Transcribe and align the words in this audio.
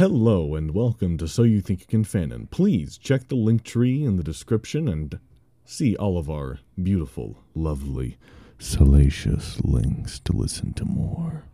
Hello 0.00 0.54
and 0.54 0.70
welcome 0.70 1.18
to 1.18 1.28
So 1.28 1.42
You 1.42 1.60
Think 1.60 1.80
You 1.80 1.86
Can 1.86 2.04
Fanon. 2.04 2.50
Please 2.50 2.96
check 2.96 3.28
the 3.28 3.34
link 3.34 3.64
tree 3.64 4.02
in 4.02 4.16
the 4.16 4.22
description 4.22 4.88
and 4.88 5.20
see 5.66 5.94
all 5.94 6.16
of 6.16 6.30
our 6.30 6.58
beautiful, 6.82 7.44
lovely, 7.54 8.16
salacious 8.58 9.60
links 9.62 10.18
to 10.20 10.32
listen 10.32 10.72
to 10.72 10.86
more. 10.86 11.44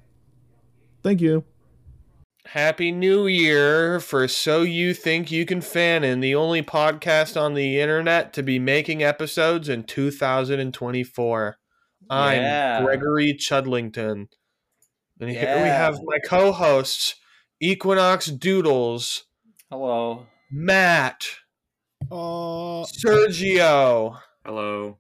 Thank 1.02 1.20
you. 1.20 1.42
Happy 2.46 2.92
New 2.92 3.26
Year 3.26 3.98
for 3.98 4.28
So 4.28 4.62
You 4.62 4.94
Think 4.94 5.32
You 5.32 5.44
Can 5.44 5.60
Fanon, 5.60 6.20
the 6.20 6.36
only 6.36 6.62
podcast 6.62 7.36
on 7.36 7.54
the 7.54 7.80
internet 7.80 8.32
to 8.34 8.44
be 8.44 8.60
making 8.60 9.02
episodes 9.02 9.68
in 9.68 9.82
2024. 9.82 11.56
I'm 12.08 12.40
Yeah. 12.40 12.84
Gregory 12.84 13.34
Chudlington. 13.34 14.28
And 15.18 15.30
here 15.30 15.56
we 15.56 15.68
have 15.68 15.98
my 16.04 16.20
co 16.24 16.52
hosts, 16.52 17.16
Equinox 17.60 18.26
Doodles, 18.26 19.24
Hello. 19.70 20.26
Matt, 20.50 21.26
Uh, 22.10 22.84
Sergio, 22.84 24.18
Hello. 24.44 24.98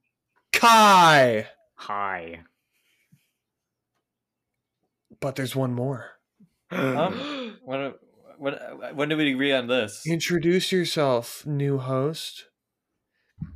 Kai. 0.52 1.46
hi. 1.74 2.40
But 5.20 5.36
there's 5.36 5.54
one 5.56 5.72
more. 5.74 6.10
Um, 6.70 7.56
when, 7.64 7.92
when, 8.38 8.54
when 8.94 9.08
did 9.08 9.18
we 9.18 9.32
agree 9.32 9.52
on 9.52 9.66
this? 9.68 10.02
Introduce 10.06 10.72
yourself, 10.72 11.46
new 11.46 11.78
host. 11.78 12.46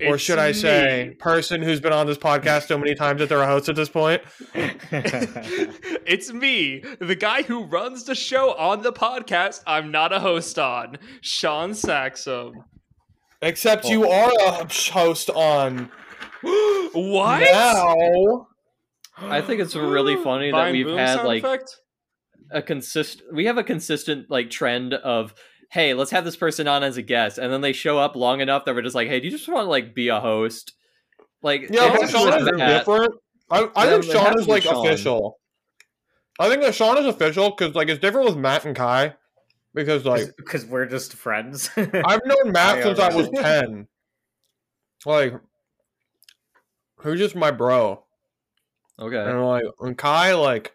Or 0.07 0.19
should 0.19 0.39
I 0.39 0.53
say, 0.53 1.09
me. 1.09 1.15
person 1.15 1.63
who's 1.63 1.81
been 1.81 1.93
on 1.93 2.07
this 2.07 2.19
podcast 2.19 2.69
so 2.69 2.79
many 2.79 2.95
times 2.95 3.21
that 3.21 3.29
they're 3.29 3.43
a 3.43 3.47
host 3.47 3.69
at 3.69 3.77
this 3.77 3.89
point? 3.89 4.23
it's 4.55 6.33
me, 6.33 6.83
the 7.01 7.15
guy 7.15 7.43
who 7.43 7.65
runs 7.65 8.05
the 8.05 8.15
show 8.15 8.55
on 8.55 8.83
the 8.83 8.93
podcast 8.93 9.63
I'm 9.67 9.91
not 9.91 10.13
a 10.13 10.21
host 10.21 10.59
on, 10.59 10.99
Shaun 11.21 11.73
Saxum. 11.73 12.53
Except 13.43 13.87
you 13.87 14.07
oh. 14.07 14.13
are 14.13 14.63
a 14.63 14.93
host 14.93 15.31
on 15.31 15.91
what? 16.43 17.41
now. 17.41 18.47
I 19.19 19.41
think 19.43 19.61
it's 19.61 19.77
really 19.77 20.17
funny 20.25 20.51
that 20.51 20.57
Vine 20.57 20.73
we've 20.73 20.87
boom 20.87 20.99
had 20.99 21.25
like 21.25 21.43
effect? 21.43 21.77
a 22.51 22.63
consist. 22.63 23.23
We 23.33 23.47
have 23.47 23.59
a 23.59 23.65
consistent 23.65 24.31
like 24.31 24.51
trend 24.51 24.95
of 24.95 25.35
hey, 25.71 25.95
let's 25.95 26.11
have 26.11 26.25
this 26.25 26.37
person 26.37 26.69
on 26.69 26.83
as 26.83 26.97
a 26.97 27.03
guest, 27.03 27.39
and 27.39 27.53
then 27.53 27.61
they 27.61 27.73
show 27.73 27.99
up 27.99 28.17
long 28.17 28.41
enough 28.41 28.65
that 28.65 28.75
we're 28.75 28.83
just 28.83 28.95
like, 28.95 29.09
hey, 29.09 29.21
do 29.21 29.27
you 29.27 29.31
just 29.31 29.49
want 29.49 29.65
to 29.65 29.71
like 29.71 29.95
be 29.95 30.09
a 30.09 30.21
host? 30.21 30.73
Like 31.43 31.69
Yeah, 31.71 31.97
but 31.97 32.11
Shaun 32.11 32.35
is 32.35 32.45
different. 32.59 33.15
I, 33.51 33.69
I 33.75 33.85
Yeah, 33.87 34.01
think 34.01 34.05
Shaun 34.05 34.39
is 34.39 34.47
like 34.47 34.63
Shaun. 34.65 34.87
official. 34.87 35.39
I 36.39 36.49
think 36.49 36.63
that 36.63 36.75
Shaun 36.75 36.99
is 36.99 37.07
official 37.07 37.51
because 37.51 37.75
like 37.75 37.89
it's 37.89 38.01
different 38.01 38.27
with 38.29 38.37
Matt 38.37 38.65
and 38.65 38.77
Kai. 38.77 39.15
Because 39.73 40.05
like 40.05 40.35
Because 40.37 40.67
we're 40.67 40.87
just 40.87 41.15
friends. 41.15 41.71
I've 41.77 42.25
known 42.25 42.53
Matt 42.53 42.79
I 42.79 42.83
since 42.83 42.99
I 42.99 43.15
was 43.15 43.31
ten. 43.31 43.87
Like, 45.07 45.35
who's 46.97 47.19
just 47.19 47.37
my 47.37 47.51
bro? 47.51 48.05
Okay. 48.99 49.17
And 49.17 49.47
like, 49.47 49.65
and 49.81 49.97
Kai, 49.97 50.35
like, 50.35 50.75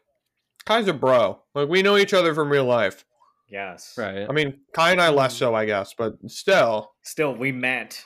Kai's 0.65 0.87
a 0.87 0.93
bro. 0.93 1.41
Like, 1.53 1.69
we 1.69 1.83
know 1.83 1.97
each 1.97 2.13
other 2.13 2.33
from 2.33 2.49
real 2.49 2.65
life. 2.65 3.05
Yes. 3.49 3.93
Right. 3.97 4.25
I 4.29 4.33
mean, 4.33 4.59
Kai 4.73 4.91
and 4.91 5.01
I 5.01 5.09
less 5.09 5.35
so, 5.35 5.53
I 5.55 5.65
guess, 5.65 5.93
but 5.97 6.13
still, 6.27 6.91
Still, 7.03 7.35
we 7.35 7.51
met 7.51 8.03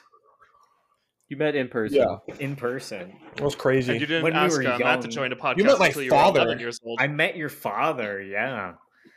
You 1.29 1.37
met 1.37 1.55
in 1.55 1.67
person. 1.69 1.97
yeah, 1.99 2.35
in 2.39 2.55
person. 2.55 3.13
it 3.35 3.41
was 3.41 3.55
And 3.55 3.87
you 4.01 4.05
didn't 4.05 4.23
When 4.23 4.33
ask 4.33 4.57
were 4.57 4.67
uh, 4.67 4.77
Matt 4.79 5.01
to 5.01 5.07
join 5.07 5.31
a 5.31 5.35
podcast 5.35 5.57
You 5.57 5.63
met 5.63 5.79
my 5.79 5.87
until 5.87 6.01
you 6.03 6.09
father. 6.09 6.41
11 6.41 6.59
years 6.59 6.79
old. 6.83 6.99
I 7.01 7.07
met 7.07 7.35
your 7.37 7.49
father. 7.49 8.21
Yeah. 8.21 8.73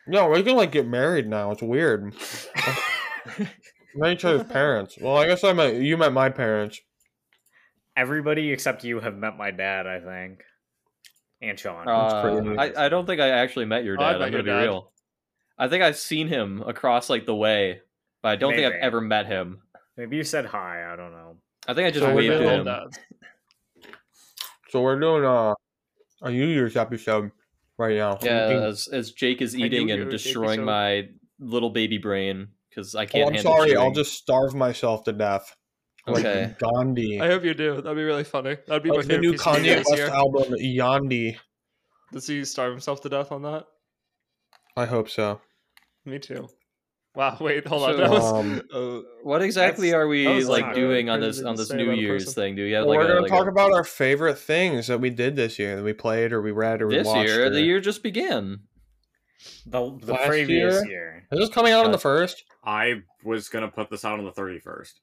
No, 0.06 0.28
we 0.28 0.42
can 0.42 0.56
like 0.56 0.72
get 0.72 0.86
married 0.86 1.26
now. 1.28 1.50
It's 1.50 1.62
weird. 1.62 2.14
We 3.94 4.00
met 4.00 4.12
each 4.14 4.24
other's 4.24 4.44
parents. 4.50 4.96
Well, 5.00 5.16
I 5.18 5.26
guess 5.26 5.44
I 5.44 5.52
met 5.52 5.74
you 5.74 5.96
met 5.98 6.12
my 6.14 6.30
parents. 6.30 6.80
Everybody 7.96 8.50
except 8.50 8.84
you 8.84 9.00
have 9.00 9.14
met 9.16 9.36
my 9.36 9.50
dad. 9.50 9.86
I 9.86 10.00
think. 10.00 10.40
And 11.42 11.58
Shaun. 11.58 11.86
Uh. 11.86 12.54
I, 12.58 12.86
I 12.86 12.88
don't 12.88 13.04
think 13.06 13.20
I 13.20 13.28
actually 13.28 13.66
met 13.66 13.84
your 13.84 13.96
Oh, 13.96 14.00
dad. 14.00 14.12
met 14.18 14.22
I'm 14.22 14.30
gonna 14.32 14.42
be 14.44 14.50
dad. 14.50 14.62
real. 14.62 14.92
I 15.62 15.68
think 15.68 15.82
I've 15.82 15.96
seen 15.96 16.26
him 16.28 16.62
across 16.66 17.08
like 17.08 17.24
the 17.26 17.34
way, 17.34 17.80
but 18.22 18.30
I 18.30 18.36
don't 18.36 18.52
think 18.54 18.66
I've 18.66 18.80
ever 18.80 19.00
met 19.00 19.26
him. 19.26 19.62
Maybe 19.96 20.16
you 20.16 20.24
said 20.24 20.46
hi. 20.46 20.92
I 20.92 20.96
don't 20.96 21.12
know. 21.12 21.36
I 21.68 21.74
think 21.74 21.86
I 21.86 21.90
just 21.90 22.04
So 22.04 22.14
waved 22.14 22.32
doing 22.38 22.42
to 22.48 22.54
him. 22.54 22.64
that. 22.64 22.98
So 24.70 24.80
we're 24.82 24.98
doing 24.98 25.24
uh, 25.24 25.54
a 26.22 26.30
New 26.30 26.46
Year's 26.46 26.76
episode 26.76 27.30
right 27.78 27.96
now. 27.96 28.18
Yeah, 28.22 28.48
Eating- 28.50 28.62
as, 28.64 28.88
as 28.88 29.12
Jake 29.12 29.42
is 29.42 29.54
eating 29.56 29.90
and 29.90 30.10
destroying 30.10 30.60
episode. 30.60 30.64
my 30.64 31.08
little 31.38 31.70
baby 31.70 31.98
brain 31.98 32.48
because 32.68 32.94
I 32.94 33.02
Oh, 33.04 33.06
can't. 33.06 33.28
I'm 33.28 33.34
handle 33.34 33.52
sorry. 33.52 33.76
I'll 33.76 33.92
just 33.92 34.14
starve 34.14 34.54
myself 34.54 35.04
to 35.04 35.12
death. 35.12 35.54
Like 36.06 36.24
Okay. 36.24 36.54
Gandhi. 36.58 37.20
I 37.20 37.28
hope 37.28 37.44
you 37.44 37.54
do. 37.54 37.76
That'd 37.80 37.96
be 37.96 38.02
really 38.02 38.24
funny. 38.24 38.56
That'd 38.66 38.82
be 38.82 38.88
my 38.88 38.96
Like 38.96 39.04
the 39.06 39.12
favorite 39.12 39.22
new 39.22 39.32
piece 39.32 39.46
of 39.46 39.56
Kanye 39.56 39.76
West 39.76 39.96
year. 39.96 40.08
album, 40.08 40.54
Yandhi. 40.54 41.36
Does 42.12 42.26
he 42.26 42.44
starve 42.44 42.72
himself 42.72 43.02
to 43.02 43.08
death 43.08 43.30
on 43.30 43.42
that? 43.42 43.66
I 44.76 44.86
hope 44.86 45.08
so. 45.08 45.40
Me 46.04 46.18
too. 46.18 46.48
Wow, 47.14 47.36
wait, 47.40 47.66
hold 47.66 47.82
on. 47.82 47.92
So, 47.92 47.96
That 47.98 48.10
was, 48.10 48.24
um, 48.32 48.62
uh, 48.72 49.00
What 49.22 49.42
exactly 49.42 49.92
are 49.92 50.08
we 50.08 50.42
like 50.44 50.74
doing 50.74 51.10
on 51.10 51.20
this 51.20 51.42
on 51.42 51.56
this 51.56 51.70
New 51.70 51.92
Year's 51.92 52.24
person. 52.24 52.42
thing? 52.42 52.56
Do 52.56 52.62
you 52.62 52.74
have 52.76 52.86
like? 52.86 52.96
we're 52.98 53.04
a, 53.04 53.08
gonna 53.08 53.20
like 53.20 53.30
talk 53.30 53.46
a- 53.46 53.50
about 53.50 53.72
our 53.72 53.84
favorite 53.84 54.38
things 54.38 54.86
that 54.86 54.98
we 54.98 55.10
did 55.10 55.36
this 55.36 55.58
year 55.58 55.76
that 55.76 55.82
we 55.82 55.92
played 55.92 56.32
or 56.32 56.40
we 56.40 56.52
read 56.52 56.80
or 56.80 56.86
we 56.88 56.96
this 56.96 57.06
watched. 57.06 57.28
year? 57.28 57.46
or- 57.46 57.50
The 57.50 57.60
year 57.62 57.80
just 57.80 58.02
began. 58.02 58.60
The 59.66 59.98
the 60.00 60.12
Last 60.14 60.26
previous 60.28 60.74
year? 60.86 60.90
year. 60.90 61.28
Is 61.32 61.38
this 61.38 61.48
coming 61.50 61.72
out 61.72 61.84
on 61.84 61.90
Uh, 61.90 61.92
the 61.92 61.98
first? 61.98 62.44
I 62.64 63.02
was 63.24 63.48
gonna 63.50 63.68
put 63.70 63.90
this 63.90 64.04
out 64.04 64.18
on 64.18 64.24
the 64.24 64.32
thirty 64.32 64.58
first. 64.58 65.00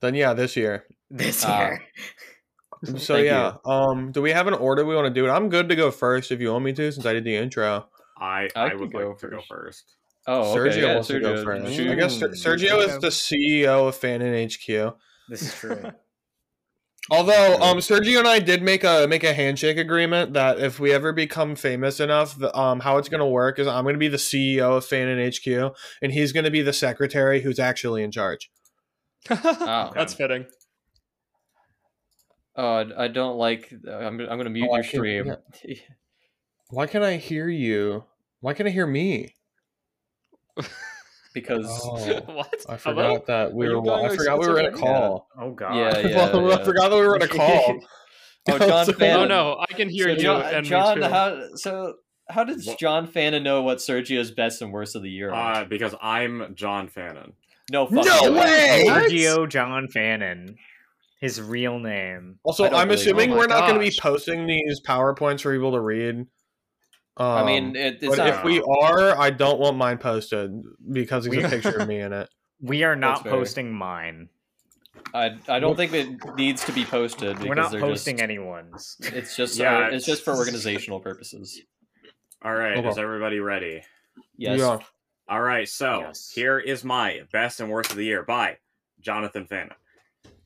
Then 0.00 0.14
yeah, 0.14 0.34
this 0.34 0.56
year. 0.56 0.84
This 1.10 1.44
Ah. 1.44 1.58
year. 1.70 1.82
So 2.84 3.14
Thank 3.14 3.26
yeah, 3.26 3.54
um, 3.64 4.12
do 4.12 4.22
we 4.22 4.30
have 4.30 4.46
an 4.46 4.54
order 4.54 4.84
we 4.84 4.94
want 4.94 5.08
to 5.08 5.12
do 5.12 5.26
it? 5.26 5.30
I'm 5.30 5.48
good 5.48 5.68
to 5.70 5.74
go 5.74 5.90
first 5.90 6.30
if 6.30 6.40
you 6.40 6.52
want 6.52 6.64
me 6.64 6.72
to, 6.74 6.92
since 6.92 7.04
I 7.04 7.12
did 7.12 7.24
the 7.24 7.34
intro. 7.34 7.88
I 8.16 8.48
I 8.54 8.66
I, 8.66 8.68
can 8.70 8.78
would 8.78 8.92
go 8.92 9.08
like 9.08 9.18
to 9.18 9.28
go 9.30 9.40
first. 9.48 9.96
First. 10.28 10.48
Oh, 10.48 10.60
okay. 10.60 10.76
Sergio 10.78 10.82
yeah, 10.82 10.94
wants 10.94 11.08
to 11.08 11.20
go 11.20 11.34
Sergio, 11.34 11.44
first. 11.44 11.74
shoot. 11.74 11.90
I 11.90 11.94
guess. 11.94 12.16
Sergio 12.18 12.78
is 12.86 12.98
the 12.98 13.08
CEO 13.08 13.88
of 13.88 13.98
Fanon 13.98 14.44
HQ. 14.46 14.96
This 15.28 15.42
is 15.42 15.54
true. 15.54 15.82
Although 17.10 17.56
um, 17.62 17.78
Sergio 17.78 18.18
and 18.18 18.28
I 18.28 18.38
did 18.38 18.62
make 18.62 18.84
a 18.84 19.06
make 19.08 19.24
a 19.24 19.32
handshake 19.32 19.78
agreement 19.78 20.34
that 20.34 20.58
if 20.58 20.78
we 20.78 20.92
ever 20.92 21.12
become 21.12 21.54
famous 21.56 22.00
enough, 22.00 22.38
the, 22.38 22.54
um, 22.54 22.80
how 22.80 22.98
it's 22.98 23.08
going 23.08 23.20
to 23.20 23.26
work 23.26 23.58
is 23.58 23.66
I'm 23.66 23.84
going 23.84 23.94
to 23.94 23.98
be 23.98 24.08
the 24.08 24.18
CEO 24.18 24.76
of 24.76 24.84
Fanon 24.84 25.18
HQ, 25.26 25.74
and 26.02 26.12
he's 26.12 26.32
going 26.32 26.44
to 26.44 26.50
be 26.50 26.60
the 26.60 26.74
secretary 26.74 27.40
who's 27.40 27.58
actually 27.58 28.02
in 28.02 28.10
charge. 28.10 28.50
Oh. 29.30 29.90
That's 29.94 30.12
fitting. 30.14 30.46
Oh, 32.56 32.66
I- 32.76 33.04
I 33.04 33.08
don't 33.08 33.36
like. 33.36 33.72
I'm, 33.88 34.20
I'm 34.20 34.36
gonna 34.38 34.50
mute 34.50 34.68
Oh, 34.70 34.74
your 34.74 34.82
can- 34.84 34.90
stream. 34.90 35.36
Why 36.70 36.86
can 36.86 37.02
I 37.02 37.16
hear 37.16 37.48
you? 37.48 38.04
Why 38.40 38.52
can't 38.52 38.68
I 38.68 38.72
hear 38.72 38.86
me? 38.86 39.34
Because 41.34 41.66
Oh, 41.84 42.20
what? 42.26 42.54
I 42.68 42.76
Hello? 42.76 43.12
forgot 43.14 43.26
that 43.26 43.52
we 43.52 43.68
were. 43.68 43.82
going 43.82 44.06
I 44.06 44.16
forgot 44.16 44.38
we 44.40 44.48
were 44.48 44.58
in 44.60 44.66
a 44.66 44.70
schizophrenic? 44.70 44.74
call. 45.00 45.28
Oh 45.38 45.50
god. 45.52 45.74
Yeah, 45.76 45.98
yeah. 46.08 46.24
I 46.24 46.30
forgot 46.64 46.88
that 46.90 46.96
we 46.96 47.06
were 47.06 47.16
in 47.16 47.22
a 47.22 47.28
call. 47.28 47.80
oh, 48.50 48.58
John 48.58 48.86
So- 48.86 48.92
Fannin. 48.92 49.20
Oh 49.20 49.26
no, 49.26 49.64
I 49.68 49.72
can 49.74 49.88
hear 49.88 50.06
So 50.06 50.10
you. 50.12 50.18
John, 50.18 50.42
and 50.54 50.66
John 50.66 51.02
how 51.02 51.48
so 51.54 51.94
how 52.28 52.44
did 52.44 52.60
What? 52.64 52.78
John 52.78 53.06
Fannin 53.06 53.42
know 53.42 53.62
what 53.62 53.78
Sergio's 53.78 54.30
best 54.30 54.60
and 54.62 54.72
worst 54.72 54.94
of 54.96 55.02
the 55.02 55.10
year 55.10 55.32
are? 55.32 55.62
Uh, 55.62 55.64
because 55.64 55.94
I'm 56.02 56.54
John 56.54 56.88
Fannin. 56.88 57.32
no, 57.70 57.86
fucking 57.86 58.04
No 58.04 58.32
way! 58.32 58.84
Sergio 58.86 59.48
John 59.48 59.88
Fannin. 59.88 60.56
His 61.20 61.42
real 61.42 61.80
name. 61.80 62.38
Also, 62.44 62.64
I 62.64 62.68
don't 62.68 62.78
I'm 62.78 62.88
believe- 62.88 63.00
assuming 63.00 63.32
oh 63.32 63.36
we're 63.38 63.46
not 63.48 63.62
going 63.68 63.74
to 63.74 63.80
be 63.80 63.92
posting 64.00 64.46
these 64.46 64.80
powerpoints 64.86 65.40
for 65.40 65.52
people 65.52 65.72
to 65.72 65.80
read. 65.80 66.26
Um, 67.18 67.26
I 67.26 67.44
mean, 67.44 67.76
it, 67.76 67.98
it's 68.00 68.06
but 68.16 68.18
not. 68.18 68.28
if 68.28 68.44
we 68.44 68.60
are, 68.62 69.18
I 69.18 69.30
don't 69.30 69.58
want 69.58 69.76
mine 69.76 69.98
posted 69.98 70.62
because 70.92 71.24
there's 71.24 71.36
We- 71.36 71.42
a 71.44 71.48
picture 71.48 71.78
of 71.78 71.88
me 71.88 72.00
in 72.00 72.12
it. 72.12 72.28
We 72.60 72.82
are 72.84 72.96
not 72.96 73.16
That's 73.18 73.22
fair. 73.24 73.32
posting 73.32 73.72
mine. 73.72 74.28
I, 75.14 75.36
I 75.48 75.60
don't 75.60 75.76
think 75.76 75.92
it 75.92 76.08
needs 76.36 76.64
to 76.64 76.72
be 76.72 76.84
posted. 76.84 77.34
Because 77.36 77.48
We're 77.48 77.54
not 77.54 77.70
they're 77.70 77.80
posting 77.80 78.16
just, 78.16 78.22
anyone's. 78.24 78.96
It's 79.00 79.36
just 79.36 79.56
Yeah, 79.58 79.86
uh, 79.86 79.90
it's 79.90 80.04
just 80.04 80.24
for 80.24 80.34
organizational 80.34 80.98
purposes. 81.00 81.60
All 82.44 82.52
right, 82.54 82.76
Okay. 82.76 82.88
is 82.88 82.98
everybody 82.98 83.38
ready? 83.40 83.82
Yes. 84.36 84.58
Yeah. 84.58 84.78
All 85.28 85.40
right, 85.40 85.68
so 85.68 86.00
Yes. 86.00 86.30
here 86.30 86.58
is 86.58 86.84
my 86.84 87.20
best 87.32 87.60
and 87.60 87.70
worst 87.70 87.90
of 87.90 87.96
the 87.96 88.04
year 88.04 88.22
by 88.24 88.56
Jonathan 89.00 89.46
Fannin. 89.46 89.74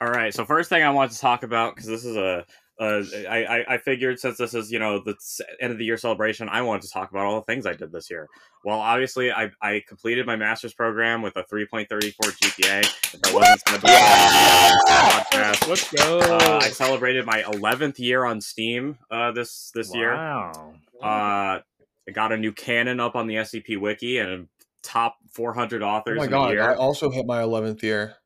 All 0.00 0.08
right, 0.10 0.34
so 0.34 0.44
first 0.44 0.68
thing 0.68 0.82
I 0.82 0.90
want 0.90 1.12
to 1.12 1.18
talk 1.18 1.44
about 1.44 1.74
because 1.74 1.88
this 1.88 2.04
is 2.04 2.16
a, 2.16 2.44
a 2.82 3.26
I, 3.28 3.44
I 3.58 3.74
I 3.74 3.78
figured 3.78 4.18
since 4.18 4.36
this 4.38 4.54
is 4.54 4.72
you 4.72 4.78
know 4.78 4.98
the 4.98 5.14
end 5.60 5.72
of 5.72 5.78
the 5.78 5.84
year 5.84 5.96
celebration, 5.96 6.48
I 6.48 6.62
wanted 6.62 6.82
to 6.82 6.90
talk 6.90 7.10
about 7.10 7.24
all 7.26 7.36
the 7.36 7.44
things 7.44 7.64
I 7.66 7.74
did 7.74 7.92
this 7.92 8.10
year. 8.10 8.28
Well, 8.64 8.78
obviously, 8.78 9.30
I 9.30 9.50
I 9.60 9.82
completed 9.86 10.26
my 10.26 10.36
master's 10.36 10.74
program 10.74 11.22
with 11.22 11.36
a 11.36 11.44
3.34 11.44 11.86
GPA. 11.88 12.80
If 13.14 13.20
I 13.24 13.34
wasn't 13.34 13.64
going 13.64 13.80
to 13.80 13.86
be 13.86 13.92
on 13.92 14.78
the 14.78 14.90
podcast, 14.90 15.68
Let's 15.68 15.90
go. 15.92 16.20
uh, 16.20 16.60
I 16.62 16.68
celebrated 16.70 17.24
my 17.24 17.42
11th 17.42 17.98
year 17.98 18.24
on 18.24 18.40
Steam 18.40 18.98
uh, 19.10 19.32
this 19.32 19.70
this 19.74 19.94
year. 19.94 20.14
Wow. 20.14 20.74
Uh, 21.00 21.60
I 22.08 22.10
got 22.12 22.32
a 22.32 22.36
new 22.36 22.52
canon 22.52 22.98
up 23.00 23.14
on 23.14 23.26
the 23.28 23.36
SCP 23.36 23.80
wiki, 23.80 24.18
and 24.18 24.48
top 24.82 25.16
400 25.34 25.82
authors. 25.82 26.18
Oh 26.18 26.18
authors 26.18 26.18
my 26.18 26.24
in 26.24 26.30
god! 26.30 26.50
a 26.50 26.52
year. 26.54 26.70
I 26.70 26.74
also 26.74 27.10
hit 27.10 27.26
my 27.26 27.42
eleventh 27.42 27.82
year. 27.82 28.16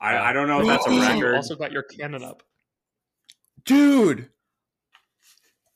I, 0.00 0.30
I 0.30 0.32
don't 0.32 0.48
know 0.48 0.60
if 0.60 0.66
that's 0.66 0.86
a 0.88 0.92
You 0.92 1.00
record. 1.00 1.34
Also 1.36 1.54
got 1.54 1.70
your 1.70 1.84
canon 1.84 2.24
up. 2.24 2.42
Dude, 3.64 4.28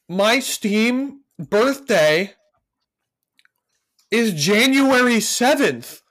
my 0.09 0.41
Steam 0.41 1.21
birthday 1.39 2.35
is 4.11 4.33
January 4.33 5.17
7th. 5.17 6.03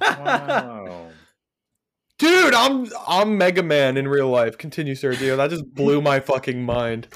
Wow. 0.00 1.08
Dude, 2.18 2.54
I'm 2.54 2.86
I'm 3.06 3.36
Mega 3.36 3.62
Man 3.62 3.96
in 3.96 4.06
real 4.06 4.28
life. 4.28 4.56
Continue, 4.56 4.94
Sergio. 4.94 5.36
That 5.36 5.50
just 5.50 5.74
blew 5.74 6.00
my 6.00 6.20
fucking 6.20 6.62
mind. 6.62 7.08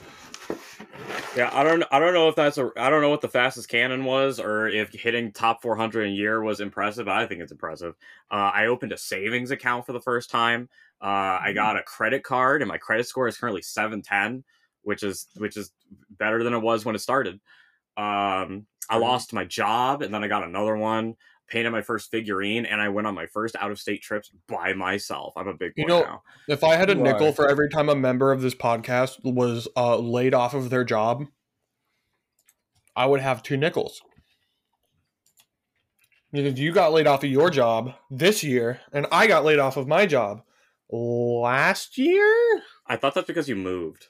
Yeah, 1.37 1.51
I 1.53 1.63
don't 1.63 1.85
I 1.93 2.01
don't 2.01 2.15
know 2.15 2.29
if 2.29 2.35
that's 2.35 2.59
a 2.59 2.71
I 2.77 2.91
don't 2.91 3.01
know 3.01 3.09
what 3.09 3.21
the 3.21 3.29
fastest 3.29 3.69
canon 3.69 4.05
was 4.05 4.41
or 4.41 4.67
if 4.67 4.93
hitting 4.93 5.31
top 5.31 5.63
400 5.63 6.03
in 6.03 6.13
a 6.13 6.15
year 6.15 6.43
was 6.43 6.61
impressive. 6.61 7.07
I 7.07 7.27
think 7.27 7.41
it's 7.41 7.53
impressive. 7.53 7.95
Uh, 8.29 8.51
I 8.53 8.67
opened 8.67 8.93
a 8.93 8.99
savings 8.99 9.53
account 9.53 9.87
for 9.87 9.93
the 9.93 10.01
first 10.01 10.31
time. 10.31 10.69
Uh, 11.01 11.39
I 11.43 11.53
got 11.55 11.77
a 11.77 11.83
credit 11.83 12.25
card, 12.25 12.61
and 12.63 12.69
my 12.69 12.79
credit 12.79 13.07
score 13.07 13.29
is 13.29 13.39
currently 13.39 13.63
710, 13.63 14.43
which 14.83 15.03
is 15.03 15.29
which 15.37 15.57
is 15.57 15.71
better 16.11 16.43
than 16.43 16.55
it 16.55 16.59
was 16.59 16.85
when 16.85 16.95
it 16.95 17.01
started. 17.01 17.35
Um, 17.97 18.67
I 18.91 18.97
lost 18.99 19.33
my 19.33 19.45
job, 19.45 20.03
and 20.03 20.13
then 20.13 20.25
I 20.25 20.29
got 20.29 20.45
another 20.45 20.77
one. 20.77 21.15
Painted 21.49 21.71
my 21.71 21.83
first 21.83 22.11
figurine, 22.11 22.67
and 22.67 22.81
I 22.81 22.89
went 22.91 23.07
on 23.07 23.15
my 23.15 23.27
first 23.27 23.57
out 23.57 23.71
of 23.71 23.79
state 23.79 24.03
trips 24.03 24.31
by 24.49 24.75
myself. 24.75 25.33
I'm 25.37 25.49
a 25.49 25.55
big 25.55 25.75
boy 25.75 25.83
You 25.83 25.87
know- 25.87 26.03
now. 26.03 26.23
If 26.49 26.63
I 26.63 26.77
had 26.77 26.91
a 26.91 26.95
nickel 26.95 27.29
are. 27.29 27.33
for 27.33 27.49
every 27.49 27.71
time 27.71 27.89
a 27.89 27.95
member 27.95 28.33
of 28.33 28.43
this 28.43 28.55
podcast 28.55 29.23
was 29.25 29.67
uh, 29.77 29.97
laid 29.97 30.35
off 30.35 30.53
of 30.53 30.69
their 30.69 30.85
job, 30.85 31.25
I 32.95 33.07
would 33.07 33.21
have 33.21 33.43
two 33.43 33.57
nickels. 33.57 34.03
Because 36.33 36.61
you 36.61 36.73
got 36.73 36.93
laid 36.93 37.07
off 37.07 37.25
of 37.25 37.31
your 37.31 37.49
job 37.49 37.95
this 38.11 38.45
year, 38.45 38.81
and 38.93 39.07
I 39.11 39.27
got 39.27 39.45
laid 39.45 39.59
off 39.59 39.79
of 39.79 39.89
my 39.89 40.05
job 40.05 40.43
last 40.91 41.99
year. 41.99 42.63
I 42.87 42.97
thought 42.97 43.15
that's 43.15 43.27
because 43.27 43.49
you 43.49 43.57
moved. 43.57 44.07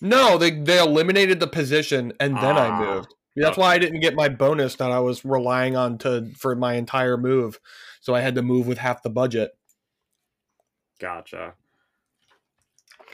No, 0.00 0.38
they 0.38 0.50
they 0.50 0.78
eliminated 0.78 1.40
the 1.40 1.46
position 1.46 2.12
and 2.20 2.36
then 2.36 2.56
I 2.56 2.68
Ah, 2.68 2.80
moved. 2.80 3.14
That's 3.36 3.56
why 3.56 3.74
I 3.74 3.78
didn't 3.78 4.00
get 4.00 4.14
my 4.14 4.28
bonus 4.28 4.74
that 4.76 4.90
I 4.90 4.98
was 5.00 5.24
relying 5.24 5.76
on 5.76 5.98
to 5.98 6.30
for 6.36 6.56
my 6.56 6.74
entire 6.74 7.16
move. 7.16 7.60
So 8.00 8.14
I 8.14 8.20
had 8.20 8.34
to 8.34 8.42
move 8.42 8.66
with 8.66 8.78
half 8.78 9.02
the 9.02 9.10
budget. 9.10 9.52
Gotcha. 10.98 11.54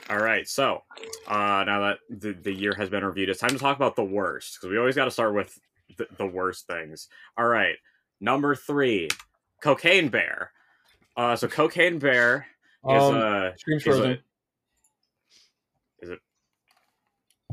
All 0.09 0.17
right, 0.17 0.47
so 0.47 0.83
uh, 1.27 1.65
now 1.65 1.81
that 1.81 1.97
the, 2.09 2.31
the 2.31 2.53
year 2.53 2.73
has 2.75 2.89
been 2.89 3.03
reviewed, 3.03 3.27
it's 3.27 3.41
time 3.41 3.49
to 3.49 3.57
talk 3.57 3.75
about 3.75 3.97
the 3.97 4.05
worst 4.05 4.55
because 4.55 4.71
we 4.71 4.77
always 4.77 4.95
got 4.95 5.05
to 5.05 5.11
start 5.11 5.33
with 5.33 5.59
the, 5.97 6.07
the 6.17 6.25
worst 6.25 6.65
things. 6.65 7.09
All 7.37 7.47
right, 7.47 7.75
number 8.21 8.55
three, 8.55 9.09
Cocaine 9.61 10.07
Bear. 10.07 10.51
Uh, 11.17 11.35
so 11.35 11.49
Cocaine 11.49 11.99
Bear 11.99 12.47
Um, 12.83 13.15
uh, 13.15 13.51
Scream's 13.57 13.81
is 13.81 13.87
a- 13.87 13.91
frozen. 13.99 14.19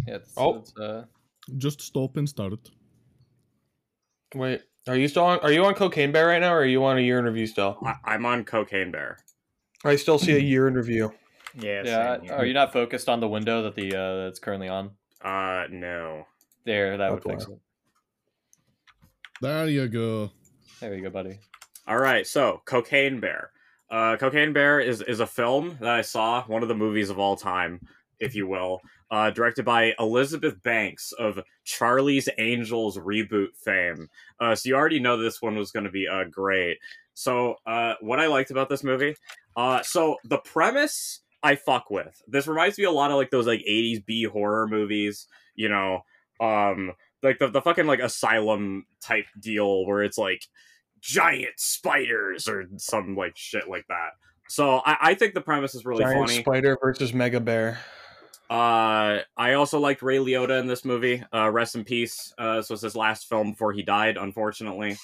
Yeah, 0.06 0.17
it's, 0.17 0.32
Oh. 0.37 0.56
it's, 0.59 0.76
uh, 0.76 1.05
Just 1.56 1.81
stop 1.81 2.17
and 2.17 2.29
start 2.29 2.53
it. 2.53 2.71
Wait, 4.35 4.62
are 4.88 4.97
you 4.97 5.09
still 5.09 5.25
on? 5.25 5.38
Are 5.41 5.53
you 5.53 5.65
on 5.65 5.75
Cocaine 5.75 6.11
Bear 6.12 6.26
right 6.26 6.41
now, 6.41 6.53
or 6.53 6.61
are 6.61 6.65
you 6.67 6.85
on 6.85 6.99
a 6.99 7.00
year 7.00 7.19
in 7.19 7.25
review 7.25 7.47
still? 7.47 7.79
I, 7.82 7.94
I'm 8.05 8.26
on 8.26 8.44
Cocaine 8.44 8.91
Bear. 8.91 9.19
I 9.85 9.97
still 9.97 10.19
see 10.19 10.32
a 10.35 10.38
year 10.41 10.67
in 10.69 10.75
review. 10.75 11.12
Yeah. 11.56 11.82
yeah. 11.85 12.35
Are 12.35 12.44
you 12.44 12.55
not 12.55 12.73
focused 12.73 13.09
on 13.09 13.21
the 13.21 13.29
window 13.29 13.62
that 13.62 13.75
the 13.76 13.94
uh, 13.94 14.25
that's 14.25 14.38
currently 14.41 14.69
on? 14.69 14.91
Uh, 15.23 15.67
no. 15.71 16.26
There, 16.65 16.97
that 16.97 17.12
would 17.12 17.23
fix 17.23 17.44
it. 17.47 17.59
There 19.41 19.69
you 19.69 19.87
go. 19.88 20.31
There 20.81 20.94
you 20.94 21.03
go, 21.03 21.11
buddy. 21.11 21.38
All 21.87 21.99
right, 21.99 22.26
so 22.26 22.62
Cocaine 22.65 23.21
Bear. 23.21 23.50
Uh, 23.94 24.17
Cocaine 24.17 24.52
Bear 24.52 24.81
is 24.81 25.02
is 25.02 25.20
a 25.20 25.26
film 25.26 25.79
that 25.81 25.94
I 25.94 26.02
saw, 26.02 26.43
one 26.49 26.64
of 26.64 26.69
the 26.69 26.75
movies 26.75 27.11
of 27.11 27.20
all 27.20 27.37
time, 27.37 27.81
if 28.19 28.35
you 28.35 28.49
will, 28.49 28.81
uh, 29.12 29.31
directed 29.31 29.64
by 29.64 29.94
Elizabeth 30.00 30.61
Banks 30.64 31.12
of 31.12 31.38
Charlie's 31.62 32.29
Angels 32.38 32.99
reboot 32.99 33.56
fame. 33.56 34.08
Uh, 34.41 34.56
so 34.56 34.69
you 34.69 34.75
already 34.75 34.99
know 34.99 35.17
this 35.17 35.41
one 35.41 35.55
was 35.55 35.70
going 35.70 35.85
to 35.85 35.93
be 35.93 36.08
uh, 36.08 36.25
great. 36.25 36.79
So 37.14 37.55
uh, 37.69 37.94
what 38.00 38.19
I 38.19 38.26
liked 38.26 38.50
about 38.50 38.69
this 38.69 38.82
movie, 38.82 39.14
uh, 39.56 39.85
so 39.85 40.17
the 40.25 40.38
premise 40.38 41.20
I 41.44 41.55
fuck 41.55 41.88
with. 41.88 42.20
This 42.26 42.49
reminds 42.49 42.76
me 42.76 42.87
a 42.87 42.90
lot 42.90 43.12
of 43.12 43.17
like 43.17 43.31
those 43.31 43.47
like 43.47 43.61
'80s 43.61 44.05
B 44.05 44.25
horror 44.25 44.67
movies, 44.67 45.29
you 45.55 45.69
know, 45.69 46.00
um, 46.40 46.94
like 47.23 47.38
the 47.38 47.49
the 47.49 47.62
fucking 47.62 47.87
like 47.87 48.00
asylum 48.00 48.87
type 49.00 49.26
deal 49.38 49.87
where 49.87 50.02
it's 50.02 50.19
like 50.19 50.49
giant 51.05 51.53
spiders 51.56 52.49
or 52.49 52.65
some 52.79 53.15
like 53.15 53.37
shit 53.37 53.69
like 53.69 53.87
that. 53.89 54.11
So 54.49 54.81
I, 54.85 54.97
I 55.01 55.15
think 55.15 55.35
the 55.35 55.41
premise 55.41 55.75
is 55.75 55.85
really 55.85 56.03
Giant 56.03 56.29
funny. 56.29 56.41
Spider 56.41 56.79
versus 56.81 57.12
Mega 57.12 57.41
Bear. 57.41 57.79
Uh, 58.49 59.21
I 59.37 59.55
also 59.55 59.79
liked 59.79 60.03
Ray 60.03 60.19
Liotta 60.19 60.59
in 60.61 60.67
this 60.67 60.85
movie. 60.85 61.23
Uh, 61.33 61.51
rest 61.51 61.75
in 61.75 61.85
peace. 61.85 62.33
Uh, 62.39 62.56
this 62.56 62.71
was 62.71 62.81
his 62.81 62.97
last 62.97 63.29
film 63.29 63.53
before 63.53 63.73
he 63.73 63.83
died, 63.83 64.17
unfortunately. 64.17 64.97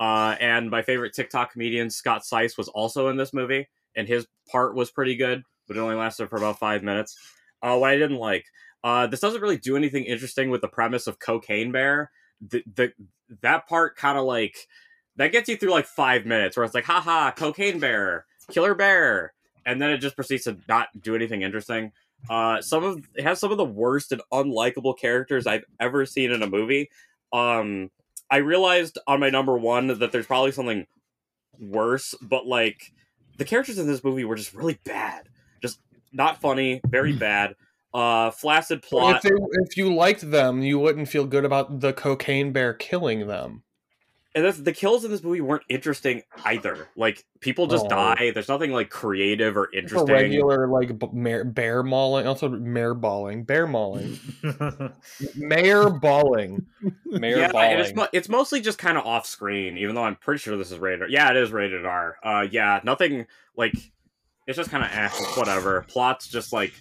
Uh, 0.00 0.34
and 0.40 0.70
my 0.70 0.82
favorite 0.82 1.12
TikTok 1.12 1.52
comedian 1.52 1.88
Scott 1.88 2.22
Seiss 2.22 2.58
was 2.58 2.68
also 2.68 3.08
in 3.08 3.16
this 3.16 3.32
movie, 3.32 3.68
and 3.96 4.08
his 4.08 4.26
part 4.50 4.74
was 4.74 4.90
pretty 4.90 5.14
good, 5.16 5.44
but 5.68 5.76
it 5.76 5.80
only 5.80 5.94
lasted 5.94 6.28
for 6.28 6.36
about 6.36 6.58
five 6.58 6.82
minutes. 6.82 7.16
Uh, 7.62 7.76
what 7.76 7.90
I 7.90 7.96
didn't 7.96 8.18
like, 8.18 8.46
uh, 8.82 9.06
this 9.06 9.20
doesn't 9.20 9.40
really 9.40 9.56
do 9.56 9.76
anything 9.76 10.04
interesting 10.04 10.50
with 10.50 10.62
the 10.62 10.68
premise 10.68 11.06
of 11.06 11.18
Cocaine 11.18 11.72
Bear. 11.72 12.10
The, 12.40 12.62
the 12.74 12.92
that 13.42 13.68
part 13.68 13.96
kind 13.96 14.18
of 14.18 14.24
like 14.24 14.56
that 15.16 15.32
gets 15.32 15.48
you 15.48 15.56
through 15.56 15.70
like 15.70 15.86
five 15.86 16.26
minutes, 16.26 16.56
where 16.56 16.64
it's 16.64 16.74
like, 16.74 16.84
haha, 16.84 17.30
Cocaine 17.30 17.78
Bear, 17.78 18.26
Killer 18.50 18.74
Bear, 18.74 19.32
and 19.64 19.80
then 19.80 19.90
it 19.90 19.98
just 19.98 20.16
proceeds 20.16 20.44
to 20.44 20.56
not 20.68 20.88
do 21.00 21.14
anything 21.14 21.42
interesting. 21.42 21.92
Uh, 22.28 22.60
some 22.62 22.84
of 22.84 23.06
it 23.14 23.22
has 23.22 23.38
some 23.38 23.50
of 23.52 23.58
the 23.58 23.64
worst 23.64 24.10
and 24.12 24.22
unlikable 24.32 24.96
characters 24.98 25.46
I've 25.46 25.64
ever 25.78 26.06
seen 26.06 26.30
in 26.32 26.42
a 26.42 26.46
movie. 26.48 26.90
Um, 27.32 27.90
I 28.30 28.38
realized 28.38 28.98
on 29.06 29.20
my 29.20 29.30
number 29.30 29.56
one 29.56 29.86
that 29.98 30.10
there's 30.10 30.26
probably 30.26 30.52
something 30.52 30.86
worse, 31.60 32.14
but 32.22 32.46
like 32.46 32.92
the 33.36 33.44
characters 33.44 33.78
in 33.78 33.86
this 33.86 34.02
movie 34.02 34.24
were 34.24 34.36
just 34.36 34.54
really 34.54 34.78
bad, 34.84 35.28
just 35.60 35.80
not 36.12 36.40
funny, 36.40 36.80
very 36.86 37.12
bad. 37.12 37.56
Uh, 37.92 38.30
flaccid 38.30 38.78
If, 38.82 38.88
plot. 38.88 39.22
they, 39.22 39.30
if 39.30 39.76
you 39.76 39.94
liked 39.94 40.28
them, 40.28 40.62
you 40.62 40.78
wouldn't 40.78 41.08
feel 41.08 41.26
good 41.26 41.44
about 41.44 41.80
the 41.80 41.92
Cocaine 41.92 42.52
Bear 42.52 42.74
killing 42.74 43.28
them. 43.28 43.62
And 44.34 44.44
that's, 44.44 44.58
the 44.58 44.72
kills 44.72 45.04
in 45.04 45.10
this 45.10 45.22
movie 45.22 45.40
weren't 45.40 45.62
interesting 45.68 46.22
either. 46.44 46.88
Like 46.96 47.24
people 47.40 47.66
just 47.68 47.86
Oh. 47.86 47.88
die. 47.88 48.30
There's 48.32 48.48
nothing 48.48 48.72
like 48.72 48.90
creative 48.90 49.56
or 49.56 49.64
It's 49.66 49.74
a 49.74 49.78
interesting. 49.78 50.12
regular 50.14 50.66
like 50.68 50.98
b- 50.98 51.08
mare, 51.12 51.44
bear 51.44 51.82
mauling, 51.82 52.26
also 52.26 52.48
mare 52.48 52.94
balling, 52.94 53.44
bear 53.44 53.66
mauling, 53.66 54.18
mare 55.36 55.90
balling. 55.90 56.66
Mayor 57.06 57.36
yeah, 57.38 57.50
and 57.56 57.80
it's, 57.80 57.92
Balling. 57.92 57.96
mo- 57.96 58.08
it's 58.12 58.28
mostly 58.28 58.60
just 58.60 58.78
kind 58.78 58.98
of 58.98 59.06
off 59.06 59.26
screen, 59.26 59.78
even 59.78 59.94
though 59.94 60.04
I'm 60.04 60.16
pretty 60.16 60.38
sure 60.40 60.56
this 60.56 60.70
is 60.72 60.78
rated. 60.78 61.10
Yeah, 61.10 61.30
it 61.30 61.36
is 61.36 61.52
rated 61.52 61.84
R. 61.86 62.16
Uh, 62.22 62.46
yeah, 62.50 62.80
nothing 62.84 63.26
like 63.56 63.74
it's 64.46 64.56
just 64.56 64.70
kind 64.70 64.84
of 64.84 64.90
eh, 64.92 65.08
whatever. 65.36 65.82
Plot's 65.88 66.28
just 66.28 66.52
like 66.52 66.72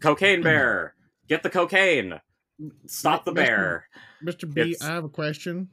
cocaine 0.00 0.42
bear, 0.42 0.94
get 1.28 1.42
the 1.42 1.50
cocaine, 1.50 2.20
stop 2.86 3.24
the 3.24 3.32
bear. 3.32 3.86
Mr. 4.24 4.52
B, 4.52 4.60
It's- 4.62 4.82
I 4.82 4.92
have 4.94 5.04
a 5.04 5.08
question. 5.08 5.68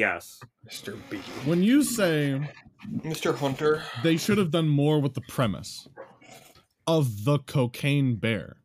Yes, 0.00 0.40
Mr. 0.68 0.94
B, 1.08 1.16
When 1.46 1.62
you 1.62 1.82
say 1.82 2.38
Mr. 2.98 3.34
Hunter. 3.34 3.82
they 4.02 4.18
should 4.18 4.36
have 4.36 4.50
done 4.50 4.68
more 4.68 5.00
with 5.00 5.14
the 5.14 5.22
premise 5.22 5.88
of 6.86 7.24
the 7.24 7.38
cocaine 7.38 8.16
bear, 8.16 8.56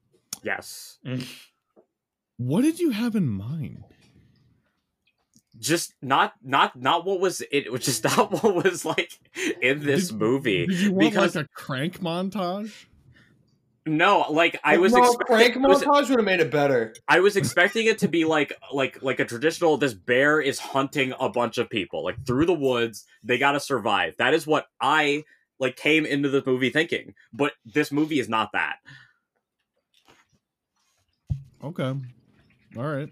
yes. 0.44 1.00
what 2.38 2.64
did 2.64 2.82
you 2.82 2.90
have 2.90 3.16
in 3.16 3.30
mind? 3.30 3.86
Just 5.58 5.94
not 6.02 6.34
not 6.44 6.76
not 6.76 7.06
what 7.06 7.22
was 7.22 7.42
it. 7.50 7.72
Was 7.72 7.86
just 7.86 8.04
not 8.04 8.30
what 8.44 8.54
was 8.66 8.84
like 8.84 9.18
in 9.62 9.86
this 9.86 10.10
Did- 10.10 10.18
movie. 10.20 10.66
Did 10.68 10.80
you 10.82 10.92
want 10.92 11.12
because 11.12 11.36
like 11.38 11.46
a 11.46 11.50
crank 11.54 12.02
montage? 12.02 12.88
No, 13.86 14.26
like 14.30 14.60
I 14.64 14.78
was 14.78 14.94
no, 14.94 15.00
expecting. 15.04 15.26
crank 15.36 15.56
it 15.56 15.62
was- 15.62 15.84
montage 15.84 16.10
would 16.10 16.20
have 16.20 16.26
made 16.26 16.40
it 16.40 16.52
better. 16.52 16.94
I 17.08 17.20
was 17.20 17.36
expecting 17.36 17.88
it 17.88 17.98
to 18.00 18.08
be 18.08 18.26
like 18.26 18.54
like 18.72 19.02
like 19.02 19.20
a 19.20 19.26
traditional 19.26 19.78
this 19.78 19.94
bear 19.94 20.40
is 20.40 20.60
hunting 20.60 21.14
a 21.20 21.30
bunch 21.30 21.58
of 21.58 21.70
people 21.70 22.04
like 22.04 22.24
through 22.26 22.46
the 22.46 22.54
woods 22.54 23.06
they 23.24 23.38
got 23.38 23.54
to 23.54 23.60
survive. 23.60 24.16
That 24.18 24.34
is 24.34 24.46
what 24.46 24.68
I 24.80 25.24
like 25.60 25.76
came 25.76 26.06
into 26.06 26.30
the 26.30 26.44
movie 26.46 26.70
thinking. 26.70 27.16
But 27.34 27.54
this 27.66 27.92
movie 27.92 28.20
is 28.20 28.30
not 28.30 28.52
that. 28.54 28.78
Okay. 31.64 31.94
All 32.78 32.84
right. 32.84 33.10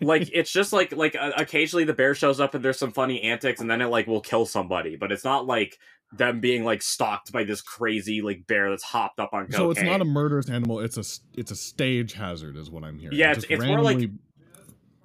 Like 0.00 0.28
it's 0.34 0.50
just 0.50 0.72
like 0.72 0.92
like 0.92 1.16
uh, 1.16 1.32
occasionally 1.36 1.84
the 1.84 1.94
bear 1.94 2.14
shows 2.14 2.40
up 2.40 2.54
and 2.54 2.64
there's 2.64 2.78
some 2.78 2.92
funny 2.92 3.22
antics 3.22 3.60
and 3.60 3.70
then 3.70 3.80
it 3.80 3.86
like 3.86 4.06
will 4.06 4.20
kill 4.20 4.46
somebody, 4.46 4.96
but 4.96 5.12
it's 5.12 5.24
not 5.24 5.46
like 5.46 5.78
them 6.18 6.40
being 6.40 6.64
like 6.64 6.82
stalked 6.82 7.32
by 7.32 7.44
this 7.44 7.60
crazy 7.60 8.22
like 8.22 8.46
bear 8.46 8.70
that's 8.70 8.82
hopped 8.82 9.18
up 9.20 9.30
on 9.32 9.46
cocaine. 9.46 9.56
So 9.58 9.70
it's 9.70 9.82
not 9.82 10.00
a 10.00 10.04
murderous 10.04 10.48
animal. 10.50 10.80
It's 10.80 10.96
a 10.96 11.04
it's 11.38 11.50
a 11.50 11.56
stage 11.56 12.12
hazard, 12.14 12.56
is 12.56 12.70
what 12.70 12.84
I'm 12.84 12.98
hearing. 12.98 13.16
Yeah, 13.16 13.32
It 13.32 13.38
it's- 13.38 13.50
it's 13.50 13.64
more 13.64 13.80
like- 13.80 14.10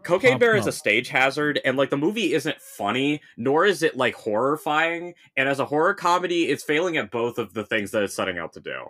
Cocaine 0.03 0.39
Bear 0.39 0.55
is 0.55 0.65
a 0.65 0.71
stage 0.71 1.09
hazard, 1.09 1.61
and 1.63 1.77
like 1.77 1.91
the 1.91 1.97
movie 1.97 2.33
isn't 2.33 2.59
funny, 2.59 3.21
nor 3.37 3.65
is 3.65 3.83
it 3.83 3.95
like 3.95 4.15
horrifying. 4.15 5.13
And 5.37 5.47
as 5.47 5.59
a 5.59 5.65
horror 5.65 5.93
comedy, 5.93 6.45
it's 6.49 6.63
failing 6.63 6.97
at 6.97 7.11
both 7.11 7.37
of 7.37 7.53
the 7.53 7.63
things 7.63 7.91
that 7.91 8.01
it's 8.01 8.15
setting 8.15 8.39
out 8.39 8.53
to 8.53 8.59
do. 8.61 8.85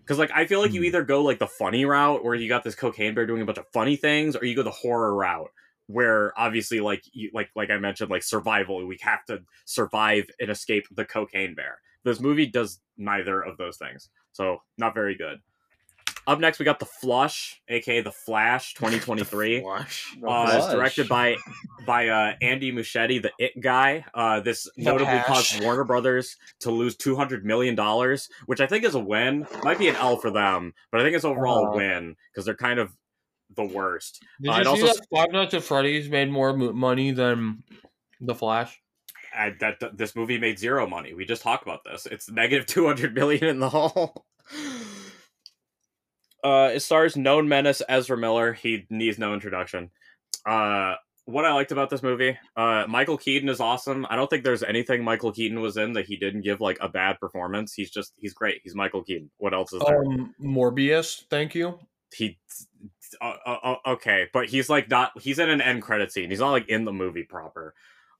Because 0.00 0.18
like 0.18 0.30
I 0.34 0.46
feel 0.46 0.60
like 0.60 0.72
you 0.72 0.80
Hmm. 0.80 0.86
either 0.86 1.02
go 1.04 1.22
like 1.22 1.38
the 1.38 1.46
funny 1.46 1.84
route, 1.84 2.24
where 2.24 2.34
you 2.34 2.48
got 2.48 2.64
this 2.64 2.74
Cocaine 2.74 3.14
Bear 3.14 3.26
doing 3.26 3.42
a 3.42 3.44
bunch 3.44 3.58
of 3.58 3.66
funny 3.72 3.96
things, 3.96 4.34
or 4.34 4.46
you 4.46 4.56
go 4.56 4.62
the 4.62 4.70
horror 4.70 5.14
route, 5.14 5.50
where 5.88 6.32
obviously 6.38 6.78
like 6.80 7.02
you 7.12 7.30
like 7.34 7.50
like 7.56 7.70
I 7.70 7.78
mentioned, 7.78 8.10
like 8.10 8.22
survival, 8.22 8.86
we 8.86 8.98
have 9.02 9.24
to 9.26 9.40
survive 9.64 10.24
and 10.40 10.50
escape 10.50 10.86
the 10.92 11.04
Cocaine 11.04 11.54
Bear. 11.56 11.80
This 12.04 12.20
movie 12.20 12.46
does 12.46 12.80
neither 12.96 13.40
of 13.42 13.56
those 13.58 13.76
things, 13.76 14.08
so 14.32 14.62
not 14.78 14.94
very 14.94 15.16
good. 15.16 15.40
Up 16.26 16.38
next, 16.40 16.58
we 16.58 16.66
got 16.66 16.78
the 16.78 16.84
Flush, 16.84 17.58
aka 17.68 18.02
the 18.02 18.12
Flash, 18.12 18.74
2023. 18.74 19.62
Flush. 19.62 20.14
Uh, 20.22 20.44
it's 20.52 20.64
Flush. 20.66 20.72
directed 20.74 21.08
by 21.08 21.36
by 21.86 22.08
uh, 22.08 22.34
Andy 22.42 22.70
Muschietti, 22.70 23.20
the 23.22 23.32
It 23.38 23.58
guy. 23.60 24.04
Uh, 24.12 24.40
this 24.40 24.68
notably 24.76 25.06
hash. 25.06 25.26
caused 25.26 25.62
Warner 25.64 25.84
Brothers 25.84 26.36
to 26.60 26.70
lose 26.70 26.96
two 26.96 27.16
hundred 27.16 27.46
million 27.46 27.74
dollars, 27.74 28.28
which 28.44 28.60
I 28.60 28.66
think 28.66 28.84
is 28.84 28.94
a 28.94 29.00
win. 29.00 29.46
Might 29.64 29.78
be 29.78 29.88
an 29.88 29.96
L 29.96 30.18
for 30.18 30.30
them, 30.30 30.74
but 30.92 31.00
I 31.00 31.04
think 31.04 31.16
it's 31.16 31.24
overall 31.24 31.68
Uh. 31.68 31.70
a 31.70 31.76
win 31.76 32.16
because 32.30 32.44
they're 32.44 32.54
kind 32.54 32.78
of 32.78 32.94
the 33.56 33.64
worst. 33.64 34.22
Did 34.40 34.50
Uh, 34.50 34.56
you 34.58 34.64
see 34.64 34.68
also 34.70 34.86
that 34.86 35.06
Five 35.14 35.32
Nights 35.32 35.54
at 35.54 35.62
Freddy's 35.62 36.08
made 36.08 36.30
more 36.30 36.52
mo- 36.52 36.72
money 36.72 37.10
than 37.10 37.62
The 38.20 38.34
Flash? 38.34 38.80
I, 39.36 39.50
that, 39.60 39.80
that 39.80 39.96
this 39.98 40.16
movie 40.16 40.38
made 40.38 40.58
zero 40.58 40.86
money. 40.86 41.14
We 41.14 41.24
just 41.24 41.42
talked 41.42 41.62
about 41.62 41.84
this. 41.84 42.06
It's 42.06 42.30
negative 42.30 42.66
two 42.66 42.86
hundred 42.86 43.14
million 43.14 43.44
in 43.44 43.58
the 43.60 43.68
hole. 43.68 44.24
Uh, 46.42 46.70
it 46.74 46.80
stars 46.80 47.16
known 47.16 47.48
menace 47.48 47.82
Ezra 47.88 48.16
Miller. 48.16 48.52
He 48.52 48.86
needs 48.90 49.18
no 49.18 49.34
introduction. 49.34 49.90
Uh, 50.46 50.94
what 51.24 51.44
I 51.44 51.52
liked 51.52 51.72
about 51.72 51.90
this 51.90 52.02
movie, 52.02 52.38
uh, 52.56 52.84
Michael 52.88 53.18
Keaton 53.18 53.48
is 53.48 53.58
awesome. 53.60 54.06
I 54.08 54.14
don't 54.16 54.30
think 54.30 54.44
there's 54.44 54.62
anything 54.62 55.02
Michael 55.02 55.32
Keaton 55.32 55.60
was 55.60 55.76
in 55.76 55.94
that 55.94 56.06
he 56.06 56.16
didn't 56.16 56.42
give 56.42 56.60
like 56.60 56.78
a 56.80 56.88
bad 56.88 57.18
performance. 57.20 57.74
He's 57.74 57.90
just 57.90 58.12
he's 58.18 58.34
great. 58.34 58.60
He's 58.62 58.76
Michael 58.76 59.02
Keaton. 59.02 59.30
What 59.38 59.52
else 59.52 59.72
is 59.72 59.82
there? 59.84 60.04
Um, 60.04 60.32
Morbius, 60.40 61.24
thank 61.28 61.56
you. 61.56 61.80
he 62.14 62.38
uh, 63.20 63.34
uh, 63.46 63.58
uh, 63.62 63.76
okay 63.92 64.26
but 64.32 64.46
he's 64.48 64.68
like 64.68 64.88
not 64.88 65.12
he's 65.20 65.38
in 65.38 65.50
an 65.50 65.60
end 65.60 65.82
credit 65.82 66.12
scene 66.12 66.30
he's 66.30 66.40
not 66.40 66.50
like 66.50 66.68
in 66.68 66.84
the 66.84 66.92
movie 66.92 67.22
proper 67.22 67.74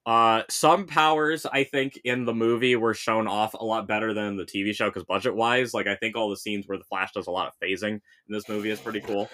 uh 0.06 0.42
some 0.48 0.86
powers 0.86 1.44
i 1.46 1.64
think 1.64 1.98
in 2.04 2.24
the 2.24 2.34
movie 2.34 2.76
were 2.76 2.94
shown 2.94 3.26
off 3.26 3.54
a 3.54 3.64
lot 3.64 3.86
better 3.88 4.14
than 4.14 4.24
in 4.26 4.36
the 4.36 4.44
tv 4.44 4.74
show 4.74 4.88
because 4.88 5.04
budget 5.04 5.34
wise 5.34 5.74
like 5.74 5.86
i 5.86 5.96
think 5.96 6.16
all 6.16 6.30
the 6.30 6.36
scenes 6.36 6.66
where 6.66 6.78
the 6.78 6.84
flash 6.84 7.12
does 7.12 7.26
a 7.26 7.30
lot 7.30 7.48
of 7.48 7.54
phasing 7.62 7.94
in 7.94 8.00
this 8.28 8.48
movie 8.48 8.70
is 8.70 8.80
pretty 8.80 9.00
cool 9.00 9.28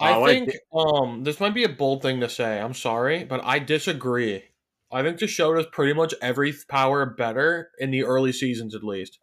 I 0.00 0.14
Uh, 0.14 0.24
think 0.24 0.50
um 0.74 1.22
this 1.22 1.38
might 1.38 1.54
be 1.54 1.62
a 1.64 1.68
bold 1.68 2.02
thing 2.02 2.20
to 2.20 2.28
say. 2.28 2.60
I'm 2.60 2.74
sorry, 2.74 3.24
but 3.24 3.40
I 3.44 3.60
disagree. 3.60 4.42
I 4.90 5.02
think 5.02 5.18
the 5.18 5.26
show 5.28 5.54
does 5.54 5.66
pretty 5.72 5.92
much 5.92 6.14
every 6.20 6.52
power 6.68 7.06
better 7.06 7.70
in 7.78 7.90
the 7.92 8.04
early 8.04 8.32
seasons, 8.32 8.74
at 8.74 8.82
least. 8.82 9.18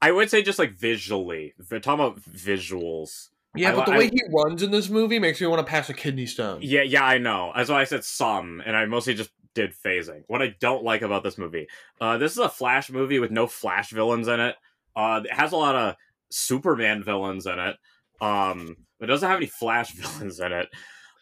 i 0.00 0.10
would 0.10 0.30
say 0.30 0.42
just 0.42 0.58
like 0.58 0.72
visually 0.72 1.54
talking 1.70 1.92
about 1.94 2.20
visuals 2.22 3.28
Yeah, 3.56 3.72
I- 3.72 3.76
but 3.76 3.86
the 3.86 3.92
I- 3.92 3.98
way 3.98 4.08
he 4.08 4.20
runs 4.32 4.62
in 4.62 4.70
this 4.70 4.88
movie 4.88 5.18
makes 5.18 5.40
me 5.40 5.46
want 5.46 5.64
to 5.64 5.70
pass 5.70 5.88
a 5.88 5.94
kidney 5.94 6.26
stone. 6.26 6.60
Yeah, 6.62 6.82
yeah, 6.82 7.04
I 7.04 7.18
know. 7.18 7.52
That's 7.54 7.70
why 7.70 7.80
I 7.80 7.84
said 7.84 8.04
some, 8.04 8.62
and 8.64 8.76
I 8.76 8.84
mostly 8.86 9.14
just 9.14 9.30
did 9.54 9.72
phasing. 9.72 10.24
What 10.26 10.42
I 10.42 10.54
don't 10.60 10.82
like 10.82 11.02
about 11.02 11.22
this 11.22 11.38
movie, 11.38 11.68
uh, 12.00 12.18
this 12.18 12.32
is 12.32 12.38
a 12.38 12.48
Flash 12.48 12.90
movie 12.90 13.18
with 13.20 13.30
no 13.30 13.46
Flash 13.46 13.90
villains 13.90 14.26
in 14.28 14.40
it. 14.40 14.56
Uh, 14.96 15.20
it 15.24 15.32
has 15.32 15.52
a 15.52 15.56
lot 15.56 15.74
of 15.76 15.94
Superman 16.30 17.02
villains 17.04 17.46
in 17.46 17.58
it. 17.58 17.76
Um, 18.20 18.76
but 18.98 19.08
it 19.08 19.12
doesn't 19.12 19.28
have 19.28 19.36
any 19.38 19.46
Flash 19.46 19.92
villains 19.94 20.40
in 20.40 20.52
it. 20.52 20.68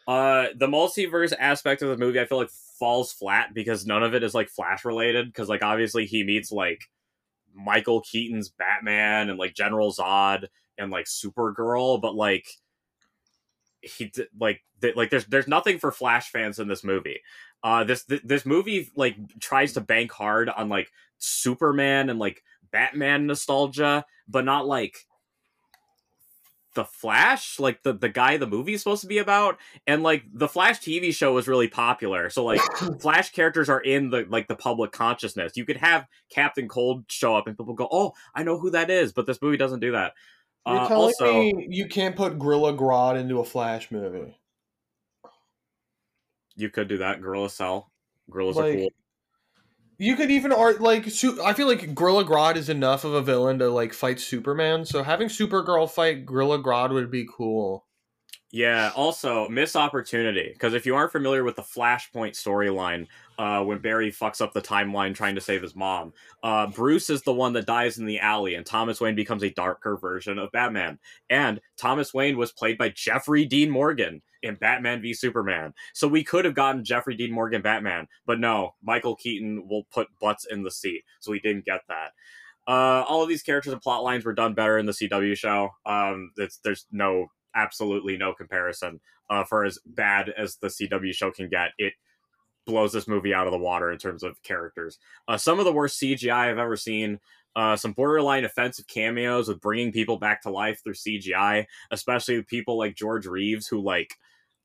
Uh, 0.08 0.46
the 0.56 0.66
multiverse 0.66 1.32
aspect 1.38 1.82
of 1.82 1.90
the 1.90 1.96
movie, 1.96 2.18
I 2.20 2.24
feel 2.24 2.38
like 2.38 2.50
falls 2.78 3.12
flat 3.12 3.54
because 3.54 3.86
none 3.86 4.02
of 4.02 4.14
it 4.14 4.22
is 4.22 4.34
like 4.34 4.48
Flash 4.48 4.84
related. 4.84 5.26
Because 5.26 5.48
like 5.48 5.62
obviously 5.62 6.06
he 6.06 6.24
meets 6.24 6.50
like 6.50 6.80
Michael 7.54 8.00
Keaton's 8.00 8.48
Batman 8.48 9.28
and 9.30 9.38
like 9.38 9.54
General 9.54 9.92
Zod 9.92 10.46
and 10.78 10.90
like 10.90 11.06
Supergirl, 11.06 12.00
but 12.00 12.14
like 12.14 12.46
he 13.80 14.06
d- 14.06 14.26
like 14.38 14.62
th- 14.80 14.96
like 14.96 15.10
there's 15.10 15.26
there's 15.26 15.48
nothing 15.48 15.78
for 15.78 15.90
Flash 15.90 16.30
fans 16.30 16.58
in 16.58 16.68
this 16.68 16.84
movie. 16.84 17.20
Uh, 17.62 17.84
this 17.84 18.04
th- 18.04 18.22
this 18.24 18.46
movie 18.46 18.90
like 18.96 19.16
tries 19.40 19.72
to 19.74 19.80
bank 19.80 20.12
hard 20.12 20.48
on 20.48 20.68
like 20.68 20.90
Superman 21.18 22.10
and 22.10 22.18
like 22.18 22.42
Batman 22.70 23.26
nostalgia, 23.26 24.04
but 24.28 24.44
not 24.44 24.66
like 24.66 25.06
the 26.74 26.84
Flash, 26.84 27.60
like 27.60 27.82
the 27.82 27.92
the 27.92 28.08
guy 28.08 28.36
the 28.36 28.46
movie 28.46 28.74
is 28.74 28.80
supposed 28.80 29.02
to 29.02 29.06
be 29.08 29.18
about. 29.18 29.58
And 29.86 30.02
like 30.02 30.24
the 30.32 30.48
Flash 30.48 30.80
TV 30.80 31.14
show 31.14 31.34
was 31.34 31.48
really 31.48 31.68
popular, 31.68 32.30
so 32.30 32.44
like 32.44 32.60
Flash 33.00 33.32
characters 33.32 33.68
are 33.68 33.80
in 33.80 34.10
the 34.10 34.26
like 34.28 34.48
the 34.48 34.56
public 34.56 34.92
consciousness. 34.92 35.56
You 35.56 35.64
could 35.64 35.76
have 35.78 36.06
Captain 36.30 36.68
Cold 36.68 37.04
show 37.08 37.36
up 37.36 37.46
and 37.46 37.56
people 37.56 37.74
go, 37.74 37.88
"Oh, 37.90 38.12
I 38.34 38.42
know 38.42 38.58
who 38.58 38.70
that 38.70 38.90
is," 38.90 39.12
but 39.12 39.26
this 39.26 39.42
movie 39.42 39.56
doesn't 39.56 39.80
do 39.80 39.92
that. 39.92 40.14
You're 40.66 40.80
Uh, 40.80 40.88
telling 40.88 41.14
also, 41.20 41.32
me 41.40 41.66
you 41.70 41.86
can't 41.88 42.16
put 42.16 42.38
Gorilla 42.38 42.72
Grodd 42.72 43.18
into 43.18 43.38
a 43.40 43.44
Flash 43.44 43.90
movie? 43.90 44.38
you 46.56 46.70
could 46.70 46.88
do 46.88 46.98
that. 46.98 47.20
Gorilla 47.20 47.50
Cell, 47.50 47.90
gorillas 48.30 48.56
Like, 48.56 48.74
are 48.74 48.76
cool. 48.78 48.88
You 49.98 50.16
could 50.16 50.30
even 50.30 50.52
art 50.52 50.80
like 50.82 51.06
I 51.06 51.52
feel 51.54 51.66
like 51.68 51.94
Gorilla 51.94 52.24
Grodd 52.24 52.56
is 52.56 52.68
enough 52.68 53.04
of 53.04 53.14
a 53.14 53.22
villain 53.22 53.58
to 53.60 53.68
like 53.70 53.92
fight 53.94 54.20
Superman. 54.20 54.84
So 54.84 55.02
having 55.02 55.28
Supergirl 55.28 55.88
fight 55.90 56.26
Gorilla 56.26 56.58
Grodd 56.62 56.92
would 56.92 57.10
be 57.10 57.26
cool. 57.30 57.86
Yeah, 58.54 58.92
also 58.94 59.48
missed 59.48 59.76
opportunity 59.76 60.50
because 60.52 60.74
if 60.74 60.84
you 60.84 60.94
aren't 60.94 61.10
familiar 61.10 61.42
with 61.42 61.56
the 61.56 61.62
Flashpoint 61.62 62.32
storyline, 62.32 63.06
uh, 63.38 63.64
when 63.64 63.78
Barry 63.78 64.12
fucks 64.12 64.42
up 64.42 64.52
the 64.52 64.60
timeline 64.60 65.14
trying 65.14 65.34
to 65.36 65.40
save 65.40 65.62
his 65.62 65.74
mom, 65.74 66.12
uh, 66.42 66.66
Bruce 66.66 67.08
is 67.08 67.22
the 67.22 67.32
one 67.32 67.54
that 67.54 67.64
dies 67.64 67.96
in 67.96 68.04
the 68.04 68.20
alley, 68.20 68.54
and 68.54 68.66
Thomas 68.66 69.00
Wayne 69.00 69.14
becomes 69.14 69.42
a 69.42 69.48
darker 69.48 69.96
version 69.96 70.38
of 70.38 70.52
Batman. 70.52 70.98
And 71.30 71.62
Thomas 71.78 72.12
Wayne 72.12 72.36
was 72.36 72.52
played 72.52 72.76
by 72.76 72.90
Jeffrey 72.90 73.46
Dean 73.46 73.70
Morgan 73.70 74.20
in 74.42 74.56
Batman 74.56 75.00
v 75.00 75.14
Superman, 75.14 75.72
so 75.94 76.06
we 76.06 76.22
could 76.22 76.44
have 76.44 76.54
gotten 76.54 76.84
Jeffrey 76.84 77.16
Dean 77.16 77.32
Morgan 77.32 77.62
Batman, 77.62 78.06
but 78.26 78.38
no, 78.38 78.74
Michael 78.82 79.16
Keaton 79.16 79.66
will 79.66 79.84
put 79.84 80.08
butts 80.20 80.44
in 80.44 80.62
the 80.62 80.70
seat, 80.70 81.04
so 81.20 81.30
we 81.30 81.40
didn't 81.40 81.64
get 81.64 81.80
that. 81.88 82.10
Uh, 82.68 83.02
all 83.08 83.22
of 83.22 83.30
these 83.30 83.42
characters 83.42 83.72
and 83.72 83.80
plot 83.80 84.04
lines 84.04 84.26
were 84.26 84.34
done 84.34 84.52
better 84.52 84.76
in 84.76 84.84
the 84.84 84.92
CW 84.92 85.36
show. 85.38 85.70
Um, 85.86 86.32
there's 86.62 86.86
no 86.92 87.28
absolutely 87.54 88.16
no 88.16 88.32
comparison. 88.32 89.00
Uh, 89.30 89.44
for 89.44 89.64
as 89.64 89.78
bad 89.86 90.30
as 90.36 90.56
the 90.56 90.68
CW 90.68 91.14
show 91.14 91.30
can 91.30 91.48
get, 91.48 91.70
it 91.78 91.94
blows 92.66 92.92
this 92.92 93.08
movie 93.08 93.34
out 93.34 93.46
of 93.46 93.52
the 93.52 93.58
water 93.58 93.90
in 93.90 93.98
terms 93.98 94.22
of 94.22 94.42
characters. 94.42 94.98
Uh, 95.26 95.36
some 95.36 95.58
of 95.58 95.64
the 95.64 95.72
worst 95.72 96.00
CGI 96.00 96.50
I've 96.50 96.58
ever 96.58 96.76
seen. 96.76 97.18
Uh, 97.54 97.76
some 97.76 97.92
borderline 97.92 98.44
offensive 98.44 98.86
cameos 98.86 99.46
with 99.46 99.60
bringing 99.60 99.92
people 99.92 100.16
back 100.16 100.40
to 100.40 100.48
life 100.48 100.80
through 100.82 100.94
CGI, 100.94 101.66
especially 101.90 102.42
people 102.42 102.78
like 102.78 102.96
George 102.96 103.26
Reeves 103.26 103.66
who 103.66 103.78
like 103.82 104.16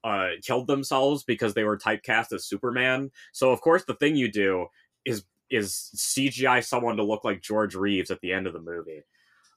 uh, 0.06 0.30
killed 0.42 0.68
themselves 0.68 1.24
because 1.24 1.54
they 1.54 1.66
were 1.66 1.78
typecast 1.78 2.32
as 2.32 2.46
Superman. 2.46 3.12
So 3.34 3.52
of 3.52 3.60
course 3.60 3.84
the 3.84 3.96
thing 3.96 4.16
you 4.16 4.32
do 4.32 4.68
is 5.04 5.26
is 5.50 5.92
CGI 5.96 6.64
someone 6.64 6.96
to 6.98 7.04
look 7.04 7.26
like 7.26 7.42
George 7.42 7.76
Reeves 7.76 8.12
at 8.12 8.22
the 8.22 8.32
end 8.32 8.48
of 8.48 8.54
the 8.54 8.62
movie. 8.62 9.04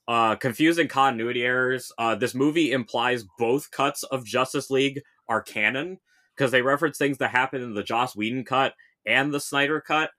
Uh, 0.09 0.35
confusing 0.35 0.89
continuity 0.89 1.43
errors. 1.43 1.93
Uh, 1.97 2.15
this 2.15 2.35
movie 2.35 2.73
implies 2.73 3.25
both 3.39 3.71
cuts 3.71 4.03
of 4.05 4.25
Justice 4.25 4.71
League 4.71 5.03
are 5.29 5.41
canon 5.43 5.99
because 6.37 6.51
they 6.51 6.63
reference 6.63 6.99
things 6.99 7.19
that 7.19 7.31
happened 7.31 7.63
in 7.63 7.75
the 7.75 7.83
Joss 7.83 8.17
Whedon 8.17 8.45
cut 8.45 8.75
and 9.07 9.33
the 9.33 9.41
Snyder 9.41 9.81
cut. 9.81 10.11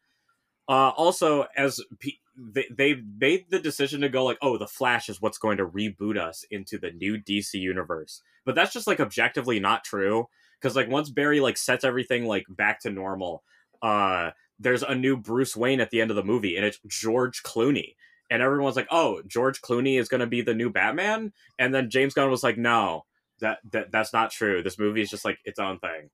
Uh, 0.69 0.89
also, 0.89 1.47
as 1.57 1.81
P- 1.99 2.19
they 2.37 2.65
they 2.71 2.95
made 3.19 3.45
the 3.49 3.59
decision 3.59 4.01
to 4.01 4.09
go 4.09 4.23
like, 4.23 4.37
oh, 4.41 4.57
the 4.57 4.67
Flash 4.67 5.09
is 5.09 5.21
what's 5.21 5.37
going 5.37 5.57
to 5.57 5.65
reboot 5.65 6.17
us 6.17 6.45
into 6.49 6.77
the 6.77 6.91
new 6.91 7.17
DC 7.17 7.55
universe, 7.55 8.21
but 8.45 8.55
that's 8.55 8.73
just 8.73 8.87
like 8.87 8.99
objectively 8.99 9.59
not 9.59 9.83
true 9.83 10.27
because 10.59 10.75
like 10.75 10.89
once 10.89 11.09
Barry 11.09 11.39
like 11.39 11.57
sets 11.57 11.83
everything 11.83 12.25
like 12.25 12.45
back 12.49 12.79
to 12.81 12.89
normal, 12.89 13.43
uh, 13.81 14.31
there's 14.59 14.83
a 14.83 14.95
new 14.95 15.17
Bruce 15.17 15.57
Wayne 15.57 15.81
at 15.81 15.89
the 15.89 15.99
end 15.99 16.11
of 16.11 16.15
the 16.15 16.23
movie, 16.23 16.55
and 16.55 16.65
it's 16.65 16.79
George 16.87 17.43
Clooney 17.43 17.95
and 18.31 18.41
everyone's 18.41 18.75
like, 18.75 18.87
"Oh, 18.89 19.21
George 19.27 19.61
Clooney 19.61 19.99
is 19.99 20.09
going 20.09 20.21
to 20.21 20.27
be 20.27 20.41
the 20.41 20.55
new 20.55 20.71
Batman," 20.71 21.33
and 21.59 21.75
then 21.75 21.91
James 21.91 22.15
Gunn 22.15 22.31
was 22.31 22.41
like, 22.41 22.57
"No, 22.57 23.05
that, 23.41 23.59
that 23.71 23.91
that's 23.91 24.13
not 24.13 24.31
true. 24.31 24.63
This 24.63 24.79
movie 24.79 25.01
is 25.01 25.09
just 25.11 25.23
like 25.25 25.37
its 25.45 25.59
own 25.59 25.77
thing." 25.77 26.09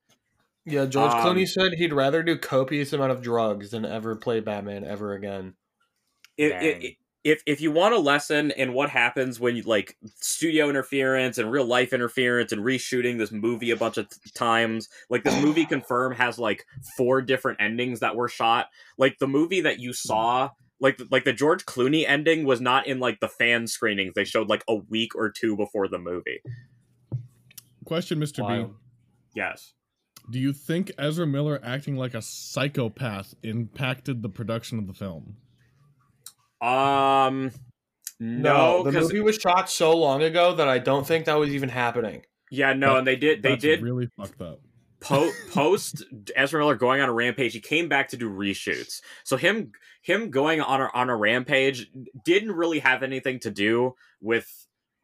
Yeah, 0.66 0.86
George 0.86 1.14
Um, 1.14 1.20
Clooney 1.26 1.48
said 1.48 1.76
he'd 1.76 1.94
rather 1.94 2.22
do 2.24 2.38
copious 2.38 2.92
amount 2.92 3.14
of 3.14 3.22
drugs 3.22 3.72
than 3.72 3.86
ever 3.86 4.18
play 4.18 4.42
Batman 4.42 4.84
ever 4.84 5.14
again. 5.14 5.54
It, 6.36 6.52
it, 6.62 6.84
it- 6.84 6.96
if 7.24 7.42
if 7.46 7.60
you 7.60 7.72
want 7.72 7.94
a 7.94 7.98
lesson 7.98 8.52
in 8.52 8.72
what 8.72 8.90
happens 8.90 9.38
when 9.38 9.58
you 9.58 9.64
like 9.64 9.98
studio 10.16 10.70
interference 10.70 11.38
and 11.38 11.52
real 11.52 11.66
life 11.66 11.92
interference 11.92 12.54
and 12.54 12.62
reshooting 12.64 13.18
this 13.18 13.34
movie 13.34 13.72
a 13.72 13.76
bunch 13.76 13.98
of 13.98 14.08
t- 14.10 14.18
times, 14.34 14.88
like 15.10 15.24
this 15.26 15.42
movie 15.44 15.66
confirm 15.76 16.14
has 16.14 16.40
like 16.40 16.64
four 16.96 17.22
different 17.22 17.60
endings 17.60 18.00
that 18.00 18.16
were 18.16 18.30
shot. 18.30 18.68
Like 18.98 19.18
the 19.20 19.28
movie 19.28 19.60
that 19.62 19.78
you 19.80 19.92
saw, 19.92 20.52
like 20.80 21.00
like 21.12 21.24
the 21.24 21.34
George 21.34 21.66
Clooney 21.66 22.06
ending 22.08 22.46
was 22.46 22.62
not 22.62 22.88
in 22.88 23.00
like 23.00 23.20
the 23.20 23.28
fan 23.30 23.68
screenings 23.68 24.14
they 24.16 24.24
showed 24.26 24.48
like 24.50 24.64
a 24.68 24.76
week 24.76 25.16
or 25.16 25.30
two 25.32 25.56
before 25.58 25.88
the 25.88 25.98
movie. 26.00 26.42
Question, 27.86 28.20
Mr. 28.20 28.48
B. 28.48 28.72
Yes. 29.36 29.74
Do 30.30 30.40
you 30.40 30.52
think 30.52 30.92
Ezra 30.98 31.26
Miller 31.26 31.60
acting 31.64 31.96
like 31.96 32.14
a 32.14 32.22
psychopath 32.22 33.34
impacted 33.44 34.22
the 34.22 34.30
production 34.30 34.78
of 34.78 34.88
the 34.88 34.94
film? 34.94 35.38
Um, 36.62 37.52
no, 38.20 38.84
the 38.84 38.92
because 38.92 39.08
movie 39.10 39.22
was 39.22 39.36
shot 39.38 39.70
so 39.70 39.96
long 39.96 40.24
ago 40.24 40.54
that 40.56 40.68
I 40.68 40.80
don't 40.80 41.06
think 41.08 41.26
that 41.26 41.36
was 41.36 41.52
even 41.52 41.70
happening. 41.70 42.24
yeah, 42.52 42.74
no, 42.74 42.94
That- 42.94 42.98
and 43.00 43.08
they 43.08 43.16
did 43.16 43.42
they 43.44 43.56
did 43.56 43.82
really 43.82 44.10
fucked 44.18 44.42
up. 44.42 44.60
Po- 45.00 45.32
post 45.52 46.04
Ezra 46.36 46.60
Miller 46.60 46.76
going 46.76 47.02
on 47.02 47.10
a 47.10 47.14
rampage. 47.14 47.54
He 47.54 47.60
came 47.60 47.88
back 47.90 48.10
to 48.10 48.18
do 48.18 48.30
reshoots. 48.30 49.02
So 49.24 49.38
him 49.38 49.72
him 50.02 50.30
going 50.30 50.62
on 50.62 50.82
a, 50.82 50.90
on 50.94 51.10
a 51.10 51.16
rampage 51.16 51.90
didn't 52.24 52.52
really 52.52 52.80
have 52.80 53.04
anything 53.04 53.40
to 53.42 53.52
do 53.52 53.96
with 54.22 54.50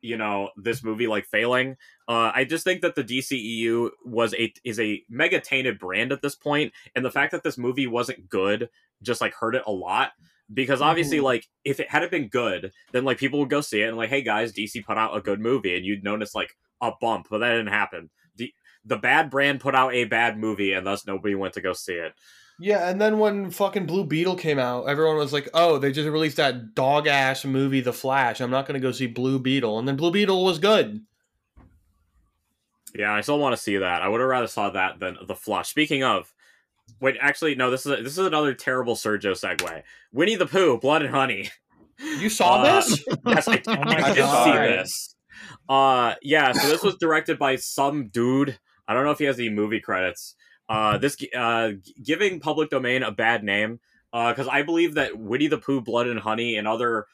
you 0.02 0.18
know 0.18 0.50
this 0.58 0.84
movie 0.84 1.08
like 1.08 1.26
failing. 1.26 1.78
Uh, 2.08 2.32
I 2.36 2.44
just 2.44 2.64
think 2.66 2.82
that 2.82 2.96
the 2.96 3.04
DCEU 3.04 3.92
was 4.06 4.34
a 4.36 4.52
is 4.64 4.80
a 4.80 5.02
mega 5.10 5.40
tainted 5.40 5.80
brand 5.80 6.12
at 6.12 6.22
this 6.22 6.36
point, 6.36 6.74
and 6.96 7.04
the 7.06 7.12
fact 7.12 7.32
that 7.32 7.44
this 7.44 7.58
movie 7.58 7.88
wasn't 7.88 8.28
good 8.30 8.70
just 9.02 9.22
like 9.22 9.34
hurt 9.34 9.56
it 9.56 9.64
a 9.68 9.72
lot. 9.72 10.12
Because 10.54 10.82
obviously, 10.82 11.20
Mhm. 11.20 11.24
like 11.24 11.48
if 11.64 11.80
it 11.80 11.90
had 11.90 12.04
it 12.04 12.12
been 12.12 12.28
good, 12.28 12.74
then 12.92 13.06
like 13.06 13.18
people 13.18 13.40
would 13.40 13.50
go 13.50 13.62
see 13.62 13.82
it 13.82 13.88
and 13.88 13.98
like, 13.98 14.10
hey 14.10 14.22
guys, 14.22 14.52
DC 14.54 14.86
put 14.86 14.98
out 14.98 15.16
a 15.16 15.22
good 15.22 15.40
movie, 15.40 15.76
and 15.76 15.86
you'd 15.86 16.04
notice 16.04 16.36
like 16.36 16.58
a 16.82 16.92
bump, 17.00 17.28
but 17.30 17.38
that 17.40 17.52
didn't 17.52 17.68
happen. 17.68 18.10
The 18.86 18.96
the 18.96 19.02
bad 19.02 19.30
brand 19.30 19.60
put 19.60 19.76
out 19.76 19.94
a 19.94 20.06
bad 20.06 20.38
movie, 20.38 20.74
and 20.74 20.86
thus 20.86 21.06
nobody 21.08 21.36
went 21.36 21.54
to 21.56 21.62
go 21.62 21.74
see 21.74 21.94
it. 21.94 22.14
Yeah, 22.60 22.88
and 22.90 23.02
then 23.02 23.18
when 23.18 23.50
fucking 23.50 23.88
Blue 23.88 24.06
Beetle 24.06 24.36
came 24.36 24.60
out, 24.60 24.86
everyone 24.88 25.18
was 25.18 25.34
like, 25.34 25.50
"Oh, 25.54 25.78
they 25.80 25.92
just 25.92 26.08
released 26.10 26.38
that 26.38 26.76
dog 26.76 27.08
ass 27.08 27.46
movie, 27.46 27.82
The 27.82 27.94
Flash. 27.94 28.40
I'm 28.42 28.52
not 28.52 28.68
going 28.68 28.80
to 28.80 28.86
go 28.86 28.92
see 28.92 29.08
Blue 29.08 29.40
Beetle." 29.40 29.80
And 29.80 29.88
then 29.88 29.96
Blue 29.96 30.12
Beetle 30.12 30.44
was 30.46 30.60
good. 30.60 31.02
Yeah, 32.96 33.12
I 33.14 33.22
still 33.22 33.40
want 33.40 33.56
to 33.56 33.62
see 33.62 33.78
that. 33.78 34.02
I 34.04 34.08
would 34.08 34.20
have 34.20 34.30
rather 34.30 34.48
saw 34.48 34.70
that 34.70 35.00
than 35.00 35.18
the 35.28 35.36
Flash. 35.36 35.70
Speaking 35.70 36.04
of, 36.04 36.32
wait, 37.02 37.18
actually, 37.20 37.56
no. 37.56 37.72
This 37.72 37.86
is 37.88 37.92
a, 37.92 38.04
this 38.04 38.14
is 38.18 38.26
another 38.26 38.54
terrible 38.54 38.96
Sergio 38.96 39.32
segue. 39.32 39.82
Winnie 40.12 40.36
the 40.36 40.46
Pooh, 40.46 40.78
Blood 40.78 41.02
and 41.02 41.14
Honey. 41.14 41.50
You 42.00 42.30
saw 42.30 42.62
Uh, 42.62 42.82
this? 42.82 43.04
Yes, 43.26 43.48
I, 43.48 43.62
Oh 43.68 43.74
I 43.74 44.08
did 44.14 44.18
God. 44.18 44.46
see 44.46 44.52
this. 44.76 45.16
Uh, 45.68 46.14
yeah. 46.22 46.52
So 46.52 46.68
this 46.68 46.84
was 46.84 46.96
directed 46.98 47.40
by 47.40 47.56
some 47.56 48.10
dude. 48.10 48.60
I 48.88 48.94
don't 48.94 49.04
know 49.04 49.12
if 49.12 49.20
he 49.20 49.26
has 49.26 49.40
any 49.40 49.50
movie 49.50 49.80
credits. 49.80 50.36
Uh, 50.70 50.98
this 50.98 51.18
uh, 51.38 51.72
giving 52.04 52.40
public 52.40 52.70
domain 52.70 53.04
a 53.04 53.12
bad 53.12 53.44
name. 53.44 53.80
Uh, 54.12 54.32
because 54.32 54.48
I 54.48 54.62
believe 54.62 54.94
that 54.94 55.18
Winnie 55.18 55.48
the 55.48 55.58
Pooh, 55.58 55.82
Blood 55.82 56.06
and 56.08 56.20
Honey, 56.20 56.58
and 56.58 56.68
other 56.68 57.08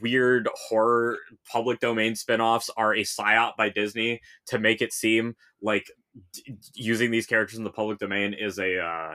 weird 0.00 0.48
horror 0.54 1.18
public 1.50 1.80
domain 1.80 2.14
spin-offs 2.14 2.70
are 2.76 2.94
a 2.94 3.02
psyop 3.02 3.56
by 3.56 3.68
Disney 3.68 4.20
to 4.46 4.58
make 4.58 4.80
it 4.80 4.92
seem 4.92 5.34
like 5.60 5.90
d- 6.32 6.56
using 6.74 7.10
these 7.10 7.26
characters 7.26 7.58
in 7.58 7.64
the 7.64 7.70
public 7.70 7.98
domain 7.98 8.34
is 8.34 8.58
a 8.58 8.78
uh, 8.78 9.14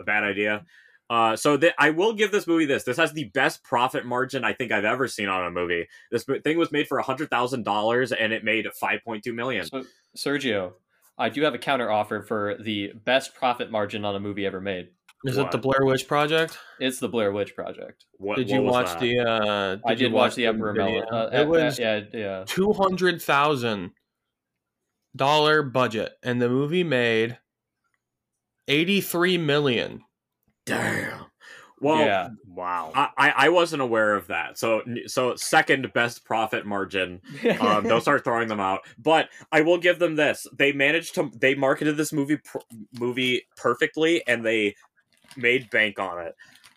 a 0.00 0.04
bad 0.04 0.24
idea. 0.24 0.64
Uh, 1.10 1.36
so 1.36 1.56
th- 1.56 1.72
I 1.78 1.90
will 1.90 2.12
give 2.12 2.32
this 2.32 2.46
movie 2.46 2.66
this. 2.66 2.84
This 2.84 2.98
has 2.98 3.12
the 3.12 3.24
best 3.24 3.62
profit 3.62 4.04
margin 4.04 4.44
I 4.44 4.52
think 4.52 4.72
I've 4.72 4.84
ever 4.84 5.08
seen 5.08 5.28
on 5.28 5.46
a 5.46 5.50
movie. 5.50 5.86
This 6.10 6.24
thing 6.44 6.58
was 6.58 6.70
made 6.70 6.86
for 6.86 6.98
hundred 7.00 7.30
thousand 7.30 7.64
dollars 7.64 8.12
and 8.12 8.32
it 8.32 8.44
made 8.44 8.66
five 8.78 9.00
point 9.04 9.24
two 9.24 9.32
million. 9.32 9.64
So, 9.66 9.84
Sergio, 10.16 10.72
I 11.18 11.28
do 11.28 11.42
have 11.42 11.54
a 11.54 11.58
counter 11.58 11.90
offer 11.90 12.22
for 12.22 12.56
the 12.62 12.92
best 13.04 13.34
profit 13.34 13.70
margin 13.70 14.04
on 14.04 14.14
a 14.14 14.20
movie 14.20 14.46
ever 14.46 14.60
made. 14.60 14.90
Is 15.24 15.36
What? 15.36 15.46
it 15.46 15.52
the 15.52 15.58
Blair 15.58 15.84
Witch 15.84 16.06
Project? 16.06 16.58
It's 16.78 17.00
the 17.00 17.08
Blair 17.08 17.32
Witch 17.32 17.56
Project. 17.56 18.04
What, 18.18 18.36
Did 18.36 18.48
you 18.48 18.62
was 18.62 18.72
watch 18.72 18.86
that? 18.92 19.00
the? 19.00 19.18
uh 19.20 19.76
I 19.84 19.94
did 19.94 20.12
watch 20.12 20.36
the 20.36 20.46
Emperor 20.46 20.72
video? 20.72 21.04
Melon. 21.10 21.14
Uh, 21.14 21.28
it 21.32 21.42
uh, 21.42 21.46
was 21.46 21.78
yeah, 21.78 22.00
yeah. 22.12 22.44
two 22.46 22.72
hundred 22.72 23.20
thousand 23.20 23.90
dollar 25.16 25.62
budget, 25.64 26.12
and 26.22 26.40
the 26.40 26.48
movie 26.48 26.84
made 26.84 27.38
eighty 28.68 29.00
three 29.00 29.38
million. 29.38 30.02
Damn. 30.66 31.26
Well, 31.80 31.98
yeah. 31.98 32.28
Wow. 32.58 32.90
I, 32.94 33.10
I 33.16 33.30
I 33.30 33.48
wasn't 33.50 33.82
aware 33.82 34.14
of 34.14 34.28
that. 34.28 34.58
So 34.58 34.82
so 35.06 35.36
second 35.36 35.92
best 35.92 36.24
profit 36.24 36.66
margin. 36.66 37.22
Um, 37.60 37.86
don't 37.86 38.00
start 38.00 38.24
throwing 38.24 38.48
them 38.48 38.60
out. 38.60 38.80
But 38.98 39.28
I 39.52 39.60
will 39.62 39.78
give 39.78 39.98
them 39.98 40.16
this: 40.16 40.46
they 40.56 40.72
managed 40.72 41.14
to 41.16 41.30
they 41.34 41.54
marketed 41.54 41.96
this 41.96 42.12
movie 42.12 42.38
pr- 42.38 42.58
movie 42.92 43.46
perfectly, 43.56 44.26
and 44.26 44.44
they 44.44 44.76
made 45.36 45.70
bank 45.70 45.98
on 45.98 46.26
it. 46.26 46.34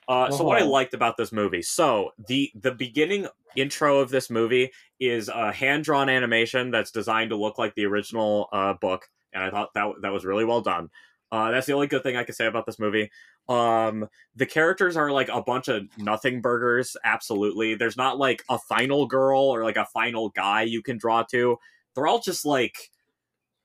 Uh, 0.08 0.32
So 0.32 0.44
what 0.44 0.58
I 0.60 0.64
Uh-huh. 0.64 0.66
liked 0.66 0.94
about 0.94 1.18
this 1.18 1.32
movie, 1.32 1.62
so 1.62 2.12
the 2.18 2.52
the 2.56 2.72
beginning 2.74 3.28
intro 3.56 4.00
of 4.00 4.10
this 4.10 4.30
movie 4.30 4.72
is 5.00 5.30
a 5.30 5.52
hand 5.52 5.84
drawn 5.84 6.10
animation 6.10 6.72
that's 6.72 6.92
designed 6.92 7.30
to 7.32 7.36
look 7.38 7.58
like 7.58 7.76
the 7.76 7.86
original 7.86 8.50
uh, 8.54 8.74
book, 8.74 9.08
and 9.34 9.44
I 9.44 9.50
thought 9.52 9.70
that 9.76 9.88
that 10.02 10.14
was 10.14 10.26
really 10.26 10.46
well 10.46 10.62
done. 10.62 10.90
Uh, 11.32 11.52
that's 11.52 11.66
the 11.66 11.74
only 11.74 11.88
good 11.88 12.04
thing 12.04 12.18
I 12.18 12.24
can 12.24 12.36
say 12.36 12.46
about 12.46 12.66
this 12.66 12.80
movie. 12.80 13.10
Um, 13.48 14.10
the 14.36 14.46
characters 14.46 14.98
are 14.98 15.12
like 15.12 15.30
a 15.30 15.42
bunch 15.42 15.70
of 15.70 15.84
nothing 15.98 16.42
burgers. 16.42 16.98
Absolutely, 17.04 17.76
there's 17.76 17.98
not 17.98 18.18
like 18.18 18.44
a 18.50 18.60
final 18.60 19.06
girl 19.06 19.42
or 19.42 19.64
like 19.64 19.78
a 19.78 19.86
final 19.86 20.30
guy 20.30 20.64
you 20.64 20.82
can 20.82 20.98
draw 20.98 21.24
to. 21.32 21.58
They're 21.96 22.08
all 22.08 22.20
just 22.20 22.46
like 22.46 22.92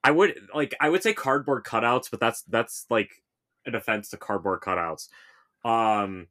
I 0.03 0.11
would 0.11 0.39
like 0.55 0.73
I 0.79 0.89
would 0.89 1.03
say 1.03 1.13
cardboard 1.13 1.65
cutouts, 1.65 2.09
but 2.09 2.19
that's 2.21 2.43
that's 2.43 2.85
like 2.89 3.23
an 3.65 3.75
offense 3.75 4.09
to 4.09 4.17
cardboard 4.17 4.61
cutouts. 4.61 5.09
Um, 5.65 6.27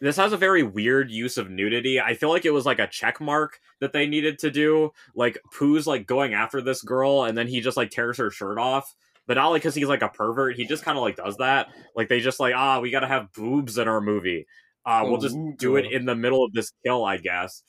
this 0.00 0.16
has 0.16 0.32
a 0.32 0.36
very 0.36 0.64
weird 0.64 1.12
use 1.12 1.38
of 1.38 1.48
nudity. 1.48 2.00
I 2.00 2.14
feel 2.14 2.30
like 2.30 2.44
it 2.44 2.52
was 2.52 2.66
like 2.66 2.80
a 2.80 2.88
check 2.88 3.20
mark 3.20 3.60
that 3.78 3.92
they 3.92 4.08
needed 4.08 4.40
to 4.40 4.50
do. 4.50 4.90
Like 5.14 5.38
Pooh's 5.54 5.86
like 5.86 6.06
going 6.08 6.34
after 6.34 6.60
this 6.60 6.82
girl, 6.82 7.22
and 7.22 7.38
then 7.38 7.46
he 7.46 7.60
just 7.60 7.76
like 7.76 7.90
tears 7.90 8.18
her 8.18 8.30
shirt 8.30 8.58
off. 8.58 8.96
But 9.26 9.34
not 9.34 9.48
like 9.48 9.62
because 9.62 9.74
he's 9.74 9.88
like 9.88 10.02
a 10.02 10.08
pervert. 10.08 10.56
He 10.56 10.64
just 10.66 10.84
kind 10.84 10.98
of 10.98 11.02
like 11.02 11.16
does 11.16 11.36
that. 11.36 11.68
Like 11.94 12.08
they 12.08 12.20
just 12.20 12.40
like 12.40 12.54
ah, 12.56 12.80
we 12.80 12.90
gotta 12.90 13.06
have 13.06 13.32
boobs 13.32 13.78
in 13.78 13.88
our 13.88 14.00
movie. 14.00 14.46
Uh, 14.84 15.04
we'll 15.06 15.20
just 15.20 15.36
do 15.58 15.76
it 15.76 15.92
in 15.92 16.06
the 16.06 16.16
middle 16.16 16.44
of 16.44 16.52
this 16.52 16.72
kill, 16.84 17.04
I 17.04 17.16
guess. 17.18 17.62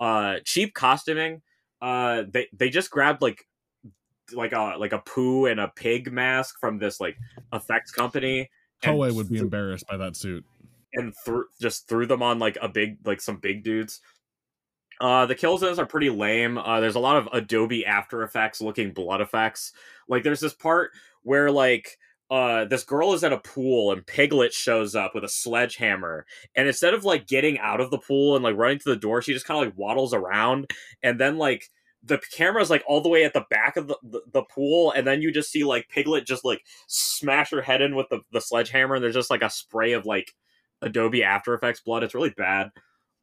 Uh, 0.00 0.38
cheap 0.44 0.74
costuming. 0.74 1.42
Uh, 1.80 2.24
they 2.28 2.48
they 2.52 2.70
just 2.70 2.90
grabbed 2.90 3.22
like 3.22 3.44
like 4.32 4.52
a 4.52 4.74
like 4.78 4.92
a 4.92 4.98
poo 4.98 5.46
and 5.46 5.60
a 5.60 5.68
pig 5.68 6.12
mask 6.12 6.56
from 6.60 6.78
this 6.78 7.00
like 7.00 7.16
effects 7.52 7.92
company. 7.92 8.50
and 8.82 8.96
Toei 8.96 9.12
would 9.12 9.28
be 9.28 9.36
th- 9.36 9.44
embarrassed 9.44 9.86
by 9.88 9.96
that 9.96 10.16
suit. 10.16 10.44
and 10.94 11.14
threw 11.24 11.44
just 11.60 11.88
threw 11.88 12.06
them 12.06 12.22
on 12.22 12.40
like 12.40 12.58
a 12.60 12.68
big 12.68 12.98
like 13.04 13.20
some 13.20 13.36
big 13.36 13.62
dudes. 13.62 14.00
Uh, 15.00 15.26
the 15.26 15.34
kills 15.34 15.62
in 15.62 15.68
this 15.68 15.78
are 15.78 15.86
pretty 15.86 16.10
lame. 16.10 16.58
Uh, 16.58 16.80
there's 16.80 16.94
a 16.94 17.00
lot 17.00 17.16
of 17.16 17.28
Adobe 17.32 17.84
After 17.84 18.22
Effects 18.22 18.60
looking 18.60 18.92
blood 18.92 19.20
effects. 19.20 19.72
Like 20.08 20.22
there's 20.22 20.40
this 20.40 20.54
part 20.54 20.92
where 21.22 21.50
like 21.50 21.98
uh 22.28 22.64
this 22.64 22.82
girl 22.82 23.12
is 23.12 23.22
at 23.22 23.32
a 23.32 23.38
pool 23.38 23.92
and 23.92 24.04
Piglet 24.04 24.52
shows 24.52 24.96
up 24.96 25.14
with 25.14 25.22
a 25.22 25.28
sledgehammer 25.28 26.26
and 26.56 26.66
instead 26.66 26.92
of 26.92 27.04
like 27.04 27.28
getting 27.28 27.56
out 27.60 27.80
of 27.80 27.92
the 27.92 27.98
pool 27.98 28.34
and 28.34 28.42
like 28.42 28.56
running 28.56 28.80
to 28.80 28.88
the 28.88 28.96
door, 28.96 29.22
she 29.22 29.32
just 29.32 29.46
kind 29.46 29.60
of 29.60 29.68
like 29.68 29.78
waddles 29.78 30.12
around 30.12 30.70
and 31.02 31.20
then 31.20 31.38
like 31.38 31.70
the 32.02 32.20
camera's 32.32 32.70
like 32.70 32.84
all 32.86 33.00
the 33.00 33.08
way 33.08 33.24
at 33.24 33.32
the 33.32 33.44
back 33.50 33.76
of 33.76 33.88
the, 33.88 33.96
the, 34.02 34.20
the 34.32 34.42
pool 34.42 34.92
and 34.92 35.06
then 35.06 35.22
you 35.22 35.32
just 35.32 35.50
see 35.50 35.64
like 35.64 35.88
Piglet 35.88 36.26
just 36.26 36.44
like 36.44 36.62
smash 36.86 37.50
her 37.50 37.62
head 37.62 37.82
in 37.82 37.94
with 37.96 38.08
the, 38.10 38.20
the 38.32 38.40
sledgehammer 38.40 38.94
and 38.94 39.04
there's 39.04 39.14
just 39.14 39.30
like 39.30 39.42
a 39.42 39.50
spray 39.50 39.92
of 39.92 40.06
like 40.06 40.32
Adobe 40.82 41.22
After 41.24 41.54
Effects 41.54 41.80
blood. 41.80 42.02
It's 42.02 42.14
really 42.14 42.34
bad. 42.36 42.70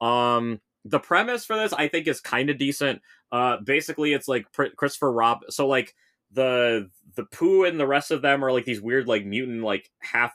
Um, 0.01 0.59
the 0.85 0.99
premise 0.99 1.45
for 1.45 1.55
this, 1.55 1.73
I 1.73 1.87
think, 1.87 2.07
is 2.07 2.19
kind 2.19 2.49
of 2.49 2.57
decent. 2.57 3.01
Uh, 3.31 3.57
basically, 3.63 4.13
it's 4.13 4.27
like 4.27 4.51
Pr- 4.51 4.75
Christopher 4.75 5.11
Rob. 5.11 5.39
So 5.49 5.67
like 5.67 5.93
the 6.33 6.89
the 7.15 7.25
Pooh 7.25 7.63
and 7.65 7.79
the 7.79 7.87
rest 7.87 8.11
of 8.11 8.21
them 8.21 8.43
are 8.43 8.51
like 8.51 8.65
these 8.65 8.81
weird 8.81 9.07
like 9.07 9.25
mutant 9.25 9.63
like 9.63 9.89
half 9.99 10.33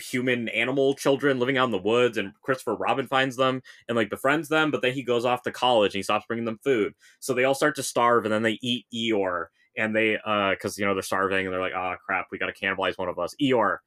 human 0.00 0.48
animal 0.50 0.94
children 0.94 1.38
living 1.38 1.58
out 1.58 1.64
in 1.64 1.70
the 1.72 1.78
woods 1.78 2.18
and 2.18 2.32
Christopher 2.42 2.76
Robin 2.76 3.06
finds 3.06 3.36
them 3.36 3.62
and 3.88 3.96
like 3.96 4.10
befriends 4.10 4.48
them 4.48 4.70
but 4.70 4.80
then 4.80 4.92
he 4.92 5.02
goes 5.02 5.24
off 5.24 5.42
to 5.42 5.50
college 5.50 5.92
and 5.92 5.98
he 5.98 6.02
stops 6.04 6.24
bringing 6.26 6.44
them 6.44 6.60
food 6.62 6.94
so 7.18 7.34
they 7.34 7.44
all 7.44 7.54
start 7.54 7.74
to 7.76 7.82
starve 7.82 8.24
and 8.24 8.32
then 8.32 8.42
they 8.42 8.58
eat 8.62 8.86
Eeyore 8.94 9.46
and 9.76 9.94
they 9.94 10.16
uh 10.24 10.50
because 10.50 10.78
you 10.78 10.86
know 10.86 10.94
they're 10.94 11.02
starving 11.02 11.46
and 11.46 11.52
they're 11.52 11.60
like 11.60 11.74
oh 11.74 11.96
crap 12.04 12.26
we 12.30 12.38
gotta 12.38 12.52
cannibalize 12.52 12.96
one 12.96 13.08
of 13.08 13.18
us 13.18 13.34
Eeyore 13.42 13.78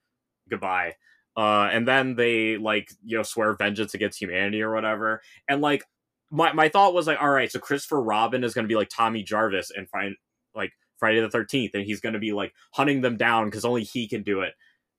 goodbye 0.49 0.93
uh 1.37 1.69
and 1.71 1.87
then 1.87 2.15
they 2.15 2.57
like 2.57 2.91
you 3.03 3.17
know 3.17 3.23
swear 3.23 3.53
vengeance 3.53 3.93
against 3.93 4.19
humanity 4.19 4.61
or 4.61 4.73
whatever. 4.73 5.21
And 5.47 5.61
like 5.61 5.83
my, 6.31 6.53
my 6.53 6.69
thought 6.69 6.93
was 6.93 7.07
like 7.07 7.21
all 7.21 7.29
right 7.29 7.51
so 7.51 7.59
christopher 7.59 8.01
robin 8.01 8.43
is 8.43 8.53
going 8.53 8.63
to 8.63 8.69
be 8.69 8.75
like 8.75 8.89
tommy 8.89 9.21
jarvis 9.21 9.69
and 9.75 9.89
find 9.89 10.15
like 10.55 10.71
friday 10.97 11.19
the 11.19 11.27
13th 11.27 11.71
and 11.73 11.83
he's 11.83 11.99
going 11.99 12.13
to 12.13 12.19
be 12.19 12.31
like 12.31 12.53
hunting 12.71 13.01
them 13.01 13.17
down 13.17 13.45
because 13.45 13.65
only 13.65 13.83
he 13.83 14.07
can 14.07 14.23
do 14.23 14.41
it. 14.41 14.53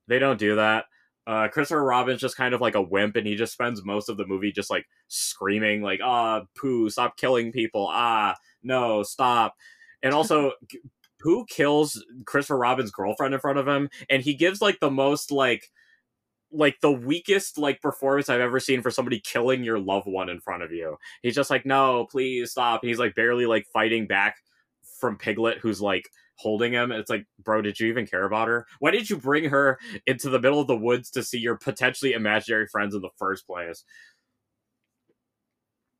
They 0.09 0.19
don't 0.19 0.39
do 0.39 0.57
that. 0.57 0.85
Uh 1.27 1.49
christopher 1.49 1.83
robin's 1.83 2.21
just 2.21 2.37
kind 2.37 2.55
of 2.55 2.61
like 2.61 2.75
a 2.75 2.83
wimp 2.83 3.17
and 3.17 3.27
he 3.27 3.35
just 3.35 3.53
spends 3.53 3.85
most 3.85 4.09
of 4.09 4.17
the 4.17 4.27
movie 4.27 4.53
just 4.53 4.71
like 4.71 4.87
screaming 5.09 5.83
like 5.83 6.01
ah 6.03 6.43
pooh 6.55 6.91
stop 6.91 7.17
killing 7.17 7.53
people. 7.53 7.89
Ah 7.91 8.35
no 8.63 9.03
stop. 9.03 9.55
And 10.03 10.15
also 10.15 10.53
Pooh 11.23 11.45
kills 11.49 12.05
Christopher 12.27 12.59
Robin's 12.59 12.91
girlfriend 12.91 13.33
in 13.33 13.41
front 13.41 13.59
of 13.59 13.69
him, 13.69 13.89
and 14.11 14.23
he 14.23 14.35
gives 14.35 14.61
like 14.61 14.81
the 14.81 14.91
most 14.91 15.31
like 15.31 15.71
like 16.53 16.81
the 16.81 16.93
weakest 16.93 17.59
like 17.59 17.81
performance 17.81 18.29
I've 18.29 18.41
ever 18.41 18.61
seen 18.61 18.83
for 18.83 18.91
somebody 18.91 19.21
killing 19.21 19.65
your 19.65 19.79
loved 19.79 20.07
one 20.07 20.29
in 20.29 20.41
front 20.41 20.63
of 20.63 20.73
you. 20.73 20.97
He's 21.23 21.35
just 21.35 21.51
like, 21.51 21.67
no, 21.67 22.07
please 22.11 22.51
stop. 22.51 22.83
And 22.83 22.89
he's 22.89 22.99
like 22.99 23.15
barely 23.15 23.47
like 23.47 23.67
fighting 23.73 24.07
back 24.07 24.37
from 25.01 25.17
Piglet, 25.17 25.59
who's 25.59 25.81
like 25.81 26.09
holding 26.37 26.73
him. 26.73 26.93
It's 26.93 27.11
like, 27.11 27.27
bro, 27.43 27.63
did 27.63 27.81
you 27.81 27.89
even 27.89 28.07
care 28.07 28.25
about 28.25 28.49
her? 28.49 28.67
Why 28.79 28.91
did 28.91 29.09
you 29.09 29.17
bring 29.17 29.45
her 29.51 29.79
into 30.07 30.29
the 30.29 30.41
middle 30.41 30.61
of 30.61 30.67
the 30.67 30.77
woods 30.77 31.11
to 31.13 31.23
see 31.23 31.39
your 31.39 31.57
potentially 31.57 32.13
imaginary 32.13 32.67
friends 32.67 32.95
in 32.95 33.01
the 33.01 33.11
first 33.19 33.47
place? 33.47 33.85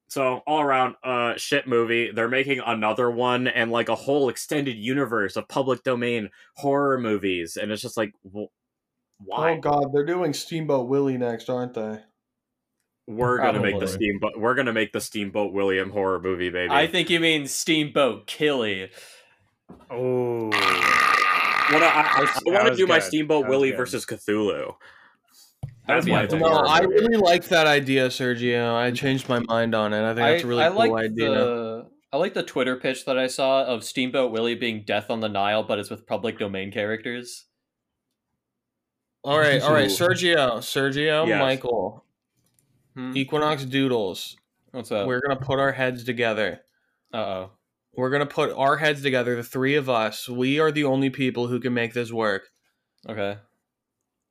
So 0.09 0.43
all 0.47 0.61
around, 0.61 0.97
uh, 1.03 1.37
shit 1.39 1.67
movie. 1.67 2.11
They're 2.13 2.29
making 2.29 2.61
another 2.61 3.11
one 3.11 3.49
and 3.49 3.71
like 3.71 3.89
a 3.89 3.95
whole 3.95 4.29
extended 4.29 4.77
universe 4.77 5.37
of 5.37 5.49
public 5.49 5.85
domain 5.85 6.29
horror 6.57 6.99
movies, 6.99 7.57
and 7.57 7.73
it's 7.73 7.81
just 7.81 7.97
like, 7.97 8.13
well, 8.23 8.49
Oh, 9.23 9.25
why? 9.27 9.53
Oh 9.53 9.61
god, 9.61 9.93
they're 9.93 10.07
doing 10.07 10.33
Steamboat 10.33 10.89
Willie 10.89 11.19
next, 11.19 11.49
aren't 11.49 11.75
they? 11.75 12.01
We're 13.07 13.39
gonna 13.39 13.61
make 13.61 13.81
the 13.81 13.89
steamboat. 13.89 14.39
We're 14.39 14.55
gonna 14.55 14.73
make 14.73 14.93
the 14.93 15.01
Steamboat 15.01 15.53
William 15.53 15.91
horror 15.91 16.21
movie, 16.21 16.51
baby. 16.51 16.71
I 16.73 16.87
think 16.87 17.11
you 17.11 17.19
mean 17.19 17.47
Steamboat 17.47 18.27
Killy. 18.27 18.91
Oh, 19.91 20.47
What 20.47 21.83
I, 21.83 21.89
I, 21.89 22.33
I 22.47 22.51
want 22.51 22.65
to 22.65 22.71
was 22.71 22.79
do 22.79 22.87
my. 22.87 22.99
Steamboat 23.01 23.49
Willie 23.49 23.71
good. 23.71 23.77
versus 23.77 24.07
Cthulhu. 24.07 24.75
That's 25.89 26.07
would 26.07 26.13
my. 26.13 26.27
No, 26.27 26.49
horror 26.49 26.69
I 26.69 26.81
really 26.81 27.17
like 27.17 27.45
that 27.47 27.67
idea, 27.67 28.09
Sergio. 28.09 28.75
I 28.75 28.93
changed 28.93 29.29
my 29.29 29.41
mind 29.41 29.75
on 29.75 29.93
it. 29.93 30.03
I 30.03 30.15
think 30.15 30.19
that's 30.19 30.45
a 30.45 30.47
really 30.47 30.63
I 30.63 30.69
cool 30.69 30.79
like 30.79 30.93
idea. 30.93 31.31
the 31.31 31.87
I 32.13 32.19
like 32.19 32.35
the 32.35 32.43
Twitter 32.43 32.77
pitch 32.77 33.05
that 33.07 33.19
I 33.19 33.27
saw 33.27 33.65
of 33.65 33.83
Steamboat 33.83 34.31
Willie 34.33 34.55
being 34.55 34.85
Death 34.85 35.11
on 35.11 35.21
the 35.21 35.29
Nile, 35.29 35.63
but 35.65 35.79
it's 35.79 35.91
with 35.91 36.07
public 36.07 36.39
domain 36.39 36.71
characters. 36.71 37.47
All 39.25 39.39
right, 39.39 39.63
all 39.63 39.73
right, 39.73 39.89
Sergio, 39.89 40.59
Sergio, 40.59 41.27
Yes. 41.29 41.41
Michael, 41.41 42.05
Hmm? 42.95 43.17
Equinox 43.17 43.65
Doodles. 43.65 44.37
What's 44.73 44.91
up? 44.93 45.07
We're 45.07 45.21
gonna 45.21 45.41
put 45.41 45.59
our 45.61 45.73
heads 45.73 46.05
together. 46.05 46.61
Uh 47.13 47.17
oh. 47.17 47.51
We're 47.95 48.11
gonna 48.11 48.27
put 48.27 48.51
our 48.57 48.79
heads 48.79 49.03
together, 49.03 49.37
the 49.37 49.43
three 49.43 49.77
of 49.77 49.89
us. 49.89 50.29
We 50.29 50.59
are 50.59 50.73
the 50.73 50.85
only 50.85 51.09
people 51.11 51.47
who 51.47 51.61
can 51.61 51.73
make 51.75 51.95
this 51.95 52.11
work. 52.13 52.49
Okay. 53.09 53.39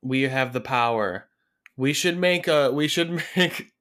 We 0.02 0.22
have 0.22 0.52
the 0.52 0.60
power. 0.60 1.28
We 1.76 1.92
should 1.92 2.18
make 2.18 2.46
a. 2.46 2.70
We 2.70 2.86
should 2.88 3.22
make. 3.36 3.72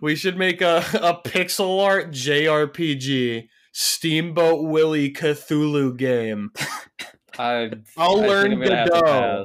We 0.00 0.14
should 0.16 0.36
make 0.36 0.60
a 0.60 0.78
a 0.94 1.14
pixel 1.28 1.80
art 1.82 2.10
JRPG 2.10 3.48
Steamboat 3.72 4.68
Willie 4.68 5.12
Cthulhu 5.12 5.96
game. 5.96 6.50
I 7.38 7.70
I'll 7.96 8.20
I 8.22 8.26
learn 8.26 8.50
think 8.60 8.62
I'm 8.64 8.68
gonna 8.88 9.00
Godot. 9.00 9.44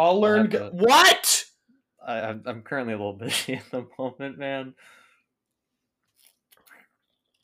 Pass. 0.00 0.06
I'll 0.08 0.20
learn. 0.20 0.40
have 0.42 0.50
Go- 0.50 0.70
to- 0.70 0.76
what? 0.76 1.44
I, 2.06 2.20
I'm 2.20 2.42
I'm 2.46 2.62
currently 2.62 2.94
a 2.94 2.96
little 2.96 3.12
busy 3.18 3.54
at 3.54 3.70
the 3.70 3.86
moment, 3.98 4.38
man. 4.38 4.74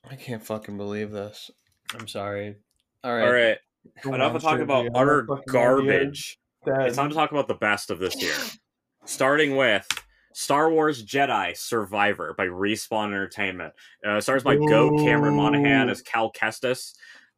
I 0.09 0.17
can't 0.17 0.43
fucking 0.45 0.77
believe 0.77 1.11
this. 1.11 1.51
I'm 1.99 2.07
sorry. 2.09 2.57
All 3.03 3.15
right. 3.15 3.25
All 3.27 3.33
right, 3.33 3.59
Go 4.03 4.15
enough 4.15 4.31
on, 4.31 4.37
of 4.37 4.43
talking 4.43 4.63
about 4.63 4.87
Sergio. 4.87 4.91
utter 4.95 5.27
garbage. 5.49 6.39
It's 6.67 6.97
time 6.97 7.09
to 7.11 7.15
talk 7.15 7.31
about 7.31 7.49
the 7.49 7.55
best 7.55 7.91
of 7.91 7.99
this 7.99 8.21
year. 8.21 8.35
Starting 9.05 9.55
with 9.57 9.87
Star 10.35 10.71
Wars 10.71 11.05
Jedi 11.05 11.57
Survivor 11.57 12.35
by 12.37 12.47
Respawn 12.47 13.07
Entertainment. 13.07 13.73
Uh, 14.07 14.21
stars 14.21 14.45
my 14.45 14.57
Go 14.57 14.97
Cameron 14.97 15.37
Monaghan 15.37 15.89
Ooh. 15.89 15.93
as 15.93 16.03
Cal 16.03 16.33
Kestis. 16.33 16.95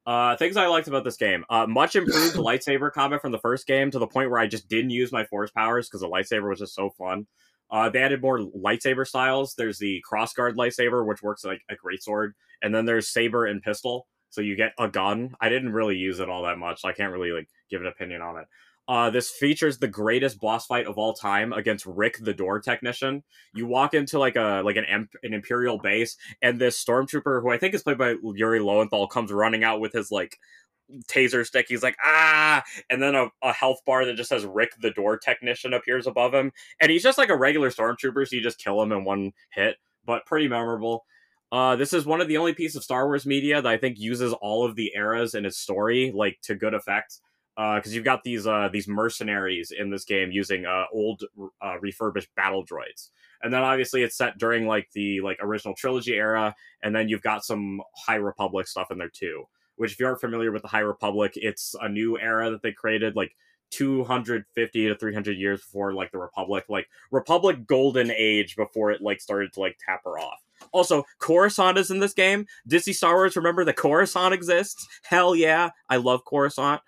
Uh, 0.08 0.34
things 0.38 0.56
I 0.56 0.68
liked 0.68 0.88
about 0.88 1.04
this 1.04 1.18
game: 1.18 1.44
uh, 1.50 1.66
much 1.66 1.94
improved 1.94 2.36
lightsaber 2.36 2.90
combat 2.90 3.20
from 3.20 3.30
the 3.30 3.38
first 3.38 3.66
game 3.66 3.90
to 3.90 3.98
the 3.98 4.06
point 4.06 4.30
where 4.30 4.40
I 4.40 4.46
just 4.46 4.66
didn't 4.66 4.88
use 4.88 5.12
my 5.12 5.26
force 5.26 5.50
powers 5.50 5.86
because 5.86 6.00
the 6.00 6.08
lightsaber 6.08 6.48
was 6.48 6.60
just 6.60 6.74
so 6.74 6.88
fun. 6.88 7.26
Uh, 7.70 7.90
they 7.90 8.00
added 8.00 8.22
more 8.22 8.38
lightsaber 8.38 9.06
styles. 9.06 9.54
There's 9.54 9.78
the 9.78 10.02
crossguard 10.10 10.54
lightsaber, 10.54 11.06
which 11.06 11.22
works 11.22 11.44
like 11.44 11.60
a 11.68 11.76
great 11.76 12.02
sword, 12.02 12.34
and 12.62 12.74
then 12.74 12.86
there's 12.86 13.10
saber 13.10 13.44
and 13.44 13.60
pistol. 13.60 14.06
So 14.30 14.40
you 14.40 14.56
get 14.56 14.72
a 14.78 14.88
gun. 14.88 15.34
I 15.42 15.50
didn't 15.50 15.74
really 15.74 15.96
use 15.96 16.20
it 16.20 16.30
all 16.30 16.42
that 16.44 16.56
much. 16.56 16.80
So 16.80 16.88
I 16.88 16.92
can't 16.92 17.12
really 17.12 17.32
like 17.32 17.48
give 17.70 17.82
an 17.82 17.86
opinion 17.86 18.22
on 18.22 18.38
it. 18.38 18.46
Uh, 18.88 19.10
this 19.10 19.28
features 19.28 19.78
the 19.78 19.86
greatest 19.86 20.40
boss 20.40 20.64
fight 20.64 20.86
of 20.86 20.96
all 20.96 21.12
time 21.12 21.52
against 21.52 21.84
Rick, 21.84 22.16
the 22.22 22.32
door 22.32 22.58
technician. 22.58 23.22
You 23.54 23.66
walk 23.66 23.92
into 23.92 24.18
like 24.18 24.36
a 24.36 24.62
like 24.64 24.76
an 24.76 24.86
em- 24.86 25.10
an 25.22 25.34
imperial 25.34 25.78
base, 25.78 26.16
and 26.40 26.58
this 26.58 26.82
stormtrooper, 26.82 27.42
who 27.42 27.50
I 27.50 27.58
think 27.58 27.74
is 27.74 27.82
played 27.82 27.98
by 27.98 28.14
Yuri 28.22 28.60
Lowenthal, 28.60 29.06
comes 29.06 29.30
running 29.30 29.62
out 29.62 29.80
with 29.80 29.92
his 29.92 30.10
like 30.10 30.38
taser 31.06 31.46
stick. 31.46 31.66
He's 31.68 31.82
like 31.82 31.96
ah, 32.02 32.62
and 32.88 33.02
then 33.02 33.14
a, 33.14 33.28
a 33.42 33.52
health 33.52 33.80
bar 33.84 34.06
that 34.06 34.16
just 34.16 34.30
says 34.30 34.46
Rick, 34.46 34.70
the 34.80 34.90
door 34.90 35.18
technician, 35.18 35.74
appears 35.74 36.06
above 36.06 36.32
him, 36.32 36.50
and 36.80 36.90
he's 36.90 37.02
just 37.02 37.18
like 37.18 37.28
a 37.28 37.36
regular 37.36 37.68
stormtrooper, 37.68 38.26
so 38.26 38.36
you 38.36 38.42
just 38.42 38.58
kill 38.58 38.80
him 38.80 38.92
in 38.92 39.04
one 39.04 39.32
hit. 39.50 39.76
But 40.06 40.24
pretty 40.24 40.48
memorable. 40.48 41.04
Uh, 41.52 41.76
this 41.76 41.92
is 41.92 42.06
one 42.06 42.22
of 42.22 42.28
the 42.28 42.38
only 42.38 42.54
pieces 42.54 42.76
of 42.76 42.84
Star 42.84 43.06
Wars 43.06 43.26
media 43.26 43.60
that 43.60 43.68
I 43.68 43.76
think 43.76 43.98
uses 43.98 44.32
all 44.32 44.64
of 44.64 44.76
the 44.76 44.92
eras 44.94 45.34
in 45.34 45.44
its 45.44 45.58
story 45.58 46.10
like 46.14 46.38
to 46.42 46.54
good 46.54 46.72
effect 46.72 47.20
because 47.58 47.92
you've 47.92 48.04
got 48.04 48.22
these 48.22 48.46
uh, 48.46 48.68
these 48.72 48.86
mercenaries 48.86 49.72
in 49.76 49.90
this 49.90 50.04
game 50.04 50.30
using 50.30 50.64
uh, 50.64 50.84
old 50.92 51.24
uh, 51.60 51.74
refurbished 51.80 52.32
battle 52.36 52.64
droids, 52.64 53.08
and 53.42 53.52
then 53.52 53.64
obviously 53.64 54.02
it's 54.02 54.16
set 54.16 54.38
during 54.38 54.68
like 54.68 54.88
the 54.92 55.20
like 55.22 55.38
original 55.42 55.74
trilogy 55.74 56.14
era, 56.14 56.54
and 56.84 56.94
then 56.94 57.08
you've 57.08 57.22
got 57.22 57.44
some 57.44 57.82
High 57.96 58.14
Republic 58.14 58.68
stuff 58.68 58.92
in 58.92 58.98
there 58.98 59.10
too. 59.10 59.44
Which, 59.74 59.92
if 59.92 60.00
you 60.00 60.06
aren't 60.06 60.20
familiar 60.20 60.52
with 60.52 60.62
the 60.62 60.68
High 60.68 60.80
Republic, 60.80 61.32
it's 61.34 61.74
a 61.80 61.88
new 61.88 62.16
era 62.16 62.50
that 62.50 62.62
they 62.62 62.70
created 62.70 63.16
like 63.16 63.34
250 63.70 64.88
to 64.88 64.94
300 64.94 65.36
years 65.36 65.60
before 65.60 65.92
like 65.92 66.12
the 66.12 66.18
Republic, 66.18 66.64
like 66.68 66.88
Republic 67.10 67.66
Golden 67.66 68.12
Age 68.12 68.54
before 68.54 68.92
it 68.92 69.02
like 69.02 69.20
started 69.20 69.52
to 69.54 69.60
like 69.60 69.78
taper 69.84 70.16
off. 70.16 70.44
Also, 70.72 71.04
Coruscant 71.18 71.78
is 71.78 71.90
in 71.90 71.98
this 71.98 72.14
game. 72.14 72.46
Disney 72.68 72.92
Star 72.92 73.14
Wars, 73.14 73.36
remember 73.36 73.64
that 73.64 73.76
Coruscant 73.76 74.32
exists? 74.32 74.86
Hell 75.02 75.34
yeah, 75.34 75.70
I 75.88 75.96
love 75.96 76.24
Coruscant 76.24 76.82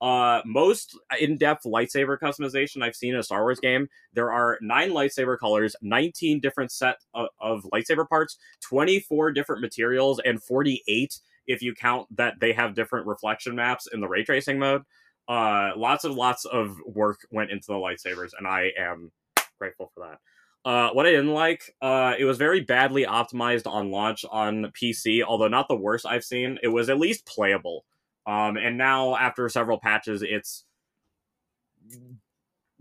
uh 0.00 0.40
most 0.44 0.98
in-depth 1.20 1.64
lightsaber 1.64 2.18
customization 2.18 2.82
i've 2.82 2.94
seen 2.94 3.14
in 3.14 3.20
a 3.20 3.22
star 3.22 3.42
wars 3.42 3.60
game 3.60 3.88
there 4.12 4.30
are 4.30 4.58
nine 4.60 4.90
lightsaber 4.90 5.38
colors 5.38 5.74
19 5.80 6.40
different 6.40 6.70
set 6.70 6.96
of, 7.14 7.28
of 7.40 7.66
lightsaber 7.72 8.06
parts 8.06 8.36
24 8.60 9.32
different 9.32 9.62
materials 9.62 10.20
and 10.24 10.42
48 10.42 11.18
if 11.46 11.62
you 11.62 11.74
count 11.74 12.06
that 12.16 12.34
they 12.40 12.52
have 12.52 12.74
different 12.74 13.06
reflection 13.06 13.54
maps 13.54 13.88
in 13.92 14.00
the 14.00 14.08
ray 14.08 14.22
tracing 14.22 14.58
mode 14.58 14.82
uh 15.28 15.70
lots 15.76 16.04
and 16.04 16.14
lots 16.14 16.44
of 16.44 16.76
work 16.86 17.20
went 17.30 17.50
into 17.50 17.68
the 17.68 17.74
lightsabers 17.74 18.32
and 18.36 18.46
i 18.46 18.70
am 18.78 19.10
grateful 19.58 19.90
for 19.94 20.06
that 20.06 20.18
uh, 20.66 20.90
what 20.90 21.06
I 21.06 21.10
didn't 21.10 21.32
like, 21.32 21.76
uh, 21.80 22.14
it 22.18 22.24
was 22.24 22.38
very 22.38 22.60
badly 22.60 23.04
optimized 23.04 23.68
on 23.70 23.92
launch 23.92 24.24
on 24.28 24.72
PC, 24.72 25.22
although 25.22 25.46
not 25.46 25.68
the 25.68 25.76
worst 25.76 26.04
I've 26.04 26.24
seen. 26.24 26.58
It 26.60 26.66
was 26.66 26.88
at 26.88 26.98
least 26.98 27.24
playable. 27.24 27.84
Um, 28.26 28.56
and 28.56 28.76
now 28.76 29.16
after 29.16 29.48
several 29.48 29.78
patches, 29.78 30.22
it's 30.22 30.64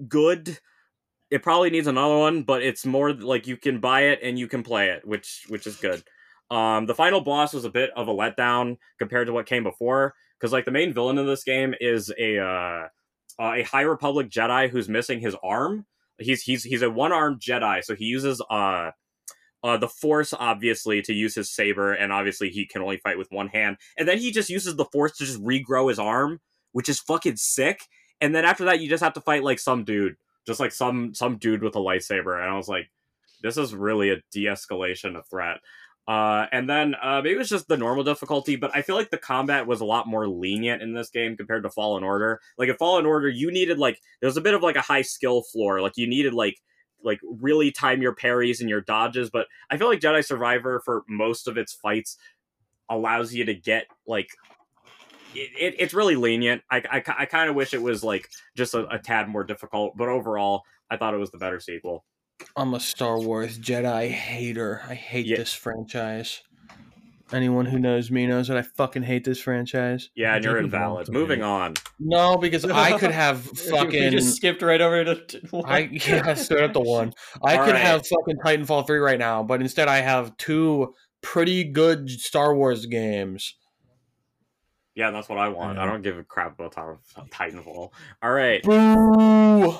good. 0.08 0.58
It 1.29 1.43
probably 1.43 1.69
needs 1.69 1.88
another 1.88 2.17
one, 2.17 2.43
but 2.43 2.63
it's 2.63 2.86
more 2.86 3.13
like 3.13 3.47
you 3.47 3.58
can 3.58 3.79
buy 3.79 4.01
it 4.01 4.19
and 4.23 4.39
you 4.39 4.47
can 4.47 4.63
play 4.63 4.89
it, 4.89 5.08
which 5.08 5.45
which 5.47 5.67
is 5.67 5.75
good. 5.75 6.03
Um, 6.51 6.86
the 6.86 6.95
final 6.95 7.21
boss 7.21 7.53
was 7.53 7.65
a 7.65 7.69
bit 7.69 7.91
of 7.95 8.08
a 8.08 8.13
letdown 8.13 8.77
compared 8.99 9.27
to 9.27 9.34
what 9.34 9.45
came 9.45 9.63
before, 9.63 10.13
because 10.39 10.53
like 10.53 10.65
the 10.65 10.71
main 10.71 10.93
villain 10.93 11.17
in 11.17 11.25
this 11.25 11.43
game 11.43 11.73
is 11.79 12.12
a 12.17 12.39
uh, 12.39 12.88
a 13.39 13.63
High 13.63 13.81
Republic 13.81 14.29
Jedi 14.29 14.69
who's 14.69 14.88
missing 14.89 15.19
his 15.19 15.36
arm. 15.43 15.86
He's 16.19 16.41
he's 16.43 16.63
he's 16.63 16.81
a 16.81 16.89
one 16.89 17.12
armed 17.12 17.41
Jedi, 17.41 17.84
so 17.84 17.95
he 17.95 18.05
uses 18.05 18.41
uh 18.49 18.91
uh, 19.65 19.78
the 19.78 19.88
force 19.88 20.32
obviously 20.38 21.01
to 21.01 21.12
use 21.12 21.34
his 21.34 21.49
saber 21.49 21.93
and 21.93 22.13
obviously 22.13 22.49
he 22.51 22.67
can 22.67 22.84
only 22.84 22.97
fight 22.97 23.17
with 23.17 23.32
one 23.32 23.47
hand 23.47 23.78
and 23.97 24.08
then 24.08 24.19
he 24.19 24.32
just 24.32 24.47
uses 24.47 24.75
the 24.75 24.86
force 24.86 25.17
to 25.17 25.25
just 25.25 25.43
regrow 25.43 25.89
his 25.89 25.97
arm 25.97 26.39
which 26.73 26.88
is 26.88 26.99
fucking 26.99 27.36
sick 27.36 27.82
and 28.21 28.36
then 28.36 28.45
after 28.45 28.65
that 28.65 28.80
you 28.80 28.88
just 28.88 29.04
have 29.04 29.13
to 29.13 29.21
fight 29.21 29.43
like 29.43 29.58
some 29.58 29.84
dude 29.84 30.15
just 30.45 30.60
like 30.60 30.71
some 30.71 31.15
some 31.15 31.38
dude 31.38 31.63
with 31.63 31.75
a 31.75 31.80
lightsaber 31.80 32.39
and 32.39 32.51
i 32.51 32.56
was 32.56 32.67
like 32.67 32.91
this 33.41 33.58
is 33.58 33.73
really 33.73 34.12
a 34.12 34.21
de-escalation 34.32 35.17
of 35.17 35.28
threat 35.28 35.58
uh, 36.08 36.45
and 36.51 36.69
then 36.69 36.95
uh, 37.01 37.19
maybe 37.23 37.34
it 37.34 37.39
was 37.39 37.49
just 37.49 37.67
the 37.67 37.75
normal 37.75 38.04
difficulty, 38.04 38.56
but 38.56 38.69
I 38.75 38.84
feel 38.84 38.95
like 38.95 39.10
the 39.10 39.17
combat 39.17 39.65
was 39.65 39.82
a 39.82 39.86
lot 39.86 40.08
more 40.08 40.28
lenient 40.28 40.84
in 40.84 40.93
this 40.93 41.10
game 41.10 41.36
compared 41.36 41.63
to 41.63 41.71
Fallen 41.71 42.04
Order. 42.04 42.39
Like 42.60 42.69
in 42.69 42.75
Fallen 42.75 43.08
Order, 43.08 43.28
you 43.28 43.51
needed 43.51 43.80
like 43.80 43.99
there 44.21 44.28
was 44.28 44.38
a 44.38 44.41
bit 44.41 44.54
of 44.54 44.62
like 44.62 44.75
a 44.75 44.82
high 44.82 45.01
skill 45.01 45.41
floor. 45.41 45.82
Like 45.82 45.97
you 45.97 46.06
needed 46.06 46.36
like 46.36 46.62
like 47.05 47.19
really 47.23 47.71
time 47.71 48.01
your 48.01 48.13
parries 48.13 48.59
and 48.59 48.69
your 48.69 48.81
dodges. 48.81 49.29
But 49.29 49.47
I 49.69 49.77
feel 49.77 49.87
like 49.87 49.99
Jedi 50.01 50.25
Survivor 50.25 50.81
for 50.83 51.03
most 51.07 51.47
of 51.47 51.57
its 51.57 51.73
fights 51.73 52.17
allows 52.89 53.33
you 53.33 53.45
to 53.45 53.53
get 53.53 53.85
like 54.05 54.29
it, 55.33 55.51
it, 55.59 55.75
it's 55.79 55.93
really 55.93 56.15
lenient. 56.15 56.63
I, 56.69 56.77
I, 56.89 57.03
I 57.19 57.25
kind 57.25 57.49
of 57.49 57.55
wish 57.55 57.73
it 57.73 57.81
was 57.81 58.03
like 58.03 58.29
just 58.55 58.73
a, 58.73 58.87
a 58.87 58.99
tad 58.99 59.27
more 59.29 59.43
difficult, 59.43 59.95
but 59.97 60.07
overall, 60.07 60.63
I 60.89 60.97
thought 60.97 61.13
it 61.13 61.17
was 61.17 61.31
the 61.31 61.37
better 61.37 61.59
sequel. 61.59 62.05
I'm 62.55 62.73
a 62.73 62.79
Star 62.79 63.19
Wars 63.19 63.57
Jedi 63.57 64.09
hater. 64.09 64.81
I 64.87 64.93
hate 64.93 65.25
Yeah. 65.25 65.37
this 65.37 65.53
franchise. 65.53 66.41
Anyone 67.33 67.65
who 67.65 67.79
knows 67.79 68.11
me 68.11 68.27
knows 68.27 68.49
that 68.49 68.57
I 68.57 68.61
fucking 68.61 69.01
hate 69.01 69.23
this 69.23 69.41
franchise. 69.41 70.11
Yeah, 70.15 70.35
and 70.35 70.43
you're 70.45 70.61
Take 70.61 70.71
it 70.71 70.75
all 70.75 70.99
invalid. 70.99 71.09
Moving 71.09 71.39
me. 71.39 71.45
on. 71.45 71.73
No, 71.99 72.38
because 72.38 72.63
I 72.65 72.99
could 72.99 73.09
have 73.11 73.49
we 73.51 73.57
fucking. 73.71 74.11
just 74.11 74.35
skipped 74.35 74.61
right 74.61 74.79
over 74.79 75.15
to. 75.15 75.41
I 75.65 75.79
yeah, 75.91 76.35
straight 76.35 76.63
up 76.63 76.73
the 76.73 76.81
one. 76.81 77.13
I 77.43 77.57
All 77.57 77.65
could 77.65 77.73
right. 77.73 77.81
have 77.81 78.05
fucking 78.05 78.38
Titanfall 78.45 78.85
three 78.85 78.99
right 78.99 79.17
now, 79.17 79.41
but 79.41 79.59
instead 79.61 79.88
I 79.88 79.97
have 80.01 80.38
two 80.38 80.93
pretty 81.23 81.63
good 81.63 82.11
Star 82.11 82.55
Wars 82.55 82.85
games. 82.85 83.55
Yeah, 84.93 85.09
that's 85.11 85.27
what 85.27 85.39
I 85.39 85.49
want. 85.49 85.77
I 85.79 85.85
don't 85.85 86.03
give 86.03 86.17
a 86.17 86.23
crap 86.23 86.59
about 86.59 86.73
Titanfall. 87.31 87.91
All 88.23 88.31
right. 88.31 88.61
Boo! 88.63 89.75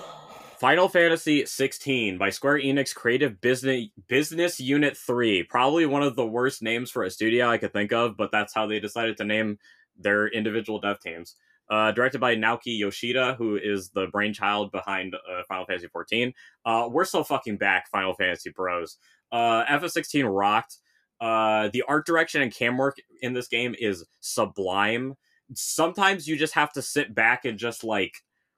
Final 0.58 0.88
Fantasy 0.88 1.46
16 1.46 2.18
by 2.18 2.30
Square 2.30 2.60
Enix 2.60 2.96
Creative 2.96 3.40
Business 3.42 3.88
Business 4.08 4.60
Unit 4.60 4.96
3. 4.96 5.44
Probably 5.44 5.86
one 5.86 6.02
of 6.02 6.16
the 6.16 6.26
worst 6.26 6.62
names 6.62 6.90
for 6.90 7.04
a 7.04 7.12
studio 7.12 7.50
I 7.50 7.58
could 7.58 7.74
think 7.74 7.92
of, 7.92 8.16
but 8.16 8.32
that's 8.32 8.54
how 8.54 8.66
they 8.66 8.80
decided 8.80 9.18
to 9.18 9.26
name 9.26 9.60
their 10.00 10.28
individual 10.28 10.80
dev 10.80 11.00
teams. 11.00 11.36
Uh, 11.70 11.92
directed 11.92 12.20
by 12.20 12.36
Naoki 12.36 12.78
Yoshida, 12.78 13.36
who 13.38 13.58
is 13.58 13.90
the 13.90 14.08
brainchild 14.08 14.72
behind 14.72 15.16
uh, 15.16 15.42
Final 15.48 15.66
Fantasy 15.66 15.88
14. 15.88 16.34
Uh, 16.66 16.88
we're 16.92 17.06
so 17.06 17.24
fucking 17.24 17.58
back, 17.58 17.90
Final 17.90 18.14
Fantasy 18.14 18.52
bros. 18.52 18.98
Uh, 19.32 19.66
FF16 19.66 20.26
rocked. 20.32 20.78
Uh, 21.20 21.70
the 21.74 21.84
art 21.88 22.06
direction 22.06 22.42
and 22.42 22.54
cam 22.54 22.78
work 22.78 22.98
in 23.22 23.34
this 23.34 23.48
game 23.48 23.76
is 23.80 24.06
sublime. 24.20 25.16
Sometimes 25.54 26.28
you 26.28 26.38
just 26.38 26.54
have 26.54 26.72
to 26.74 26.82
sit 26.82 27.16
back 27.16 27.46
and 27.46 27.58
just 27.58 27.84
like 27.84 28.14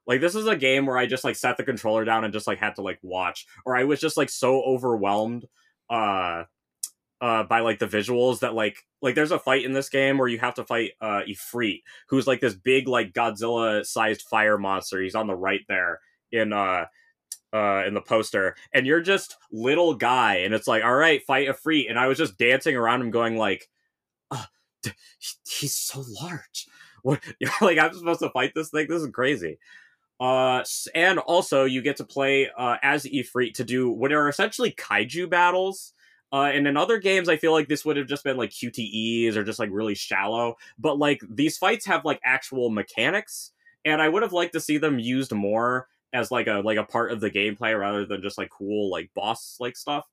like 0.07 0.21
this 0.21 0.35
is 0.35 0.47
a 0.47 0.55
game 0.55 0.85
where 0.85 0.97
I 0.97 1.05
just 1.05 1.25
like 1.25 1.35
set 1.35 1.57
the 1.57 1.63
controller 1.63 2.05
down 2.05 2.23
and 2.23 2.33
just 2.33 2.47
like 2.47 2.59
had 2.59 2.75
to 2.75 2.81
like 2.81 2.99
watch, 3.03 3.45
or 3.65 3.75
I 3.75 3.83
was 3.83 3.99
just 3.99 4.17
like 4.17 4.29
so 4.29 4.63
overwhelmed 4.63 5.45
uh 5.89 6.43
uh 7.21 7.43
by 7.43 7.59
like 7.59 7.79
the 7.79 7.87
visuals 7.87 8.39
that 8.39 8.53
like 8.53 8.77
like 9.01 9.15
there's 9.15 9.31
a 9.31 9.39
fight 9.39 9.65
in 9.65 9.73
this 9.73 9.89
game 9.89 10.17
where 10.17 10.27
you 10.27 10.39
have 10.39 10.53
to 10.55 10.63
fight 10.63 10.91
uh 11.01 11.21
Ifrit, 11.27 11.83
who's 12.07 12.25
like 12.25 12.39
this 12.39 12.55
big 12.55 12.87
like 12.87 13.11
Godzilla 13.11 13.85
sized 13.85 14.21
fire 14.23 14.57
monster. 14.57 15.01
He's 15.01 15.15
on 15.15 15.27
the 15.27 15.35
right 15.35 15.61
there 15.67 15.99
in 16.31 16.53
uh 16.53 16.85
uh 17.53 17.83
in 17.85 17.93
the 17.93 18.01
poster. 18.01 18.55
And 18.73 18.87
you're 18.87 19.01
just 19.01 19.35
little 19.51 19.93
guy 19.93 20.37
and 20.37 20.53
it's 20.53 20.67
like 20.67 20.85
all 20.85 20.95
right 20.95 21.21
fight 21.25 21.49
Ifrit. 21.49 21.89
And 21.89 21.99
I 21.99 22.07
was 22.07 22.17
just 22.17 22.37
dancing 22.37 22.77
around 22.77 23.01
him 23.01 23.11
going 23.11 23.35
like 23.35 23.67
uh, 24.31 24.45
d- 24.83 24.91
he's 25.45 25.75
so 25.75 26.05
large. 26.21 26.67
What 27.03 27.21
like 27.61 27.77
I'm 27.77 27.93
supposed 27.93 28.21
to 28.21 28.29
fight 28.29 28.53
this 28.55 28.69
thing? 28.69 28.87
This 28.87 29.01
is 29.01 29.09
crazy 29.11 29.57
uh, 30.19 30.63
and 30.95 31.19
also 31.19 31.65
you 31.65 31.81
get 31.81 31.97
to 31.97 32.03
play 32.03 32.49
uh, 32.57 32.77
as 32.81 33.03
Ifrit 33.05 33.53
to 33.55 33.63
do 33.63 33.89
what 33.89 34.11
are 34.11 34.29
essentially 34.29 34.71
kaiju 34.71 35.29
battles. 35.29 35.93
Uh, 36.33 36.51
and 36.53 36.67
in 36.67 36.75
other 36.75 36.97
games, 36.97 37.29
I 37.29 37.37
feel 37.37 37.53
like 37.53 37.69
this 37.69 37.85
would 37.85 37.95
have 37.95 38.07
just 38.07 38.23
been 38.23 38.35
like 38.35 38.49
QTEs 38.49 39.35
or 39.35 39.43
just 39.43 39.59
like 39.59 39.69
really 39.71 39.95
shallow. 39.95 40.57
But 40.77 40.97
like 40.97 41.21
these 41.29 41.57
fights 41.57 41.85
have 41.85 42.03
like 42.03 42.19
actual 42.23 42.69
mechanics, 42.69 43.51
and 43.85 44.01
I 44.01 44.09
would 44.09 44.23
have 44.23 44.33
liked 44.33 44.53
to 44.53 44.59
see 44.59 44.77
them 44.77 44.99
used 44.99 45.31
more 45.31 45.87
as 46.13 46.31
like 46.31 46.47
a 46.47 46.61
like 46.65 46.77
a 46.77 46.83
part 46.83 47.11
of 47.11 47.21
the 47.21 47.31
gameplay 47.31 47.79
rather 47.79 48.05
than 48.05 48.21
just 48.21 48.37
like 48.37 48.49
cool 48.49 48.89
like 48.89 49.09
boss 49.15 49.57
like 49.59 49.77
stuff. 49.77 50.05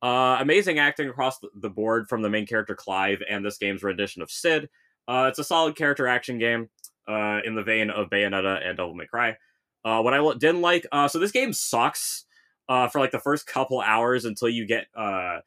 Uh, 0.00 0.36
amazing 0.38 0.78
acting 0.78 1.08
across 1.08 1.40
the- 1.40 1.70
board 1.70 2.08
from 2.08 2.22
the 2.22 2.30
main 2.30 2.46
character 2.46 2.76
Clive 2.76 3.20
and 3.28 3.44
this 3.44 3.58
game's 3.58 3.82
rendition 3.82 4.22
of 4.22 4.30
Sid. 4.30 4.68
Uh, 5.08 5.26
it's 5.28 5.40
a 5.40 5.44
solid 5.44 5.74
character 5.74 6.06
action 6.06 6.38
game 6.38 6.68
uh, 7.08 7.40
in 7.44 7.54
the 7.54 7.62
vein 7.62 7.90
of 7.90 8.10
Bayonetta 8.10 8.66
and 8.66 8.76
Devil 8.76 8.94
May 8.94 9.06
Cry. 9.06 9.36
Uh, 9.84 10.02
what 10.02 10.14
I 10.14 10.32
didn't 10.34 10.60
like, 10.60 10.86
uh, 10.92 11.08
so 11.08 11.18
this 11.18 11.32
game 11.32 11.52
sucks 11.52 12.24
uh, 12.68 12.88
for 12.88 12.98
like 12.98 13.10
the 13.10 13.18
first 13.18 13.46
couple 13.46 13.80
hours 13.80 14.24
until 14.24 14.48
you 14.48 14.66
get. 14.66 14.86
Uh, 14.94 15.38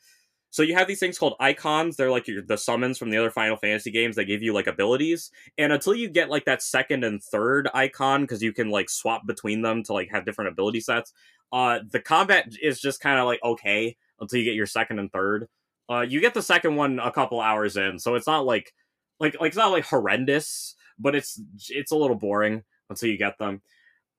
so 0.49 0.63
you 0.63 0.73
have 0.73 0.87
these 0.87 0.99
things 0.99 1.17
called 1.17 1.35
icons. 1.39 1.95
They're 1.95 2.11
like 2.11 2.27
your, 2.27 2.41
the 2.41 2.57
summons 2.57 2.97
from 2.97 3.09
the 3.09 3.17
other 3.17 3.29
Final 3.29 3.55
Fantasy 3.55 3.89
games 3.91 4.17
that 4.17 4.25
give 4.25 4.41
you 4.41 4.53
like 4.53 4.67
abilities. 4.67 5.31
And 5.57 5.71
until 5.71 5.95
you 5.95 6.09
get 6.09 6.29
like 6.29 6.45
that 6.45 6.61
second 6.61 7.05
and 7.05 7.23
third 7.23 7.69
icon, 7.73 8.21
because 8.21 8.41
you 8.41 8.51
can 8.51 8.69
like 8.69 8.89
swap 8.89 9.25
between 9.25 9.61
them 9.61 9.83
to 9.83 9.93
like 9.93 10.09
have 10.11 10.25
different 10.25 10.51
ability 10.51 10.81
sets. 10.81 11.13
Uh, 11.53 11.79
the 11.89 12.01
combat 12.01 12.49
is 12.61 12.81
just 12.81 12.99
kind 12.99 13.19
of 13.19 13.25
like 13.25 13.39
okay 13.43 13.95
until 14.19 14.39
you 14.39 14.45
get 14.45 14.55
your 14.55 14.65
second 14.65 14.99
and 14.99 15.11
third. 15.11 15.47
Uh, 15.89 16.01
you 16.01 16.19
get 16.19 16.33
the 16.33 16.41
second 16.41 16.75
one 16.75 16.99
a 16.99 17.11
couple 17.11 17.39
hours 17.39 17.77
in, 17.77 17.99
so 17.99 18.15
it's 18.15 18.27
not 18.27 18.45
like 18.45 18.73
like 19.19 19.39
like 19.39 19.49
it's 19.49 19.57
not 19.57 19.71
like 19.71 19.85
horrendous, 19.85 20.75
but 21.01 21.15
it's 21.15 21.41
it's 21.69 21.91
a 21.91 21.95
little 21.95 22.15
boring 22.15 22.63
until 22.89 23.09
you 23.09 23.17
get 23.17 23.37
them. 23.37 23.61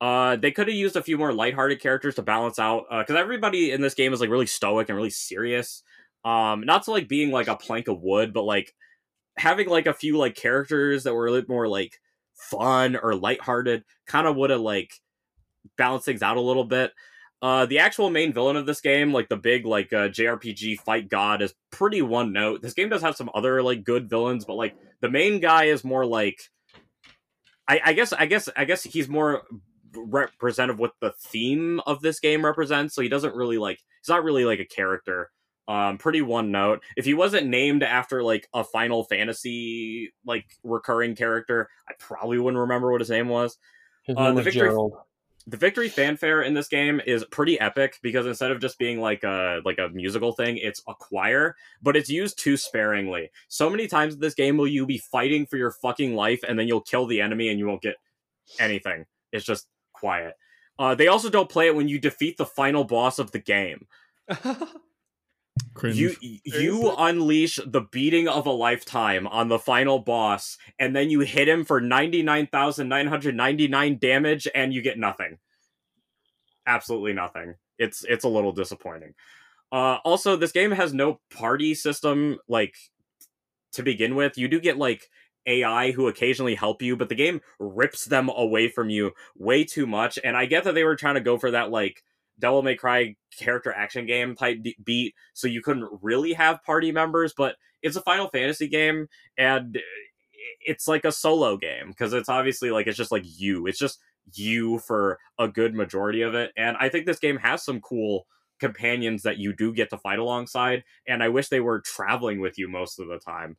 Uh, 0.01 0.37
they 0.37 0.51
could 0.51 0.67
have 0.67 0.77
used 0.77 0.97
a 0.97 1.03
few 1.03 1.17
more 1.17 1.33
lighthearted 1.33 1.81
characters 1.81 2.17
to 2.17 2.23
balance 2.23 2.59
out 2.59 2.85
because 2.91 3.15
everybody 3.15 3.71
in 3.71 3.81
this 3.81 3.95
game 3.95 4.13
is 4.13 4.21
like 4.21 4.31
really 4.31 4.47
stoic 4.47 4.89
and 4.89 4.97
really 4.97 5.11
serious. 5.11 5.83
Um, 6.25 6.63
not 6.63 6.85
to 6.85 6.91
like 6.91 7.09
being 7.09 7.31
like 7.31 7.49
a 7.49 7.57
plank 7.57 7.89
of 7.89 8.03
wood, 8.03 8.33
but 8.33 8.43
like 8.43 8.75
having 9.37 9.69
like 9.69 9.87
a 9.87 9.95
few 9.95 10.19
like 10.19 10.35
characters 10.35 11.05
that 11.05 11.15
were 11.15 11.27
a 11.27 11.31
little 11.31 11.55
more 11.55 11.69
like 11.69 12.01
fun 12.35 12.97
or 12.97 13.15
lighthearted 13.15 13.85
kind 14.07 14.27
of 14.27 14.37
would 14.37 14.51
have 14.51 14.61
like 14.61 15.01
balanced 15.77 16.07
things 16.07 16.23
out 16.23 16.37
a 16.37 16.41
little 16.41 16.65
bit. 16.65 16.93
Uh, 17.41 17.67
the 17.67 17.81
actual 17.81 18.09
main 18.09 18.33
villain 18.33 18.57
of 18.57 18.67
this 18.67 18.81
game, 18.81 19.13
like 19.13 19.29
the 19.29 19.37
big 19.37 19.67
like 19.67 19.93
uh, 19.93 20.09
JRPG 20.09 20.79
fight 20.81 21.09
god, 21.09 21.43
is 21.43 21.55
pretty 21.71 22.01
one 22.01 22.33
note. 22.33 22.63
This 22.63 22.75
game 22.75 22.89
does 22.89 23.03
have 23.03 23.17
some 23.17 23.31
other 23.35 23.63
like 23.63 23.83
good 23.83 24.09
villains, 24.09 24.45
but 24.45 24.55
like 24.55 24.77
the 25.01 25.11
main 25.11 25.41
guy 25.41 25.65
is 25.65 25.83
more 25.83 26.07
like, 26.07 26.51
I, 27.69 27.81
I 27.87 27.93
guess, 27.93 28.13
I 28.13 28.27
guess, 28.27 28.49
I 28.57 28.65
guess 28.65 28.83
he's 28.83 29.09
more 29.09 29.43
representative 29.95 30.79
what 30.79 30.93
the 31.01 31.13
theme 31.19 31.81
of 31.87 32.01
this 32.01 32.21
game 32.21 32.45
represents. 32.45 32.95
So 32.95 33.03
he 33.03 33.09
doesn't 33.09 33.35
really 33.35 33.59
like, 33.59 33.79
he's 34.01 34.09
not 34.09 34.25
really 34.25 34.45
like 34.45 34.61
a 34.61 34.65
character. 34.65 35.31
Um, 35.69 35.97
pretty 35.97 36.23
one 36.23 36.51
note. 36.51 36.83
If 36.97 37.05
he 37.05 37.15
wasn't 37.15 37.47
named 37.47 37.83
after 37.85 38.23
like 38.23 38.49
a 38.53 38.65
Final 38.65 39.05
Fantasy 39.05 40.13
like 40.27 40.45
recurring 40.65 41.15
character, 41.15 41.69
I 41.89 41.93
probably 41.99 42.39
wouldn't 42.39 42.61
remember 42.61 42.91
what 42.91 43.01
his 43.01 43.11
name 43.11 43.29
was 43.29 43.59
His 44.03 44.17
Uh, 44.17 44.25
name 44.25 44.31
the 44.31 44.37
was 44.39 44.45
victory- 44.47 44.69
Gerald. 44.69 44.95
The 45.47 45.57
victory 45.57 45.89
fanfare 45.89 46.43
in 46.43 46.55
this 46.55 46.69
game 46.69 47.01
is 47.07 47.25
pretty 47.27 47.59
epic 47.59 47.99
because 48.03 48.27
instead 48.27 48.51
of 48.51 48.61
just 48.61 48.79
being 48.79 49.01
like 49.01 49.25
a 49.25 49.61
like 49.65 49.79
a 49.79 49.89
musical 49.89 50.33
thing 50.33 50.57
it's 50.57 50.83
a 50.89 50.95
choir 50.95 51.57
but 51.83 51.97
it's 51.97 52.11
used 52.11 52.39
too 52.39 52.57
sparingly. 52.57 53.31
So 53.49 53.69
many 53.69 53.87
times 53.87 54.15
in 54.15 54.21
this 54.21 54.35
game 54.35 54.57
will 54.57 54.69
you 54.69 54.87
be 54.87 54.99
fighting 54.99 55.47
for 55.47 55.57
your 55.57 55.73
fucking 55.73 56.15
life 56.15 56.41
and 56.47 56.59
then 56.59 56.69
you'll 56.69 56.81
kill 56.81 57.07
the 57.07 57.21
enemy 57.21 57.49
and 57.49 57.59
you 57.59 57.67
won't 57.67 57.83
get 57.83 57.97
anything. 58.59 59.07
It's 59.33 59.45
just 59.45 59.67
quiet. 59.93 60.35
Uh, 60.79 60.95
they 60.95 61.09
also 61.09 61.31
don't 61.31 61.51
play 61.51 61.67
it 61.67 61.75
when 61.77 61.89
you 61.89 61.99
defeat 61.99 62.37
the 62.37 62.47
final 62.47 62.85
boss 62.85 63.19
of 63.19 63.31
the 63.33 63.39
game 63.39 63.87
Cringe. 65.75 65.97
you 65.97 66.15
you 66.45 66.95
unleash 66.97 67.59
the 67.67 67.81
beating 67.81 68.29
of 68.29 68.47
a 68.47 68.51
lifetime 68.51 69.27
on 69.27 69.49
the 69.49 69.59
final 69.59 69.99
boss, 69.99 70.59
and 70.79 70.95
then 70.95 71.11
you 71.11 71.21
hit 71.21 71.49
him 71.49 71.65
for 71.65 71.81
ninety 71.81 72.23
nine 72.23 72.47
thousand 72.47 72.89
nine 72.89 73.07
hundred 73.07 73.35
ninety 73.35 73.69
nine 73.69 73.99
damage, 73.99 74.49
and 74.55 74.73
you 74.73 74.83
get 74.83 74.99
nothing. 74.99 75.39
Absolutely 76.67 77.13
nothing. 77.13 77.55
It's 77.79 78.05
it's 78.05 78.25
a 78.25 78.29
little 78.29 78.53
disappointing. 78.53 79.15
Uh, 79.71 79.97
also, 80.05 80.37
this 80.37 80.53
game 80.53 80.71
has 80.71 80.93
no 80.93 81.21
party 81.35 81.75
system 81.75 82.39
like 82.49 82.77
to 83.73 83.83
begin 83.83 84.15
with. 84.15 84.37
You 84.37 84.49
do 84.49 84.61
get 84.61 84.77
like 84.77 85.09
AI 85.47 85.93
who 85.93 86.09
occasionally 86.09 86.55
help 86.55 86.83
you, 86.83 86.97
but 86.97 87.09
the 87.09 87.15
game 87.15 87.41
rips 87.59 88.05
them 88.05 88.29
away 88.29 88.69
from 88.69 88.91
you 88.91 89.13
way 89.37 89.65
too 89.65 89.87
much. 89.87 90.19
And 90.23 90.37
I 90.37 90.47
get 90.47 90.65
that 90.65 90.75
they 90.75 90.85
were 90.85 90.97
trying 90.97 91.15
to 91.15 91.21
go 91.21 91.39
for 91.39 91.51
that 91.51 91.71
like 91.71 92.05
Devil 92.43 92.63
May 92.63 92.75
Cry 92.75 93.17
character 93.39 93.73
action 93.73 94.05
game 94.05 94.35
type 94.35 94.59
beat, 94.85 95.15
so 95.33 95.49
you 95.49 95.63
couldn't 95.63 95.89
really 96.03 96.35
have 96.35 96.63
party 96.63 96.93
members, 96.93 97.33
but 97.35 97.57
it's 97.81 97.97
a 97.97 98.03
Final 98.03 98.29
Fantasy 98.29 98.69
game 98.69 99.09
and 99.39 99.79
it's 100.67 100.87
like 100.87 101.05
a 101.05 101.13
solo 101.13 101.57
game 101.57 101.89
because 101.89 102.13
it's 102.13 102.29
obviously 102.29 102.71
like 102.71 102.87
it's 102.87 102.97
just 102.97 103.13
like 103.13 103.25
you. 103.25 103.67
It's 103.67 103.79
just 103.79 103.99
you 104.35 104.79
for 104.79 105.19
a 105.39 105.49
good 105.49 105.75
majority 105.75 106.23
of 106.23 106.35
it. 106.35 106.53
And 106.57 106.77
I 106.79 106.89
think 106.89 107.07
this 107.07 107.19
game 107.19 107.39
has 107.39 107.65
some 107.65 107.81
cool 107.81 108.27
companions 108.61 109.23
that 109.23 109.39
you 109.39 109.55
do 109.55 109.73
get 109.73 109.91
to 109.91 109.99
fight 109.99 110.19
alongside, 110.19 110.85
and 111.07 111.23
I 111.23 111.29
wish 111.29 111.49
they 111.49 111.61
were 111.61 111.81
traveling 111.81 112.41
with 112.41 112.59
you 112.59 112.69
most 112.69 113.01
of 113.01 113.09
the 113.09 113.19
time. 113.19 113.57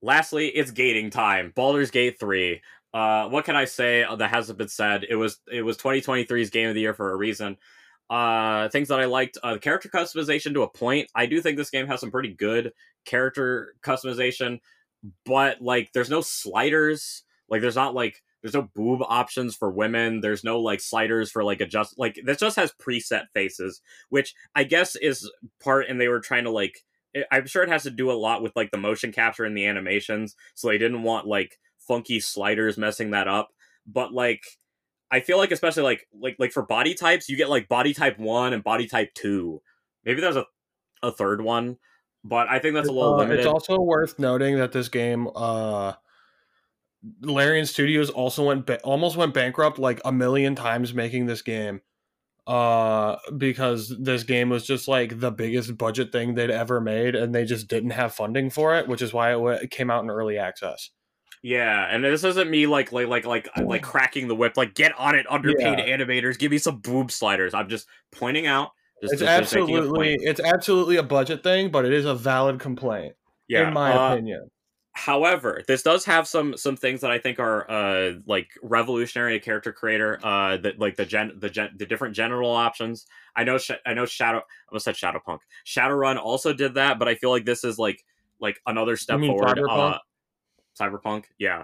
Lastly, 0.00 0.48
it's 0.48 0.70
gating 0.70 1.10
time. 1.10 1.52
Baldur's 1.56 1.90
Gate 1.90 2.20
3. 2.20 2.60
Uh, 2.94 3.28
what 3.28 3.44
can 3.44 3.56
I 3.56 3.66
say 3.66 4.04
that 4.16 4.30
hasn't 4.30 4.58
been 4.58 4.68
said? 4.68 5.04
It 5.08 5.16
was 5.16 5.38
it 5.50 5.62
was 5.62 5.76
2023's 5.76 6.50
game 6.50 6.68
of 6.68 6.74
the 6.74 6.80
year 6.80 6.94
for 6.94 7.12
a 7.12 7.16
reason. 7.16 7.56
Uh, 8.10 8.68
things 8.70 8.88
that 8.88 9.00
I 9.00 9.04
liked, 9.04 9.36
uh, 9.42 9.58
character 9.58 9.90
customization 9.90 10.54
to 10.54 10.62
a 10.62 10.68
point. 10.68 11.10
I 11.14 11.26
do 11.26 11.42
think 11.42 11.58
this 11.58 11.70
game 11.70 11.86
has 11.88 12.00
some 12.00 12.10
pretty 12.10 12.32
good 12.32 12.72
character 13.04 13.74
customization, 13.82 14.60
but 15.26 15.60
like, 15.60 15.92
there's 15.92 16.08
no 16.08 16.22
sliders. 16.22 17.24
Like, 17.50 17.60
there's 17.60 17.76
not 17.76 17.94
like 17.94 18.22
there's 18.42 18.54
no 18.54 18.68
boob 18.74 19.02
options 19.02 19.54
for 19.54 19.70
women. 19.70 20.20
There's 20.20 20.42
no 20.42 20.60
like 20.60 20.80
sliders 20.80 21.30
for 21.30 21.44
like 21.44 21.60
adjust. 21.60 21.98
Like, 21.98 22.18
this 22.24 22.38
just 22.38 22.56
has 22.56 22.72
preset 22.80 23.24
faces, 23.34 23.82
which 24.08 24.34
I 24.54 24.64
guess 24.64 24.96
is 24.96 25.30
part. 25.62 25.86
And 25.88 26.00
they 26.00 26.08
were 26.08 26.20
trying 26.20 26.44
to 26.44 26.50
like. 26.50 26.84
I'm 27.32 27.46
sure 27.46 27.62
it 27.62 27.70
has 27.70 27.82
to 27.84 27.90
do 27.90 28.10
a 28.10 28.12
lot 28.12 28.42
with 28.42 28.54
like 28.54 28.70
the 28.70 28.76
motion 28.76 29.12
capture 29.12 29.44
and 29.44 29.56
the 29.56 29.66
animations, 29.66 30.36
so 30.54 30.68
they 30.68 30.78
didn't 30.78 31.02
want 31.02 31.26
like 31.26 31.58
funky 31.88 32.20
sliders 32.20 32.78
messing 32.78 33.10
that 33.12 33.26
up. 33.28 33.48
But 33.86 34.12
like, 34.12 34.42
I 35.10 35.20
feel 35.20 35.38
like 35.38 35.50
especially 35.50 35.84
like 35.84 36.06
like 36.12 36.36
like 36.38 36.52
for 36.52 36.62
body 36.64 36.94
types, 36.94 37.28
you 37.28 37.36
get 37.36 37.48
like 37.50 37.68
body 37.68 37.94
type 37.94 38.18
one 38.18 38.52
and 38.52 38.62
body 38.62 38.86
type 38.86 39.14
two. 39.14 39.62
Maybe 40.04 40.20
there's 40.20 40.36
a 40.36 40.46
a 41.02 41.10
third 41.10 41.40
one, 41.40 41.78
but 42.24 42.48
I 42.48 42.58
think 42.58 42.74
that's 42.74 42.88
a 42.88 42.92
little 42.92 43.14
Uh, 43.14 43.18
limited. 43.18 43.40
It's 43.40 43.46
also 43.48 43.80
worth 43.80 44.18
noting 44.18 44.58
that 44.58 44.72
this 44.72 44.88
game, 44.88 45.28
uh, 45.34 45.94
Larian 47.22 47.66
Studios 47.66 48.10
also 48.10 48.44
went 48.46 48.66
ba- 48.66 48.80
almost 48.82 49.16
went 49.16 49.32
bankrupt 49.34 49.78
like 49.78 50.00
a 50.04 50.12
million 50.12 50.54
times 50.54 50.92
making 50.94 51.26
this 51.26 51.42
game. 51.42 51.80
uh 52.46 53.16
because 53.36 53.94
this 54.00 54.24
game 54.24 54.48
was 54.48 54.66
just 54.66 54.88
like 54.88 55.20
the 55.20 55.30
biggest 55.30 55.76
budget 55.78 56.10
thing 56.12 56.34
they'd 56.34 56.50
ever 56.50 56.80
made 56.80 57.14
and 57.14 57.34
they 57.34 57.44
just 57.44 57.68
didn't 57.68 57.90
have 57.90 58.14
funding 58.14 58.48
for 58.50 58.74
it 58.74 58.88
which 58.88 59.02
is 59.02 59.12
why 59.12 59.30
it, 59.30 59.34
w- 59.34 59.58
it 59.62 59.70
came 59.70 59.90
out 59.90 60.02
in 60.02 60.08
early 60.10 60.38
access 60.38 60.90
Yeah, 61.42 61.86
and 61.88 62.04
this 62.04 62.24
isn't 62.24 62.50
me 62.50 62.66
like 62.66 62.92
like 62.92 63.08
like 63.08 63.24
like 63.24 63.48
like 63.56 63.82
cracking 63.82 64.28
the 64.28 64.34
whip. 64.34 64.56
Like 64.56 64.74
get 64.74 64.92
on 64.98 65.14
it, 65.14 65.26
underpaid 65.30 65.78
animators. 65.78 66.38
Give 66.38 66.50
me 66.50 66.58
some 66.58 66.78
boob 66.78 67.10
sliders. 67.10 67.54
I'm 67.54 67.68
just 67.68 67.86
pointing 68.10 68.46
out. 68.46 68.70
Just, 69.00 69.14
it's 69.14 69.22
just- 69.22 69.38
just 69.38 69.54
absolutely 69.56 70.16
point. 70.16 70.22
it's 70.24 70.40
absolutely 70.40 70.96
a 70.96 71.04
budget 71.04 71.44
thing 71.44 71.70
but 71.70 71.84
it 71.84 71.92
is 71.92 72.04
a 72.04 72.16
valid 72.16 72.58
complaint 72.58 73.14
yeah. 73.46 73.68
in 73.68 73.72
my 73.72 73.92
uh, 73.92 74.14
opinion 74.14 74.50
However, 74.98 75.62
this 75.68 75.82
does 75.84 76.04
have 76.06 76.26
some 76.26 76.56
some 76.56 76.76
things 76.76 77.02
that 77.02 77.12
I 77.12 77.18
think 77.18 77.38
are 77.38 77.70
uh 77.70 78.14
like 78.26 78.48
revolutionary 78.64 79.38
character 79.38 79.72
creator. 79.72 80.18
Uh, 80.24 80.56
that 80.56 80.80
like 80.80 80.96
the 80.96 81.04
gen 81.04 81.34
the 81.38 81.48
gen 81.48 81.70
the 81.76 81.86
different 81.86 82.16
general 82.16 82.50
options. 82.50 83.06
I 83.36 83.44
know 83.44 83.58
Sh- 83.58 83.78
I 83.86 83.94
know 83.94 84.06
Shadow. 84.06 84.38
I 84.38 84.42
almost 84.72 84.86
said 84.86 84.96
Shadowpunk. 84.96 85.38
Shadowrun 85.64 86.16
also 86.16 86.52
did 86.52 86.74
that, 86.74 86.98
but 86.98 87.06
I 87.06 87.14
feel 87.14 87.30
like 87.30 87.44
this 87.44 87.62
is 87.62 87.78
like 87.78 88.04
like 88.40 88.60
another 88.66 88.96
step 88.96 89.20
forward. 89.20 89.58
Cyberpunk? 89.58 89.94
Uh, 89.94 89.98
Cyberpunk, 90.78 91.24
yeah. 91.38 91.62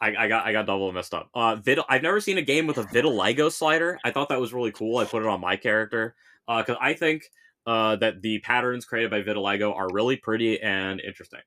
I, 0.00 0.14
I 0.24 0.28
got 0.28 0.46
I 0.46 0.52
got 0.52 0.66
double 0.66 0.90
messed 0.92 1.14
up. 1.14 1.30
Uh, 1.34 1.56
Vid- 1.56 1.78
I've 1.88 2.02
never 2.02 2.20
seen 2.20 2.38
a 2.38 2.42
game 2.42 2.66
with 2.66 2.78
a 2.78 2.82
vitiligo 2.82 3.52
slider. 3.52 3.98
I 4.04 4.10
thought 4.10 4.28
that 4.30 4.40
was 4.40 4.52
really 4.52 4.72
cool. 4.72 4.98
I 4.98 5.04
put 5.04 5.22
it 5.22 5.28
on 5.28 5.40
my 5.40 5.56
character 5.56 6.16
because 6.48 6.76
I 6.80 6.94
think 6.94 7.22
uh, 7.66 7.96
that 7.96 8.20
the 8.20 8.40
patterns 8.40 8.84
created 8.84 9.10
by 9.10 9.22
vitiligo 9.22 9.74
are 9.74 9.88
really 9.92 10.16
pretty 10.16 10.60
and 10.60 11.00
interesting. 11.00 11.40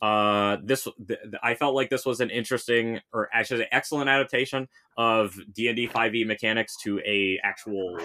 Uh, 0.00 0.58
this 0.62 0.86
th- 1.08 1.20
I 1.42 1.54
felt 1.54 1.74
like 1.74 1.90
this 1.90 2.06
was 2.06 2.20
an 2.20 2.30
interesting 2.30 3.00
or 3.12 3.28
actually 3.34 3.62
an 3.62 3.68
excellent 3.72 4.08
adaptation 4.08 4.68
of 4.96 5.36
D 5.52 5.66
and 5.68 5.76
D 5.76 5.86
five 5.88 6.14
e 6.14 6.24
mechanics 6.24 6.76
to 6.84 7.00
a 7.00 7.40
actual 7.42 7.98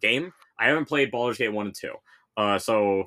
game. 0.00 0.32
I 0.58 0.66
haven't 0.66 0.86
played 0.86 1.10
Baldur's 1.10 1.38
Gate 1.38 1.52
one 1.52 1.66
and 1.66 1.74
two, 1.74 1.92
uh, 2.36 2.58
so 2.58 3.04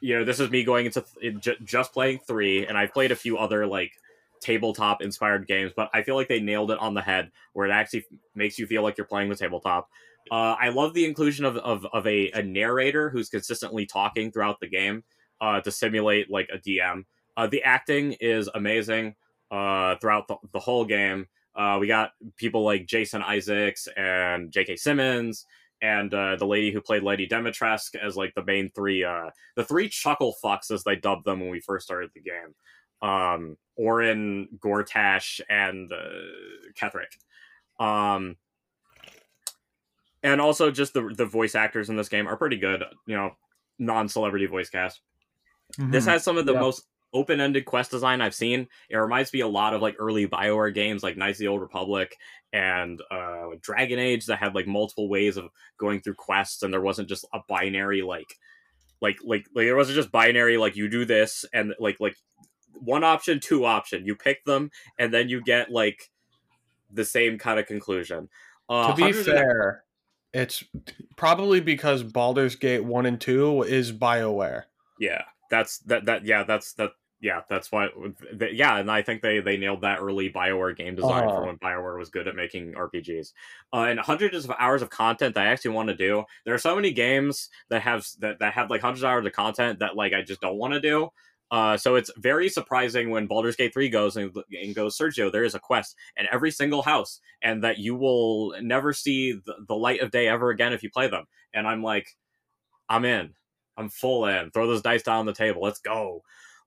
you 0.00 0.18
know 0.18 0.24
this 0.24 0.40
is 0.40 0.50
me 0.50 0.64
going 0.64 0.86
into 0.86 1.04
th- 1.20 1.58
just 1.64 1.92
playing 1.92 2.20
three, 2.26 2.66
and 2.66 2.76
I've 2.76 2.92
played 2.92 3.12
a 3.12 3.16
few 3.16 3.38
other 3.38 3.66
like 3.66 3.92
tabletop 4.40 5.02
inspired 5.02 5.46
games, 5.46 5.72
but 5.76 5.90
I 5.92 6.02
feel 6.02 6.14
like 6.14 6.28
they 6.28 6.40
nailed 6.40 6.70
it 6.70 6.78
on 6.78 6.94
the 6.94 7.02
head 7.02 7.30
where 7.52 7.66
it 7.66 7.72
actually 7.72 8.04
makes 8.34 8.58
you 8.58 8.66
feel 8.66 8.82
like 8.82 8.96
you're 8.96 9.06
playing 9.06 9.28
the 9.28 9.36
tabletop. 9.36 9.88
Uh, 10.30 10.56
I 10.60 10.68
love 10.68 10.94
the 10.94 11.04
inclusion 11.04 11.44
of, 11.44 11.56
of, 11.56 11.86
of 11.92 12.06
a, 12.06 12.30
a 12.32 12.42
narrator 12.42 13.08
who's 13.10 13.28
consistently 13.28 13.86
talking 13.86 14.30
throughout 14.30 14.60
the 14.60 14.68
game 14.68 15.02
uh, 15.40 15.60
to 15.60 15.70
simulate 15.70 16.30
like 16.30 16.48
a 16.52 16.58
DM. 16.58 17.04
Uh, 17.36 17.46
the 17.46 17.62
acting 17.62 18.12
is 18.20 18.48
amazing 18.54 19.14
uh, 19.50 19.96
throughout 19.96 20.28
the, 20.28 20.36
the 20.52 20.60
whole 20.60 20.84
game. 20.84 21.26
Uh, 21.54 21.78
we 21.80 21.86
got 21.86 22.12
people 22.36 22.62
like 22.62 22.86
Jason 22.86 23.22
Isaacs 23.22 23.88
and 23.96 24.52
J.K. 24.52 24.76
Simmons 24.76 25.46
and 25.82 26.12
uh, 26.12 26.36
the 26.36 26.46
lady 26.46 26.72
who 26.72 26.80
played 26.80 27.02
Lady 27.02 27.26
Dimitrescu 27.28 27.96
as 27.96 28.16
like 28.16 28.34
the 28.34 28.44
main 28.44 28.70
three, 28.70 29.04
uh, 29.04 29.30
the 29.56 29.64
three 29.64 29.88
chuckle 29.88 30.34
fucks 30.42 30.70
as 30.70 30.82
they 30.84 30.96
dubbed 30.96 31.24
them 31.24 31.40
when 31.40 31.50
we 31.50 31.60
first 31.60 31.86
started 31.86 32.10
the 32.14 32.20
game. 32.20 32.54
Um, 33.00 33.56
Orin, 33.76 34.48
Gortash, 34.58 35.40
and 35.48 35.90
uh, 35.92 36.72
Ketheric. 36.76 37.16
Um, 37.78 38.36
and 40.24 40.40
also 40.40 40.70
just 40.70 40.94
the 40.94 41.12
the 41.16 41.26
voice 41.26 41.54
actors 41.54 41.90
in 41.90 41.96
this 41.96 42.08
game 42.08 42.26
are 42.26 42.36
pretty 42.36 42.56
good. 42.56 42.82
You 43.06 43.16
know, 43.16 43.36
non 43.78 44.08
celebrity 44.08 44.46
voice 44.46 44.68
cast. 44.68 45.00
This 45.78 46.06
has 46.06 46.24
some 46.24 46.38
of 46.38 46.46
the 46.46 46.54
Yeah. 46.54 46.60
most 46.60 46.86
open-ended 47.18 47.64
quest 47.64 47.90
design 47.90 48.20
I've 48.20 48.34
seen. 48.34 48.68
It 48.88 48.96
reminds 48.96 49.32
me 49.32 49.40
a 49.40 49.48
lot 49.48 49.74
of 49.74 49.82
like 49.82 49.96
early 49.98 50.26
Bioware 50.26 50.72
games, 50.72 51.02
like 51.02 51.16
Knights 51.16 51.38
of 51.38 51.40
the 51.40 51.48
Old 51.48 51.60
Republic 51.60 52.16
and 52.52 53.00
uh, 53.10 53.50
Dragon 53.60 53.98
Age, 53.98 54.26
that 54.26 54.38
had 54.38 54.54
like 54.54 54.66
multiple 54.66 55.08
ways 55.08 55.36
of 55.36 55.50
going 55.76 56.00
through 56.00 56.14
quests, 56.14 56.62
and 56.62 56.72
there 56.72 56.80
wasn't 56.80 57.08
just 57.08 57.26
a 57.32 57.40
binary 57.48 58.02
like, 58.02 58.38
like 59.00 59.18
like 59.24 59.46
like 59.54 59.66
it 59.66 59.74
wasn't 59.74 59.96
just 59.96 60.12
binary 60.12 60.56
like 60.56 60.76
you 60.76 60.88
do 60.88 61.04
this 61.04 61.44
and 61.52 61.74
like 61.78 62.00
like 62.00 62.16
one 62.74 63.04
option, 63.04 63.40
two 63.40 63.64
option. 63.64 64.06
You 64.06 64.14
pick 64.14 64.44
them, 64.44 64.70
and 64.98 65.12
then 65.12 65.28
you 65.28 65.42
get 65.42 65.70
like 65.70 66.10
the 66.92 67.04
same 67.04 67.38
kind 67.38 67.58
of 67.58 67.66
conclusion. 67.66 68.28
Uh, 68.68 68.94
to 68.94 68.94
be 68.94 69.12
fair 69.12 69.84
it's 70.34 70.62
probably 71.16 71.58
because 71.58 72.02
Baldur's 72.02 72.54
Gate 72.54 72.84
1 72.84 73.06
and 73.06 73.18
2 73.18 73.62
is 73.62 73.92
BioWare 73.92 74.64
yeah 74.98 75.22
that's 75.50 75.78
that 75.80 76.04
that 76.06 76.26
yeah 76.26 76.44
that's 76.44 76.74
that 76.74 76.92
yeah 77.20 77.40
that's 77.48 77.72
why 77.72 77.88
yeah 78.52 78.78
and 78.78 78.90
i 78.90 79.02
think 79.02 79.22
they 79.22 79.40
they 79.40 79.56
nailed 79.56 79.80
that 79.80 79.98
early 80.00 80.30
bioware 80.30 80.76
game 80.76 80.94
design 80.94 81.24
Uh-huh. 81.24 81.36
for 81.36 81.46
when 81.46 81.58
bioware 81.58 81.98
was 81.98 82.10
good 82.10 82.28
at 82.28 82.36
making 82.36 82.74
rpgs 82.74 83.32
uh, 83.72 83.82
and 83.82 83.98
hundreds 83.98 84.44
of 84.44 84.52
hours 84.58 84.82
of 84.82 84.90
content 84.90 85.34
that 85.34 85.46
i 85.46 85.50
actually 85.50 85.72
want 85.72 85.88
to 85.88 85.96
do 85.96 86.24
there 86.44 86.54
are 86.54 86.58
so 86.58 86.76
many 86.76 86.92
games 86.92 87.48
that 87.70 87.82
have 87.82 88.06
that, 88.20 88.38
that 88.38 88.52
have 88.54 88.70
like 88.70 88.82
hundreds 88.82 89.02
of 89.02 89.08
hours 89.08 89.26
of 89.26 89.32
content 89.32 89.80
that 89.80 89.96
like 89.96 90.12
i 90.12 90.22
just 90.22 90.40
don't 90.40 90.56
want 90.58 90.72
to 90.74 90.80
do 90.80 91.08
uh, 91.50 91.76
so 91.78 91.94
it's 91.94 92.10
very 92.18 92.48
surprising 92.50 93.08
when 93.08 93.26
Baldur's 93.26 93.56
Gate 93.56 93.72
3 93.72 93.88
goes 93.88 94.18
and, 94.18 94.36
and 94.62 94.74
goes, 94.74 94.98
Sergio, 94.98 95.32
there 95.32 95.44
is 95.44 95.54
a 95.54 95.58
quest 95.58 95.96
in 96.18 96.26
every 96.30 96.50
single 96.50 96.82
house, 96.82 97.20
and 97.40 97.64
that 97.64 97.78
you 97.78 97.94
will 97.96 98.54
never 98.60 98.92
see 98.92 99.32
the, 99.32 99.54
the 99.66 99.74
light 99.74 100.00
of 100.00 100.10
day 100.10 100.28
ever 100.28 100.50
again 100.50 100.74
if 100.74 100.82
you 100.82 100.90
play 100.90 101.08
them. 101.08 101.24
And 101.54 101.66
I'm 101.66 101.82
like, 101.82 102.06
I'm 102.88 103.06
in. 103.06 103.32
I'm 103.78 103.88
full 103.88 104.26
in. 104.26 104.50
Throw 104.50 104.66
those 104.66 104.82
dice 104.82 105.02
down 105.04 105.20
on 105.20 105.26
the 105.26 105.32
table. 105.32 105.62
Let's 105.62 105.80
go. 105.80 106.22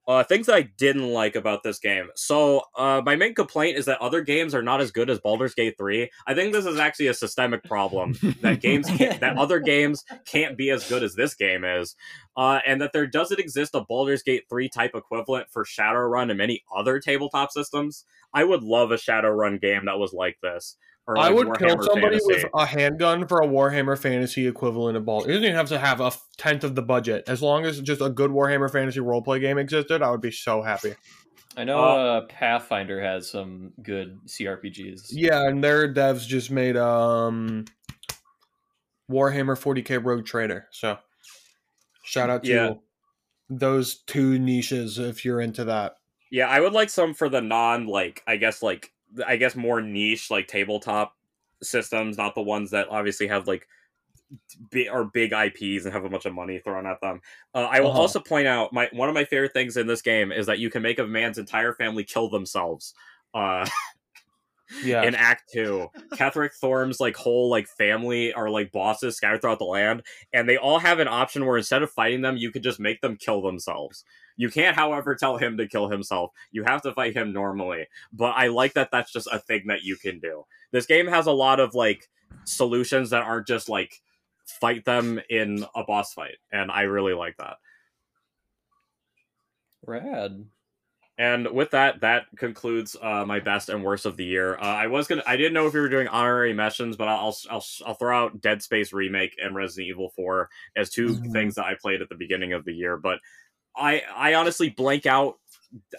Uh, 0.08 0.24
things 0.24 0.48
that 0.48 0.56
I 0.56 0.64
didn't 0.78 1.10
like 1.10 1.36
about 1.36 1.62
this 1.62 1.78
game. 1.78 2.10
So, 2.16 2.64
uh, 2.76 3.02
my 3.06 3.16
main 3.16 3.36
complaint 3.36 3.78
is 3.78 3.86
that 3.86 4.02
other 4.02 4.22
games 4.22 4.56
are 4.56 4.64
not 4.64 4.82
as 4.82 4.92
good 4.92 5.10
as 5.10 5.20
Baldur's 5.20 5.54
Gate 5.54 5.76
3. 5.78 6.10
I 6.26 6.34
think 6.34 6.54
this 6.54 6.66
is 6.66 6.80
actually 6.80 7.08
a 7.08 7.14
systemic 7.14 7.64
problem 7.64 8.18
that 8.42 8.62
games 8.62 8.88
can't, 8.98 9.20
that 9.20 9.38
other 9.38 9.60
games 9.60 10.04
can't 10.26 10.58
be 10.58 10.72
as 10.72 10.88
good 10.90 11.04
as 11.04 11.14
this 11.14 11.36
game 11.36 11.64
is, 11.64 11.96
uh, 12.36 12.60
and 12.66 12.82
that 12.82 12.94
there 12.94 13.06
doesn't 13.06 13.40
exist 13.40 13.76
a 13.76 13.82
Baldur's 13.82 14.24
Gate 14.24 14.46
3 14.50 14.70
type 14.70 14.92
equivalent 14.96 15.48
for 15.52 15.64
Shadowrun 15.64 16.30
and 16.30 16.38
many 16.38 16.64
other 16.76 17.00
tabletop 17.00 17.52
systems. 17.52 18.06
I 18.34 18.44
would 18.44 18.64
love 18.64 18.92
a 18.92 18.96
Shadowrun 18.96 19.62
game 19.62 19.86
that 19.86 20.00
was 20.00 20.14
like 20.14 20.38
this. 20.42 20.78
Or 21.12 21.17
I 21.17 21.28
like 21.30 21.36
would 21.36 21.58
kill 21.60 21.82
somebody 21.84 22.19
Fantasy. 22.19 22.43
with 22.45 22.45
a 22.54 22.65
handgun 22.65 23.28
for 23.28 23.41
a 23.41 23.47
Warhammer 23.47 23.97
Fantasy 23.97 24.47
equivalent 24.47 24.95
of 24.97 25.06
ball. 25.06 25.24
It 25.24 25.28
doesn't 25.28 25.43
even 25.43 25.56
have 25.56 25.67
to 25.69 25.80
have 25.80 26.00
a 26.02 26.06
f- 26.06 26.26
tenth 26.38 26.63
of 26.63 26.76
the 26.76 26.82
budget. 26.82 27.24
As 27.28 27.41
long 27.41 27.65
as 27.65 27.82
just 27.82 28.02
a 28.02 28.10
good 28.10 28.32
Warhammer 28.32 28.71
Fantasy 28.71 29.00
roleplay 29.00 29.39
game 29.41 29.58
existed, 29.58 30.02
I 30.02 30.10
would 30.12 30.21
be 30.21 30.32
so 30.32 30.62
happy. 30.62 30.93
I 31.58 31.65
know 31.65 31.80
Uh, 31.80 31.84
uh, 31.84 32.21
Pathfinder 32.28 33.02
has 33.02 33.30
some 33.30 33.74
good 33.84 34.17
CRPGs. 34.26 35.10
Yeah, 35.12 35.47
and 35.47 35.62
their 35.63 35.93
devs 35.93 36.26
just 36.26 36.50
made 36.50 36.78
um 36.78 37.65
Warhammer 39.10 39.58
40k 39.60 40.04
Rogue 40.04 40.26
Trader. 40.26 40.67
So 40.71 40.97
shout 42.04 42.30
out 42.30 42.43
to 42.45 42.50
Yeah. 42.50 42.74
those 43.50 43.95
two 44.04 44.39
niches 44.39 44.97
if 44.97 45.26
you're 45.26 45.41
into 45.41 45.65
that. 45.65 45.97
Yeah, 46.32 46.47
I 46.47 46.62
would 46.62 46.71
like 46.74 46.89
some 46.89 47.13
for 47.13 47.28
the 47.28 47.41
non 47.41 47.86
like 47.88 48.24
I 48.26 48.38
guess 48.38 48.63
like 48.63 48.93
I 49.26 49.38
guess 49.38 49.56
more 49.56 49.82
niche 49.82 50.32
like 50.32 50.47
tabletop 50.47 51.15
systems, 51.63 52.17
not 52.17 52.36
the 52.36 52.41
ones 52.41 52.71
that 52.71 52.88
obviously 52.89 53.28
have 53.28 53.47
like 53.47 53.67
big 54.69 54.88
or 54.89 55.06
big 55.06 55.34
IPs 55.34 55.86
and 55.86 55.93
have 55.93 56.06
a 56.06 56.10
bunch 56.10 56.26
of 56.26 56.34
money 56.34 56.60
thrown 56.60 56.86
at 56.86 57.02
them. 57.02 57.21
Uh, 57.54 57.67
I 57.69 57.82
will 57.82 57.89
Uh-huh. 57.89 58.00
also 58.02 58.19
point 58.19 58.47
out 58.47 58.71
my 58.74 58.89
one 58.93 59.10
of 59.10 59.15
my 59.15 59.26
favorite 59.26 59.54
things 59.54 59.78
in 59.78 59.88
this 59.88 60.02
game 60.02 60.32
is 60.32 60.45
that 60.45 60.60
you 60.60 60.69
can 60.69 60.82
make 60.82 61.00
a 61.00 61.06
man's 61.06 61.38
entire 61.38 61.74
family 61.74 62.04
kill 62.04 62.30
themselves. 62.30 62.93
Uh, 63.34 63.67
Yeah. 64.84 65.04
in 65.04 65.16
Act 65.16 65.50
Two, 65.52 65.90
Ketheric 66.14 66.54
Thorm's 66.54 67.00
like 67.00 67.16
whole 67.16 67.50
like 67.50 67.68
family 67.68 68.34
are 68.34 68.50
like 68.50 68.72
bosses 68.72 69.18
scattered 69.18 69.42
throughout 69.42 69.60
the 69.60 69.66
land, 69.66 70.04
and 70.34 70.48
they 70.48 70.58
all 70.58 70.80
have 70.80 71.00
an 71.00 71.08
option 71.08 71.46
where 71.46 71.58
instead 71.58 71.84
of 71.84 71.92
fighting 71.92 72.22
them, 72.22 72.38
you 72.38 72.52
could 72.52 72.64
just 72.64 72.80
make 72.80 73.02
them 73.02 73.18
kill 73.18 73.42
themselves. 73.42 74.04
You 74.38 74.50
can't, 74.50 74.76
however, 74.76 75.14
tell 75.16 75.38
him 75.38 75.58
to 75.58 75.68
kill 75.68 75.90
himself. 75.90 76.32
You 76.52 76.64
have 76.64 76.82
to 76.84 76.94
fight 76.94 77.16
him 77.16 77.34
normally. 77.34 77.88
But 78.12 78.34
I 78.36 78.48
like 78.48 78.74
that 78.74 78.90
that's 78.92 79.12
just 79.12 79.28
a 79.32 79.40
thing 79.40 79.64
that 79.68 79.84
you 79.84 79.98
can 79.98 80.20
do. 80.20 80.46
This 80.72 80.86
game 80.86 81.08
has 81.08 81.28
a 81.28 81.32
lot 81.32 81.60
of 81.60 81.76
like 81.76 82.10
solutions 82.46 83.10
that 83.12 83.24
aren't 83.24 83.48
just 83.48 83.70
like 83.70 84.02
fight 84.46 84.86
them 84.86 85.20
in 85.30 85.66
a 85.76 85.84
boss 85.84 86.14
fight, 86.14 86.38
and 86.52 86.72
I 86.72 86.82
really 86.82 87.14
like 87.14 87.38
that. 87.38 87.58
Rad. 89.86 90.45
And 91.22 91.47
with 91.51 91.69
that, 91.72 92.01
that 92.01 92.24
concludes 92.36 92.95
uh, 92.99 93.24
my 93.28 93.39
best 93.39 93.69
and 93.69 93.84
worst 93.84 94.07
of 94.07 94.17
the 94.17 94.26
year. 94.26 94.55
Uh, 94.55 94.61
I 94.63 94.88
was 94.88 95.05
gonna, 95.07 95.22
I 95.28 95.38
didn't 95.38 95.53
know 95.53 95.67
if 95.67 95.74
we 95.76 95.80
were 95.80 95.88
doing 95.88 96.07
honorary 96.07 96.51
mentions, 96.51 96.97
but 96.97 97.07
I'll, 97.07 97.38
I'll, 97.47 97.63
I'll 97.86 97.93
throw 97.93 98.17
out 98.26 98.41
Dead 98.41 98.63
Space 98.63 98.91
remake 98.91 99.36
and 99.39 99.53
Resident 99.55 99.88
Evil 99.89 100.09
Four 100.15 100.49
as 100.76 100.89
2 100.89 101.07
Mhm. 101.09 101.32
things 101.32 101.55
that 101.55 101.65
I 101.65 101.76
played 101.80 102.01
at 102.01 102.09
the 102.09 102.15
beginning 102.15 102.53
of 102.53 102.65
the 102.65 102.74
year. 102.74 102.97
But 102.97 103.19
I, 103.78 104.01
I 104.15 104.34
honestly 104.34 104.69
blank 104.69 105.05
out. 105.05 105.36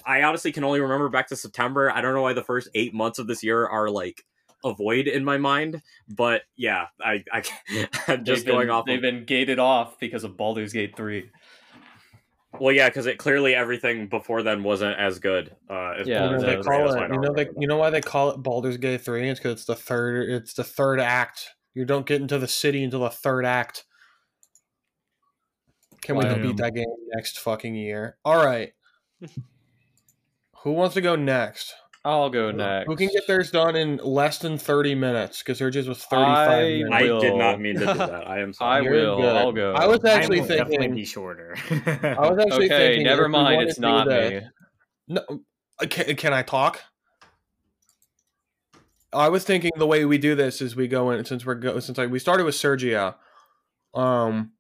I 0.05 0.25
honestly 0.25 0.51
can 0.51 0.65
only 0.65 0.81
remember 0.81 1.09
back 1.09 1.29
to 1.29 1.37
September. 1.37 1.89
I 1.93 2.01
don't 2.01 2.15
know 2.15 2.23
why 2.23 2.33
the 2.33 2.43
first 2.43 2.69
eight 2.75 2.93
months 2.93 3.21
of 3.21 3.29
this 3.29 3.45
year 3.45 3.65
are 3.65 3.89
like 3.91 4.25
a 4.65 4.75
void 4.75 5.07
in 5.07 5.25
my 5.25 5.39
mind. 5.39 5.83
But 6.09 6.43
yeah, 6.57 6.87
I, 7.01 7.23
I 7.33 7.43
I'm 8.09 8.25
just 8.25 8.45
been- 8.45 8.55
going 8.57 8.71
off. 8.71 8.87
They've 8.87 8.97
Of, 8.97 9.03
been 9.03 9.25
gated 9.25 9.61
off 9.61 10.01
because 10.01 10.25
of 10.25 10.37
Baldur's 10.37 10.73
Gate 10.73 10.97
3. 10.97 11.31
Well, 12.61 12.75
yeah, 12.75 12.89
because 12.89 13.07
it 13.07 13.19
clearly 13.19 13.55
everything 13.55 14.09
before 14.09 14.43
then 14.43 14.63
wasn't 14.63 14.99
as 14.99 15.19
good. 15.19 15.57
Uh, 15.71 15.95
as 15.99 16.07
Yeah, 16.07 16.25
you 16.25 16.31
know, 16.31 16.39
Baldur's 16.39 16.43
they 16.43 16.47
Gate 16.49 16.57
that 16.57 16.65
three, 16.65 16.77
call 16.77 16.97
why 16.97 17.05
it. 17.05 17.13
You 17.13 17.21
know 17.21 17.33
they. 17.33 17.49
You 17.59 17.67
know 17.67 17.77
why 17.77 17.91
they 17.91 18.01
call 18.01 18.31
it 18.31 18.43
Baldur's 18.43 18.77
Gate 18.77 19.01
three? 19.01 19.29
It's 19.29 19.41
because 19.41 19.53
it's 19.53 19.65
the 19.65 19.77
third. 19.77 20.29
It's 20.29 20.55
the 20.55 20.65
third 20.65 21.01
act 21.01 21.49
You 21.75 21.85
don't 21.85 22.07
get 22.07 22.21
into 22.21 22.39
the 22.39 22.49
city 22.49 22.85
until 22.85 23.01
the 23.01 23.11
third 23.11 23.47
act. 23.47 23.85
Can 26.03 26.17
we 26.17 26.25
beat 26.25 26.57
that 26.57 26.75
game 26.75 26.85
next 27.15 27.39
fucking 27.39 27.75
year? 27.75 28.17
All 28.25 28.45
right. 28.45 28.73
Who 30.63 30.73
wants 30.73 30.95
to 30.95 31.01
go 31.01 31.17
next? 31.17 31.75
I'll 32.05 32.31
go 32.31 32.51
next. 32.51 32.89
Who 32.89 32.97
can 32.97 33.09
get 33.09 33.27
theirs 33.29 33.53
done 33.53 33.77
in 33.77 33.99
less 33.99 34.39
than 34.39 34.59
30 34.59 34.97
minutes? 34.97 35.39
Because 35.39 35.61
hers 35.61 35.77
is 35.77 35.87
was 35.87 36.03
35 36.05 36.49
I 36.49 36.63
minutes. 36.65 36.91
I 36.93 37.03
will. 37.05 37.21
did 37.21 37.35
not 37.37 37.61
mean 37.61 37.75
to 37.77 37.87
do 37.87 37.95
that. 37.95 38.27
I 38.29 38.41
am 38.41 38.49
I 38.49 38.53
sorry. 38.53 38.85
You're 38.85 38.93
will. 38.93 39.17
good. 39.19 39.37
I'll 39.37 39.53
go. 39.53 39.73
I 39.75 39.87
was 39.87 40.05
I 40.05 40.11
actually 40.11 40.41
will 40.41 40.49
definitely 40.49 40.79
thinking. 40.79 40.95
be 40.97 41.05
shorter. 41.05 41.55
I 41.71 42.29
was 42.29 42.39
actually 42.41 42.67
okay, 42.67 42.89
thinking. 42.89 43.05
never 43.05 43.29
mind. 43.29 43.63
It's 43.63 43.79
not 43.79 44.09
this- 44.09 44.43
me. 44.43 44.49
No, 45.09 45.23
uh, 45.81 45.87
can, 45.89 46.17
can 46.17 46.33
I 46.33 46.43
talk? 46.43 46.81
I 49.13 49.29
was 49.29 49.45
thinking 49.45 49.71
the 49.77 49.87
way 49.87 50.05
we 50.05 50.19
do 50.19 50.35
this 50.35 50.61
is 50.63 50.75
we 50.75 50.89
go 50.89 51.11
in 51.11 51.25
since 51.25 51.45
we're 51.45 51.55
go 51.57 51.79
since 51.81 51.99
like 51.99 52.11
we 52.11 52.19
started 52.19 52.45
with 52.45 52.55
Sergio. 52.55 53.15
Um, 53.95 54.53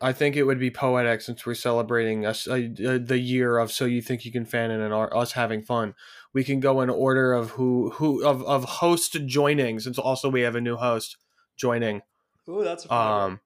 I 0.00 0.12
think 0.12 0.34
it 0.36 0.44
would 0.44 0.58
be 0.58 0.70
poetic 0.70 1.20
since 1.20 1.44
we're 1.44 1.54
celebrating 1.54 2.24
us 2.24 2.48
uh, 2.48 2.68
the 2.74 3.18
year 3.18 3.58
of 3.58 3.70
So 3.70 3.84
You 3.84 4.00
Think 4.00 4.24
You 4.24 4.32
Can 4.32 4.46
Fanon 4.46 4.82
and 4.82 4.94
our, 4.94 5.14
us 5.14 5.32
having 5.32 5.62
fun. 5.62 5.94
We 6.32 6.42
can 6.42 6.58
go 6.60 6.80
in 6.80 6.88
order 6.88 7.32
of 7.34 7.50
who 7.50 7.90
who 7.90 8.24
of 8.24 8.42
of 8.44 8.64
host 8.64 9.16
joining 9.26 9.78
since 9.80 9.98
also 9.98 10.30
we 10.30 10.40
have 10.42 10.56
a 10.56 10.60
new 10.60 10.76
host 10.76 11.16
joining. 11.56 12.02
Ooh, 12.48 12.64
that's 12.64 12.86
a 12.86 12.94
Um, 12.94 13.40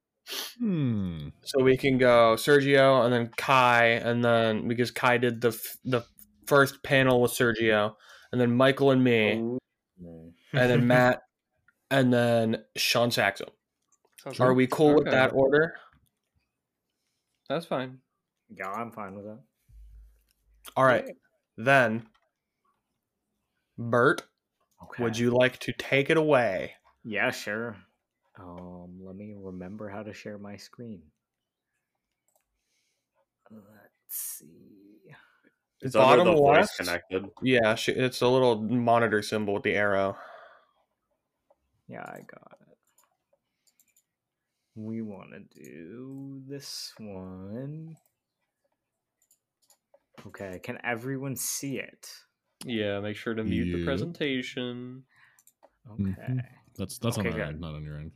Hmm. 0.58 1.28
so 1.42 1.62
we 1.62 1.76
can 1.76 1.98
go 1.98 2.34
Sergio 2.36 3.04
and 3.04 3.12
then 3.12 3.30
Kai, 3.36 3.86
and 3.86 4.24
then 4.24 4.68
because 4.68 4.90
Kai 4.90 5.18
did 5.18 5.40
the 5.42 5.48
f- 5.48 5.76
the 5.84 6.02
first 6.46 6.82
panel 6.82 7.20
with 7.20 7.32
Sergio, 7.32 7.96
and 8.32 8.40
then 8.40 8.56
Michael 8.56 8.90
and 8.90 9.04
me, 9.04 9.32
and 9.32 10.32
then 10.52 10.86
Matt, 10.86 11.22
and 11.90 12.12
then 12.12 12.62
Shaun 12.76 13.10
Saxon. 13.10 13.48
Sounds 14.22 14.40
Are 14.40 14.54
we 14.54 14.66
cool 14.66 14.94
with 14.94 15.10
that 15.10 15.34
order? 15.34 15.74
That's 17.48 17.66
fine. 17.66 17.98
Yeah, 18.54 18.70
I'm 18.70 18.90
fine 18.90 19.14
with 19.14 19.24
that. 19.26 19.40
All 20.76 20.84
right, 20.84 21.04
then 21.56 22.06
Bert, 23.78 24.22
Okay. 24.82 25.02
would 25.02 25.18
you 25.18 25.30
like 25.30 25.58
to 25.60 25.72
take 25.72 26.10
it 26.10 26.16
away? 26.16 26.72
Yeah, 27.04 27.30
sure. 27.30 27.76
Um, 28.38 28.98
let 29.04 29.14
me 29.16 29.34
remember 29.36 29.88
how 29.88 30.02
to 30.02 30.12
share 30.14 30.38
my 30.38 30.56
screen. 30.56 31.02
Let's 33.50 33.62
see. 34.08 35.12
It's 35.82 35.94
under 35.94 36.16
Bottom 36.24 36.28
the 36.34 36.40
voice 36.40 36.56
left. 36.56 36.76
connected. 36.78 37.26
Yeah, 37.42 37.76
it's 37.88 38.22
a 38.22 38.28
little 38.28 38.56
monitor 38.62 39.20
symbol 39.22 39.54
with 39.54 39.64
the 39.64 39.74
arrow. 39.74 40.16
Yeah, 41.88 42.02
I 42.02 42.20
got 42.26 42.56
it. 42.62 42.63
We 44.76 45.02
want 45.02 45.32
to 45.32 45.40
do 45.40 46.40
this 46.46 46.94
one. 46.98 47.96
Okay, 50.26 50.58
can 50.58 50.78
everyone 50.84 51.36
see 51.36 51.78
it? 51.78 52.24
Yeah, 52.64 53.00
make 53.00 53.16
sure 53.16 53.34
to 53.34 53.44
mute 53.44 53.70
the 53.72 53.78
presentation. 53.78 55.04
Okay. 55.90 56.34
Mhm. 56.34 56.44
That's 56.76 56.98
that's 56.98 57.18
Okay, 57.18 57.18
on 57.18 57.26
our 57.28 57.42
end, 57.44 57.60
not 57.60 57.74
on 57.74 57.84
your 57.84 57.98
end. 57.98 58.12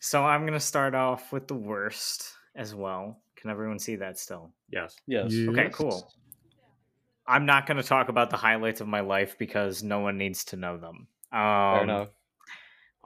So 0.00 0.24
I'm 0.24 0.42
going 0.42 0.52
to 0.54 0.60
start 0.60 0.94
off 0.94 1.32
with 1.32 1.48
the 1.48 1.54
worst 1.54 2.34
as 2.54 2.74
well. 2.74 3.22
Can 3.36 3.50
everyone 3.50 3.78
see 3.78 3.96
that 3.96 4.18
still? 4.18 4.52
Yes. 4.70 4.96
Yes. 5.06 5.32
Yeah. 5.34 5.48
Okay, 5.48 5.70
cool. 5.72 6.12
I'm 7.26 7.44
not 7.46 7.66
going 7.66 7.76
to 7.76 7.82
talk 7.82 8.08
about 8.08 8.30
the 8.30 8.36
highlights 8.36 8.80
of 8.80 8.88
my 8.88 9.00
life 9.00 9.36
because 9.38 9.82
no 9.82 10.00
one 10.00 10.16
needs 10.16 10.44
to 10.46 10.56
know 10.56 10.78
them. 10.78 11.08
Um, 11.30 11.38
Fair 11.70 11.82
enough. 11.84 12.10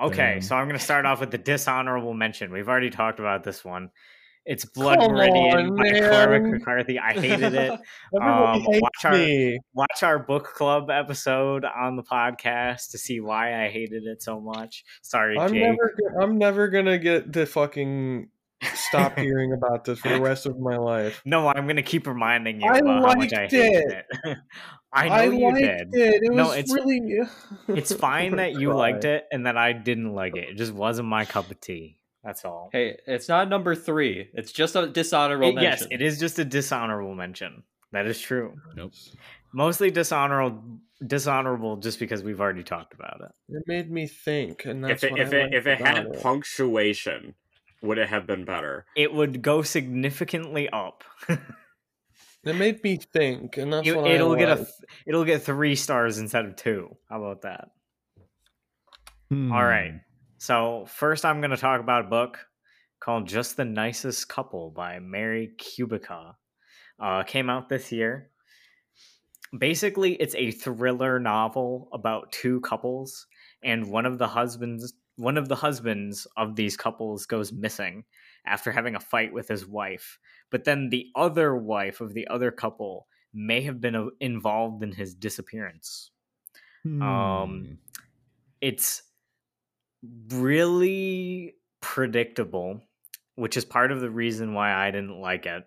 Okay, 0.00 0.40
so 0.40 0.56
I'm 0.56 0.66
going 0.66 0.78
to 0.78 0.84
start 0.84 1.06
off 1.06 1.20
with 1.20 1.30
the 1.30 1.38
dishonorable 1.38 2.14
mention. 2.14 2.50
We've 2.52 2.68
already 2.68 2.90
talked 2.90 3.20
about 3.20 3.44
this 3.44 3.64
one. 3.64 3.90
It's 4.44 4.64
Blood 4.64 4.98
Meridian 4.98 5.56
on, 5.70 5.76
by 5.76 6.00
Cormac. 6.00 6.42
McCarthy. 6.42 6.98
I 6.98 7.12
hated 7.12 7.54
it. 7.54 7.78
Um, 8.20 8.64
watch 8.66 9.04
our- 9.04 9.12
me. 9.14 9.58
Watch 9.74 10.02
our 10.02 10.18
book 10.18 10.46
club 10.54 10.90
episode 10.90 11.64
on 11.64 11.94
the 11.96 12.02
podcast 12.02 12.90
to 12.90 12.98
see 12.98 13.20
why 13.20 13.64
I 13.64 13.68
hated 13.68 14.02
it 14.04 14.20
so 14.22 14.40
much. 14.40 14.84
Sorry, 15.02 15.38
I'm 15.38 15.50
Jake. 15.52 15.62
never. 15.62 15.94
I'm 16.20 16.36
never 16.38 16.66
gonna 16.68 16.98
get 16.98 17.32
the 17.32 17.46
fucking 17.46 18.28
stop 18.74 19.18
hearing 19.18 19.52
about 19.52 19.84
this 19.84 19.98
for 20.00 20.08
the 20.10 20.20
rest 20.20 20.46
of 20.46 20.58
my 20.58 20.76
life. 20.76 21.22
No, 21.24 21.48
I'm 21.48 21.64
going 21.64 21.76
to 21.76 21.82
keep 21.82 22.06
reminding 22.06 22.60
you 22.60 22.70
I 22.70 22.78
about 22.78 23.02
how 23.02 23.14
much 23.14 23.32
I 23.32 23.40
liked 23.42 23.52
hated 23.52 23.92
it. 23.92 24.06
it. 24.24 24.38
I 24.92 25.08
know 25.08 25.30
you 25.32 25.44
liked 25.52 25.58
did. 25.58 25.94
it. 25.94 26.22
It 26.24 26.32
No, 26.32 26.48
was 26.48 26.56
it's- 26.58 26.72
really. 26.72 27.20
It's 27.68 27.92
fine 27.94 28.36
that 28.36 28.54
you 28.60 28.72
liked 28.74 29.04
it 29.04 29.24
and 29.32 29.46
that 29.46 29.56
I 29.56 29.72
didn't 29.72 30.12
like 30.14 30.36
it. 30.36 30.50
It 30.50 30.56
just 30.56 30.72
wasn't 30.72 31.08
my 31.08 31.24
cup 31.24 31.50
of 31.50 31.60
tea. 31.60 31.98
That's 32.22 32.44
all. 32.44 32.68
Hey, 32.72 32.98
it's 33.06 33.28
not 33.28 33.48
number 33.48 33.74
three. 33.74 34.28
It's 34.34 34.52
just 34.52 34.76
a 34.76 34.86
dishonorable 34.86 35.48
It- 35.48 35.54
mention. 35.56 35.70
yes, 35.70 35.86
it 35.90 36.02
is 36.02 36.20
just 36.20 36.38
a 36.38 36.44
dishonorable 36.44 37.14
mention. 37.14 37.62
That 37.92 38.06
is 38.06 38.20
true. 38.20 38.54
Nope. 38.76 38.92
Mostly 39.54 39.90
dishonorable, 39.90 40.62
dishonorable, 41.06 41.76
just 41.76 41.98
because 41.98 42.22
we've 42.22 42.40
already 42.40 42.62
talked 42.62 42.94
about 42.94 43.20
it. 43.20 43.30
It 43.56 43.64
made 43.66 43.90
me 43.90 44.06
think, 44.06 44.64
and 44.64 44.82
that's 44.84 45.02
If 45.02 45.10
it 45.10 45.12
what 45.12 45.20
if 45.20 45.32
I 45.32 45.36
it 45.36 45.54
if 45.54 45.66
it 45.66 45.78
had 45.78 45.98
about 46.06 46.14
it. 46.16 46.22
punctuation, 46.22 47.34
would 47.82 47.98
it 47.98 48.08
have 48.08 48.26
been 48.26 48.44
better? 48.44 48.86
It 48.96 49.12
would 49.12 49.42
go 49.42 49.62
significantly 49.62 50.68
up. 50.70 51.04
It 52.44 52.56
made 52.56 52.82
me 52.82 52.96
think, 52.96 53.56
and 53.56 53.72
that's 53.72 53.86
You- 53.86 53.98
what 53.98 54.10
it'll 54.10 54.32
I 54.32 54.38
get 54.40 54.48
a, 54.58 54.66
it'll 55.06 55.24
get 55.24 55.42
three 55.42 55.76
stars 55.76 56.18
instead 56.18 56.44
of 56.44 56.56
two. 56.56 56.96
How 57.08 57.22
about 57.22 57.42
that? 57.42 57.68
All 59.30 59.64
right. 59.64 59.92
Hmm. 59.92 59.96
So 60.38 60.84
first, 60.88 61.24
I'm 61.24 61.40
going 61.40 61.52
to 61.52 61.56
talk 61.56 61.80
about 61.80 62.04
a 62.06 62.08
book 62.08 62.38
called 62.98 63.28
"Just 63.28 63.56
the 63.56 63.64
Nicest 63.64 64.28
Couple" 64.28 64.72
by 64.72 64.98
Mary 64.98 65.52
Kubica. 65.56 66.34
Uh, 66.98 67.22
came 67.22 67.48
out 67.48 67.68
this 67.68 67.92
year. 67.92 68.30
Basically, 69.56 70.14
it's 70.14 70.34
a 70.34 70.50
thriller 70.50 71.20
novel 71.20 71.88
about 71.92 72.32
two 72.32 72.60
couples, 72.62 73.28
and 73.62 73.88
one 73.88 74.04
of 74.04 74.18
the 74.18 74.26
husbands, 74.26 74.94
one 75.22 75.38
of 75.38 75.48
the 75.48 75.56
husbands 75.56 76.26
of 76.36 76.56
these 76.56 76.76
couples, 76.76 77.26
goes 77.26 77.52
missing 77.52 78.04
after 78.44 78.72
having 78.72 78.94
a 78.94 79.00
fight 79.00 79.32
with 79.32 79.48
his 79.48 79.66
wife. 79.66 80.18
But 80.50 80.64
then 80.64 80.90
the 80.90 81.08
other 81.14 81.56
wife 81.56 82.00
of 82.00 82.14
the 82.14 82.26
other 82.28 82.50
couple 82.50 83.06
may 83.32 83.62
have 83.62 83.80
been 83.80 83.94
uh, 83.94 84.06
involved 84.20 84.82
in 84.82 84.92
his 84.92 85.14
disappearance 85.14 86.10
Hmm. 86.82 87.02
Um, 87.02 87.78
it's 88.60 89.02
really 90.30 91.54
predictable, 91.80 92.80
which 93.34 93.56
is 93.56 93.64
part 93.64 93.92
of 93.92 94.00
the 94.00 94.10
reason 94.10 94.54
why 94.54 94.72
I 94.72 94.90
didn't 94.90 95.20
like 95.20 95.46
it. 95.46 95.64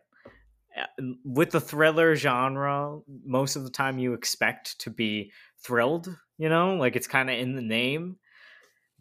Uh, 0.78 1.04
With 1.24 1.52
the 1.52 1.62
thriller 1.62 2.16
genre, 2.16 3.00
most 3.26 3.56
of 3.56 3.64
the 3.64 3.70
time 3.70 3.98
you 3.98 4.14
expect 4.14 4.80
to 4.82 4.90
be 4.90 5.32
thrilled, 5.64 6.16
you 6.38 6.50
know, 6.50 6.76
like 6.76 6.96
it's 6.96 7.08
kind 7.08 7.30
of 7.30 7.38
in 7.40 7.56
the 7.56 7.62
name, 7.62 8.18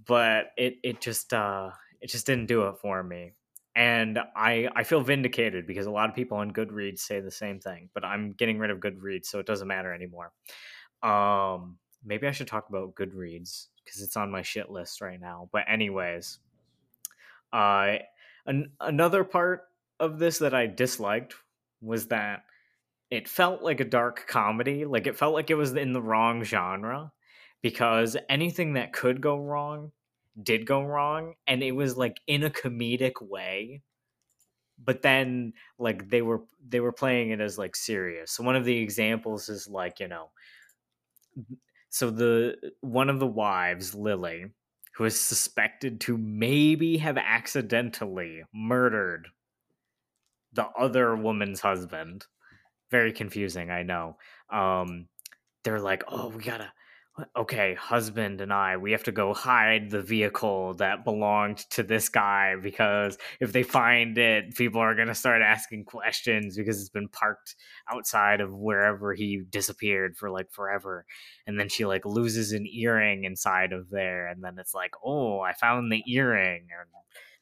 but 0.06 0.52
it 0.56 0.76
it 0.82 1.00
just 1.00 1.32
uh 1.32 1.70
it 2.00 2.10
just 2.10 2.26
didn't 2.26 2.46
do 2.46 2.66
it 2.68 2.76
for 2.80 3.02
me. 3.02 3.32
And 3.76 4.18
I 4.36 4.68
I 4.74 4.84
feel 4.84 5.00
vindicated 5.00 5.66
because 5.66 5.86
a 5.86 5.90
lot 5.90 6.08
of 6.08 6.14
people 6.14 6.38
on 6.38 6.52
Goodreads 6.52 7.00
say 7.00 7.20
the 7.20 7.30
same 7.30 7.60
thing, 7.60 7.90
but 7.94 8.04
I'm 8.04 8.32
getting 8.32 8.58
rid 8.58 8.70
of 8.70 8.78
Goodreads, 8.78 9.26
so 9.26 9.38
it 9.38 9.46
doesn't 9.46 9.68
matter 9.68 9.92
anymore. 9.92 10.32
Um 11.02 11.78
maybe 12.04 12.26
I 12.26 12.32
should 12.32 12.48
talk 12.48 12.68
about 12.68 12.94
Goodreads 12.94 13.68
because 13.84 14.02
it's 14.02 14.16
on 14.16 14.30
my 14.30 14.42
shit 14.42 14.70
list 14.70 15.00
right 15.00 15.20
now. 15.20 15.48
But 15.52 15.64
anyways, 15.68 16.38
uh, 17.52 17.96
an- 18.46 18.72
another 18.80 19.24
part 19.24 19.62
of 20.00 20.18
this 20.18 20.38
that 20.38 20.54
I 20.54 20.66
disliked 20.66 21.34
was 21.80 22.08
that 22.08 22.44
it 23.10 23.28
felt 23.28 23.62
like 23.62 23.80
a 23.80 23.84
dark 23.84 24.26
comedy. 24.26 24.84
Like 24.84 25.06
it 25.06 25.16
felt 25.16 25.34
like 25.34 25.50
it 25.50 25.54
was 25.54 25.72
in 25.74 25.92
the 25.92 26.02
wrong 26.02 26.42
genre 26.42 27.12
because 27.64 28.16
anything 28.28 28.74
that 28.74 28.92
could 28.92 29.22
go 29.22 29.38
wrong 29.40 29.92
did 30.42 30.66
go 30.66 30.84
wrong, 30.84 31.34
and 31.48 31.64
it 31.64 31.72
was 31.72 31.96
like 31.98 32.20
in 32.28 32.44
a 32.44 32.50
comedic 32.50 33.22
way. 33.22 33.82
But 34.78 35.02
then, 35.02 35.54
like 35.78 36.10
they 36.10 36.22
were 36.22 36.42
they 36.68 36.80
were 36.80 36.92
playing 36.92 37.30
it 37.30 37.40
as 37.40 37.58
like 37.58 37.76
serious. 37.76 38.32
So 38.32 38.44
one 38.44 38.56
of 38.56 38.66
the 38.66 38.78
examples 38.78 39.48
is 39.48 39.68
like 39.68 40.00
you 40.00 40.08
know 40.08 40.30
so 41.88 42.10
the 42.10 42.72
one 42.80 43.08
of 43.08 43.20
the 43.20 43.26
wives 43.26 43.94
lily 43.94 44.46
who 44.94 45.04
is 45.04 45.20
suspected 45.20 46.00
to 46.00 46.16
maybe 46.18 46.98
have 46.98 47.18
accidentally 47.18 48.42
murdered 48.52 49.28
the 50.52 50.66
other 50.78 51.16
woman's 51.16 51.60
husband 51.60 52.26
very 52.90 53.12
confusing 53.12 53.70
i 53.70 53.82
know 53.82 54.16
um 54.50 55.08
they're 55.64 55.80
like 55.80 56.04
oh 56.08 56.28
we 56.28 56.42
gotta 56.42 56.72
okay, 57.36 57.74
husband 57.74 58.40
and 58.40 58.52
I, 58.52 58.76
we 58.76 58.90
have 58.90 59.04
to 59.04 59.12
go 59.12 59.32
hide 59.34 59.90
the 59.90 60.02
vehicle 60.02 60.74
that 60.74 61.04
belonged 61.04 61.58
to 61.70 61.84
this 61.84 62.08
guy 62.08 62.56
because 62.60 63.18
if 63.40 63.52
they 63.52 63.62
find 63.62 64.18
it, 64.18 64.56
people 64.56 64.80
are 64.80 64.96
going 64.96 65.08
to 65.08 65.14
start 65.14 65.40
asking 65.40 65.84
questions 65.84 66.56
because 66.56 66.80
it's 66.80 66.88
been 66.88 67.08
parked 67.08 67.54
outside 67.92 68.40
of 68.40 68.52
wherever 68.52 69.14
he 69.14 69.42
disappeared 69.48 70.16
for 70.16 70.28
like 70.28 70.50
forever. 70.50 71.06
And 71.46 71.58
then 71.58 71.68
she 71.68 71.86
like 71.86 72.04
loses 72.04 72.52
an 72.52 72.66
earring 72.66 73.24
inside 73.24 73.72
of 73.72 73.90
there. 73.90 74.26
And 74.26 74.42
then 74.42 74.58
it's 74.58 74.74
like, 74.74 74.94
oh, 75.04 75.38
I 75.38 75.52
found 75.52 75.92
the 75.92 76.02
earring 76.08 76.62
and 76.62 76.88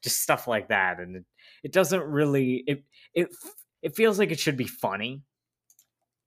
just 0.03 0.21
stuff 0.21 0.47
like 0.47 0.69
that. 0.69 1.01
And 1.01 1.17
it, 1.17 1.25
it 1.65 1.73
doesn't 1.73 2.03
really, 2.03 2.63
it, 2.67 2.85
it, 3.15 3.29
it 3.81 3.97
feels 3.97 4.19
like 4.19 4.33
it 4.33 4.41
should 4.41 4.59
be 4.59 4.67
funny. 4.67 5.23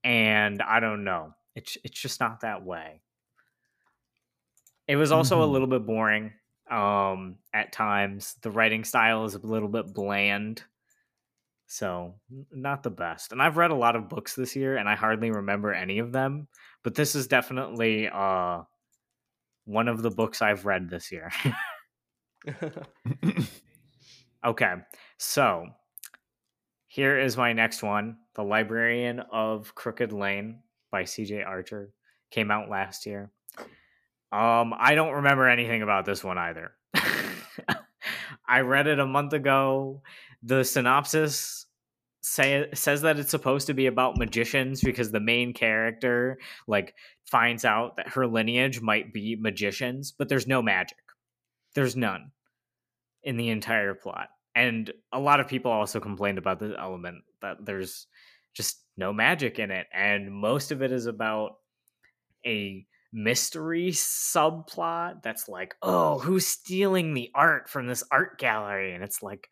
And 0.03 0.63
I 0.63 0.79
don't 0.79 1.03
know. 1.03 1.35
It's, 1.55 1.77
it's 1.83 1.99
just 1.99 2.19
not 2.19 2.41
that 2.41 2.65
way. 2.65 3.01
It 4.87 4.95
was 4.97 5.11
also 5.11 5.39
Mhm. 5.39 5.41
a 5.41 5.45
little 5.45 5.67
bit 5.67 5.85
boring 5.85 6.33
um 6.69 7.37
at 7.53 7.71
times. 7.71 8.35
The 8.41 8.51
writing 8.51 8.83
style 8.83 9.25
is 9.25 9.35
a 9.35 9.39
little 9.45 9.69
bit 9.69 9.93
bland. 9.93 10.63
So, 11.67 12.15
not 12.51 12.83
the 12.83 12.91
best. 12.91 13.31
And 13.31 13.41
I've 13.41 13.57
read 13.57 13.71
a 13.71 13.75
lot 13.75 13.95
of 13.95 14.07
books 14.09 14.35
this 14.35 14.55
year 14.55 14.77
and 14.77 14.87
I 14.87 14.95
hardly 14.95 15.31
remember 15.31 15.73
any 15.73 15.99
of 15.99 16.11
them, 16.11 16.47
but 16.83 16.95
this 16.95 17.15
is 17.15 17.27
definitely 17.27 18.07
uh 18.09 18.63
one 19.65 19.87
of 19.87 20.01
the 20.01 20.11
books 20.11 20.41
I've 20.41 20.65
read 20.65 20.89
this 20.89 21.11
year. 21.11 21.31
okay. 24.45 24.73
So, 25.17 25.67
here 26.87 27.19
is 27.19 27.37
my 27.37 27.53
next 27.53 27.83
one. 27.83 28.17
The 28.35 28.43
Librarian 28.43 29.19
of 29.19 29.75
Crooked 29.75 30.13
Lane 30.13 30.61
by 30.91 31.03
CJ 31.03 31.45
Archer 31.45 31.91
came 32.31 32.51
out 32.51 32.69
last 32.69 33.05
year. 33.05 33.31
Um, 34.31 34.73
I 34.77 34.95
don't 34.95 35.13
remember 35.13 35.47
anything 35.47 35.81
about 35.81 36.05
this 36.05 36.23
one 36.23 36.37
either. 36.37 36.71
I 38.47 38.61
read 38.61 38.87
it 38.87 38.99
a 38.99 39.05
month 39.05 39.33
ago. 39.33 40.01
The 40.43 40.63
synopsis 40.63 41.65
say, 42.21 42.67
says 42.73 43.01
that 43.01 43.19
it's 43.19 43.31
supposed 43.31 43.67
to 43.67 43.73
be 43.73 43.85
about 43.85 44.17
magicians 44.17 44.81
because 44.81 45.11
the 45.11 45.19
main 45.19 45.53
character 45.53 46.39
like 46.67 46.95
finds 47.25 47.65
out 47.65 47.97
that 47.97 48.09
her 48.09 48.27
lineage 48.27 48.81
might 48.81 49.13
be 49.13 49.35
magicians, 49.39 50.11
but 50.11 50.27
there's 50.27 50.47
no 50.47 50.61
magic. 50.61 50.97
There's 51.73 51.95
none 51.95 52.31
in 53.23 53.37
the 53.37 53.49
entire 53.49 53.93
plot. 53.93 54.29
And 54.55 54.91
a 55.11 55.19
lot 55.19 55.39
of 55.39 55.47
people 55.47 55.71
also 55.71 55.99
complained 55.99 56.37
about 56.37 56.59
the 56.59 56.75
element 56.79 57.23
that 57.41 57.65
there's 57.65 58.07
just 58.53 58.81
no 58.97 59.11
magic 59.11 59.59
in 59.59 59.71
it 59.71 59.87
and 59.93 60.31
most 60.31 60.71
of 60.71 60.81
it 60.81 60.91
is 60.91 61.05
about 61.05 61.57
a 62.45 62.85
mystery 63.15 63.91
subplot 63.91 65.23
that's 65.23 65.47
like 65.47 65.73
oh 65.81 66.19
who's 66.19 66.45
stealing 66.45 67.13
the 67.13 67.31
art 67.33 67.69
from 67.69 67.87
this 67.87 68.03
art 68.11 68.37
gallery? 68.37 68.93
And 68.93 69.03
it's 69.03 69.23
like 69.23 69.49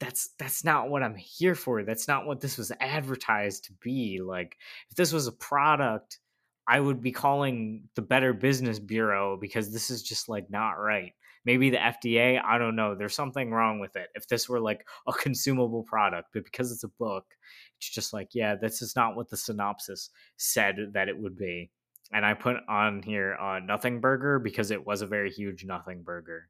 that's 0.00 0.30
that's 0.38 0.64
not 0.64 0.88
what 0.88 1.02
i'm 1.02 1.14
here 1.14 1.54
for. 1.54 1.84
That's 1.84 2.08
not 2.08 2.26
what 2.26 2.40
this 2.40 2.56
was 2.56 2.72
advertised 2.80 3.64
to 3.66 3.72
be. 3.82 4.20
Like 4.22 4.56
if 4.90 4.96
this 4.96 5.12
was 5.12 5.26
a 5.26 5.32
product 5.32 6.18
i 6.66 6.80
would 6.80 7.02
be 7.02 7.12
calling 7.12 7.88
the 7.96 8.02
better 8.02 8.32
business 8.32 8.78
bureau 8.78 9.36
because 9.40 9.72
this 9.72 9.90
is 9.90 10.02
just 10.02 10.28
like 10.28 10.50
not 10.50 10.72
right. 10.72 11.12
Maybe 11.44 11.68
the 11.68 11.76
fda 11.76 12.40
i 12.42 12.56
don't 12.56 12.76
know. 12.76 12.94
There's 12.94 13.14
something 13.14 13.50
wrong 13.50 13.78
with 13.78 13.94
it. 13.94 14.08
If 14.14 14.26
this 14.26 14.48
were 14.48 14.60
like 14.60 14.86
a 15.06 15.12
consumable 15.12 15.82
product 15.82 16.30
but 16.32 16.46
because 16.46 16.72
it's 16.72 16.84
a 16.84 16.88
book 16.88 17.26
it's 17.76 17.90
just 17.90 18.14
like 18.14 18.30
yeah 18.32 18.54
this 18.54 18.80
is 18.80 18.96
not 18.96 19.16
what 19.16 19.28
the 19.28 19.36
synopsis 19.36 20.08
said 20.38 20.76
that 20.94 21.08
it 21.10 21.18
would 21.18 21.36
be 21.36 21.70
and 22.12 22.24
I 22.24 22.34
put 22.34 22.56
on 22.68 23.02
here 23.02 23.36
uh, 23.40 23.58
Nothing 23.60 24.00
Burger 24.00 24.38
because 24.38 24.70
it 24.70 24.86
was 24.86 25.02
a 25.02 25.06
very 25.06 25.30
huge 25.30 25.64
Nothing 25.64 26.02
Burger. 26.02 26.48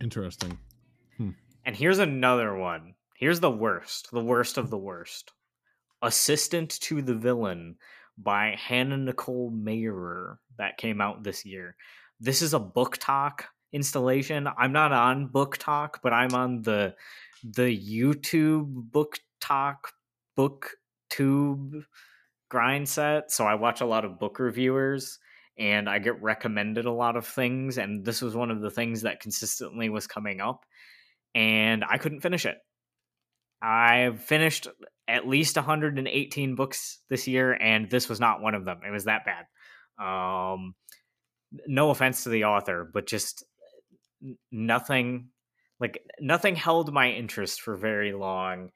Interesting. 0.00 0.58
And 1.66 1.74
here's 1.74 1.98
another 1.98 2.54
one. 2.54 2.94
Here's 3.16 3.40
the 3.40 3.50
worst, 3.50 4.10
the 4.12 4.22
worst 4.22 4.58
of 4.58 4.70
the 4.70 4.78
worst. 4.78 5.32
Assistant 6.02 6.78
to 6.80 7.00
the 7.00 7.14
Villain 7.14 7.76
by 8.18 8.54
Hannah 8.58 8.98
Nicole 8.98 9.50
Maehrer 9.50 10.36
that 10.58 10.76
came 10.76 11.00
out 11.00 11.22
this 11.22 11.44
year. 11.44 11.76
This 12.20 12.42
is 12.42 12.54
a 12.54 12.60
BookTok 12.60 13.44
installation. 13.72 14.48
I'm 14.58 14.72
not 14.72 14.92
on 14.92 15.28
BookTok, 15.28 15.96
but 16.02 16.12
I'm 16.12 16.34
on 16.34 16.62
the 16.62 16.94
the 17.42 17.62
YouTube 17.62 18.90
book 18.90 19.18
talk 19.40 19.92
booktube 20.38 21.84
grind 22.54 22.88
set. 22.88 23.32
So 23.32 23.44
I 23.44 23.56
watch 23.56 23.80
a 23.80 23.84
lot 23.84 24.04
of 24.04 24.20
book 24.20 24.38
reviewers 24.38 25.18
and 25.58 25.88
I 25.88 25.98
get 25.98 26.22
recommended 26.22 26.84
a 26.84 26.92
lot 26.92 27.16
of 27.16 27.26
things. 27.26 27.78
And 27.78 28.04
this 28.04 28.22
was 28.22 28.36
one 28.36 28.52
of 28.52 28.60
the 28.60 28.70
things 28.70 29.02
that 29.02 29.18
consistently 29.18 29.88
was 29.88 30.06
coming 30.06 30.40
up. 30.40 30.64
And 31.34 31.82
I 31.82 31.98
couldn't 31.98 32.20
finish 32.20 32.46
it. 32.46 32.58
I've 33.60 34.20
finished 34.20 34.68
at 35.08 35.26
least 35.26 35.56
118 35.56 36.54
books 36.54 37.00
this 37.10 37.26
year, 37.26 37.52
and 37.52 37.90
this 37.90 38.08
was 38.08 38.20
not 38.20 38.40
one 38.40 38.54
of 38.54 38.64
them. 38.64 38.82
It 38.86 38.92
was 38.92 39.06
that 39.06 39.22
bad. 39.24 39.46
Um, 39.98 40.76
no 41.66 41.90
offense 41.90 42.22
to 42.22 42.28
the 42.28 42.44
author, 42.44 42.88
but 42.92 43.08
just 43.08 43.42
nothing 44.52 45.30
like 45.80 45.98
nothing 46.20 46.54
held 46.54 46.92
my 46.92 47.10
interest 47.10 47.62
for 47.62 47.74
very 47.74 48.12
long. 48.12 48.70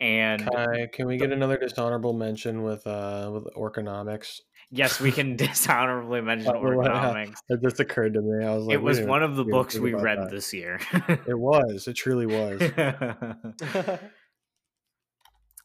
And 0.00 0.48
Kai, 0.48 0.88
can 0.92 1.06
we 1.06 1.16
get 1.16 1.32
another 1.32 1.56
dishonorable 1.56 2.12
mention 2.12 2.62
with 2.62 2.86
uh 2.86 3.30
with 3.32 3.44
Orconomics? 3.54 4.40
yes, 4.70 5.00
we 5.00 5.10
can 5.12 5.36
dishonorably 5.36 6.20
mention 6.24 6.52
wow. 6.54 7.24
It 7.48 7.62
just 7.62 7.80
occurred 7.80 8.14
to 8.14 8.20
me. 8.20 8.44
I 8.44 8.54
was 8.54 8.66
like, 8.66 8.74
It 8.74 8.82
was 8.82 9.00
one 9.00 9.22
of 9.22 9.36
the 9.36 9.44
books 9.44 9.78
we 9.78 9.94
read 9.94 10.18
that. 10.18 10.30
this 10.30 10.52
year. 10.52 10.80
It 11.08 11.38
was. 11.38 11.88
It 11.88 11.94
truly 11.94 12.26
was. 12.26 12.60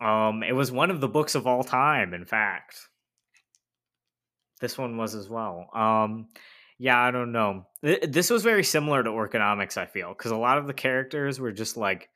um, 0.02 0.44
it 0.44 0.54
was 0.54 0.72
one 0.72 0.92
of 0.92 1.02
the 1.02 1.08
books 1.08 1.36
of 1.36 1.48
all 1.48 1.64
time, 1.64 2.14
in 2.14 2.26
fact. 2.26 2.78
This 4.62 4.78
one 4.78 4.98
was 4.98 5.16
as 5.16 5.28
well. 5.30 5.68
Um, 5.76 6.30
yeah, 6.80 7.00
I 7.00 7.12
don't 7.12 7.32
know. 7.34 7.68
This 7.82 8.30
was 8.30 8.44
very 8.44 8.64
similar 8.64 9.04
to 9.04 9.10
Orconomics, 9.10 9.78
I 9.78 9.86
feel, 9.86 10.10
because 10.10 10.32
a 10.32 10.38
lot 10.38 10.58
of 10.58 10.68
the 10.68 10.74
characters 10.74 11.40
were 11.40 11.52
just 11.52 11.76
like, 11.76 12.10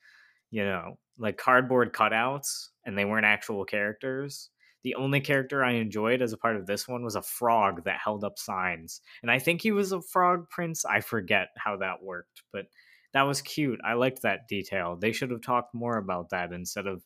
you 0.49 0.63
know, 0.63 0.97
like 1.17 1.37
cardboard 1.37 1.93
cutouts, 1.93 2.69
and 2.85 2.97
they 2.97 3.05
weren't 3.05 3.25
actual 3.25 3.65
characters. 3.65 4.49
The 4.83 4.95
only 4.95 5.19
character 5.19 5.63
I 5.63 5.73
enjoyed 5.73 6.21
as 6.21 6.33
a 6.33 6.37
part 6.37 6.55
of 6.55 6.65
this 6.65 6.87
one 6.87 7.03
was 7.03 7.15
a 7.15 7.21
frog 7.21 7.83
that 7.85 7.99
held 8.03 8.23
up 8.23 8.37
signs. 8.37 9.01
And 9.21 9.29
I 9.29 9.39
think 9.39 9.61
he 9.61 9.71
was 9.71 9.91
a 9.91 10.01
frog 10.01 10.49
prince. 10.49 10.85
I 10.85 11.01
forget 11.01 11.49
how 11.57 11.77
that 11.77 12.03
worked, 12.03 12.43
but 12.53 12.67
that 13.13 13.23
was 13.23 13.41
cute. 13.41 13.79
I 13.83 13.93
liked 13.93 14.21
that 14.21 14.47
detail. 14.47 14.95
They 14.95 15.11
should 15.11 15.31
have 15.31 15.41
talked 15.41 15.73
more 15.73 15.97
about 15.97 16.29
that 16.29 16.53
instead 16.53 16.87
of 16.87 17.03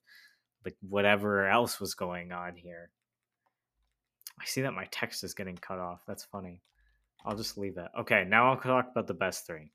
like 0.66 0.76
whatever 0.82 1.48
else 1.48 1.80
was 1.80 1.96
going 1.96 2.32
on 2.32 2.56
here. 2.56 2.92
I 4.40 4.46
see 4.46 4.62
that 4.62 4.74
my 4.74 4.86
text 4.92 5.24
is 5.24 5.34
getting 5.34 5.58
cut 5.58 5.80
off. 5.80 6.04
That's 6.08 6.26
funny. 6.26 6.62
I'll 7.26 7.38
just 7.38 7.58
leave 7.58 7.78
it. 7.78 7.88
Okay, 8.00 8.26
now 8.28 8.50
I'll 8.50 8.60
talk 8.60 8.90
about 8.92 9.08
the 9.08 9.14
best 9.14 9.46
three. 9.46 9.72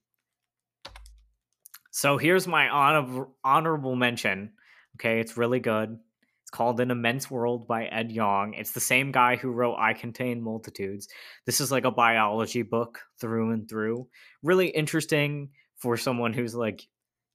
So 1.96 2.18
here's 2.18 2.46
my 2.46 2.68
honor- 2.68 3.28
honorable 3.42 3.96
mention. 3.96 4.52
Okay, 4.96 5.18
it's 5.18 5.38
really 5.38 5.60
good. 5.60 5.98
It's 6.42 6.50
called 6.50 6.78
An 6.78 6.90
Immense 6.90 7.30
World 7.30 7.66
by 7.66 7.86
Ed 7.86 8.12
Yong. 8.12 8.52
It's 8.52 8.72
the 8.72 8.80
same 8.80 9.12
guy 9.12 9.36
who 9.36 9.50
wrote 9.50 9.76
I 9.78 9.94
Contain 9.94 10.42
Multitudes. 10.42 11.08
This 11.46 11.58
is 11.58 11.72
like 11.72 11.86
a 11.86 11.90
biology 11.90 12.60
book 12.60 13.00
through 13.18 13.52
and 13.52 13.66
through. 13.66 14.08
Really 14.42 14.68
interesting 14.68 15.48
for 15.78 15.96
someone 15.96 16.34
who's 16.34 16.54
like, 16.54 16.86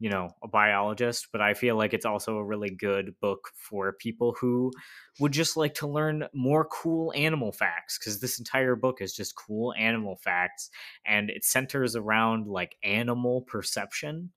you 0.02 0.10
know, 0.10 0.30
a 0.41 0.47
biologist, 0.47 1.28
but 1.32 1.41
I 1.41 1.54
feel 1.54 1.78
like 1.78 1.93
it's 1.93 2.08
also 2.08 2.38
a 2.38 2.43
really 2.43 2.72
good 2.72 3.14
book 3.22 3.49
for 3.56 3.93
people 3.93 4.36
who 4.41 4.72
would 5.20 5.32
just 5.32 5.56
like 5.56 5.76
to 5.76 5.88
learn 5.88 6.28
more 6.34 6.66
cool 6.66 7.14
animal 7.16 7.52
facts 7.52 7.99
because 7.99 8.20
this 8.20 8.39
entire 8.39 8.76
book 8.76 8.99
is 8.99 9.16
just 9.16 9.36
cool 9.36 9.76
animal 9.78 10.16
facts 10.16 10.72
and 11.06 11.30
it 11.30 11.45
centers 11.45 11.95
around 11.95 12.47
like 12.47 12.78
animal 12.84 13.43
perception 13.43 14.32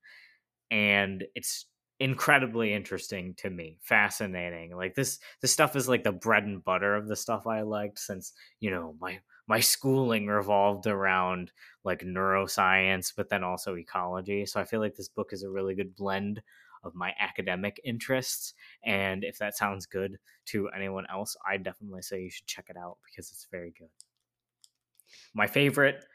and 0.69 1.23
it's 1.33 1.65
incredibly 1.99 2.73
interesting 2.73 3.33
to 3.35 3.49
me 3.49 3.77
fascinating 3.81 4.75
like 4.75 4.95
this 4.95 5.17
this 5.41 5.51
stuff 5.51 5.77
is 5.77 5.87
like 5.87 6.03
the 6.03 6.11
bread 6.11 6.43
and 6.43 6.63
butter 6.63 6.93
of 6.93 7.07
the 7.07 7.15
stuff 7.15 7.47
i 7.47 7.61
liked 7.61 7.97
since 7.97 8.33
you 8.59 8.69
know 8.69 8.95
my 8.99 9.17
my 9.47 9.59
schooling 9.59 10.27
revolved 10.27 10.87
around 10.87 11.51
like 11.83 12.01
neuroscience 12.01 13.13
but 13.15 13.29
then 13.29 13.43
also 13.43 13.75
ecology 13.75 14.45
so 14.45 14.59
i 14.59 14.63
feel 14.63 14.79
like 14.79 14.95
this 14.95 15.09
book 15.09 15.31
is 15.31 15.43
a 15.43 15.49
really 15.49 15.75
good 15.75 15.95
blend 15.95 16.41
of 16.83 16.93
my 16.93 17.13
academic 17.19 17.79
interests 17.83 18.53
and 18.83 19.23
if 19.23 19.37
that 19.37 19.57
sounds 19.57 19.85
good 19.85 20.17
to 20.45 20.69
anyone 20.69 21.05
else 21.11 21.35
i 21.47 21.57
definitely 21.57 22.01
say 22.01 22.21
you 22.21 22.29
should 22.29 22.47
check 22.47 22.65
it 22.69 22.77
out 22.77 22.97
because 23.05 23.31
it's 23.31 23.47
very 23.51 23.73
good. 23.77 23.89
My 25.33 25.47
favorite 25.47 26.05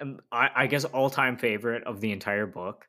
um, 0.00 0.20
I, 0.32 0.66
guess 0.66 0.84
all-time 0.84 1.36
favorite 1.36 1.84
of 1.84 2.00
the 2.00 2.10
entire 2.10 2.46
book 2.46 2.88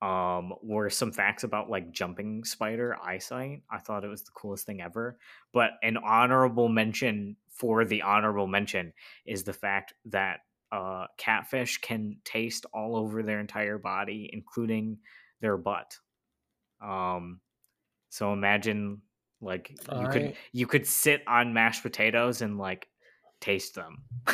um, 0.00 0.52
were 0.62 0.90
some 0.90 1.10
facts 1.10 1.42
about 1.42 1.70
like 1.70 1.90
jumping 1.90 2.44
spider 2.44 2.96
eyesight. 3.02 3.62
I 3.70 3.78
thought 3.78 4.04
it 4.04 4.08
was 4.08 4.22
the 4.22 4.30
coolest 4.32 4.66
thing 4.66 4.80
ever. 4.80 5.18
But 5.52 5.72
an 5.82 5.96
honorable 5.96 6.68
mention 6.68 7.36
for 7.50 7.84
the 7.84 8.02
honorable 8.02 8.46
mention 8.46 8.92
is 9.26 9.42
the 9.42 9.52
fact 9.52 9.94
that 10.06 10.40
uh, 10.70 11.06
catfish 11.16 11.78
can 11.78 12.18
taste 12.24 12.66
all 12.72 12.94
over 12.96 13.22
their 13.22 13.40
entire 13.40 13.78
body, 13.78 14.30
including 14.32 14.98
their 15.40 15.56
butt. 15.56 15.96
Um, 16.80 17.40
so 18.10 18.32
imagine 18.32 19.02
like 19.40 19.70
you 19.70 19.78
All 19.88 20.06
could 20.06 20.22
right. 20.22 20.36
you 20.52 20.66
could 20.66 20.86
sit 20.86 21.22
on 21.26 21.52
mashed 21.54 21.82
potatoes 21.82 22.42
and 22.42 22.58
like 22.58 22.88
taste 23.40 23.74
them. 23.74 24.04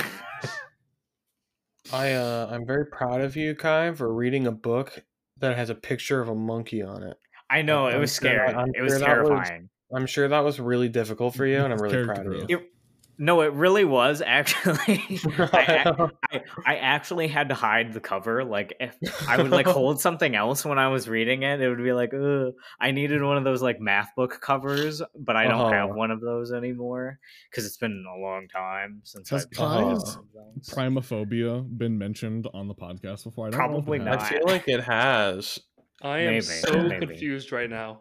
I 1.92 2.12
uh, 2.12 2.48
I'm 2.50 2.66
very 2.66 2.86
proud 2.86 3.20
of 3.20 3.36
you, 3.36 3.54
Kai, 3.54 3.92
for 3.92 4.12
reading 4.12 4.46
a 4.46 4.52
book 4.52 5.02
that 5.38 5.56
has 5.56 5.70
a 5.70 5.74
picture 5.74 6.20
of 6.20 6.28
a 6.28 6.34
monkey 6.34 6.82
on 6.82 7.02
it. 7.02 7.16
I 7.50 7.62
know 7.62 7.86
it 7.88 7.94
I'm 7.94 8.00
was 8.00 8.14
sure 8.14 8.30
that- 8.30 8.50
scary. 8.50 8.54
I'm 8.54 8.72
It 8.74 8.82
was 8.82 8.92
sure 8.92 8.98
that 9.00 9.18
was- 9.20 9.28
terrifying. 9.28 9.68
I'm 9.94 10.06
sure 10.06 10.26
that 10.28 10.40
was 10.40 10.58
really 10.58 10.88
difficult 10.88 11.34
for 11.34 11.46
you, 11.46 11.58
and 11.58 11.72
I'm 11.72 11.78
really 11.82 12.04
proud 12.04 12.26
of 12.26 12.32
you. 12.32 12.46
It- 12.58 12.70
no, 13.18 13.40
it 13.42 13.52
really 13.52 13.84
was 13.84 14.22
actually. 14.24 15.02
I, 15.38 16.08
I, 16.32 16.40
I 16.66 16.76
actually 16.76 17.28
had 17.28 17.48
to 17.50 17.54
hide 17.54 17.92
the 17.92 18.00
cover. 18.00 18.44
Like, 18.44 18.74
if 18.80 18.96
I 19.28 19.36
would 19.40 19.50
like 19.50 19.66
hold 19.66 20.00
something 20.00 20.34
else 20.34 20.64
when 20.64 20.78
I 20.78 20.88
was 20.88 21.08
reading 21.08 21.42
it, 21.42 21.60
it 21.60 21.68
would 21.68 21.82
be 21.82 21.92
like, 21.92 22.12
Ugh. 22.14 22.52
I 22.80 22.90
needed 22.90 23.22
one 23.22 23.36
of 23.36 23.44
those 23.44 23.62
like 23.62 23.80
math 23.80 24.10
book 24.16 24.40
covers, 24.40 25.02
but 25.18 25.36
I 25.36 25.44
don't 25.44 25.60
Uh-huh. 25.60 25.72
have 25.88 25.94
one 25.94 26.10
of 26.10 26.20
those 26.20 26.52
anymore 26.52 27.18
because 27.50 27.66
it's 27.66 27.76
been 27.76 28.04
a 28.16 28.20
long 28.20 28.48
time 28.48 29.00
since 29.04 29.30
Has 29.30 29.44
I've 29.46 29.50
Kai 29.50 29.80
done 29.80 29.96
is 29.96 30.18
those. 30.34 30.68
Primophobia 30.74 31.66
been 31.78 31.98
mentioned 31.98 32.46
on 32.54 32.68
the 32.68 32.74
podcast 32.74 33.24
before? 33.24 33.48
I 33.48 33.50
don't 33.50 33.58
know 33.58 33.78
if 33.78 33.82
it 33.82 33.86
Probably 33.86 33.98
has. 33.98 34.06
not. 34.06 34.22
I 34.22 34.28
feel 34.28 34.46
like 34.46 34.68
it 34.68 34.84
has. 34.84 35.58
I 36.02 36.18
am 36.20 36.26
Maybe, 36.32 36.40
so 36.42 36.82
maybe. 36.82 37.06
confused 37.06 37.52
right 37.52 37.70
now. 37.70 38.00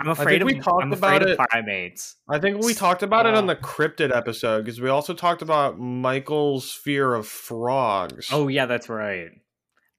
I'm 0.00 0.08
afraid 0.08 0.42
of 0.42 0.46
we 0.46 0.60
talked 0.60 0.82
I'm 0.84 0.92
about 0.92 1.16
afraid 1.16 1.22
of 1.22 1.28
it- 1.40 1.48
primates. 1.50 2.16
I 2.28 2.38
think 2.38 2.62
we 2.64 2.72
talked 2.74 3.02
about 3.02 3.26
it 3.26 3.34
on 3.34 3.46
the 3.46 3.56
cryptid 3.56 4.14
episode 4.14 4.64
because 4.64 4.80
we 4.80 4.88
also 4.88 5.12
talked 5.14 5.42
about 5.42 5.78
Michael's 5.78 6.72
fear 6.72 7.14
of 7.14 7.26
frogs. 7.26 8.28
Oh 8.32 8.48
yeah, 8.48 8.66
that's 8.66 8.88
right. 8.88 9.30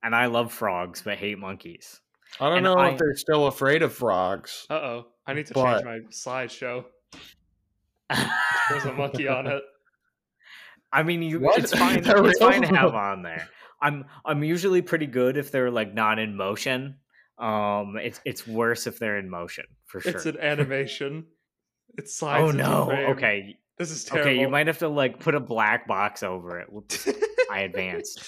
And 0.01 0.15
I 0.15 0.27
love 0.27 0.53
frogs, 0.53 1.01
but 1.01 1.17
hate 1.17 1.37
monkeys. 1.37 1.99
I 2.39 2.47
don't 2.47 2.57
and 2.59 2.63
know 2.63 2.75
I- 2.75 2.91
if 2.91 2.97
they're 2.97 3.15
still 3.15 3.47
afraid 3.47 3.81
of 3.81 3.93
frogs. 3.93 4.65
Uh 4.69 4.73
oh. 4.75 5.05
I 5.27 5.33
need 5.33 5.47
to 5.47 5.53
But- 5.53 5.83
change 5.83 5.85
my 5.85 5.99
slideshow. 6.11 6.85
There's 8.69 8.85
a 8.85 8.93
monkey 8.93 9.27
on 9.27 9.47
it. 9.47 9.61
I 10.91 11.03
mean, 11.03 11.21
you 11.21 11.39
What? 11.39 11.59
it's 11.59 11.73
fine. 11.77 12.01
They're 12.03 12.25
it's 12.25 12.39
fine 12.39 12.61
to 12.63 12.67
have 12.69 12.95
on 12.95 13.21
there. 13.21 13.47
I'm 13.81 14.05
I'm 14.25 14.43
usually 14.43 14.81
pretty 14.81 15.05
good 15.05 15.37
if 15.37 15.51
they're 15.51 15.69
like 15.69 15.93
not 15.93 16.17
in 16.19 16.35
motion. 16.35 16.95
Um, 17.39 17.95
it's 18.01 18.19
it's 18.25 18.45
worse 18.45 18.85
if 18.87 18.99
they're 18.99 19.17
in 19.17 19.29
motion 19.29 19.65
for 19.85 20.01
sure. 20.01 20.11
It's 20.11 20.25
an 20.25 20.37
animation. 20.39 21.25
It 21.97 22.09
slides. 22.09 22.43
oh 22.43 22.51
no! 22.51 22.91
Okay, 23.11 23.57
This 23.77 23.91
is 23.91 24.03
terrible. 24.03 24.29
okay. 24.31 24.39
You 24.39 24.49
might 24.49 24.67
have 24.67 24.79
to 24.79 24.89
like 24.89 25.19
put 25.19 25.35
a 25.35 25.39
black 25.39 25.87
box 25.87 26.21
over 26.21 26.59
it. 26.59 26.71
Whoops, 26.71 27.07
I 27.51 27.59
advanced. 27.69 28.21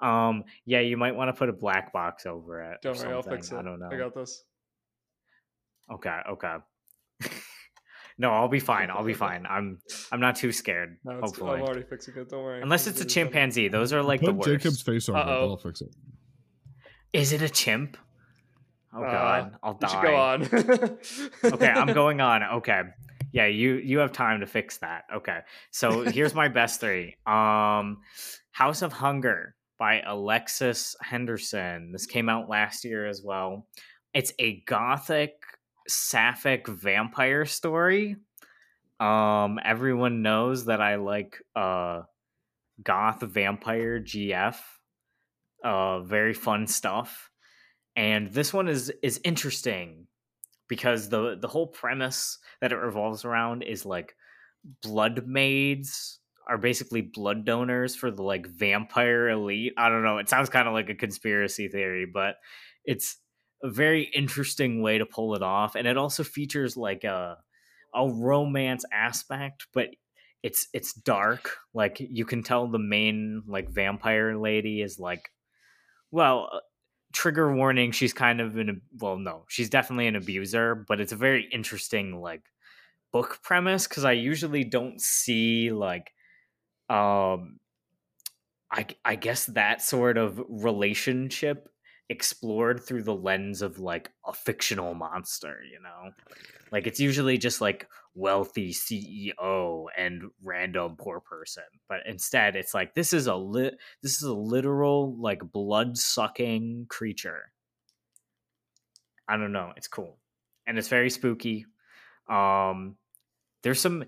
Um, 0.00 0.44
yeah, 0.66 0.80
you 0.80 0.96
might 0.96 1.16
want 1.16 1.28
to 1.28 1.32
put 1.32 1.48
a 1.48 1.52
black 1.52 1.92
box 1.92 2.26
over 2.26 2.62
it. 2.62 2.78
Don't 2.82 2.96
worry, 2.98 3.12
I'll 3.12 3.22
fix 3.22 3.50
it. 3.50 3.56
I 3.56 3.62
don't 3.62 3.80
know. 3.80 3.88
I 3.90 3.96
got 3.96 4.14
this. 4.14 4.44
Okay, 5.92 6.16
okay. 6.30 6.56
no, 8.18 8.30
I'll 8.30 8.48
be 8.48 8.60
fine. 8.72 8.90
I'll 8.90 9.04
be 9.04 9.14
fine. 9.14 9.46
I'm 9.48 9.78
I'm 10.12 10.20
not 10.20 10.36
too 10.36 10.52
scared. 10.52 10.98
No, 11.04 11.20
hopefully, 11.20 11.52
I'm 11.52 11.62
already 11.62 11.82
fixing 11.88 12.16
it. 12.16 12.28
Don't 12.28 12.42
worry. 12.44 12.60
unless 12.62 12.86
it's 12.86 13.00
a 13.00 13.04
chimpanzee. 13.06 13.68
Those 13.68 13.92
are 13.94 14.02
like 14.02 14.20
the 14.20 14.26
Put 14.26 14.36
worst. 14.36 14.48
Jacob's 14.48 14.82
face 14.82 15.08
over 15.08 15.18
it. 15.18 15.22
Uh-oh. 15.22 15.40
That'll 15.40 15.56
fix 15.56 15.80
it. 15.80 15.94
Is 17.14 17.32
it 17.32 17.40
a 17.42 17.48
chimp? 17.48 17.96
Oh 18.98 19.04
Uh, 19.04 19.10
god, 19.10 19.56
I'll 19.62 19.74
die. 19.74 20.02
go 20.02 20.16
on. 20.16 20.42
okay, 21.54 21.68
I'm 21.68 21.92
going 22.02 22.20
on. 22.20 22.42
Okay. 22.42 22.82
Yeah, 23.32 23.46
you 23.46 23.74
you 23.74 23.98
have 23.98 24.12
time 24.12 24.40
to 24.40 24.46
fix 24.46 24.78
that. 24.78 25.04
Okay. 25.14 25.40
So 25.70 26.02
here's 26.02 26.34
my 26.34 26.48
best 26.48 26.80
three. 26.80 27.16
Um 27.26 27.98
House 28.52 28.82
of 28.82 28.92
Hunger 28.92 29.54
by 29.78 30.00
Alexis 30.00 30.96
Henderson. 31.02 31.92
This 31.92 32.06
came 32.06 32.28
out 32.28 32.48
last 32.48 32.84
year 32.84 33.06
as 33.06 33.22
well. 33.22 33.66
It's 34.14 34.32
a 34.38 34.60
gothic 34.66 35.32
sapphic 35.86 36.66
vampire 36.68 37.44
story. 37.44 38.16
Um 38.98 39.60
everyone 39.64 40.22
knows 40.22 40.64
that 40.66 40.80
I 40.80 40.96
like 40.96 41.36
uh 41.54 42.02
goth 42.82 43.20
vampire 43.22 44.00
GF. 44.00 44.56
Uh 45.62 46.00
very 46.00 46.34
fun 46.34 46.66
stuff. 46.66 47.30
And 47.98 48.32
this 48.32 48.54
one 48.54 48.68
is 48.68 48.92
is 49.02 49.20
interesting 49.24 50.06
because 50.68 51.08
the 51.08 51.36
the 51.36 51.48
whole 51.48 51.66
premise 51.66 52.38
that 52.60 52.70
it 52.70 52.76
revolves 52.76 53.24
around 53.24 53.62
is 53.62 53.84
like 53.84 54.14
blood 54.84 55.26
maids 55.26 56.20
are 56.48 56.58
basically 56.58 57.02
blood 57.02 57.44
donors 57.44 57.96
for 57.96 58.12
the 58.12 58.22
like 58.22 58.46
vampire 58.46 59.28
elite. 59.30 59.72
I 59.76 59.88
don't 59.88 60.04
know. 60.04 60.18
It 60.18 60.28
sounds 60.28 60.48
kind 60.48 60.68
of 60.68 60.74
like 60.74 60.88
a 60.88 60.94
conspiracy 60.94 61.66
theory, 61.66 62.06
but 62.06 62.36
it's 62.84 63.16
a 63.64 63.68
very 63.68 64.04
interesting 64.14 64.80
way 64.80 64.98
to 64.98 65.04
pull 65.04 65.34
it 65.34 65.42
off 65.42 65.74
and 65.74 65.88
it 65.88 65.96
also 65.96 66.22
features 66.22 66.76
like 66.76 67.02
a 67.02 67.36
a 67.92 68.08
romance 68.08 68.84
aspect, 68.92 69.66
but 69.74 69.88
it's 70.44 70.68
it's 70.72 70.92
dark. 70.92 71.50
Like 71.74 71.96
you 71.98 72.24
can 72.24 72.44
tell 72.44 72.68
the 72.68 72.78
main 72.78 73.42
like 73.48 73.68
vampire 73.70 74.38
lady 74.38 74.82
is 74.82 75.00
like 75.00 75.32
well, 76.10 76.62
trigger 77.12 77.54
warning 77.54 77.90
she's 77.90 78.12
kind 78.12 78.40
of 78.40 78.56
an 78.58 78.82
well 78.98 79.16
no 79.16 79.44
she's 79.48 79.70
definitely 79.70 80.06
an 80.06 80.16
abuser 80.16 80.74
but 80.74 81.00
it's 81.00 81.12
a 81.12 81.16
very 81.16 81.48
interesting 81.52 82.20
like 82.20 82.42
book 83.12 83.40
premise 83.42 83.88
because 83.88 84.04
i 84.04 84.12
usually 84.12 84.64
don't 84.64 85.00
see 85.00 85.72
like 85.72 86.12
um 86.90 87.58
i 88.70 88.86
i 89.04 89.14
guess 89.14 89.46
that 89.46 89.80
sort 89.82 90.18
of 90.18 90.42
relationship 90.48 91.68
explored 92.10 92.82
through 92.82 93.02
the 93.02 93.14
lens 93.14 93.60
of 93.60 93.78
like 93.78 94.10
a 94.26 94.32
fictional 94.32 94.94
monster 94.94 95.58
you 95.70 95.80
know? 95.80 96.10
Like 96.72 96.86
it's 96.86 97.00
usually 97.00 97.38
just 97.38 97.60
like 97.60 97.88
wealthy 98.14 98.72
ceo 98.72 99.84
and 99.96 100.24
random 100.42 100.96
poor 100.98 101.20
person 101.20 101.62
but 101.88 102.00
instead 102.06 102.56
it's 102.56 102.74
like 102.74 102.94
this 102.94 103.12
is 103.12 103.26
a 103.26 103.34
lit 103.36 103.78
this 104.02 104.16
is 104.16 104.22
a 104.22 104.34
literal 104.34 105.16
like 105.20 105.40
blood 105.52 105.96
sucking 105.96 106.86
creature. 106.88 107.52
I 109.28 109.36
don't 109.36 109.52
know 109.52 109.72
it's 109.76 109.88
cool 109.88 110.18
and 110.66 110.78
it's 110.78 110.88
very 110.88 111.10
spooky. 111.10 111.66
Um 112.28 112.96
there's 113.62 113.80
some 113.80 114.04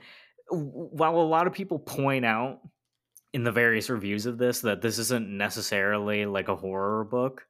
while 0.50 1.16
a 1.16 1.22
lot 1.22 1.46
of 1.46 1.52
people 1.52 1.78
point 1.78 2.24
out 2.24 2.60
in 3.32 3.44
the 3.44 3.52
various 3.52 3.88
reviews 3.88 4.26
of 4.26 4.38
this 4.38 4.62
that 4.62 4.82
this 4.82 4.98
isn't 4.98 5.28
necessarily 5.28 6.26
like 6.26 6.48
a 6.48 6.56
horror 6.56 7.04
book 7.04 7.46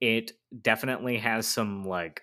it 0.00 0.32
definitely 0.62 1.18
has 1.18 1.46
some 1.46 1.84
like 1.84 2.22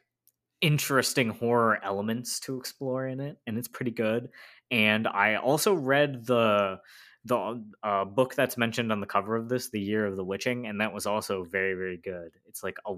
interesting 0.61 1.29
horror 1.29 1.79
elements 1.83 2.39
to 2.39 2.57
explore 2.57 3.05
in 3.07 3.19
it 3.19 3.37
and 3.45 3.57
it's 3.57 3.67
pretty 3.67 3.91
good 3.91 4.29
and 4.71 5.07
i 5.07 5.35
also 5.35 5.73
read 5.73 6.25
the 6.25 6.79
the 7.25 7.63
uh, 7.83 8.05
book 8.05 8.35
that's 8.35 8.57
mentioned 8.57 8.91
on 8.91 8.99
the 8.99 9.05
cover 9.05 9.35
of 9.35 9.47
this 9.47 9.69
the 9.69 9.79
year 9.79 10.05
of 10.05 10.17
the 10.17 10.23
witching 10.23 10.67
and 10.67 10.81
that 10.81 10.93
was 10.93 11.05
also 11.05 11.43
very 11.43 11.73
very 11.73 11.97
good. 11.97 12.31
It's 12.47 12.63
like 12.63 12.77
a 12.85 12.95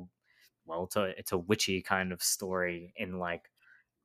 well 0.65 0.86
it's 0.86 0.95
a 0.95 1.03
it's 1.17 1.32
a 1.32 1.38
witchy 1.38 1.82
kind 1.82 2.11
of 2.11 2.23
story 2.23 2.93
in 2.97 3.19
like 3.19 3.51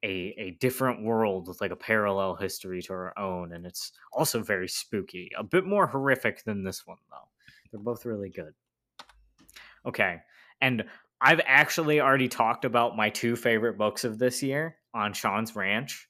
a 0.02 0.34
a 0.36 0.50
different 0.60 1.02
world 1.02 1.48
with 1.48 1.60
like 1.60 1.70
a 1.70 1.76
parallel 1.76 2.34
history 2.34 2.82
to 2.82 2.92
our 2.92 3.18
own 3.18 3.52
and 3.52 3.64
it's 3.66 3.92
also 4.12 4.42
very 4.42 4.68
spooky. 4.68 5.30
A 5.36 5.42
bit 5.42 5.64
more 5.64 5.86
horrific 5.86 6.44
than 6.44 6.64
this 6.64 6.86
one 6.86 6.98
though. 7.10 7.28
They're 7.70 7.80
both 7.80 8.04
really 8.04 8.30
good. 8.30 8.54
Okay 9.86 10.20
and 10.60 10.84
i've 11.20 11.40
actually 11.46 12.00
already 12.00 12.28
talked 12.28 12.64
about 12.64 12.96
my 12.96 13.10
two 13.10 13.36
favorite 13.36 13.78
books 13.78 14.04
of 14.04 14.18
this 14.18 14.42
year 14.42 14.76
on 14.94 15.12
sean's 15.12 15.54
ranch. 15.56 16.08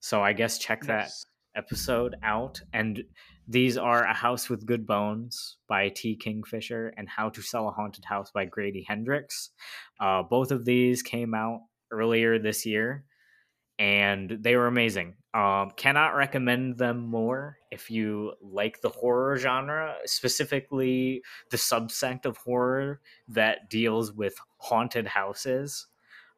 So 0.00 0.22
i 0.22 0.32
guess 0.32 0.58
check 0.58 0.82
that 0.84 1.04
Nice. 1.04 1.26
episode 1.56 2.16
out. 2.22 2.60
And 2.72 3.02
these 3.48 3.76
are 3.76 4.04
a 4.04 4.14
house 4.14 4.48
with 4.48 4.64
good 4.64 4.86
bones 4.86 5.56
by 5.68 5.88
t. 5.88 6.14
Kingfisher 6.16 6.94
and 6.96 7.08
how 7.08 7.28
to 7.30 7.42
sell 7.42 7.68
a 7.68 7.72
haunted 7.72 8.04
house 8.04 8.30
by 8.30 8.44
grady 8.44 8.84
hendrix. 8.86 9.50
Uh, 9.98 10.22
both 10.22 10.52
of 10.52 10.64
these 10.64 11.02
came 11.02 11.34
out 11.34 11.60
earlier 11.90 12.38
this 12.38 12.64
year 12.64 13.04
and 13.78 14.30
they 14.40 14.54
were 14.56 14.68
amazing 14.68 15.14
um, 15.32 15.70
cannot 15.76 16.16
recommend 16.16 16.76
them 16.76 17.06
more 17.06 17.58
if 17.70 17.90
you 17.90 18.32
like 18.42 18.80
the 18.80 18.88
horror 18.88 19.36
genre 19.36 19.94
specifically 20.04 21.22
the 21.50 21.56
subsect 21.56 22.26
of 22.26 22.36
horror 22.38 23.00
that 23.28 23.70
deals 23.70 24.12
with 24.12 24.34
haunted 24.58 25.06
houses 25.06 25.86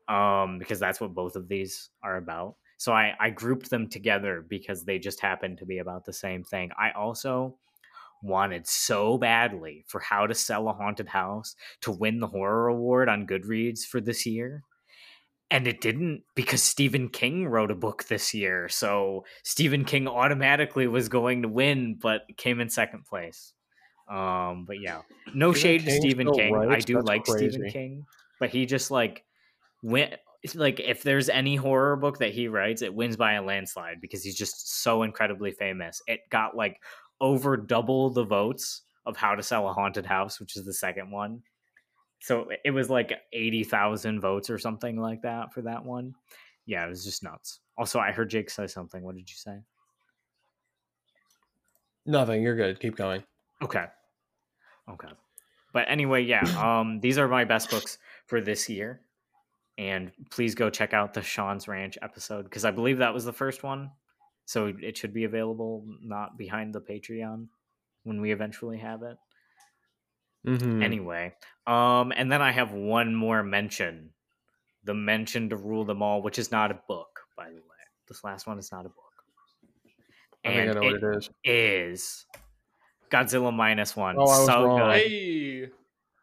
um, 0.08 0.58
because 0.58 0.78
that's 0.78 1.00
what 1.00 1.14
both 1.14 1.36
of 1.36 1.48
these 1.48 1.90
are 2.02 2.16
about 2.16 2.56
so 2.82 2.92
I, 2.92 3.14
I 3.20 3.30
grouped 3.30 3.70
them 3.70 3.88
together 3.88 4.44
because 4.48 4.84
they 4.84 4.98
just 4.98 5.20
happen 5.20 5.56
to 5.58 5.64
be 5.64 5.78
about 5.78 6.04
the 6.04 6.12
same 6.12 6.42
thing. 6.42 6.72
I 6.76 6.90
also 6.90 7.54
wanted 8.24 8.66
so 8.66 9.16
badly 9.18 9.84
for 9.86 10.00
How 10.00 10.26
to 10.26 10.34
Sell 10.34 10.68
a 10.68 10.72
Haunted 10.72 11.06
House 11.06 11.54
to 11.82 11.92
win 11.92 12.18
the 12.18 12.26
horror 12.26 12.66
award 12.66 13.08
on 13.08 13.24
Goodreads 13.24 13.84
for 13.84 14.00
this 14.00 14.26
year. 14.26 14.64
And 15.52 15.66
it 15.66 15.82
didn't 15.82 16.22
because 16.34 16.62
Stephen 16.62 17.10
King 17.10 17.46
wrote 17.46 17.70
a 17.70 17.74
book 17.74 18.04
this 18.04 18.32
year. 18.32 18.70
So 18.70 19.26
Stephen 19.42 19.84
King 19.84 20.08
automatically 20.08 20.86
was 20.86 21.10
going 21.10 21.42
to 21.42 21.48
win, 21.48 21.98
but 22.00 22.22
came 22.38 22.58
in 22.58 22.70
second 22.70 23.04
place. 23.04 23.52
Um, 24.10 24.64
but 24.66 24.80
yeah, 24.80 25.02
no 25.34 25.52
Stephen 25.52 25.60
shade 25.60 25.84
to 25.84 25.90
Stephen 26.00 26.32
King. 26.32 26.56
I 26.56 26.78
do 26.78 26.94
That's 26.94 27.06
like 27.06 27.26
Stephen. 27.26 27.68
King, 27.68 28.06
but 28.40 28.48
he 28.48 28.64
just 28.64 28.90
like 28.90 29.24
went 29.82 30.14
like 30.54 30.80
if 30.80 31.02
there's 31.02 31.28
any 31.28 31.56
horror 31.56 31.96
book 31.96 32.18
that 32.18 32.32
he 32.32 32.48
writes, 32.48 32.80
it 32.80 32.94
wins 32.94 33.16
by 33.16 33.34
a 33.34 33.42
landslide 33.42 34.00
because 34.00 34.22
he's 34.24 34.36
just 34.36 34.82
so 34.82 35.02
incredibly 35.02 35.52
famous. 35.52 36.00
It 36.06 36.20
got 36.30 36.56
like 36.56 36.78
over 37.20 37.58
double 37.58 38.10
the 38.10 38.24
votes 38.24 38.82
of 39.06 39.16
How 39.16 39.34
to 39.34 39.42
Sell 39.42 39.68
a 39.68 39.72
Haunted 39.72 40.06
House, 40.06 40.40
which 40.40 40.56
is 40.56 40.64
the 40.64 40.72
second 40.72 41.10
one. 41.10 41.42
So 42.22 42.48
it 42.64 42.70
was 42.70 42.88
like 42.88 43.12
80,000 43.32 44.20
votes 44.20 44.48
or 44.48 44.56
something 44.56 44.96
like 44.96 45.22
that 45.22 45.52
for 45.52 45.60
that 45.62 45.84
one. 45.84 46.14
Yeah, 46.66 46.86
it 46.86 46.88
was 46.88 47.04
just 47.04 47.24
nuts. 47.24 47.58
Also, 47.76 47.98
I 47.98 48.12
heard 48.12 48.30
Jake 48.30 48.48
say 48.48 48.68
something. 48.68 49.02
What 49.02 49.16
did 49.16 49.28
you 49.28 49.34
say? 49.36 49.58
Nothing. 52.06 52.42
You're 52.42 52.54
good. 52.54 52.78
Keep 52.78 52.96
going. 52.96 53.24
Okay. 53.60 53.86
Okay. 54.88 55.08
But 55.72 55.86
anyway, 55.88 56.22
yeah, 56.22 56.42
um 56.80 57.00
these 57.00 57.18
are 57.18 57.26
my 57.26 57.44
best 57.44 57.70
books 57.70 57.98
for 58.26 58.40
this 58.40 58.68
year. 58.68 59.00
And 59.76 60.12
please 60.30 60.54
go 60.54 60.70
check 60.70 60.94
out 60.94 61.14
the 61.14 61.22
Sean's 61.22 61.66
Ranch 61.66 61.98
episode 62.02 62.44
because 62.44 62.64
I 62.64 62.70
believe 62.70 62.98
that 62.98 63.14
was 63.14 63.24
the 63.24 63.32
first 63.32 63.64
one. 63.64 63.90
So 64.44 64.72
it 64.80 64.96
should 64.96 65.12
be 65.12 65.24
available 65.24 65.84
not 66.00 66.38
behind 66.38 66.72
the 66.72 66.80
Patreon 66.80 67.48
when 68.04 68.20
we 68.20 68.30
eventually 68.30 68.78
have 68.78 69.02
it. 69.02 69.16
Mm-hmm. 70.46 70.82
Anyway, 70.82 71.34
um 71.66 72.12
and 72.16 72.30
then 72.30 72.42
I 72.42 72.50
have 72.52 72.72
one 72.72 73.14
more 73.14 73.42
mention. 73.42 74.10
The 74.84 74.94
mention 74.94 75.48
to 75.50 75.56
rule 75.56 75.84
them 75.84 76.02
all, 76.02 76.22
which 76.22 76.38
is 76.38 76.50
not 76.50 76.70
a 76.72 76.80
book, 76.88 77.20
by 77.36 77.48
the 77.50 77.56
way. 77.56 77.60
This 78.08 78.24
last 78.24 78.46
one 78.46 78.58
is 78.58 78.72
not 78.72 78.84
a 78.84 78.88
book. 78.88 78.96
I 80.44 80.48
think 80.48 80.58
I 80.60 80.64
And 80.64 80.74
know 80.74 80.82
what 80.82 80.94
it 80.96 81.16
is. 81.18 81.30
is 81.44 82.26
Godzilla 83.10 83.54
minus 83.54 83.94
one. 83.94 84.16
Oh, 84.18 84.22
I 84.22 84.24
was 84.24 84.46
so 84.46 84.64
wrong. 84.64 84.78
good. 84.78 85.00
Hey, 85.00 85.70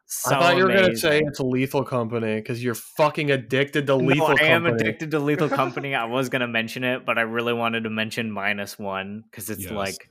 So 0.06 0.34
I 0.36 0.38
thought 0.40 0.56
you 0.58 0.64
were 0.64 0.70
gonna 0.74 0.96
say 0.96 1.20
it's 1.24 1.40
Lethal 1.40 1.84
Company 1.84 2.36
because 2.36 2.62
you're 2.62 2.74
fucking 2.74 3.30
addicted 3.30 3.86
to 3.86 3.94
Lethal 3.94 4.28
no, 4.28 4.34
I 4.34 4.36
Company. 4.36 4.54
am 4.54 4.66
addicted 4.66 5.10
to 5.12 5.20
Lethal 5.20 5.48
Company. 5.62 5.94
I 5.94 6.04
was 6.04 6.28
gonna 6.28 6.48
mention 6.48 6.84
it, 6.84 7.06
but 7.06 7.16
I 7.16 7.22
really 7.22 7.52
wanted 7.54 7.84
to 7.84 7.90
mention 7.90 8.30
minus 8.30 8.78
one 8.78 9.22
because 9.30 9.48
it's 9.50 9.62
Yes. 9.62 9.70
like 9.70 10.10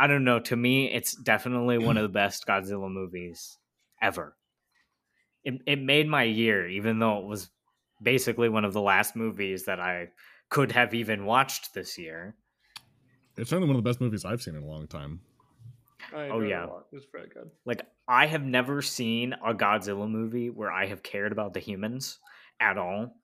I 0.00 0.06
don't 0.06 0.24
know. 0.24 0.40
To 0.40 0.56
me, 0.56 0.90
it's 0.90 1.14
definitely 1.14 1.76
one 1.76 1.98
of 1.98 2.02
the 2.04 2.08
best 2.08 2.46
Godzilla 2.46 2.90
movies 2.90 3.58
ever. 4.00 4.34
It 5.44 5.60
it 5.66 5.78
made 5.78 6.08
my 6.08 6.22
year, 6.22 6.66
even 6.66 6.98
though 6.98 7.18
it 7.18 7.26
was 7.26 7.50
basically 8.02 8.48
one 8.48 8.64
of 8.64 8.72
the 8.72 8.80
last 8.80 9.14
movies 9.14 9.66
that 9.66 9.78
I 9.78 10.08
could 10.48 10.72
have 10.72 10.94
even 10.94 11.26
watched 11.26 11.74
this 11.74 11.98
year. 11.98 12.34
It's 13.36 13.50
certainly 13.50 13.68
one 13.68 13.76
of 13.76 13.84
the 13.84 13.88
best 13.88 14.00
movies 14.00 14.24
I've 14.24 14.40
seen 14.40 14.56
in 14.56 14.62
a 14.62 14.66
long 14.66 14.86
time. 14.86 15.20
I 16.14 16.28
Oh, 16.30 16.40
yeah. 16.40 16.64
it 16.64 16.94
was 16.94 17.04
very 17.12 17.28
good. 17.28 17.50
Like 17.66 17.82
I 18.08 18.24
have 18.26 18.42
never 18.42 18.80
seen 18.80 19.34
a 19.44 19.52
Godzilla 19.52 20.10
movie 20.10 20.48
where 20.48 20.72
I 20.72 20.86
have 20.86 21.02
cared 21.02 21.30
about 21.30 21.52
the 21.52 21.60
humans 21.60 22.18
at 22.58 22.78
all. 22.78 23.14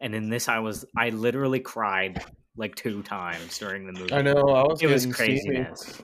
And 0.00 0.14
in 0.14 0.30
this 0.30 0.48
I 0.48 0.60
was 0.60 0.84
I 0.96 1.10
literally 1.10 1.60
cried 1.60 2.24
like 2.56 2.76
two 2.76 3.02
times 3.02 3.58
during 3.58 3.86
the 3.86 3.92
movie. 3.92 4.12
I 4.12 4.22
know. 4.22 4.50
I 4.50 4.62
was. 4.62 4.80
It 4.80 4.86
was 4.86 5.06
getting 5.06 5.38
steamy. 5.38 5.56
craziness. 5.56 6.02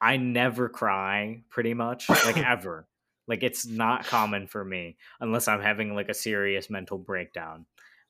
I 0.00 0.16
never 0.16 0.68
cry 0.68 1.42
pretty 1.48 1.74
much, 1.74 2.08
like 2.08 2.36
ever. 2.46 2.86
Like 3.28 3.42
it's 3.42 3.66
not 3.66 4.06
common 4.06 4.46
for 4.46 4.64
me 4.64 4.96
unless 5.20 5.48
I'm 5.48 5.60
having 5.60 5.94
like 5.94 6.08
a 6.08 6.14
serious 6.14 6.70
mental 6.70 6.98
breakdown. 6.98 7.66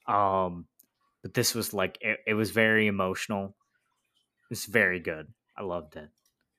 Um 0.06 0.66
but 1.22 1.34
this 1.34 1.54
was 1.54 1.72
like 1.72 1.98
it, 2.00 2.18
it 2.26 2.34
was 2.34 2.50
very 2.50 2.86
emotional. 2.86 3.56
It's 4.50 4.66
very 4.66 5.00
good. 5.00 5.28
I 5.56 5.62
loved 5.62 5.96
it. 5.96 6.08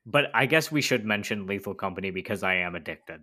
But 0.05 0.25
I 0.33 0.45
guess 0.45 0.71
we 0.71 0.81
should 0.81 1.05
mention 1.05 1.47
Lethal 1.47 1.73
Company 1.75 2.11
because 2.11 2.41
I 2.41 2.55
am 2.55 2.75
addicted. 2.75 3.21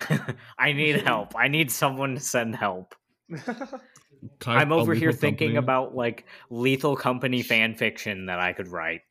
I 0.58 0.72
need 0.72 1.02
help. 1.02 1.34
I 1.36 1.48
need 1.48 1.70
someone 1.70 2.14
to 2.16 2.20
send 2.20 2.54
help. 2.54 2.94
Kai- 4.38 4.56
I'm 4.56 4.72
over 4.72 4.94
here 4.94 5.12
thinking 5.12 5.54
Company- 5.54 5.58
about 5.58 5.94
like 5.94 6.26
Lethal 6.50 6.96
Company 6.96 7.42
fan 7.42 7.74
fiction 7.74 8.26
that 8.26 8.40
I 8.40 8.52
could 8.52 8.68
write. 8.68 9.02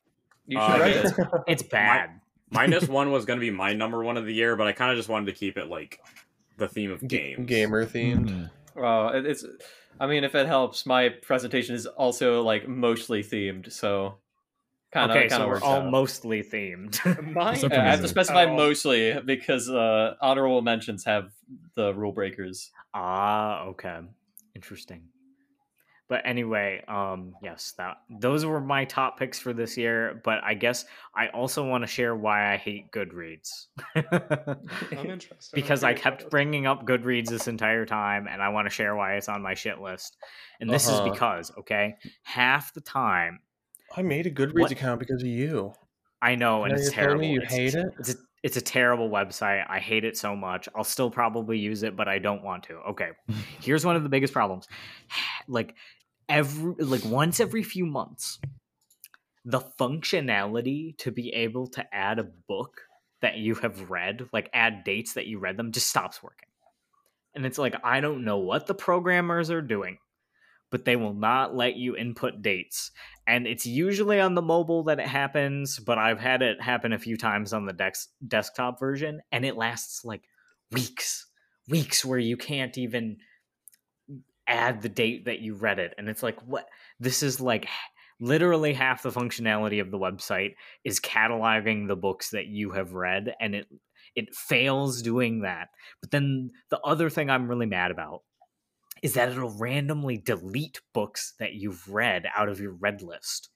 You 0.48 0.60
Uh, 0.60 0.72
should 0.72 0.82
write 0.82 0.96
yeah. 0.96 1.26
it. 1.38 1.41
It's 1.48 1.64
bad. 1.80 2.20
Minus 2.50 2.88
one 3.00 3.12
was 3.12 3.26
going 3.26 3.39
to 3.39 3.41
be 3.46 3.52
my 3.52 3.74
number 3.74 4.04
one 4.04 4.18
of 4.18 4.26
the 4.26 4.34
year, 4.34 4.56
but 4.56 4.68
I 4.68 4.72
kind 4.74 4.91
of 4.91 4.98
just 4.98 5.10
wanted 5.10 5.28
to 5.28 5.34
keep 5.34 5.58
it 5.58 5.68
like 5.68 6.00
the 6.58 6.68
theme 6.68 6.91
of 6.91 7.02
Ga- 7.02 7.08
games. 7.36 7.48
gamer 7.48 7.86
themed. 7.86 8.30
Mhm. 8.30 8.50
Well, 8.76 9.10
it- 9.10 9.26
it's. 9.26 9.46
I 10.00 10.08
mean, 10.08 10.24
if 10.24 10.34
it 10.36 10.48
helps, 10.48 10.86
my 10.86 11.10
presentation 11.10 11.76
is 11.76 11.86
also 11.86 12.41
like 12.41 12.68
mostly 12.68 13.24
themed, 13.24 13.72
so 13.72 14.16
kind 14.91 15.12
of 15.12 15.16
okay, 15.18 15.28
kind 15.30 15.39
so 15.39 15.44
of 15.44 15.48
we're 15.48 15.54
works 15.56 15.64
all 15.64 15.82
out. 15.82 15.89
mostly 15.91 16.44
themed. 16.44 17.34
Mine, 17.34 17.54
Except 17.56 17.74
I 17.76 17.86
have 17.91 18.02
to 18.02 18.08
specify 18.08 18.46
Oh. 18.46 18.56
mostly 18.56 19.20
because 19.24 19.70
uh, 19.70 20.16
honorable 20.22 20.62
mentions 20.64 21.04
have 21.06 21.32
the 21.76 21.94
rule 21.94 22.12
breakers. 22.12 22.72
ah, 22.94 23.64
okay. 23.66 24.00
Interesting. 24.56 25.04
But 26.14 26.22
anyway, 26.28 26.84
um, 26.88 27.34
yes, 27.41 27.74
that 27.80 27.97
those 28.07 28.45
were 28.45 28.61
my 28.61 28.86
top 28.86 29.18
picks 29.18 29.39
for 29.39 29.51
this 29.51 29.76
year. 29.78 30.22
But 30.24 30.43
I 30.43 30.53
guess 30.53 30.86
I 31.16 31.30
also 31.30 31.68
want 31.68 31.82
to 31.82 31.88
share 31.88 32.16
why 32.16 32.53
I 32.53 32.57
hate 32.57 32.91
Goodreads. 32.91 33.66
I'm 33.95 35.09
interested. 35.09 35.55
because 35.55 35.84
I 35.84 35.95
kept 35.95 36.30
bringing 36.30 36.68
up 36.68 36.86
Goodreads 36.86 37.30
this 37.30 37.47
entire 37.47 37.88
time, 37.88 38.28
and 38.28 38.43
I 38.43 38.49
want 38.49 38.68
to 38.68 38.70
share 38.70 38.95
why 38.95 39.16
it's 39.16 39.28
on 39.28 39.41
my 39.41 39.55
shit 39.55 39.80
list. 39.82 40.18
And 40.59 40.70
this 40.72 40.86
Uh-huh. 40.88 40.97
is 41.07 41.11
because, 41.14 41.51
okay, 41.57 41.95
half 42.22 42.76
the 42.76 42.82
time 42.82 43.39
I 43.97 44.03
made 44.03 44.28
a 44.28 44.32
Goodreads 44.32 44.59
What? 44.59 44.72
account 44.72 44.99
because 44.99 45.24
of 45.24 45.28
you. 45.30 45.74
I 46.22 46.36
know, 46.36 46.64
and 46.66 46.74
Now 46.76 46.80
it's 46.80 46.91
terrible. 46.91 47.26
you 47.26 47.41
it's, 47.41 47.51
hate 47.55 47.74
it? 47.74 47.88
It's 47.97 48.14
a, 48.14 48.16
it's 48.43 48.57
a 48.57 48.61
terrible 48.61 49.09
website. 49.09 49.66
I 49.70 49.80
hate 49.80 50.03
it 50.03 50.18
so 50.18 50.36
much. 50.36 50.70
I'll 50.76 50.84
still 50.84 51.09
probably 51.09 51.57
use 51.57 51.82
it, 51.84 51.95
but 51.95 52.07
I 52.07 52.20
don't 52.20 52.43
want 52.43 52.64
to. 52.66 52.76
Okay, 52.91 53.11
here's 53.61 53.86
one 53.86 53.95
of 53.95 54.03
the 54.03 54.09
biggest 54.09 54.32
problems. 54.34 54.68
Like 55.49 55.76
every 56.30 56.74
like 56.84 57.06
once 57.06 57.40
every 57.40 57.64
few 57.64 57.86
months, 57.86 58.40
the 59.46 59.62
functionality 59.80 60.98
to 61.00 61.12
be 61.12 61.30
able 61.34 61.68
to 61.68 61.86
add 61.94 62.20
a 62.20 62.30
book 62.48 62.82
that 63.22 63.38
you 63.38 63.56
have 63.56 63.90
read, 63.90 64.28
like 64.34 64.50
add 64.54 64.84
dates 64.84 65.14
that 65.14 65.28
you 65.28 65.40
read 65.40 65.58
them, 65.58 65.72
just 65.72 65.90
stops 65.90 66.22
working. 66.22 66.50
And 67.36 67.46
it's 67.46 67.58
like 67.58 67.76
I 67.84 68.00
don't 68.00 68.26
know 68.26 68.38
what 68.38 68.68
the 68.68 68.76
programmers 68.76 69.50
are 69.50 69.62
doing, 69.62 69.98
but 70.72 70.86
they 70.86 70.96
will 70.96 71.14
not 71.14 71.56
let 71.56 71.76
you 71.76 71.96
input 71.96 72.42
dates. 72.42 72.92
And 73.26 73.48
it's 73.48 73.66
usually 73.66 74.20
on 74.20 74.36
the 74.36 74.42
mobile 74.42 74.84
that 74.84 75.00
it 75.00 75.08
happens, 75.08 75.80
but 75.80 75.98
I've 75.98 76.20
had 76.20 76.42
it 76.42 76.62
happen 76.62 76.94
a 76.94 77.00
few 77.00 77.16
times 77.18 77.54
on 77.54 77.66
the 77.66 77.74
dex- 77.74 78.10
desktop 78.28 78.80
version, 78.80 79.22
and 79.32 79.46
it 79.46 79.56
lasts 79.56 80.04
like 80.04 80.24
weeks, 80.72 81.28
weeks 81.70 82.04
where 82.04 82.20
you 82.20 82.38
can't 82.38 82.78
even 82.78 83.18
add 84.48 84.82
the 84.82 84.89
date 84.89 85.26
that 85.26 85.39
you 85.39 85.56
read 85.56 85.80
it. 85.80 85.94
And 85.98 86.10
it's 86.10 86.24
like, 86.24 86.39
what? 86.41 86.68
This 87.00 87.24
is 87.24 87.39
like 87.39 87.68
literally 88.20 88.74
half 88.74 89.04
the 89.04 89.12
functionality 89.12 89.82
of 89.82 89.91
the 89.91 90.00
website 90.00 90.54
is 90.84 91.00
cataloging 91.00 91.88
the 91.88 91.96
books 91.96 92.30
that 92.30 92.48
you 92.48 92.72
have 92.72 92.94
read, 92.94 93.34
and 93.39 93.56
it 93.56 93.68
it 94.16 94.34
fails 94.36 95.02
doing 95.02 95.41
that. 95.41 95.70
But 96.02 96.12
then 96.12 96.52
the 96.70 96.80
other 96.82 97.10
thing 97.10 97.30
I'm 97.30 97.48
really 97.48 97.66
mad 97.66 97.91
about 97.91 98.22
is 99.02 99.16
that 99.16 99.30
it'll 99.30 99.58
randomly 99.58 100.18
delete 100.18 100.80
books 100.94 101.34
that 101.39 101.54
you've 101.54 101.88
read 101.89 102.26
out 102.36 102.48
of 102.48 102.62
your 102.62 102.74
read 102.74 103.02
list. 103.02 103.50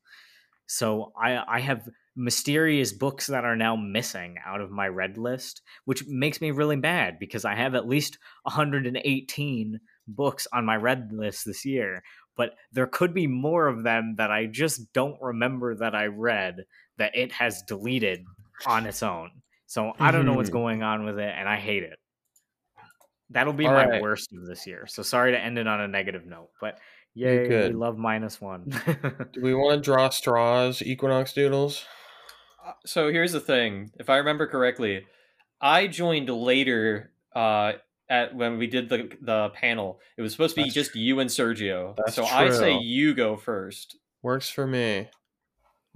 So 0.66 1.14
I 1.20 1.44
I 1.48 1.60
have 1.60 1.88
mysterious 2.18 2.92
books 2.92 3.28
that 3.28 3.46
are 3.46 3.56
now 3.56 3.76
missing 3.76 4.36
out 4.46 4.60
of 4.60 4.72
my 4.72 4.88
read 4.88 5.18
list, 5.18 5.62
which 5.86 6.06
makes 6.08 6.42
me 6.42 6.52
really 6.52 6.76
mad 6.76 7.20
because 7.20 7.46
I 7.46 7.56
have 7.56 7.76
at 7.76 7.88
least 7.88 8.18
118 8.44 9.80
books 10.08 10.48
on 10.54 10.66
my 10.66 10.76
read 10.76 11.12
list 11.12 11.46
this 11.46 11.66
year, 11.66 12.04
but 12.36 12.56
there 12.72 12.88
could 12.88 13.14
be 13.14 13.28
more 13.28 13.68
of 13.68 13.84
them 13.84 14.16
that 14.18 14.32
I 14.32 14.46
just 14.46 14.92
don't 14.94 15.22
remember 15.22 15.76
that 15.76 15.96
I 15.96 16.06
read 16.06 16.66
that 16.98 17.16
it 17.16 17.32
has 17.34 17.62
deleted 17.64 18.26
on 18.66 18.86
its 18.86 19.04
own. 19.04 19.42
So 19.66 19.94
I 20.00 20.12
don't 20.12 20.26
know 20.26 20.36
what's 20.36 20.50
Mhm. 20.50 20.52
going 20.52 20.84
on 20.84 21.06
with 21.06 21.20
it 21.20 21.34
and 21.36 21.48
I 21.50 21.58
hate 21.58 21.84
it. 21.84 22.00
That'll 23.30 23.54
be 23.54 23.68
All 23.68 23.74
my 23.74 23.88
right. 23.88 24.02
worst 24.02 24.32
of 24.34 24.46
this 24.46 24.66
year. 24.66 24.88
So 24.88 25.04
sorry 25.04 25.34
to 25.34 25.40
end 25.40 25.58
it 25.58 25.68
on 25.68 25.82
a 25.82 25.88
negative 25.88 26.26
note, 26.26 26.52
but 26.62 26.80
yay, 27.14 27.52
we 27.58 27.74
love 27.74 27.98
minus 27.98 28.40
one. 28.40 28.70
Do 29.32 29.42
we 29.42 29.54
want 29.56 29.82
to 29.82 29.86
draw 29.86 30.10
straws, 30.10 30.82
Equinox 30.82 31.32
Doodles? 31.34 31.86
Uh, 32.64 32.74
So 32.86 33.12
here's 33.12 33.32
the 33.32 33.40
thing: 33.40 33.92
if 34.00 34.10
I 34.10 34.18
remember 34.18 34.48
correctly, 34.48 35.08
I 35.62 35.88
joined 35.88 36.30
later 36.30 37.14
uh, 37.34 37.74
at 38.10 38.36
when 38.36 38.58
we 38.58 38.68
did 38.68 38.90
the 38.90 39.10
the 39.22 39.50
panel. 39.50 40.00
It 40.18 40.22
was 40.22 40.32
supposed 40.32 40.56
to 40.56 40.62
be 40.62 40.66
That's 40.66 40.76
just 40.76 40.96
you 40.96 41.20
and 41.20 41.30
Sergio. 41.30 41.96
That's 41.98 42.16
so 42.16 42.26
I 42.26 42.50
say 42.50 42.78
you 42.78 43.14
go 43.14 43.38
first. 43.38 43.98
Works 44.22 44.50
for 44.50 44.68
me. 44.68 45.10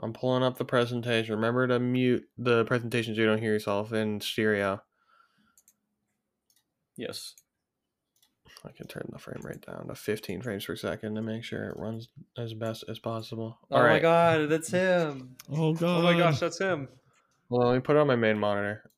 I'm 0.01 0.14
pulling 0.14 0.43
up 0.43 0.57
the 0.57 0.66
presentation. 0.66 1.36
Remember 1.36 1.68
to 1.68 1.80
mute 1.80 2.24
the 2.38 2.66
presentation 2.66 3.14
so 3.14 3.22
you 3.22 3.28
don't 3.28 3.39
hear 3.39 3.53
yourself 3.53 3.93
in 3.93 4.20
stereo. 4.20 4.82
Yes. 6.97 7.36
I 8.64 8.72
can 8.72 8.88
turn 8.88 9.09
the 9.12 9.18
frame 9.18 9.41
rate 9.43 9.66
down 9.66 9.88
to 9.88 9.95
15 9.95 10.41
frames 10.41 10.66
per 10.66 10.76
second 10.76 11.16
to 11.16 11.22
make 11.22 11.43
sure 11.43 11.66
it 11.66 11.80
runs 11.80 12.09
as 12.38 12.53
best 12.53 12.84
as 12.88 12.99
possible. 12.99 13.57
Oh 13.72 13.78
All 13.78 13.82
my 13.84 13.89
right. 13.89 14.01
god, 14.01 14.49
that's 14.49 14.70
him. 14.70 15.36
Oh 15.51 15.74
god. 15.74 15.99
Oh 15.99 16.01
my 16.03 16.18
gosh, 16.18 16.39
that's 16.39 16.59
him. 16.59 16.88
Well, 17.49 17.68
let 17.70 17.76
me 17.76 17.82
put 17.82 17.95
it 17.95 17.99
on 17.99 18.07
my 18.07 18.16
main 18.16 18.38
monitor. 18.38 18.91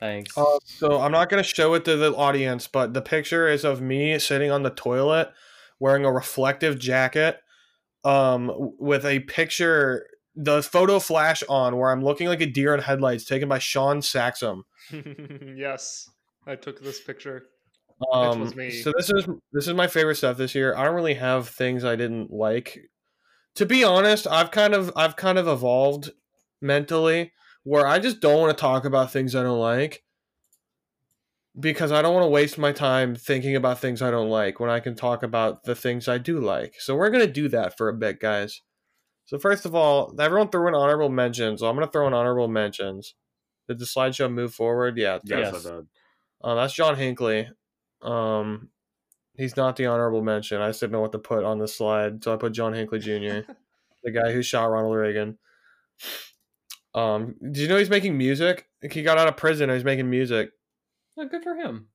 Thanks. 0.00 0.36
Uh, 0.36 0.58
so 0.64 0.98
I'm 1.00 1.12
not 1.12 1.28
going 1.28 1.42
to 1.42 1.48
show 1.48 1.74
it 1.74 1.84
to 1.84 1.96
the 1.96 2.14
audience, 2.14 2.66
but 2.66 2.94
the 2.94 3.02
picture 3.02 3.46
is 3.46 3.64
of 3.64 3.82
me 3.82 4.18
sitting 4.18 4.50
on 4.50 4.62
the 4.62 4.70
toilet 4.70 5.30
wearing 5.78 6.04
a 6.04 6.12
reflective 6.12 6.78
jacket 6.78 7.38
um, 8.04 8.50
with 8.78 9.04
a 9.04 9.20
picture, 9.20 10.06
the 10.34 10.62
photo 10.62 10.98
flash 10.98 11.42
on 11.48 11.76
where 11.76 11.90
I'm 11.90 12.02
looking 12.02 12.28
like 12.28 12.40
a 12.40 12.46
deer 12.46 12.74
in 12.74 12.80
headlights 12.80 13.26
taken 13.26 13.48
by 13.48 13.58
Shaun 13.58 14.00
Saxum. 14.00 14.62
yes, 15.56 16.08
I 16.46 16.56
took 16.56 16.80
this 16.82 17.00
picture. 17.00 17.44
Um, 18.12 18.40
was 18.40 18.56
me. 18.56 18.70
So 18.70 18.92
this 18.96 19.10
is 19.10 19.26
this 19.52 19.68
is 19.68 19.74
my 19.74 19.86
favorite 19.86 20.16
stuff 20.16 20.38
this 20.38 20.54
year. 20.54 20.74
I 20.74 20.84
don't 20.84 20.94
really 20.94 21.14
have 21.14 21.50
things 21.50 21.84
I 21.84 21.96
didn't 21.96 22.30
like. 22.30 22.78
To 23.56 23.66
be 23.66 23.84
honest, 23.84 24.26
I've 24.26 24.50
kind 24.50 24.72
of 24.72 24.90
I've 24.96 25.16
kind 25.16 25.36
of 25.36 25.46
evolved 25.46 26.10
mentally 26.62 27.32
where 27.64 27.86
I 27.86 27.98
just 27.98 28.20
don't 28.20 28.40
want 28.40 28.56
to 28.56 28.60
talk 28.60 28.84
about 28.84 29.12
things 29.12 29.34
I 29.34 29.42
don't 29.42 29.58
like 29.58 30.02
because 31.58 31.92
I 31.92 32.00
don't 32.02 32.14
want 32.14 32.24
to 32.24 32.28
waste 32.30 32.58
my 32.58 32.72
time 32.72 33.14
thinking 33.14 33.56
about 33.56 33.80
things 33.80 34.02
I 34.02 34.10
don't 34.10 34.30
like 34.30 34.60
when 34.60 34.70
I 34.70 34.80
can 34.80 34.94
talk 34.94 35.22
about 35.22 35.64
the 35.64 35.74
things 35.74 36.08
I 36.08 36.18
do 36.18 36.40
like. 36.40 36.74
So 36.78 36.96
we're 36.96 37.10
gonna 37.10 37.26
do 37.26 37.48
that 37.48 37.76
for 37.76 37.88
a 37.88 37.94
bit, 37.94 38.20
guys. 38.20 38.62
So 39.26 39.38
first 39.38 39.66
of 39.66 39.74
all, 39.74 40.14
everyone 40.18 40.48
threw 40.48 40.68
in 40.68 40.74
honorable 40.74 41.08
mentions. 41.08 41.60
So 41.60 41.68
I'm 41.68 41.76
gonna 41.76 41.90
throw 41.90 42.06
in 42.06 42.14
honorable 42.14 42.48
mentions. 42.48 43.14
Did 43.68 43.78
the 43.78 43.84
slideshow 43.84 44.32
move 44.32 44.54
forward? 44.54 44.96
Yeah. 44.96 45.18
Yes, 45.24 45.52
Yes. 45.52 45.66
I. 45.66 45.80
Uh, 46.42 46.54
that's 46.54 46.72
John 46.72 46.96
Hinckley. 46.96 47.48
Um, 48.02 48.70
he's 49.36 49.56
not 49.56 49.76
the 49.76 49.86
honorable 49.86 50.22
mention. 50.22 50.60
I 50.60 50.68
just 50.68 50.80
didn't 50.80 50.92
know 50.92 51.00
what 51.00 51.12
to 51.12 51.18
put 51.18 51.44
on 51.44 51.58
the 51.58 51.68
slide, 51.68 52.24
so 52.24 52.32
I 52.32 52.36
put 52.36 52.52
John 52.52 52.72
Hinckley 52.72 52.98
Jr., 52.98 53.50
the 54.02 54.10
guy 54.10 54.32
who 54.32 54.42
shot 54.42 54.70
Ronald 54.70 54.96
Reagan. 54.96 55.38
Um, 56.94 57.36
did 57.40 57.58
you 57.58 57.68
know 57.68 57.76
he's 57.76 57.90
making 57.90 58.16
music? 58.16 58.68
He 58.90 59.02
got 59.02 59.18
out 59.18 59.28
of 59.28 59.36
prison 59.36 59.70
and 59.70 59.76
he's 59.76 59.84
making 59.84 60.10
music. 60.10 60.50
Oh, 61.16 61.26
good 61.26 61.42
for 61.42 61.54
him. 61.54 61.88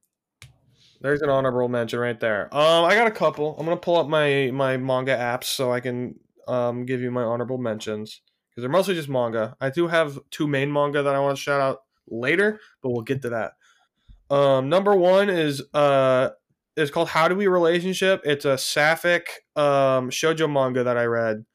There's 1.01 1.21
an 1.21 1.29
honorable 1.29 1.67
mention 1.67 1.99
right 1.99 2.19
there. 2.19 2.53
Um, 2.55 2.85
I 2.85 2.95
got 2.95 3.07
a 3.07 3.11
couple. 3.11 3.55
I'm 3.57 3.65
gonna 3.65 3.77
pull 3.77 3.97
up 3.97 4.07
my 4.07 4.49
my 4.53 4.77
manga 4.77 5.15
apps 5.15 5.45
so 5.45 5.71
I 5.71 5.79
can 5.79 6.15
um 6.47 6.85
give 6.85 7.01
you 7.01 7.11
my 7.11 7.23
honorable 7.23 7.57
mentions 7.57 8.21
because 8.49 8.61
they're 8.61 8.71
mostly 8.71 8.95
just 8.95 9.09
manga. 9.09 9.55
I 9.59 9.69
do 9.69 9.87
have 9.87 10.19
two 10.31 10.47
main 10.47 10.71
manga 10.71 11.03
that 11.03 11.13
I 11.13 11.19
want 11.19 11.37
to 11.37 11.41
shout 11.41 11.59
out 11.61 11.79
later, 12.07 12.59
but 12.81 12.91
we'll 12.91 13.03
get 13.03 13.21
to 13.23 13.29
that. 13.29 13.53
Um, 14.33 14.69
number 14.69 14.95
one 14.95 15.29
is 15.29 15.61
uh 15.73 16.29
is 16.77 16.91
called 16.91 17.09
How 17.09 17.27
Do 17.27 17.35
We 17.35 17.47
Relationship. 17.47 18.21
It's 18.23 18.45
a 18.45 18.57
sapphic 18.57 19.27
um 19.55 20.09
shojo 20.09 20.51
manga 20.51 20.83
that 20.83 20.97
I 20.97 21.05
read. 21.05 21.45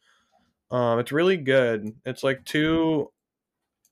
Um, 0.70 0.98
it's 0.98 1.12
really 1.12 1.36
good. 1.36 1.92
It's 2.04 2.22
like 2.22 2.44
two 2.44 3.10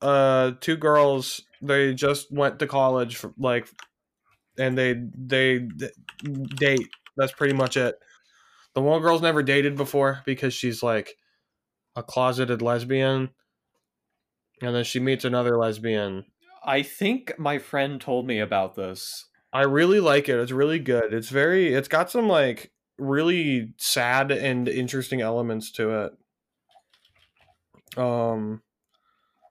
uh 0.01 0.53
two 0.61 0.77
girls. 0.77 1.43
They 1.61 1.95
just 1.95 2.33
went 2.33 2.59
to 2.61 2.67
college 2.67 3.17
for 3.17 3.33
like 3.39 3.69
and 4.59 4.77
they 4.77 4.95
they 5.17 5.61
d- 5.61 5.91
date. 6.57 6.89
That's 7.17 7.33
pretty 7.33 7.55
much 7.55 7.77
it. 7.77 7.97
The 8.75 8.83
one 8.83 9.03
girl's 9.03 9.23
never 9.23 9.43
dated 9.43 9.77
before 9.77 10.23
because 10.25 10.55
she's 10.55 10.83
like 10.83 11.17
a 11.97 12.03
closeted 12.03 12.63
lesbian, 12.63 13.31
and 14.63 14.75
then 14.75 14.85
she 14.85 15.01
meets 15.01 15.25
another 15.25 15.57
lesbian. 15.57 16.25
I 16.65 16.83
think 16.83 17.39
my 17.39 17.59
friend 17.59 18.01
told 18.01 18.27
me 18.27 18.41
about 18.41 18.75
this. 18.75 19.27
I 19.53 19.63
really 19.63 20.01
like 20.01 20.29
it. 20.29 20.39
It's 20.39 20.53
really 20.53 20.79
good. 20.79 21.15
It's 21.15 21.31
very. 21.31 21.73
It's 21.73 21.89
got 21.89 22.11
some 22.11 22.29
like 22.29 22.73
really 22.99 23.73
sad 23.79 24.31
and 24.31 24.69
interesting 24.69 25.21
elements 25.21 25.71
to 25.73 26.13
it. 27.97 27.99
Um, 27.99 28.63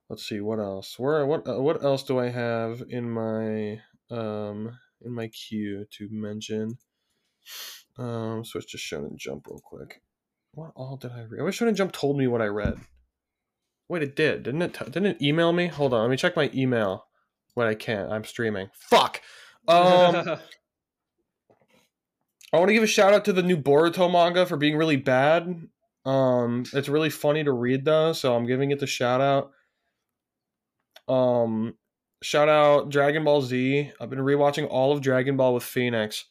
let's 0.09 0.27
see 0.27 0.39
what 0.39 0.59
else. 0.59 0.97
Where 0.97 1.25
what 1.25 1.47
uh, 1.47 1.61
what 1.61 1.83
else 1.83 2.03
do 2.03 2.19
I 2.19 2.29
have 2.29 2.83
in 2.89 3.09
my 3.09 3.81
um 4.09 4.77
in 5.01 5.13
my 5.13 5.27
queue 5.27 5.85
to 5.91 6.07
mention? 6.11 6.77
Um, 7.97 8.43
switch 8.43 8.71
to 8.71 8.77
Shonen 8.77 9.15
Jump 9.17 9.47
real 9.47 9.61
quick. 9.63 10.01
What 10.53 10.71
all 10.75 10.97
did 10.97 11.11
I 11.11 11.23
read? 11.23 11.41
I 11.41 11.43
wish 11.43 11.59
Shonen 11.59 11.75
Jump 11.75 11.91
told 11.91 12.17
me 12.17 12.27
what 12.27 12.41
I 12.41 12.47
read. 12.47 12.79
Wait, 13.89 14.03
it 14.03 14.15
did, 14.15 14.43
didn't 14.43 14.61
it? 14.61 14.73
T- 14.73 14.85
didn't 14.85 15.05
it 15.05 15.21
email 15.21 15.53
me? 15.53 15.67
Hold 15.67 15.93
on, 15.93 16.01
let 16.01 16.09
me 16.09 16.17
check 16.17 16.35
my 16.35 16.51
email. 16.53 17.05
When 17.53 17.67
I 17.67 17.73
can't, 17.73 18.11
I'm 18.11 18.23
streaming. 18.23 18.69
Fuck. 18.73 19.21
Um, 19.67 20.15
I 22.53 22.57
want 22.57 22.69
to 22.69 22.73
give 22.73 22.83
a 22.83 22.87
shout 22.87 23.13
out 23.13 23.25
to 23.25 23.33
the 23.33 23.43
new 23.43 23.57
Boruto 23.57 24.11
manga 24.11 24.45
for 24.45 24.57
being 24.57 24.77
really 24.77 24.95
bad. 24.97 25.67
Um, 26.05 26.63
it's 26.73 26.87
really 26.87 27.09
funny 27.09 27.43
to 27.43 27.51
read 27.51 27.83
though, 27.83 28.13
so 28.13 28.35
I'm 28.35 28.45
giving 28.45 28.71
it 28.71 28.79
the 28.79 28.87
shout 28.87 29.21
out. 29.21 29.51
Um, 31.07 31.75
shout 32.21 32.49
out 32.49 32.89
Dragon 32.89 33.23
Ball 33.23 33.41
Z. 33.41 33.91
I've 33.99 34.09
been 34.09 34.19
rewatching 34.19 34.67
all 34.69 34.91
of 34.91 35.01
Dragon 35.01 35.37
Ball 35.37 35.53
with 35.53 35.63
Phoenix. 35.63 36.25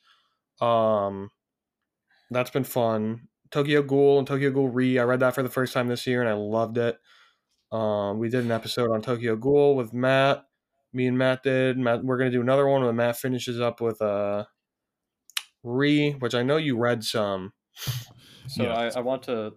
Um, 0.60 1.30
that's 2.30 2.50
been 2.50 2.64
fun. 2.64 3.28
Tokyo 3.50 3.82
Ghoul 3.82 4.18
and 4.18 4.26
Tokyo 4.26 4.50
Ghoul 4.50 4.68
Re. 4.68 4.98
I 4.98 5.04
read 5.04 5.20
that 5.20 5.34
for 5.34 5.42
the 5.42 5.48
first 5.48 5.72
time 5.72 5.88
this 5.88 6.06
year 6.06 6.20
and 6.20 6.28
I 6.28 6.34
loved 6.34 6.78
it. 6.78 6.98
Um, 7.72 8.18
we 8.18 8.28
did 8.28 8.44
an 8.44 8.50
episode 8.50 8.90
on 8.90 9.02
Tokyo 9.02 9.36
Ghoul 9.36 9.76
with 9.76 9.92
Matt. 9.92 10.44
Me 10.92 11.06
and 11.06 11.18
Matt 11.18 11.42
did. 11.42 11.78
Matt, 11.78 12.04
we're 12.04 12.18
gonna 12.18 12.30
do 12.30 12.40
another 12.40 12.66
one 12.66 12.84
when 12.84 12.96
Matt 12.96 13.16
finishes 13.18 13.60
up 13.60 13.80
with 13.80 14.00
uh 14.02 14.44
Re, 15.62 16.12
which 16.12 16.34
I 16.34 16.42
know 16.42 16.56
you 16.56 16.76
read 16.78 17.04
some. 17.04 17.52
So 18.48 18.62
Yeah. 18.62 18.74
I, 18.74 18.98
I 18.98 19.00
want 19.00 19.24
to 19.24 19.54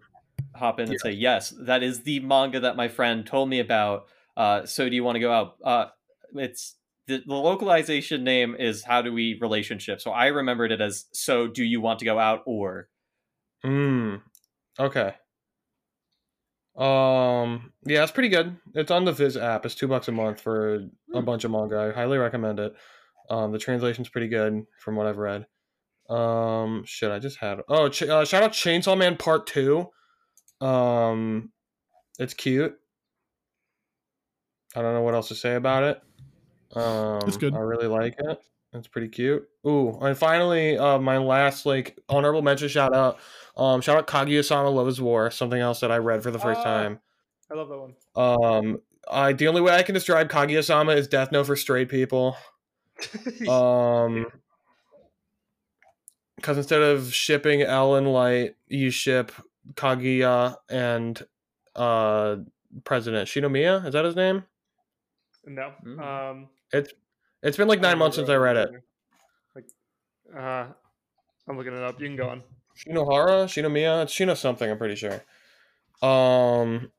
hop 0.55 0.80
in 0.80 0.89
and 0.89 0.99
say 0.99 1.11
yes, 1.11 1.53
that 1.61 1.84
is 1.84 2.01
the 2.03 2.20
manga 2.20 2.59
that 2.59 2.76
my 2.76 2.88
friend 2.88 3.26
told 3.26 3.49
me 3.49 3.59
about. 3.59 4.07
Uh, 4.40 4.66
so 4.66 4.88
do 4.90 4.96
you 4.96 5.04
want 5.04 5.18
to 5.18 5.20
go 5.20 5.32
out? 5.32 5.56
Uh, 5.64 5.86
it's 6.34 6.76
the, 7.08 7.22
the 7.28 7.34
localization 7.36 8.24
name 8.24 8.56
is 8.58 8.84
how 8.84 9.02
do 9.02 9.12
we 9.14 9.38
relationship. 9.42 10.00
So 10.02 10.12
I 10.12 10.28
remembered 10.28 10.72
it 10.72 10.80
as 10.82 11.06
so 11.12 11.48
do 11.48 11.64
you 11.64 11.82
want 11.82 12.00
to 12.00 12.06
go 12.06 12.18
out 12.18 12.42
or 12.46 12.90
Mm. 13.66 14.22
Okay. 14.80 15.14
Um. 16.78 17.74
Yeah, 17.86 18.04
it's 18.04 18.12
pretty 18.12 18.30
good. 18.30 18.56
It's 18.74 18.92
on 18.92 19.04
the 19.04 19.12
Viz 19.12 19.36
app. 19.36 19.66
It's 19.66 19.76
two 19.76 19.88
bucks 19.90 20.08
a 20.08 20.12
month 20.14 20.40
for 20.40 20.76
a 20.76 21.20
Hmm. 21.20 21.26
bunch 21.26 21.44
of 21.44 21.52
manga. 21.52 21.78
I 21.78 21.92
highly 21.92 22.18
recommend 22.18 22.60
it. 22.60 22.74
Um, 23.30 23.52
the 23.52 23.60
translation's 23.60 24.08
pretty 24.10 24.28
good 24.30 24.64
from 24.80 24.96
what 24.96 25.06
I've 25.08 25.18
read. 25.18 25.46
Um, 26.10 26.84
shit, 26.86 27.12
I 27.12 27.20
just 27.20 27.38
had. 27.38 27.60
Oh, 27.68 27.90
ch- 27.90 28.04
uh, 28.04 28.24
shout 28.26 28.44
out 28.44 28.54
Chainsaw 28.54 28.98
Man 28.98 29.18
Part 29.18 29.46
Two. 29.46 29.90
Um, 30.62 31.52
it's 32.18 32.34
cute. 32.34 32.78
I 34.76 34.82
don't 34.82 34.93
know 34.93 35.01
what 35.01 35.13
else 35.15 35.28
to 35.30 35.36
say 35.36 35.55
about 35.55 35.84
it. 35.84 36.01
Um, 36.78 37.20
It's 37.28 37.38
good. 37.38 37.55
I 37.55 37.59
really 37.59 37.88
like 37.88 38.15
it. 38.20 38.39
It's 38.74 38.88
pretty 38.88 39.07
cute. 39.07 39.49
Ooh, 39.65 39.97
and 39.99 40.15
finally, 40.15 40.78
uh, 40.78 40.99
my 40.99 41.17
last 41.17 41.65
like 41.65 41.97
honorable 42.07 42.43
mention 42.43 42.67
shout 42.70 42.93
out. 42.93 43.17
Um, 43.57 43.82
shout 43.82 43.97
out 43.97 44.05
Kaguya-sama 44.07 44.70
Love 44.70 44.88
is 44.88 45.01
War, 45.01 45.32
something 45.32 45.59
else 45.59 45.80
that 45.80 45.91
I 45.91 45.97
read 45.97 46.22
for 46.22 46.30
the 46.30 46.38
first 46.39 46.59
Ah. 46.59 46.63
time. 46.63 46.99
I 47.51 47.55
love 47.55 47.70
that 47.70 47.78
one. 47.80 47.95
Um, 48.15 48.82
I 49.09 49.34
the 49.34 49.47
only 49.47 49.61
way 49.61 49.74
I 49.74 49.82
can 49.82 49.95
describe 49.95 50.30
Kaguya-sama 50.30 50.91
is 50.93 51.07
Death 51.07 51.32
Note 51.32 51.45
for 51.47 51.55
straight 51.55 51.89
people. 51.89 52.38
Um, 53.49 54.28
because 56.36 56.57
instead 56.57 56.82
of 56.82 57.13
shipping 57.13 57.61
L 57.61 57.95
and 57.95 58.11
Light, 58.13 58.55
you 58.67 58.91
ship 58.91 59.32
Kaguya 59.74 60.55
and 60.70 61.22
uh 61.76 62.38
President 62.84 63.28
Shinomiya. 63.28 63.86
Is 63.88 63.93
that 63.93 64.05
his 64.05 64.15
name? 64.15 64.43
No. 65.46 65.72
Mm. 65.86 66.00
Um, 66.32 66.50
It's 66.72 66.94
it's 67.42 67.58
been 67.58 67.68
like 67.68 67.82
nine 67.82 67.98
months 67.98 68.18
since 68.18 68.30
I 68.30 68.36
read 68.36 68.58
it. 68.58 68.70
Like, 69.56 69.66
uh, 70.36 70.68
I'm 71.48 71.58
looking 71.58 71.74
it 71.74 71.82
up. 71.84 72.00
You 72.00 72.08
can 72.08 72.16
go 72.16 72.30
on. 72.30 72.44
Shinohara, 72.78 73.46
Shinomiya, 73.46 74.04
it's 74.04 74.14
Shino 74.14 74.36
something. 74.38 74.70
I'm 74.70 74.78
pretty 74.78 74.96
sure. 74.96 75.22
Um, 76.02 76.92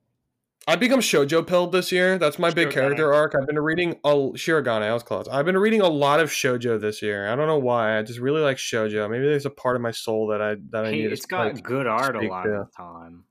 I 0.68 0.76
become 0.76 1.00
shojo 1.00 1.46
pilled 1.46 1.72
this 1.72 1.90
year. 1.90 2.18
That's 2.18 2.38
my 2.38 2.50
big 2.50 2.70
character 2.70 3.14
arc. 3.14 3.34
I've 3.34 3.46
been 3.46 3.58
reading 3.58 3.92
a 4.04 4.08
Shirogane. 4.08 4.82
I 4.82 4.92
was 4.92 5.02
close. 5.02 5.26
I've 5.26 5.46
been 5.46 5.56
reading 5.56 5.80
a 5.80 5.88
lot 5.88 6.20
of 6.20 6.28
shojo 6.30 6.78
this 6.78 7.00
year. 7.00 7.28
I 7.28 7.34
don't 7.34 7.46
know 7.46 7.58
why. 7.58 7.98
I 7.98 8.02
just 8.02 8.18
really 8.18 8.42
like 8.42 8.58
shojo. 8.58 9.08
Maybe 9.10 9.24
there's 9.24 9.46
a 9.46 9.50
part 9.50 9.76
of 9.76 9.82
my 9.82 9.90
soul 9.90 10.26
that 10.28 10.42
I 10.42 10.56
that 10.70 10.84
I 10.84 10.90
need. 10.90 11.10
it's 11.12 11.22
to, 11.22 11.28
got 11.28 11.54
like, 11.54 11.64
good 11.64 11.86
art 11.86 12.14
a 12.14 12.28
lot 12.28 12.42
to. 12.42 12.50
of 12.50 12.66
the 12.66 12.72
time. 12.76 13.24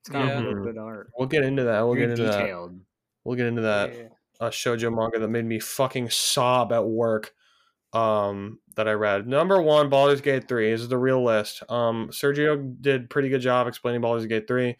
It's 0.00 0.08
got 0.08 0.26
Yeah. 0.26 0.42
real 0.42 0.64
good 0.64 0.76
art. 0.78 1.10
We'll 1.16 1.28
get 1.28 1.44
into 1.44 1.62
that. 1.64 1.82
We'll 1.82 1.94
Very 1.94 2.06
get 2.08 2.18
into 2.18 2.32
that. 2.32 2.70
We'll 3.24 3.36
get 3.36 3.46
into 3.46 3.62
that. 3.62 3.94
Yeah. 3.94 4.02
A 4.42 4.50
shojo 4.50 4.94
manga 4.94 5.18
that 5.20 5.28
made 5.28 5.46
me 5.46 5.60
fucking 5.60 6.10
sob 6.10 6.72
at 6.72 6.84
work 6.84 7.32
um 7.92 8.58
that 8.76 8.88
I 8.88 8.92
read. 8.92 9.26
Number 9.26 9.60
one, 9.60 9.90
Baldur's 9.90 10.22
Gate 10.22 10.48
3. 10.48 10.70
This 10.70 10.80
is 10.80 10.88
the 10.88 10.98
real 10.98 11.22
list. 11.24 11.62
Um 11.68 12.08
Sergio 12.10 12.74
did 12.80 13.10
pretty 13.10 13.28
good 13.28 13.40
job 13.40 13.66
explaining 13.66 14.00
Baldur's 14.00 14.26
Gate 14.26 14.48
3. 14.48 14.76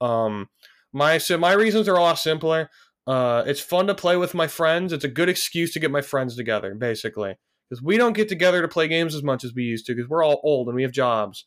Um, 0.00 0.48
my 0.92 1.18
so 1.18 1.38
my 1.38 1.52
reasons 1.52 1.88
are 1.88 1.96
a 1.96 2.00
lot 2.00 2.18
simpler. 2.18 2.70
Uh, 3.06 3.42
it's 3.46 3.60
fun 3.60 3.86
to 3.86 3.94
play 3.94 4.16
with 4.16 4.34
my 4.34 4.46
friends. 4.46 4.92
It's 4.92 5.04
a 5.04 5.08
good 5.08 5.28
excuse 5.28 5.72
to 5.72 5.80
get 5.80 5.90
my 5.90 6.02
friends 6.02 6.36
together, 6.36 6.74
basically, 6.74 7.36
because 7.68 7.82
we 7.82 7.96
don't 7.96 8.12
get 8.12 8.28
together 8.28 8.62
to 8.62 8.68
play 8.68 8.86
games 8.88 9.14
as 9.14 9.22
much 9.22 9.42
as 9.42 9.54
we 9.54 9.64
used 9.64 9.86
to 9.86 9.94
because 9.94 10.08
we're 10.08 10.24
all 10.24 10.40
old 10.44 10.68
and 10.68 10.76
we 10.76 10.82
have 10.82 10.92
jobs. 10.92 11.46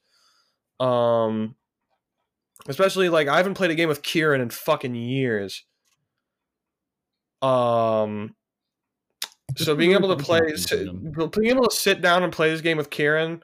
Um, 0.79 1.55
especially 2.67 3.09
like 3.09 3.27
I 3.27 3.37
haven't 3.37 3.53
played 3.53 3.71
a 3.71 3.75
game 3.75 3.89
with 3.89 4.03
Kieran 4.03 4.41
in 4.41 4.49
fucking 4.49 4.95
years. 4.95 5.63
Um, 7.45 8.35
so 9.55 9.75
being 9.75 9.91
able 9.91 10.15
to 10.15 10.23
play, 10.23 10.55
sit, 10.55 10.87
being 11.31 11.49
able 11.51 11.67
to 11.67 11.75
sit 11.75 12.01
down 12.01 12.23
and 12.23 12.33
play 12.33 12.49
this 12.49 12.61
game 12.61 12.77
with 12.77 12.89
Kieran 12.89 13.43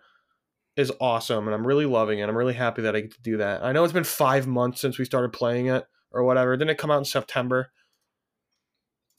is 0.76 0.92
awesome, 1.00 1.48
and 1.48 1.54
I'm 1.54 1.66
really 1.66 1.86
loving 1.86 2.20
it. 2.20 2.28
I'm 2.28 2.38
really 2.38 2.54
happy 2.54 2.82
that 2.84 2.96
I 2.96 3.02
get 3.02 3.14
to 3.14 3.22
do 3.22 3.38
that. 3.38 3.64
I 3.64 3.72
know 3.72 3.84
it's 3.84 3.94
been 3.94 4.04
five 4.04 4.48
months 4.48 4.82
since 4.82 4.98
we 4.98 5.06
started 5.06 5.34
playing 5.34 5.68
it 5.68 5.86
or 6.12 6.24
whatever. 6.24 6.56
Didn't 6.58 6.72
it 6.72 6.78
come 6.78 6.92
out 6.92 6.98
in 7.00 7.06
September? 7.06 7.72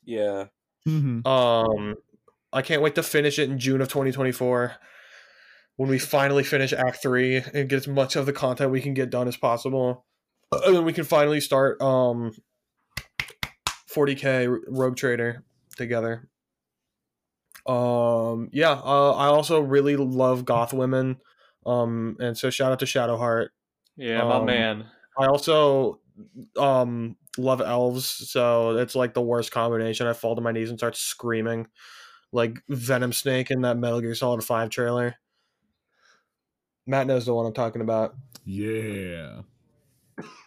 Yeah. 0.05 0.47
Mhm. 0.87 1.24
Um, 1.26 1.97
I 2.53 2.62
can't 2.62 2.83
wait 2.83 2.97
to 2.97 3.03
finish 3.03 3.39
it 3.39 3.49
in 3.49 3.59
June 3.59 3.80
of 3.80 3.89
2024 3.89 4.74
when 5.76 5.89
we 5.89 5.99
finally 5.99 6.43
finish 6.43 6.72
Act 6.72 7.01
Three 7.01 7.37
and 7.37 7.68
get 7.68 7.76
as 7.76 7.89
much 7.89 8.16
of 8.16 8.26
the 8.26 8.33
content 8.33 8.72
we 8.72 8.80
can 8.80 8.95
get 8.95 9.11
done 9.11 9.28
as 9.28 9.37
possible, 9.37 10.05
and 10.51 10.74
then 10.74 10.85
we 10.85 10.93
can 10.93 11.05
finally 11.05 11.41
start 11.41 11.80
um 11.80 12.33
40k 13.93 14.47
Rogue 14.68 14.97
Trader 14.97 15.45
together. 15.76 16.28
Um, 17.66 18.49
yeah, 18.53 18.72
uh, 18.72 19.12
I 19.12 19.26
also 19.26 19.61
really 19.61 19.97
love 19.97 20.45
goth 20.45 20.72
women. 20.72 21.20
Um, 21.64 22.16
and 22.20 22.36
so 22.36 22.51
shout 22.51 22.72
out 22.72 22.80
to 22.80 22.86
Shadowheart. 22.86 23.49
Yeah, 23.97 24.24
my 24.24 24.38
Um, 24.38 24.47
man. 24.47 24.90
I 25.18 25.26
also 25.26 26.01
um 26.59 27.16
love 27.38 27.61
elves, 27.61 28.07
so 28.07 28.76
it's 28.78 28.95
like 28.95 29.14
the 29.14 29.22
worst 29.22 29.53
combination. 29.53 30.07
I 30.07 30.12
fall 30.14 30.34
to 30.36 30.43
my 30.43 30.53
knees 30.53 30.70
and 30.70 30.78
start 30.78 30.97
screaming 30.97 31.68
like 32.32 32.62
Venom 32.68 33.12
Snake 33.12 33.51
in 33.51 33.62
that 33.62 33.78
Metal 33.78 34.01
Gear 34.01 34.14
Solid 34.14 34.45
5 34.45 34.70
trailer. 34.70 35.16
Matt 36.86 37.07
knows 37.07 37.26
the 37.26 37.34
one 37.34 37.47
I'm 37.47 37.53
talking 37.53 37.82
about. 37.82 38.14
Yeah. 38.45 39.43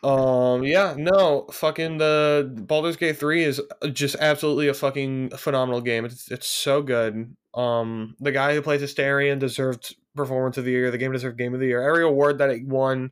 Um 0.04 0.64
yeah, 0.64 0.96
no, 0.98 1.48
fucking 1.52 1.98
the 1.98 2.52
Baldur's 2.56 2.98
Gate 2.98 3.18
3 3.18 3.44
is 3.44 3.62
just 3.92 4.16
absolutely 4.20 4.68
a 4.68 4.74
fucking 4.74 5.32
phenomenal 5.32 5.82
game. 5.82 6.06
It's 6.06 6.30
it's 6.32 6.48
so 6.48 6.82
good. 6.82 7.36
Um 7.54 8.16
the 8.20 8.32
guy 8.32 8.54
who 8.54 8.62
plays 8.62 8.82
Astarion 8.82 9.40
deserved 9.40 9.96
performance 10.16 10.58
of 10.58 10.66
the 10.66 10.72
year. 10.72 10.92
The 10.92 10.98
game 10.98 11.12
deserved 11.12 11.38
game 11.38 11.54
of 11.54 11.60
the 11.60 11.68
year. 11.68 11.88
Every 11.88 12.04
award 12.04 12.38
that 12.38 12.50
it 12.50 12.66
won, 12.66 13.12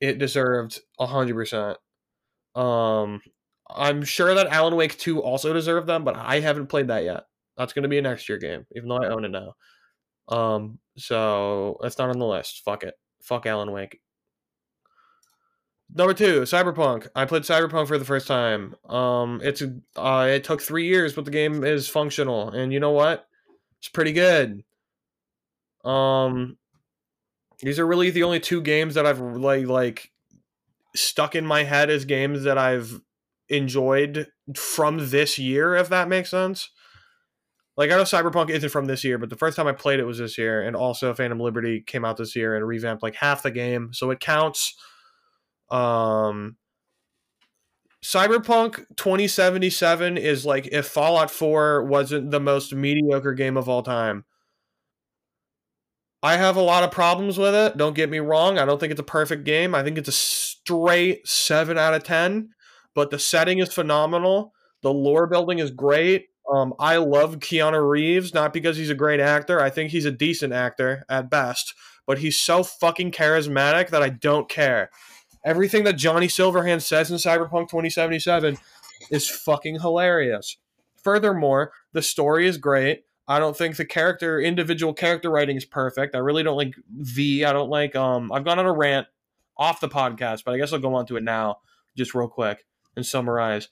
it 0.00 0.18
deserved 0.18 0.80
100%. 1.00 1.76
Um 2.54 3.20
I'm 3.68 4.04
sure 4.04 4.34
that 4.34 4.46
Alan 4.48 4.76
Wake 4.76 4.96
2 4.96 5.20
also 5.20 5.52
deserved 5.52 5.86
them, 5.86 6.04
but 6.04 6.16
I 6.16 6.40
haven't 6.40 6.68
played 6.68 6.88
that 6.88 7.04
yet. 7.04 7.24
That's 7.56 7.72
going 7.72 7.82
to 7.82 7.88
be 7.88 7.98
a 7.98 8.02
next 8.02 8.28
year 8.28 8.38
game, 8.38 8.66
even 8.76 8.88
though 8.88 8.98
I 8.98 9.08
own 9.08 9.24
it 9.24 9.30
now. 9.30 9.54
Um 10.28 10.78
so 10.96 11.78
it's 11.82 11.98
not 11.98 12.10
on 12.10 12.18
the 12.18 12.26
list. 12.26 12.62
Fuck 12.64 12.82
it. 12.82 12.94
Fuck 13.22 13.46
Alan 13.46 13.70
Wake. 13.72 14.00
Number 15.94 16.14
two, 16.14 16.42
Cyberpunk. 16.42 17.08
I 17.14 17.24
played 17.24 17.42
Cyberpunk 17.42 17.86
for 17.86 17.98
the 17.98 18.04
first 18.04 18.26
time. 18.26 18.74
Um, 18.88 19.40
it's 19.42 19.62
uh, 19.96 20.26
it 20.28 20.44
took 20.44 20.60
three 20.60 20.86
years, 20.86 21.12
but 21.12 21.24
the 21.24 21.30
game 21.30 21.64
is 21.64 21.88
functional, 21.88 22.50
and 22.50 22.72
you 22.72 22.80
know 22.80 22.90
what? 22.90 23.26
It's 23.78 23.88
pretty 23.88 24.12
good. 24.12 24.64
Um, 25.84 26.58
these 27.60 27.78
are 27.78 27.86
really 27.86 28.10
the 28.10 28.24
only 28.24 28.40
two 28.40 28.60
games 28.60 28.94
that 28.94 29.06
I've 29.06 29.20
like 29.20 29.66
like 29.66 30.10
stuck 30.94 31.34
in 31.34 31.46
my 31.46 31.62
head 31.62 31.88
as 31.88 32.04
games 32.04 32.42
that 32.42 32.58
I've 32.58 33.00
enjoyed 33.48 34.26
from 34.56 35.10
this 35.10 35.38
year, 35.38 35.76
if 35.76 35.88
that 35.88 36.08
makes 36.08 36.30
sense. 36.30 36.70
Like 37.76 37.90
I 37.90 37.96
know 37.96 38.02
Cyberpunk 38.02 38.50
isn't 38.50 38.70
from 38.70 38.86
this 38.86 39.04
year, 39.04 39.18
but 39.18 39.30
the 39.30 39.36
first 39.36 39.56
time 39.56 39.66
I 39.66 39.72
played 39.72 40.00
it 40.00 40.04
was 40.04 40.18
this 40.18 40.36
year, 40.36 40.62
and 40.62 40.74
also 40.74 41.14
Phantom 41.14 41.38
Liberty 41.38 41.80
came 41.80 42.04
out 42.04 42.16
this 42.16 42.34
year 42.34 42.56
and 42.56 42.66
revamped 42.66 43.02
like 43.02 43.16
half 43.16 43.42
the 43.42 43.50
game, 43.50 43.92
so 43.92 44.10
it 44.10 44.18
counts. 44.18 44.74
Um, 45.70 46.56
Cyberpunk 48.04 48.86
2077 48.96 50.16
is 50.16 50.46
like 50.46 50.68
if 50.70 50.86
Fallout 50.86 51.30
4 51.30 51.84
wasn't 51.84 52.30
the 52.30 52.38
most 52.38 52.72
mediocre 52.72 53.34
game 53.34 53.56
of 53.56 53.68
all 53.68 53.82
time. 53.82 54.24
I 56.22 56.36
have 56.36 56.56
a 56.56 56.62
lot 56.62 56.84
of 56.84 56.90
problems 56.90 57.38
with 57.38 57.54
it. 57.54 57.76
Don't 57.76 57.94
get 57.94 58.10
me 58.10 58.18
wrong. 58.18 58.58
I 58.58 58.64
don't 58.64 58.78
think 58.78 58.90
it's 58.90 59.00
a 59.00 59.04
perfect 59.04 59.44
game. 59.44 59.74
I 59.74 59.82
think 59.82 59.98
it's 59.98 60.08
a 60.08 60.12
straight 60.12 61.26
7 61.26 61.78
out 61.78 61.94
of 61.94 62.04
10, 62.04 62.50
but 62.94 63.10
the 63.10 63.18
setting 63.18 63.58
is 63.58 63.72
phenomenal. 63.72 64.52
The 64.82 64.92
lore 64.92 65.26
building 65.26 65.58
is 65.58 65.70
great. 65.70 66.26
Um, 66.52 66.74
I 66.78 66.98
love 66.98 67.40
Keanu 67.40 67.88
Reeves, 67.88 68.32
not 68.32 68.52
because 68.52 68.76
he's 68.76 68.90
a 68.90 68.94
great 68.94 69.20
actor. 69.20 69.60
I 69.60 69.70
think 69.70 69.90
he's 69.90 70.04
a 70.04 70.12
decent 70.12 70.52
actor 70.52 71.04
at 71.08 71.28
best, 71.28 71.74
but 72.06 72.18
he's 72.18 72.40
so 72.40 72.62
fucking 72.62 73.10
charismatic 73.10 73.90
that 73.90 74.02
I 74.02 74.10
don't 74.10 74.48
care. 74.48 74.90
Everything 75.46 75.84
that 75.84 75.96
Johnny 75.96 76.26
Silverhand 76.26 76.82
says 76.82 77.08
in 77.08 77.18
Cyberpunk 77.18 77.70
2077 77.70 78.58
is 79.12 79.30
fucking 79.30 79.78
hilarious. 79.78 80.56
Furthermore, 81.04 81.70
the 81.92 82.02
story 82.02 82.48
is 82.48 82.58
great. 82.58 83.04
I 83.28 83.38
don't 83.38 83.56
think 83.56 83.76
the 83.76 83.84
character 83.84 84.40
individual 84.40 84.92
character 84.92 85.30
writing 85.30 85.56
is 85.56 85.64
perfect. 85.64 86.16
I 86.16 86.18
really 86.18 86.42
don't 86.42 86.56
like 86.56 86.74
V. 86.98 87.44
I 87.44 87.52
don't 87.52 87.70
like 87.70 87.94
um 87.94 88.32
I've 88.32 88.44
gone 88.44 88.58
on 88.58 88.66
a 88.66 88.72
rant 88.72 89.06
off 89.56 89.80
the 89.80 89.88
podcast, 89.88 90.42
but 90.44 90.52
I 90.52 90.58
guess 90.58 90.72
I'll 90.72 90.80
go 90.80 90.94
on 90.94 91.06
to 91.06 91.16
it 91.16 91.22
now 91.22 91.58
just 91.96 92.12
real 92.12 92.28
quick 92.28 92.66
and 92.96 93.06
summarize. 93.06 93.68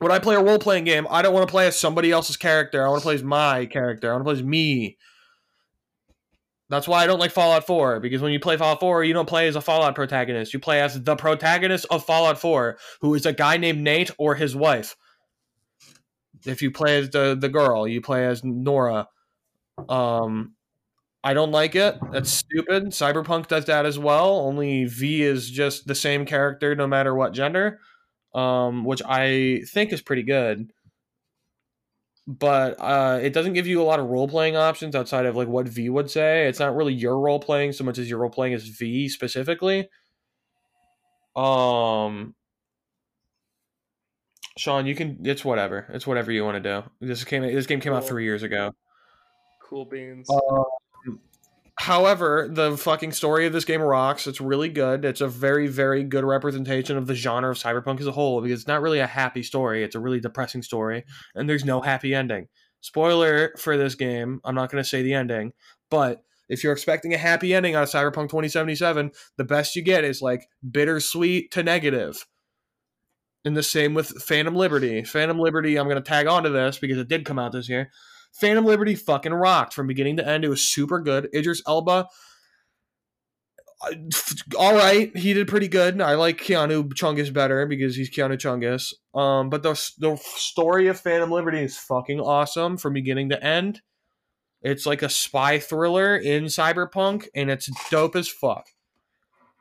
When 0.00 0.10
I 0.10 0.18
play 0.18 0.34
a 0.34 0.42
role 0.42 0.58
playing 0.58 0.82
game, 0.82 1.06
I 1.10 1.22
don't 1.22 1.32
want 1.32 1.46
to 1.46 1.50
play 1.50 1.68
as 1.68 1.78
somebody 1.78 2.10
else's 2.10 2.36
character. 2.36 2.84
I 2.84 2.88
want 2.88 3.02
to 3.02 3.04
play 3.04 3.14
as 3.14 3.22
my 3.22 3.66
character. 3.66 4.10
I 4.10 4.14
want 4.14 4.22
to 4.22 4.24
play 4.24 4.40
as 4.40 4.42
me. 4.42 4.96
That's 6.72 6.88
why 6.88 7.02
I 7.02 7.06
don't 7.06 7.18
like 7.18 7.32
Fallout 7.32 7.66
4 7.66 8.00
because 8.00 8.22
when 8.22 8.32
you 8.32 8.40
play 8.40 8.56
Fallout 8.56 8.80
4, 8.80 9.04
you 9.04 9.12
don't 9.12 9.28
play 9.28 9.46
as 9.46 9.56
a 9.56 9.60
Fallout 9.60 9.94
protagonist. 9.94 10.54
You 10.54 10.58
play 10.58 10.80
as 10.80 11.02
the 11.02 11.16
protagonist 11.16 11.84
of 11.90 12.06
Fallout 12.06 12.38
4, 12.38 12.78
who 13.02 13.14
is 13.14 13.26
a 13.26 13.34
guy 13.34 13.58
named 13.58 13.82
Nate 13.82 14.10
or 14.16 14.36
his 14.36 14.56
wife. 14.56 14.96
If 16.46 16.62
you 16.62 16.70
play 16.70 16.96
as 16.96 17.10
the 17.10 17.36
the 17.38 17.50
girl, 17.50 17.86
you 17.86 18.00
play 18.00 18.26
as 18.26 18.42
Nora. 18.42 19.06
Um 19.86 20.54
I 21.22 21.34
don't 21.34 21.52
like 21.52 21.76
it. 21.76 21.98
That's 22.10 22.32
stupid. 22.32 22.84
Cyberpunk 22.84 23.48
does 23.48 23.66
that 23.66 23.84
as 23.84 23.98
well. 23.98 24.36
Only 24.36 24.86
V 24.86 25.24
is 25.24 25.50
just 25.50 25.86
the 25.86 25.94
same 25.94 26.24
character 26.24 26.74
no 26.74 26.86
matter 26.86 27.14
what 27.14 27.34
gender. 27.34 27.80
Um 28.34 28.86
which 28.86 29.02
I 29.04 29.60
think 29.66 29.92
is 29.92 30.00
pretty 30.00 30.22
good 30.22 30.72
but 32.26 32.76
uh, 32.78 33.18
it 33.22 33.32
doesn't 33.32 33.52
give 33.52 33.66
you 33.66 33.82
a 33.82 33.84
lot 33.84 34.00
of 34.00 34.06
role 34.06 34.28
playing 34.28 34.56
options 34.56 34.94
outside 34.94 35.26
of 35.26 35.36
like 35.36 35.48
what 35.48 35.68
V 35.68 35.88
would 35.88 36.10
say. 36.10 36.46
It's 36.46 36.60
not 36.60 36.74
really 36.76 36.94
your 36.94 37.18
role 37.18 37.40
playing 37.40 37.72
so 37.72 37.84
much 37.84 37.98
as 37.98 38.08
your 38.08 38.18
role 38.20 38.30
playing 38.30 38.52
is 38.52 38.66
V 38.68 39.08
specifically. 39.08 39.88
Um, 41.34 42.34
Shaun, 44.56 44.86
you 44.86 44.94
can. 44.94 45.18
It's 45.24 45.44
whatever. 45.44 45.86
It's 45.90 46.06
whatever 46.06 46.30
you 46.30 46.44
want 46.44 46.62
to 46.62 46.82
do. 46.82 47.06
This 47.06 47.24
came. 47.24 47.42
This 47.42 47.66
game 47.66 47.80
came 47.80 47.92
out 47.92 48.06
three 48.06 48.24
years 48.24 48.42
ago. 48.42 48.72
Cool 49.62 49.86
beans. 49.86 50.28
Um, 50.30 50.64
however, 51.78 52.48
the 52.50 52.76
fucking 52.76 53.12
story 53.12 53.46
of 53.46 53.52
this 53.52 53.64
game 53.64 53.80
rocks. 53.80 54.26
It's 54.26 54.40
really 54.40 54.68
good. 54.68 55.04
It's 55.04 55.20
a 55.20 55.28
very, 55.28 55.66
very 55.66 56.04
good 56.04 56.24
representation 56.24 56.96
of 56.96 57.06
the 57.06 57.14
genre 57.14 57.50
of 57.50 57.58
cyberpunk 57.58 58.00
as 58.00 58.06
a 58.06 58.12
whole 58.12 58.40
because 58.40 58.60
it's 58.60 58.68
not 58.68 58.82
really 58.82 59.00
a 59.00 59.06
happy 59.06 59.42
story. 59.42 59.82
It's 59.82 59.94
a 59.94 60.00
really 60.00 60.20
depressing 60.20 60.62
story, 60.62 61.04
and 61.34 61.48
there's 61.48 61.64
no 61.64 61.80
happy 61.80 62.14
ending. 62.14 62.48
Spoiler 62.80 63.54
for 63.58 63.76
this 63.76 63.94
game. 63.94 64.40
I'm 64.44 64.54
not 64.54 64.70
going 64.70 64.82
to 64.82 64.88
say 64.88 65.02
the 65.02 65.14
ending, 65.14 65.52
but 65.90 66.22
if 66.48 66.62
you're 66.62 66.72
expecting 66.72 67.14
a 67.14 67.18
happy 67.18 67.54
ending 67.54 67.74
out 67.74 67.84
of 67.84 67.88
Cyberpunk 67.88 68.28
2077, 68.28 69.12
the 69.36 69.44
best 69.44 69.74
you 69.74 69.82
get 69.82 70.04
is 70.04 70.20
like 70.20 70.48
bittersweet 70.68 71.50
to 71.52 71.62
negative. 71.62 72.26
And 73.44 73.56
the 73.56 73.62
same 73.62 73.94
with 73.94 74.22
Phantom 74.22 74.54
Liberty. 74.54 75.02
Phantom 75.02 75.38
Liberty, 75.38 75.76
I'm 75.76 75.88
going 75.88 76.02
to 76.02 76.08
tag 76.08 76.26
onto 76.26 76.52
this 76.52 76.78
because 76.78 76.98
it 76.98 77.08
did 77.08 77.24
come 77.24 77.38
out 77.38 77.52
this 77.52 77.68
year. 77.68 77.90
Phantom 78.32 78.64
Liberty 78.64 78.94
fucking 78.94 79.32
rocked 79.32 79.74
from 79.74 79.86
beginning 79.86 80.16
to 80.16 80.26
end. 80.26 80.44
It 80.44 80.48
was 80.48 80.62
super 80.62 81.00
good. 81.00 81.28
Idris 81.34 81.62
Elba, 81.66 82.08
uh, 83.82 83.94
all 84.58 84.74
right, 84.74 85.16
he 85.16 85.32
did 85.32 85.48
pretty 85.48 85.68
good. 85.68 86.00
I 86.00 86.14
like 86.14 86.38
Keanu 86.38 86.92
Chungus 86.94 87.32
better 87.32 87.66
because 87.66 87.96
he's 87.96 88.10
Keanu 88.10 88.36
Chungus. 88.36 88.92
Um, 89.18 89.50
but 89.50 89.62
the 89.62 89.72
the 89.98 90.16
story 90.36 90.86
of 90.88 91.00
Phantom 91.00 91.30
Liberty 91.30 91.60
is 91.60 91.76
fucking 91.76 92.20
awesome 92.20 92.76
from 92.76 92.92
beginning 92.92 93.30
to 93.30 93.42
end. 93.44 93.80
It's 94.62 94.86
like 94.86 95.02
a 95.02 95.08
spy 95.08 95.58
thriller 95.58 96.16
in 96.16 96.44
cyberpunk, 96.44 97.26
and 97.34 97.50
it's 97.50 97.68
dope 97.90 98.14
as 98.14 98.28
fuck. 98.28 98.66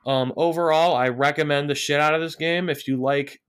Um, 0.06 0.34
overall, 0.38 0.96
I 0.96 1.10
recommend 1.10 1.70
the 1.70 1.76
shit 1.76 2.00
out 2.00 2.14
of 2.14 2.22
this 2.22 2.36
game 2.36 2.70
if 2.70 2.88
you 2.88 3.02
like 3.02 3.42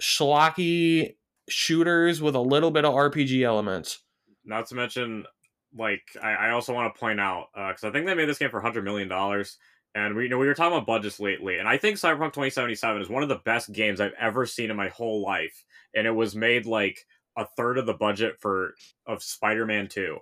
schlocky 0.00 1.16
shooters 1.48 2.20
with 2.22 2.34
a 2.34 2.40
little 2.40 2.70
bit 2.70 2.84
of 2.84 2.94
RPG 2.94 3.42
elements. 3.42 4.00
Not 4.44 4.66
to 4.68 4.74
mention, 4.74 5.24
like 5.76 6.02
I, 6.22 6.32
I 6.32 6.50
also 6.50 6.72
want 6.74 6.94
to 6.94 6.98
point 6.98 7.20
out 7.20 7.48
because 7.54 7.84
I 7.84 7.90
think 7.90 8.06
they 8.06 8.14
made 8.14 8.28
this 8.28 8.38
game 8.38 8.50
for 8.50 8.60
hundred 8.60 8.84
million 8.84 9.08
dollars, 9.08 9.58
And 9.94 10.14
we 10.14 10.24
you 10.24 10.28
know 10.28 10.38
we 10.38 10.46
were 10.46 10.54
talking 10.54 10.76
about 10.76 10.86
budgets 10.86 11.20
lately, 11.20 11.58
and 11.58 11.68
I 11.68 11.76
think 11.78 11.96
Cyberpunk 11.96 12.32
2077 12.34 13.02
is 13.02 13.08
one 13.08 13.22
of 13.22 13.28
the 13.28 13.40
best 13.44 13.72
games 13.72 14.00
I've 14.00 14.12
ever 14.20 14.46
seen 14.46 14.70
in 14.70 14.76
my 14.76 14.88
whole 14.88 15.22
life. 15.22 15.64
And 15.94 16.06
it 16.06 16.10
was 16.12 16.34
made 16.34 16.66
like 16.66 16.98
a 17.36 17.46
third 17.56 17.78
of 17.78 17.86
the 17.86 17.94
budget 17.94 18.36
for 18.40 18.74
of 19.06 19.22
Spider-Man 19.22 19.88
2, 19.88 20.18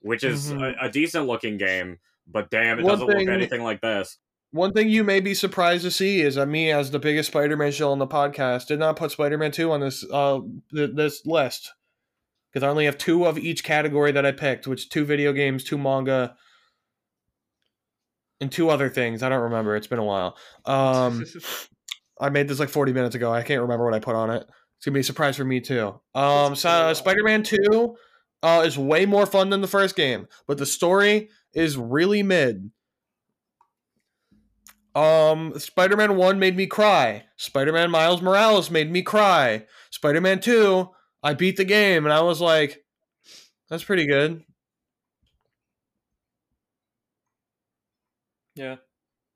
which 0.00 0.24
is 0.24 0.52
Mhm. 0.52 0.76
a, 0.80 0.86
a 0.86 0.90
decent 0.90 1.26
looking 1.26 1.58
game, 1.58 1.98
but 2.26 2.50
damn, 2.50 2.78
it 2.78 2.82
One 2.84 2.92
doesn't 2.92 3.06
thing- 3.08 3.26
look 3.26 3.34
anything 3.34 3.62
like 3.62 3.80
this. 3.80 4.18
One 4.56 4.72
thing 4.72 4.88
you 4.88 5.04
may 5.04 5.20
be 5.20 5.34
surprised 5.34 5.84
to 5.84 5.90
see 5.90 6.22
is 6.22 6.36
that 6.36 6.46
me, 6.46 6.70
as 6.70 6.90
the 6.90 6.98
biggest 6.98 7.28
Spider-Man 7.28 7.72
shill 7.72 7.92
on 7.92 7.98
the 7.98 8.06
podcast, 8.06 8.66
did 8.66 8.78
not 8.78 8.96
put 8.96 9.10
Spider-Man 9.10 9.52
Two 9.52 9.70
on 9.70 9.80
this 9.80 10.04
uh 10.10 10.40
th- 10.74 10.94
this 10.94 11.24
list 11.26 11.72
because 12.50 12.64
I 12.66 12.70
only 12.70 12.86
have 12.86 12.96
two 12.96 13.26
of 13.26 13.38
each 13.38 13.62
category 13.62 14.12
that 14.12 14.24
I 14.24 14.32
picked, 14.32 14.66
which 14.66 14.88
two 14.88 15.04
video 15.04 15.34
games, 15.34 15.62
two 15.62 15.76
manga, 15.76 16.36
and 18.40 18.50
two 18.50 18.70
other 18.70 18.88
things. 18.88 19.22
I 19.22 19.28
don't 19.28 19.42
remember. 19.42 19.76
It's 19.76 19.86
been 19.86 19.98
a 19.98 20.04
while. 20.04 20.38
Um, 20.64 21.24
I 22.20 22.30
made 22.30 22.48
this 22.48 22.58
like 22.58 22.70
40 22.70 22.94
minutes 22.94 23.14
ago. 23.14 23.30
I 23.30 23.42
can't 23.42 23.60
remember 23.60 23.84
what 23.84 23.92
I 23.92 23.98
put 23.98 24.14
on 24.14 24.30
it. 24.30 24.48
It's 24.78 24.86
gonna 24.86 24.94
be 24.94 25.00
a 25.00 25.04
surprise 25.04 25.36
for 25.36 25.44
me 25.44 25.60
too. 25.60 26.00
Um, 26.14 26.56
so 26.56 26.94
Spider-Man 26.94 27.42
Two 27.42 27.96
uh, 28.42 28.62
is 28.64 28.78
way 28.78 29.04
more 29.04 29.26
fun 29.26 29.50
than 29.50 29.60
the 29.60 29.68
first 29.68 29.96
game, 29.96 30.26
but 30.46 30.56
the 30.56 30.66
story 30.66 31.28
is 31.52 31.76
really 31.76 32.22
mid. 32.22 32.70
Um, 34.96 35.58
Spider-Man 35.58 36.16
One 36.16 36.38
made 36.38 36.56
me 36.56 36.66
cry. 36.66 37.24
Spider-Man 37.36 37.90
Miles 37.90 38.22
Morales 38.22 38.70
made 38.70 38.90
me 38.90 39.02
cry. 39.02 39.66
Spider-Man 39.90 40.40
Two, 40.40 40.90
I 41.22 41.34
beat 41.34 41.56
the 41.56 41.64
game 41.64 42.06
and 42.06 42.12
I 42.12 42.22
was 42.22 42.40
like, 42.40 42.82
"That's 43.68 43.84
pretty 43.84 44.06
good." 44.06 44.42
Yeah. 48.54 48.76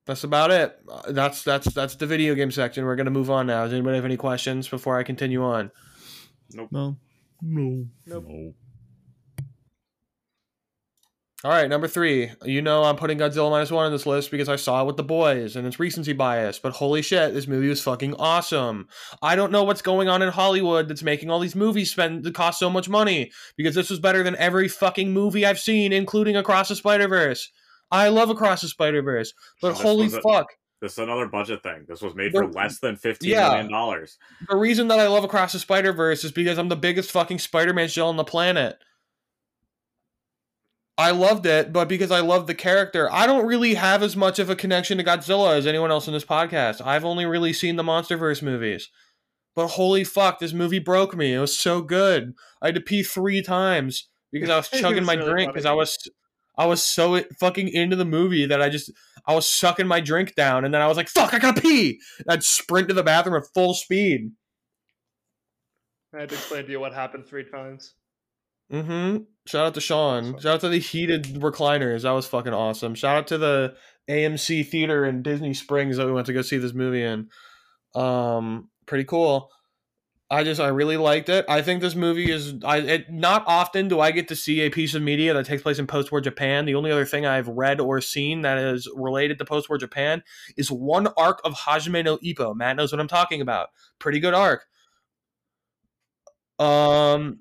That's 0.06 0.24
about 0.24 0.50
it. 0.50 0.76
Uh, 0.90 1.12
That's 1.12 1.44
that's 1.44 1.72
that's 1.72 1.94
the 1.94 2.06
video 2.06 2.34
game 2.34 2.50
section. 2.50 2.84
We're 2.84 2.96
gonna 2.96 3.10
move 3.10 3.30
on 3.30 3.46
now. 3.46 3.64
Does 3.64 3.72
anybody 3.72 3.96
have 3.96 4.04
any 4.04 4.16
questions 4.16 4.66
before 4.66 4.96
I 4.98 5.02
continue 5.02 5.44
on? 5.44 5.70
Nope. 6.52 6.68
No. 6.72 6.96
No. 7.42 7.86
Nope. 8.06 8.24
No. 8.26 8.54
All 11.42 11.50
right, 11.50 11.70
number 11.70 11.88
three. 11.88 12.30
You 12.44 12.60
know 12.60 12.84
I'm 12.84 12.96
putting 12.96 13.16
Godzilla 13.16 13.50
minus 13.50 13.70
one 13.70 13.86
on 13.86 13.92
this 13.92 14.04
list 14.04 14.30
because 14.30 14.50
I 14.50 14.56
saw 14.56 14.82
it 14.82 14.86
with 14.86 14.98
the 14.98 15.02
boys 15.02 15.56
and 15.56 15.66
it's 15.66 15.80
recency 15.80 16.12
bias. 16.12 16.58
But 16.58 16.74
holy 16.74 17.00
shit, 17.00 17.32
this 17.32 17.48
movie 17.48 17.68
was 17.68 17.80
fucking 17.82 18.14
awesome. 18.18 18.88
I 19.22 19.36
don't 19.36 19.50
know 19.50 19.64
what's 19.64 19.80
going 19.80 20.06
on 20.10 20.20
in 20.20 20.28
Hollywood 20.28 20.86
that's 20.88 21.02
making 21.02 21.30
all 21.30 21.40
these 21.40 21.56
movies 21.56 21.90
spend 21.90 22.24
that 22.24 22.34
cost 22.34 22.58
so 22.58 22.68
much 22.68 22.90
money 22.90 23.32
because 23.56 23.74
this 23.74 23.88
was 23.88 23.98
better 23.98 24.22
than 24.22 24.36
every 24.36 24.68
fucking 24.68 25.12
movie 25.14 25.46
I've 25.46 25.58
seen, 25.58 25.94
including 25.94 26.36
Across 26.36 26.68
the 26.68 26.76
Spider 26.76 27.08
Verse. 27.08 27.50
I 27.90 28.08
love 28.08 28.28
Across 28.28 28.60
the 28.60 28.68
Spider 28.68 29.00
Verse, 29.00 29.32
but 29.62 29.70
This 29.72 29.80
holy 29.80 30.06
a- 30.08 30.20
fuck. 30.20 30.46
This 30.82 30.92
is 30.92 30.98
another 30.98 31.26
budget 31.26 31.62
thing. 31.62 31.84
This 31.88 32.00
was 32.02 32.14
made 32.14 32.32
The- 32.32 32.38
for 32.40 32.48
less 32.48 32.80
than 32.80 32.96
fifteen 32.96 33.30
Yeah. 33.30 33.48
million 33.48 33.70
dollars. 33.70 34.18
The 34.48 34.56
reason 34.56 34.88
that 34.88 34.98
I 35.00 35.08
love 35.08 35.24
Across 35.24 35.52
the 35.54 35.58
Spider 35.58 35.92
Verse 35.94 36.22
is 36.22 36.32
because 36.32 36.58
I'm 36.58 36.68
the 36.68 36.76
biggest 36.76 37.10
fucking 37.10 37.38
Spider 37.38 37.72
Man 37.72 37.88
shell 37.88 38.08
on 38.08 38.16
the 38.16 38.24
planet. 38.24 38.76
I 41.00 41.12
loved 41.12 41.46
it, 41.46 41.72
but 41.72 41.88
because 41.88 42.10
I 42.10 42.20
love 42.20 42.46
the 42.46 42.54
character, 42.54 43.10
I 43.10 43.26
don't 43.26 43.46
really 43.46 43.72
have 43.72 44.02
as 44.02 44.16
much 44.16 44.38
of 44.38 44.50
a 44.50 44.54
connection 44.54 44.98
to 44.98 45.04
Godzilla 45.04 45.56
as 45.56 45.66
anyone 45.66 45.90
else 45.90 46.06
in 46.06 46.12
this 46.12 46.26
podcast. 46.26 46.84
I've 46.84 47.06
only 47.06 47.24
really 47.24 47.54
seen 47.54 47.76
the 47.76 47.82
MonsterVerse 47.82 48.42
movies. 48.42 48.90
But 49.56 49.68
holy 49.68 50.04
fuck, 50.04 50.40
this 50.40 50.52
movie 50.52 50.78
broke 50.78 51.16
me. 51.16 51.32
It 51.32 51.38
was 51.38 51.58
so 51.58 51.80
good. 51.80 52.34
I 52.60 52.66
had 52.66 52.74
to 52.74 52.82
pee 52.82 53.02
three 53.02 53.40
times 53.40 54.10
because 54.30 54.50
I 54.50 54.58
was 54.58 54.68
chugging 54.74 54.98
was 54.98 55.06
my 55.06 55.14
really 55.14 55.30
drink 55.30 55.52
because 55.54 55.64
I 55.64 55.72
was 55.72 55.96
I 56.58 56.66
was 56.66 56.82
so 56.82 57.22
fucking 57.40 57.68
into 57.68 57.96
the 57.96 58.04
movie 58.04 58.44
that 58.44 58.60
I 58.60 58.68
just 58.68 58.92
I 59.26 59.34
was 59.34 59.48
sucking 59.48 59.86
my 59.86 60.00
drink 60.00 60.34
down 60.34 60.66
and 60.66 60.74
then 60.74 60.82
I 60.82 60.86
was 60.86 60.98
like, 60.98 61.08
fuck, 61.08 61.32
I 61.32 61.38
gotta 61.38 61.62
pee. 61.62 61.98
I'd 62.28 62.44
sprint 62.44 62.88
to 62.88 62.94
the 62.94 63.02
bathroom 63.02 63.36
at 63.36 63.48
full 63.54 63.72
speed. 63.72 64.32
I 66.14 66.20
had 66.20 66.28
to 66.28 66.34
explain 66.34 66.66
to 66.66 66.70
you 66.70 66.80
what 66.80 66.92
happened 66.92 67.24
three 67.26 67.44
times. 67.44 67.94
Mm-hmm. 68.70 69.24
Shout 69.46 69.66
out 69.66 69.74
to 69.74 69.80
Shaun. 69.80 70.34
Shout 70.34 70.54
out 70.54 70.60
to 70.60 70.68
the 70.68 70.78
heated 70.78 71.24
recliners. 71.24 72.02
That 72.02 72.12
was 72.12 72.26
fucking 72.26 72.52
awesome. 72.52 72.94
Shout 72.94 73.16
out 73.16 73.26
to 73.28 73.38
the 73.38 73.74
AMC 74.08 74.68
theater 74.68 75.04
in 75.04 75.22
Disney 75.22 75.54
Springs 75.54 75.96
that 75.96 76.06
we 76.06 76.12
went 76.12 76.26
to 76.26 76.32
go 76.32 76.42
see 76.42 76.58
this 76.58 76.74
movie 76.74 77.02
in. 77.02 77.28
Um, 77.94 78.68
pretty 78.86 79.04
cool. 79.04 79.50
I 80.32 80.44
just 80.44 80.60
I 80.60 80.68
really 80.68 80.96
liked 80.96 81.28
it. 81.28 81.44
I 81.48 81.60
think 81.60 81.80
this 81.80 81.96
movie 81.96 82.30
is 82.30 82.54
I 82.64 82.76
it, 82.78 83.10
not 83.10 83.42
often 83.48 83.88
do 83.88 83.98
I 83.98 84.12
get 84.12 84.28
to 84.28 84.36
see 84.36 84.60
a 84.60 84.70
piece 84.70 84.94
of 84.94 85.02
media 85.02 85.34
that 85.34 85.44
takes 85.44 85.62
place 85.62 85.80
in 85.80 85.88
post-war 85.88 86.20
Japan. 86.20 86.66
The 86.66 86.76
only 86.76 86.92
other 86.92 87.04
thing 87.04 87.26
I've 87.26 87.48
read 87.48 87.80
or 87.80 88.00
seen 88.00 88.42
that 88.42 88.56
is 88.56 88.88
related 88.94 89.38
to 89.40 89.44
post-war 89.44 89.76
Japan 89.76 90.22
is 90.56 90.70
one 90.70 91.08
arc 91.16 91.40
of 91.44 91.54
Hajime 91.54 92.04
no 92.04 92.18
Ippo. 92.18 92.54
Matt 92.54 92.76
knows 92.76 92.92
what 92.92 93.00
I'm 93.00 93.08
talking 93.08 93.40
about. 93.40 93.70
Pretty 93.98 94.20
good 94.20 94.34
arc. 94.34 94.66
Um, 96.60 97.40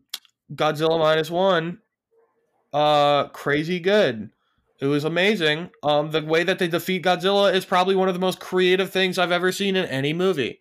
Godzilla 0.54 1.00
minus 1.00 1.30
one, 1.30 1.80
uh, 2.74 3.28
crazy 3.30 3.80
good. 3.80 4.32
It 4.80 4.86
was 4.86 5.04
amazing. 5.04 5.72
Um, 5.84 6.12
the 6.12 6.24
way 6.24 6.44
that 6.44 6.58
they 6.58 6.68
defeat 6.68 7.04
Godzilla 7.04 7.54
is 7.54 7.66
probably 7.66 7.96
one 7.96 8.08
of 8.08 8.14
the 8.14 8.20
most 8.20 8.40
creative 8.40 8.90
things 8.90 9.18
I've 9.18 9.32
ever 9.32 9.52
seen 9.52 9.76
in 9.76 9.86
any 9.86 10.14
movie. 10.14 10.60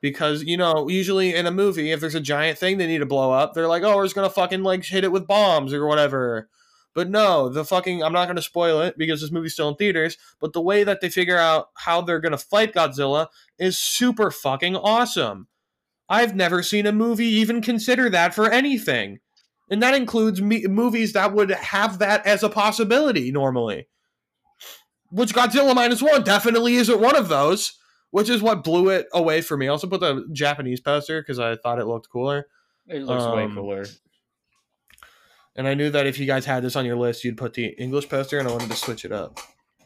Because 0.00 0.42
you 0.42 0.56
know, 0.56 0.88
usually 0.88 1.34
in 1.34 1.46
a 1.46 1.50
movie, 1.50 1.90
if 1.90 2.00
there's 2.00 2.14
a 2.14 2.20
giant 2.20 2.58
thing 2.58 2.76
they 2.76 2.86
need 2.86 2.98
to 2.98 3.06
blow 3.06 3.32
up, 3.32 3.54
they're 3.54 3.68
like, 3.68 3.82
"Oh, 3.82 3.96
we're 3.96 4.04
just 4.04 4.14
gonna 4.14 4.28
fucking 4.30 4.62
like 4.62 4.84
hit 4.84 5.04
it 5.04 5.12
with 5.12 5.26
bombs 5.26 5.72
or 5.72 5.86
whatever." 5.86 6.48
But 6.94 7.08
no, 7.08 7.48
the 7.48 7.64
fucking 7.64 8.02
I'm 8.02 8.12
not 8.12 8.26
gonna 8.26 8.42
spoil 8.42 8.80
it 8.82 8.98
because 8.98 9.20
this 9.20 9.32
movie's 9.32 9.54
still 9.54 9.68
in 9.68 9.76
theaters. 9.76 10.18
But 10.40 10.52
the 10.52 10.60
way 10.60 10.84
that 10.84 11.00
they 11.00 11.08
figure 11.08 11.38
out 11.38 11.68
how 11.74 12.02
they're 12.02 12.20
gonna 12.20 12.38
fight 12.38 12.74
Godzilla 12.74 13.28
is 13.58 13.78
super 13.78 14.30
fucking 14.30 14.76
awesome. 14.76 15.48
I've 16.08 16.36
never 16.36 16.62
seen 16.62 16.86
a 16.86 16.92
movie 16.92 17.26
even 17.26 17.60
consider 17.60 18.08
that 18.10 18.34
for 18.34 18.50
anything. 18.50 19.18
And 19.70 19.82
that 19.82 19.94
includes 19.94 20.40
me- 20.40 20.66
movies 20.68 21.12
that 21.14 21.32
would 21.32 21.50
have 21.50 21.98
that 21.98 22.24
as 22.24 22.42
a 22.42 22.48
possibility 22.48 23.32
normally. 23.32 23.88
Which 25.10 25.34
Godzilla 25.34 25.74
minus 25.74 26.02
one 26.02 26.22
definitely 26.22 26.76
isn't 26.76 27.00
one 27.00 27.16
of 27.16 27.28
those, 27.28 27.72
which 28.10 28.28
is 28.28 28.42
what 28.42 28.62
blew 28.64 28.88
it 28.90 29.06
away 29.12 29.40
for 29.40 29.56
me. 29.56 29.66
I 29.66 29.70
also 29.70 29.88
put 29.88 30.00
the 30.00 30.26
Japanese 30.32 30.80
poster 30.80 31.20
because 31.20 31.38
I 31.38 31.56
thought 31.56 31.80
it 31.80 31.86
looked 31.86 32.08
cooler. 32.10 32.46
It 32.88 33.02
looks 33.02 33.24
way 33.24 33.44
Um, 33.44 33.54
cooler. 33.54 33.86
And 35.56 35.66
I 35.66 35.74
knew 35.74 35.90
that 35.90 36.06
if 36.06 36.18
you 36.18 36.26
guys 36.26 36.44
had 36.44 36.62
this 36.62 36.76
on 36.76 36.84
your 36.84 36.96
list, 36.96 37.24
you'd 37.24 37.38
put 37.38 37.54
the 37.54 37.66
English 37.66 38.08
poster, 38.08 38.38
and 38.38 38.46
I 38.46 38.52
wanted 38.52 38.70
to 38.70 38.76
switch 38.76 39.04
it 39.04 39.12
up. 39.12 39.38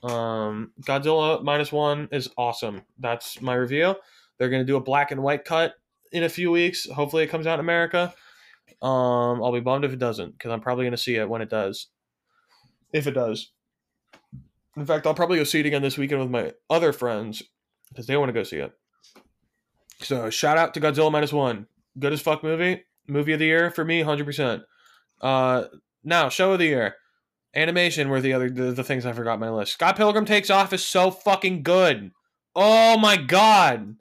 Um, 0.02 0.72
Godzilla 0.82 1.42
minus 1.42 1.70
one 1.70 2.08
is 2.10 2.28
awesome. 2.36 2.82
That's 2.98 3.40
my 3.40 3.54
review. 3.54 3.94
They're 4.38 4.48
gonna 4.48 4.64
do 4.64 4.76
a 4.76 4.80
black 4.82 5.10
and 5.10 5.22
white 5.22 5.44
cut 5.44 5.74
in 6.12 6.22
a 6.24 6.28
few 6.28 6.50
weeks. 6.50 6.88
Hopefully, 6.88 7.24
it 7.24 7.28
comes 7.28 7.46
out 7.46 7.54
in 7.54 7.61
America. 7.61 8.14
Um, 8.82 9.42
I'll 9.42 9.52
be 9.52 9.61
bummed 9.61 9.84
if 9.84 9.92
it 9.92 9.98
doesn't, 9.98 10.32
because 10.32 10.50
I'm 10.50 10.61
probably 10.61 10.84
gonna 10.86 10.96
see 10.96 11.16
it 11.16 11.28
when 11.28 11.42
it 11.42 11.50
does. 11.50 11.88
If 12.92 13.06
it 13.06 13.12
does. 13.12 13.52
In 14.76 14.86
fact, 14.86 15.06
I'll 15.06 15.14
probably 15.14 15.38
go 15.38 15.44
see 15.44 15.61
it 15.61 15.66
again 15.66 15.82
this 15.82 15.98
weekend 15.98 16.20
with 16.20 16.30
my 16.30 16.52
other 16.68 16.92
friends 16.92 17.42
because 17.88 18.06
they 18.06 18.16
want 18.16 18.28
to 18.28 18.32
go 18.32 18.42
see 18.42 18.58
it. 18.58 18.72
So 20.00 20.30
shout 20.30 20.56
out 20.56 20.74
to 20.74 20.80
Godzilla 20.80 21.12
minus 21.12 21.32
one. 21.32 21.66
Good 21.98 22.12
as 22.12 22.20
fuck 22.20 22.42
movie. 22.42 22.84
Movie 23.06 23.32
of 23.32 23.38
the 23.40 23.46
year 23.46 23.70
for 23.70 23.84
me, 23.84 24.02
hundred 24.02 24.24
percent. 24.24 24.62
Uh, 25.20 25.64
now 26.04 26.28
show 26.28 26.52
of 26.52 26.58
the 26.58 26.66
year. 26.66 26.94
Animation 27.54 28.08
were 28.08 28.20
the 28.20 28.32
other 28.32 28.48
the, 28.48 28.72
the 28.72 28.84
things 28.84 29.04
I 29.04 29.12
forgot 29.12 29.40
my 29.40 29.50
list. 29.50 29.72
Scott 29.72 29.96
Pilgrim 29.96 30.24
takes 30.24 30.50
off 30.50 30.72
is 30.72 30.84
so 30.84 31.11
fucking 31.11 31.62
good. 31.62 32.12
Oh 32.54 32.96
my 32.96 33.16
god. 33.16 33.96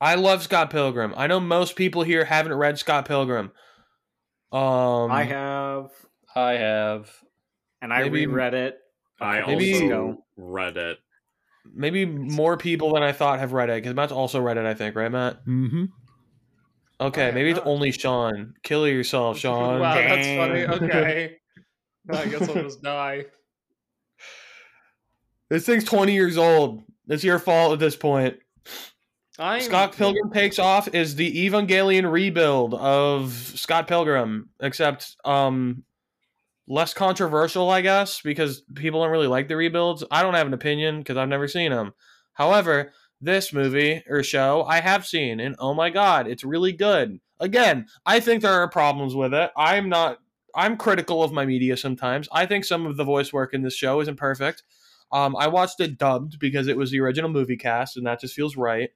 I 0.00 0.14
love 0.14 0.42
Scott 0.42 0.70
Pilgrim. 0.70 1.12
I 1.16 1.26
know 1.26 1.40
most 1.40 1.74
people 1.76 2.02
here 2.02 2.24
haven't 2.24 2.54
read 2.54 2.78
Scott 2.78 3.04
Pilgrim. 3.06 3.50
Um 4.52 5.10
I 5.10 5.24
have, 5.24 5.90
I 6.34 6.52
have. 6.52 7.10
and 7.82 7.92
I 7.92 8.02
maybe- 8.04 8.26
reread 8.26 8.54
it. 8.54 8.78
I 9.20 9.38
couple 9.40 9.54
Maybe- 9.54 9.72
weeks 9.72 9.80
also 9.80 9.84
ago. 9.84 10.24
read 10.36 10.76
it. 10.76 10.98
maybe 11.74 12.06
more 12.06 12.56
people 12.56 12.94
than 12.94 13.02
I 13.02 13.12
thought 13.12 13.40
have 13.40 13.52
read 13.52 13.68
it 13.68 13.82
because 13.82 13.94
Matt's 13.94 14.12
also 14.12 14.40
read 14.40 14.56
it, 14.56 14.64
I 14.64 14.72
think, 14.74 14.94
right, 14.96 15.10
Matt? 15.10 15.44
Mm-hmm. 15.44 15.84
Okay, 17.00 17.26
have 17.26 17.32
maybe 17.32 17.50
it's 17.50 17.60
only 17.64 17.90
Shaun. 17.92 18.54
Kill 18.62 18.86
yourself, 18.88 19.38
Shaun. 19.40 19.80
wow, 19.80 19.94
that's 19.94 20.26
funny. 20.28 20.64
Okay. 20.64 21.36
I 22.10 22.26
guess 22.26 22.48
I'll 22.48 22.54
just 22.54 22.80
die. 22.82 23.26
This 25.50 25.66
thing's 25.66 25.84
20 25.84 26.12
years 26.14 26.36
old. 26.38 26.82
It's 27.08 27.24
your 27.24 27.38
fault 27.38 27.72
at 27.72 27.78
this 27.78 27.96
point. 27.96 28.36
I'm 29.38 29.60
Scott 29.60 29.94
Pilgrim 29.96 30.32
Takes 30.32 30.58
Off 30.58 30.92
is 30.92 31.14
the 31.14 31.48
Evangelion 31.48 32.10
rebuild 32.10 32.74
of 32.74 33.32
Scott 33.32 33.86
Pilgrim, 33.86 34.50
except 34.60 35.16
um 35.24 35.84
less 36.66 36.92
controversial, 36.92 37.70
I 37.70 37.80
guess, 37.80 38.20
because 38.20 38.62
people 38.74 39.02
don't 39.02 39.12
really 39.12 39.28
like 39.28 39.48
the 39.48 39.56
rebuilds. 39.56 40.04
I 40.10 40.22
don't 40.22 40.34
have 40.34 40.46
an 40.46 40.54
opinion 40.54 40.98
because 40.98 41.16
I've 41.16 41.28
never 41.28 41.46
seen 41.46 41.70
them. 41.70 41.94
However, 42.34 42.92
this 43.20 43.52
movie 43.52 44.02
or 44.08 44.22
show 44.22 44.64
I 44.64 44.80
have 44.80 45.06
seen, 45.06 45.38
and 45.40 45.54
oh 45.58 45.72
my 45.72 45.90
god, 45.90 46.26
it's 46.26 46.44
really 46.44 46.72
good. 46.72 47.20
Again, 47.40 47.86
I 48.04 48.18
think 48.18 48.42
there 48.42 48.52
are 48.52 48.68
problems 48.68 49.14
with 49.14 49.32
it. 49.34 49.50
I'm 49.56 49.88
not. 49.88 50.18
I'm 50.54 50.76
critical 50.76 51.22
of 51.22 51.30
my 51.30 51.46
media 51.46 51.76
sometimes. 51.76 52.28
I 52.32 52.46
think 52.46 52.64
some 52.64 52.86
of 52.86 52.96
the 52.96 53.04
voice 53.04 53.32
work 53.32 53.54
in 53.54 53.62
this 53.62 53.76
show 53.76 54.00
isn't 54.00 54.16
perfect. 54.16 54.64
Um, 55.12 55.36
I 55.36 55.46
watched 55.46 55.80
it 55.80 55.96
dubbed 55.96 56.38
because 56.40 56.66
it 56.66 56.76
was 56.76 56.90
the 56.90 57.00
original 57.00 57.30
movie 57.30 57.56
cast, 57.56 57.96
and 57.96 58.06
that 58.06 58.20
just 58.20 58.34
feels 58.34 58.56
right. 58.56 58.90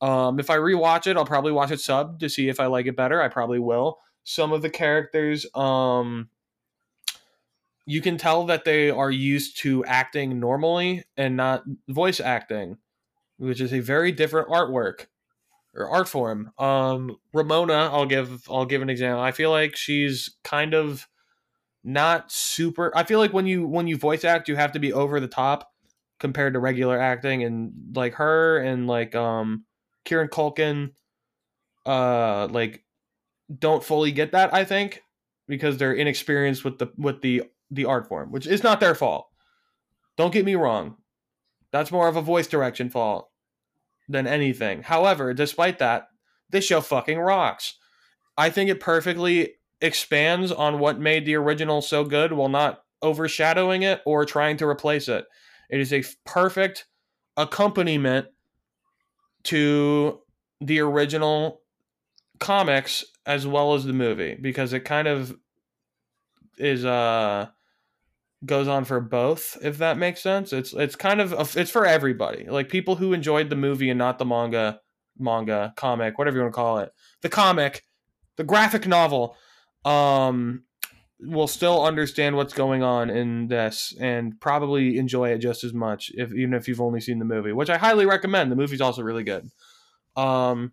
Um, 0.00 0.38
if 0.38 0.50
I 0.50 0.56
rewatch 0.56 1.06
it, 1.06 1.16
I'll 1.16 1.24
probably 1.24 1.52
watch 1.52 1.70
it 1.70 1.80
sub 1.80 2.20
to 2.20 2.28
see 2.28 2.48
if 2.48 2.60
I 2.60 2.66
like 2.66 2.86
it 2.86 2.96
better. 2.96 3.22
I 3.22 3.28
probably 3.28 3.58
will. 3.58 3.98
Some 4.24 4.52
of 4.52 4.62
the 4.62 4.70
characters, 4.70 5.46
um, 5.54 6.28
you 7.86 8.00
can 8.00 8.16
tell 8.16 8.46
that 8.46 8.64
they 8.64 8.90
are 8.90 9.10
used 9.10 9.58
to 9.58 9.84
acting 9.84 10.40
normally 10.40 11.04
and 11.16 11.36
not 11.36 11.64
voice 11.88 12.20
acting, 12.20 12.78
which 13.36 13.60
is 13.60 13.72
a 13.72 13.80
very 13.80 14.12
different 14.12 14.48
artwork 14.48 15.06
or 15.74 15.88
art 15.88 16.08
form. 16.08 16.50
Um, 16.58 17.16
Ramona, 17.32 17.90
I'll 17.92 18.06
give 18.06 18.48
I'll 18.48 18.66
give 18.66 18.82
an 18.82 18.90
example. 18.90 19.22
I 19.22 19.32
feel 19.32 19.50
like 19.50 19.76
she's 19.76 20.30
kind 20.42 20.74
of 20.74 21.06
not 21.82 22.32
super. 22.32 22.90
I 22.96 23.04
feel 23.04 23.18
like 23.18 23.32
when 23.32 23.46
you 23.46 23.66
when 23.66 23.86
you 23.86 23.96
voice 23.96 24.24
act, 24.24 24.48
you 24.48 24.56
have 24.56 24.72
to 24.72 24.78
be 24.78 24.92
over 24.92 25.20
the 25.20 25.28
top 25.28 25.70
compared 26.18 26.54
to 26.54 26.60
regular 26.60 26.98
acting, 26.98 27.44
and 27.44 27.72
like 27.94 28.14
her 28.14 28.58
and 28.58 28.86
like 28.86 29.14
um 29.14 29.64
Kieran 30.04 30.28
Culkin, 30.28 30.90
uh, 31.86 32.46
like 32.50 32.84
don't 33.58 33.84
fully 33.84 34.12
get 34.12 34.32
that. 34.32 34.52
I 34.54 34.64
think 34.64 35.02
because 35.46 35.76
they're 35.76 35.92
inexperienced 35.92 36.64
with 36.64 36.78
the 36.78 36.90
with 36.96 37.20
the 37.22 37.44
the 37.70 37.84
art 37.84 38.08
form, 38.08 38.30
which 38.32 38.46
is 38.46 38.62
not 38.62 38.80
their 38.80 38.94
fault. 38.94 39.28
Don't 40.16 40.32
get 40.32 40.44
me 40.44 40.54
wrong. 40.54 40.96
That's 41.72 41.90
more 41.90 42.08
of 42.08 42.16
a 42.16 42.22
voice 42.22 42.46
direction 42.46 42.88
fault 42.88 43.30
than 44.08 44.26
anything. 44.26 44.82
However, 44.82 45.34
despite 45.34 45.78
that, 45.78 46.08
this 46.50 46.64
show 46.64 46.80
fucking 46.80 47.18
rocks. 47.18 47.76
I 48.36 48.50
think 48.50 48.70
it 48.70 48.80
perfectly 48.80 49.54
expands 49.80 50.52
on 50.52 50.78
what 50.78 50.98
made 50.98 51.26
the 51.26 51.34
original 51.34 51.82
so 51.82 52.04
good 52.04 52.32
while 52.32 52.48
not 52.48 52.82
overshadowing 53.02 53.82
it 53.82 54.00
or 54.06 54.24
trying 54.24 54.56
to 54.58 54.66
replace 54.66 55.08
it. 55.08 55.26
It 55.68 55.80
is 55.80 55.92
a 55.92 56.04
perfect 56.24 56.86
accompaniment 57.36 58.28
to 59.44 60.20
the 60.60 60.80
original 60.80 61.60
comics 62.40 63.04
as 63.26 63.46
well 63.46 63.74
as 63.74 63.84
the 63.84 63.92
movie 63.92 64.36
because 64.40 64.72
it 64.72 64.80
kind 64.80 65.08
of 65.08 65.36
is 66.58 66.84
uh 66.84 67.46
goes 68.44 68.68
on 68.68 68.84
for 68.84 69.00
both 69.00 69.56
if 69.62 69.78
that 69.78 69.96
makes 69.96 70.22
sense. 70.22 70.52
It's 70.52 70.72
it's 70.72 70.96
kind 70.96 71.20
of 71.20 71.56
it's 71.56 71.70
for 71.70 71.86
everybody. 71.86 72.44
Like 72.44 72.68
people 72.68 72.96
who 72.96 73.12
enjoyed 73.12 73.50
the 73.50 73.56
movie 73.56 73.90
and 73.90 73.98
not 73.98 74.18
the 74.18 74.24
manga 74.24 74.80
manga 75.18 75.72
comic 75.76 76.18
whatever 76.18 76.36
you 76.36 76.42
want 76.42 76.52
to 76.52 76.56
call 76.56 76.78
it. 76.78 76.92
The 77.22 77.28
comic 77.28 77.84
the 78.36 78.44
graphic 78.44 78.86
novel 78.86 79.36
um 79.84 80.64
will 81.26 81.46
still 81.46 81.84
understand 81.84 82.36
what's 82.36 82.54
going 82.54 82.82
on 82.82 83.10
in 83.10 83.48
this 83.48 83.94
and 84.00 84.40
probably 84.40 84.98
enjoy 84.98 85.30
it 85.30 85.38
just 85.38 85.64
as 85.64 85.72
much 85.72 86.10
if 86.14 86.32
even 86.32 86.54
if 86.54 86.68
you've 86.68 86.80
only 86.80 87.00
seen 87.00 87.18
the 87.18 87.24
movie 87.24 87.52
which 87.52 87.70
i 87.70 87.76
highly 87.76 88.06
recommend 88.06 88.50
the 88.50 88.56
movie's 88.56 88.80
also 88.80 89.02
really 89.02 89.24
good 89.24 89.50
um 90.16 90.72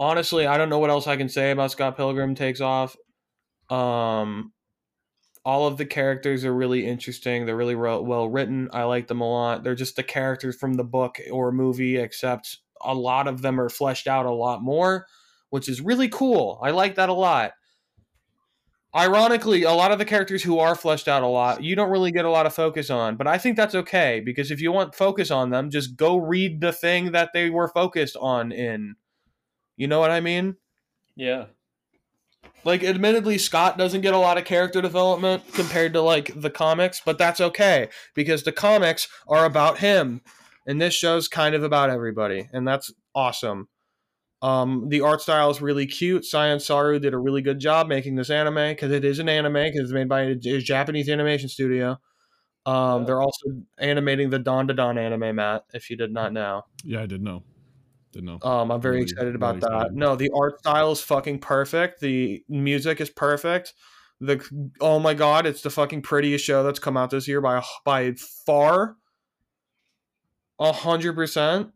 honestly 0.00 0.46
i 0.46 0.56
don't 0.56 0.68
know 0.68 0.78
what 0.78 0.90
else 0.90 1.06
i 1.06 1.16
can 1.16 1.28
say 1.28 1.50
about 1.50 1.70
scott 1.70 1.96
pilgrim 1.96 2.34
takes 2.34 2.60
off 2.60 2.96
um 3.70 4.52
all 5.48 5.66
of 5.66 5.78
the 5.78 5.86
characters 5.86 6.44
are 6.44 6.54
really 6.54 6.86
interesting. 6.86 7.46
They're 7.46 7.56
really 7.56 7.74
well 7.74 8.28
written. 8.28 8.68
I 8.70 8.82
like 8.82 9.06
them 9.06 9.22
a 9.22 9.30
lot. 9.30 9.64
They're 9.64 9.74
just 9.74 9.96
the 9.96 10.02
characters 10.02 10.56
from 10.56 10.74
the 10.74 10.84
book 10.84 11.18
or 11.32 11.52
movie, 11.52 11.96
except 11.96 12.58
a 12.82 12.94
lot 12.94 13.26
of 13.26 13.40
them 13.40 13.58
are 13.58 13.70
fleshed 13.70 14.06
out 14.06 14.26
a 14.26 14.30
lot 14.30 14.62
more, 14.62 15.06
which 15.48 15.66
is 15.66 15.80
really 15.80 16.10
cool. 16.10 16.60
I 16.62 16.72
like 16.72 16.96
that 16.96 17.08
a 17.08 17.14
lot. 17.14 17.52
Ironically, 18.96 19.64
a 19.64 19.72
lot 19.72 19.92
of 19.92 19.98
the 19.98 20.04
characters 20.06 20.42
who 20.42 20.58
are 20.58 20.74
fleshed 20.74 21.08
out 21.08 21.22
a 21.22 21.26
lot, 21.26 21.62
you 21.62 21.76
don't 21.76 21.90
really 21.90 22.10
get 22.10 22.24
a 22.24 22.30
lot 22.30 22.46
of 22.46 22.54
focus 22.54 22.88
on. 22.88 23.16
But 23.16 23.26
I 23.26 23.36
think 23.36 23.56
that's 23.56 23.74
okay 23.74 24.20
because 24.24 24.50
if 24.50 24.62
you 24.62 24.72
want 24.72 24.94
focus 24.94 25.30
on 25.30 25.50
them, 25.50 25.70
just 25.70 25.96
go 25.96 26.16
read 26.16 26.60
the 26.60 26.72
thing 26.72 27.12
that 27.12 27.30
they 27.34 27.50
were 27.50 27.68
focused 27.68 28.16
on 28.18 28.50
in. 28.50 28.96
You 29.76 29.88
know 29.88 30.00
what 30.00 30.10
I 30.10 30.20
mean? 30.20 30.56
Yeah. 31.16 31.46
Like, 32.64 32.82
admittedly, 32.82 33.38
Scott 33.38 33.78
doesn't 33.78 34.00
get 34.00 34.14
a 34.14 34.18
lot 34.18 34.38
of 34.38 34.44
character 34.44 34.80
development 34.80 35.42
compared 35.52 35.92
to 35.92 36.00
like 36.00 36.32
the 36.34 36.50
comics, 36.50 37.00
but 37.04 37.18
that's 37.18 37.40
okay 37.40 37.88
because 38.14 38.42
the 38.42 38.52
comics 38.52 39.06
are 39.28 39.44
about 39.44 39.78
him, 39.78 40.22
and 40.66 40.80
this 40.80 40.94
show's 40.94 41.28
kind 41.28 41.54
of 41.54 41.62
about 41.62 41.90
everybody, 41.90 42.48
and 42.52 42.66
that's 42.66 42.92
awesome. 43.14 43.68
Um, 44.40 44.88
the 44.88 45.00
art 45.00 45.20
style 45.20 45.50
is 45.50 45.60
really 45.60 45.86
cute. 45.86 46.24
Science 46.24 46.66
Saru 46.66 47.00
did 47.00 47.12
a 47.12 47.18
really 47.18 47.42
good 47.42 47.58
job 47.58 47.88
making 47.88 48.14
this 48.14 48.30
anime 48.30 48.70
because 48.70 48.92
it 48.92 49.04
is 49.04 49.18
an 49.18 49.28
anime 49.28 49.54
because 49.54 49.80
it's 49.80 49.92
made 49.92 50.08
by 50.08 50.22
a, 50.22 50.30
a, 50.30 50.60
Japanese 50.60 51.08
animation 51.08 51.48
studio. 51.48 51.98
Um, 52.64 53.00
yeah. 53.00 53.06
They're 53.06 53.22
also 53.22 53.46
animating 53.78 54.30
the 54.30 54.38
Dandadan 54.38 54.96
anime, 54.96 55.36
Matt. 55.36 55.64
If 55.74 55.90
you 55.90 55.96
did 55.96 56.12
not 56.12 56.32
know, 56.32 56.62
yeah, 56.84 57.02
I 57.02 57.06
did 57.06 57.20
know. 57.20 57.42
Didn't 58.12 58.26
know. 58.26 58.48
Um, 58.48 58.70
I'm 58.70 58.80
very 58.80 58.96
really, 58.96 59.10
excited 59.10 59.34
about 59.34 59.56
really 59.56 59.60
that. 59.60 59.72
Excited. 59.72 59.96
No, 59.96 60.16
the 60.16 60.30
art 60.34 60.60
style 60.60 60.92
is 60.92 61.00
fucking 61.00 61.40
perfect. 61.40 62.00
The 62.00 62.44
music 62.48 63.00
is 63.00 63.10
perfect. 63.10 63.74
The 64.20 64.44
oh 64.80 65.00
my 65.00 65.14
god, 65.14 65.46
it's 65.46 65.62
the 65.62 65.70
fucking 65.70 66.02
prettiest 66.02 66.44
show 66.44 66.62
that's 66.62 66.78
come 66.78 66.96
out 66.96 67.10
this 67.10 67.26
year 67.26 67.40
by 67.40 67.62
by 67.84 68.14
far. 68.46 68.96
A 70.60 70.72
hundred 70.72 71.14
percent. 71.14 71.70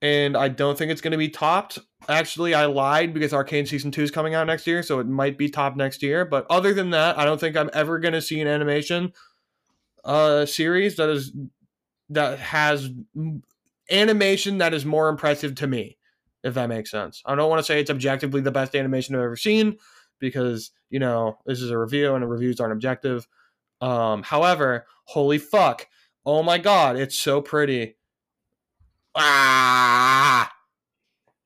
And 0.00 0.36
I 0.36 0.48
don't 0.48 0.78
think 0.78 0.92
it's 0.92 1.00
going 1.00 1.12
to 1.12 1.18
be 1.18 1.28
topped. 1.28 1.78
Actually, 2.08 2.54
I 2.54 2.66
lied 2.66 3.12
because 3.12 3.32
Arcane 3.32 3.66
season 3.66 3.90
two 3.90 4.02
is 4.02 4.10
coming 4.12 4.34
out 4.34 4.46
next 4.46 4.66
year, 4.66 4.82
so 4.82 5.00
it 5.00 5.08
might 5.08 5.36
be 5.36 5.48
topped 5.48 5.76
next 5.76 6.02
year. 6.02 6.24
But 6.24 6.46
other 6.48 6.72
than 6.72 6.90
that, 6.90 7.18
I 7.18 7.24
don't 7.24 7.40
think 7.40 7.56
I'm 7.56 7.70
ever 7.72 7.98
going 7.98 8.14
to 8.14 8.22
see 8.22 8.40
an 8.40 8.48
animation 8.48 9.12
uh 10.04 10.46
series 10.46 10.94
that 10.96 11.08
is 11.08 11.32
that 12.10 12.38
has 12.38 12.88
animation 13.90 14.58
that 14.58 14.74
is 14.74 14.84
more 14.84 15.08
impressive 15.08 15.54
to 15.56 15.66
me, 15.66 15.98
if 16.42 16.54
that 16.54 16.68
makes 16.68 16.90
sense. 16.90 17.22
I 17.26 17.34
don't 17.34 17.50
want 17.50 17.60
to 17.60 17.64
say 17.64 17.80
it's 17.80 17.90
objectively 17.90 18.40
the 18.40 18.50
best 18.50 18.76
animation 18.76 19.14
I've 19.14 19.22
ever 19.22 19.36
seen 19.36 19.76
because, 20.18 20.70
you 20.90 20.98
know, 20.98 21.38
this 21.46 21.60
is 21.60 21.70
a 21.70 21.78
review 21.78 22.14
and 22.14 22.28
reviews 22.28 22.60
aren't 22.60 22.72
objective. 22.72 23.26
Um, 23.80 24.22
however, 24.22 24.86
holy 25.04 25.38
fuck. 25.38 25.86
Oh 26.24 26.42
my 26.42 26.58
god, 26.58 26.96
it's 26.96 27.16
so 27.16 27.40
pretty. 27.40 27.96
Ah! 29.18 30.52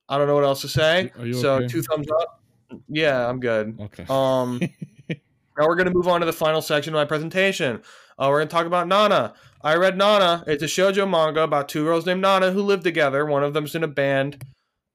I 0.08 0.18
don't 0.18 0.26
know 0.26 0.34
what 0.34 0.44
else 0.44 0.60
to 0.62 0.68
say. 0.68 1.10
so 1.32 1.54
okay? 1.54 1.68
two 1.68 1.82
thumbs 1.82 2.06
up. 2.20 2.42
Yeah, 2.88 3.28
I'm 3.28 3.40
good. 3.40 3.78
Okay. 3.80 4.06
Um 4.08 4.60
now 5.08 5.66
we're 5.66 5.76
gonna 5.76 5.92
move 5.92 6.08
on 6.08 6.20
to 6.20 6.26
the 6.26 6.32
final 6.32 6.62
section 6.62 6.94
of 6.94 6.98
my 6.98 7.04
presentation. 7.04 7.82
Uh, 8.18 8.28
we're 8.30 8.40
gonna 8.40 8.50
talk 8.50 8.66
about 8.66 8.88
Nana. 8.88 9.34
I 9.62 9.76
read 9.76 9.96
Nana. 9.96 10.44
It's 10.46 10.62
a 10.62 10.66
shojo 10.66 11.08
manga 11.08 11.42
about 11.42 11.68
two 11.68 11.84
girls 11.84 12.06
named 12.06 12.20
Nana 12.20 12.50
who 12.50 12.62
live 12.62 12.82
together. 12.82 13.24
One 13.24 13.44
of 13.44 13.54
them's 13.54 13.74
in 13.74 13.84
a 13.84 13.88
band, 13.88 14.44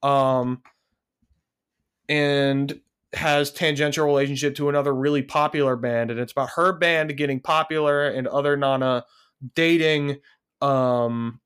um, 0.04 0.62
and 2.10 2.80
has 3.14 3.52
tangential 3.52 4.06
relationship 4.06 4.56
to 4.56 4.70
another 4.70 4.94
really 4.94 5.24
popular 5.24 5.76
band, 5.76 6.12
and 6.12 6.20
it's 6.20 6.32
about 6.32 6.52
her 6.52 6.74
band 6.74 7.16
getting 7.18 7.40
popular 7.40 8.08
and 8.08 8.28
other 8.28 8.58
Nana 8.58 9.06
dating, 9.56 10.18
um, 10.62 11.40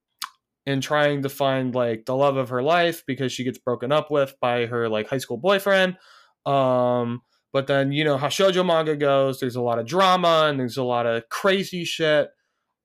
and 0.65 0.83
trying 0.83 1.23
to 1.23 1.29
find 1.29 1.73
like 1.73 2.05
the 2.05 2.15
love 2.15 2.37
of 2.37 2.49
her 2.49 2.61
life 2.61 3.03
because 3.05 3.31
she 3.31 3.43
gets 3.43 3.57
broken 3.57 3.91
up 3.91 4.11
with 4.11 4.35
by 4.39 4.65
her 4.67 4.87
like 4.87 5.07
high 5.07 5.17
school 5.17 5.37
boyfriend. 5.37 5.97
Um, 6.45 7.21
but 7.53 7.67
then 7.67 7.91
you 7.91 8.03
know 8.03 8.17
how 8.17 8.27
shoujo 8.27 8.65
manga 8.65 8.95
goes. 8.95 9.39
There's 9.39 9.55
a 9.55 9.61
lot 9.61 9.79
of 9.79 9.85
drama 9.85 10.47
and 10.49 10.59
there's 10.59 10.77
a 10.77 10.83
lot 10.83 11.05
of 11.05 11.27
crazy 11.29 11.83
shit. 11.83 12.29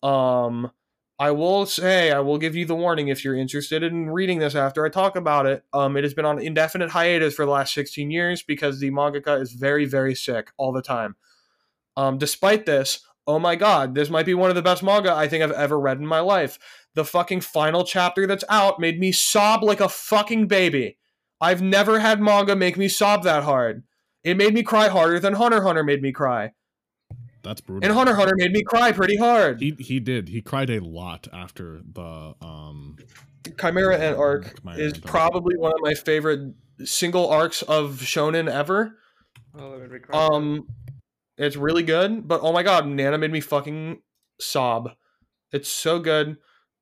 Um, 0.03 0.71
I 1.19 1.31
will 1.31 1.65
say, 1.65 2.13
I 2.13 2.21
will 2.21 2.37
give 2.37 2.55
you 2.55 2.67
the 2.67 2.75
warning 2.75 3.09
if 3.09 3.25
you're 3.25 3.37
interested 3.37 3.83
in 3.83 4.11
reading 4.11 4.39
this 4.39 4.55
after 4.55 4.85
I 4.85 4.91
talk 4.91 5.17
about 5.17 5.47
it. 5.47 5.65
Um, 5.73 5.97
it 5.97 6.05
has 6.05 6.13
been 6.13 6.27
on 6.27 6.39
indefinite 6.39 6.91
hiatus 6.91 7.35
for 7.35 7.47
the 7.47 7.53
last 7.53 7.73
16 7.73 8.11
years 8.11 8.43
because 8.43 8.81
the 8.81 8.91
mangaka 8.91 9.41
is 9.41 9.53
very, 9.53 9.87
very 9.87 10.15
sick 10.15 10.53
all 10.59 10.73
the 10.73 10.83
time. 10.83 11.17
Um, 11.97 12.19
despite 12.19 12.67
this, 12.67 13.06
oh 13.27 13.39
my 13.39 13.57
god, 13.57 13.95
this 13.95 14.11
might 14.11 14.27
be 14.27 14.35
one 14.35 14.51
of 14.51 14.57
the 14.57 14.63
best 14.63 14.83
manga 14.83 15.13
I 15.13 15.29
think 15.29 15.43
I've 15.43 15.51
ever 15.53 15.79
read 15.79 15.99
in 15.99 16.07
my 16.07 16.21
life. 16.21 16.59
The 16.95 17.05
fucking 17.05 17.43
final 17.43 17.85
chapter 17.85 18.27
that's 18.27 18.45
out 18.49 18.81
made 18.81 18.99
me 18.99 19.13
sob 19.13 19.63
like 19.63 19.81
a 19.81 19.89
fucking 19.89 20.47
baby. 20.47 20.99
I've 21.41 21.61
never 21.61 22.01
had 22.01 22.21
manga 22.21 22.57
make 22.57 22.77
me 22.77 22.89
sob 22.89 23.23
that 23.25 23.43
hard. 23.43 23.85
It 24.25 24.37
made 24.37 24.55
me 24.55 24.63
cry 24.63 24.89
harder 24.89 25.21
than 25.21 25.35
Hunter 25.35 25.63
Hunter 25.63 25.85
made 25.85 26.03
me 26.03 26.13
cry. 26.13 26.53
That's 27.43 27.61
brutal. 27.61 27.89
And 27.89 27.97
Hunter 27.97 28.15
Hunter 28.15 28.35
made 28.37 28.53
me 28.53 28.63
cry 28.63 28.91
pretty 28.93 29.17
hard. 29.17 29.61
He 29.61 29.77
he 29.79 30.01
did. 30.01 30.29
He 30.29 30.41
cried 30.41 30.71
a 30.71 30.81
lot 30.81 31.29
after 31.33 31.81
the 31.93 32.35
um 32.41 32.97
Chimera 33.61 33.99
Ant 33.99 34.19
arc 34.19 34.57
Chimera 34.57 34.79
is 34.79 34.99
probably 34.99 35.57
one 35.57 35.73
of 35.73 35.79
my 35.81 35.95
favorite 35.95 36.55
single 36.85 37.29
arcs 37.29 37.63
of 37.63 38.01
shonen 38.01 38.51
ever. 38.51 38.97
Oh, 39.57 39.81
um 40.13 40.67
it's 41.39 41.57
really 41.57 41.83
good, 41.83 42.27
but 42.27 42.41
oh 42.43 42.53
my 42.53 42.63
god, 42.63 42.87
Nana 42.87 43.19
made 43.19 43.33
me 43.33 43.41
fucking 43.41 44.01
sob. 44.41 44.91
It's 45.53 45.69
so 45.69 45.99
good. 45.99 46.37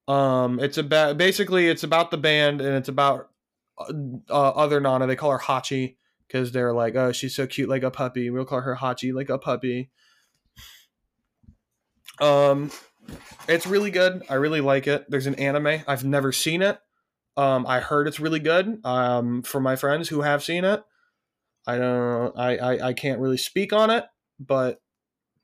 Um 0.09 0.61
it's 0.61 0.79
about 0.79 1.17
basically 1.17 1.69
it's 1.69 1.83
about 1.83 2.11
the 2.11 2.19
band 2.19 2.61
and 2.61 2.77
it's 2.77 2.89
about 2.89 3.31
uh, 3.79 3.93
uh, 4.31 4.51
other 4.51 4.81
Nana. 4.81 5.07
They 5.07 5.17
call 5.17 5.31
her 5.31 5.39
Hachi 5.39 5.97
because 6.27 6.53
they're 6.53 6.73
like, 6.73 6.95
oh, 6.95 7.13
she's 7.13 7.35
so 7.35 7.47
cute 7.47 7.69
like 7.69 7.83
a 7.83 7.91
puppy. 7.91 8.31
We'll 8.31 8.45
call 8.45 8.61
her 8.61 8.77
Hachi 8.77 9.13
like 9.13 9.31
a 9.31 9.39
puppy. 9.39 9.91
Um, 12.21 12.71
It's 13.49 13.67
really 13.67 13.91
good. 13.91 14.23
I 14.31 14.35
really 14.35 14.61
like 14.61 14.87
it. 14.87 15.05
There's 15.11 15.27
an 15.27 15.35
anime. 15.35 15.83
I've 15.87 16.05
never 16.05 16.33
seen 16.33 16.63
it. 16.63 16.79
Um, 17.37 17.67
I 17.67 17.81
heard 17.81 18.07
it's 18.09 18.21
really 18.21 18.39
good. 18.39 18.81
Um, 18.85 19.43
from 19.43 19.63
my 19.63 19.77
friends 19.77 20.09
who 20.09 20.23
have 20.23 20.43
seen 20.43 20.65
it. 20.65 20.83
I 21.67 21.79
don't. 21.79 22.39
I, 22.39 22.57
I 22.57 22.89
I 22.89 22.93
can't 22.93 23.21
really 23.21 23.37
speak 23.39 23.73
on 23.73 23.91
it, 23.91 24.05
but 24.47 24.81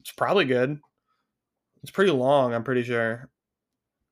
it's 0.00 0.12
probably 0.12 0.44
good. 0.44 0.78
It's 1.82 1.90
pretty 1.90 2.12
long. 2.12 2.54
I'm 2.54 2.64
pretty 2.64 2.82
sure. 2.82 3.28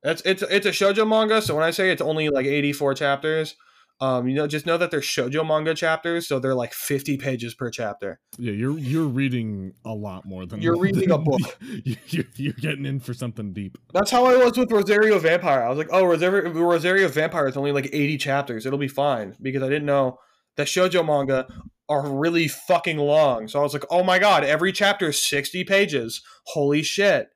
It's 0.03 0.21
it's 0.25 0.41
it's 0.43 0.65
a 0.65 0.71
shojo 0.71 1.07
manga. 1.07 1.41
So 1.41 1.55
when 1.55 1.63
I 1.63 1.71
say 1.71 1.91
it's 1.91 2.01
only 2.01 2.29
like 2.29 2.45
84 2.45 2.93
chapters, 2.95 3.55
um, 4.01 4.29
you 4.29 4.35
know, 4.35 4.47
just 4.47 4.65
know 4.65 4.77
that 4.77 4.91
they're 4.91 5.01
shojo 5.01 5.45
manga 5.45 5.75
chapters, 5.75 6.25
so 6.25 6.39
they're 6.39 6.55
like 6.55 6.73
50 6.73 7.17
pages 7.17 7.53
per 7.53 7.69
chapter. 7.69 8.19
Yeah, 8.37 8.53
you're 8.53 8.79
you're 8.79 9.07
reading 9.07 9.73
a 9.83 9.93
lot 9.93 10.25
more 10.25 10.45
than 10.45 10.61
You're 10.61 10.79
reading 10.79 11.11
a 11.11 11.17
book. 11.17 11.41
you're, 11.83 12.25
you're 12.35 12.53
getting 12.53 12.85
in 12.85 13.01
for 13.01 13.13
something 13.13 13.51
deep. 13.51 13.77
That's 13.93 14.09
how 14.09 14.25
I 14.25 14.37
was 14.37 14.57
with 14.57 14.71
Rosario 14.71 15.19
Vampire. 15.19 15.63
I 15.63 15.69
was 15.69 15.77
like, 15.77 15.89
oh, 15.91 16.05
Rosario, 16.05 16.49
Rosario 16.49 17.09
Vampire 17.09 17.47
is 17.47 17.57
only 17.57 17.73
like 17.73 17.89
80 17.91 18.17
chapters. 18.17 18.65
It'll 18.65 18.79
be 18.79 18.87
fine 18.87 19.35
because 19.41 19.63
I 19.63 19.67
didn't 19.67 19.85
know 19.85 20.19
that 20.55 20.67
shojo 20.67 21.05
manga 21.05 21.47
are 21.89 22.07
really 22.07 22.47
fucking 22.47 22.97
long. 22.97 23.47
So 23.47 23.59
I 23.59 23.63
was 23.63 23.73
like, 23.73 23.85
oh 23.89 24.03
my 24.03 24.19
god, 24.19 24.43
every 24.43 24.71
chapter 24.71 25.09
is 25.09 25.17
60 25.23 25.63
pages. 25.63 26.21
Holy 26.45 26.83
shit. 26.83 27.29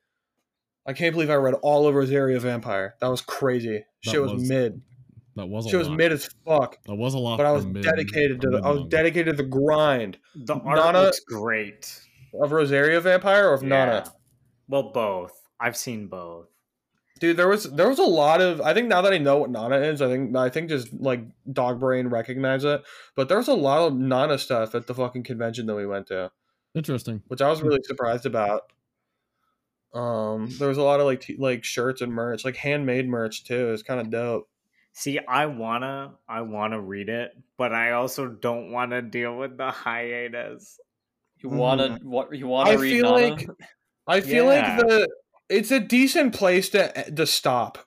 I 0.86 0.94
can't 0.94 1.14
believe 1.14 1.30
I 1.30 1.36
read 1.36 1.56
all 1.64 1.88
of 1.88 1.96
Rosario 1.96 2.40
Vampire. 2.40 2.96
That 3.02 3.08
was 3.10 3.22
crazy. 3.22 3.84
That 4.06 4.12
Shit 4.12 4.22
was, 4.22 4.34
was- 4.34 4.48
mid. 4.50 4.82
That 5.36 5.48
was 5.48 5.66
a 5.66 5.70
Shit 5.70 5.80
was 5.80 5.90
mid 5.90 6.12
as 6.12 6.30
fuck. 6.46 6.78
That 6.86 6.94
was 6.96 7.16
a 7.16 7.18
lot. 7.18 7.38
But 7.38 7.48
I 7.48 7.50
for 7.50 7.56
was 7.56 7.66
mid- 7.66 7.84
dedicated 7.84 8.40
to 8.42 8.50
the 8.52 8.58
I 8.58 8.70
was 8.70 8.80
manga. 8.82 8.90
dedicated 8.90 9.38
to 9.38 9.44
the 9.44 9.50
grind 9.50 10.20
The 10.36 10.54
art 10.56 10.78
Nana- 10.94 11.02
looks 11.06 11.22
great. 11.22 12.00
of 12.40 12.52
Rosario 12.52 13.00
Vampire 13.00 13.50
or 13.50 13.54
of 13.56 13.64
Nana. 13.64 14.14
Well, 14.68 14.92
both. 14.92 15.32
I've 15.60 15.76
seen 15.78 16.06
both. 16.08 16.48
Dude, 17.20 17.38
there 17.38 17.48
was 17.48 17.64
there 17.72 17.88
was 17.88 18.00
a 18.00 18.04
lot 18.04 18.42
of 18.42 18.60
I 18.62 18.74
think 18.74 18.88
now 18.88 19.02
that 19.02 19.14
I 19.14 19.18
know 19.18 19.38
what 19.38 19.50
Nana 19.52 19.78
is, 19.78 20.02
I 20.02 20.08
think 20.08 20.36
I 20.36 20.50
think 20.50 20.70
just 20.70 20.92
like 20.94 21.22
dog 21.52 21.80
brain 21.80 22.08
recognize 22.08 22.64
it. 22.66 22.84
But 23.16 23.30
there 23.30 23.38
was 23.38 23.48
a 23.48 23.54
lot 23.54 23.88
of 23.88 23.94
Nana 23.94 24.38
stuff 24.38 24.76
at 24.76 24.88
the 24.88 24.96
fucking 24.96 25.24
convention 25.24 25.66
that 25.68 25.76
we 25.76 25.86
went 25.86 26.08
to, 26.08 26.32
Interesting. 26.76 27.22
which 27.28 27.42
I 27.42 27.50
was 27.50 27.62
really 27.62 27.82
surprised 27.84 28.26
about. 28.26 28.64
Um, 29.94 30.50
there 30.58 30.68
was 30.70 30.80
a 30.80 30.84
lot 30.84 31.00
of 31.00 31.06
like 31.06 31.22
t- 31.22 31.38
like 31.38 31.64
shirts 31.64 32.02
and 32.02 32.12
merch, 32.12 32.44
like 32.44 32.56
handmade 32.56 33.08
merch 33.08 33.44
too. 33.44 33.72
It's 33.74 33.84
kind 33.84 34.00
of 34.02 34.10
dope. 34.10 34.50
See, 34.92 35.20
I 35.20 35.46
wanna, 35.46 36.16
I 36.28 36.42
wanna 36.42 36.82
read 36.82 37.10
it, 37.10 37.32
but 37.58 37.74
I 37.74 37.92
also 37.92 38.28
don't 38.28 38.72
want 38.72 38.92
to 38.92 39.02
deal 39.02 39.38
with 39.38 39.58
the 39.58 39.70
hiatus. 39.72 40.80
You 41.38 41.50
wanna 41.50 42.00
what 42.02 42.34
you 42.36 42.48
wanna 42.48 42.72
I 42.72 42.74
read 42.76 42.90
feel 42.92 43.16
Nana? 43.16 43.36
like 43.36 43.48
I 44.08 44.22
feel 44.22 44.46
Yeah. 44.46 44.78
like 44.78 44.88
the 44.88 45.08
it's 45.50 45.72
a 45.72 45.80
decent 45.80 46.34
place 46.36 46.70
to 46.70 47.12
to 47.16 47.26
stop. 47.26 47.80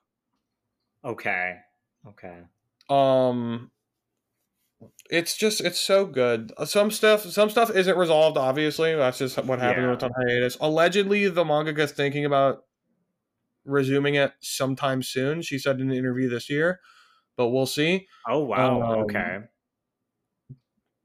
Okay, 1.05 1.59
okay. 2.09 2.43
um 2.91 3.71
it's 5.09 5.37
just 5.37 5.61
it's 5.61 5.81
so 5.81 6.05
good 6.05 6.53
some 6.67 6.91
stuff 6.91 7.23
some 7.23 7.49
stuff 7.49 7.71
isn't 7.71 7.97
resolved 7.97 8.37
obviously 8.37 8.95
that's 8.95 9.19
just 9.19 9.39
what 9.45 9.59
happened 9.59 9.85
Yeah. 9.87 9.91
with 9.93 10.03
on 10.03 10.11
hiatus 10.29 10.57
allegedly 10.61 11.29
the 11.29 11.45
mangaka's 11.45 11.93
thinking 11.93 12.25
about 12.25 12.65
resuming 13.65 14.15
it 14.17 14.33
sometime 14.41 15.03
soon 15.03 15.43
she 15.43 15.59
said 15.59 15.81
in 15.81 15.91
an 15.91 15.97
interview 15.97 16.29
this 16.29 16.51
year 16.51 16.81
but 17.37 17.49
we'll 17.49 17.67
see 17.67 18.07
Oh 18.29 18.41
wow. 18.45 18.83
Um, 18.83 18.99
okay. 19.05 19.39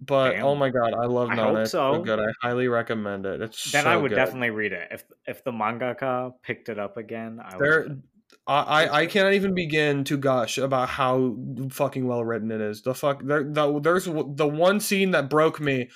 But 0.02 0.32
oh 0.32 0.34
Damn. 0.34 0.46
oh 0.46 0.56
my 0.56 0.70
god 0.70 0.94
i 0.94 1.06
love 1.06 1.30
I 1.30 1.36
Nana. 1.36 1.60
hope 1.60 1.68
so 1.68 1.94
so. 1.94 2.02
good 2.02 2.20
i 2.20 2.26
highly 2.42 2.68
recommend 2.68 3.26
it 3.26 3.40
it's 3.42 3.72
Then 3.72 3.84
so 3.84 3.90
I 3.92 3.98
would 3.98 4.10
good. 4.10 4.16
definitely 4.16 4.50
read 4.50 4.72
it 4.74 4.88
if 4.92 5.04
if 5.28 5.44
the 5.44 5.52
mangaka 5.52 6.34
picked 6.42 6.70
it 6.70 6.80
up 6.80 6.98
again. 6.98 7.40
I 7.44 7.58
there 7.58 7.82
would. 7.84 8.04
I, 8.48 8.60
I 8.86 9.00
I 9.02 9.06
cannot 9.06 9.34
even 9.34 9.54
begin 9.54 10.04
to 10.06 10.18
gush 10.18 10.58
about 10.58 10.90
how 10.90 11.36
fucking 11.70 12.08
well 12.08 12.24
written 12.24 12.50
it 12.52 12.62
is. 12.62 12.82
The 12.82 12.96
fuck 12.96 13.22
there 13.24 13.44
the, 13.44 13.80
there's 13.80 14.06
the 14.06 14.48
one 14.48 14.80
scene 14.80 15.12
that 15.12 15.30
broke 15.30 15.60
me 15.60 15.90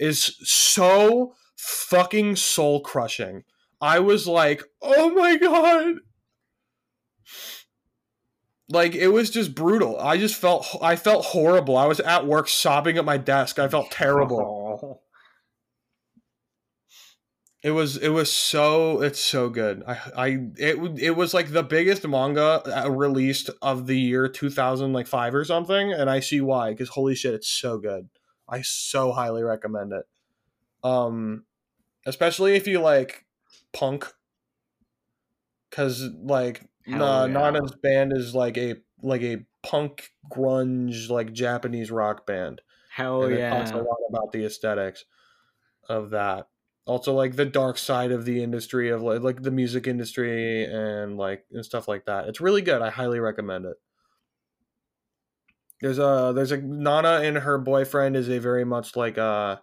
is 0.00 0.36
so 0.42 1.34
fucking 1.56 2.34
soul 2.36 2.80
crushing. 2.80 3.44
I 3.80 4.00
was 4.00 4.26
like, 4.26 4.64
"Oh 4.82 5.10
my 5.10 5.36
god." 5.36 5.96
Like 8.68 8.94
it 8.94 9.08
was 9.08 9.30
just 9.30 9.54
brutal. 9.54 9.98
I 10.00 10.16
just 10.16 10.36
felt 10.36 10.66
I 10.80 10.96
felt 10.96 11.26
horrible. 11.26 11.76
I 11.76 11.86
was 11.86 12.00
at 12.00 12.26
work 12.26 12.48
sobbing 12.48 12.96
at 12.96 13.04
my 13.04 13.18
desk. 13.18 13.58
I 13.58 13.68
felt 13.68 13.90
terrible. 13.90 15.02
It 17.64 17.70
was 17.70 17.96
it 17.96 18.10
was 18.10 18.30
so 18.30 19.00
it's 19.00 19.18
so 19.18 19.48
good. 19.48 19.82
I 19.88 19.98
I 20.14 20.26
it 20.58 20.76
it 21.00 21.10
was 21.12 21.32
like 21.32 21.50
the 21.50 21.62
biggest 21.62 22.06
manga 22.06 22.62
uh, 22.66 22.90
released 22.90 23.48
of 23.62 23.86
the 23.86 23.98
year 23.98 24.28
2000 24.28 24.92
like 24.92 25.06
5 25.06 25.34
or 25.34 25.46
something 25.46 25.90
and 25.90 26.10
I 26.10 26.20
see 26.20 26.42
why 26.42 26.74
cuz 26.74 26.90
holy 26.90 27.14
shit 27.14 27.32
it's 27.32 27.48
so 27.48 27.78
good. 27.78 28.10
I 28.46 28.60
so 28.60 29.12
highly 29.12 29.42
recommend 29.42 29.94
it. 29.94 30.04
Um 30.86 31.46
especially 32.04 32.54
if 32.54 32.66
you 32.66 32.80
like 32.80 33.24
punk 33.72 34.12
cuz 35.70 36.02
like 36.22 36.68
Hell 36.86 36.98
Na- 36.98 37.24
yeah. 37.24 37.32
Nana's 37.32 37.74
band 37.82 38.12
is 38.12 38.34
like 38.34 38.56
a 38.58 38.76
like 39.02 39.22
a 39.22 39.44
punk 39.62 40.10
grunge 40.30 41.08
like 41.10 41.32
Japanese 41.32 41.90
rock 41.90 42.26
band. 42.26 42.60
Hell 42.90 43.24
and 43.24 43.34
it 43.34 43.38
yeah. 43.38 43.50
talks 43.58 43.70
a 43.70 43.76
lot 43.76 43.98
about 44.08 44.32
the 44.32 44.44
aesthetics 44.44 45.04
of 45.88 46.10
that. 46.10 46.48
Also 46.86 47.14
like 47.14 47.36
the 47.36 47.46
dark 47.46 47.78
side 47.78 48.12
of 48.12 48.24
the 48.24 48.42
industry 48.42 48.90
of 48.90 49.02
like, 49.02 49.22
like 49.22 49.42
the 49.42 49.50
music 49.50 49.86
industry 49.86 50.64
and 50.64 51.16
like 51.16 51.44
and 51.50 51.64
stuff 51.64 51.88
like 51.88 52.04
that. 52.04 52.28
It's 52.28 52.40
really 52.40 52.62
good. 52.62 52.82
I 52.82 52.90
highly 52.90 53.20
recommend 53.20 53.64
it. 53.64 53.76
There's 55.80 55.98
a 55.98 56.32
there's 56.34 56.52
a 56.52 56.58
nana 56.58 57.20
and 57.22 57.38
her 57.38 57.58
boyfriend 57.58 58.16
is 58.16 58.28
a 58.28 58.38
very 58.38 58.64
much 58.64 58.96
like 58.96 59.18
uh 59.18 59.56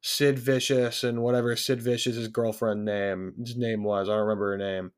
sid 0.00 0.38
vicious 0.38 1.04
and 1.04 1.22
whatever 1.22 1.54
sid 1.54 1.80
vicious's 1.80 2.28
girlfriend 2.28 2.84
name 2.84 3.34
his 3.38 3.56
name 3.56 3.84
was. 3.84 4.08
I 4.08 4.12
don't 4.12 4.22
remember 4.22 4.52
her 4.52 4.58
name 4.58 4.92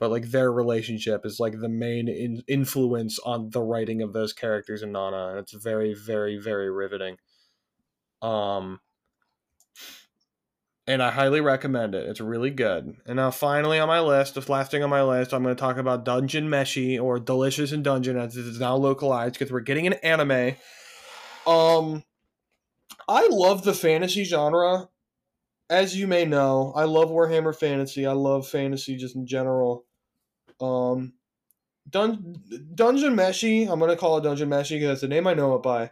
but 0.00 0.10
like 0.10 0.30
their 0.30 0.50
relationship 0.50 1.24
is 1.24 1.38
like 1.38 1.60
the 1.60 1.68
main 1.68 2.08
in- 2.08 2.42
influence 2.48 3.20
on 3.20 3.50
the 3.50 3.62
writing 3.62 4.02
of 4.02 4.12
those 4.12 4.32
characters 4.32 4.82
in 4.82 4.90
nana 4.90 5.28
and 5.28 5.38
it's 5.38 5.52
very 5.52 5.94
very 5.94 6.36
very 6.36 6.70
riveting 6.70 7.16
um 8.22 8.80
and 10.90 11.04
I 11.04 11.12
highly 11.12 11.40
recommend 11.40 11.94
it. 11.94 12.08
It's 12.08 12.20
really 12.20 12.50
good. 12.50 12.96
And 13.06 13.14
now, 13.14 13.30
finally, 13.30 13.78
on 13.78 13.86
my 13.86 14.00
list, 14.00 14.34
the 14.34 14.52
last 14.52 14.72
thing 14.72 14.82
on 14.82 14.90
my 14.90 15.04
list, 15.04 15.32
I'm 15.32 15.44
going 15.44 15.54
to 15.54 15.60
talk 15.60 15.76
about 15.76 16.04
Dungeon 16.04 16.48
Meshi 16.48 17.00
or 17.00 17.20
Delicious 17.20 17.70
in 17.70 17.84
Dungeon 17.84 18.18
as 18.18 18.36
it 18.36 18.44
is 18.44 18.58
now 18.58 18.74
localized 18.74 19.34
because 19.34 19.52
we're 19.52 19.60
getting 19.60 19.86
an 19.86 19.92
anime. 20.02 20.56
Um, 21.46 22.02
I 23.08 23.28
love 23.30 23.62
the 23.62 23.72
fantasy 23.72 24.24
genre. 24.24 24.88
As 25.68 25.96
you 25.96 26.08
may 26.08 26.24
know, 26.24 26.72
I 26.74 26.84
love 26.84 27.10
Warhammer 27.10 27.56
Fantasy. 27.56 28.04
I 28.04 28.12
love 28.12 28.48
fantasy 28.48 28.96
just 28.96 29.14
in 29.14 29.28
general. 29.28 29.84
Um, 30.60 31.14
Dun- 31.88 32.42
Dungeon 32.74 33.16
Meshi, 33.16 33.68
I'm 33.68 33.78
going 33.78 33.90
to 33.90 33.96
call 33.96 34.18
it 34.18 34.22
Dungeon 34.22 34.48
Meshi 34.48 34.76
because 34.76 34.88
that's 34.88 35.00
the 35.00 35.08
name 35.08 35.26
I 35.26 35.34
know 35.34 35.54
it 35.54 35.62
by, 35.62 35.90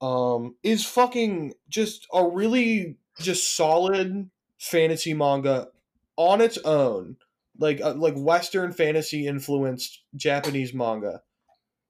um, 0.00 0.56
is 0.62 0.84
fucking 0.84 1.54
just 1.68 2.06
a 2.12 2.26
really 2.26 2.96
just 3.20 3.56
solid 3.56 4.30
fantasy 4.58 5.14
manga 5.14 5.68
on 6.16 6.40
its 6.40 6.58
own. 6.58 7.16
Like 7.58 7.80
uh, 7.80 7.94
like 7.94 8.14
western 8.14 8.72
fantasy 8.72 9.26
influenced 9.26 10.02
japanese 10.14 10.72
manga. 10.72 11.22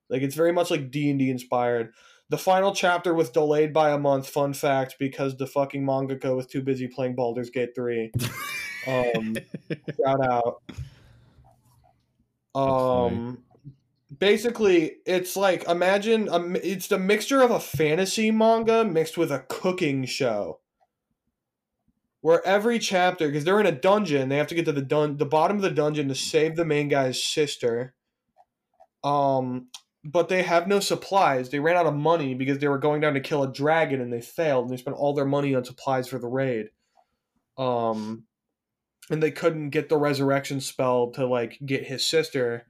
Like 0.08 0.22
it's 0.22 0.34
very 0.34 0.52
much 0.52 0.70
like 0.70 0.90
d&d 0.90 1.30
inspired. 1.30 1.92
The 2.30 2.38
final 2.38 2.74
chapter 2.74 3.14
was 3.14 3.30
delayed 3.30 3.72
by 3.72 3.90
a 3.90 3.98
month 3.98 4.28
fun 4.28 4.54
fact 4.54 4.96
because 4.98 5.36
the 5.36 5.46
fucking 5.46 5.84
mangaka 5.84 6.34
was 6.34 6.46
too 6.46 6.62
busy 6.62 6.88
playing 6.88 7.16
Baldur's 7.16 7.50
Gate 7.50 7.74
3 7.74 8.12
um 8.86 9.36
shout 10.02 10.24
out. 10.24 10.62
Um 12.54 13.38
basically 14.16 14.96
it's 15.06 15.36
like 15.36 15.64
imagine 15.68 16.28
a, 16.28 16.40
it's 16.56 16.88
the 16.88 16.98
mixture 16.98 17.42
of 17.42 17.50
a 17.50 17.60
fantasy 17.60 18.30
manga 18.30 18.84
mixed 18.84 19.18
with 19.18 19.30
a 19.30 19.44
cooking 19.48 20.04
show. 20.04 20.60
Where 22.20 22.44
every 22.46 22.78
chapter 22.78 23.28
because 23.28 23.44
they're 23.44 23.60
in 23.60 23.66
a 23.66 23.72
dungeon 23.72 24.28
they 24.28 24.38
have 24.38 24.48
to 24.48 24.54
get 24.54 24.64
to 24.64 24.72
the 24.72 24.82
dun- 24.82 25.18
the 25.18 25.26
bottom 25.26 25.56
of 25.56 25.62
the 25.62 25.70
dungeon 25.70 26.08
to 26.08 26.14
save 26.14 26.56
the 26.56 26.64
main 26.64 26.88
guy's 26.88 27.22
sister. 27.22 27.94
Um 29.04 29.68
but 30.04 30.28
they 30.28 30.42
have 30.42 30.66
no 30.66 30.80
supplies. 30.80 31.50
They 31.50 31.58
ran 31.58 31.76
out 31.76 31.86
of 31.86 31.94
money 31.94 32.34
because 32.34 32.58
they 32.58 32.68
were 32.68 32.78
going 32.78 33.00
down 33.00 33.14
to 33.14 33.20
kill 33.20 33.42
a 33.42 33.52
dragon 33.52 34.00
and 34.00 34.12
they 34.12 34.20
failed 34.20 34.64
and 34.64 34.72
they 34.72 34.80
spent 34.80 34.96
all 34.96 35.12
their 35.12 35.26
money 35.26 35.54
on 35.54 35.64
supplies 35.64 36.08
for 36.08 36.18
the 36.18 36.28
raid. 36.28 36.70
Um 37.56 38.24
and 39.10 39.22
they 39.22 39.30
couldn't 39.30 39.70
get 39.70 39.88
the 39.88 39.96
resurrection 39.96 40.60
spell 40.60 41.10
to 41.10 41.26
like 41.26 41.58
get 41.64 41.86
his 41.86 42.04
sister 42.04 42.66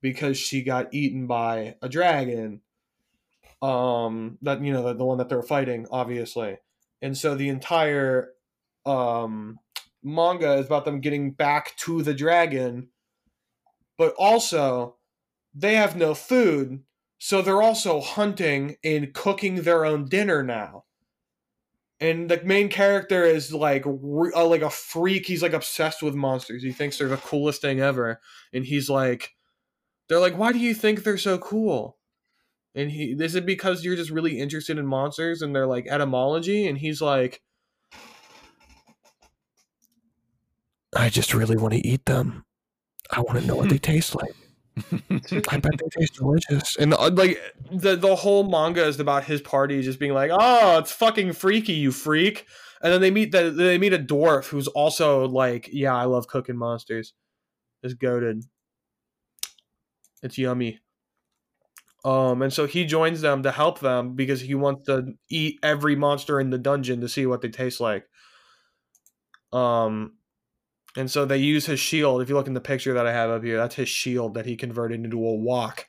because 0.00 0.38
she 0.38 0.62
got 0.62 0.92
eaten 0.92 1.26
by 1.26 1.76
a 1.82 1.88
dragon 1.88 2.60
um 3.62 4.38
that 4.40 4.62
you 4.62 4.72
know 4.72 4.82
the, 4.82 4.94
the 4.94 5.04
one 5.04 5.18
that 5.18 5.28
they're 5.28 5.42
fighting 5.42 5.86
obviously 5.90 6.56
and 7.02 7.16
so 7.16 7.34
the 7.34 7.48
entire 7.48 8.30
um 8.86 9.58
manga 10.02 10.54
is 10.54 10.66
about 10.66 10.84
them 10.84 11.00
getting 11.00 11.32
back 11.32 11.76
to 11.76 12.02
the 12.02 12.14
dragon, 12.14 12.88
but 13.98 14.14
also 14.18 14.96
they 15.54 15.74
have 15.74 15.96
no 15.96 16.14
food, 16.14 16.82
so 17.18 17.42
they're 17.42 17.62
also 17.62 18.00
hunting 18.00 18.76
and 18.82 19.12
cooking 19.12 19.56
their 19.56 19.84
own 19.84 20.06
dinner 20.06 20.42
now. 20.42 20.84
And 22.00 22.30
the 22.30 22.40
main 22.44 22.70
character 22.70 23.24
is 23.24 23.52
like 23.52 23.82
re- 23.86 24.32
uh, 24.34 24.46
like 24.46 24.62
a 24.62 24.70
freak. 24.70 25.26
He's 25.26 25.42
like 25.42 25.52
obsessed 25.52 26.02
with 26.02 26.14
monsters. 26.14 26.62
He 26.62 26.72
thinks 26.72 26.96
they're 26.96 27.08
the 27.08 27.18
coolest 27.18 27.60
thing 27.60 27.80
ever. 27.80 28.20
And 28.54 28.64
he's 28.64 28.88
like, 28.88 29.34
they're 30.08 30.18
like, 30.18 30.38
why 30.38 30.52
do 30.52 30.58
you 30.58 30.74
think 30.74 31.02
they're 31.02 31.18
so 31.18 31.36
cool? 31.38 31.98
And 32.74 32.90
he, 32.90 33.16
is 33.18 33.34
it 33.34 33.44
because 33.44 33.84
you're 33.84 33.96
just 33.96 34.10
really 34.10 34.38
interested 34.38 34.78
in 34.78 34.86
monsters 34.86 35.42
and 35.42 35.54
they're 35.54 35.66
like 35.66 35.86
etymology? 35.88 36.66
And 36.66 36.78
he's 36.78 37.02
like, 37.02 37.42
I 40.96 41.10
just 41.10 41.34
really 41.34 41.56
want 41.56 41.74
to 41.74 41.86
eat 41.86 42.06
them. 42.06 42.44
I 43.10 43.20
want 43.20 43.40
to 43.40 43.46
know 43.46 43.56
what 43.56 43.68
they 43.68 43.78
taste 43.78 44.14
like. 44.14 44.34
I 45.48 45.56
bet 45.58 45.72
they 45.78 46.00
taste 46.00 46.14
delicious. 46.14 46.76
And 46.76 46.94
uh, 46.94 47.10
like 47.10 47.40
the 47.70 47.96
the 47.96 48.16
whole 48.16 48.44
manga 48.48 48.84
is 48.84 49.00
about 49.00 49.24
his 49.24 49.40
party 49.40 49.82
just 49.82 49.98
being 49.98 50.14
like, 50.14 50.30
"Oh, 50.32 50.78
it's 50.78 50.92
fucking 50.92 51.32
freaky, 51.32 51.72
you 51.72 51.92
freak." 51.92 52.46
And 52.82 52.92
then 52.92 53.00
they 53.00 53.10
meet 53.10 53.32
the 53.32 53.50
they 53.50 53.78
meet 53.78 53.92
a 53.92 53.98
dwarf 53.98 54.46
who's 54.46 54.68
also 54.68 55.26
like, 55.26 55.68
"Yeah, 55.72 55.94
I 55.94 56.04
love 56.04 56.26
cooking 56.28 56.56
monsters." 56.56 57.14
It's 57.82 57.94
goaded. 57.94 58.44
It's 60.22 60.38
yummy. 60.38 60.80
Um, 62.04 62.40
and 62.42 62.52
so 62.52 62.66
he 62.66 62.86
joins 62.86 63.20
them 63.20 63.42
to 63.42 63.50
help 63.50 63.80
them 63.80 64.14
because 64.14 64.40
he 64.40 64.54
wants 64.54 64.86
to 64.86 65.14
eat 65.28 65.58
every 65.62 65.96
monster 65.96 66.40
in 66.40 66.50
the 66.50 66.58
dungeon 66.58 67.00
to 67.02 67.08
see 67.08 67.26
what 67.26 67.42
they 67.42 67.48
taste 67.48 67.80
like. 67.80 68.06
Um, 69.52 70.14
and 70.96 71.10
so 71.10 71.24
they 71.24 71.38
use 71.38 71.66
his 71.66 71.80
shield. 71.80 72.22
If 72.22 72.28
you 72.28 72.34
look 72.34 72.46
in 72.46 72.54
the 72.54 72.60
picture 72.60 72.94
that 72.94 73.06
I 73.06 73.12
have 73.12 73.30
up 73.30 73.44
here, 73.44 73.56
that's 73.56 73.74
his 73.74 73.88
shield 73.88 74.34
that 74.34 74.46
he 74.46 74.56
converted 74.56 75.04
into 75.04 75.24
a 75.24 75.34
wok. 75.34 75.86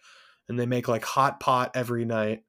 And 0.49 0.59
they 0.59 0.65
make 0.65 0.87
like 0.87 1.03
hot 1.03 1.39
pot 1.39 1.71
every 1.75 2.05
night. 2.05 2.43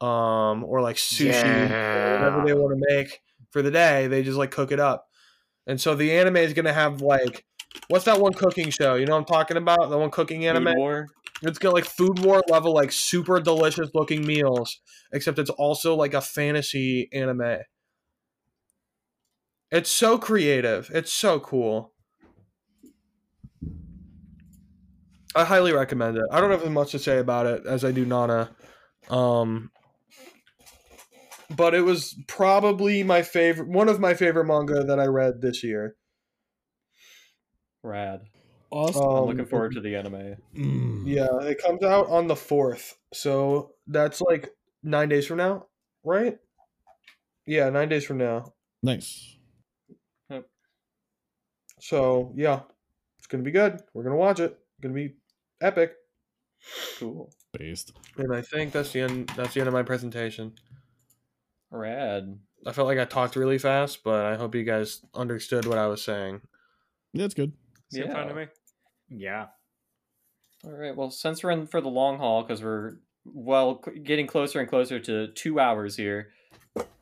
Um, 0.00 0.64
or 0.64 0.82
like 0.82 0.96
sushi, 0.96 1.70
or 1.70 2.18
whatever 2.18 2.44
they 2.44 2.52
want 2.52 2.78
to 2.78 2.94
make 2.94 3.20
for 3.50 3.62
the 3.62 3.70
day. 3.70 4.06
They 4.08 4.22
just 4.22 4.36
like 4.36 4.50
cook 4.50 4.72
it 4.72 4.80
up. 4.80 5.06
And 5.66 5.80
so 5.80 5.94
the 5.94 6.12
anime 6.12 6.36
is 6.36 6.52
gonna 6.52 6.72
have 6.72 7.00
like 7.00 7.44
what's 7.88 8.04
that 8.04 8.20
one 8.20 8.32
cooking 8.32 8.70
show? 8.70 8.96
You 8.96 9.06
know 9.06 9.12
what 9.12 9.20
I'm 9.20 9.24
talking 9.24 9.56
about? 9.56 9.90
The 9.90 9.98
one 9.98 10.10
cooking 10.10 10.46
anime? 10.46 10.66
Food 10.66 10.78
War. 10.78 11.06
It's 11.42 11.58
got 11.58 11.74
like 11.74 11.84
food 11.84 12.20
war 12.20 12.42
level, 12.48 12.72
like 12.72 12.92
super 12.92 13.40
delicious 13.40 13.90
looking 13.92 14.26
meals, 14.26 14.80
except 15.12 15.38
it's 15.38 15.50
also 15.50 15.94
like 15.94 16.14
a 16.14 16.20
fantasy 16.20 17.08
anime. 17.12 17.58
It's 19.74 19.90
so 19.90 20.18
creative. 20.18 20.88
It's 20.94 21.12
so 21.12 21.40
cool. 21.40 21.92
I 25.34 25.44
highly 25.44 25.72
recommend 25.72 26.16
it. 26.16 26.22
I 26.30 26.40
don't 26.40 26.52
have 26.52 26.62
as 26.62 26.70
much 26.70 26.92
to 26.92 27.00
say 27.00 27.18
about 27.18 27.46
it 27.46 27.66
as 27.66 27.84
I 27.84 27.90
do 27.90 28.04
Nana. 28.04 28.50
Um 29.10 29.72
but 31.50 31.74
it 31.74 31.80
was 31.80 32.14
probably 32.28 33.02
my 33.02 33.22
favorite 33.22 33.66
one 33.66 33.88
of 33.88 33.98
my 33.98 34.14
favorite 34.14 34.44
manga 34.44 34.84
that 34.84 35.00
I 35.00 35.06
read 35.06 35.42
this 35.42 35.64
year. 35.64 35.96
Rad. 37.82 38.20
Awesome. 38.70 39.02
Um, 39.02 39.16
I'm 39.16 39.24
looking 39.24 39.44
forward 39.46 39.74
to 39.74 39.80
the 39.80 39.96
anime. 39.96 40.36
Mm. 40.56 41.02
Yeah, 41.04 41.48
it 41.48 41.60
comes 41.60 41.82
out 41.82 42.08
on 42.10 42.28
the 42.28 42.34
4th. 42.34 42.94
So 43.12 43.72
that's 43.88 44.20
like 44.20 44.50
9 44.84 45.08
days 45.08 45.26
from 45.26 45.38
now, 45.38 45.66
right? 46.04 46.38
Yeah, 47.44 47.70
9 47.70 47.88
days 47.88 48.04
from 48.04 48.18
now. 48.18 48.54
Nice. 48.82 49.33
So, 51.84 52.32
yeah. 52.34 52.60
It's 53.18 53.26
going 53.26 53.44
to 53.44 53.46
be 53.46 53.52
good. 53.52 53.82
We're 53.92 54.04
going 54.04 54.14
to 54.14 54.18
watch 54.18 54.40
it. 54.40 54.52
It's 54.52 54.80
going 54.80 54.94
to 54.94 54.98
be 54.98 55.16
epic. 55.60 55.92
Cool. 56.98 57.30
Based. 57.52 57.92
And 58.16 58.34
I 58.34 58.40
think 58.40 58.72
that's 58.72 58.92
the 58.92 59.00
end 59.02 59.30
that's 59.36 59.52
the 59.52 59.60
end 59.60 59.68
of 59.68 59.74
my 59.74 59.82
presentation. 59.82 60.54
Rad. 61.70 62.38
I 62.66 62.72
felt 62.72 62.88
like 62.88 62.98
I 62.98 63.04
talked 63.04 63.36
really 63.36 63.58
fast, 63.58 64.02
but 64.02 64.24
I 64.24 64.36
hope 64.36 64.54
you 64.54 64.64
guys 64.64 65.02
understood 65.12 65.66
what 65.66 65.76
I 65.76 65.86
was 65.86 66.02
saying. 66.02 66.40
Yeah, 67.12 67.26
it's 67.26 67.34
good. 67.34 67.52
Seemed 67.92 68.12
fine 68.12 68.28
to 68.28 68.32
Yeah. 68.32 68.34
me. 68.34 68.46
Yeah. 69.10 69.46
All 70.64 70.72
right. 70.72 70.96
Well, 70.96 71.10
since 71.10 71.44
we're 71.44 71.50
in 71.50 71.66
for 71.66 71.82
the 71.82 71.88
long 71.88 72.16
haul, 72.16 72.42
because 72.44 72.62
we're 72.62 72.94
well 73.26 73.84
getting 74.02 74.26
closer 74.26 74.58
and 74.58 74.68
closer 74.70 74.98
to 75.00 75.28
two 75.28 75.60
hours 75.60 75.96
here, 75.96 76.30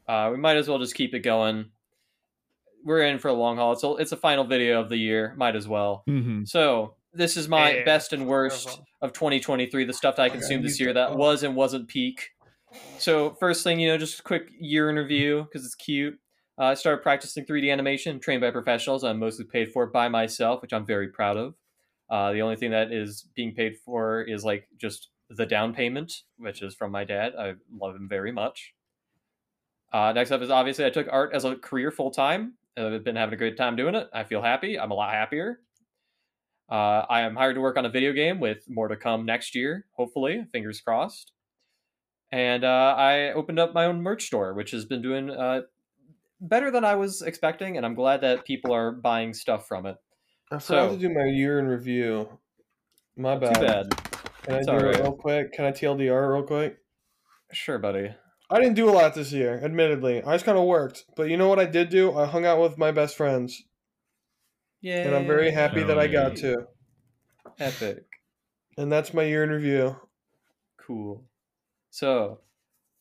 uh, 0.08 0.30
we 0.32 0.38
might 0.38 0.56
as 0.56 0.66
well 0.68 0.80
just 0.80 0.96
keep 0.96 1.14
it 1.14 1.20
going. 1.20 1.66
We're 2.84 3.02
in 3.02 3.18
for 3.18 3.28
a 3.28 3.32
long 3.32 3.56
haul. 3.56 3.72
It's 3.72 3.84
a, 3.84 3.90
it's 3.96 4.12
a 4.12 4.16
final 4.16 4.44
video 4.44 4.80
of 4.80 4.88
the 4.88 4.96
year. 4.96 5.34
Might 5.36 5.56
as 5.56 5.68
well. 5.68 6.04
Mm-hmm. 6.08 6.44
So 6.44 6.96
this 7.12 7.36
is 7.36 7.48
my 7.48 7.72
Yeah. 7.76 7.84
best 7.84 8.12
and 8.12 8.26
worst 8.26 8.80
of 9.00 9.12
2023. 9.12 9.84
The 9.84 9.92
stuff 9.92 10.16
that 10.16 10.22
I 10.22 10.26
Okay, 10.26 10.38
consumed 10.38 10.64
this 10.64 10.80
year 10.80 10.92
that 10.92 11.16
was 11.16 11.42
and 11.42 11.54
wasn't 11.54 11.88
peak. 11.88 12.30
So 12.98 13.34
first 13.40 13.64
thing, 13.64 13.80
you 13.80 13.88
know, 13.88 13.98
just 13.98 14.20
a 14.20 14.22
quick 14.22 14.50
year 14.58 14.88
in 14.90 14.96
review 14.96 15.44
because 15.44 15.64
it's 15.66 15.74
cute. 15.74 16.18
Uh, 16.58 16.64
I 16.66 16.74
started 16.74 17.02
practicing 17.02 17.44
3D 17.44 17.70
animation, 17.72 18.20
trained 18.20 18.40
by 18.42 18.50
professionals. 18.50 19.04
I'm 19.04 19.18
mostly 19.18 19.44
paid 19.44 19.72
for 19.72 19.86
by 19.86 20.08
myself, 20.08 20.62
which 20.62 20.72
I'm 20.72 20.84
very 20.86 21.08
proud 21.08 21.36
of. 21.36 21.54
Uh, 22.10 22.32
the 22.32 22.42
only 22.42 22.56
thing 22.56 22.70
that 22.72 22.92
is 22.92 23.26
being 23.34 23.54
paid 23.54 23.76
for 23.84 24.22
is 24.22 24.44
like 24.44 24.68
just 24.76 25.08
the 25.30 25.46
down 25.46 25.72
payment, 25.72 26.12
which 26.36 26.60
is 26.62 26.74
from 26.74 26.90
my 26.92 27.04
dad. 27.04 27.32
I 27.38 27.54
love 27.72 27.96
him 27.96 28.06
very 28.08 28.32
much. 28.32 28.74
Uh, 29.92 30.12
next 30.12 30.30
up 30.30 30.40
is 30.42 30.50
obviously 30.50 30.84
I 30.84 30.90
took 30.90 31.08
art 31.10 31.32
as 31.34 31.44
a 31.44 31.56
career 31.56 31.90
full 31.90 32.10
time. 32.10 32.54
I've 32.76 33.04
been 33.04 33.16
having 33.16 33.34
a 33.34 33.36
great 33.36 33.56
time 33.56 33.76
doing 33.76 33.94
it. 33.94 34.08
I 34.12 34.24
feel 34.24 34.42
happy. 34.42 34.78
I'm 34.78 34.90
a 34.90 34.94
lot 34.94 35.12
happier. 35.12 35.60
Uh, 36.70 37.04
I 37.08 37.22
am 37.22 37.36
hired 37.36 37.56
to 37.56 37.60
work 37.60 37.76
on 37.76 37.84
a 37.84 37.90
video 37.90 38.12
game 38.12 38.40
with 38.40 38.64
more 38.68 38.88
to 38.88 38.96
come 38.96 39.26
next 39.26 39.54
year, 39.54 39.86
hopefully. 39.92 40.44
Fingers 40.52 40.80
crossed. 40.80 41.32
And 42.30 42.64
uh, 42.64 42.94
I 42.96 43.32
opened 43.32 43.58
up 43.58 43.74
my 43.74 43.84
own 43.84 44.00
merch 44.02 44.24
store, 44.24 44.54
which 44.54 44.70
has 44.70 44.86
been 44.86 45.02
doing 45.02 45.28
uh, 45.28 45.62
better 46.40 46.70
than 46.70 46.82
I 46.82 46.94
was 46.94 47.20
expecting, 47.20 47.76
and 47.76 47.84
I'm 47.84 47.94
glad 47.94 48.22
that 48.22 48.46
people 48.46 48.72
are 48.72 48.90
buying 48.90 49.34
stuff 49.34 49.68
from 49.68 49.84
it. 49.84 49.96
I 50.50 50.58
forgot 50.58 50.62
So- 50.62 50.94
to 50.94 50.96
do 51.00 51.12
my 51.12 51.26
year 51.26 51.58
in 51.58 51.66
review. 51.66 52.38
My 53.18 53.36
bad. 53.36 53.54
Too 53.54 53.60
bad. 53.60 53.90
Can 54.44 54.54
I 54.54 54.58
It's 54.58 54.66
do 54.66 54.72
it 54.72 54.98
real 54.98 55.12
quick? 55.12 55.52
Can 55.52 55.66
I 55.66 55.72
TLDR 55.72 56.32
real 56.32 56.42
quick? 56.44 56.78
Sure, 57.52 57.78
buddy. 57.78 58.14
I 58.52 58.60
didn't 58.60 58.74
do 58.74 58.90
a 58.90 58.92
lot 58.92 59.14
this 59.14 59.32
year, 59.32 59.58
admittedly. 59.64 60.22
I 60.22 60.34
just 60.34 60.44
kind 60.44 60.58
of 60.58 60.64
worked. 60.64 61.06
But 61.16 61.30
you 61.30 61.38
know 61.38 61.48
what 61.48 61.58
I 61.58 61.64
did 61.64 61.88
do? 61.88 62.14
I 62.14 62.26
hung 62.26 62.44
out 62.44 62.60
with 62.60 62.76
my 62.76 62.90
best 62.90 63.16
friends. 63.16 63.64
Yeah. 64.82 65.06
And 65.06 65.16
I'm 65.16 65.26
very 65.26 65.50
happy 65.50 65.82
that 65.82 65.98
I 65.98 66.06
got 66.06 66.36
to. 66.36 66.66
Epic. 67.58 68.04
And 68.76 68.92
that's 68.92 69.14
my 69.14 69.22
year 69.22 69.42
in 69.42 69.48
review. 69.48 69.96
Cool. 70.76 71.24
So, 71.88 72.40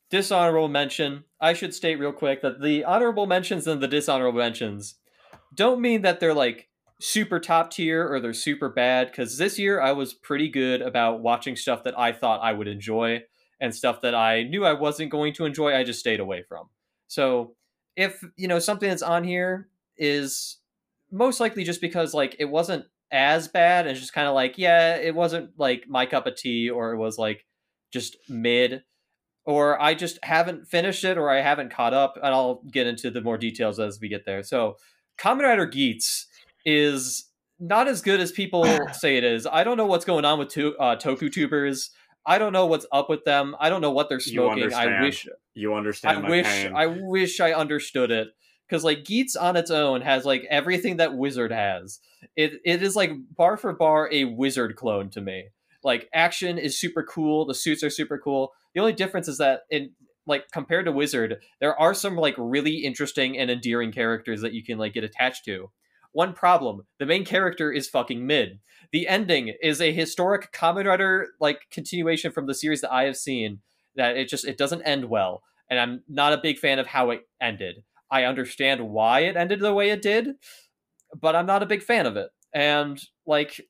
dishonorable 0.09 0.69
mention. 0.69 1.25
I 1.41 1.51
should 1.51 1.73
state 1.73 1.99
real 1.99 2.13
quick 2.13 2.41
that 2.43 2.61
the 2.61 2.85
honorable 2.85 3.25
mentions 3.25 3.67
and 3.67 3.81
the 3.81 3.89
dishonorable 3.89 4.39
mentions 4.39 4.95
don't 5.53 5.81
mean 5.81 6.01
that 6.03 6.21
they're 6.21 6.33
like 6.33 6.69
super 7.01 7.41
top 7.41 7.71
tier 7.71 8.07
or 8.07 8.21
they're 8.21 8.33
super 8.33 8.69
bad 8.69 9.07
because 9.07 9.37
this 9.37 9.59
year 9.59 9.81
I 9.81 9.91
was 9.91 10.13
pretty 10.13 10.47
good 10.47 10.81
about 10.81 11.19
watching 11.19 11.57
stuff 11.57 11.83
that 11.83 11.99
I 11.99 12.13
thought 12.13 12.41
I 12.41 12.53
would 12.53 12.67
enjoy 12.67 13.23
and 13.61 13.73
stuff 13.73 14.01
that 14.01 14.15
I 14.15 14.43
knew 14.43 14.65
I 14.65 14.73
wasn't 14.73 15.11
going 15.11 15.33
to 15.35 15.45
enjoy, 15.45 15.73
I 15.75 15.83
just 15.83 15.99
stayed 15.99 16.19
away 16.19 16.43
from. 16.49 16.67
So, 17.07 17.55
if, 17.95 18.23
you 18.35 18.47
know, 18.47 18.59
something 18.59 18.89
that's 18.89 19.03
on 19.03 19.23
here 19.23 19.69
is 19.97 20.57
most 21.11 21.39
likely 21.39 21.63
just 21.63 21.79
because 21.79 22.13
like 22.13 22.35
it 22.39 22.45
wasn't 22.45 22.85
as 23.11 23.47
bad 23.47 23.85
and 23.85 23.91
it's 23.91 23.99
just 23.99 24.13
kind 24.13 24.27
of 24.27 24.33
like, 24.33 24.57
yeah, 24.57 24.95
it 24.95 25.13
wasn't 25.13 25.51
like 25.57 25.85
my 25.87 26.05
cup 26.05 26.25
of 26.25 26.35
tea 26.35 26.69
or 26.69 26.93
it 26.93 26.97
was 26.97 27.17
like 27.17 27.45
just 27.91 28.17
mid 28.27 28.83
or 29.45 29.79
I 29.81 29.93
just 29.93 30.19
haven't 30.23 30.67
finished 30.67 31.03
it 31.03 31.17
or 31.17 31.29
I 31.29 31.41
haven't 31.41 31.73
caught 31.73 31.93
up 31.93 32.15
and 32.15 32.27
I'll 32.27 32.63
get 32.71 32.87
into 32.87 33.11
the 33.11 33.21
more 33.21 33.37
details 33.37 33.79
as 33.79 33.99
we 33.99 34.07
get 34.07 34.25
there. 34.25 34.43
So 34.43 34.77
Kamen 35.19 35.43
Rider 35.43 35.65
Geats 35.65 36.27
is 36.65 37.27
not 37.59 37.87
as 37.87 38.01
good 38.01 38.19
as 38.19 38.31
people 38.31 38.65
say 38.93 39.17
it 39.17 39.23
is. 39.23 39.45
I 39.45 39.63
don't 39.63 39.77
know 39.77 39.85
what's 39.85 40.05
going 40.05 40.25
on 40.25 40.39
with 40.39 40.49
to, 40.49 40.77
uh, 40.77 40.95
Toku 40.95 41.31
tubers. 41.31 41.91
I 42.25 42.37
don't 42.37 42.53
know 42.53 42.67
what's 42.67 42.85
up 42.91 43.09
with 43.09 43.23
them. 43.25 43.55
I 43.59 43.69
don't 43.69 43.81
know 43.81 43.91
what 43.91 44.09
they're 44.09 44.19
smoking. 44.19 44.73
I 44.73 45.01
wish 45.01 45.27
You 45.55 45.73
I 45.73 45.77
understand 45.77 46.23
my 46.23 46.29
wish 46.29 46.45
pain. 46.45 46.75
I 46.75 46.85
wish 46.87 47.39
I 47.39 47.53
understood 47.53 48.11
it 48.11 48.29
because 48.67 48.83
like 48.83 49.03
Geats 49.03 49.35
on 49.35 49.55
its 49.55 49.71
own 49.71 50.01
has 50.01 50.23
like 50.25 50.45
everything 50.49 50.97
that 50.97 51.15
Wizard 51.15 51.51
has. 51.51 51.99
It 52.35 52.53
it 52.63 52.83
is 52.83 52.95
like 52.95 53.11
bar 53.35 53.57
for 53.57 53.73
bar 53.73 54.09
a 54.11 54.25
Wizard 54.25 54.75
clone 54.75 55.09
to 55.11 55.21
me. 55.21 55.49
Like 55.83 56.09
action 56.13 56.57
is 56.57 56.79
super 56.79 57.03
cool, 57.03 57.45
the 57.45 57.55
suits 57.55 57.83
are 57.83 57.89
super 57.89 58.19
cool. 58.19 58.53
The 58.73 58.81
only 58.81 58.93
difference 58.93 59.27
is 59.27 59.39
that 59.39 59.61
in 59.69 59.91
like 60.27 60.51
compared 60.51 60.85
to 60.85 60.91
Wizard, 60.91 61.41
there 61.59 61.77
are 61.79 61.93
some 61.93 62.15
like 62.15 62.35
really 62.37 62.77
interesting 62.77 63.37
and 63.37 63.49
endearing 63.49 63.91
characters 63.91 64.41
that 64.41 64.53
you 64.53 64.63
can 64.63 64.77
like 64.77 64.93
get 64.93 65.03
attached 65.03 65.43
to. 65.45 65.71
One 66.13 66.33
problem, 66.33 66.85
the 66.99 67.05
main 67.05 67.25
character 67.25 67.71
is 67.71 67.87
fucking 67.87 68.25
mid. 68.25 68.59
The 68.91 69.07
ending 69.07 69.53
is 69.61 69.79
a 69.79 69.93
historic 69.93 70.51
Kamen 70.51 70.85
Rider 70.85 71.29
like 71.39 71.61
continuation 71.71 72.31
from 72.31 72.47
the 72.47 72.53
series 72.53 72.81
that 72.81 72.91
I 72.91 73.03
have 73.03 73.15
seen 73.15 73.59
that 73.95 74.17
it 74.17 74.27
just 74.27 74.45
it 74.45 74.57
doesn't 74.57 74.81
end 74.83 75.09
well 75.09 75.43
and 75.71 75.79
I'm 75.79 76.03
not 76.07 76.33
a 76.33 76.37
big 76.37 76.59
fan 76.59 76.77
of 76.77 76.85
how 76.85 77.09
it 77.11 77.21
ended. 77.41 77.83
I 78.11 78.25
understand 78.25 78.89
why 78.89 79.21
it 79.21 79.37
ended 79.37 79.61
the 79.61 79.73
way 79.73 79.89
it 79.89 80.01
did, 80.01 80.35
but 81.19 81.33
I'm 81.33 81.45
not 81.45 81.63
a 81.63 81.65
big 81.65 81.81
fan 81.81 82.05
of 82.05 82.17
it. 82.17 82.29
And 82.53 83.01
like 83.25 83.61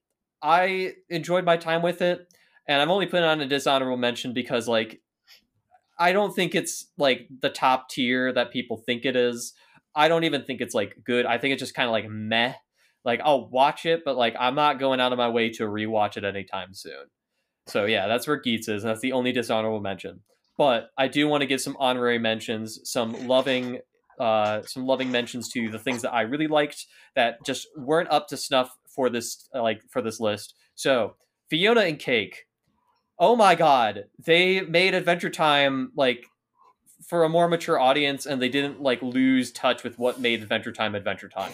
I 0.42 0.94
enjoyed 1.10 1.46
my 1.46 1.58
time 1.58 1.84
with 1.84 2.02
it, 2.02 2.28
and 2.68 2.82
I'm 2.82 2.90
only 2.90 3.06
putting 3.06 3.26
on 3.26 3.40
a 3.40 3.48
dishonorable 3.48 3.98
mention 3.98 4.34
because 4.34 4.68
like 4.68 5.00
I 6.00 6.12
don't 6.12 6.36
think 6.36 6.56
it's 6.56 6.88
like 6.98 7.28
the 7.42 7.52
top 7.52 7.90
tier 7.90 8.34
that 8.34 8.52
people 8.52 8.78
think 8.78 9.06
it 9.06 9.16
is. 9.16 9.54
I 9.96 10.08
don't 10.08 10.24
even 10.24 10.44
think 10.44 10.62
it's 10.62 10.74
like 10.74 10.96
good. 11.04 11.26
I 11.26 11.38
think 11.38 11.54
it's 11.54 11.62
just 11.62 11.74
kind 11.74 11.88
of 11.88 11.92
like 11.92 12.10
meh. 12.10 12.54
Like 13.04 13.20
I'll 13.24 13.50
watch 13.50 13.86
it, 13.86 14.02
but 14.06 14.16
like 14.16 14.36
I'm 14.40 14.56
not 14.56 14.80
going 14.80 15.00
out 15.00 15.12
of 15.12 15.18
my 15.18 15.30
way 15.30 15.50
to 15.52 15.64
rewatch 15.64 16.18
it 16.18 16.24
anytime 16.24 16.74
soon. 16.74 17.08
So 17.68 17.86
yeah, 17.86 18.08
that's 18.08 18.28
where 18.28 18.40
Geats 18.40 18.68
is. 18.68 18.84
And 18.84 18.92
that's 18.92 19.02
the 19.02 19.14
only 19.14 19.32
dishonorable 19.32 19.82
mention. 19.82 20.22
But 20.58 20.90
I 20.98 21.08
do 21.08 21.28
want 21.28 21.42
to 21.42 21.48
give 21.48 21.62
some 21.62 21.78
honorary 21.80 22.20
mentions, 22.20 22.80
some 22.84 23.28
loving, 23.28 23.80
uh, 24.20 24.62
some 24.64 24.86
loving 24.86 25.12
mentions 25.12 25.50
to 25.54 25.70
the 25.70 25.80
things 25.80 26.02
that 26.04 26.14
I 26.14 26.22
really 26.22 26.48
liked 26.48 26.86
that 27.16 27.44
just 27.46 27.68
weren't 27.76 28.12
up 28.12 28.28
to 28.28 28.38
snuff 28.38 28.70
for 28.94 29.10
this, 29.10 29.48
like 29.54 29.82
for 29.90 30.02
this 30.02 30.20
list. 30.20 30.54
So 30.76 31.16
Fiona 31.50 31.82
and 31.82 31.98
Cake. 31.98 32.46
Oh 33.18 33.36
my 33.36 33.56
god, 33.56 34.06
they 34.26 34.62
made 34.62 34.94
Adventure 34.96 35.30
Time 35.30 35.92
like 35.96 36.26
for 37.08 37.24
a 37.24 37.30
more 37.30 37.48
mature 37.48 37.80
audience, 37.80 38.26
and 38.26 38.42
they 38.42 38.50
didn't 38.50 38.82
like 38.82 39.02
lose 39.02 39.52
touch 39.52 39.84
with 39.84 39.98
what 39.98 40.20
made 40.20 40.42
Adventure 40.42 40.72
Time 40.72 40.96
Adventure 40.96 41.30
Time. 41.30 41.52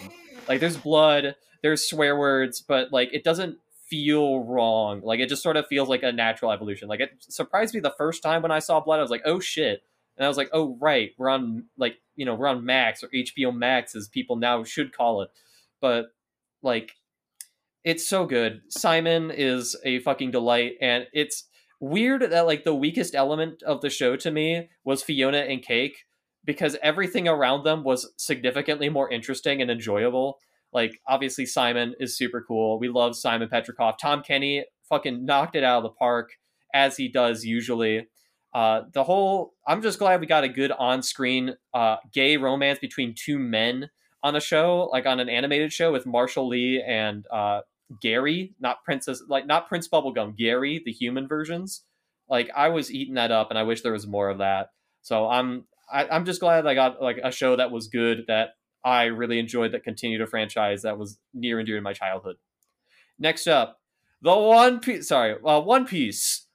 Like 0.48 0.60
there's 0.60 0.76
blood, 0.76 1.36
there's 1.62 1.88
swear 1.88 2.16
words, 2.16 2.60
but 2.60 2.92
like 2.92 3.10
it 3.12 3.24
doesn't 3.24 3.58
feel 3.88 4.40
wrong. 4.40 5.00
Like 5.02 5.20
it 5.20 5.28
just 5.28 5.42
sort 5.42 5.56
of 5.56 5.66
feels 5.66 5.88
like 5.88 6.02
a 6.02 6.12
natural 6.12 6.52
evolution. 6.52 6.88
Like 6.88 7.00
it 7.00 7.10
surprised 7.20 7.74
me 7.74 7.80
the 7.80 7.94
first 7.96 8.22
time 8.22 8.42
when 8.42 8.50
I 8.50 8.58
saw 8.58 8.80
blood. 8.80 8.98
I 8.98 9.02
was 9.02 9.10
like, 9.10 9.22
oh 9.24 9.40
shit. 9.40 9.82
And 10.16 10.24
I 10.24 10.28
was 10.28 10.36
like, 10.36 10.50
oh 10.52 10.76
right, 10.80 11.12
we're 11.16 11.28
on 11.28 11.64
like 11.76 11.96
you 12.16 12.24
know 12.24 12.34
we're 12.34 12.48
on 12.48 12.64
Max 12.64 13.02
or 13.02 13.08
HBO 13.08 13.54
Max 13.54 13.94
as 13.94 14.08
people 14.08 14.36
now 14.36 14.64
should 14.64 14.96
call 14.96 15.22
it. 15.22 15.30
But 15.80 16.12
like, 16.62 16.92
it's 17.84 18.06
so 18.06 18.26
good. 18.26 18.62
Simon 18.68 19.30
is 19.30 19.76
a 19.84 20.00
fucking 20.00 20.32
delight, 20.32 20.74
and 20.80 21.06
it's 21.12 21.44
weird 21.80 22.22
that 22.22 22.46
like 22.46 22.64
the 22.64 22.74
weakest 22.74 23.14
element 23.14 23.62
of 23.62 23.80
the 23.80 23.90
show 23.90 24.16
to 24.16 24.30
me 24.30 24.68
was 24.84 25.02
Fiona 25.02 25.38
and 25.38 25.62
Cake 25.62 26.04
because 26.44 26.76
everything 26.82 27.28
around 27.28 27.64
them 27.64 27.84
was 27.84 28.12
significantly 28.16 28.88
more 28.88 29.10
interesting 29.10 29.60
and 29.60 29.70
enjoyable. 29.70 30.38
Like 30.72 31.00
obviously 31.06 31.46
Simon 31.46 31.94
is 32.00 32.16
super 32.16 32.44
cool. 32.46 32.78
We 32.78 32.88
love 32.88 33.16
Simon 33.16 33.48
Petrikov. 33.48 33.98
Tom 33.98 34.22
Kenny 34.22 34.64
fucking 34.88 35.24
knocked 35.24 35.56
it 35.56 35.64
out 35.64 35.78
of 35.78 35.82
the 35.84 35.90
park 35.90 36.30
as 36.74 36.96
he 36.96 37.08
does 37.08 37.44
usually. 37.44 38.08
Uh, 38.54 38.82
the 38.92 39.04
whole 39.04 39.54
I'm 39.66 39.82
just 39.82 39.98
glad 39.98 40.20
we 40.20 40.26
got 40.26 40.44
a 40.44 40.48
good 40.48 40.72
on-screen 40.72 41.54
uh, 41.74 41.96
gay 42.12 42.36
romance 42.36 42.78
between 42.78 43.14
two 43.14 43.38
men 43.38 43.90
on 44.22 44.34
a 44.34 44.40
show, 44.40 44.88
like 44.90 45.06
on 45.06 45.20
an 45.20 45.28
animated 45.28 45.72
show 45.72 45.92
with 45.92 46.06
Marshall 46.06 46.48
Lee 46.48 46.82
and 46.84 47.26
uh, 47.32 47.60
Gary, 48.00 48.54
not 48.60 48.84
Princess, 48.84 49.22
like 49.28 49.46
not 49.46 49.68
Prince 49.68 49.88
Bubblegum, 49.88 50.36
Gary, 50.36 50.82
the 50.84 50.92
human 50.92 51.26
versions. 51.26 51.84
Like 52.28 52.50
I 52.54 52.68
was 52.68 52.92
eating 52.92 53.14
that 53.14 53.30
up, 53.30 53.50
and 53.50 53.58
I 53.58 53.62
wish 53.62 53.82
there 53.82 53.92
was 53.92 54.06
more 54.06 54.28
of 54.28 54.38
that. 54.38 54.70
So 55.02 55.28
I'm 55.28 55.64
I, 55.90 56.02
am 56.02 56.08
i 56.10 56.16
am 56.16 56.24
just 56.24 56.40
glad 56.40 56.66
I 56.66 56.74
got 56.74 57.00
like 57.02 57.18
a 57.22 57.32
show 57.32 57.56
that 57.56 57.70
was 57.70 57.88
good 57.88 58.24
that 58.28 58.50
I 58.84 59.04
really 59.04 59.38
enjoyed 59.38 59.72
that 59.72 59.84
continued 59.84 60.20
a 60.20 60.26
franchise 60.26 60.82
that 60.82 60.98
was 60.98 61.18
near 61.34 61.58
and 61.58 61.66
dear 61.66 61.76
to 61.76 61.82
my 61.82 61.92
childhood. 61.92 62.36
Next 63.18 63.46
up, 63.46 63.80
the 64.22 64.36
One 64.36 64.80
Piece. 64.80 65.08
Sorry, 65.08 65.36
uh, 65.44 65.60
One 65.60 65.86
Piece. 65.86 66.46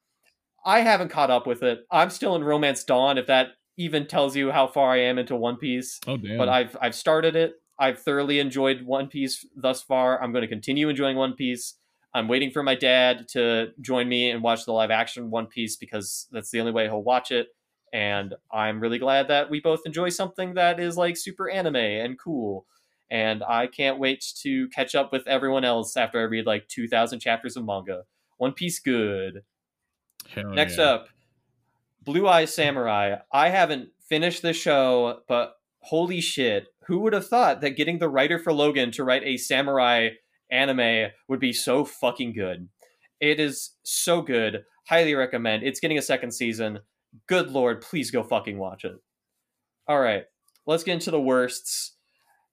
I 0.65 0.79
haven't 0.79 1.09
caught 1.09 1.31
up 1.31 1.45
with 1.45 1.61
it. 1.61 1.81
I'm 1.91 2.09
still 2.09 2.35
in 2.35 2.43
Romance 2.43 2.83
Dawn. 2.83 3.17
If 3.17 3.27
that 3.27 3.49
even 3.77 4.07
tells 4.07 4.35
you 4.35 4.51
how 4.51 4.67
far 4.67 4.91
I 4.91 5.01
am 5.01 5.17
into 5.17 5.35
One 5.35 5.57
Piece. 5.57 5.99
Oh 6.07 6.17
damn! 6.17 6.37
But 6.37 6.49
I've 6.49 6.77
I've 6.81 6.95
started 6.95 7.35
it. 7.35 7.55
I've 7.83 7.99
thoroughly 7.99 8.39
enjoyed 8.39 8.83
One 8.83 9.07
Piece 9.07 9.45
thus 9.55 9.81
far. 9.81 10.21
I'm 10.21 10.31
going 10.31 10.43
to 10.43 10.47
continue 10.47 10.89
enjoying 10.89 11.17
One 11.17 11.33
Piece. 11.33 11.75
I'm 12.13 12.27
waiting 12.27 12.51
for 12.51 12.63
my 12.63 12.75
dad 12.75 13.27
to 13.29 13.71
join 13.81 14.07
me 14.07 14.29
and 14.29 14.43
watch 14.43 14.65
the 14.65 14.71
live 14.71 14.91
action 14.91 15.29
One 15.31 15.47
Piece 15.47 15.75
because 15.75 16.27
that's 16.31 16.51
the 16.51 16.59
only 16.59 16.71
way 16.71 16.85
he'll 16.85 17.03
watch 17.03 17.31
it 17.31 17.47
and 17.93 18.33
I'm 18.51 18.79
really 18.79 18.97
glad 18.97 19.27
that 19.27 19.51
we 19.51 19.61
both 19.61 19.81
enjoy 19.85 20.09
something 20.09 20.55
that 20.55 20.79
is 20.79 20.97
like 20.97 21.15
super 21.15 21.47
anime 21.47 21.75
and 21.75 22.19
cool. 22.19 22.65
And 23.11 23.43
I 23.43 23.67
can't 23.67 23.99
wait 23.99 24.25
to 24.41 24.67
catch 24.69 24.95
up 24.95 25.11
with 25.11 25.27
everyone 25.27 25.63
else 25.63 25.95
after 25.95 26.19
I 26.19 26.23
read 26.23 26.47
like 26.47 26.67
2,000 26.67 27.19
chapters 27.19 27.55
of 27.55 27.63
manga. 27.63 28.03
One 28.37 28.53
Piece 28.53 28.79
good. 28.79 29.43
Hell 30.27 30.49
Next 30.49 30.79
yeah. 30.79 30.85
up, 30.85 31.09
Blue 32.01 32.27
Eye 32.27 32.45
Samurai. 32.45 33.17
I 33.31 33.49
haven't 33.49 33.89
finished 34.09 34.41
the 34.41 34.53
show, 34.53 35.19
but 35.27 35.55
holy 35.83 36.21
shit, 36.21 36.67
who 36.87 36.99
would 36.99 37.13
have 37.13 37.27
thought 37.27 37.61
that 37.61 37.77
getting 37.77 37.99
the 37.99 38.09
writer 38.09 38.39
for 38.39 38.53
Logan 38.53 38.91
to 38.91 39.03
write 39.03 39.23
a 39.23 39.37
samurai 39.37 40.09
anime 40.51 41.11
would 41.27 41.39
be 41.39 41.53
so 41.53 41.85
fucking 41.85 42.33
good? 42.33 42.69
It 43.19 43.39
is 43.39 43.75
so 43.83 44.21
good. 44.21 44.63
Highly 44.89 45.15
recommend. 45.15 45.63
It's 45.63 45.79
getting 45.79 45.97
a 45.97 46.01
second 46.01 46.31
season 46.31 46.79
good 47.27 47.49
lord, 47.51 47.81
please 47.81 48.11
go 48.11 48.23
fucking 48.23 48.57
watch 48.57 48.85
it. 48.85 48.95
All 49.87 49.99
right, 49.99 50.23
let's 50.65 50.83
get 50.83 50.93
into 50.93 51.11
the 51.11 51.19
worsts. 51.19 51.95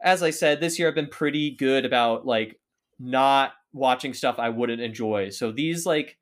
As 0.03 0.23
I 0.23 0.31
said, 0.31 0.61
this 0.61 0.79
year 0.79 0.89
I've 0.89 0.95
been 0.95 1.09
pretty 1.09 1.55
good 1.57 1.85
about 1.85 2.27
like 2.27 2.59
not 2.99 3.53
watching 3.73 4.15
stuff 4.15 4.39
I 4.39 4.49
wouldn't 4.49 4.81
enjoy. 4.81 5.31
So 5.31 5.53
these 5.53 5.87
like 5.87 6.19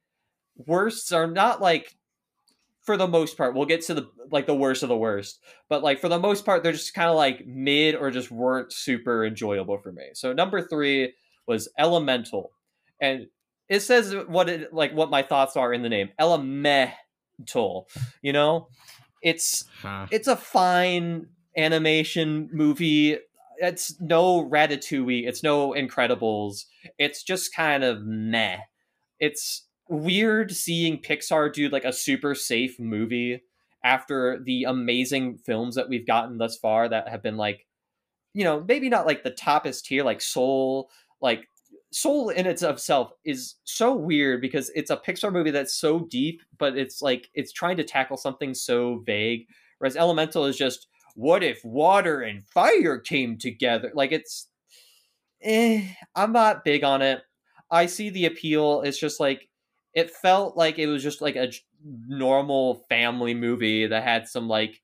worsts 0.57 1.13
are 1.13 1.27
not 1.27 1.61
like 1.61 1.97
for 2.89 2.97
the 2.97 3.07
most 3.07 3.37
part. 3.37 3.55
We'll 3.55 3.67
get 3.67 3.83
to 3.83 3.93
the 3.93 4.09
like 4.31 4.47
the 4.47 4.55
worst 4.55 4.83
of 4.83 4.89
the 4.89 4.97
worst, 4.97 5.41
but 5.69 5.83
like 5.83 6.01
for 6.01 6.09
the 6.09 6.19
most 6.19 6.47
part, 6.47 6.63
they're 6.63 6.73
just 6.73 6.95
kind 6.95 7.11
of 7.11 7.17
like 7.17 7.47
mid 7.47 7.95
or 7.95 8.11
just 8.11 8.31
weren't 8.31 8.73
super 8.73 9.27
enjoyable 9.27 9.77
for 9.77 9.93
me. 9.93 10.05
So 10.15 10.33
number 10.33 10.63
three 10.63 11.13
was 11.47 11.69
Elemental, 11.79 12.51
and 12.99 13.27
it 13.69 13.81
says 13.81 14.17
what 14.27 14.49
it 14.49 14.73
like 14.73 14.95
what 14.95 15.11
my 15.11 15.23
thoughts 15.23 15.55
are 15.55 15.71
in 15.75 15.83
the 15.83 15.91
name. 15.91 16.09
Elemental. 16.19 17.91
You 18.23 18.33
know, 18.33 18.69
it's 19.21 19.67
Ha. 19.83 20.09
it's 20.11 20.27
a 20.27 20.37
fine 20.37 21.27
animation 21.59 22.49
movie. 22.55 23.19
It's 23.59 24.01
no 24.01 24.49
Ratatouille. 24.49 25.29
It's 25.29 25.43
no 25.43 25.73
Incredibles. 25.73 26.65
It's 26.97 27.23
just 27.23 27.55
kind 27.55 27.85
of 27.85 28.01
meh. 28.01 28.61
It's 29.21 29.68
weird 29.89 30.55
seeing 30.55 31.01
Pixar 31.01 31.53
do 31.53 31.69
like 31.69 31.85
a 31.85 31.93
super 31.93 32.35
safe 32.35 32.79
movie 32.79 33.43
after 33.85 34.39
the 34.43 34.65
amazing 34.65 35.39
films 35.39 35.75
that 35.77 35.89
we've 35.89 36.07
gotten 36.07 36.39
thus 36.39 36.57
far 36.57 36.89
that 36.89 37.09
have 37.09 37.23
been 37.23 37.37
like, 37.37 37.67
you 38.35 38.45
know, 38.45 38.65
maybe 38.67 38.89
not 38.89 39.07
like 39.07 39.23
the 39.23 39.31
toppest 39.31 39.85
tier, 39.85 40.05
like 40.05 40.21
Soul, 40.21 40.91
like 41.21 41.49
Soul 41.91 42.29
in 42.29 42.47
its 42.47 42.63
of 42.63 42.81
is 43.25 43.55
so 43.65 43.95
weird 43.95 44.41
because 44.41 44.71
it's 44.75 44.91
a 44.91 44.97
Pixar 44.97 45.33
movie 45.33 45.51
that's 45.51 45.75
so 45.75 46.01
deep, 46.01 46.43
but 46.59 46.77
it's 46.77 47.01
like 47.01 47.31
it's 47.35 47.53
trying 47.53 47.77
to 47.79 47.85
tackle 47.85 48.17
something 48.17 48.53
so 48.55 49.03
vague. 49.07 49.47
Whereas 49.79 49.97
Elemental 49.97 50.45
is 50.45 50.57
just 50.57 50.89
what 51.15 51.43
if 51.43 51.65
water 51.65 52.21
and 52.21 52.47
fire 52.47 52.99
came 52.99 53.39
together? 53.39 53.91
Like 53.95 54.13
it's 54.13 54.49
eh, 55.43 55.83
I'm 56.15 56.33
not 56.33 56.65
big 56.65 56.85
on 56.85 57.01
it. 57.03 57.23
I 57.71 57.87
see 57.87 58.11
the 58.11 58.27
appeal. 58.27 58.83
It's 58.83 58.99
just 58.99 59.21
like 59.21 59.48
it 59.99 60.13
felt 60.13 60.57
like 60.57 60.79
it 60.79 60.87
was 60.87 61.03
just 61.03 61.21
like 61.21 61.35
a 61.35 61.51
normal 62.07 62.85
family 62.89 63.35
movie 63.35 63.85
that 63.85 64.05
had 64.05 64.29
some 64.29 64.47
like 64.47 64.81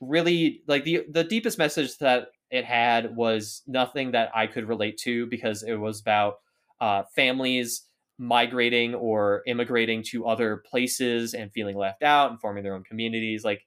really 0.00 0.62
like 0.66 0.84
the 0.84 1.04
the 1.10 1.24
deepest 1.24 1.58
message 1.58 1.98
that 1.98 2.28
it 2.50 2.64
had 2.64 3.14
was 3.14 3.62
nothing 3.66 4.12
that 4.12 4.30
I 4.34 4.46
could 4.46 4.66
relate 4.66 4.96
to 5.00 5.26
because 5.26 5.62
it 5.62 5.74
was 5.74 6.00
about 6.00 6.36
uh, 6.80 7.02
families 7.14 7.82
migrating 8.18 8.94
or 8.94 9.42
immigrating 9.46 10.02
to 10.04 10.26
other 10.26 10.62
places 10.70 11.34
and 11.34 11.52
feeling 11.52 11.76
left 11.76 12.02
out 12.02 12.30
and 12.30 12.40
forming 12.40 12.64
their 12.64 12.74
own 12.74 12.84
communities. 12.84 13.44
Like 13.44 13.66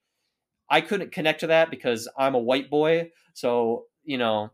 I 0.72 0.82
couldn't 0.82 1.12
connect 1.12 1.42
to 1.42 1.48
that 1.48 1.70
because 1.70 2.10
I'm 2.18 2.34
a 2.34 2.40
white 2.40 2.72
boy. 2.72 3.12
So, 3.36 3.86
you 4.04 4.18
know, 4.18 4.50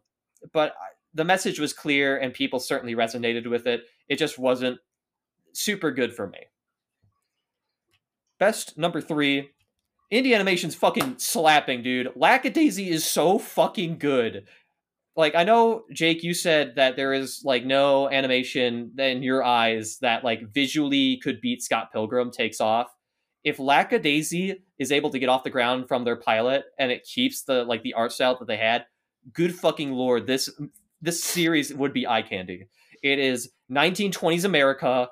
but 0.52 0.74
the 1.14 1.24
message 1.24 1.62
was 1.62 1.72
clear 1.72 2.18
and 2.18 2.34
people 2.34 2.60
certainly 2.60 2.94
resonated 2.94 3.50
with 3.50 3.68
it. 3.68 3.84
It 4.10 4.18
just 4.18 4.38
wasn't 4.38 4.80
super 5.56 5.92
good 5.92 6.14
for 6.14 6.28
me. 6.28 6.40
Best 8.40 8.78
number 8.78 9.02
three 9.02 9.50
Indie 10.12 10.36
animation's 10.36 10.76
fucking 10.76 11.16
slapping, 11.18 11.82
dude. 11.82 12.12
Lackadaisy 12.16 12.90
is 12.90 13.06
so 13.06 13.40
fucking 13.40 13.98
good. 13.98 14.46
Like 15.16 15.36
I 15.36 15.44
know 15.44 15.84
Jake, 15.92 16.24
you 16.24 16.34
said 16.34 16.76
that 16.76 16.96
there 16.96 17.14
is 17.14 17.42
like 17.44 17.66
no 17.66 18.10
animation 18.10 18.92
in 18.98 19.24
your 19.24 19.44
eyes 19.44 19.98
that 20.02 20.24
like 20.24 20.54
visually 20.54 21.18
could 21.24 21.42
beat 21.42 21.64
Scott 21.64 21.92
Pilgrim 21.92 22.32
takes 22.32 22.62
off. 22.62 22.88
If 23.44 23.58
Lackadaisy 23.58 24.56
is 24.78 24.92
able 24.92 25.10
to 25.12 25.20
get 25.20 25.30
off 25.30 25.44
the 25.44 25.50
ground 25.50 25.88
from 25.88 26.04
their 26.04 26.16
pilot 26.16 26.66
and 26.78 26.92
it 26.92 27.04
keeps 27.04 27.44
the 27.44 27.64
like 27.64 27.82
the 27.82 27.94
art 27.94 28.12
style 28.12 28.38
that 28.38 28.48
they 28.48 28.58
had, 28.58 28.86
good 29.34 29.56
fucking 29.56 29.94
lord, 29.94 30.28
this 30.28 30.50
this 31.02 31.24
series 31.24 31.74
would 31.74 31.94
be 31.94 32.06
eye 32.06 32.22
candy. 32.22 32.68
It 33.02 33.20
is 33.20 33.52
1920s 33.72 34.46
America 34.46 35.10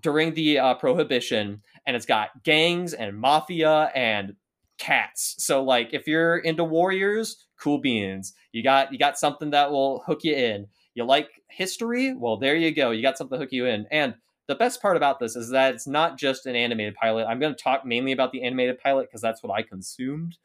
during 0.00 0.34
the 0.34 0.58
uh, 0.58 0.74
prohibition 0.74 1.62
and 1.86 1.96
it's 1.96 2.06
got 2.06 2.42
gangs 2.42 2.94
and 2.94 3.18
mafia 3.18 3.90
and 3.94 4.34
cats. 4.78 5.36
So 5.38 5.62
like 5.62 5.90
if 5.92 6.06
you're 6.06 6.38
into 6.38 6.64
warriors, 6.64 7.46
cool 7.60 7.78
beans. 7.78 8.34
You 8.52 8.62
got 8.62 8.92
you 8.92 8.98
got 8.98 9.18
something 9.18 9.50
that 9.50 9.70
will 9.70 10.02
hook 10.06 10.24
you 10.24 10.34
in. 10.34 10.66
You 10.94 11.04
like 11.04 11.28
history? 11.48 12.14
Well, 12.14 12.36
there 12.36 12.56
you 12.56 12.72
go. 12.72 12.90
You 12.90 13.02
got 13.02 13.18
something 13.18 13.38
to 13.38 13.44
hook 13.44 13.52
you 13.52 13.66
in. 13.66 13.86
And 13.90 14.14
the 14.46 14.54
best 14.54 14.82
part 14.82 14.96
about 14.96 15.18
this 15.18 15.36
is 15.36 15.50
that 15.50 15.74
it's 15.74 15.86
not 15.86 16.18
just 16.18 16.46
an 16.46 16.54
animated 16.54 16.94
pilot. 16.94 17.26
I'm 17.26 17.40
going 17.40 17.54
to 17.54 17.62
talk 17.62 17.84
mainly 17.84 18.12
about 18.12 18.30
the 18.30 18.42
animated 18.42 18.78
pilot 18.78 19.08
because 19.08 19.22
that's 19.22 19.42
what 19.42 19.52
I 19.52 19.62
consumed. 19.62 20.36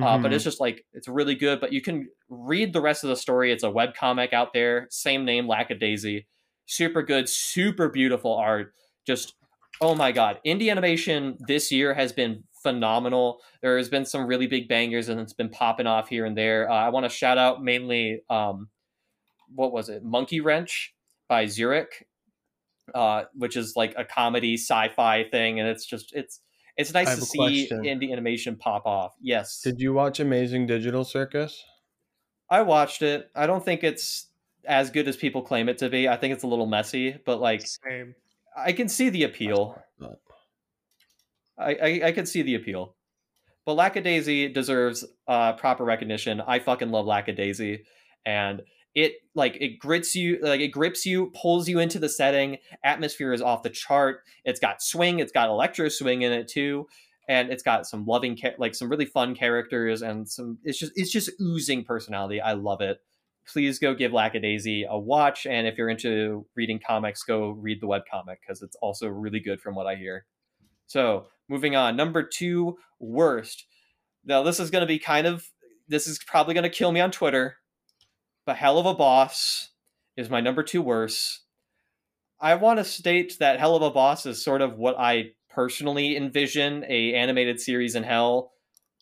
Uh, 0.00 0.18
but 0.18 0.32
it's 0.32 0.44
just 0.44 0.60
like 0.60 0.84
it's 0.92 1.08
really 1.08 1.34
good. 1.34 1.60
But 1.60 1.72
you 1.72 1.82
can 1.82 2.08
read 2.28 2.72
the 2.72 2.80
rest 2.80 3.02
of 3.02 3.10
the 3.10 3.16
story. 3.16 3.50
It's 3.50 3.64
a 3.64 3.70
web 3.70 3.94
comic 3.94 4.32
out 4.32 4.52
there, 4.52 4.86
same 4.90 5.24
name, 5.24 5.48
Lackadaisy. 5.48 6.26
Super 6.70 7.02
good, 7.02 7.28
super 7.28 7.88
beautiful 7.88 8.32
art. 8.32 8.74
Just 9.04 9.34
oh 9.80 9.96
my 9.96 10.12
god, 10.12 10.38
indie 10.46 10.70
animation 10.70 11.36
this 11.48 11.72
year 11.72 11.92
has 11.94 12.12
been 12.12 12.44
phenomenal. 12.62 13.40
There 13.60 13.76
has 13.76 13.88
been 13.88 14.04
some 14.04 14.24
really 14.24 14.46
big 14.46 14.68
bangers, 14.68 15.08
and 15.08 15.18
it's 15.18 15.32
been 15.32 15.48
popping 15.48 15.88
off 15.88 16.08
here 16.08 16.24
and 16.24 16.38
there. 16.38 16.70
Uh, 16.70 16.74
I 16.74 16.90
want 16.90 17.06
to 17.06 17.10
shout 17.10 17.38
out 17.38 17.60
mainly, 17.60 18.22
um, 18.30 18.68
what 19.52 19.72
was 19.72 19.88
it, 19.88 20.04
Monkey 20.04 20.40
Wrench 20.40 20.94
by 21.28 21.46
Zurich, 21.46 22.06
uh, 22.94 23.24
which 23.34 23.56
is 23.56 23.74
like 23.74 23.94
a 23.96 24.04
comedy 24.04 24.54
sci-fi 24.54 25.24
thing, 25.24 25.58
and 25.58 25.68
it's 25.68 25.84
just 25.84 26.14
it's 26.14 26.38
it's 26.76 26.94
nice 26.94 27.16
to 27.16 27.22
see 27.22 27.66
question. 27.66 27.82
indie 27.82 28.12
animation 28.12 28.54
pop 28.54 28.86
off. 28.86 29.14
Yes, 29.20 29.60
Did 29.60 29.80
you 29.80 29.92
watch 29.92 30.20
Amazing 30.20 30.68
Digital 30.68 31.02
Circus? 31.02 31.64
I 32.48 32.62
watched 32.62 33.02
it. 33.02 33.28
I 33.34 33.48
don't 33.48 33.64
think 33.64 33.82
it's 33.82 34.29
as 34.66 34.90
good 34.90 35.08
as 35.08 35.16
people 35.16 35.42
claim 35.42 35.68
it 35.68 35.78
to 35.78 35.88
be. 35.88 36.08
I 36.08 36.16
think 36.16 36.34
it's 36.34 36.44
a 36.44 36.48
little 36.48 36.66
messy, 36.66 37.18
but 37.24 37.40
like 37.40 37.66
Same. 37.66 38.14
I 38.56 38.72
can 38.72 38.88
see 38.88 39.08
the 39.10 39.24
appeal. 39.24 39.80
I, 41.58 41.74
I, 41.74 42.00
I 42.06 42.12
can 42.12 42.26
see 42.26 42.42
the 42.42 42.54
appeal. 42.54 42.96
But 43.66 43.74
Lackadaisy 43.74 44.48
deserves 44.52 45.04
uh, 45.28 45.52
proper 45.52 45.84
recognition. 45.84 46.40
I 46.40 46.58
fucking 46.58 46.90
love 46.90 47.06
Lackadaisy, 47.06 47.84
and 48.24 48.62
it 48.94 49.12
like 49.34 49.56
it 49.60 49.78
grits 49.78 50.16
you, 50.16 50.38
like 50.42 50.60
it 50.60 50.68
grips 50.68 51.04
you, 51.04 51.30
pulls 51.40 51.68
you 51.68 51.78
into 51.78 51.98
the 51.98 52.08
setting. 52.08 52.56
Atmosphere 52.82 53.32
is 53.32 53.42
off 53.42 53.62
the 53.62 53.70
chart. 53.70 54.22
It's 54.44 54.60
got 54.60 54.82
swing. 54.82 55.20
It's 55.20 55.32
got 55.32 55.48
electro 55.48 55.88
swing 55.88 56.22
in 56.22 56.32
it 56.32 56.48
too, 56.48 56.88
and 57.28 57.50
it's 57.50 57.62
got 57.62 57.86
some 57.86 58.06
loving, 58.06 58.38
like 58.58 58.74
some 58.74 58.88
really 58.88 59.04
fun 59.04 59.34
characters 59.34 60.02
and 60.02 60.28
some. 60.28 60.58
It's 60.64 60.78
just 60.78 60.92
it's 60.96 61.12
just 61.12 61.30
oozing 61.40 61.84
personality. 61.84 62.40
I 62.40 62.54
love 62.54 62.80
it. 62.80 62.98
Please 63.46 63.78
go 63.78 63.94
give 63.94 64.12
Lackadaisy 64.12 64.86
a 64.88 64.98
watch, 64.98 65.46
and 65.46 65.66
if 65.66 65.76
you're 65.76 65.88
into 65.88 66.46
reading 66.54 66.80
comics, 66.86 67.22
go 67.24 67.50
read 67.50 67.80
the 67.80 67.86
webcomic 67.86 68.36
because 68.40 68.62
it's 68.62 68.76
also 68.76 69.08
really 69.08 69.40
good 69.40 69.60
from 69.60 69.74
what 69.74 69.86
I 69.86 69.96
hear. 69.96 70.26
So 70.86 71.26
moving 71.48 71.74
on, 71.74 71.96
number 71.96 72.22
two 72.22 72.78
worst. 72.98 73.66
Now 74.24 74.42
this 74.42 74.60
is 74.60 74.70
going 74.70 74.82
to 74.82 74.86
be 74.86 74.98
kind 74.98 75.26
of 75.26 75.44
this 75.88 76.06
is 76.06 76.18
probably 76.24 76.54
going 76.54 76.64
to 76.64 76.70
kill 76.70 76.92
me 76.92 77.00
on 77.00 77.10
Twitter, 77.10 77.56
but 78.46 78.56
Helluva 78.56 78.96
Boss 78.96 79.70
is 80.16 80.30
my 80.30 80.40
number 80.40 80.62
two 80.62 80.82
worst. 80.82 81.40
I 82.40 82.54
want 82.54 82.78
to 82.78 82.84
state 82.84 83.36
that 83.40 83.58
Helluva 83.58 83.92
Boss 83.92 84.24
is 84.26 84.42
sort 84.42 84.62
of 84.62 84.78
what 84.78 84.98
I 84.98 85.32
personally 85.50 86.16
envision 86.16 86.84
a 86.88 87.14
animated 87.14 87.60
series 87.60 87.94
in 87.94 88.02
Hell 88.02 88.52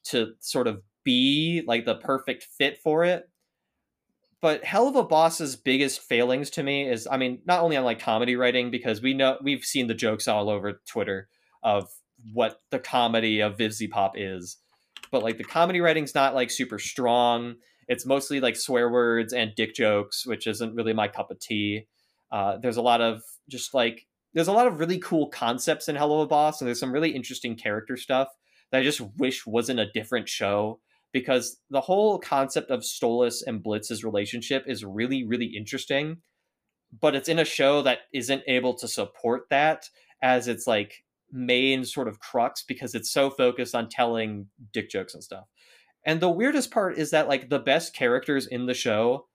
to 0.05 0.33
sort 0.41 0.67
of 0.67 0.83
be 1.05 1.63
like 1.67 1.85
the 1.85 1.97
perfect 1.97 2.45
fit 2.57 2.79
for 2.83 3.05
it. 3.05 3.29
But 4.41 4.63
Helluva 4.63 5.09
Boss's 5.09 5.57
biggest 5.57 6.01
failings 6.01 6.51
to 6.51 6.63
me 6.63 6.89
is 6.89 7.09
I 7.11 7.17
mean, 7.17 7.41
not 7.45 7.63
only 7.63 7.77
on 7.77 7.85
like 7.85 8.01
comedy 8.01 8.37
writing, 8.37 8.71
because 8.71 9.03
we 9.03 9.15
know 9.15 9.39
we've 9.43 9.65
seen 9.65 9.89
the 9.89 9.95
jokes 9.95 10.29
all 10.29 10.49
over 10.49 10.81
Twitter 10.87 11.29
of 11.63 11.89
what 12.33 12.61
the 12.71 12.79
comedy 12.79 13.41
of 13.41 13.57
VivziePop 13.57 14.13
is. 14.15 14.59
But 15.11 15.23
like 15.23 15.39
the 15.39 15.45
comedy 15.45 15.81
writing's 15.81 16.15
not 16.15 16.35
like 16.35 16.51
super 16.51 16.79
strong. 16.79 17.57
It's 17.89 18.07
mostly 18.07 18.41
like 18.41 18.57
swear 18.57 18.91
words 18.91 19.33
and 19.33 19.55
dick 19.57 19.75
jokes, 19.75 20.27
which 20.27 20.47
isn't 20.47 20.75
really 20.75 20.93
my 20.93 21.09
cup 21.09 21.31
of 21.31 21.41
tea. 21.41 21.87
Uh, 22.31 22.59
there's 22.59 22.77
a 22.77 22.83
lot 22.83 23.01
of 23.01 23.23
just 23.49 23.75
like 23.75 24.07
there's 24.35 24.49
a 24.49 24.53
lot 24.53 24.67
of 24.67 24.79
really 24.79 24.99
cool 24.99 25.29
concepts 25.29 25.89
in 25.89 25.97
Helluva 25.97 26.29
Boss, 26.29 26.61
and 26.61 26.69
there's 26.69 26.79
some 26.79 26.93
really 26.93 27.11
interesting 27.11 27.57
character 27.57 27.97
stuff 27.97 28.29
that 28.71 28.81
I 28.81 28.85
just 28.85 29.01
wish 29.17 29.47
wasn't 29.47 29.81
a 29.81 29.91
different 29.91 30.29
show 30.29 30.81
because 31.13 31.59
the 31.71 31.81
whole 31.81 32.19
concept 32.19 32.71
of 32.71 32.81
Stolas 32.81 33.43
and 33.47 33.63
Blitz's 33.63 34.05
relationship 34.05 34.65
is 34.67 34.85
really, 34.85 35.25
really 35.25 35.47
interesting. 35.47 36.19
But 37.01 37.15
it's 37.15 37.29
in 37.29 37.39
a 37.39 37.45
show 37.45 37.83
that 37.83 38.01
isn't 38.13 38.43
able 38.47 38.75
to 38.75 38.89
support 38.89 39.43
that 39.51 39.89
as 40.23 40.49
its 40.49 40.67
like 40.67 41.05
main 41.31 41.85
sort 41.85 42.09
of 42.09 42.21
crux 42.21 42.63
because 42.63 42.95
it's 42.95 43.11
so 43.11 43.31
focused 43.31 43.75
on 43.75 43.89
telling 43.89 44.47
dick 44.73 44.91
jokes 44.91 45.15
and 45.15 45.23
stuff. 45.23 45.45
And 46.05 46.21
the 46.21 46.31
weirdest 46.31 46.71
part 46.71 46.97
is 46.97 47.11
that 47.11 47.29
like 47.29 47.51
the 47.51 47.59
best 47.59 47.95
characters 47.95 48.47
in 48.47 48.67
the 48.67 48.75
show, 48.75 49.27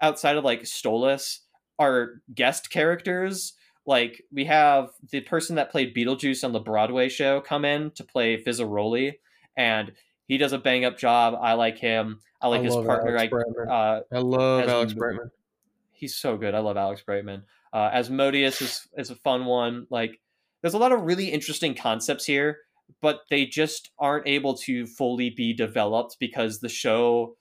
outside 0.00 0.36
of 0.36 0.44
like 0.44 0.62
Stolas, 0.62 1.38
are 1.78 2.22
guest 2.34 2.70
characters. 2.70 3.54
Like 3.86 4.22
we 4.32 4.44
have 4.46 4.90
the 5.10 5.20
person 5.20 5.56
that 5.56 5.70
played 5.70 5.94
Beetlejuice 5.94 6.44
on 6.44 6.52
the 6.52 6.60
Broadway 6.60 7.08
show 7.08 7.40
come 7.40 7.64
in 7.64 7.92
to 7.92 8.04
play 8.04 8.42
Fizzaroli, 8.42 9.14
and 9.56 9.92
he 10.28 10.38
does 10.38 10.52
a 10.52 10.58
bang 10.58 10.84
up 10.84 10.96
job. 10.98 11.34
I 11.40 11.54
like 11.54 11.78
him. 11.78 12.20
I 12.40 12.46
like 12.48 12.62
his 12.62 12.74
love 12.74 12.86
partner. 12.86 13.16
Alex 13.16 13.32
I 13.34 13.72
uh, 13.72 14.00
I 14.12 14.18
love 14.18 14.68
Alex 14.68 14.92
a- 14.92 14.96
Brightman. 14.96 15.30
he's 15.90 16.16
so 16.16 16.36
good. 16.36 16.54
I 16.54 16.60
love 16.60 16.76
Alex 16.76 17.02
Brightman. 17.02 17.42
Uh, 17.72 17.90
Asmodeus 17.92 18.62
is 18.62 18.88
is 18.96 19.10
a 19.10 19.16
fun 19.16 19.44
one. 19.46 19.86
Like 19.90 20.20
there's 20.62 20.74
a 20.74 20.78
lot 20.78 20.92
of 20.92 21.02
really 21.02 21.26
interesting 21.30 21.74
concepts 21.74 22.24
here, 22.24 22.58
but 23.00 23.20
they 23.30 23.46
just 23.46 23.90
aren't 23.98 24.28
able 24.28 24.54
to 24.58 24.86
fully 24.86 25.30
be 25.30 25.52
developed 25.52 26.16
because 26.20 26.60
the 26.60 26.68
show 26.68 27.36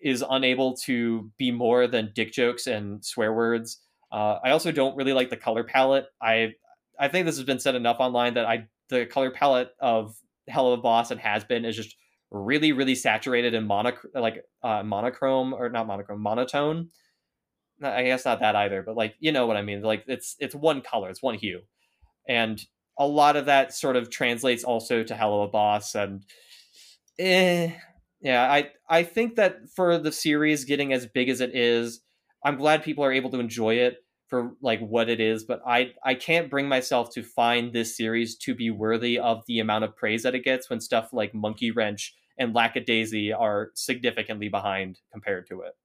is 0.00 0.22
unable 0.28 0.76
to 0.76 1.30
be 1.38 1.50
more 1.50 1.86
than 1.86 2.12
dick 2.14 2.30
jokes 2.32 2.66
and 2.66 3.02
swear 3.02 3.32
words. 3.32 3.80
Uh, 4.12 4.38
I 4.44 4.50
also 4.50 4.70
don't 4.70 4.96
really 4.96 5.14
like 5.14 5.30
the 5.30 5.36
color 5.36 5.64
palette. 5.64 6.06
I 6.20 6.52
I 7.00 7.08
think 7.08 7.24
this 7.26 7.36
has 7.36 7.46
been 7.46 7.58
said 7.58 7.74
enough 7.74 7.96
online 8.00 8.34
that 8.34 8.44
I 8.44 8.68
the 8.90 9.06
color 9.06 9.30
palette 9.30 9.70
of 9.80 10.14
Helluva 10.50 10.82
Boss 10.82 11.10
and 11.10 11.18
Hazbin 11.20 11.64
is 11.66 11.74
just 11.74 11.96
really 12.34 12.72
really 12.72 12.94
saturated 12.94 13.54
and 13.54 13.66
monoc 13.66 14.04
like 14.14 14.44
uh, 14.62 14.82
monochrome 14.82 15.54
or 15.54 15.68
not 15.68 15.86
monochrome 15.86 16.20
monotone. 16.20 16.88
I 17.82 18.04
guess 18.04 18.24
not 18.24 18.40
that 18.40 18.56
either, 18.56 18.82
but 18.82 18.96
like 18.96 19.14
you 19.20 19.32
know 19.32 19.46
what 19.46 19.56
I 19.56 19.62
mean. 19.62 19.82
Like 19.82 20.04
it's 20.06 20.36
it's 20.38 20.54
one 20.54 20.80
color, 20.80 21.10
it's 21.10 21.22
one 21.22 21.34
hue, 21.36 21.62
and 22.28 22.60
a 22.98 23.06
lot 23.06 23.36
of 23.36 23.46
that 23.46 23.72
sort 23.74 23.96
of 23.96 24.10
translates 24.10 24.64
also 24.64 25.02
to 25.02 25.14
Helluva 25.14 25.50
Boss 25.50 25.94
and 25.94 26.24
eh, 27.18 27.72
yeah, 28.20 28.50
I 28.50 28.70
I 28.88 29.02
think 29.02 29.36
that 29.36 29.68
for 29.74 29.98
the 29.98 30.12
series 30.12 30.64
getting 30.64 30.92
as 30.92 31.06
big 31.06 31.28
as 31.28 31.40
it 31.40 31.54
is, 31.54 32.00
I'm 32.44 32.56
glad 32.56 32.82
people 32.82 33.04
are 33.04 33.12
able 33.12 33.30
to 33.30 33.40
enjoy 33.40 33.74
it 33.74 33.98
for 34.28 34.52
like 34.62 34.80
what 34.80 35.08
it 35.08 35.20
is, 35.20 35.44
but 35.44 35.60
I 35.66 35.92
I 36.04 36.14
can't 36.14 36.50
bring 36.50 36.68
myself 36.68 37.12
to 37.14 37.22
find 37.22 37.72
this 37.72 37.96
series 37.96 38.36
to 38.38 38.54
be 38.54 38.70
worthy 38.70 39.18
of 39.18 39.44
the 39.46 39.60
amount 39.60 39.84
of 39.84 39.96
praise 39.96 40.22
that 40.22 40.34
it 40.34 40.44
gets 40.44 40.70
when 40.70 40.80
stuff 40.80 41.10
like 41.12 41.34
Monkey 41.34 41.70
Wrench 41.70 42.14
and 42.38 42.54
Lackadaisy 42.54 43.32
are 43.32 43.70
significantly 43.74 44.48
behind 44.48 45.00
compared 45.12 45.46
to 45.48 45.62
it. 45.62 45.76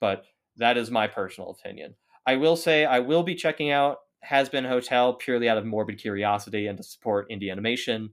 But 0.00 0.24
that 0.56 0.76
is 0.76 0.90
my 0.90 1.06
personal 1.06 1.50
opinion. 1.50 1.94
I 2.26 2.36
will 2.36 2.56
say 2.56 2.84
I 2.84 3.00
will 3.00 3.22
be 3.22 3.34
checking 3.34 3.70
out 3.70 3.98
Hazbin 4.28 4.66
Hotel 4.68 5.14
purely 5.14 5.48
out 5.48 5.58
of 5.58 5.66
morbid 5.66 5.98
curiosity 5.98 6.66
and 6.66 6.78
to 6.78 6.84
support 6.84 7.30
indie 7.30 7.50
animation, 7.50 8.10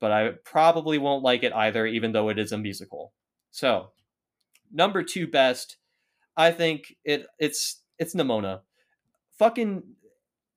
but 0.00 0.10
I 0.12 0.30
probably 0.44 0.98
won't 0.98 1.22
like 1.22 1.42
it 1.42 1.52
either, 1.52 1.86
even 1.86 2.12
though 2.12 2.28
it 2.28 2.38
is 2.38 2.52
a 2.52 2.58
musical. 2.58 3.12
So, 3.50 3.90
number 4.72 5.02
two 5.02 5.26
best, 5.26 5.76
I 6.36 6.50
think 6.50 6.96
it 7.04 7.26
it's 7.38 7.82
it's 7.98 8.14
Nimona. 8.14 8.60
Fucking, 9.38 9.82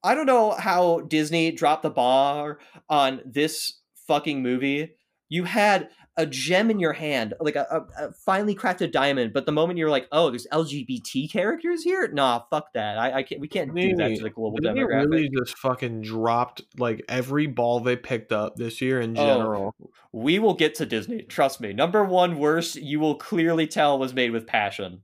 I 0.04 0.16
don't 0.16 0.26
know 0.26 0.52
how 0.52 1.02
Disney 1.02 1.52
dropped 1.52 1.84
the 1.84 1.90
bar 1.90 2.60
on 2.90 3.22
this 3.26 3.82
fucking 4.08 4.42
movie. 4.42 4.96
You 5.28 5.44
had 5.44 5.90
a 6.18 6.26
gem 6.26 6.72
in 6.72 6.80
your 6.80 6.94
hand, 6.94 7.34
like 7.42 7.56
a, 7.58 7.66
a, 8.00 8.06
a 8.08 8.14
finely 8.14 8.56
crafted 8.56 8.92
diamond, 8.92 9.34
but 9.34 9.46
the 9.46 9.52
moment 9.52 9.78
you're 9.78 9.90
like, 9.90 10.08
"Oh, 10.12 10.30
there's 10.30 10.48
LGBT 10.52 11.30
characters 11.32 11.84
here," 11.84 12.08
nah, 12.08 12.44
fuck 12.50 12.72
that. 12.74 12.98
I, 12.98 13.18
I 13.20 13.24
can't. 13.24 13.42
We 13.42 13.48
can't 13.50 13.76
do 13.76 13.96
that 13.98 14.16
to 14.16 14.24
the 14.24 14.30
global 14.30 14.58
demographic. 14.60 15.12
really 15.12 15.30
just 15.30 15.58
fucking 15.58 16.02
dropped 16.02 16.62
like 16.78 17.04
every 17.10 17.48
ball 17.48 17.82
they 17.82 17.96
picked 17.98 18.32
up 18.32 18.56
this 18.56 18.80
year 18.82 19.02
in 19.02 19.18
Oh. 19.18 19.26
general. 19.26 19.76
We 20.14 20.40
will 20.40 20.54
get 20.54 20.76
to 20.76 20.86
Disney. 20.86 21.24
Trust 21.24 21.60
me. 21.60 21.74
Number 21.74 22.04
one 22.06 22.38
worst, 22.40 22.76
you 22.78 23.00
will 23.02 23.16
clearly 23.16 23.68
tell 23.68 24.00
was 24.00 24.14
made 24.14 24.32
with 24.32 24.48
passion. 24.48 25.02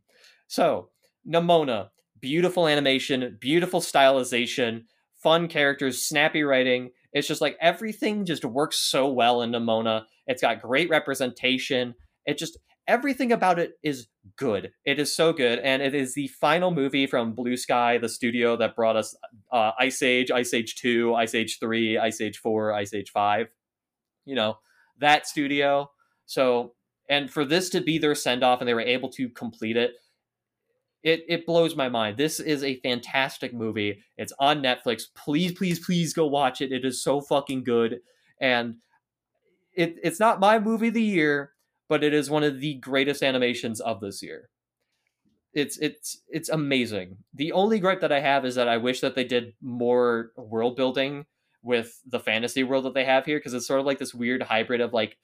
So, 0.48 0.90
Nimona, 1.28 1.90
beautiful 2.22 2.68
animation, 2.68 3.38
beautiful 3.40 3.82
stylization, 3.82 4.84
fun 5.22 5.48
characters, 5.50 6.02
snappy 6.02 6.44
writing. 6.44 6.92
It's 7.14 7.28
just 7.28 7.42
like 7.42 7.58
everything 7.60 8.24
just 8.26 8.46
works 8.46 8.80
so 8.80 9.12
well 9.12 9.42
in 9.42 9.52
Nimona. 9.52 10.06
It's 10.32 10.42
got 10.42 10.62
great 10.62 10.90
representation. 10.90 11.94
It 12.26 12.38
just 12.38 12.58
everything 12.88 13.32
about 13.32 13.60
it 13.60 13.74
is 13.84 14.08
good. 14.38 14.72
It 14.86 15.00
is 15.00 15.16
so 15.16 15.34
good, 15.34 15.60
and 15.60 15.82
it 15.82 15.94
is 15.94 16.14
the 16.14 16.28
final 16.28 16.72
movie 16.72 17.08
from 17.08 17.34
Blue 17.34 17.58
Sky, 17.58 17.98
the 17.98 18.10
studio 18.10 18.56
that 18.58 18.76
brought 18.76 18.96
us 18.96 19.16
uh, 19.52 19.72
Ice 19.80 20.02
Age, 20.02 20.32
Ice 20.32 20.54
Age 20.54 20.76
Two, 20.76 21.14
Ice 21.16 21.36
Age 21.36 21.60
Three, 21.60 21.98
Ice 21.98 22.22
Age 22.22 22.38
Four, 22.38 22.74
Ice 22.74 22.94
Age 22.94 23.12
Five. 23.12 23.48
You 24.26 24.36
know, 24.36 24.58
that 25.00 25.28
studio. 25.28 25.92
So, 26.26 26.74
and 27.10 27.30
for 27.30 27.44
this 27.44 27.70
to 27.72 27.82
be 27.82 27.98
their 27.98 28.16
send 28.16 28.44
off 28.44 28.62
and 28.62 28.68
they 28.68 28.74
were 28.74 28.82
able 28.82 29.10
to 29.10 29.30
complete 29.30 29.78
it, 29.78 29.92
it 31.04 31.24
it 31.28 31.46
blows 31.46 31.76
my 31.76 31.90
mind. 31.90 32.18
This 32.18 32.40
is 32.40 32.64
a 32.64 32.80
fantastic 32.82 33.54
movie. 33.54 34.04
It's 34.18 34.34
on 34.40 34.62
Netflix. 34.62 35.04
Please, 35.16 35.52
please, 35.54 35.80
please 35.84 36.14
go 36.14 36.28
watch 36.28 36.62
it. 36.62 36.72
It 36.72 36.86
is 36.86 37.04
so 37.04 37.22
fucking 37.22 37.64
good. 37.64 38.00
And 38.40 38.76
it 39.76 39.98
it's 40.04 40.20
not 40.20 40.40
my 40.40 40.60
movie 40.60 40.90
of 40.90 40.94
the 40.94 41.02
year, 41.02 41.54
but 41.90 42.04
it 42.04 42.14
is 42.14 42.30
one 42.30 42.44
of 42.44 42.60
the 42.60 42.76
greatest 42.76 43.24
animations 43.24 43.80
of 43.82 44.00
this 44.00 44.22
year. 44.22 44.50
It's 45.54 45.78
it's 45.78 46.22
it's 46.30 46.50
amazing. 46.50 47.18
The 47.34 47.52
only 47.52 47.80
gripe 47.80 48.02
that 48.02 48.12
I 48.12 48.20
have 48.22 48.46
is 48.46 48.56
that 48.56 48.68
I 48.70 48.78
wish 48.78 49.02
that 49.02 49.16
they 49.16 49.24
did 49.26 49.54
more 49.62 50.32
world 50.38 50.76
building 50.76 51.26
with 51.64 52.00
the 52.08 52.20
fantasy 52.20 52.64
world 52.64 52.86
that 52.86 52.94
they 52.94 53.06
have 53.06 53.26
here 53.26 53.38
because 53.38 53.54
it's 53.54 53.68
sort 53.68 53.80
of 53.80 53.86
like 53.86 54.00
this 54.00 54.14
weird 54.14 54.42
hybrid 54.42 54.82
of 54.82 54.94
like 54.94 55.18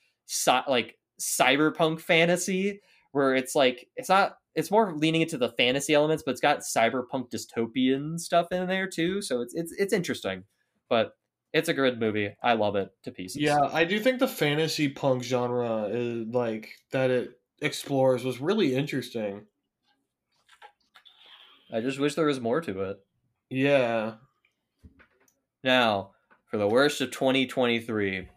like 0.68 0.98
cyberpunk 1.20 2.00
fantasy 2.00 2.82
where 3.12 3.34
it's 3.36 3.56
like 3.56 3.88
it's 3.96 4.10
not 4.10 4.38
it's 4.54 4.70
more 4.70 4.94
leaning 4.96 5.22
into 5.22 5.38
the 5.38 5.50
fantasy 5.50 5.94
elements 5.94 6.24
but 6.24 6.32
it's 6.32 6.42
got 6.42 6.60
cyberpunk 6.60 7.32
dystopian 7.32 8.20
stuff 8.20 8.52
in 8.52 8.68
there 8.68 8.88
too 8.88 9.22
so 9.22 9.42
it's 9.42 9.56
it's 9.56 9.72
it's 9.80 9.94
interesting 9.94 10.44
but 10.90 11.14
it's 11.54 11.70
a 11.70 11.74
good 11.74 12.00
movie 12.00 12.36
i 12.44 12.54
love 12.54 12.76
it 12.76 12.90
to 13.04 13.12
pieces 13.12 13.42
Yeah, 13.42 13.60
I 13.72 13.84
do 13.86 14.00
think 14.00 14.20
the 14.20 14.28
fantasy 14.28 14.90
punk 14.90 15.24
genre 15.24 15.86
is 15.92 16.28
like 16.28 16.70
that 16.92 17.10
it 17.10 17.32
explores 17.62 18.24
was 18.24 18.40
really 18.40 18.76
interesting. 18.76 19.46
i 21.74 21.80
just 21.82 22.00
wish 22.00 22.16
there 22.16 22.26
was 22.28 22.40
more 22.42 22.62
to 22.62 22.82
it 22.82 22.98
Yeah. 23.50 24.16
Now, 25.64 26.12
for 26.50 26.58
the 26.58 26.68
worst 26.68 27.02
of 27.02 27.12
2023, 27.12 28.28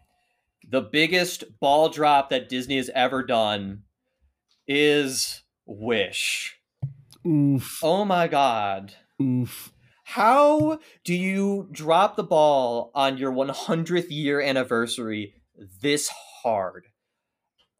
the 0.69 0.81
biggest 0.81 1.43
ball 1.59 1.87
drop 1.89 2.29
that 2.29 2.49
Disney 2.49 2.77
has 2.77 2.89
ever 2.95 3.23
done 3.23 3.83
is 4.67 5.43
Wish. 5.65 6.57
Oof. 7.25 7.79
Oh 7.83 8.03
my 8.03 8.27
god. 8.27 8.95
Oof. 9.21 9.70
How 10.11 10.79
do 11.05 11.13
you 11.13 11.69
drop 11.71 12.17
the 12.17 12.23
ball 12.23 12.91
on 12.93 13.17
your 13.17 13.31
100th 13.31 14.07
year 14.09 14.41
anniversary 14.41 15.35
this 15.81 16.09
hard? 16.43 16.87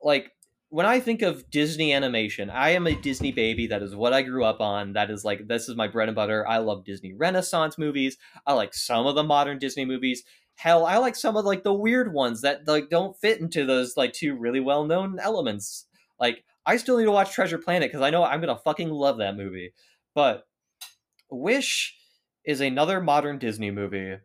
Like, 0.01 0.31
when 0.69 0.85
I 0.85 1.01
think 1.01 1.23
of 1.23 1.49
Disney 1.49 1.91
animation, 1.91 2.49
I 2.49 2.69
am 2.69 2.87
a 2.87 2.95
Disney 2.95 3.33
baby. 3.33 3.67
That 3.67 3.83
is 3.83 3.97
what 3.97 4.13
I 4.13 4.21
grew 4.21 4.45
up 4.45 4.61
on. 4.61 4.93
That 4.93 5.11
is 5.11 5.25
like, 5.25 5.49
this 5.49 5.67
is 5.67 5.75
my 5.75 5.89
bread 5.89 6.07
and 6.07 6.15
butter. 6.15 6.47
I 6.47 6.59
love 6.59 6.85
Disney 6.85 7.11
Renaissance 7.11 7.77
movies. 7.77 8.15
I 8.47 8.53
like 8.53 8.73
some 8.73 9.07
of 9.07 9.15
the 9.15 9.23
modern 9.23 9.59
Disney 9.59 9.83
movies. 9.83 10.23
Hell, 10.55 10.85
I 10.85 10.99
like 10.99 11.17
some 11.17 11.35
of 11.35 11.43
like 11.43 11.65
the 11.65 11.73
weird 11.73 12.13
ones 12.13 12.39
that 12.43 12.65
like 12.65 12.89
don't 12.89 13.19
fit 13.19 13.41
into 13.41 13.65
those 13.65 13.97
like 13.97 14.13
two 14.13 14.35
really 14.35 14.61
well 14.61 14.85
known 14.85 15.19
elements. 15.19 15.85
Like, 16.17 16.45
I 16.65 16.77
still 16.77 16.97
need 16.97 17.03
to 17.03 17.11
watch 17.11 17.33
Treasure 17.33 17.57
Planet 17.57 17.91
because 17.91 18.01
I 18.01 18.09
know 18.09 18.23
I'm 18.23 18.39
gonna 18.39 18.57
fucking 18.57 18.89
love 18.89 19.17
that 19.17 19.35
movie. 19.35 19.73
But 20.15 20.45
Wish 21.31 21.95
is 22.45 22.61
another 22.61 23.01
modern 23.01 23.37
Disney 23.39 23.71
movie, 23.71 24.17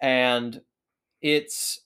and 0.00 0.62
it's 1.22 1.80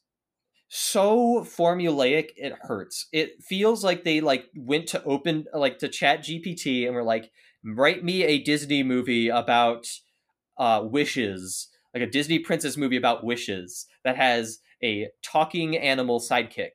so 0.68 1.40
formulaic 1.44 2.30
it 2.36 2.54
hurts. 2.62 3.08
It 3.12 3.42
feels 3.42 3.84
like 3.84 4.04
they 4.04 4.20
like 4.20 4.46
went 4.56 4.88
to 4.88 5.02
open 5.04 5.46
like 5.54 5.78
to 5.78 5.88
Chat 5.88 6.24
GPT 6.24 6.86
and 6.86 6.94
were 6.94 7.04
like, 7.04 7.30
write 7.64 8.04
me 8.04 8.24
a 8.24 8.42
Disney 8.42 8.82
movie 8.82 9.28
about 9.28 9.86
uh 10.58 10.82
wishes, 10.84 11.68
like 11.94 12.02
a 12.02 12.10
Disney 12.10 12.38
princess 12.38 12.76
movie 12.76 12.96
about 12.96 13.24
wishes 13.24 13.86
that 14.04 14.16
has 14.16 14.58
a 14.82 15.08
talking 15.22 15.76
animal 15.76 16.20
sidekick 16.20 16.72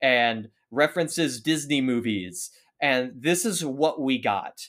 and 0.00 0.48
references 0.70 1.40
Disney 1.40 1.80
movies. 1.80 2.50
And 2.80 3.12
this 3.14 3.44
is 3.44 3.64
what 3.64 4.00
we 4.00 4.18
got. 4.18 4.68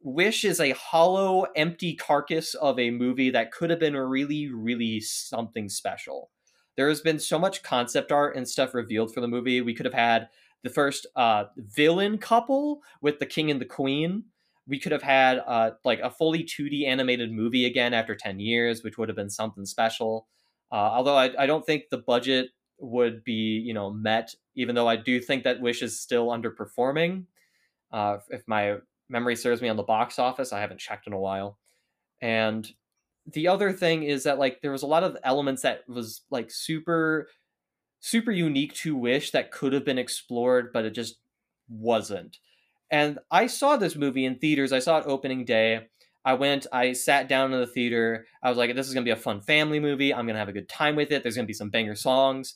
Wish 0.00 0.44
is 0.44 0.60
a 0.60 0.70
hollow, 0.70 1.46
empty 1.56 1.94
carcass 1.94 2.54
of 2.54 2.78
a 2.78 2.90
movie 2.90 3.30
that 3.30 3.50
could 3.50 3.70
have 3.70 3.80
been 3.80 3.96
really, 3.96 4.48
really 4.48 5.00
something 5.00 5.68
special. 5.68 6.30
There 6.76 6.88
has 6.88 7.00
been 7.00 7.18
so 7.18 7.38
much 7.38 7.64
concept 7.64 8.12
art 8.12 8.36
and 8.36 8.48
stuff 8.48 8.74
revealed 8.74 9.12
for 9.12 9.20
the 9.20 9.28
movie. 9.28 9.60
We 9.60 9.74
could 9.74 9.86
have 9.86 9.94
had 9.94 10.28
the 10.62 10.70
first 10.70 11.06
uh, 11.16 11.44
villain 11.56 12.18
couple 12.18 12.82
with 13.02 13.18
the 13.18 13.26
king 13.26 13.50
and 13.50 13.60
the 13.60 13.66
queen. 13.66 14.24
We 14.68 14.78
could 14.78 14.92
have 14.92 15.02
had 15.02 15.42
uh, 15.46 15.72
like 15.84 16.00
a 16.00 16.10
fully 16.10 16.44
2D 16.44 16.86
animated 16.86 17.32
movie 17.32 17.64
again 17.64 17.94
after 17.94 18.14
10 18.14 18.38
years, 18.38 18.84
which 18.84 18.98
would 18.98 19.08
have 19.08 19.16
been 19.16 19.30
something 19.30 19.64
special. 19.64 20.28
Uh, 20.70 20.76
although 20.76 21.16
I, 21.16 21.30
I 21.42 21.46
don't 21.46 21.66
think 21.66 21.84
the 21.90 21.98
budget 21.98 22.50
would 22.78 23.24
be, 23.24 23.32
you 23.32 23.74
know, 23.74 23.90
met, 23.90 24.34
even 24.54 24.76
though 24.76 24.88
I 24.88 24.96
do 24.96 25.20
think 25.20 25.42
that 25.44 25.60
Wish 25.60 25.82
is 25.82 26.00
still 26.00 26.28
underperforming. 26.28 27.24
Uh, 27.90 28.18
if 28.28 28.42
my 28.46 28.76
memory 29.08 29.36
serves 29.36 29.62
me 29.62 29.68
on 29.68 29.76
the 29.76 29.82
box 29.82 30.18
office, 30.18 30.52
I 30.52 30.60
haven't 30.60 30.80
checked 30.80 31.06
in 31.06 31.12
a 31.12 31.18
while. 31.18 31.58
And 32.20 32.68
the 33.32 33.48
other 33.48 33.72
thing 33.72 34.02
is 34.04 34.24
that 34.24 34.38
like 34.38 34.60
there 34.62 34.72
was 34.72 34.82
a 34.82 34.86
lot 34.86 35.04
of 35.04 35.16
elements 35.22 35.62
that 35.62 35.88
was 35.88 36.22
like 36.30 36.50
super 36.50 37.28
super 38.00 38.30
unique 38.30 38.72
to 38.74 38.96
wish 38.96 39.32
that 39.32 39.50
could 39.50 39.72
have 39.72 39.84
been 39.84 39.98
explored 39.98 40.72
but 40.72 40.84
it 40.84 40.94
just 40.94 41.16
wasn't. 41.68 42.38
And 42.90 43.18
i 43.30 43.46
saw 43.46 43.76
this 43.76 43.96
movie 43.96 44.24
in 44.24 44.38
theaters. 44.38 44.72
I 44.72 44.78
saw 44.78 44.98
it 44.98 45.04
opening 45.06 45.44
day. 45.44 45.86
I 46.24 46.34
went 46.34 46.66
i 46.72 46.92
sat 46.92 47.28
down 47.28 47.52
in 47.52 47.60
the 47.60 47.66
theater. 47.66 48.26
I 48.42 48.48
was 48.48 48.58
like 48.58 48.74
this 48.74 48.88
is 48.88 48.94
going 48.94 49.04
to 49.04 49.08
be 49.08 49.18
a 49.18 49.22
fun 49.22 49.40
family 49.40 49.80
movie. 49.80 50.14
I'm 50.14 50.26
going 50.26 50.34
to 50.34 50.40
have 50.40 50.48
a 50.48 50.52
good 50.52 50.68
time 50.68 50.96
with 50.96 51.12
it. 51.12 51.22
There's 51.22 51.34
going 51.34 51.46
to 51.46 51.50
be 51.50 51.54
some 51.54 51.70
banger 51.70 51.94
songs. 51.94 52.54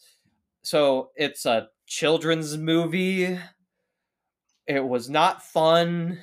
So 0.63 1.11
it's 1.17 1.45
a 1.45 1.69
children's 1.87 2.57
movie. 2.57 3.39
It 4.67 4.85
was 4.85 5.11
not 5.11 5.43
fun 5.43 6.21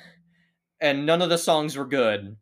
and 0.80 1.04
none 1.06 1.22
of 1.22 1.28
the 1.28 1.38
songs 1.38 1.76
were 1.76 1.86
good 1.86 2.36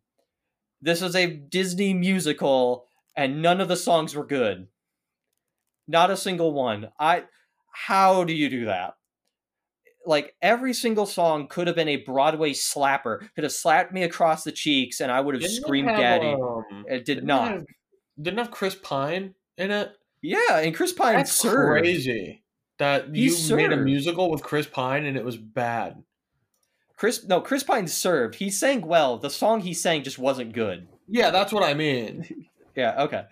this 0.80 1.02
is 1.02 1.16
a 1.16 1.26
Disney 1.26 1.92
musical 1.94 2.86
and 3.16 3.42
none 3.42 3.60
of 3.60 3.68
the 3.68 3.76
songs 3.76 4.14
were 4.14 4.24
good. 4.24 4.68
Not 5.88 6.10
a 6.10 6.16
single 6.16 6.52
one. 6.52 6.90
I 6.98 7.24
how 7.72 8.24
do 8.24 8.32
you 8.32 8.48
do 8.48 8.66
that? 8.66 8.94
Like 10.06 10.34
every 10.40 10.72
single 10.72 11.06
song 11.06 11.48
could 11.48 11.66
have 11.66 11.76
been 11.76 11.88
a 11.88 11.96
Broadway 11.96 12.52
slapper. 12.52 13.28
Could 13.34 13.44
have 13.44 13.52
slapped 13.52 13.92
me 13.92 14.04
across 14.04 14.44
the 14.44 14.52
cheeks 14.52 15.00
and 15.00 15.10
I 15.10 15.20
would 15.20 15.34
have 15.34 15.42
Didn't 15.42 15.56
screamed 15.56 15.88
have, 15.88 15.98
daddy. 15.98 16.28
um, 16.28 16.84
it 16.88 17.04
did 17.04 17.24
not. 17.24 17.50
Have, 17.50 17.64
didn't 18.20 18.38
have 18.38 18.50
Chris 18.50 18.76
Pine 18.76 19.34
in 19.56 19.70
it. 19.70 19.90
yeah, 20.22 20.58
and 20.60 20.74
Chris 20.74 20.92
Pine 20.92 21.16
That's 21.16 21.32
served. 21.32 21.82
crazy. 21.82 22.42
That 22.78 23.12
He 23.12 23.28
you 23.28 23.56
made 23.56 23.72
a 23.72 23.76
musical 23.76 24.30
with 24.30 24.42
Chris 24.44 24.68
Pine 24.68 25.04
and 25.06 25.16
it 25.16 25.24
was 25.24 25.36
bad. 25.36 26.04
Chris 26.98 27.24
no, 27.24 27.40
Chris 27.40 27.62
Pine 27.62 27.86
served. 27.86 28.34
He 28.34 28.50
sang 28.50 28.80
well. 28.82 29.18
The 29.18 29.30
song 29.30 29.60
he 29.60 29.72
sang 29.72 30.02
just 30.02 30.18
wasn't 30.18 30.52
good. 30.52 30.88
Yeah, 31.06 31.30
that's 31.30 31.52
what 31.52 31.62
I 31.62 31.74
mean. 31.74 32.46
Yeah, 32.76 33.02
okay. 33.02 33.24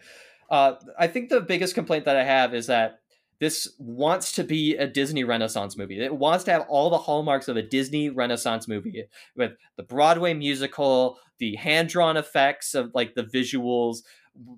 Uh, 0.50 0.72
I 0.98 1.06
think 1.06 1.28
the 1.28 1.40
biggest 1.40 1.76
complaint 1.76 2.06
that 2.06 2.16
I 2.16 2.24
have 2.24 2.52
is 2.52 2.66
that 2.66 2.98
this 3.38 3.74
wants 3.78 4.32
to 4.32 4.42
be 4.42 4.74
a 4.74 4.88
Disney 4.88 5.22
Renaissance 5.22 5.76
movie. 5.76 6.02
It 6.02 6.16
wants 6.16 6.42
to 6.44 6.50
have 6.50 6.66
all 6.68 6.90
the 6.90 6.98
hallmarks 6.98 7.46
of 7.46 7.56
a 7.56 7.62
Disney 7.62 8.10
Renaissance 8.10 8.66
movie 8.66 9.04
with 9.36 9.52
the 9.76 9.84
Broadway 9.84 10.34
musical, 10.34 11.20
the 11.38 11.54
hand 11.54 11.90
drawn 11.90 12.16
effects 12.16 12.74
of 12.74 12.90
like 12.92 13.14
the 13.14 13.22
visuals, 13.22 13.98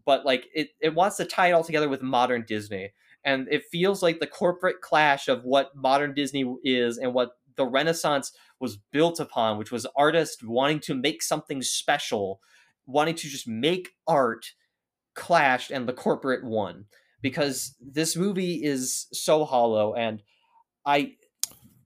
but 0.07 0.25
like 0.25 0.47
it, 0.55 0.71
it 0.81 0.95
wants 0.95 1.19
to 1.19 1.27
tie 1.27 1.49
it 1.49 1.53
all 1.53 1.65
together 1.65 1.91
with 1.91 2.01
modern 2.01 2.47
Disney. 2.49 2.93
And 3.25 3.47
it 3.51 3.65
feels 3.71 4.03
like 4.03 4.21
the 4.21 4.27
corporate 4.27 4.81
clash 4.81 5.29
of 5.29 5.45
what 5.45 5.77
modern 5.77 6.15
Disney 6.15 6.51
is 6.65 6.97
and 6.97 7.13
what 7.13 7.33
the 7.59 7.67
Renaissance 7.67 8.33
was 8.59 8.79
built 8.91 9.21
upon, 9.21 9.59
which 9.59 9.71
was 9.71 9.87
artists 9.95 10.43
wanting 10.43 10.81
to 10.81 10.95
make 10.95 11.23
something 11.23 11.61
special, 11.61 12.41
wanting 12.87 13.17
to 13.17 13.29
just 13.29 13.47
make 13.47 13.91
art 14.07 14.47
clashed 15.15 15.71
and 15.71 15.87
the 15.87 15.93
corporate 15.93 16.45
won 16.45 16.87
because 17.21 17.75
this 17.81 18.17
movie 18.17 18.65
is 18.65 19.09
so 19.13 19.45
hollow 19.45 19.93
and 19.93 20.23
I 20.87 21.17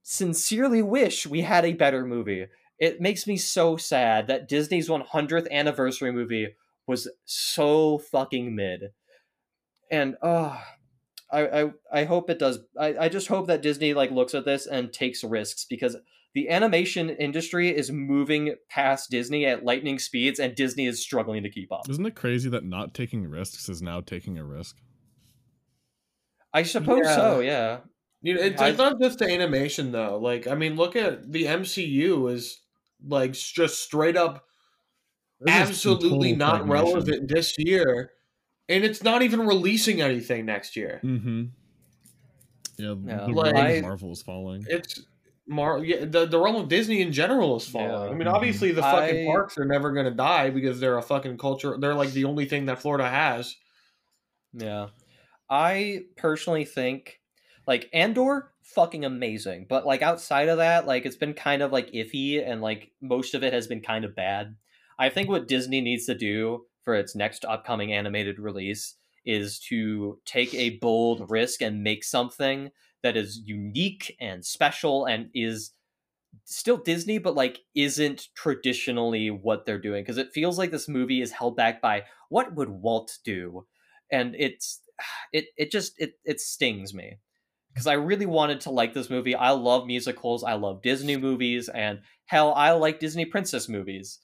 sincerely 0.02 0.82
wish 0.82 1.26
we 1.26 1.40
had 1.40 1.64
a 1.64 1.72
better 1.72 2.04
movie. 2.04 2.46
It 2.78 3.00
makes 3.00 3.26
me 3.26 3.36
so 3.36 3.76
sad 3.76 4.26
that 4.26 4.48
Disney's 4.48 4.88
100th 4.88 5.50
anniversary 5.50 6.12
movie 6.12 6.54
was 6.86 7.08
so 7.24 7.98
fucking 7.98 8.54
mid. 8.54 8.90
And 9.90 10.16
oh, 10.22 10.60
I, 11.32 11.62
I 11.62 11.70
I 11.92 12.04
hope 12.04 12.28
it 12.30 12.38
does. 12.38 12.58
I, 12.78 12.94
I 13.00 13.08
just 13.08 13.26
hope 13.28 13.46
that 13.46 13.62
Disney 13.62 13.94
like 13.94 14.10
looks 14.10 14.34
at 14.34 14.44
this 14.44 14.66
and 14.66 14.92
takes 14.92 15.24
risks 15.24 15.64
because 15.68 15.96
the 16.34 16.48
animation 16.50 17.10
industry 17.10 17.68
is 17.76 17.90
moving 17.90 18.54
past 18.70 19.10
Disney 19.10 19.44
at 19.46 19.64
lightning 19.64 19.98
speeds, 19.98 20.38
and 20.38 20.54
Disney 20.54 20.86
is 20.86 21.02
struggling 21.02 21.42
to 21.42 21.50
keep 21.50 21.72
up. 21.72 21.88
Isn't 21.88 22.06
it 22.06 22.14
crazy 22.14 22.48
that 22.50 22.64
not 22.64 22.94
taking 22.94 23.26
risks 23.28 23.68
is 23.68 23.82
now 23.82 24.00
taking 24.00 24.38
a 24.38 24.44
risk? 24.44 24.76
I 26.54 26.62
suppose 26.62 27.02
Yeah. 27.04 27.14
so. 27.16 27.40
Yeah. 27.40 27.78
You 28.20 28.34
know, 28.34 28.40
it's, 28.42 28.60
I- 28.60 28.68
it's 28.68 28.78
not 28.78 29.00
just 29.00 29.18
the 29.18 29.30
animation 29.30 29.92
though. 29.92 30.18
Like, 30.18 30.46
I 30.46 30.54
mean, 30.54 30.76
look 30.76 30.96
at 30.96 31.30
the 31.32 31.44
MCU 31.44 32.30
is 32.32 32.60
like 33.06 33.32
just 33.32 33.82
straight 33.82 34.16
up 34.16 34.44
This 35.40 35.54
absolutely 35.54 36.34
not 36.34 36.62
stagnation. 36.62 36.70
relevant 36.70 37.28
this 37.28 37.54
year, 37.58 38.10
and 38.72 38.84
it's 38.84 39.02
not 39.02 39.22
even 39.22 39.46
releasing 39.46 40.00
anything 40.00 40.46
next 40.46 40.76
year. 40.76 41.00
Mm-hmm. 41.04 41.44
Yeah, 42.78 42.94
Yeah. 43.06 43.16
the 43.26 43.32
Like- 43.32 43.54
realm 43.54 43.76
of 43.76 43.82
Marvel 43.82 44.12
is 44.12 44.22
falling. 44.22 44.64
It's 44.68 45.00
Mar 45.46 45.84
yeah, 45.84 46.04
the 46.04 46.24
the 46.26 46.38
realm 46.38 46.56
of 46.56 46.68
Disney 46.68 47.00
in 47.02 47.12
general 47.12 47.56
is 47.56 47.66
falling. 47.68 47.90
Yeah. 48.08 48.14
I 48.14 48.14
mean, 48.14 48.28
obviously 48.28 48.72
the 48.72 48.82
fucking 48.82 49.28
I- 49.28 49.30
parks 49.30 49.58
are 49.58 49.64
never 49.64 49.92
gonna 49.92 50.12
die 50.12 50.50
because 50.50 50.80
they're 50.80 50.98
a 50.98 51.02
fucking 51.02 51.36
culture. 51.38 51.76
They're 51.78 51.94
like 51.94 52.12
the 52.12 52.24
only 52.24 52.46
thing 52.46 52.66
that 52.66 52.80
Florida 52.80 53.08
has. 53.08 53.56
Yeah. 54.52 54.88
I 55.50 56.04
personally 56.16 56.64
think 56.64 57.20
like 57.66 57.90
Andor 57.92 58.52
fucking 58.62 59.04
amazing, 59.04 59.66
but 59.68 59.84
like 59.84 60.00
outside 60.02 60.48
of 60.48 60.58
that, 60.58 60.86
like 60.86 61.04
it's 61.04 61.16
been 61.16 61.34
kind 61.34 61.60
of 61.62 61.72
like 61.72 61.90
iffy 61.92 62.42
and 62.44 62.62
like 62.62 62.92
most 63.00 63.34
of 63.34 63.42
it 63.42 63.52
has 63.52 63.66
been 63.66 63.80
kind 63.82 64.04
of 64.04 64.14
bad. 64.14 64.56
I 64.98 65.08
think 65.08 65.28
what 65.28 65.48
Disney 65.48 65.80
needs 65.80 66.06
to 66.06 66.14
do 66.14 66.66
for 66.84 66.94
its 66.94 67.14
next 67.14 67.44
upcoming 67.44 67.92
animated 67.92 68.38
release 68.38 68.96
is 69.24 69.58
to 69.60 70.20
take 70.24 70.52
a 70.54 70.78
bold 70.78 71.30
risk 71.30 71.62
and 71.62 71.82
make 71.82 72.02
something 72.04 72.70
that 73.02 73.16
is 73.16 73.40
unique 73.44 74.16
and 74.20 74.44
special 74.44 75.06
and 75.06 75.30
is 75.34 75.72
still 76.44 76.76
Disney, 76.76 77.18
but 77.18 77.34
like 77.34 77.60
isn't 77.74 78.28
traditionally 78.34 79.30
what 79.30 79.66
they're 79.66 79.80
doing. 79.80 80.02
Because 80.02 80.18
it 80.18 80.32
feels 80.32 80.58
like 80.58 80.70
this 80.70 80.88
movie 80.88 81.20
is 81.20 81.32
held 81.32 81.56
back 81.56 81.80
by 81.80 82.04
what 82.28 82.54
would 82.54 82.68
Walt 82.70 83.18
do? 83.24 83.66
And 84.10 84.34
it's 84.38 84.80
it 85.32 85.46
it 85.56 85.70
just 85.70 85.94
it 85.98 86.14
it 86.24 86.40
stings 86.40 86.94
me. 86.94 87.18
Because 87.72 87.86
I 87.86 87.94
really 87.94 88.26
wanted 88.26 88.60
to 88.62 88.70
like 88.70 88.92
this 88.94 89.08
movie. 89.10 89.34
I 89.34 89.50
love 89.50 89.86
musicals, 89.86 90.44
I 90.44 90.54
love 90.54 90.82
Disney 90.82 91.16
movies, 91.16 91.70
and 91.70 92.00
hell, 92.26 92.52
I 92.54 92.72
like 92.72 93.00
Disney 93.00 93.24
princess 93.24 93.68
movies. 93.68 94.20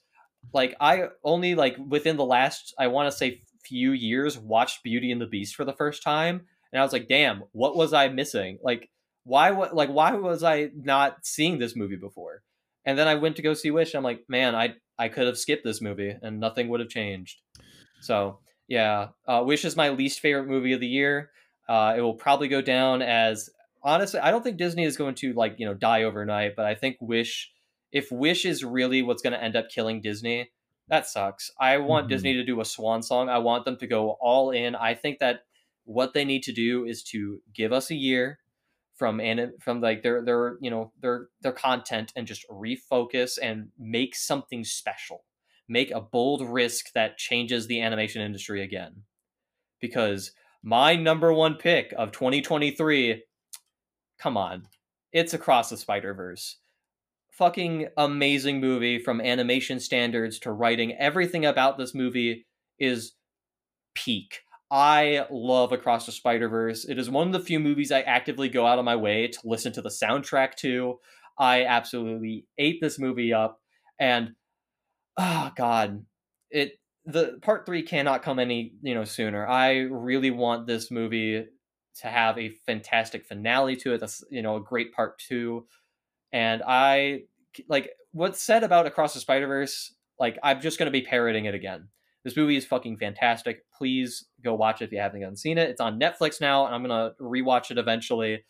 Like 0.53 0.75
I 0.79 1.09
only 1.23 1.55
like 1.55 1.77
within 1.77 2.17
the 2.17 2.25
last 2.25 2.73
I 2.77 2.87
want 2.87 3.11
to 3.11 3.17
say 3.17 3.41
few 3.63 3.91
years 3.91 4.37
watched 4.37 4.83
Beauty 4.83 5.11
and 5.11 5.21
the 5.21 5.27
Beast 5.27 5.55
for 5.55 5.65
the 5.65 5.73
first 5.73 6.01
time, 6.03 6.41
and 6.71 6.79
I 6.79 6.83
was 6.83 6.93
like, 6.93 7.07
damn, 7.07 7.43
what 7.51 7.75
was 7.75 7.93
I 7.93 8.07
missing? 8.07 8.59
Like 8.63 8.89
why 9.23 9.51
wa- 9.51 9.69
like 9.71 9.89
why 9.89 10.13
was 10.13 10.43
I 10.43 10.69
not 10.75 11.25
seeing 11.25 11.59
this 11.59 11.75
movie 11.75 11.97
before? 11.97 12.43
And 12.85 12.97
then 12.97 13.07
I 13.07 13.15
went 13.15 13.35
to 13.35 13.41
go 13.41 13.53
see 13.53 13.71
Wish. 13.71 13.93
I'm 13.93 14.03
like, 14.03 14.23
man, 14.27 14.55
I 14.55 14.75
I 14.97 15.09
could 15.09 15.27
have 15.27 15.37
skipped 15.37 15.63
this 15.63 15.81
movie 15.81 16.15
and 16.21 16.39
nothing 16.39 16.69
would 16.69 16.79
have 16.79 16.89
changed. 16.89 17.41
So 18.01 18.39
yeah, 18.67 19.09
uh, 19.27 19.43
Wish 19.45 19.65
is 19.65 19.75
my 19.75 19.89
least 19.89 20.19
favorite 20.19 20.47
movie 20.47 20.73
of 20.73 20.79
the 20.79 20.87
year. 20.87 21.31
Uh, 21.67 21.93
it 21.97 22.01
will 22.01 22.15
probably 22.15 22.47
go 22.47 22.61
down 22.61 23.01
as 23.01 23.49
honestly. 23.83 24.19
I 24.19 24.31
don't 24.31 24.43
think 24.43 24.57
Disney 24.57 24.85
is 24.85 24.97
going 24.97 25.15
to 25.15 25.33
like 25.33 25.55
you 25.59 25.65
know 25.65 25.73
die 25.73 26.03
overnight, 26.03 26.55
but 26.55 26.65
I 26.65 26.75
think 26.75 26.97
Wish. 26.99 27.51
If 27.91 28.11
Wish 28.11 28.45
is 28.45 28.63
really 28.63 29.01
what's 29.01 29.21
going 29.21 29.33
to 29.33 29.43
end 29.43 29.55
up 29.55 29.69
killing 29.69 30.01
Disney, 30.01 30.51
that 30.87 31.07
sucks. 31.07 31.51
I 31.59 31.77
want 31.77 32.05
Mhm. 32.05 32.09
Disney 32.09 32.33
to 32.33 32.43
do 32.43 32.61
a 32.61 32.65
swan 32.65 33.03
song. 33.03 33.29
I 33.29 33.37
want 33.39 33.65
them 33.65 33.77
to 33.77 33.87
go 33.87 34.11
all 34.21 34.51
in. 34.51 34.75
I 34.75 34.95
think 34.95 35.19
that 35.19 35.45
what 35.85 36.13
they 36.13 36.25
need 36.25 36.43
to 36.43 36.51
do 36.51 36.85
is 36.85 37.03
to 37.03 37.41
give 37.53 37.71
us 37.73 37.89
a 37.91 37.95
year 37.95 38.39
from 38.95 39.19
and 39.19 39.53
from 39.61 39.81
like 39.81 40.03
their 40.03 40.23
their 40.23 40.57
you 40.61 40.69
know 40.69 40.91
their 40.99 41.29
their 41.41 41.53
content 41.53 42.11
and 42.15 42.27
just 42.27 42.47
refocus 42.49 43.39
and 43.41 43.71
make 43.77 44.15
something 44.15 44.63
special 44.63 45.23
make 45.67 45.89
a 45.91 46.01
bold 46.01 46.41
risk 46.41 46.91
that 46.93 47.17
changes 47.17 47.67
the 47.67 47.81
animation 47.81 48.21
industry 48.21 48.61
again 48.61 49.03
because 49.79 50.33
my 50.63 50.95
number 50.95 51.31
one 51.33 51.55
pick 51.55 51.93
of 51.97 52.11
2023 52.11 53.23
come 54.17 54.37
on 54.37 54.67
it's 55.13 55.33
across 55.33 55.69
the 55.69 55.77
spider 55.77 56.13
verse 56.13 56.57
fucking 57.39 57.87
amazing 57.97 58.59
movie 58.59 58.99
from 58.99 59.19
animation 59.21 59.79
standards 59.79 60.37
to 60.37 60.51
writing 60.51 60.93
everything 60.97 61.45
about 61.45 61.79
this 61.79 61.95
movie 61.95 62.45
is 62.77 63.13
peak 63.95 64.41
I 64.71 65.25
love 65.31 65.71
Across 65.71 66.05
the 66.05 66.11
Spider 66.11 66.47
Verse. 66.47 66.85
It 66.85 66.99
is 66.99 67.09
one 67.09 67.27
of 67.27 67.33
the 67.33 67.39
few 67.39 67.59
movies 67.59 67.91
I 67.91 68.01
actively 68.01 68.49
go 68.49 68.67
out 68.67 68.77
of 68.77 68.85
my 68.85 68.95
way 68.95 69.27
to 69.27 69.39
listen 69.43 69.73
to 69.73 69.81
the 69.81 69.89
soundtrack 69.89 70.55
to. 70.57 70.99
I 71.37 71.65
absolutely 71.65 72.45
ate 72.57 72.79
this 72.81 72.99
movie 72.99 73.33
up, 73.33 73.59
and 73.99 74.35
oh 75.17 75.51
god, 75.55 76.05
it 76.51 76.73
the 77.05 77.39
part 77.41 77.65
three 77.65 77.81
cannot 77.81 78.21
come 78.21 78.37
any 78.37 78.73
you 78.81 78.93
know 78.93 79.05
sooner. 79.05 79.47
I 79.47 79.79
really 79.79 80.31
want 80.31 80.67
this 80.67 80.91
movie 80.91 81.45
to 82.01 82.07
have 82.07 82.37
a 82.37 82.49
fantastic 82.67 83.25
finale 83.25 83.75
to 83.77 83.93
it. 83.93 83.99
That's 83.99 84.23
you 84.29 84.43
know 84.43 84.57
a 84.57 84.63
great 84.63 84.93
part 84.93 85.17
two, 85.17 85.65
and 86.31 86.61
I 86.65 87.23
like 87.67 87.91
what's 88.11 88.41
said 88.41 88.63
about 88.63 88.85
Across 88.85 89.13
the 89.13 89.19
Spider 89.19 89.47
Verse. 89.47 89.93
Like 90.19 90.37
I'm 90.43 90.61
just 90.61 90.77
gonna 90.77 90.91
be 90.91 91.01
parroting 91.01 91.45
it 91.45 91.55
again. 91.55 91.87
This 92.23 92.35
movie 92.35 92.57
is 92.57 92.65
fucking 92.65 92.97
fantastic. 92.97 93.63
Please 93.71 94.25
go 94.43 94.53
watch 94.53 94.81
it 94.81 94.85
if 94.85 94.91
you 94.91 94.99
haven't 94.99 95.37
seen 95.37 95.57
it. 95.57 95.69
It's 95.69 95.81
on 95.81 95.99
Netflix 95.99 96.41
now, 96.41 96.65
and 96.65 96.75
I'm 96.75 96.83
gonna 96.83 97.13
rewatch 97.19 97.71
it 97.71 97.77
eventually 97.77 98.43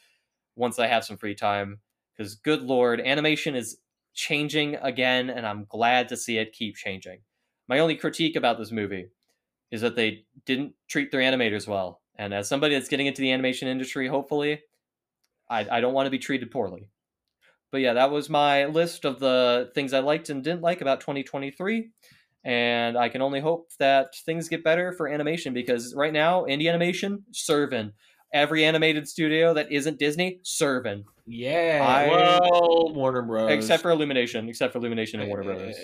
once 0.55 0.79
I 0.79 0.87
have 0.87 1.05
some 1.05 1.17
free 1.17 1.35
time. 1.35 1.79
Because 2.17 2.35
good 2.35 2.63
lord, 2.63 2.99
animation 2.99 3.55
is 3.55 3.77
changing 4.13 4.75
again, 4.75 5.29
and 5.29 5.45
I'm 5.45 5.65
glad 5.69 6.09
to 6.09 6.17
see 6.17 6.37
it 6.37 6.51
keep 6.51 6.75
changing. 6.75 7.19
My 7.67 7.79
only 7.79 7.95
critique 7.95 8.35
about 8.35 8.57
this 8.57 8.71
movie 8.71 9.07
is 9.71 9.81
that 9.81 9.95
they 9.95 10.25
didn't 10.45 10.73
treat 10.87 11.11
their 11.11 11.21
animators 11.21 11.67
well. 11.67 12.01
And 12.17 12.33
as 12.33 12.49
somebody 12.49 12.73
that's 12.73 12.89
getting 12.89 13.05
into 13.05 13.21
the 13.21 13.31
animation 13.31 13.67
industry, 13.67 14.07
hopefully, 14.07 14.61
I, 15.49 15.77
I 15.77 15.79
don't 15.79 15.93
want 15.93 16.07
to 16.07 16.11
be 16.11 16.19
treated 16.19 16.51
poorly. 16.51 16.89
But 17.71 17.81
yeah, 17.81 17.93
that 17.93 18.11
was 18.11 18.29
my 18.29 18.65
list 18.65 19.05
of 19.05 19.19
the 19.19 19.71
things 19.75 19.93
I 19.93 19.99
liked 19.99 20.29
and 20.29 20.43
didn't 20.43 20.61
like 20.61 20.81
about 20.81 21.01
2023 21.01 21.89
and 22.43 22.97
I 22.97 23.09
can 23.09 23.21
only 23.21 23.41
hope 23.41 23.69
that 23.79 24.15
things 24.25 24.47
get 24.47 24.63
better 24.63 24.93
for 24.93 25.07
animation 25.07 25.53
because 25.53 25.93
right 25.95 26.13
now, 26.13 26.43
indie 26.45 26.69
animation 26.69 27.23
serving. 27.31 27.91
Every 28.31 28.63
animated 28.63 29.07
studio 29.07 29.55
that 29.55 29.71
isn't 29.71 29.97
Disney 29.97 30.39
serving, 30.43 31.03
Yeah. 31.25 31.83
I- 31.87 32.07
well, 32.07 32.93
Warner 32.93 33.23
Bros. 33.23 33.51
except 33.51 33.81
for 33.81 33.89
Illumination, 33.89 34.47
except 34.47 34.71
for 34.73 34.77
Illumination 34.77 35.19
and 35.19 35.29
Warner 35.29 35.45
Brothers. 35.45 35.75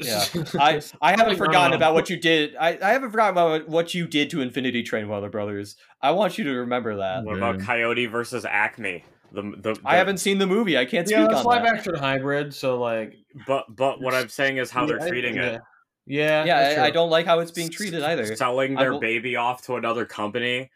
Yeah. 0.00 0.24
yeah. 0.34 0.44
I 0.58 0.80
I 1.02 1.10
haven't 1.12 1.36
forgotten 1.36 1.74
about 1.74 1.92
what 1.94 2.08
you 2.10 2.16
did. 2.18 2.56
I, 2.56 2.78
I 2.82 2.92
haven't 2.92 3.10
forgotten 3.10 3.32
about 3.32 3.68
what 3.68 3.92
you 3.94 4.06
did 4.06 4.30
to 4.30 4.40
Infinity 4.40 4.82
Train, 4.82 5.06
Warner 5.06 5.28
Brothers. 5.28 5.76
I 6.00 6.12
want 6.12 6.38
you 6.38 6.44
to 6.44 6.52
remember 6.52 6.96
that. 6.96 7.24
What 7.24 7.36
about 7.36 7.60
Coyote 7.60 8.06
versus 8.06 8.44
Acme? 8.46 9.04
The, 9.36 9.74
the, 9.74 9.80
I 9.84 9.96
haven't 9.96 10.16
seen 10.18 10.38
the 10.38 10.46
movie. 10.46 10.78
I 10.78 10.84
can't 10.86 11.06
speak 11.06 11.18
yeah, 11.18 11.26
it's 11.26 11.40
on 11.40 11.44
live 11.44 11.62
that. 11.62 11.76
action 11.76 11.94
hybrid, 11.94 12.54
so 12.54 12.80
like 12.80 13.14
But 13.46 13.66
but 13.68 14.00
what 14.00 14.14
I'm 14.14 14.28
saying 14.30 14.56
is 14.56 14.70
how 14.70 14.86
they're 14.86 14.98
yeah, 14.98 15.08
treating 15.08 15.36
yeah. 15.36 15.46
it. 15.46 15.60
Yeah, 16.06 16.44
Yeah, 16.44 16.82
I, 16.82 16.86
I 16.86 16.90
don't 16.90 17.10
like 17.10 17.26
how 17.26 17.40
it's 17.40 17.50
being 17.50 17.68
treated 17.68 18.02
either. 18.02 18.34
Selling 18.36 18.74
their 18.76 18.92
will- 18.92 19.00
baby 19.00 19.36
off 19.36 19.62
to 19.66 19.76
another 19.76 20.06
company. 20.06 20.70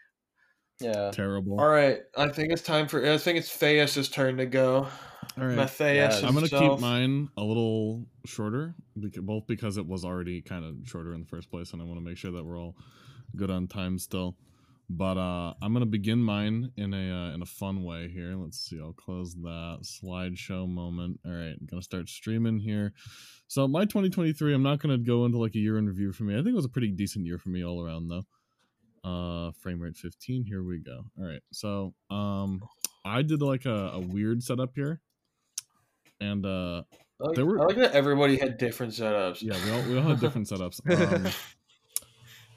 Yeah. 0.80 1.10
Terrible. 1.10 1.60
All 1.60 1.68
right, 1.68 2.00
I 2.16 2.28
think 2.28 2.52
it's 2.52 2.62
time 2.62 2.88
for. 2.88 3.04
I 3.04 3.18
think 3.18 3.38
it's 3.38 3.54
Theus's 3.54 4.08
turn 4.08 4.36
to 4.38 4.46
go. 4.46 4.88
All 5.38 5.46
right. 5.46 5.56
Matthias. 5.56 6.20
Yeah, 6.22 6.28
I'm 6.28 6.34
gonna 6.34 6.48
keep 6.48 6.80
mine 6.80 7.28
a 7.36 7.42
little 7.42 8.06
shorter, 8.24 8.74
beca- 8.98 9.20
both 9.20 9.46
because 9.46 9.76
it 9.76 9.86
was 9.86 10.04
already 10.04 10.40
kind 10.42 10.64
of 10.64 10.76
shorter 10.86 11.12
in 11.14 11.20
the 11.20 11.26
first 11.26 11.50
place, 11.50 11.72
and 11.72 11.80
I 11.80 11.84
want 11.84 11.98
to 11.98 12.04
make 12.04 12.16
sure 12.16 12.32
that 12.32 12.44
we're 12.44 12.58
all 12.58 12.76
good 13.36 13.50
on 13.50 13.68
time 13.68 13.98
still. 13.98 14.36
But 14.92 15.18
uh, 15.18 15.54
I'm 15.62 15.72
gonna 15.72 15.86
begin 15.86 16.18
mine 16.20 16.72
in 16.76 16.92
a 16.92 16.96
uh, 17.30 17.32
in 17.34 17.42
a 17.42 17.46
fun 17.46 17.84
way 17.84 18.08
here. 18.08 18.34
Let's 18.34 18.58
see. 18.58 18.80
I'll 18.80 18.92
close 18.92 19.34
that 19.36 19.78
slideshow 19.84 20.68
moment. 20.68 21.20
All 21.24 21.30
right, 21.30 21.54
I'm 21.60 21.66
gonna 21.70 21.80
start 21.80 22.08
streaming 22.08 22.58
here. 22.58 22.92
So 23.46 23.68
my 23.68 23.82
2023, 23.84 24.52
I'm 24.52 24.64
not 24.64 24.80
gonna 24.80 24.98
go 24.98 25.26
into 25.26 25.38
like 25.38 25.54
a 25.54 25.60
year 25.60 25.78
in 25.78 25.86
review 25.86 26.12
for 26.12 26.24
me. 26.24 26.34
I 26.34 26.38
think 26.38 26.48
it 26.48 26.54
was 26.56 26.64
a 26.64 26.68
pretty 26.70 26.90
decent 26.90 27.24
year 27.24 27.38
for 27.38 27.50
me 27.50 27.64
all 27.64 27.80
around 27.80 28.08
though. 28.08 28.24
Uh, 29.04 29.52
frame 29.60 29.80
rate 29.80 29.96
15. 29.96 30.44
Here 30.44 30.62
we 30.64 30.80
go. 30.80 31.04
All 31.20 31.24
right. 31.24 31.42
So 31.52 31.94
um, 32.10 32.60
I 33.04 33.22
did 33.22 33.42
like 33.42 33.66
a, 33.66 33.92
a 33.94 34.00
weird 34.00 34.42
setup 34.42 34.72
here, 34.74 35.00
and 36.20 36.44
uh, 36.44 36.82
I 36.82 37.26
like, 37.26 37.36
There 37.36 37.46
were- 37.46 37.60
I 37.60 37.66
like 37.66 37.76
that 37.76 37.92
everybody 37.92 38.38
had 38.38 38.58
different 38.58 38.92
setups. 38.92 39.40
yeah, 39.40 39.54
we 39.64 39.70
all 39.70 39.82
we 39.88 39.96
all 39.98 40.08
had 40.08 40.18
different 40.20 40.48
setups. 40.48 40.80
Um, 41.26 41.32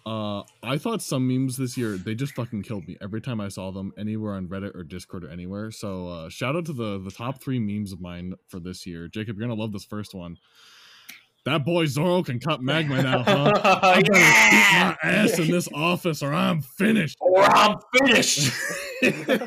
uh, 0.05 0.43
I 0.61 0.77
thought 0.77 1.01
some 1.01 1.27
memes 1.27 1.55
this 1.55 1.77
year 1.77 1.97
they 1.97 2.13
just 2.13 2.34
fucking 2.34 2.63
killed 2.63 2.88
me 2.88 2.97
every 3.01 3.21
time 3.21 3.39
I 3.39 3.47
saw 3.47 3.71
them 3.71 3.93
anywhere 3.97 4.34
on 4.34 4.47
Reddit 4.47 4.75
or 4.75 4.84
Discord 4.84 5.23
or 5.23 5.30
anywhere. 5.30 5.71
So 5.71 6.07
uh, 6.07 6.30
shout 6.30 6.55
out 6.55 6.65
to 6.65 6.73
the 6.73 6.99
the 6.99 7.11
top 7.11 7.41
three 7.41 7.59
memes 7.59 7.93
of 7.93 8.01
mine 8.01 8.34
for 8.49 8.59
this 8.59 8.85
year. 8.85 9.07
Jacob, 9.07 9.38
you're 9.38 9.47
gonna 9.47 9.59
love 9.59 9.71
this 9.71 9.85
first 9.85 10.13
one. 10.13 10.38
That 11.45 11.65
boy 11.65 11.85
Zoro 11.88 12.23
can 12.23 12.39
cut 12.39 12.61
magma 12.61 13.01
now, 13.03 13.23
huh? 13.23 13.51
I 13.84 14.01
better 14.01 14.13
keep 14.13 14.13
my 14.13 14.97
ass 15.03 15.39
in 15.39 15.51
this 15.51 15.67
office 15.73 16.23
or 16.23 16.34
I'm 16.34 16.61
finished. 16.61 17.17
or 17.19 17.43
I'm 17.43 17.77
finished. 17.97 18.51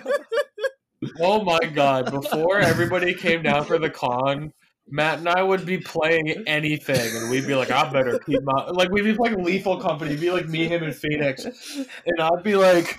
oh 1.20 1.42
my 1.44 1.58
god! 1.74 2.10
Before 2.10 2.58
everybody 2.60 3.14
came 3.14 3.42
down 3.42 3.64
for 3.64 3.78
the 3.78 3.90
con, 3.90 4.52
Matt 4.88 5.18
and 5.18 5.28
I 5.28 5.42
would 5.42 5.66
be 5.66 5.78
playing 5.78 6.44
anything, 6.46 7.16
and 7.16 7.30
we'd 7.30 7.46
be 7.46 7.54
like, 7.54 7.70
"I 7.70 7.90
better 7.90 8.18
keep 8.20 8.42
my 8.42 8.66
like." 8.70 8.90
We'd 8.90 9.04
be 9.04 9.14
playing 9.14 9.42
Lethal 9.42 9.80
Company, 9.80 10.12
It'd 10.12 10.20
be 10.20 10.30
like 10.30 10.48
me, 10.48 10.68
him, 10.68 10.82
and 10.82 10.94
Phoenix, 10.94 11.44
and 11.44 12.20
I'd 12.20 12.42
be 12.42 12.56
like. 12.56 12.98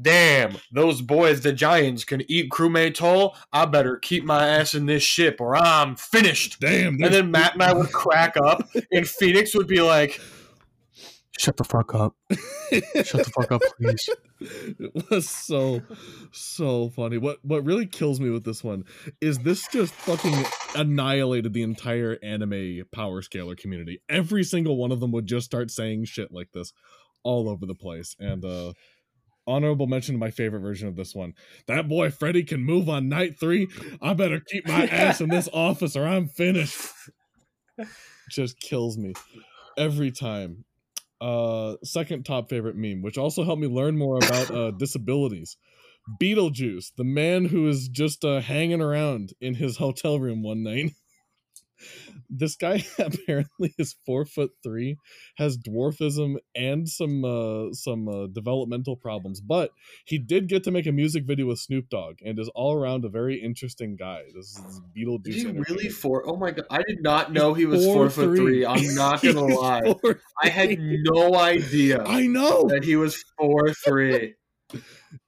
Damn, 0.00 0.56
those 0.72 1.02
boys, 1.02 1.42
the 1.42 1.52
Giants, 1.52 2.04
can 2.04 2.22
eat 2.26 2.50
crewmate 2.50 2.94
toll. 2.94 3.36
I 3.52 3.66
better 3.66 3.98
keep 3.98 4.24
my 4.24 4.48
ass 4.48 4.74
in 4.74 4.86
this 4.86 5.02
ship 5.02 5.38
or 5.38 5.54
I'm 5.54 5.96
finished. 5.96 6.60
Damn. 6.60 6.94
And 6.94 7.12
then 7.12 7.30
Matt 7.30 7.52
and 7.52 7.62
I 7.62 7.74
would 7.74 7.92
crack 7.92 8.38
up, 8.42 8.66
and 8.90 9.06
Phoenix 9.06 9.54
would 9.54 9.66
be 9.66 9.82
like, 9.82 10.18
Shut 11.42 11.56
the 11.56 11.64
fuck 11.64 11.92
up. 11.92 12.14
Shut 12.30 13.24
the 13.24 13.32
fuck 13.34 13.50
up, 13.50 13.62
please. 13.76 14.08
it 14.40 15.10
was 15.10 15.28
so 15.28 15.82
so 16.30 16.88
funny. 16.90 17.18
What 17.18 17.38
what 17.42 17.64
really 17.64 17.86
kills 17.86 18.20
me 18.20 18.30
with 18.30 18.44
this 18.44 18.62
one 18.62 18.84
is 19.20 19.40
this 19.40 19.66
just 19.66 19.92
fucking 19.92 20.44
annihilated 20.76 21.52
the 21.52 21.62
entire 21.62 22.16
anime 22.22 22.82
power 22.92 23.22
scaler 23.22 23.56
community. 23.56 24.00
Every 24.08 24.44
single 24.44 24.76
one 24.76 24.92
of 24.92 25.00
them 25.00 25.10
would 25.10 25.26
just 25.26 25.46
start 25.46 25.72
saying 25.72 26.04
shit 26.04 26.30
like 26.30 26.52
this 26.52 26.72
all 27.24 27.48
over 27.48 27.66
the 27.66 27.74
place. 27.74 28.14
And 28.20 28.44
uh 28.44 28.74
honorable 29.44 29.88
mention 29.88 30.14
to 30.14 30.20
my 30.20 30.30
favorite 30.30 30.60
version 30.60 30.86
of 30.86 30.94
this 30.94 31.12
one. 31.12 31.34
That 31.66 31.88
boy 31.88 32.12
Freddy 32.12 32.44
can 32.44 32.60
move 32.60 32.88
on 32.88 33.08
night 33.08 33.40
three. 33.40 33.66
I 34.00 34.14
better 34.14 34.38
keep 34.38 34.68
my 34.68 34.86
ass 34.86 35.20
in 35.20 35.28
this 35.28 35.48
office 35.52 35.96
or 35.96 36.06
I'm 36.06 36.28
finished. 36.28 36.86
Just 38.30 38.60
kills 38.60 38.96
me 38.96 39.14
every 39.76 40.12
time 40.12 40.66
uh 41.22 41.76
second 41.84 42.24
top 42.24 42.50
favorite 42.50 42.76
meme 42.76 43.02
which 43.02 43.16
also 43.16 43.44
helped 43.44 43.62
me 43.62 43.68
learn 43.68 43.96
more 43.96 44.16
about 44.16 44.50
uh 44.50 44.70
disabilities. 44.78 45.56
Beetlejuice 46.20 46.92
the 46.96 47.04
man 47.04 47.44
who 47.44 47.68
is 47.68 47.88
just 47.88 48.24
uh 48.24 48.40
hanging 48.40 48.82
around 48.82 49.32
in 49.40 49.54
his 49.54 49.76
hotel 49.76 50.18
room 50.18 50.42
one 50.42 50.62
night 50.62 50.94
this 52.30 52.56
guy 52.56 52.84
apparently 52.98 53.74
is 53.78 53.94
four 54.06 54.24
foot 54.24 54.50
three 54.62 54.96
has 55.36 55.58
dwarfism 55.58 56.36
and 56.54 56.88
some 56.88 57.24
uh 57.24 57.72
some 57.72 58.08
uh, 58.08 58.26
developmental 58.28 58.96
problems 58.96 59.40
but 59.40 59.70
he 60.04 60.18
did 60.18 60.48
get 60.48 60.64
to 60.64 60.70
make 60.70 60.86
a 60.86 60.92
music 60.92 61.24
video 61.26 61.46
with 61.46 61.58
snoop 61.58 61.88
dogg 61.88 62.16
and 62.24 62.38
is 62.38 62.50
all 62.54 62.74
around 62.74 63.04
a 63.04 63.08
very 63.08 63.40
interesting 63.42 63.96
guy 63.96 64.22
this 64.34 64.46
is 64.58 64.80
beetlejuice 64.96 65.28
Is 65.28 65.42
he 65.42 65.48
really 65.48 65.88
four? 65.88 66.22
Oh 66.28 66.36
my 66.36 66.50
god! 66.50 66.66
I 66.70 66.82
did 66.82 67.02
not 67.02 67.32
know 67.32 67.54
he 67.54 67.66
was 67.66 67.84
Four 67.84 67.94
four 67.94 68.10
foot 68.10 68.24
three. 68.36 68.38
three. 68.38 68.66
I'm 68.66 68.94
not 68.94 69.22
gonna 69.22 69.40
lie. 69.44 69.94
four 70.00 70.20
I 70.42 70.48
had 70.48 70.76
no 70.78 71.34
idea 71.36 72.02
i 72.04 72.26
know 72.26 72.68
that 72.68 72.84
he 72.84 72.96
was 72.96 73.22
four 73.38 73.72
three. 73.84 74.34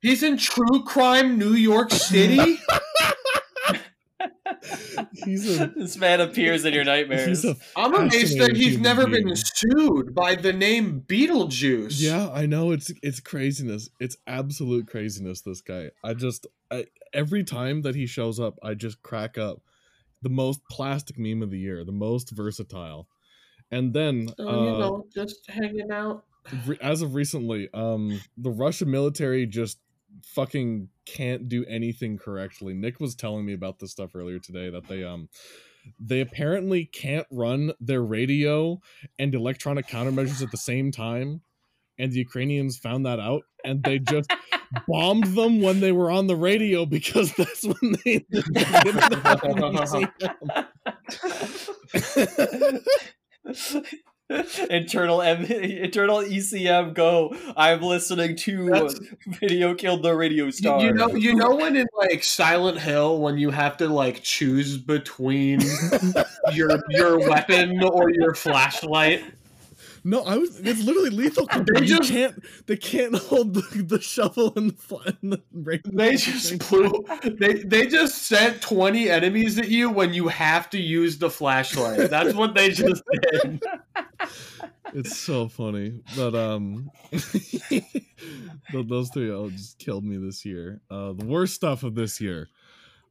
He's 0.01 0.23
in 0.23 0.39
True 0.39 0.85
Crime 0.87 1.39
New 1.39 1.53
York 1.53 1.91
City. 1.91 2.59
he's 5.25 5.59
a 5.61 5.67
this 5.77 5.97
man 5.97 6.21
appears 6.21 6.65
in 6.65 6.73
your 6.75 6.85
nightmares. 6.85 7.43
he's 7.43 7.45
a 7.45 7.57
I'm 7.77 7.95
amazed 7.95 8.39
that 8.39 8.57
he's 8.57 8.79
never 8.79 9.07
being. 9.07 9.27
been 9.27 9.37
sued 9.37 10.15
by 10.15 10.35
the 10.35 10.53
name 10.53 11.03
Beetlejuice. 11.07 12.01
Yeah, 12.01 12.31
I 12.31 12.47
know 12.47 12.73
it's 12.73 12.93
it's 13.03 13.21
craziness. 13.21 13.89
It's 14.01 14.17
absolute 14.27 14.87
craziness. 14.89 15.41
This 15.43 15.61
guy. 15.61 15.91
I 16.03 16.15
just 16.15 16.47
I, 16.71 16.87
every 17.13 17.45
time 17.45 17.83
that 17.83 17.95
he 17.95 18.07
shows 18.07 18.39
up, 18.41 18.59
I 18.63 18.75
just 18.75 19.03
crack 19.03 19.39
up. 19.39 19.61
The 20.23 20.31
most 20.31 20.61
plastic 20.71 21.19
meme 21.19 21.43
of 21.43 21.51
the 21.51 21.59
year, 21.59 21.85
the 21.85 21.93
most 21.93 22.31
versatile, 22.31 23.09
and 23.71 23.93
then 23.93 24.29
So, 24.39 24.49
uh, 24.49 24.65
you 24.65 24.79
know, 24.79 25.07
just 25.15 25.51
hanging 25.51 25.91
out. 25.91 26.25
re- 26.67 26.79
as 26.81 27.03
of 27.03 27.15
recently, 27.15 27.69
um, 27.75 28.21
the 28.39 28.49
Russian 28.51 28.91
military 28.91 29.45
just 29.47 29.79
fucking 30.23 30.89
can't 31.07 31.49
do 31.49 31.65
anything 31.67 32.19
correctly. 32.19 32.75
Nick 32.75 33.01
was 33.01 33.15
telling 33.15 33.45
me 33.45 33.53
about 33.53 33.79
this 33.79 33.91
stuff 33.91 34.15
earlier 34.15 34.39
today 34.39 34.71
that 34.71 34.89
they 34.89 35.05
um 35.05 35.29
they 36.01 36.21
apparently 36.21 36.87
can't 36.87 37.27
run 37.31 37.73
their 37.81 38.03
radio 38.03 38.81
and 39.19 39.35
electronic 39.35 39.87
countermeasures 39.87 40.43
at 40.43 40.51
the 40.51 40.57
same 40.57 40.91
time. 40.91 41.43
And 41.99 42.11
the 42.11 42.19
Ukrainians 42.19 42.77
found 42.77 43.07
that 43.07 43.21
out 43.21 43.43
and 43.65 43.83
they 43.83 43.99
just 43.99 44.31
bombed 44.89 45.27
them 45.37 45.61
when 45.61 45.81
they 45.81 45.93
were 45.93 46.11
on 46.11 46.27
the 46.27 46.37
radio 46.37 46.87
because 46.87 47.33
that's 47.39 47.65
when 47.65 47.97
they 48.05 48.25
didn't 48.31 48.57
have 48.57 49.41
ECM. 49.43 50.69
Internal 54.71 55.21
M- 55.21 55.45
internal 55.45 56.19
ECM 56.19 56.95
go. 56.95 57.37
I'm 57.57 57.83
listening 57.83 58.37
to 58.37 58.67
That's- 58.71 58.99
video 59.27 59.75
killed 59.75 60.03
the 60.03 60.15
radio 60.15 60.51
star. 60.51 60.81
you 60.81 60.93
know, 60.93 61.09
you 61.15 61.35
know 61.35 61.55
when 61.57 61.77
in 61.77 61.87
like 61.97 62.25
Silent 62.25 62.79
Hill, 62.79 63.21
when 63.21 63.37
you 63.39 63.51
have 63.51 63.77
to 63.79 63.89
like 63.89 64.23
choose 64.23 64.77
between 64.79 65.61
your 66.53 66.71
your 66.91 67.19
weapon 67.29 67.83
or 67.83 68.11
your 68.11 68.35
flashlight. 68.35 69.23
No, 70.07 70.23
I 70.23 70.37
was. 70.37 70.61
It's 70.61 70.85
literally 70.85 71.11
lethal. 71.11 71.49
They 71.75 71.87
just- 71.87 72.11
can't. 72.11 72.45
They 72.67 72.77
can't 72.77 73.15
hold 73.17 73.55
the, 73.55 73.63
the 73.83 74.01
shovel 74.01 74.53
and 74.55 74.71
the, 74.71 74.77
fl- 74.77 74.97
and 75.23 75.33
the. 75.33 75.43
They 75.85 76.17
just 76.17 76.59
blew. 76.69 77.05
They 77.41 77.55
they 77.55 77.87
just 77.87 78.23
sent 78.23 78.61
twenty 78.61 79.09
enemies 79.09 79.59
at 79.59 79.69
you 79.69 79.91
when 79.91 80.13
you 80.13 80.29
have 80.29 80.69
to 80.71 80.79
use 80.81 81.17
the 81.19 81.31
flashlight. 81.31 82.11
That's 82.11 82.35
what 82.35 82.55
they 82.55 82.71
just 82.71 83.03
did. 83.33 83.63
It's 84.93 85.17
so 85.17 85.49
funny, 85.49 86.03
but 86.15 86.35
um, 86.35 86.91
those 88.73 89.11
three 89.11 89.31
all 89.33 89.49
just 89.51 89.79
killed 89.79 90.05
me 90.05 90.17
this 90.19 90.45
year. 90.45 90.81
Uh, 90.91 91.13
the 91.15 91.25
worst 91.27 91.55
stuff 91.55 91.83
of 91.83 91.95
this 91.95 92.21
year. 92.21 92.49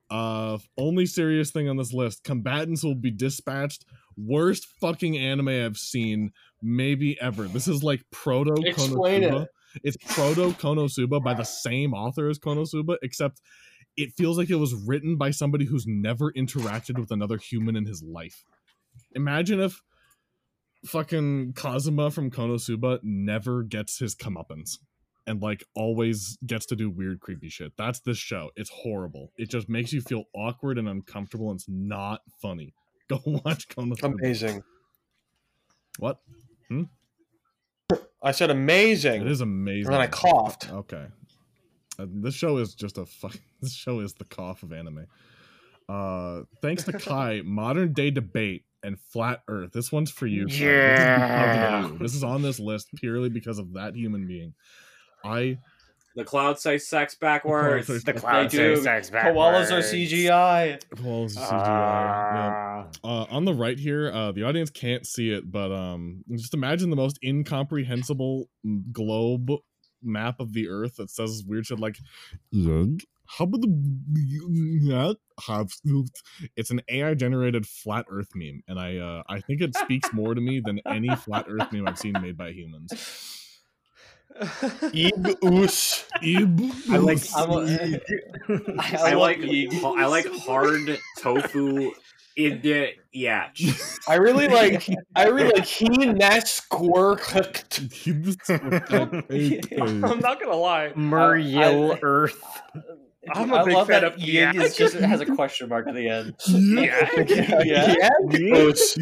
Uh, 0.09 0.57
only 0.77 1.05
serious 1.05 1.51
thing 1.51 1.67
on 1.69 1.77
this 1.77 1.93
list: 1.93 2.23
combatants 2.23 2.83
will 2.83 2.95
be 2.95 3.11
dispatched. 3.11 3.85
Worst 4.15 4.67
fucking 4.79 5.17
anime 5.17 5.47
I've 5.49 5.77
seen, 5.77 6.31
maybe 6.63 7.19
ever. 7.21 7.47
This 7.47 7.67
is 7.67 7.83
like 7.83 8.03
proto 8.11 8.53
Konosuba. 8.53 9.43
it. 9.43 9.49
It's 9.83 9.97
proto 9.97 10.51
Konosuba 10.51 11.23
by 11.23 11.33
the 11.33 11.43
same 11.43 11.93
author 11.93 12.29
as 12.29 12.39
Konosuba, 12.39 12.97
except 13.01 13.41
it 13.97 14.13
feels 14.13 14.37
like 14.37 14.49
it 14.49 14.55
was 14.55 14.73
written 14.73 15.17
by 15.17 15.31
somebody 15.31 15.65
who's 15.65 15.85
never 15.87 16.31
interacted 16.31 16.97
with 16.99 17.11
another 17.11 17.37
human 17.37 17.75
in 17.75 17.85
his 17.85 18.01
life. 18.01 18.43
Imagine 19.15 19.59
if 19.59 19.81
fucking 20.85 21.53
Kazuma 21.53 22.11
from 22.11 22.31
Konosuba 22.31 22.99
never 23.03 23.63
gets 23.63 23.99
his 23.99 24.15
comeuppance 24.15 24.77
and 25.25 25.41
like 25.41 25.63
always 25.75 26.37
gets 26.45 26.65
to 26.67 26.75
do 26.75 26.89
weird 26.89 27.19
creepy 27.19 27.49
shit. 27.49 27.73
That's 27.77 27.99
this 28.01 28.17
show. 28.17 28.51
It's 28.55 28.69
horrible. 28.69 29.31
It 29.37 29.49
just 29.49 29.69
makes 29.69 29.93
you 29.93 30.01
feel 30.01 30.25
awkward 30.35 30.77
and 30.77 30.87
uncomfortable 30.89 31.49
and 31.49 31.57
it's 31.57 31.69
not 31.69 32.21
funny. 32.41 32.73
Go 33.09 33.19
watch 33.25 33.67
Konosuba. 33.67 34.15
Amazing. 34.19 34.63
What? 35.99 36.19
I 38.21 38.31
said 38.31 38.49
amazing. 38.49 39.21
It 39.21 39.27
is 39.27 39.41
amazing. 39.41 39.87
And 39.87 39.93
then 39.95 40.01
I 40.01 40.07
coughed. 40.07 40.71
Okay. 40.71 41.05
Uh, 41.99 42.05
this 42.09 42.33
show 42.33 42.57
is 42.57 42.73
just 42.73 42.97
a 42.97 43.05
fuck. 43.05 43.35
This 43.61 43.73
show 43.73 44.01
is 44.01 44.13
the 44.13 44.25
cough 44.25 44.63
of 44.63 44.73
anime. 44.73 45.05
Uh, 45.87 46.41
thanks 46.61 46.83
to 46.83 46.91
Kai, 46.99 47.41
modern 47.45 47.93
day 47.93 48.11
debate 48.11 48.65
and 48.83 48.99
flat 48.99 49.41
Earth. 49.47 49.71
This 49.71 49.89
one's 49.89 50.11
for 50.11 50.27
you. 50.27 50.47
Kai. 50.47 50.51
This 50.51 50.55
is 50.55 50.61
Yeah. 50.61 51.87
you. 51.87 51.97
This 51.97 52.13
is 52.15 52.23
on 52.25 52.41
this 52.41 52.59
list 52.59 52.89
purely 52.95 53.29
because 53.29 53.57
of 53.57 53.73
that 53.73 53.95
human 53.95 54.27
being. 54.27 54.53
I 55.23 55.59
The 56.15 56.23
cloud 56.23 56.59
say 56.59 56.77
sex 56.77 57.15
backwards. 57.15 57.87
The 57.87 57.93
cloud 57.93 58.03
says- 58.03 58.03
The 58.03 58.13
cloud 58.13 58.49
do. 58.51 58.75
says 58.75 58.83
sex 58.83 59.09
Koalas 59.09 59.65
are 59.65 59.81
backwards. 59.81 59.91
CGI. 59.91 60.79
well, 61.03 61.25
it's 61.25 61.35
CGI. 61.35 61.51
yeah. 61.51 62.85
Ah. 63.03 63.07
uh, 63.07 63.25
on 63.31 63.45
the 63.45 63.53
right 63.53 63.79
here, 63.79 64.11
uh, 64.11 64.31
the 64.31 64.43
audience 64.43 64.69
can't 64.69 65.07
see 65.07 65.31
it, 65.31 65.51
but 65.51 65.71
um, 65.71 66.23
just 66.35 66.53
imagine 66.53 66.89
the 66.91 66.95
most 66.95 67.17
incomprehensible 67.23 68.47
globe 68.91 69.49
map 70.03 70.39
of 70.39 70.53
the 70.53 70.67
Earth 70.69 70.97
that 70.97 71.09
says 71.09 71.43
weird 71.47 71.65
shit 71.65 71.79
like, 71.79 71.97
"Look, 72.51 72.99
how 73.25 73.45
about 73.45 73.61
the 73.61 75.17
have 75.47 75.69
it's 76.55 76.69
an 76.71 76.81
AI 76.89 77.13
generated 77.15 77.65
flat 77.65 78.05
Earth 78.09 78.29
meme, 78.35 78.61
and 78.67 78.79
I 78.79 78.97
uh, 78.97 79.23
I 79.27 79.39
think 79.39 79.61
it 79.61 79.75
speaks 79.75 80.11
more 80.13 80.35
to 80.35 80.41
me 80.41 80.59
than 80.59 80.79
any 80.85 81.15
flat 81.15 81.45
Earth 81.49 81.71
meme 81.71 81.87
I've 81.87 81.97
seen 81.97 82.13
made 82.21 82.37
by 82.37 82.51
humans. 82.51 83.39
Ib 84.93 85.27
Us. 85.43 86.05
I 86.21 86.97
like- 86.97 87.19
I'm 87.35 87.49
a- 87.51 87.99
I, 88.79 89.11
I 89.11 89.13
like 89.13 89.39
I 89.41 90.05
like 90.05 90.25
hard 90.41 90.99
tofu 91.19 91.91
in 92.35 92.61
the 92.61 92.89
yeah. 93.11 93.49
I 94.07 94.15
really 94.15 94.47
like. 94.47 94.87
I 95.15 95.25
really 95.27 95.53
like 95.53 95.65
he 95.65 95.87
squirk. 96.47 97.35
I'm 97.35 97.49
not 100.19 100.39
gonna 100.41 100.55
lie. 100.55 100.91
Muriel 100.95 101.91
I- 101.93 101.99
Earth. 102.01 102.41
Uh, 102.75 102.79
I'm 103.33 103.51
a 103.51 103.55
I 103.55 103.63
big 103.63 103.73
love 103.73 103.87
fan 103.87 104.01
that 104.01 104.13
of 104.13 104.19
Ying 104.19 104.35
Yak. 104.35 104.55
is 104.55 104.75
just 104.75 104.95
it 104.95 105.03
has 105.03 105.21
a 105.21 105.25
question 105.35 105.69
mark 105.69 105.87
at 105.87 105.95
the 105.95 106.09
end. 106.09 106.35
Yeah. 106.47 107.53
Yeah. 107.63 108.09
Us. 108.67 108.97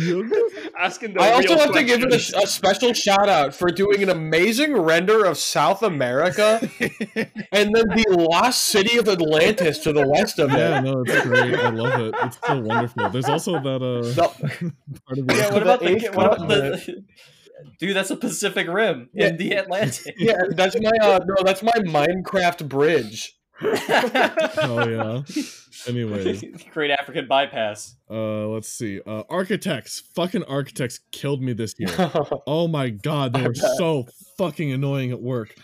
Asking 0.77 1.13
the 1.13 1.21
I 1.21 1.31
also 1.31 1.49
real 1.55 1.59
have 1.59 1.73
to 1.73 1.83
give 1.83 2.03
it 2.03 2.11
a, 2.13 2.37
a 2.43 2.47
special 2.47 2.93
shout 2.93 3.29
out 3.29 3.55
for 3.55 3.69
doing 3.69 4.03
an 4.03 4.09
amazing 4.09 4.75
render 4.77 5.25
of 5.25 5.37
South 5.37 5.81
America 5.83 6.59
and 7.51 7.73
then 7.75 7.87
the 7.87 8.27
lost 8.31 8.63
city 8.63 8.97
of 8.97 9.07
Atlantis 9.07 9.79
to 9.79 9.93
the 9.93 10.07
west 10.07 10.39
of 10.39 10.51
Yeah, 10.51 10.79
it. 10.79 10.81
no, 10.83 11.03
it's 11.05 11.21
great. 11.25 11.55
I 11.55 11.69
love 11.69 11.99
it. 12.01 12.15
It's 12.23 12.37
so 12.45 12.59
wonderful. 12.59 13.09
There's 13.09 13.29
also 13.29 13.53
that 13.53 13.81
uh 13.81 14.01
The- 14.01 14.73
part 15.07 15.17
of 15.17 15.29
it. 15.29 15.35
Yeah, 15.35 15.53
what 15.53 15.63
about 15.63 15.79
the 15.79 15.89
eighth 15.95 16.15
what 16.15 16.25
about 16.27 16.47
the 16.47 17.03
Dude, 17.79 17.95
that's 17.95 18.09
a 18.09 18.15
Pacific 18.15 18.67
Rim 18.67 19.09
Yeah. 19.13 19.27
in 19.27 19.37
the 19.37 19.51
Atlantic. 19.53 20.15
yeah, 20.17 20.33
that's 20.49 20.75
my 20.79 20.91
uh, 21.01 21.19
no, 21.25 21.35
that's 21.43 21.61
my 21.63 21.71
Minecraft 21.85 22.67
bridge. 22.67 23.35
Oh 24.63 24.87
yeah. 24.87 25.21
Anyways, 25.87 26.43
Great 26.71 26.91
African 26.91 27.27
bypass. 27.27 27.95
uh, 28.09 28.47
let's 28.47 28.67
see. 28.67 28.99
Uh, 29.05 29.23
architects, 29.29 29.99
fucking 30.15 30.43
architects 30.43 30.99
killed 31.11 31.41
me 31.41 31.53
this 31.53 31.73
year. 31.79 31.89
Oh 32.47 32.67
my 32.67 32.89
god, 32.89 33.33
they 33.33 33.41
were 33.47 33.55
so 33.55 34.05
fucking 34.37 34.71
annoying 34.71 35.11
at 35.11 35.21
work. 35.21 35.55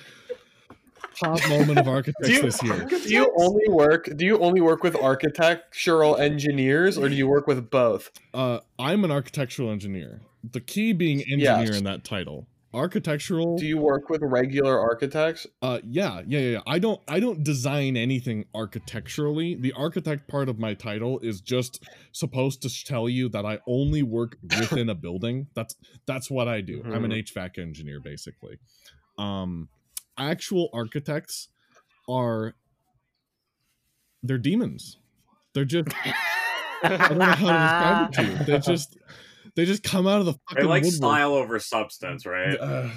Top 1.23 1.39
moment 1.49 1.79
of 1.79 1.87
architects 1.87 2.29
you, 2.29 2.41
this 2.43 2.61
year. 2.63 2.85
do 2.85 3.09
you 3.09 3.31
only 3.39 3.67
work? 3.69 4.07
Do 4.15 4.23
you 4.25 4.37
only 4.39 4.61
work 4.61 4.83
with 4.83 4.95
architectural 4.95 6.15
engineers, 6.17 6.97
or 6.97 7.09
do 7.09 7.15
you 7.15 7.27
work 7.27 7.47
with 7.47 7.69
both? 7.71 8.11
Uh, 8.35 8.59
I'm 8.77 9.03
an 9.03 9.09
architectural 9.11 9.71
engineer. 9.71 10.21
The 10.51 10.61
key 10.61 10.93
being 10.93 11.21
engineer 11.21 11.65
Yes. 11.65 11.77
in 11.77 11.83
that 11.85 12.03
title. 12.03 12.47
Architectural. 12.77 13.57
Do 13.57 13.65
you 13.65 13.77
work 13.77 14.09
with 14.09 14.21
regular 14.21 14.79
architects? 14.79 15.47
Uh, 15.61 15.79
yeah, 15.83 16.21
yeah, 16.27 16.39
yeah, 16.39 16.49
yeah. 16.49 16.59
I 16.67 16.79
don't, 16.79 17.01
I 17.07 17.19
don't 17.19 17.43
design 17.43 17.97
anything 17.97 18.45
architecturally. 18.53 19.55
The 19.55 19.73
architect 19.73 20.27
part 20.27 20.47
of 20.47 20.59
my 20.59 20.75
title 20.75 21.19
is 21.19 21.41
just 21.41 21.83
supposed 22.11 22.61
to 22.61 22.85
tell 22.85 23.09
you 23.09 23.29
that 23.29 23.45
I 23.45 23.59
only 23.67 24.03
work 24.03 24.37
within 24.59 24.89
a 24.89 24.95
building. 24.95 25.47
That's 25.55 25.75
that's 26.05 26.29
what 26.29 26.47
I 26.47 26.61
do. 26.61 26.83
I'm 26.85 27.03
an 27.03 27.11
HVAC 27.11 27.57
engineer, 27.57 27.99
basically. 27.99 28.59
Um, 29.17 29.69
actual 30.17 30.69
architects 30.73 31.49
are 32.07 32.53
they're 34.23 34.37
demons. 34.37 34.97
They're 35.53 35.65
just 35.65 35.89
I 36.83 37.07
don't 37.09 37.17
know 37.17 37.25
how 37.25 38.07
to 38.07 38.09
describe 38.09 38.09
it 38.09 38.13
to 38.13 38.23
you. 38.23 38.45
they're 38.45 38.59
just 38.73 38.97
they 39.57 39.65
just 39.65 39.81
come 39.81 40.05
out 40.05 40.19
of 40.19 40.27
the 40.27 40.33
fucking. 40.33 40.63
They 40.63 40.69
like 40.69 40.83
woodwork. 40.83 40.93
style 40.93 41.33
over 41.33 41.57
substance, 41.57 42.27
right? 42.27 42.55
Uh, 42.59 42.89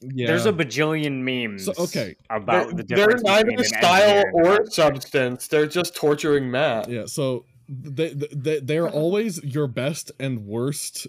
yeah. 0.00 0.28
There's 0.28 0.46
a 0.46 0.52
bajillion 0.52 1.20
memes. 1.20 1.66
So, 1.66 1.74
okay. 1.76 2.16
about 2.30 2.74
the 2.74 2.82
they're 2.82 2.96
difference 2.96 3.22
neither 3.22 3.44
between 3.44 3.58
an 3.58 3.64
style 3.66 4.24
or 4.32 4.46
architect. 4.46 4.72
substance. 4.72 5.48
They're 5.48 5.66
just 5.66 5.94
torturing 5.94 6.50
Matt. 6.50 6.88
Yeah, 6.88 7.04
so 7.04 7.44
they, 7.68 8.14
they 8.14 8.60
they're 8.60 8.88
always 8.88 9.44
your 9.44 9.66
best 9.66 10.10
and 10.18 10.46
worst 10.46 11.06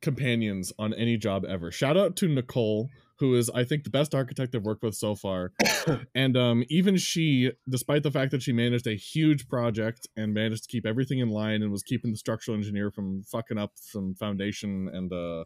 companions 0.00 0.72
on 0.78 0.94
any 0.94 1.16
job 1.16 1.44
ever. 1.44 1.72
Shout 1.72 1.96
out 1.96 2.14
to 2.18 2.28
Nicole, 2.28 2.88
who 3.18 3.34
is 3.34 3.50
I 3.50 3.64
think 3.64 3.84
the 3.84 3.90
best 3.90 4.14
architect 4.14 4.54
I've 4.54 4.62
worked 4.62 4.82
with 4.82 4.94
so 4.94 5.14
far. 5.14 5.52
and 6.14 6.36
um 6.36 6.64
even 6.68 6.96
she, 6.96 7.52
despite 7.68 8.02
the 8.02 8.10
fact 8.10 8.30
that 8.32 8.42
she 8.42 8.52
managed 8.52 8.86
a 8.86 8.94
huge 8.94 9.48
project 9.48 10.06
and 10.16 10.34
managed 10.34 10.64
to 10.64 10.68
keep 10.68 10.86
everything 10.86 11.18
in 11.18 11.28
line 11.28 11.62
and 11.62 11.70
was 11.70 11.82
keeping 11.82 12.10
the 12.10 12.18
structural 12.18 12.56
engineer 12.56 12.90
from 12.90 13.22
fucking 13.24 13.58
up 13.58 13.72
some 13.74 14.14
foundation 14.14 14.88
and 14.92 15.12
uh 15.12 15.44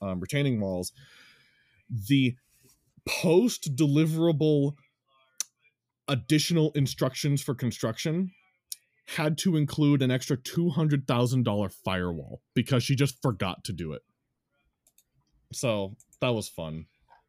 um, 0.00 0.20
retaining 0.20 0.60
walls, 0.60 0.92
the 1.88 2.36
post 3.08 3.76
deliverable 3.76 4.74
additional 6.08 6.72
instructions 6.74 7.42
for 7.42 7.54
construction 7.54 8.32
had 9.06 9.38
to 9.38 9.56
include 9.56 10.02
an 10.02 10.10
extra 10.10 10.36
$200,000 10.36 11.72
firewall 11.84 12.42
because 12.54 12.82
she 12.82 12.96
just 12.96 13.22
forgot 13.22 13.64
to 13.64 13.72
do 13.72 13.92
it. 13.92 14.02
So 15.52 15.96
that 16.20 16.34
was 16.34 16.48
fun. 16.48 16.86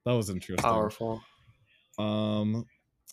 That 0.07 0.13
was 0.15 0.29
interesting. 0.29 0.63
Powerful. 0.63 1.21
Um, 1.99 2.65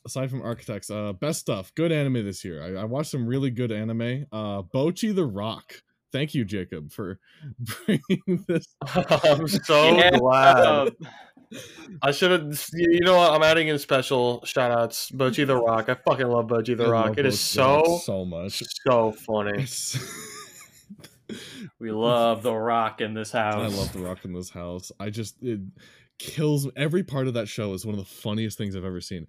aside 0.07 0.31
from 0.31 0.43
architects, 0.43 0.91
uh, 0.91 1.13
best 1.15 1.41
stuff. 1.41 1.75
Good 1.75 1.91
anime 1.91 2.25
this 2.25 2.45
year. 2.45 2.63
I, 2.63 2.83
I 2.83 2.85
watched 2.85 3.11
some 3.11 3.27
really 3.27 3.51
good 3.51 3.73
anime. 3.73 4.27
Uh, 4.31 4.63
Bocchi 4.63 5.13
the 5.13 5.27
Rock. 5.27 5.83
Thank 6.13 6.35
you, 6.37 6.45
Jacob, 6.45 6.93
for 6.93 7.19
bringing 7.59 8.45
this. 8.47 8.65
I'm 8.95 9.49
so 9.49 9.97
Yeah. 9.97 10.11
glad. 10.19 10.57
Uh, 10.57 10.91
I 12.01 12.13
should 12.13 12.31
have. 12.31 12.65
You 12.75 13.01
know 13.01 13.17
what? 13.17 13.33
I'm 13.33 13.43
adding 13.43 13.67
in 13.67 13.79
special 13.81 14.45
shout 14.45 14.71
outs. 14.71 15.11
Bocchi 15.11 15.45
the 15.45 15.57
Rock. 15.57 15.89
I 15.89 15.95
fucking 15.95 16.29
love 16.29 16.47
Bocchi 16.47 16.77
the 16.77 16.85
I 16.87 16.91
Rock. 16.91 17.07
love 17.09 17.19
It 17.19 17.27
is 17.27 17.35
Bocchi 17.35 17.55
the 17.55 17.99
so 17.99 17.99
so 18.05 18.25
much. 18.25 18.63
so 18.87 19.11
funny. 19.13 19.51
It's- 19.65 19.99
we 21.81 21.91
love 21.91 22.43
the 22.43 22.55
Rock 22.55 23.01
in 23.01 23.15
this 23.15 23.33
house. 23.33 23.55
I 23.73 23.77
love 23.77 23.93
The 23.93 23.99
Rock 24.01 24.25
in 24.25 24.33
this 24.35 24.51
house. 24.51 24.93
I 25.01 25.11
just 25.11 25.43
it 25.43 25.61
kills 26.19 26.69
every 26.77 27.03
part 27.03 27.27
of 27.27 27.35
that 27.35 27.49
show 27.49 27.73
is 27.73 27.85
one 27.85 27.95
of 27.95 27.99
the 27.99 28.11
funniest 28.11 28.57
things 28.57 28.77
I've 28.77 28.85
ever 28.85 29.01
seen. 29.01 29.27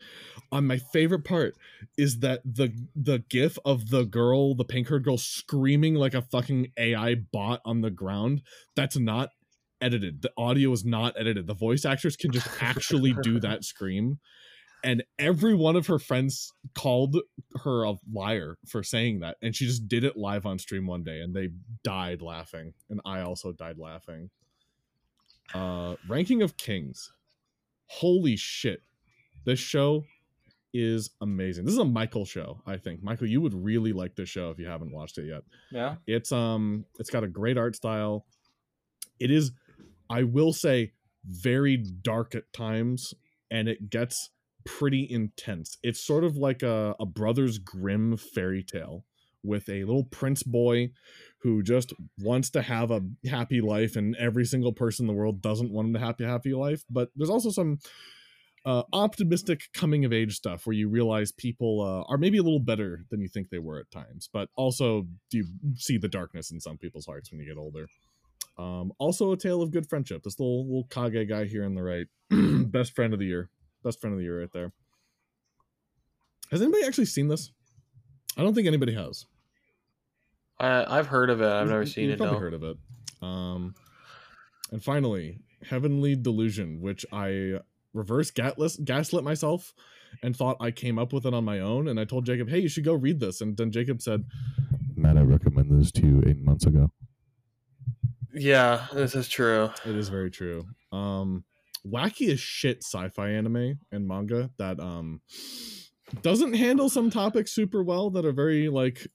On 0.52 0.68
my 0.68 0.78
favorite 0.78 1.24
part 1.24 1.56
is 1.98 2.20
that 2.20 2.42
the 2.46 2.74
the 2.96 3.20
gif 3.30 3.58
of 3.66 3.90
the 3.90 4.04
girl, 4.04 4.56
the 4.56 4.66
pink 4.66 4.90
haired 4.90 5.04
girl, 5.04 5.18
screaming 5.18 5.96
like 5.96 6.14
a 6.14 6.22
fucking 6.22 6.72
AI 6.78 7.16
bot 7.16 7.62
on 7.66 7.82
the 7.82 7.92
ground. 7.92 8.42
That's 8.76 8.98
not 8.98 9.30
edited. 9.82 10.22
The 10.22 10.32
audio 10.38 10.72
is 10.72 10.86
not 10.86 11.14
edited. 11.18 11.48
The 11.48 11.54
voice 11.54 11.86
actors 11.86 12.16
can 12.16 12.32
just 12.32 12.48
actually 12.62 13.16
do 13.22 13.40
that 13.42 13.64
scream. 13.64 14.20
And 14.84 15.04
every 15.18 15.56
one 15.56 15.76
of 15.76 15.88
her 15.88 15.98
friends 15.98 16.54
called 16.76 17.18
her 17.64 17.86
a 17.86 17.96
liar 18.12 18.58
for 18.68 18.84
saying 18.84 19.22
that. 19.22 19.38
And 19.42 19.56
she 19.56 19.66
just 19.66 19.88
did 19.88 20.04
it 20.04 20.16
live 20.16 20.46
on 20.46 20.60
stream 20.60 20.86
one 20.86 21.04
day 21.04 21.22
and 21.22 21.36
they 21.36 21.50
died 21.84 22.22
laughing. 22.22 22.74
And 22.90 23.02
I 23.04 23.22
also 23.22 23.52
died 23.52 23.80
laughing. 23.80 24.30
Uh 25.54 25.96
Ranking 26.08 26.42
of 26.42 26.58
Kings. 26.58 27.12
Holy 27.88 28.36
shit. 28.36 28.82
This 29.46 29.60
show 29.60 30.06
is 30.74 31.12
amazing. 31.22 31.64
This 31.64 31.74
is 31.74 31.80
a 31.80 31.86
Michael 31.86 32.26
show, 32.26 32.62
I 32.66 32.76
think. 32.76 33.02
Michael, 33.02 33.28
you 33.28 33.40
would 33.40 33.54
really 33.54 33.94
like 33.94 34.16
this 34.16 34.28
show 34.28 34.50
if 34.50 34.60
you 34.60 34.66
haven't 34.66 34.92
watched 34.92 35.18
it 35.18 35.26
yet. 35.26 35.44
Yeah. 35.72 35.96
It's 36.06 36.32
um 36.32 36.86
it's 37.00 37.10
got 37.10 37.24
a 37.24 37.28
great 37.28 37.58
art 37.58 37.76
style. 37.76 38.26
It 39.20 39.32
is 39.32 39.52
I 40.10 40.24
will 40.24 40.52
say 40.52 40.92
very 41.26 41.78
dark 41.78 42.36
at 42.36 42.52
times 42.54 43.14
and 43.50 43.68
it 43.68 43.90
gets 43.90 44.32
pretty 44.66 45.08
intense. 45.10 45.78
It's 45.82 46.06
sort 46.06 46.24
of 46.24 46.36
like 46.36 46.62
a, 46.62 46.96
a 47.00 47.06
Brothers 47.06 47.58
Grimm 47.58 48.18
fairy 48.18 48.64
tale 48.64 49.06
with 49.46 49.70
a 49.70 49.84
little 49.84 50.06
prince 50.06 50.44
boy 50.44 50.90
who 51.40 51.62
just 51.62 51.94
wants 52.20 52.50
to 52.52 52.62
have 52.62 52.92
a 52.92 53.02
happy 53.30 53.62
life 53.62 53.96
and 53.96 54.16
every 54.16 54.46
single 54.46 54.74
person 54.74 55.04
in 55.04 55.08
the 55.08 55.14
world 55.14 55.42
doesn't 55.42 55.72
want 55.72 55.88
him 55.88 55.94
to 55.94 56.00
have 56.00 56.20
a 56.20 56.26
happy 56.26 56.54
life. 56.54 56.84
But 56.90 57.10
there's 57.16 57.30
also 57.30 57.52
some 57.52 57.80
uh, 58.66 58.84
optimistic 58.94 59.62
coming 59.74 60.06
of 60.06 60.12
age 60.12 60.36
stuff 60.36 60.66
where 60.66 60.74
you 60.74 60.90
realize 60.90 61.32
people 61.32 61.82
uh, 61.82 62.12
are 62.12 62.18
maybe 62.18 62.40
a 62.40 62.44
little 62.44 62.60
better 62.60 63.06
than 63.12 63.22
you 63.22 63.28
think 63.28 63.50
they 63.50 63.60
were 63.60 63.80
at 63.80 63.92
times, 63.92 64.28
but 64.34 64.50
also 64.56 65.08
you 65.32 65.46
see 65.76 65.98
the 65.98 66.08
darkness 66.08 66.52
in 66.52 66.60
some 66.60 66.78
people's 66.78 67.06
hearts 67.06 67.32
when 67.32 67.40
you 67.40 67.48
get 67.48 67.60
older. 67.60 67.88
Um, 68.58 68.92
also, 69.00 69.32
a 69.34 69.38
tale 69.38 69.62
of 69.62 69.72
good 69.72 69.88
friendship. 69.88 70.24
This 70.24 70.40
little 70.40 70.66
little 70.66 70.88
Kage 70.90 71.28
guy 71.28 71.46
here 71.46 71.66
on 71.66 71.76
the 71.76 71.84
right, 71.84 72.08
best 72.72 72.96
friend 72.96 73.14
of 73.14 73.20
the 73.20 73.26
year, 73.26 73.50
best 73.84 74.00
friend 74.00 74.14
of 74.14 74.18
the 74.18 74.24
year 74.24 74.40
right 74.40 74.52
there. 74.54 74.72
Has 76.52 76.62
anybody 76.62 76.86
actually 76.86 77.06
seen 77.06 77.28
this? 77.28 77.52
I 78.38 78.44
don't 78.44 78.54
think 78.54 78.68
anybody 78.68 78.94
has. 78.94 79.26
I, 80.60 80.98
I've 81.00 81.08
heard 81.08 81.30
of 81.30 81.42
it. 81.42 81.46
I've 81.48 81.62
You've- 81.62 81.70
never 81.72 81.84
you've 81.84 81.92
seen 81.94 82.10
it 82.10 82.18
Probably 82.18 82.36
though. 82.36 82.40
heard 82.40 82.54
of 82.54 82.64
it. 82.64 82.78
Um, 83.22 83.76
and 84.72 84.84
finally, 84.84 85.40
Heavenly 85.64 86.16
Delusion, 86.16 86.82
which 86.82 87.06
I 87.12 87.60
reverse 87.94 88.32
gaslit, 88.32 88.84
gaslit 88.86 89.24
myself 89.24 89.74
and 90.24 90.36
thought 90.36 90.58
I 90.60 90.72
came 90.72 90.98
up 91.00 91.12
with 91.14 91.26
it 91.26 91.34
on 91.34 91.44
my 91.44 91.60
own. 91.60 91.88
And 91.88 92.00
I 92.00 92.06
told 92.06 92.26
Jacob, 92.26 92.50
"Hey, 92.50 92.60
you 92.60 92.70
should 92.70 92.84
go 92.86 92.94
read 92.94 93.20
this." 93.20 93.42
And 93.42 93.56
then 93.58 93.72
Jacob 93.72 94.02
said, 94.02 94.24
"Matt, 94.96 95.18
I 95.18 95.22
recommend 95.22 95.72
this 95.78 95.92
to 95.94 96.06
you 96.06 96.24
eight 96.26 96.42
months 96.42 96.66
ago." 96.66 96.92
Yeah, 98.34 98.88
this 98.94 99.16
is 99.16 99.28
true. 99.30 99.70
It 99.86 99.96
is 99.96 100.10
very 100.10 100.30
true. 100.32 100.66
Um, 100.92 101.44
wacky 101.88 102.30
as 102.32 102.40
shit 102.40 102.84
sci-fi 102.84 103.30
anime 103.30 103.80
and 103.92 104.08
manga 104.08 104.50
that 104.58 104.80
um 104.80 105.22
doesn't 106.24 106.54
handle 106.54 106.90
some 106.90 107.10
topics 107.12 107.52
super 107.52 107.84
well 107.84 108.10
that 108.10 108.26
are 108.26 108.32
very 108.32 108.70
like 108.70 109.08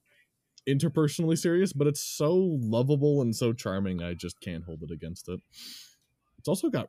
interpersonally 0.74 1.38
serious, 1.38 1.72
but 1.72 1.86
it's 1.86 2.02
so 2.02 2.34
lovable 2.60 3.22
and 3.22 3.34
so 3.34 3.52
charming. 3.52 4.02
I 4.02 4.14
just 4.14 4.40
can't 4.40 4.64
hold 4.64 4.82
it 4.82 4.90
against 4.90 5.28
it. 5.28 5.40
It's 6.38 6.48
also 6.48 6.70
got 6.70 6.88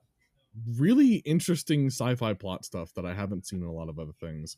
really 0.77 1.15
interesting 1.17 1.87
sci-fi 1.87 2.33
plot 2.33 2.65
stuff 2.65 2.93
that 2.95 3.05
I 3.05 3.13
haven't 3.13 3.45
seen 3.45 3.61
in 3.61 3.67
a 3.67 3.73
lot 3.73 3.89
of 3.89 3.99
other 3.99 4.13
things. 4.19 4.57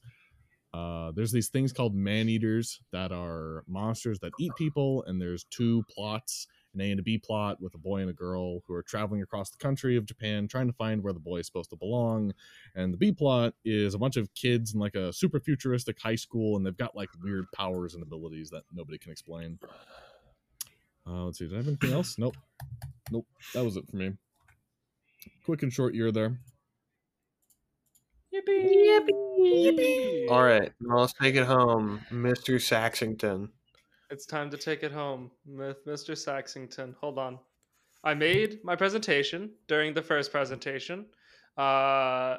Uh, 0.73 1.11
there's 1.15 1.31
these 1.31 1.49
things 1.49 1.71
called 1.71 1.95
man 1.95 2.27
eaters 2.27 2.79
that 2.91 3.11
are 3.11 3.63
monsters 3.67 4.19
that 4.19 4.31
eat 4.39 4.51
people, 4.57 5.03
and 5.05 5.21
there's 5.21 5.45
two 5.51 5.83
plots 5.89 6.47
an 6.73 6.81
A 6.81 6.91
and 6.91 6.99
a 6.99 7.03
B 7.03 7.17
plot 7.17 7.61
with 7.61 7.73
a 7.75 7.77
boy 7.77 8.01
and 8.01 8.09
a 8.09 8.13
girl 8.13 8.61
who 8.67 8.73
are 8.73 8.83
traveling 8.83 9.21
across 9.21 9.49
the 9.49 9.57
country 9.57 9.97
of 9.97 10.05
Japan 10.05 10.47
trying 10.47 10.67
to 10.67 10.73
find 10.73 11.03
where 11.03 11.13
the 11.13 11.19
boy 11.19 11.37
is 11.37 11.45
supposed 11.45 11.69
to 11.71 11.75
belong. 11.75 12.33
And 12.75 12.93
the 12.93 12.97
B 12.97 13.11
plot 13.11 13.53
is 13.63 13.93
a 13.93 13.99
bunch 13.99 14.17
of 14.17 14.33
kids 14.33 14.73
in 14.73 14.79
like 14.79 14.95
a 14.95 15.13
super 15.13 15.39
futuristic 15.39 15.99
high 15.99 16.15
school 16.15 16.57
and 16.57 16.65
they've 16.65 16.75
got 16.77 16.95
like 16.95 17.09
weird 17.21 17.45
powers 17.53 17.93
and 17.93 18.03
abilities 18.03 18.49
that 18.51 18.63
nobody 18.73 18.97
can 18.97 19.11
explain. 19.11 19.59
Uh, 21.05 21.25
let's 21.25 21.39
see, 21.39 21.45
did 21.45 21.55
I 21.55 21.57
have 21.57 21.67
anything 21.67 21.91
else? 21.91 22.17
Nope. 22.17 22.37
Nope. 23.11 23.27
That 23.53 23.63
was 23.63 23.75
it 23.75 23.87
for 23.89 23.97
me. 23.97 24.13
Quick 25.45 25.63
and 25.63 25.71
short 25.71 25.93
year 25.93 26.11
there. 26.11 26.37
Yippee! 28.33 28.73
Yippee! 28.87 29.11
Yippee! 29.39 30.29
All 30.31 30.43
right, 30.43 30.71
now 30.79 30.99
let's 30.99 31.13
take 31.13 31.35
it 31.35 31.45
home, 31.45 32.01
Mr. 32.11 32.59
Saxington. 32.59 33.49
It's 34.13 34.27
time 34.27 34.51
to 34.51 34.57
take 34.57 34.83
it 34.83 34.91
home 34.91 35.31
with 35.43 35.83
Mr. 35.87 36.15
Saxington. 36.15 36.95
Hold 37.01 37.17
on. 37.17 37.39
I 38.03 38.13
made 38.13 38.63
my 38.63 38.75
presentation 38.75 39.49
during 39.67 39.95
the 39.95 40.03
first 40.03 40.31
presentation. 40.31 41.07
Uh, 41.57 42.37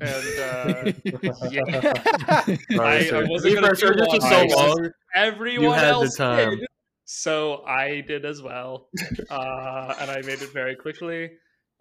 and 0.00 0.40
uh, 0.40 0.92
yeah, 1.50 1.64
Sorry, 1.66 2.78
I, 2.78 2.96
I 2.98 3.02
sir. 3.02 3.26
wasn't 3.28 3.54
gonna 3.56 3.70
do 3.70 3.74
service 3.74 4.06
for 4.08 4.20
so 4.20 4.44
long. 4.44 4.90
Everyone 5.16 5.76
had 5.76 5.86
the 5.86 5.92
else 5.94 6.16
time. 6.16 6.58
did, 6.60 6.68
so 7.06 7.64
I 7.64 8.02
did 8.02 8.24
as 8.24 8.40
well, 8.40 8.88
uh, 9.28 9.94
and 9.98 10.08
I 10.08 10.22
made 10.22 10.42
it 10.42 10.52
very 10.52 10.76
quickly. 10.76 11.32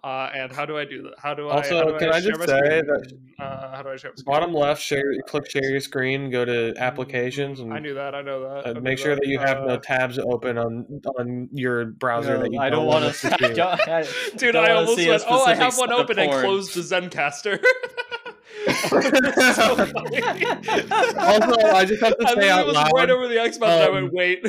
Uh, 0.06 0.30
and 0.36 0.52
how 0.52 0.68
do 0.68 0.78
I 0.78 0.86
do 0.86 1.02
that? 1.02 1.14
How 1.18 1.34
do 1.34 1.50
I? 1.50 1.56
Also, 1.56 1.80
how 1.80 1.86
do 1.86 1.98
can 1.98 2.10
I 2.10 2.22
share 2.22 2.34
just 2.34 2.48
say 2.48 2.60
screen? 2.60 2.86
that- 2.86 3.12
Uh, 3.40 3.76
how 3.76 3.82
do 3.82 3.90
I 3.90 3.96
share? 3.96 4.12
My 4.12 4.16
screen? 4.16 4.26
Bottom 4.28 4.54
left, 4.54 4.80
share, 4.80 5.02
click 5.26 5.50
share 5.50 5.68
your 5.68 5.80
screen, 5.80 6.30
go 6.30 6.46
to 6.46 6.76
applications, 6.78 7.60
and 7.60 7.74
I 7.74 7.80
knew 7.80 7.96
that. 7.96 8.14
I 8.14 8.22
know 8.22 8.42
that. 8.42 8.68
Uh, 8.68 8.74
knew 8.74 8.82
make 8.82 9.00
sure 9.00 9.16
that 9.16 9.26
you 9.26 9.40
have 9.40 9.62
Uh, 9.62 9.66
no 9.66 9.78
tabs 9.78 10.20
open 10.20 10.60
on 10.60 11.02
on 11.18 11.50
your 11.52 11.86
browser 11.86 12.38
that 12.38 12.54
you 12.54 12.60
I 12.60 12.70
don't 12.70 12.86
want 12.86 13.04
want 13.04 13.16
us 13.16 13.22
to. 13.22 13.32
see. 13.32 14.32
Dude, 14.38 14.54
don't 14.54 14.64
I 14.64 14.68
wanna 14.68 14.80
almost 14.82 14.98
see 14.98 15.08
a 15.08 15.12
went. 15.14 15.24
Oh, 15.28 15.44
I 15.44 15.56
have 15.56 15.76
one 15.76 15.90
set 15.90 15.98
of 15.98 16.04
open 16.04 16.20
and 16.20 16.32
closed 16.32 16.76
the 16.76 16.82
Zencastr. 16.82 17.60
Also, 21.18 21.76
I 21.76 21.86
just 21.86 22.04
have 22.04 22.18
to 22.18 22.28
I 22.28 22.30
say 22.30 22.36
literally 22.36 22.50
out 22.50 22.66
was 22.68 22.76
loud, 22.76 22.92
right 22.94 23.10
over 23.10 23.28
the 23.28 23.40
X 23.40 23.58
button. 23.58 23.82
I 23.82 23.88
um, 23.88 23.94
went, 23.94 24.14
wait. 24.14 24.46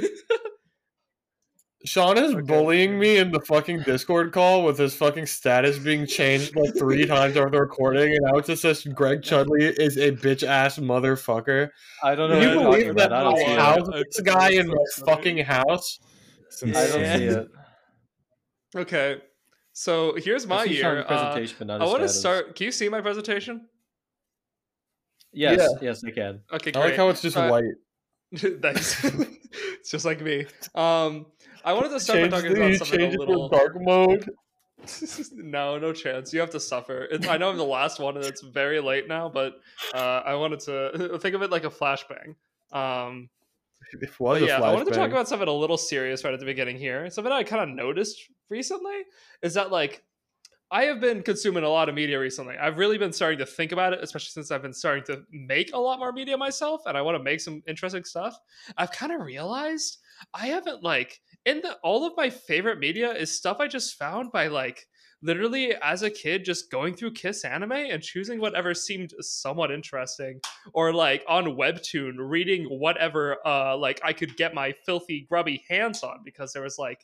Shaun 1.86 2.18
is 2.18 2.32
Okay. 2.34 2.42
bullying 2.42 2.98
me 2.98 3.16
in 3.18 3.30
the 3.30 3.40
fucking 3.40 3.82
Discord 3.84 4.32
call 4.32 4.64
with 4.64 4.76
his 4.78 4.94
fucking 4.94 5.26
status 5.26 5.78
being 5.78 6.06
changed 6.06 6.54
like 6.56 6.76
three 6.76 7.06
times 7.06 7.36
over 7.36 7.48
the 7.48 7.60
recording, 7.60 8.12
and 8.14 8.20
now 8.22 8.38
it 8.38 8.44
just 8.44 8.62
says 8.62 8.82
Greg 8.84 9.22
Chudley 9.22 9.64
is 9.64 9.96
a 9.96 10.12
bitch 10.12 10.42
ass 10.46 10.78
motherfucker. 10.78 11.70
I 12.02 12.14
don't 12.14 12.30
know 12.30 12.40
Can 12.40 12.64
what 12.66 12.78
you 12.80 12.84
you're 12.86 12.94
believe 12.94 12.96
that 12.96 13.06
about. 13.12 13.26
I 13.26 13.30
don't 13.30 13.38
see 13.38 13.54
house, 13.54 13.88
it. 13.94 14.06
this 14.12 14.20
guy 14.20 14.50
in 14.50 14.66
my 14.68 14.74
That's 14.76 14.96
so 14.96 15.04
funny. 15.06 15.16
fucking 15.16 15.38
house? 15.44 16.00
I 16.62 16.66
don't 16.66 17.18
see 17.18 17.24
it. 17.24 17.48
okay, 18.76 19.22
so 19.72 20.14
here's 20.16 20.46
my 20.46 20.64
year. 20.64 20.82
Shaun's 20.82 21.04
Uh, 21.04 21.08
presentation, 21.08 21.56
but 21.58 21.66
not 21.68 21.80
I 21.82 21.84
want 21.84 22.02
to 22.02 22.08
start. 22.08 22.56
Can 22.56 22.64
you 22.66 22.72
see 22.72 22.88
my 22.88 23.00
presentation? 23.00 23.68
Yes, 25.32 25.60
Yeah. 25.60 25.88
yes, 25.88 26.02
I 26.04 26.10
can. 26.10 26.40
Okay, 26.52 26.72
I 26.74 26.78
like 26.78 26.96
how 26.96 27.08
it's 27.10 27.22
just 27.22 27.36
Uh, 27.36 27.48
white. 27.48 27.64
Thanks. 28.62 29.04
it's 29.04 29.90
just 29.90 30.04
like 30.04 30.20
me. 30.20 30.46
Um, 30.74 31.26
I 31.66 31.72
wanted 31.72 31.88
to 31.88 32.00
start 32.00 32.20
Change 32.20 32.30
by 32.30 32.36
talking 32.36 32.54
the, 32.54 32.64
about 32.64 32.86
something 32.86 33.14
a 33.14 33.18
little. 33.18 33.48
dark 33.48 33.76
mode. 33.80 34.30
no, 35.32 35.78
no 35.78 35.92
chance. 35.92 36.32
You 36.32 36.38
have 36.38 36.50
to 36.50 36.60
suffer. 36.60 37.08
It's, 37.10 37.26
I 37.26 37.38
know 37.38 37.50
I'm 37.50 37.56
the 37.56 37.64
last 37.64 37.98
one, 37.98 38.16
and 38.16 38.24
it's 38.24 38.40
very 38.40 38.78
late 38.78 39.08
now, 39.08 39.28
but 39.28 39.54
uh, 39.92 40.22
I 40.24 40.36
wanted 40.36 40.60
to 40.60 41.18
think 41.20 41.34
of 41.34 41.42
it 41.42 41.50
like 41.50 41.64
a 41.64 41.70
flashbang. 41.70 42.36
Um, 42.72 43.28
It 43.92 44.20
was 44.20 44.42
yeah, 44.42 44.60
I 44.60 44.72
wanted 44.72 44.86
to 44.86 44.94
talk 44.94 45.10
about 45.10 45.28
something 45.28 45.48
a 45.48 45.52
little 45.52 45.76
serious 45.76 46.22
right 46.22 46.32
at 46.32 46.38
the 46.38 46.46
beginning 46.46 46.78
here. 46.78 47.10
Something 47.10 47.32
I 47.32 47.42
kind 47.42 47.68
of 47.68 47.74
noticed 47.76 48.20
recently 48.48 49.02
is 49.42 49.54
that 49.54 49.72
like 49.72 50.04
I 50.70 50.84
have 50.84 51.00
been 51.00 51.22
consuming 51.22 51.62
a 51.62 51.68
lot 51.68 51.88
of 51.88 51.94
media 51.94 52.18
recently. 52.18 52.56
I've 52.56 52.76
really 52.76 52.98
been 52.98 53.12
starting 53.12 53.38
to 53.38 53.46
think 53.46 53.70
about 53.70 53.92
it, 53.92 54.00
especially 54.02 54.30
since 54.30 54.50
I've 54.50 54.62
been 54.62 54.72
starting 54.72 55.04
to 55.04 55.22
make 55.30 55.72
a 55.72 55.78
lot 55.78 56.00
more 56.00 56.12
media 56.12 56.36
myself, 56.36 56.82
and 56.86 56.96
I 56.96 57.02
want 57.02 57.16
to 57.16 57.22
make 57.22 57.40
some 57.40 57.62
interesting 57.68 58.04
stuff. 58.04 58.36
I've 58.76 58.90
kind 58.90 59.12
of 59.12 59.20
realized 59.20 59.98
I 60.34 60.46
haven't 60.46 60.82
like 60.82 61.20
in 61.46 61.60
the 61.62 61.74
all 61.82 62.06
of 62.06 62.12
my 62.16 62.28
favorite 62.28 62.78
media 62.78 63.10
is 63.12 63.34
stuff 63.34 63.58
I 63.60 63.68
just 63.68 63.96
found 63.98 64.30
by 64.32 64.48
like 64.48 64.86
literally 65.22 65.74
as 65.82 66.02
a 66.02 66.10
kid 66.10 66.44
just 66.44 66.70
going 66.70 66.94
through 66.94 67.10
kiss 67.12 67.42
anime 67.44 67.72
and 67.72 68.02
choosing 68.02 68.38
whatever 68.38 68.74
seemed 68.74 69.14
somewhat 69.20 69.70
interesting 69.70 70.38
or 70.74 70.92
like 70.92 71.24
on 71.26 71.44
webtoon 71.56 72.16
reading 72.18 72.64
whatever 72.66 73.38
uh 73.46 73.74
like 73.74 73.98
i 74.04 74.12
could 74.12 74.36
get 74.36 74.52
my 74.52 74.74
filthy 74.84 75.24
grubby 75.30 75.64
hands 75.70 76.02
on 76.02 76.18
because 76.22 76.52
there 76.52 76.62
was 76.62 76.78
like 76.78 77.00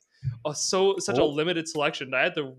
a 0.47 0.55
so 0.55 0.97
such 0.99 1.17
a 1.17 1.23
Oh. 1.23 1.27
limited 1.29 1.67
selection 1.67 2.13
i 2.13 2.21
had 2.21 2.35
to 2.35 2.55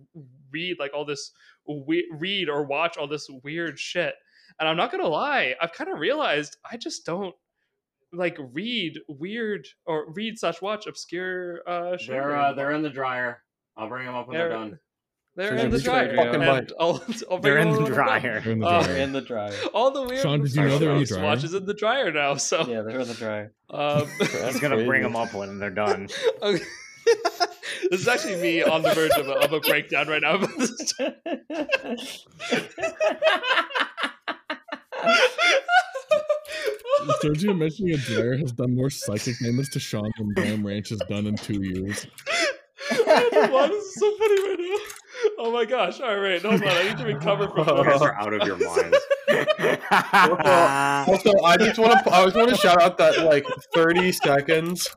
read 0.52 0.78
like 0.80 0.92
all 0.96 1.06
this 1.06 1.32
we- 1.68 2.10
read 2.18 2.50
or 2.50 2.64
watch 2.66 2.98
all 2.98 3.08
this 3.08 3.30
weird 3.44 3.78
shit 3.80 4.16
and 4.60 4.68
i'm 4.68 4.76
not 4.76 4.92
gonna 4.92 5.08
lie 5.08 5.54
i've 5.62 5.72
kind 5.74 5.92
of 5.92 6.00
realized 6.00 6.58
i 6.70 6.76
just 6.78 7.06
don't 7.06 7.36
like 8.14 8.38
read 8.53 8.99
weird 9.07 9.68
or 9.85 10.11
read 10.14 10.38
slash 10.40 10.61
watch 10.61 10.88
obscure 10.88 11.61
uh 11.68 11.98
shit 11.98 12.10
They're 12.10 12.22
anymore. 12.31 12.38
uh, 12.38 12.53
theyey're 12.53 12.72
in 12.72 12.81
the 12.84 12.90
dryer. 12.90 13.41
I'll 13.76 13.90
bring 13.90 14.06
them 14.06 14.15
up 14.15 14.27
when 14.27 14.38
they're, 14.38 14.49
They're- 14.49 14.57
done. 14.57 14.80
they're 15.35 15.56
in 15.56 15.72
the 15.72 15.80
dryer 15.81 16.15
fucking 16.15 16.41
and 16.44 16.65
mic. 16.68 16.72
I'll, 16.80 17.03
I'll 17.31 17.40
They're 17.40 17.57
in 17.57 17.72
the 17.72 17.77
when 17.81 17.85
I'm 17.88 17.94
done. 17.94 18.06
dryer. 18.06 18.41
They're 18.41 18.52
in 18.53 18.60
the 18.60 18.68
Uh, 18.68 18.84
dryer. 18.84 18.98
in 19.03 19.11
the 19.14 19.22
dryer. 19.22 19.53
all 19.73 19.91
the 19.91 20.03
weird 20.03 20.22
Shaun, 20.22 20.41
did 20.41 20.53
you 20.56 20.61
know 20.61 20.77
they're 20.77 20.91
in 20.91 20.99
the 20.99 21.06
dryer? 21.06 21.23
watches 21.23 21.53
in 21.56 21.65
the 21.65 21.73
dryer 21.73 22.11
now 22.11 22.35
so 22.35 22.60
Yeah, 22.68 22.81
they're 22.84 22.99
in 22.99 23.07
the 23.07 23.14
dryer. 23.15 23.53
um 23.72 24.07
He's 24.19 24.60
gonna 24.60 24.85
bring 24.85 25.02
them 25.02 25.15
up 25.15 25.34
when 25.34 25.57
they're 25.60 25.69
done. 25.72 26.07
Okay. 26.41 26.64
this 27.90 27.99
is 28.02 28.07
actually 28.07 28.35
me 28.41 28.64
on 28.64 28.81
the 28.81 28.94
verge 28.94 29.11
of 29.18 29.27
a, 29.27 29.34
of 29.34 29.52
a 29.53 29.60
breakdown 29.60 30.07
right 30.07 30.22
now. 30.22 30.38
Sergio 37.24 37.58
mentioning 37.58 37.94
a 37.94 37.98
dryer 37.98 38.38
has 38.38 38.52
done 38.52 38.76
more 38.76 38.90
psychic 38.90 39.38
damage 39.40 39.70
to 39.72 39.80
Shaun 39.80 40.12
than 40.18 40.34
Bam 40.34 40.66
Ranch 40.66 40.90
has 40.90 41.00
done 41.10 41.28
in 41.28 41.36
two 41.36 41.62
years. 41.62 42.08
I 42.92 42.96
don't 42.96 43.34
know 43.34 43.48
why 43.54 43.68
this 43.68 43.84
is 43.86 43.96
so 43.96 44.18
funny 44.18 44.50
right 44.50 44.58
now. 44.60 44.78
Oh 45.40 45.52
my 45.54 45.66
gosh! 45.66 46.02
All 46.02 46.18
right, 46.18 46.42
hold 46.42 46.62
on. 46.62 46.68
I 46.68 46.84
need 46.90 46.98
to 46.98 47.06
recover 47.06 47.48
from 47.48 47.68
You 47.78 47.84
guys 47.84 47.94
this. 47.94 48.02
are 48.02 48.16
out 48.16 48.34
of 48.34 48.46
your 48.48 48.58
minds. 48.68 48.98
Also, 51.08 51.32
I 51.44 51.58
just 51.58 51.80
want 51.80 52.04
to 52.04 52.14
I 52.14 52.24
just 52.26 52.36
want 52.36 52.50
to 52.50 52.56
shout 52.58 52.82
out 52.82 52.98
that 52.98 53.24
like 53.26 53.46
30 53.74 54.12
seconds 54.12 54.90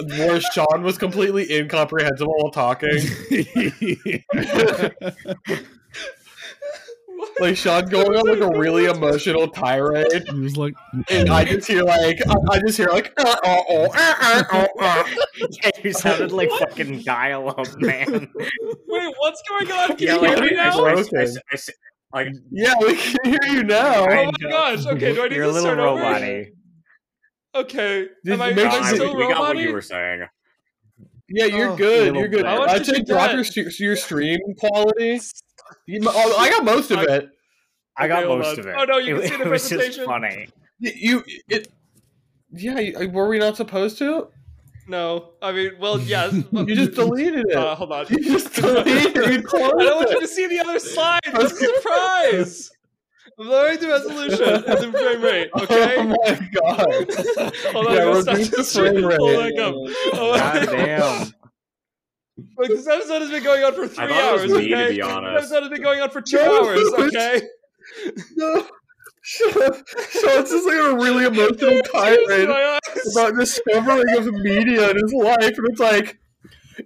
where 0.00 0.40
Shaun 0.40 0.82
was 0.82 0.96
completely 0.98 1.52
incomprehensible 1.52 2.34
while 2.38 2.50
talking. 2.52 2.98
Like 7.40 7.56
Shaun 7.56 7.86
going 7.86 8.16
on 8.16 8.26
like 8.26 8.40
a 8.40 8.58
really 8.58 8.86
emotional 8.86 9.48
tirade, 9.48 10.28
He 10.28 10.38
was 10.40 10.56
like, 10.56 10.74
and 11.08 11.28
I 11.30 11.44
just 11.44 11.68
hear 11.68 11.82
like 11.82 12.18
I, 12.28 12.34
I 12.50 12.58
just 12.60 12.76
hear 12.76 12.88
like 12.88 13.12
uh, 13.18 13.36
uh, 13.44 13.62
oh, 13.68 13.84
uh, 13.94 14.14
uh, 14.20 14.42
uh, 14.52 14.66
uh. 14.80 15.04
you 15.84 15.92
sounded 15.92 16.32
like 16.32 16.50
fucking 16.50 17.02
Guile 17.02 17.48
up, 17.50 17.66
man. 17.80 18.06
Wait, 18.34 19.14
what's 19.18 19.42
going 19.48 19.70
on? 19.70 19.96
Can 19.96 20.06
yeah, 20.06 20.14
you 20.16 20.20
like, 20.20 20.38
hear 20.38 20.50
me 20.50 20.56
I- 20.58 20.62
I- 20.62 20.70
now? 20.70 20.84
I- 20.84 20.90
I- 20.92 21.22
I- 21.22 21.26
I- 21.54 21.58
like 22.14 22.28
yeah, 22.50 22.74
we 22.80 22.96
can 22.96 23.16
hear 23.24 23.38
you 23.54 23.62
now. 23.64 24.04
Oh 24.04 24.06
my 24.06 24.24
know. 24.40 24.48
gosh! 24.50 24.86
Okay, 24.86 25.12
do 25.14 25.22
I 25.24 25.28
need 25.28 25.36
You're 25.36 25.44
to 25.44 25.50
a 25.50 25.52
little 25.52 25.60
start 25.60 25.78
over? 25.78 26.46
Okay, 27.54 28.06
Did 28.24 28.32
am 28.34 28.42
I, 28.42 28.48
you 28.48 28.54
make 28.54 28.64
am 28.66 28.70
I 28.70 28.74
John, 28.78 28.82
sure- 28.88 28.96
still 28.96 29.16
we, 29.16 29.26
we 29.26 29.32
got 29.32 29.40
what 29.40 29.58
you 29.58 29.72
were 29.72 29.82
saying. 29.82 30.24
Yeah, 31.28 31.44
you're 31.44 31.70
Oh, 31.72 31.76
good. 31.76 32.14
You're 32.14 32.28
good. 32.28 32.38
bit. 32.38 32.46
How 32.46 32.58
much 32.60 32.70
I'd 32.70 32.86
say 32.86 33.02
drop 33.02 33.32
your, 33.32 33.44
your 33.78 33.96
stream 33.96 34.38
quality. 34.58 35.20
You, 35.88 36.00
oh, 36.04 36.36
I 36.38 36.50
got 36.50 36.64
most 36.64 36.90
of 36.90 36.98
I- 36.98 37.04
it. 37.04 37.30
I 37.96 38.06
got 38.06 38.24
Okay, 38.24 38.36
most 38.38 38.58
of 38.58 38.66
it. 38.66 38.74
Oh, 38.78 38.84
no, 38.84 38.98
you 38.98 39.16
it, 39.16 39.22
can 39.22 39.30
see 39.30 39.36
the 39.38 39.44
it 39.44 39.48
was 39.50 39.68
just 39.68 40.02
funny. 40.02 40.48
You, 40.78 40.92
you 40.94 41.24
it. 41.48 41.72
Yeah, 42.52 43.06
were 43.06 43.26
we 43.28 43.38
not 43.38 43.56
supposed 43.56 43.98
to? 43.98 44.28
No, 44.86 45.30
I 45.42 45.50
mean, 45.52 45.72
well, 45.80 45.98
yes. 46.00 46.32
You 46.52 46.74
just 46.74 46.92
deleted 46.92 47.46
it. 47.48 47.56
Uh, 47.56 47.74
hold 47.74 47.90
on. 47.92 48.06
you 48.10 48.22
just 48.22 48.52
deleted 48.54 49.16
it. 49.16 49.16
You 49.16 49.22
I 49.54 49.68
don't 49.84 49.96
want 49.96 50.10
you 50.10 50.20
to 50.20 50.28
see 50.28 50.46
the 50.46 50.60
other 50.60 50.78
slide. 50.78 51.20
It's 51.26 51.52
a 51.52 51.56
surprise. 51.80 52.70
I'm 53.40 53.48
lowering 53.48 53.78
the 53.80 53.88
resolution 53.88 54.42
and 54.44 54.64
the 54.64 54.98
frame 54.98 55.22
rate. 55.22 55.50
Okay. 55.60 55.94
Oh 55.96 56.04
my 56.04 56.50
god. 56.52 57.72
Hold 57.72 57.86
on, 57.86 57.94
Yeah, 57.94 58.00
I'm 58.00 58.06
gonna 58.12 58.22
stop 58.22 58.36
the 58.36 58.44
this 58.56 58.76
frame 58.76 58.94
shit. 58.94 59.04
rate. 59.04 59.18
Pull 59.18 59.36
back 59.36 59.58
up. 59.58 59.74
Oh, 60.14 60.36
God 60.38 60.66
damn. 60.70 61.34
Look, 62.58 62.68
this 62.68 62.88
episode 62.88 63.22
has 63.22 63.30
been 63.30 63.44
going 63.44 63.62
on 63.62 63.72
for 63.72 63.86
three 63.86 64.08
thought 64.08 64.10
it 64.10 64.42
was 64.42 64.42
hours. 64.42 64.52
me, 64.52 64.68
to 64.68 64.74
okay, 64.74 64.90
be 64.90 64.96
this 64.96 65.06
episode 65.06 65.60
has 65.60 65.70
been 65.70 65.82
going 65.82 66.00
on 66.00 66.10
for 66.10 66.20
two 66.20 66.36
No, 66.36 66.64
hours. 66.64 66.92
Okay. 66.92 67.42
No. 68.36 68.66
Shaun's 69.22 70.50
just 70.50 70.66
like 70.66 70.76
a 70.76 70.94
really 70.96 71.26
emotional 71.26 71.70
Tears 71.82 71.88
tirade 71.92 72.48
about 73.12 73.36
discovering 73.36 74.16
of 74.16 74.32
media 74.34 74.90
in 74.90 74.96
his 74.96 75.12
life, 75.12 75.56
and 75.56 75.68
it's 75.68 75.78
like, 75.80 76.18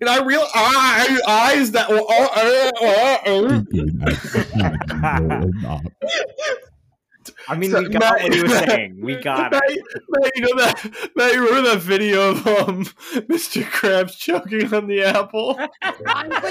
and 0.00 0.10
I 0.10 0.22
real 0.24 0.44
I 0.54 1.20
eyes 1.26 1.70
that 1.72 1.88
were 1.88 2.02
oh, 2.02 2.28
uh, 2.36 2.70
uh, 2.82 3.30
uh, 5.70 6.58
I 7.48 7.56
mean, 7.56 7.70
So, 7.70 7.82
we 7.82 7.88
got 7.88 8.00
Matt- 8.00 8.22
what 8.22 8.34
he 8.34 8.42
was 8.42 8.52
saying. 8.52 9.00
We 9.00 9.16
got 9.22 9.52
Matt, 9.52 9.62
it. 9.68 9.84
Matt, 10.08 10.32
you 10.36 10.42
know 10.42 10.56
that 10.62 11.10
Matt, 11.16 11.34
you 11.34 11.44
remember 11.46 11.70
that 11.70 11.80
video 11.80 12.30
of 12.30 12.46
um 12.46 12.84
Mr. 13.28 13.62
Krabs 13.64 14.16
choking 14.16 14.72
on 14.72 14.86
the 14.86 15.02
apple? 15.02 15.58
I'm 15.82 16.30
gonna 16.30 16.42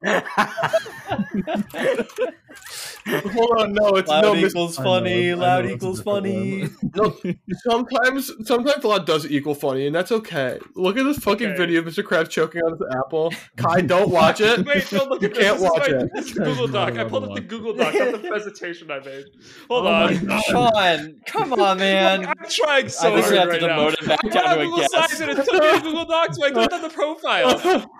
Hold 3.08 3.58
on, 3.58 3.72
no, 3.72 3.88
it's 3.96 4.08
Loud 4.08 4.22
no 4.22 4.34
equals 4.36 4.78
I 4.78 4.82
know, 4.84 4.88
funny. 4.90 5.30
Know, 5.30 5.36
Loud 5.38 5.66
equals 5.70 6.02
funny. 6.02 6.62
one. 6.94 7.38
Sometimes, 7.68 8.30
sometimes 8.46 8.84
loud 8.84 8.98
lot 8.98 9.06
does 9.06 9.26
equal 9.30 9.54
funny, 9.54 9.86
and 9.86 9.94
that's 9.96 10.12
okay. 10.12 10.58
Look 10.74 10.96
at 10.98 11.04
this 11.04 11.18
fucking 11.18 11.48
Okay. 11.48 11.56
video 11.56 11.80
of 11.80 11.86
Mr. 11.86 12.02
Krabs 12.04 12.28
choking 12.28 12.60
on 12.62 12.72
his 12.72 12.82
apple. 12.96 13.32
Kai, 13.56 13.80
don't 13.80 14.10
watch 14.10 14.40
it. 14.40 14.64
Wait, 14.66 14.88
don't 14.90 15.08
look 15.08 15.22
You 15.22 15.28
at 15.28 15.34
this. 15.34 15.42
can't 15.44 15.58
This 15.58 15.70
watch 15.70 15.88
my- 15.88 15.96
it. 15.96 16.10
This 16.14 16.26
is 16.26 16.32
Google 16.34 16.64
I'm 16.66 16.72
Doc. 16.72 16.96
I 16.98 17.04
pulled 17.04 17.24
up 17.24 17.34
the 17.34 17.40
Google 17.40 17.72
Doc, 17.74 17.94
not 17.94 18.12
the 18.12 18.28
presentation 18.28 18.90
I 18.90 18.98
made. 19.00 19.24
Hold 19.68 19.86
Oh 19.86 19.90
my 19.90 20.14
on. 20.14 20.24
God. 20.26 20.42
Shaun, 20.44 21.20
come 21.26 21.52
on, 21.54 21.78
man. 21.78 22.26
I'm 22.26 22.34
trying 22.50 22.88
so 22.88 23.14
I 23.16 23.22
think 23.22 23.24
hard 23.24 23.32
we 23.32 23.38
have 23.38 23.48
right 23.48 23.60
to 23.60 23.66
now. 23.66 23.78
demote 23.90 24.06
back 24.06 24.18
I 24.18 24.22
put 24.22 24.32
down 24.32 24.44
on 24.46 24.54
to 24.56 24.60
a 24.60 24.64
Google 24.64 24.78
guest. 24.80 24.90
Slides 24.92 25.20
and 25.22 25.30
it 25.30 25.36
took 25.44 25.52
me 25.54 25.72
to 25.72 25.80
Google 25.82 26.04
Docs, 26.04 26.36
so 26.36 26.44
I 26.44 26.50
clicked 26.50 26.72
on 26.74 26.82
the 26.82 26.90
profile. 26.90 27.90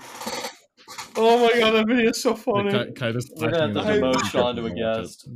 Oh 1.21 1.39
my 1.53 1.59
god, 1.59 1.73
that 1.73 1.87
video 1.89 2.11
is 2.11 2.23
so 2.23 2.35
funny. 2.35 2.71
Kai, 2.71 2.91
Kai 2.93 3.13
just 3.13 3.33
We're 3.37 3.51
gonna 3.51 3.75
have 3.83 3.87
to 3.87 3.93
demote. 4.01 4.25
Shaun 4.31 4.55
to 4.57 4.67
a 4.67 4.71
guest. 4.71 5.29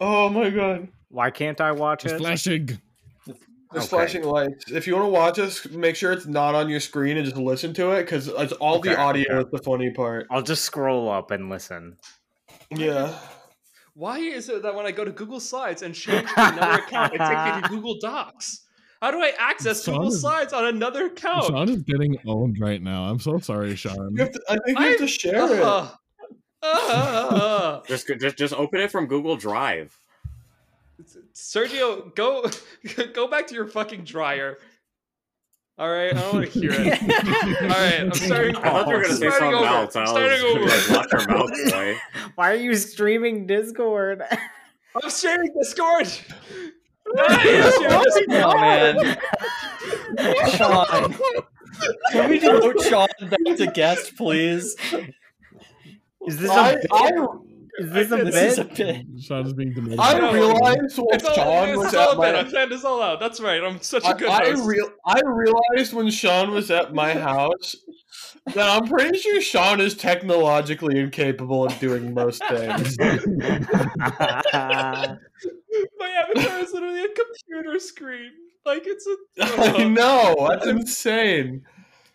oh 0.00 0.28
my 0.28 0.50
god. 0.50 0.88
Why 1.08 1.30
can't 1.30 1.60
I 1.60 1.72
watch 1.72 2.04
it? 2.04 2.12
It's 2.12 2.14
it? 2.14 2.18
flashing. 2.18 2.66
There's 3.26 3.84
Okay. 3.84 3.86
flashing 3.86 4.24
lights. 4.24 4.70
If 4.70 4.86
you 4.86 4.94
want 4.94 5.06
to 5.06 5.10
watch 5.10 5.38
us, 5.38 5.66
make 5.70 5.96
sure 5.96 6.12
it's 6.12 6.26
not 6.26 6.54
on 6.54 6.68
your 6.68 6.80
screen 6.80 7.16
and 7.16 7.24
just 7.24 7.36
listen 7.38 7.72
to 7.74 7.90
it 7.92 8.02
because 8.04 8.28
it's 8.28 8.52
all 8.54 8.78
the 8.80 8.90
Okay, 8.92 9.00
audio 9.00 9.32
okay. 9.36 9.46
is 9.46 9.50
the 9.50 9.58
funny 9.62 9.90
part. 9.90 10.26
I'll 10.30 10.42
just 10.42 10.62
scroll 10.64 11.10
up 11.10 11.30
and 11.30 11.48
listen. 11.48 11.96
Yeah. 12.70 13.14
Why 13.94 14.18
is 14.18 14.48
it 14.48 14.62
that 14.62 14.74
when 14.74 14.84
I 14.86 14.90
go 14.90 15.04
to 15.04 15.10
Google 15.10 15.40
Slides 15.40 15.82
and 15.82 15.94
change 15.94 16.28
to 16.28 16.48
another 16.54 16.82
account, 16.82 17.14
it 17.14 17.18
takes 17.18 17.56
me 17.56 17.62
to 17.62 17.68
Google 17.68 17.96
Docs? 18.00 18.61
How 19.02 19.10
do 19.10 19.20
I 19.20 19.32
access 19.38 19.84
Shaun 19.84 19.96
Google 19.96 20.12
is- 20.12 20.20
Slides 20.20 20.52
on 20.52 20.64
another 20.66 21.06
account? 21.06 21.46
Shaun 21.46 21.68
is 21.68 21.82
getting 21.82 22.16
owned 22.24 22.60
right 22.60 22.80
now. 22.80 23.02
I'm 23.04 23.18
so 23.18 23.38
sorry, 23.40 23.74
Shaun. 23.74 24.12
You 24.12 24.18
have 24.22 24.30
to, 24.32 24.40
I 24.48 24.56
think 24.64 24.78
you 24.78 24.84
have 24.86 24.96
to 24.98 25.02
I- 25.02 25.06
share 25.06 25.54
it. 25.56 25.62
Uh, 25.62 25.88
uh, 26.62 27.80
Just 27.88 28.06
just 28.20 28.38
just 28.38 28.54
open 28.54 28.80
it 28.80 28.92
from 28.92 29.06
Google 29.06 29.34
Drive. 29.36 29.98
Sergio, 31.34 32.14
go 32.14 32.46
go 33.12 33.26
back 33.26 33.48
to 33.48 33.54
your 33.56 33.66
fucking 33.66 34.04
dryer. 34.04 34.58
All 35.78 35.90
right, 35.90 36.14
I 36.14 36.20
don't 36.20 36.34
want 36.34 36.52
to 36.52 36.60
hear 36.60 36.70
it. 36.72 37.02
All 37.62 37.68
right, 37.68 38.00
I'm 38.02 38.12
starting. 38.12 38.54
I 38.56 38.60
thought 38.60 38.86
you 38.86 38.94
were 38.94 39.02
gonna 39.02 39.14
say 39.16 39.30
something 39.30 39.54
over. 39.54 39.64
else. 39.66 39.96
I 39.96 40.04
Starting 40.04 40.44
over. 40.44 40.64
like, 40.66 41.10
your 41.12 41.28
mouth 41.28 41.50
play. 41.70 41.96
Why 42.36 42.52
are 42.52 42.56
you 42.56 42.76
streaming 42.76 43.48
Discord? 43.48 44.22
I'm 45.02 45.10
sharing 45.10 45.50
Discord. 45.58 46.08
Nice, 47.14 47.80
you're 47.80 48.44
Oh 48.44 48.60
man, 48.60 49.16
Shaun. 50.56 51.14
Can 52.12 52.30
we 52.30 52.40
demote 52.40 52.82
Shaun 52.88 53.08
back 53.28 53.56
to 53.56 53.66
guest, 53.72 54.16
please? 54.16 54.76
Is 56.26 56.38
this 56.38 56.50
I, 56.50 56.72
a 56.72 56.76
I, 56.92 57.10
is 57.78 57.90
this 57.90 58.12
a 58.12 58.16
This 58.24 58.34
is 58.36 58.58
a 58.58 58.64
bit? 58.64 58.76
bit. 58.76 59.06
Shaun 59.22 59.46
is 59.46 59.52
being 59.54 59.72
demoted. 59.72 59.98
I 59.98 60.18
know. 60.18 60.32
realized 60.32 60.98
when 60.98 61.06
It's 61.14 61.24
all, 61.24 61.34
Shaun 61.34 61.68
it's 61.70 61.78
was 61.78 61.94
all 61.94 62.10
at 62.12 62.16
a 62.16 62.20
bit. 62.20 62.34
I 62.36 62.42
my 62.44 62.50
planned 62.50 62.70
this 62.72 62.84
all 62.84 63.02
out. 63.02 63.18
That's 63.20 63.40
right. 63.40 63.62
I'm 63.62 63.80
such 63.80 64.04
a 64.04 64.08
I, 64.08 64.12
good 64.14 64.28
I, 64.28 64.44
host. 64.50 64.64
real, 64.68 64.90
I 65.06 65.20
realized 65.24 65.92
when 65.94 66.10
Shaun 66.10 66.50
was 66.52 66.70
at 66.70 66.94
my 66.94 67.14
house 67.14 67.74
that 68.46 68.58
I'm 68.58 68.88
pretty 68.88 69.18
sure 69.18 69.40
Shaun 69.40 69.80
is 69.80 69.94
technologically 69.94 70.98
incapable 70.98 71.64
of 71.64 71.78
doing 71.78 72.12
most 72.14 72.42
things. 72.48 72.98
My 73.98 75.18
avatar 76.00 76.58
is 76.58 76.72
literally 76.72 77.04
a 77.04 77.08
computer 77.08 77.78
screen. 77.78 78.32
Like 78.64 78.84
it's 78.86 79.06
a. 79.06 79.16
I 79.42 79.84
oh. 79.84 79.88
know 79.88 80.48
that's 80.48 80.66
insane. 80.66 81.62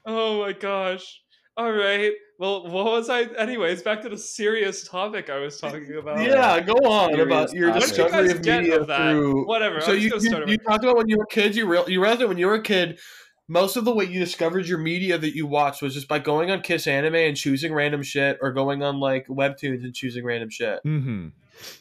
Oh 0.05 0.41
my 0.41 0.53
gosh. 0.53 1.21
All 1.57 1.71
right. 1.71 2.13
Well, 2.39 2.67
what 2.67 2.85
was 2.85 3.09
I? 3.09 3.23
Anyways, 3.23 3.81
back 3.81 4.01
to 4.03 4.09
the 4.09 4.17
serious 4.17 4.87
topic 4.87 5.29
I 5.29 5.39
was 5.39 5.59
talking 5.59 5.97
about. 5.97 6.21
Yeah, 6.21 6.59
go 6.59 6.73
on 6.73 7.09
Serious 7.09 7.25
about 7.25 7.53
your 7.53 7.69
topic. 7.69 7.81
What 7.81 7.97
you 7.97 8.03
discovery 8.03 8.27
guys 8.27 8.35
of 8.35 8.41
get 8.43 8.61
media 8.61 8.79
of 8.79 8.87
that? 8.87 9.11
through. 9.11 9.47
Whatever. 9.47 9.81
So 9.81 9.93
I'm 9.93 9.99
you 9.99 10.09
just 10.11 10.23
you, 10.23 10.31
gonna 10.31 10.43
start 10.43 10.49
you 10.49 10.57
talked 10.59 10.83
about 10.83 10.97
when 10.97 11.09
you 11.09 11.17
were 11.17 11.25
kids. 11.25 11.57
You 11.57 11.65
real 11.65 11.89
you 11.89 11.99
realized 11.99 12.21
that 12.21 12.27
when 12.27 12.37
you 12.37 12.45
were 12.45 12.55
a 12.55 12.61
kid, 12.61 12.99
most 13.47 13.77
of 13.77 13.85
the 13.85 13.93
way 13.93 14.05
you 14.05 14.19
discovered 14.19 14.67
your 14.67 14.77
media 14.77 15.17
that 15.17 15.35
you 15.35 15.47
watched 15.47 15.81
was 15.81 15.93
just 15.93 16.07
by 16.07 16.19
going 16.19 16.51
on 16.51 16.61
Kiss 16.61 16.87
Anime 16.87 17.15
and 17.15 17.37
choosing 17.37 17.73
random 17.73 18.03
shit, 18.03 18.37
or 18.41 18.51
going 18.51 18.83
on 18.83 18.99
like 18.99 19.27
Webtoons 19.27 19.83
and 19.83 19.95
choosing 19.95 20.25
random 20.25 20.49
shit. 20.49 20.79
Mm-hmm. 20.85 21.27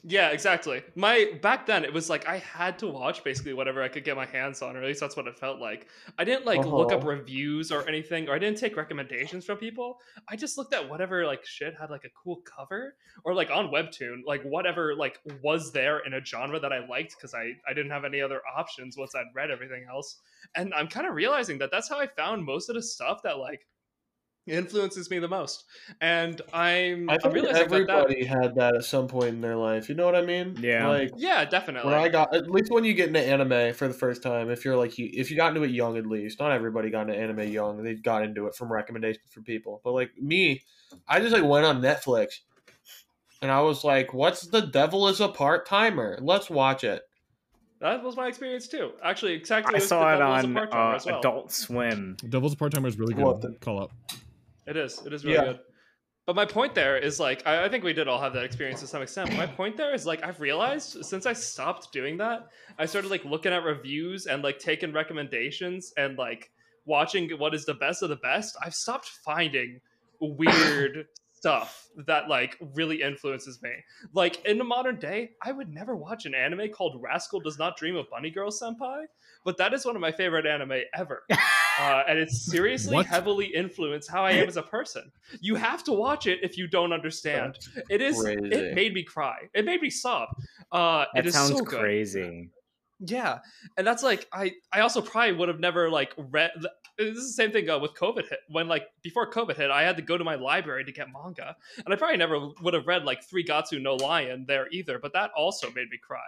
Yeah, 0.03 0.31
exactly. 0.31 0.83
My 0.95 1.33
back 1.43 1.67
then 1.67 1.85
it 1.85 1.93
was 1.93 2.09
like 2.09 2.27
I 2.27 2.39
had 2.39 2.79
to 2.81 2.87
watch 2.87 3.23
basically 3.25 3.53
whatever 3.53 3.83
I 3.83 3.89
could 3.89 4.05
get 4.05 4.17
my 4.17 4.25
hands 4.27 4.63
on, 4.63 4.77
or 4.77 4.81
at 4.81 4.87
least 4.87 5.01
that's 5.01 5.17
what 5.17 5.27
it 5.27 5.39
felt 5.39 5.61
like. 5.61 5.89
I 6.19 6.25
didn't 6.25 6.47
like 6.47 6.65
look 6.65 6.93
up 6.93 7.01
Uh-huh. 7.01 7.09
reviews 7.11 7.71
or 7.71 7.87
anything, 7.89 8.29
or 8.29 8.35
I 8.35 8.39
didn't 8.39 8.59
take 8.59 8.77
recommendations 8.77 9.45
from 9.45 9.59
people. 9.59 9.99
I 10.29 10.37
just 10.37 10.57
looked 10.57 10.73
at 10.75 10.89
whatever 10.89 11.27
like 11.27 11.45
shit 11.45 11.75
had 11.79 11.91
like 11.91 12.05
a 12.05 12.11
cool 12.11 12.43
cover, 12.45 12.97
or 13.25 13.35
like 13.35 13.51
on 13.51 13.69
Webtoon, 13.69 14.23
like 14.27 14.43
whatever 14.45 14.95
like 14.95 15.21
was 15.43 15.73
there 15.73 15.99
in 16.01 16.15
a 16.15 16.25
genre 16.25 16.59
that 16.61 16.73
I 16.73 16.87
liked 16.87 17.17
because 17.17 17.35
I 17.35 17.53
I 17.69 17.75
didn't 17.75 17.91
have 17.91 18.05
any 18.05 18.21
other 18.21 18.41
options 18.57 18.97
once 18.97 19.15
I'd 19.15 19.27
read 19.35 19.51
everything 19.51 19.85
else. 19.91 20.21
And 20.55 20.73
I'm 20.75 20.89
kind 20.89 21.07
of 21.07 21.15
realizing 21.15 21.59
that 21.59 21.71
that's 21.71 21.89
how 21.89 21.99
I 21.99 22.07
found 22.07 22.45
most 22.45 22.69
of 22.69 22.77
the 22.77 22.83
stuff 22.83 23.23
that 23.25 23.39
like 23.39 23.67
influences 24.47 25.11
me 25.11 25.19
the 25.19 25.29
most. 25.29 25.65
And 26.01 26.41
I'm 26.53 27.11
I 27.11 27.15
I'm 27.15 27.21
think 27.21 27.35
realizing 27.35 27.53
that 27.55 27.69
that 27.69 27.75
everybody 27.75 28.25
had 28.25 28.55
that 28.57 28.77
at 28.77 28.85
some 28.85 29.09
point 29.09 29.31
in 29.31 29.41
their 29.41 29.57
life. 29.57 29.89
You 29.89 29.95
know 29.95 30.05
what 30.05 30.17
I 30.17 30.23
mean? 30.23 30.57
Yeah. 30.61 30.89
Like 30.89 31.13
yeah, 31.17 31.45
definitely. 31.45 31.91
when 31.91 32.01
I 32.01 32.09
got 32.09 32.35
at 32.35 32.51
least 32.51 32.71
when 32.71 32.85
you 32.85 32.95
get 32.95 33.09
into 33.09 33.21
anime 33.21 33.75
for 33.75 33.89
the 33.89 33.95
first 33.95 34.23
time, 34.23 34.51
if 34.51 34.65
you're 34.65 34.77
like 34.77 34.99
you, 34.99 35.11
if 35.13 35.31
you 35.31 35.37
got 35.37 35.49
into 35.49 35.63
it 35.63 35.71
young 35.71 35.97
at 35.97 36.07
least, 36.07 36.41
not 36.41 36.53
everybody 36.53 36.91
got 36.91 37.09
into 37.09 37.21
anime 37.21 37.49
young. 37.49 37.83
They 37.83 37.95
got 37.95 38.23
into 38.23 38.47
it 38.47 38.55
from 38.55 38.73
recommendations 38.73 39.31
from 39.31 39.45
people. 39.45 39.81
But 39.85 39.93
like 39.93 40.11
me, 40.19 40.63
I 41.09 41.21
just 41.21 41.33
like 41.33 41.45
went 41.45 41.67
on 41.67 41.81
Netflix 41.81 42.41
and 43.43 43.51
I 43.51 43.61
was 43.61 43.85
like, 43.85 44.15
"What's 44.15 44.47
the 44.47 44.63
devil 44.63 45.09
is 45.09 45.21
a 45.21 45.29
part 45.29 45.67
timer? 45.67 46.19
Let's 46.21 46.49
watch 46.49 46.85
it." 46.85 47.03
That 47.81 48.03
was 48.03 48.17
my 48.17 48.27
experience 48.27 48.69
too. 48.69 48.93
Actually, 49.03 49.35
exactly. 49.35 49.77
I 49.77 49.79
saw 49.79 50.11
the 50.11 50.17
it 50.17 50.23
on 50.23 50.57
uh, 50.57 50.95
as 50.95 51.05
well. 51.05 51.19
Adult 51.19 51.53
Swim. 51.53 52.17
Devil's 52.29 52.55
a 52.55 52.57
Part 52.57 52.73
Timer 52.73 52.89
is 52.89 52.99
really 52.99 53.15
good. 53.15 53.61
Call 53.61 53.83
up. 53.83 53.93
It 54.67 54.77
is. 54.77 55.05
It 55.07 55.13
is 55.13 55.25
really 55.25 55.37
Yeah. 55.37 55.45
good. 55.45 55.61
But 56.27 56.35
my 56.35 56.45
point 56.45 56.75
there 56.75 56.99
is 56.99 57.21
like 57.21 57.47
I, 57.47 57.65
I 57.65 57.69
think 57.69 57.85
we 57.85 57.93
did 57.93 58.09
all 58.09 58.21
have 58.21 58.33
that 58.33 58.43
experience 58.45 58.81
to 58.81 58.89
some 58.89 59.01
extent. 59.01 59.33
My 59.37 59.47
point 59.47 59.77
there 59.77 59.95
is 59.95 60.05
like 60.07 60.25
I've 60.25 60.41
realized 60.41 61.05
since 61.05 61.25
I 61.25 61.33
stopped 61.33 61.93
doing 61.93 62.17
that, 62.17 62.49
I 62.79 62.87
started 62.87 63.13
like 63.13 63.25
looking 63.25 63.53
at 63.53 63.63
reviews 63.63 64.27
and 64.27 64.43
like 64.43 64.59
taking 64.59 64.93
recommendations 64.93 65.93
and 65.97 66.19
like 66.19 66.51
watching 66.85 67.31
what 67.39 67.55
is 67.55 67.65
the 67.65 67.75
best 67.75 68.03
of 68.03 68.09
the 68.09 68.17
best. 68.17 68.57
I've 68.61 68.75
stopped 68.75 69.09
finding 69.25 69.81
weird 70.21 71.07
stuff 71.37 71.89
that 72.07 72.29
like 72.29 72.57
really 72.75 73.03
influences 73.03 73.61
me. 73.63 73.71
Like 74.13 74.45
in 74.45 74.59
the 74.59 74.65
modern 74.65 74.99
day, 74.99 75.31
I 75.43 75.53
would 75.53 75.69
never 75.69 75.95
watch 75.97 76.25
an 76.27 76.35
anime 76.35 76.71
called 76.71 77.01
Rascal 77.03 77.41
Does 77.41 77.59
Not 77.59 77.77
Dream 77.77 77.97
of 77.97 78.09
Bunny 78.11 78.31
Girl 78.31 78.51
Senpai, 78.51 79.05
but 79.45 79.57
that 79.59 79.75
is 79.75 79.85
one 79.85 79.95
of 79.97 80.01
my 80.03 80.13
favorite 80.13 80.47
anime 80.47 80.81
ever. 80.95 81.25
Uh, 81.79 82.03
and 82.09 82.19
it's 82.19 82.51
seriously 82.51 82.95
What? 82.95 83.05
heavily 83.05 83.45
influenced 83.55 84.11
how 84.11 84.25
I 84.25 84.31
am 84.31 84.49
as 84.49 84.57
a 84.57 84.63
person. 84.63 85.13
You 85.43 85.57
have 85.57 85.85
to 85.85 85.93
watch 85.93 86.27
it 86.27 86.39
if 86.43 86.57
you 86.57 86.67
don't 86.67 86.91
understand. 86.91 87.59
It 87.91 88.01
is. 88.01 88.19
crazy. 88.19 88.41
It 88.51 88.75
made 88.75 88.95
me 88.95 89.03
cry. 89.03 89.41
It 89.53 89.67
made 89.67 89.83
me 89.83 89.91
sob. 89.91 90.31
Uh, 90.73 91.05
That 91.13 91.27
it 91.27 91.27
is 91.27 91.35
sounds 91.35 91.51
so 91.51 91.63
crazy. 91.67 92.49
Yeah, 93.01 93.41
and 93.77 93.87
that's 93.87 94.03
like 94.03 94.27
I. 94.33 94.53
I 94.73 94.81
also 94.81 95.03
probably 95.03 95.33
would 95.35 95.49
have 95.49 95.61
never 95.61 95.91
like 95.91 96.15
read. 96.17 96.53
This 96.99 97.17
is 97.17 97.37
the 97.37 97.43
same 97.43 97.53
thing 97.53 97.69
uh, 97.69 97.79
with 97.79 97.95
COVID 97.95 98.29
hit. 98.29 98.41
When 98.49 98.69
like 98.69 98.89
before 99.03 99.31
COVID 99.31 99.57
hit, 99.57 99.71
I 99.71 99.83
had 99.83 99.97
to 99.97 100.03
go 100.03 100.17
to 100.17 100.25
my 100.25 100.35
library 100.35 100.85
to 100.85 100.93
get 100.93 101.09
manga, 101.13 101.55
and 101.85 101.93
I 101.93 101.97
probably 101.97 102.17
never 102.17 102.49
would 102.63 102.75
have 102.75 102.87
read 102.87 103.05
like 103.05 103.23
Three 103.25 103.45
Gatsu 103.45 103.81
no 103.81 103.95
Lion 103.97 104.45
there 104.49 104.67
either. 104.73 104.99
But 104.99 105.13
that 105.13 105.31
also 105.37 105.69
made 105.69 105.89
me 105.91 105.99
cry. 106.03 106.21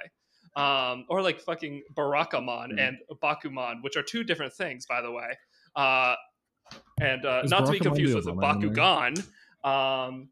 Um, 0.57 1.05
or 1.09 1.23
like 1.23 1.41
fucking 1.41 1.83
Barakamon. 1.95 2.73
Mm. 2.73 2.89
and 2.89 2.99
Bakuman, 3.23 3.83
which 3.83 3.97
are 3.97 4.03
two 4.03 4.25
different 4.25 4.53
things, 4.53 4.87
by 4.87 5.01
the 5.01 5.11
way. 5.11 5.39
Uh, 5.77 6.17
and 7.01 7.25
uh, 7.25 7.43
not 7.45 7.67
to 7.67 7.73
be 7.73 7.79
confused 7.79 8.15
with 8.15 8.27
Bakugan. 8.27 9.25
Um, 9.65 10.29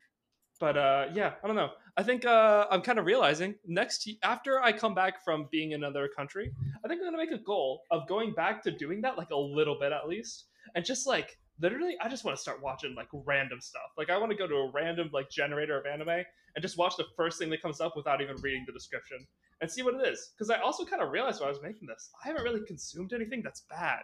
but 0.59 0.77
uh, 0.77 1.07
yeah, 1.15 1.33
I 1.43 1.47
don't 1.47 1.57
know. 1.57 1.71
I 1.99 2.03
think 2.03 2.27
uh, 2.27 2.67
I'm 2.71 2.83
kind 2.83 2.99
of 2.99 3.07
realizing 3.07 3.55
next 3.67 4.09
after 4.23 4.61
I 4.61 4.73
come 4.73 4.95
back 4.95 5.25
from 5.25 5.49
being 5.51 5.71
in 5.73 5.83
another 5.83 6.09
country, 6.15 6.53
I 6.85 6.89
think 6.89 7.01
I'm 7.01 7.07
gonna 7.07 7.17
make 7.17 7.33
a 7.33 7.43
goal 7.43 7.83
of 7.91 8.07
going 8.07 8.33
back 8.35 8.63
to 8.65 8.71
doing 8.71 9.01
that 9.03 9.17
like 9.17 9.31
a 9.31 9.37
little 9.37 9.79
bit 9.81 9.93
at 9.93 10.07
least, 10.07 10.45
and 10.75 10.85
just 10.85 11.07
like 11.07 11.39
literally, 11.59 11.97
I 12.03 12.09
just 12.11 12.23
want 12.25 12.37
to 12.37 12.41
start 12.43 12.63
watching 12.63 12.95
like 12.95 13.09
random 13.13 13.61
stuff. 13.63 13.91
Like 13.97 14.11
I 14.11 14.19
want 14.19 14.31
to 14.31 14.37
go 14.37 14.47
to 14.47 14.55
a 14.55 14.71
random 14.75 15.09
like 15.13 15.31
generator 15.31 15.79
of 15.79 15.87
anime 15.87 16.09
and 16.11 16.61
just 16.63 16.77
watch 16.77 16.97
the 16.99 17.07
first 17.17 17.39
thing 17.39 17.49
that 17.51 17.63
comes 17.63 17.81
up 17.81 17.95
without 17.97 18.21
even 18.21 18.37
reading 18.43 18.65
the 18.67 18.73
description 18.75 19.19
and 19.63 19.71
see 19.71 19.83
what 19.83 19.95
it 19.95 20.07
is. 20.07 20.33
Because 20.37 20.51
I 20.51 20.61
also 20.61 20.85
kind 20.85 21.01
of 21.03 21.11
realized 21.11 21.41
while 21.41 21.49
I 21.49 21.53
was 21.53 21.63
making 21.63 21.89
this, 21.89 22.11
I 22.23 22.29
haven't 22.29 22.45
really 22.45 22.61
consumed 22.67 23.15
anything 23.15 23.41
that's 23.43 23.63
bad, 23.71 24.03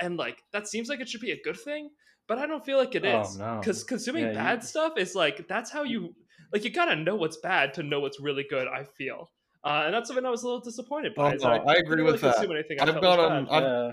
and 0.00 0.16
like 0.16 0.42
that 0.52 0.66
seems 0.66 0.88
like 0.88 0.98
it 1.00 1.08
should 1.08 1.20
be 1.20 1.30
a 1.30 1.42
good 1.44 1.60
thing, 1.60 1.90
but 2.26 2.38
I 2.38 2.46
don't 2.48 2.64
feel 2.66 2.78
like 2.78 2.96
it 2.96 3.04
Oh, 3.04 3.20
is. 3.20 3.38
no. 3.38 3.58
Because 3.60 3.84
consuming 3.84 4.24
Yeah, 4.24 4.28
you- 4.30 4.34
bad 4.34 4.64
stuff 4.64 4.94
is 4.98 5.14
like 5.14 5.46
that's 5.46 5.70
how 5.70 5.84
you 5.84 6.16
like 6.52 6.64
you 6.64 6.70
gotta 6.70 6.96
know 6.96 7.16
what's 7.16 7.36
bad 7.38 7.74
to 7.74 7.82
know 7.82 8.00
what's 8.00 8.20
really 8.20 8.44
good. 8.48 8.66
I 8.68 8.84
feel, 8.84 9.30
uh, 9.64 9.82
and 9.86 9.94
that's 9.94 10.08
something 10.08 10.24
I 10.24 10.30
was 10.30 10.42
a 10.42 10.46
little 10.46 10.60
disappointed 10.60 11.14
by. 11.14 11.32
Oh, 11.32 11.36
no, 11.36 11.38
that 11.38 11.68
I 11.68 11.74
didn't 11.74 11.86
agree 11.86 11.96
really 12.02 12.12
with 12.12 12.20
that. 12.22 12.36
consume 12.36 12.52
anything 12.56 12.80
I 12.80 12.84
I've 12.86 13.00
gone 13.02 13.20
on- 13.20 13.48
I've- 13.48 13.64
Yeah. 13.66 13.92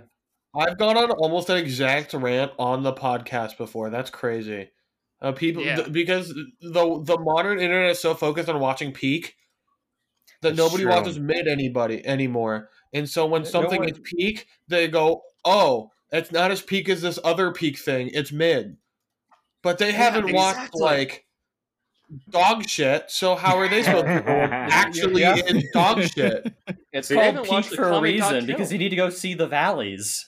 I've 0.57 0.77
gone 0.77 0.97
on 0.97 1.11
almost 1.11 1.49
an 1.49 1.57
exact 1.57 2.13
rant 2.13 2.53
on 2.57 2.83
the 2.83 2.93
podcast 2.93 3.57
before. 3.57 3.89
That's 3.89 4.09
crazy. 4.09 4.69
Uh, 5.21 5.33
people 5.33 5.63
Yeah. 5.63 5.75
th- 5.77 5.91
because 5.91 6.29
the 6.29 7.01
the 7.03 7.17
modern 7.19 7.59
internet 7.59 7.91
is 7.91 7.99
so 7.99 8.13
focused 8.13 8.47
on 8.47 8.59
watching 8.61 8.93
peak 8.93 9.35
that 10.41 10.49
It's 10.49 10.57
nobody 10.57 10.83
true. 10.83 10.91
watches 10.93 11.19
mid 11.19 11.47
anybody 11.47 12.05
anymore. 12.05 12.69
And 12.93 13.09
so 13.09 13.25
when 13.25 13.41
No 13.41 13.47
something 13.49 13.79
one- 13.81 13.89
is 13.89 13.99
peak, 14.03 14.47
they 14.67 14.87
go, 14.87 15.23
"Oh, 15.43 15.91
it's 16.11 16.31
not 16.31 16.51
as 16.51 16.61
peak 16.61 16.87
as 16.87 17.01
this 17.01 17.19
other 17.23 17.51
peak 17.51 17.77
thing. 17.77 18.09
It's 18.13 18.31
mid." 18.31 18.77
But 19.61 19.77
they 19.79 19.91
haven't 19.91 20.31
watched 20.31 20.57
exactly. 20.57 20.81
like 20.81 21.24
dog 22.29 22.67
shit. 22.67 23.05
So 23.09 23.35
how 23.35 23.57
are 23.57 23.67
they 23.67 23.83
supposed 23.83 24.05
to 24.05 24.23
actually 24.29 25.21
Yeah. 25.21 25.35
is 25.35 25.65
dog 25.73 26.01
shit? 26.03 26.53
It's 26.93 27.07
See, 27.07 27.15
called 27.15 27.25
haven't 27.25 27.49
Peak 27.49 27.65
for 27.65 27.89
a 27.91 28.01
reason 28.01 28.45
because 28.45 28.71
you 28.71 28.77
need 28.79 28.89
to 28.89 28.95
go 28.95 29.09
see 29.09 29.33
the 29.33 29.47
valleys. 29.47 30.25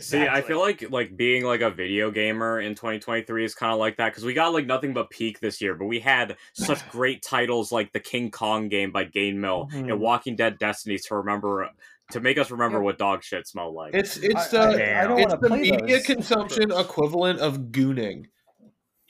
See, 0.00 0.20
I 0.26 0.40
feel 0.42 0.58
like 0.58 0.90
like 0.90 1.16
being 1.16 1.44
like 1.44 1.60
a 1.60 1.70
video 1.70 2.10
gamer 2.10 2.60
in 2.60 2.74
2023 2.74 3.44
is 3.44 3.54
kind 3.54 3.72
of 3.72 3.78
like 3.78 3.96
that 3.98 4.08
because 4.10 4.24
we 4.24 4.34
got 4.34 4.52
like 4.52 4.66
nothing 4.66 4.92
but 4.92 5.08
peak 5.08 5.38
this 5.38 5.60
year, 5.60 5.76
but 5.76 5.84
we 5.86 6.00
had 6.00 6.36
such 6.52 6.86
great 6.90 7.22
titles 7.22 7.70
like 7.70 7.92
the 7.92 8.00
King 8.00 8.32
Kong 8.32 8.68
game 8.68 8.90
by 8.90 9.04
GameMill 9.04 9.70
Mhm. 9.70 9.90
and 9.92 10.00
Walking 10.00 10.34
Dead 10.34 10.58
Destiny 10.58 10.98
to 11.06 11.14
remember 11.14 11.70
to 12.10 12.20
make 12.20 12.38
us 12.38 12.50
remember 12.50 12.80
what 12.82 12.98
dog 12.98 13.22
shit 13.22 13.46
smelled 13.46 13.74
like. 13.76 13.94
It's 13.94 14.16
it's 14.16 14.48
the 14.48 14.60
I- 14.60 15.04
I 15.04 15.06
don't 15.06 15.20
it's 15.20 15.34
the 15.40 15.48
media 15.50 15.78
those. 15.86 16.06
consumption 16.06 16.72
equivalent 16.72 17.38
of 17.38 17.58
gooning. 17.70 18.24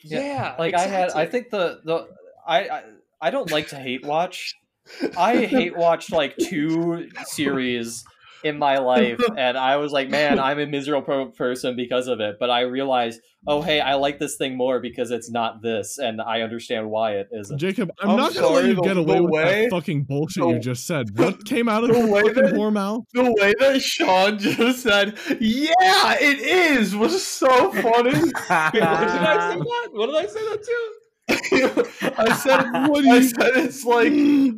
Yeah, 0.01 0.55
like 0.57 0.73
I 0.73 0.87
had, 0.87 1.11
I 1.11 1.25
think 1.25 1.49
the 1.49 1.81
the 1.83 2.07
I, 2.45 2.69
I 2.69 2.83
I 3.21 3.29
don't 3.31 3.51
like 3.51 3.67
to 3.69 3.75
hate 3.77 4.05
watch. 4.05 4.55
I 5.17 5.45
hate 5.45 5.75
watched 5.75 6.11
like 6.11 6.35
two 6.37 7.09
series 7.25 8.05
in 8.43 8.57
my 8.57 8.77
life, 8.77 9.19
and 9.37 9.57
I 9.57 9.77
was 9.77 9.91
like, 9.91 10.09
man, 10.09 10.39
I'm 10.39 10.59
a 10.59 10.65
miserable 10.65 11.27
person 11.27 11.75
because 11.75 12.07
of 12.07 12.19
it. 12.19 12.37
But 12.39 12.49
I 12.49 12.61
realized, 12.61 13.21
oh 13.47 13.61
hey, 13.61 13.79
I 13.81 13.95
like 13.95 14.19
this 14.19 14.35
thing 14.37 14.55
more 14.57 14.79
because 14.79 15.11
it's 15.11 15.29
not 15.29 15.61
this, 15.61 15.97
and 15.97 16.21
I 16.21 16.41
understand 16.41 16.89
why 16.89 17.13
it 17.17 17.29
isn't. 17.31 17.57
Jacob, 17.57 17.91
I'm, 17.99 18.11
I'm 18.11 18.17
not 18.17 18.33
gonna 18.33 18.47
let 18.47 18.65
you 18.65 18.75
the- 18.75 18.81
get 18.81 18.93
the 18.95 19.01
away 19.01 19.19
with 19.21 19.31
way- 19.31 19.61
that 19.63 19.71
fucking 19.71 20.03
bullshit 20.03 20.43
the- 20.43 20.49
you 20.49 20.59
just 20.59 20.85
said. 20.87 21.17
What 21.17 21.45
came 21.53 21.67
out 21.69 21.83
of 21.83 21.89
the 21.91 21.97
your 21.99 22.07
way 22.07 22.21
fucking 22.21 22.43
that- 22.43 22.53
whore 22.53 22.71
mouth? 22.73 23.03
The 23.13 23.23
way 23.39 23.53
that 23.59 23.81
Shaun 23.81 24.39
just 24.39 24.83
said, 24.83 25.17
"Yeah, 25.39 26.15
it 26.19 26.39
is," 26.39 26.95
was 26.95 27.25
so 27.25 27.71
funny. 27.71 28.11
Wait, 28.11 28.33
what 28.47 28.71
did 28.73 28.81
I 28.83 29.51
say 29.51 29.59
that? 29.59 29.89
What 29.91 30.05
did 30.07 30.15
I 30.15 30.25
say 30.27 30.39
that 30.49 30.63
to? 30.63 30.89
I 31.31 32.33
said, 32.37 32.87
What 32.89 33.03
do 33.03 33.09
I 33.11 33.21
said 33.21 33.51
it's 33.57 33.85
like, 33.85 34.11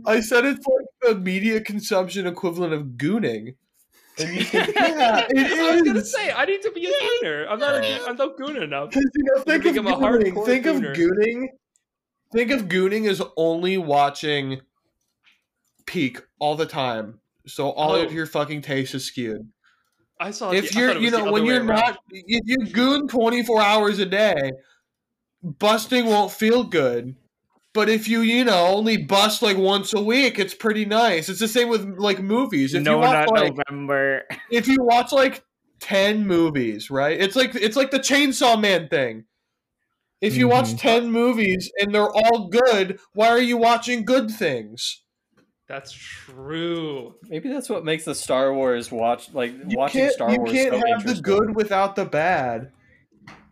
I 0.05 0.21
said 0.21 0.45
it's 0.45 0.65
like 0.65 0.85
the 1.01 1.19
media 1.19 1.59
consumption 1.59 2.25
equivalent 2.25 2.73
of 2.73 2.83
gooning. 2.97 3.55
Yeah. 4.19 5.25
I 5.29 5.71
was 5.73 5.81
gonna 5.83 6.03
say 6.05 6.31
I 6.31 6.45
need 6.45 6.61
to 6.63 6.71
be 6.71 6.85
a 6.85 6.89
gooner. 6.89 7.47
I'm 7.49 7.59
not. 7.59 7.83
A, 7.83 8.05
I'm 8.07 8.15
not 8.15 8.37
goon 8.37 8.61
enough. 8.61 8.89
Because 8.89 9.09
you 9.15 9.23
know, 9.23 9.41
think 9.43 9.65
of 9.65 9.75
gooning. 9.75 10.45
Think 10.45 10.65
of 10.65 10.75
gooner. 10.77 10.95
gooning. 10.95 11.47
Think 12.33 12.51
of 12.51 12.61
gooning 12.63 13.09
as 13.09 13.21
only 13.37 13.77
watching 13.77 14.61
peak 15.85 16.21
all 16.39 16.55
the 16.55 16.65
time. 16.65 17.19
So 17.47 17.71
all 17.71 17.93
Oh. 17.93 18.03
of 18.03 18.13
your 18.13 18.25
fucking 18.25 18.61
taste 18.61 18.93
is 18.95 19.05
skewed. 19.05 19.49
I 20.19 20.31
saw. 20.31 20.51
if 20.51 20.71
the, 20.71 20.79
you're, 20.79 20.97
you 20.97 21.09
know, 21.09 21.31
when 21.31 21.45
you're 21.45 21.63
not, 21.63 21.97
if 22.11 22.41
you 22.45 22.67
goon 22.71 23.07
24 23.07 23.61
hours 23.61 23.97
a 23.99 24.05
day, 24.05 24.51
busting 25.41 26.05
won't 26.05 26.31
feel 26.31 26.63
good. 26.63 27.15
But 27.73 27.89
if 27.89 28.07
you, 28.07 28.21
you 28.21 28.43
know, 28.43 28.67
only 28.67 28.97
bust 28.97 29.41
like 29.41 29.57
once 29.57 29.93
a 29.93 30.01
week, 30.01 30.39
it's 30.39 30.53
pretty 30.53 30.85
nice. 30.85 31.29
It's 31.29 31.39
the 31.39 31.47
same 31.47 31.69
with 31.69 31.97
like 31.97 32.21
movies. 32.21 32.73
If 32.73 32.83
no, 32.83 32.95
you 32.95 32.97
watch 32.99 33.29
not 33.29 33.31
like, 33.39 33.53
November. 33.55 34.23
if 34.51 34.67
you 34.67 34.77
watch 34.81 35.11
like 35.13 35.43
10 35.79 36.27
movies, 36.27 36.91
right? 36.91 37.19
It's 37.19 37.35
like 37.35 37.55
it's 37.55 37.77
like 37.77 37.91
the 37.91 37.99
Chainsaw 37.99 38.59
Man 38.59 38.89
thing. 38.89 39.25
If 40.19 40.35
you 40.35 40.47
watch 40.47 40.67
Mhm. 40.73 40.79
10 40.79 41.11
movies 41.11 41.71
and 41.79 41.95
they're 41.95 42.11
all 42.11 42.49
good, 42.49 42.99
why 43.13 43.29
are 43.29 43.39
you 43.39 43.57
watching 43.57 44.05
good 44.05 44.29
things? 44.29 45.01
That's 45.67 45.93
true. 45.93 47.15
Maybe 47.29 47.47
that's 47.49 47.69
what 47.69 47.85
makes 47.85 48.03
the 48.03 48.13
Star 48.13 48.53
Wars 48.53 48.91
watch 48.91 49.33
like 49.33 49.53
You 49.67 49.77
watching 49.77 50.01
can't, 50.01 50.13
Star 50.13 50.31
you 50.31 50.37
Wars 50.39 50.51
You 50.51 50.57
can't 50.69 50.81
so 50.81 50.87
have 50.87 51.05
the 51.05 51.21
good 51.21 51.55
without 51.55 51.95
the 51.95 52.05
bad. 52.05 52.71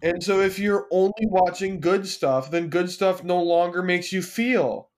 And 0.01 0.23
so 0.23 0.39
if 0.39 0.57
you're 0.57 0.87
only 0.91 1.25
watching 1.25 1.79
good 1.79 2.07
stuff, 2.07 2.51
then 2.51 2.69
good 2.69 2.89
stuff 2.89 3.23
no 3.23 3.41
longer 3.41 3.81
makes 3.83 4.13
you 4.13 4.21
feel. 4.21 4.89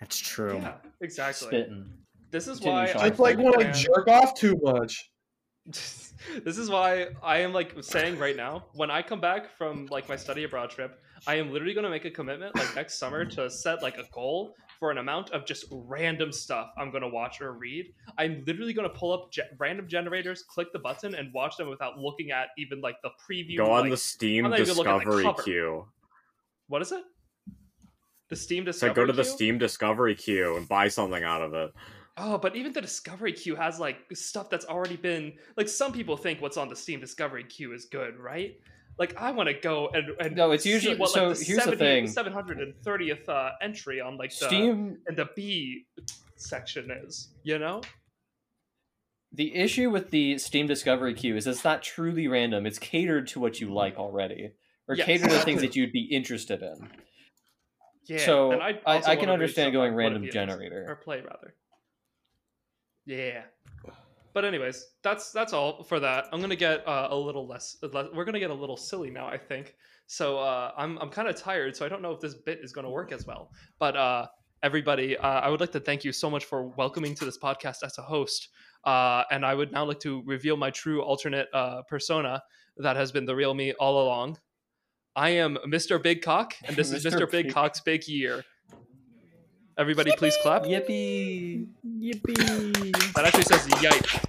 That's 0.00 0.18
true. 0.18 0.56
Yeah, 0.56 0.74
exactly. 1.00 1.48
spitting. 1.48 1.86
This 2.30 2.48
is 2.48 2.58
Continue, 2.58 2.78
why 2.78 2.86
Shaun. 2.92 3.02
I 3.02 3.06
It's 3.06 3.18
like 3.20 3.38
when 3.38 3.64
I 3.64 3.70
jerk 3.70 4.08
off 4.08 4.34
too 4.34 4.58
much. 4.62 5.10
this 5.66 6.58
is 6.58 6.68
why 6.68 7.08
I 7.22 7.38
am 7.38 7.52
like 7.52 7.74
saying 7.80 8.18
right 8.18 8.36
now, 8.36 8.64
when 8.74 8.90
I 8.90 9.02
come 9.02 9.20
back 9.20 9.56
from 9.56 9.86
like 9.86 10.08
my 10.08 10.16
study 10.16 10.44
abroad 10.44 10.70
trip, 10.70 11.00
I 11.26 11.36
am 11.36 11.52
literally 11.52 11.74
going 11.74 11.84
to 11.84 11.90
make 11.90 12.04
a 12.04 12.10
commitment 12.10 12.56
like 12.56 12.74
next 12.74 12.98
summer 12.98 13.24
to 13.24 13.48
set 13.48 13.82
like 13.82 13.98
a 13.98 14.04
goal 14.12 14.56
for 14.78 14.90
an 14.90 14.98
amount 14.98 15.30
of 15.30 15.46
just 15.46 15.66
random 15.70 16.32
stuff 16.32 16.70
I'm 16.78 16.90
going 16.90 17.02
to 17.02 17.08
watch 17.08 17.40
or 17.40 17.52
read. 17.52 17.86
I'm 18.18 18.42
literally 18.46 18.72
going 18.72 18.88
to 18.88 18.94
pull 18.94 19.12
up 19.12 19.30
ge- 19.32 19.40
random 19.58 19.88
generators, 19.88 20.42
click 20.42 20.72
the 20.72 20.78
button, 20.78 21.14
and 21.14 21.32
watch 21.32 21.56
them 21.56 21.68
without 21.68 21.98
looking 21.98 22.30
at 22.30 22.48
even 22.58 22.80
like 22.80 22.96
the 23.02 23.10
preview. 23.28 23.56
Go 23.56 23.70
on 23.72 23.82
like- 23.82 23.90
the 23.90 23.96
Steam 23.96 24.44
I'm 24.44 24.50
not 24.50 24.60
even 24.60 24.74
looking 24.76 24.92
at 24.92 24.98
the 25.04 25.10
Discovery 25.10 25.44
queue. 25.44 25.86
what 26.68 26.82
is 26.82 26.92
it? 26.92 27.02
The 28.30 28.36
Steam 28.36 28.64
Discovery. 28.64 28.90
So 28.90 28.94
go 28.94 29.06
to 29.06 29.12
the? 29.12 29.24
Steam 29.24 29.58
Discovery 29.58 30.14
queue 30.14 30.56
and 30.56 30.68
buy 30.68 30.88
something 30.88 31.22
out 31.22 31.42
of 31.42 31.54
it. 31.54 31.72
Oh, 32.16 32.38
but 32.38 32.54
even 32.56 32.72
the 32.72 32.80
Discovery 32.80 33.32
queue 33.32 33.56
has 33.56 33.78
like 33.80 33.98
stuff 34.12 34.48
that's 34.48 34.64
already 34.66 34.96
been 34.96 35.32
like 35.56 35.68
some 35.68 35.92
people 35.92 36.16
think 36.16 36.40
what's 36.40 36.56
on 36.56 36.68
the 36.68 36.76
Steam 36.76 37.00
Discovery 37.00 37.44
queue 37.44 37.72
is 37.74 37.86
good, 37.86 38.16
right? 38.18 38.54
Like 38.98 39.16
I 39.16 39.32
want 39.32 39.48
to 39.48 39.54
go 39.54 39.88
and, 39.92 40.10
and 40.20 40.36
No, 40.36 40.52
it's 40.52 40.64
usually- 40.64 40.96
what, 40.96 41.10
so 41.10 41.28
like, 41.28 41.38
the 41.38 41.44
here's 41.44 41.64
the 41.64 41.76
thing. 41.76 42.04
730th 42.06 43.28
uh, 43.28 43.50
entry 43.60 44.00
on 44.00 44.16
like 44.16 44.30
the 44.30 44.46
Steam 44.46 44.98
and 45.06 45.16
the 45.16 45.28
B 45.34 45.86
section 46.36 46.90
is, 46.90 47.30
you 47.42 47.58
know? 47.58 47.80
The 49.32 49.52
issue 49.56 49.90
with 49.90 50.10
the 50.10 50.38
Steam 50.38 50.68
Discovery 50.68 51.12
queue 51.14 51.34
is 51.36 51.46
it's 51.48 51.64
not 51.64 51.82
truly 51.82 52.28
random. 52.28 52.66
It's 52.66 52.78
catered 52.78 53.26
to 53.28 53.40
what 53.40 53.60
you 53.60 53.74
like 53.74 53.96
already, 53.98 54.52
or 54.86 54.94
Yes. 54.94 55.06
catered 55.06 55.30
to 55.30 55.38
things 55.40 55.60
that 55.62 55.74
you'd 55.74 55.90
be 55.90 56.04
interested 56.04 56.62
in. 56.62 56.88
Yeah. 58.06 58.18
So, 58.18 58.52
and 58.52 58.62
I- 58.62 58.78
I 58.86 59.16
can 59.16 59.28
understand 59.30 59.72
going 59.72 59.92
random 59.94 60.28
generator. 60.30 60.84
or 60.88 60.94
play 60.94 61.16
rather. 61.20 61.56
Yeah. 63.06 63.42
But 64.34 64.44
anyways, 64.44 64.84
that's 65.02 65.30
that's 65.30 65.52
all 65.52 65.84
for 65.84 66.00
that. 66.00 66.26
I'm 66.32 66.40
gonna 66.40 66.56
get 66.56 66.86
uh, 66.86 67.08
a 67.10 67.16
little 67.16 67.46
less, 67.46 67.76
less. 67.92 68.06
We're 68.12 68.24
gonna 68.24 68.40
get 68.40 68.50
a 68.50 68.54
little 68.54 68.76
silly 68.76 69.10
now, 69.10 69.26
I 69.28 69.38
think. 69.38 69.76
So 70.06 70.38
uh, 70.38 70.72
I'm 70.76 70.98
I'm 70.98 71.08
kind 71.08 71.28
of 71.28 71.36
tired, 71.36 71.76
so 71.76 71.86
I 71.86 71.88
don't 71.88 72.02
know 72.02 72.10
if 72.10 72.20
this 72.20 72.34
bit 72.34 72.58
is 72.62 72.72
gonna 72.72 72.90
work 72.90 73.12
as 73.12 73.26
well. 73.26 73.52
But 73.78 73.96
uh, 73.96 74.26
everybody, 74.62 75.16
uh, 75.16 75.26
I 75.40 75.48
would 75.48 75.60
like 75.60 75.72
to 75.72 75.80
thank 75.80 76.04
you 76.04 76.12
so 76.12 76.28
much 76.28 76.46
for 76.46 76.66
welcoming 76.66 77.14
to 77.14 77.24
this 77.24 77.38
podcast 77.38 77.84
as 77.84 77.96
a 77.98 78.02
host. 78.02 78.48
Uh, 78.84 79.22
and 79.30 79.46
I 79.46 79.54
would 79.54 79.70
now 79.72 79.84
like 79.84 80.00
to 80.00 80.22
reveal 80.26 80.56
my 80.56 80.70
true 80.70 81.00
alternate 81.00 81.48
uh, 81.54 81.82
persona 81.88 82.42
that 82.78 82.96
has 82.96 83.12
been 83.12 83.24
the 83.24 83.36
real 83.36 83.54
me 83.54 83.72
all 83.74 84.02
along. 84.02 84.38
I 85.16 85.30
am 85.30 85.58
Mr. 85.66 86.02
Big 86.02 86.22
Cock, 86.22 86.54
and 86.64 86.74
this 86.76 86.90
is 86.90 87.04
Mr. 87.06 87.30
Big- 87.30 87.52
Cock's 87.52 87.80
big 87.80 88.08
year. 88.08 88.44
Everybody, 89.76 90.12
please 90.16 90.36
clap. 90.42 90.62
Yippee! 90.64 91.66
Yippee! 91.84 92.92
That 93.14 93.24
actually 93.24 93.42
says 93.42 93.66
yipe. 93.66 94.20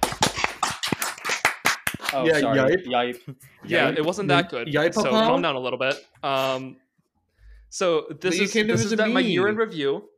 Oh, 2.12 2.26
Yeah, 2.26 2.40
sorry. 2.40 2.58
yipe. 2.58 2.86
Yipe. 2.86 3.36
Yeah, 3.64 3.92
Yipe. 3.92 3.98
it 3.98 4.04
wasn't 4.04 4.28
that 4.28 4.50
good. 4.50 4.66
Yipe 4.66 4.94
so 4.94 5.10
calm 5.10 5.42
down 5.42 5.54
a 5.54 5.60
little 5.60 5.78
bit. 5.78 6.04
Um, 6.24 6.76
so 7.70 8.06
this 8.20 8.38
But 8.38 8.44
is 8.44 8.52
came 8.52 8.66
this 8.66 8.84
is 8.84 8.90
that 8.96 9.10
my 9.10 9.20
year 9.20 9.46
in 9.46 9.56
review. 9.56 10.08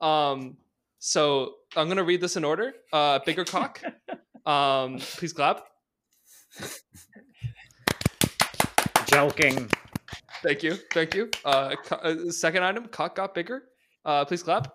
Um, 0.00 0.56
so 1.00 1.54
I'm 1.76 1.88
gonna 1.88 2.04
read 2.04 2.22
this 2.22 2.36
in 2.36 2.44
order. 2.44 2.72
Uh, 2.92 3.18
bigger 3.24 3.44
cock. 3.44 3.82
Um, 4.46 4.98
please 4.98 5.32
clap. 5.32 5.64
Joking. 9.08 9.68
Thank 10.40 10.62
you, 10.62 10.76
thank 10.92 11.16
you. 11.16 11.30
Uh, 11.44 11.74
co- 11.84 11.96
uh, 11.96 12.30
second 12.30 12.62
item, 12.62 12.86
cock 12.86 13.16
got 13.16 13.34
bigger. 13.34 13.64
Uh, 14.06 14.24
please 14.24 14.42
clap. 14.42 14.72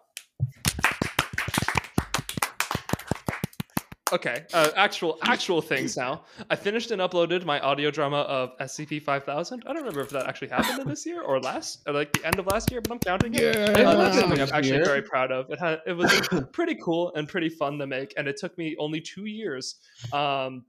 Okay, 4.14 4.44
uh, 4.54 4.72
actual 4.76 5.18
actual 5.24 5.62
things 5.62 5.96
now. 5.96 6.26
I 6.50 6.58
finished 6.58 6.92
and 6.92 7.02
uploaded 7.02 7.46
my 7.46 7.62
audio 7.62 7.90
drama 7.90 8.18
of 8.24 8.58
SCP 8.58 9.02
5000. 9.02 9.64
I 9.66 9.68
don't 9.72 9.78
remember 9.78 10.02
if 10.02 10.10
that 10.10 10.28
actually 10.28 10.50
happened 10.50 10.82
in 10.82 10.88
this 10.90 11.06
year 11.06 11.22
or 11.22 11.40
last, 11.40 11.82
or 11.88 11.94
like 11.94 12.12
the 12.12 12.26
end 12.26 12.38
of 12.38 12.46
last 12.48 12.70
year, 12.72 12.82
but 12.82 12.92
I'm 12.92 13.00
counting 13.00 13.34
it. 13.36 13.42
Yeah. 13.42 13.50
Uh, 13.50 13.80
Yeah. 13.80 13.94
that's 13.96 14.20
something 14.20 14.42
I'm 14.42 14.50
actually 14.52 14.76
year. 14.76 14.84
very 14.84 15.02
proud 15.02 15.32
of. 15.32 15.50
It 15.50 15.60
had 15.60 15.80
it 15.88 15.94
was 15.94 16.12
pretty 16.52 16.76
cool 16.76 17.14
and 17.16 17.26
pretty 17.26 17.48
fun 17.48 17.78
to 17.80 17.88
make, 17.88 18.14
and 18.18 18.28
it 18.28 18.36
took 18.36 18.58
me 18.58 18.76
only 18.78 19.00
two 19.00 19.28
years. 19.28 19.76
Um, 20.12 20.66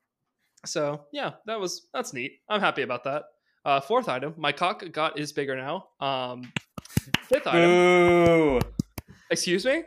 so 0.65 1.07
yeah, 1.13 1.33
that 1.47 1.59
was 1.59 1.89
that's 1.93 2.13
neat. 2.13 2.39
I'm 2.49 2.61
happy 2.61 2.83
about 2.83 3.03
that. 3.05 3.25
Uh, 3.65 3.81
fourth 3.81 4.09
item, 4.09 4.35
my 4.37 4.53
cock 4.53 4.85
got 4.93 5.19
is 5.19 5.33
bigger 5.33 5.57
now. 5.57 5.89
Um, 5.99 6.53
fifth 7.29 7.47
item, 7.47 7.71
Boo! 7.71 8.61
excuse 9.31 9.65
me. 9.65 9.83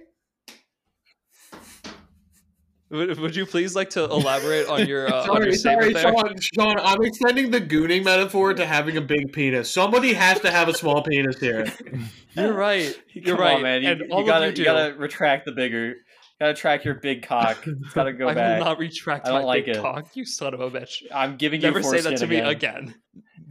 Would, 2.91 3.19
would 3.19 3.35
you 3.35 3.47
please 3.47 3.75
like 3.75 3.89
to 3.91 4.03
elaborate 4.03 4.67
on 4.67 4.87
your 4.87 5.11
uh, 5.11 5.25
sorry, 5.25 5.55
sorry. 5.55 5.93
Shaun. 5.95 6.35
Shaun, 6.39 6.79
I'm 6.79 7.01
extending 7.03 7.49
the 7.49 7.59
gooning 7.59 8.03
metaphor 8.03 8.53
to 8.53 8.65
having 8.65 8.95
a 8.97 9.01
big 9.01 9.33
penis. 9.33 9.71
Somebody 9.71 10.13
has 10.13 10.39
to 10.41 10.51
have 10.51 10.67
a 10.69 10.73
small 10.73 11.01
penis 11.01 11.39
here. 11.39 11.65
You're 12.35 12.53
right. 12.53 12.95
You're 13.13 13.35
Come 13.37 13.43
right. 13.43 13.55
on, 13.55 13.63
man. 13.63 13.81
You, 13.81 13.89
and 13.89 13.99
you 14.01 14.07
all 14.11 14.23
gotta 14.23 14.47
you 14.47 14.51
do. 14.53 14.61
you 14.61 14.65
gotta 14.65 14.93
retract 14.97 15.45
the 15.45 15.51
bigger. 15.51 15.87
You 15.87 15.95
Gotta 16.39 16.53
track 16.53 16.83
your 16.85 16.95
big 16.95 17.23
cock. 17.25 17.65
It's 17.65 17.93
gotta 17.93 18.13
go 18.13 18.27
I 18.29 18.33
back. 18.35 18.59
will 18.59 18.65
not 18.65 18.77
retract 18.77 19.25
I 19.25 19.31
don't 19.31 19.41
my 19.41 19.45
like 19.45 19.65
big 19.65 19.77
it. 19.77 19.81
cock. 19.81 20.15
You 20.15 20.25
son 20.25 20.53
of 20.53 20.59
a 20.59 20.69
bitch. 20.69 21.01
I'm 21.13 21.37
giving 21.37 21.61
you 21.61 21.67
Never 21.67 21.81
say 21.81 22.01
that 22.01 22.09
foreskin 22.09 22.27
to 22.29 22.35
me 22.35 22.39
again. 22.41 22.93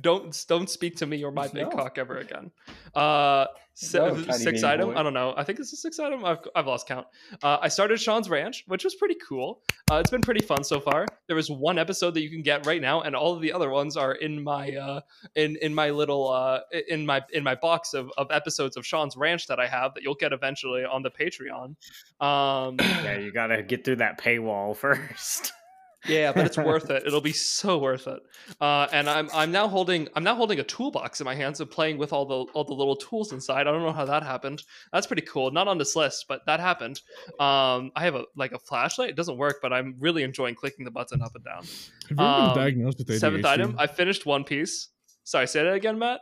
Again. 0.04 0.20
don't 0.22 0.44
don't 0.48 0.70
speak 0.70 0.96
to 0.96 1.06
me 1.06 1.24
or 1.24 1.30
my 1.32 1.48
big 1.48 1.62
No. 1.70 1.70
cock 1.70 1.98
ever 1.98 2.18
again. 2.18 2.50
Uh, 2.94 3.46
si- 3.74 3.98
No, 3.98 4.14
tiny 4.14 4.38
six 4.38 4.62
item. 4.62 4.90
boy. 4.92 4.96
I 4.98 5.02
don't 5.02 5.14
know. 5.14 5.34
I 5.36 5.44
think 5.44 5.58
it's 5.58 5.72
a 5.72 5.76
six 5.76 5.98
item. 5.98 6.24
I've 6.24 6.38
I've 6.54 6.66
lost 6.66 6.86
count. 6.86 7.06
Uh, 7.42 7.58
I 7.60 7.68
started 7.68 8.00
Shaun's 8.00 8.28
Ranch, 8.28 8.64
which 8.66 8.84
was 8.84 8.94
pretty 8.94 9.16
cool. 9.28 9.62
Uh, 9.90 9.96
it's 9.96 10.10
been 10.10 10.20
pretty 10.22 10.44
fun 10.44 10.62
so 10.64 10.80
far. 10.80 11.06
There 11.26 11.38
is 11.38 11.50
one 11.50 11.78
episode 11.78 12.14
that 12.14 12.22
you 12.22 12.30
can 12.30 12.42
get 12.42 12.66
right 12.66 12.80
now, 12.80 13.00
and 13.02 13.16
all 13.16 13.34
of 13.34 13.40
the 13.42 13.52
other 13.52 13.70
ones 13.70 13.96
are 13.96 14.12
in 14.12 14.42
my 14.42 14.74
uh 14.76 15.00
in 15.34 15.56
in 15.56 15.74
my 15.74 15.90
little 15.90 16.30
uh 16.30 16.60
in 16.88 17.04
my 17.06 17.22
in 17.32 17.42
my 17.42 17.54
box 17.54 17.94
of 17.94 18.10
of 18.16 18.28
episodes 18.30 18.76
of 18.76 18.86
Shaun's 18.86 19.16
Ranch 19.16 19.46
that 19.48 19.58
I 19.60 19.66
have 19.66 19.94
that 19.94 20.02
you'll 20.02 20.14
get 20.14 20.32
eventually 20.32 20.84
on 20.84 21.02
the 21.02 21.10
Patreon. 21.10 21.74
Um, 22.20 22.76
yeah, 22.78 23.18
you 23.18 23.32
gotta 23.32 23.62
get 23.62 23.84
through 23.84 23.96
that 23.96 24.18
paywall 24.20 24.76
first. 24.84 25.52
Yeah, 26.06 26.32
but 26.32 26.46
it's 26.46 26.56
worth 26.56 26.90
it. 26.90 27.04
It'll 27.06 27.20
be 27.20 27.32
so 27.34 27.78
worth 27.78 28.06
it. 28.06 28.20
Uh, 28.60 28.86
and 28.92 29.08
I'm 29.08 29.28
I'm 29.34 29.50
now 29.52 29.68
holding 29.68 30.08
I'm 30.14 30.24
now 30.24 30.34
holding 30.34 30.60
a 30.60 30.62
toolbox 30.64 31.20
in 31.20 31.24
my 31.24 31.34
hands 31.34 31.60
and 31.60 31.70
playing 31.70 31.98
with 31.98 32.12
all 32.12 32.24
the 32.26 32.52
all 32.52 32.64
the 32.64 32.74
little 32.74 32.96
tools 32.96 33.32
inside. 33.32 33.66
I 33.66 33.72
don't 33.72 33.82
know 33.82 33.92
how 33.92 34.04
that 34.04 34.22
happened. 34.22 34.62
That's 34.92 35.06
pretty 35.06 35.22
cool. 35.22 35.50
Not 35.50 35.68
on 35.68 35.78
this 35.78 35.96
list, 35.96 36.26
but 36.28 36.44
that 36.46 36.60
happened. 36.60 37.00
Um, 37.40 37.90
I 37.96 38.04
have 38.04 38.14
a 38.14 38.24
like 38.36 38.52
a 38.52 38.58
flashlight. 38.58 39.10
It 39.10 39.16
doesn't 39.16 39.36
work, 39.36 39.56
but 39.62 39.72
I'm 39.72 39.96
really 39.98 40.22
enjoying 40.22 40.54
clicking 40.54 40.84
the 40.84 40.90
button 40.90 41.22
up 41.22 41.34
and 41.34 41.44
down. 41.44 41.62
Have 42.08 42.18
you 42.18 42.18
Um, 42.18 42.54
been 42.54 42.62
diagnosed 42.64 42.98
with 42.98 43.08
ADHD? 43.08 43.18
Seventh 43.18 43.44
item. 43.44 43.74
I 43.78 43.86
finished 43.86 44.26
One 44.26 44.44
Piece. 44.44 44.88
Sorry, 45.24 45.46
say 45.46 45.62
that 45.64 45.72
again, 45.72 45.98
Matt. 45.98 46.20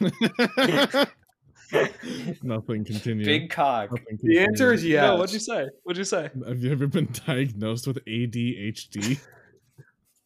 Nothing. 2.42 2.84
continues. 2.84 3.26
Big 3.26 3.50
cock. 3.50 3.90
Nothing, 3.90 4.18
The 4.22 4.38
answer 4.40 4.72
is 4.72 4.80
continue. 4.80 4.94
yes. 4.96 5.02
No, 5.02 5.16
what'd 5.16 5.32
you 5.32 5.40
say? 5.40 5.68
What'd 5.82 5.98
you 5.98 6.04
say? 6.04 6.30
Have 6.46 6.58
you 6.62 6.72
ever 6.72 6.86
been 6.86 7.08
diagnosed 7.26 7.86
with 7.86 8.04
ADHD? 8.04 9.20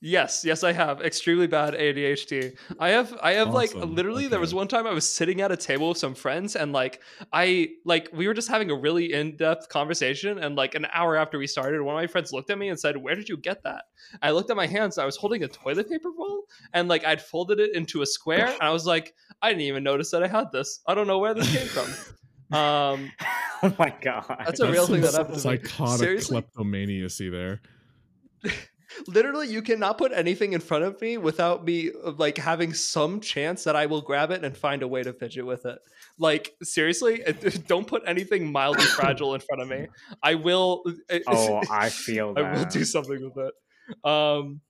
Yes, 0.05 0.45
yes, 0.45 0.65
I 0.65 0.73
have 0.73 1.01
extremely 1.01 1.47
bad 1.47 1.75
ADHD. 1.75 2.57
I 2.81 2.89
have, 2.89 3.17
I 3.23 3.35
have 3.35 3.55
like 3.55 3.73
Awesome. 3.77 3.95
literally. 3.95 4.27
There 4.27 4.41
was 4.41 4.53
one 4.53 4.67
time 4.67 4.85
I 4.85 4.91
was 4.93 5.09
sitting 5.09 5.41
at 5.41 5.53
a 5.53 5.57
table 5.57 5.91
with 5.91 5.99
some 5.99 6.17
friends, 6.17 6.57
and 6.57 6.73
like 6.73 7.01
I, 7.33 7.69
like 7.85 8.09
we 8.13 8.27
were 8.27 8.35
just 8.35 8.49
having 8.49 8.69
a 8.73 8.75
really 8.75 9.13
in 9.13 9.37
depth 9.37 9.69
conversation, 9.69 10.39
and 10.41 10.57
like 10.57 10.75
an 10.75 10.89
hour 10.93 11.17
after 11.17 11.39
we 11.39 11.47
started, 11.47 11.81
one 11.83 11.95
of 11.95 12.01
my 12.01 12.09
friends 12.09 12.33
looked 12.33 12.51
at 12.51 12.59
me 12.59 12.69
and 12.69 12.81
said, 12.81 12.97
"Where 12.97 13.15
did 13.15 13.29
you 13.29 13.37
get 13.37 13.63
that?" 13.63 13.85
I 14.21 14.33
looked 14.33 14.51
at 14.51 14.57
my 14.57 14.67
hands. 14.67 14.99
I 14.99 15.07
was 15.07 15.17
holding 15.17 15.45
a 15.45 15.49
toilet 15.49 15.89
paper 15.89 16.11
roll, 16.11 16.47
and 16.73 16.89
like 16.89 17.05
I'd 17.05 17.23
folded 17.23 17.61
it 17.61 17.77
into 17.77 18.03
a 18.03 18.07
square, 18.07 18.47
and 18.49 18.61
I 18.61 18.71
was 18.71 18.85
like, 18.85 19.15
I 19.41 19.51
didn't 19.51 19.63
even 19.63 19.85
notice 19.85 20.11
that 20.11 20.25
I 20.25 20.27
had 20.27 20.51
this. 20.53 20.81
I 20.85 20.97
don't 20.97 21.07
know 21.07 21.21
where 21.21 21.33
this 21.33 21.51
came 21.57 21.69
from. 21.69 21.87
Um, 22.53 23.11
oh 23.63 23.75
my 23.79 23.95
god. 24.03 24.27
That's 24.45 24.61
a 24.61 24.71
real 24.71 24.85
some 24.85 24.97
thing 24.97 25.03
that 25.05 25.15
happened 25.15 25.41
to 25.41 25.49
me. 25.49 25.57
Psychotic 25.57 26.01
Seriously? 26.01 26.35
kleptomaniacy 26.35 27.31
there. 27.31 27.63
literally 29.07 29.49
you 29.49 29.63
cannot 29.63 29.99
put 29.99 30.13
anything 30.13 30.53
in 30.53 30.61
front 30.61 30.85
of 30.85 31.01
me 31.01 31.17
without 31.17 31.65
me 31.65 31.91
uh, 32.05 32.13
like 32.13 32.39
having 32.39 32.73
some 32.73 33.21
chance 33.21 33.65
that 33.65 33.77
i 33.77 33.87
will 33.87 34.01
grab 34.01 34.31
it 34.31 34.45
and 34.45 34.57
find 34.57 34.83
a 34.83 34.89
way 34.89 35.03
to 35.03 35.13
fidget 35.13 35.47
with 35.47 35.67
it. 35.67 35.79
Like 36.19 36.55
seriously 36.63 37.23
don't 37.67 37.87
put 37.87 38.03
anything 38.07 38.51
mildly 38.51 38.85
fragile 38.97 39.35
in 39.35 39.41
front 39.41 39.63
of 39.63 39.69
me. 39.69 39.87
I 40.23 40.35
will 40.35 40.85
oh, 41.27 41.63
I 41.71 41.89
feel 41.89 42.35
i 42.37 42.53
will 42.53 42.65
do 42.65 42.85
something 42.85 43.21
with 43.23 43.47
it. 43.47 43.55
Um 44.09 44.61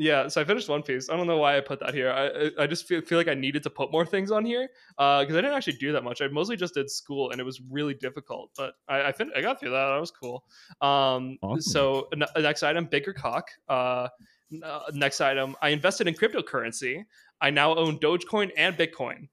yeah 0.00 0.28
so 0.28 0.40
i 0.40 0.44
finished 0.44 0.68
one 0.68 0.82
piece. 0.82 1.10
I 1.10 1.16
don't 1.16 1.26
know 1.26 1.38
why 1.38 1.56
i 1.58 1.60
put 1.60 1.80
that 1.80 1.92
here. 1.92 2.10
I 2.10 2.24
I- 2.44 2.62
i 2.62 2.66
just 2.66 2.86
feel, 2.88 3.00
feel 3.02 3.18
like 3.18 3.28
i 3.28 3.34
needed 3.34 3.62
to 3.64 3.70
put 3.70 3.90
more 3.92 4.06
things 4.06 4.30
on 4.30 4.44
here 4.44 4.68
uh 4.96 5.20
because 5.20 5.34
i 5.36 5.40
didn't 5.40 5.56
actually 5.56 5.78
do 5.86 5.90
that 5.92 6.04
much. 6.04 6.22
I 6.22 6.28
mostly 6.28 6.56
just 6.56 6.74
did 6.74 6.88
school 6.88 7.30
and 7.32 7.40
it 7.40 7.44
was 7.44 7.60
really 7.76 7.94
difficult 7.94 8.50
but 8.56 8.74
i 8.88 8.96
i, 9.08 9.12
fin- 9.12 9.32
I 9.36 9.40
got 9.42 9.58
through 9.58 9.70
that. 9.70 9.86
That 9.92 10.00
was 10.06 10.10
cool. 10.12 10.44
Um 10.80 11.36
Awesome. 11.42 11.60
so 11.60 12.08
n- 12.12 12.42
next 12.42 12.62
item 12.62 12.84
bigger 12.86 13.12
cock. 13.12 13.46
Uh 13.68 14.08
n- 14.52 14.62
uh, 14.64 14.80
next 14.94 15.20
item 15.20 15.56
i 15.62 15.68
invested 15.70 16.06
in 16.08 16.14
cryptocurrency. 16.14 17.04
I 17.40 17.50
now 17.50 17.74
own 17.74 17.98
dogecoin 17.98 18.50
and 18.56 18.76
bitcoin. 18.76 19.28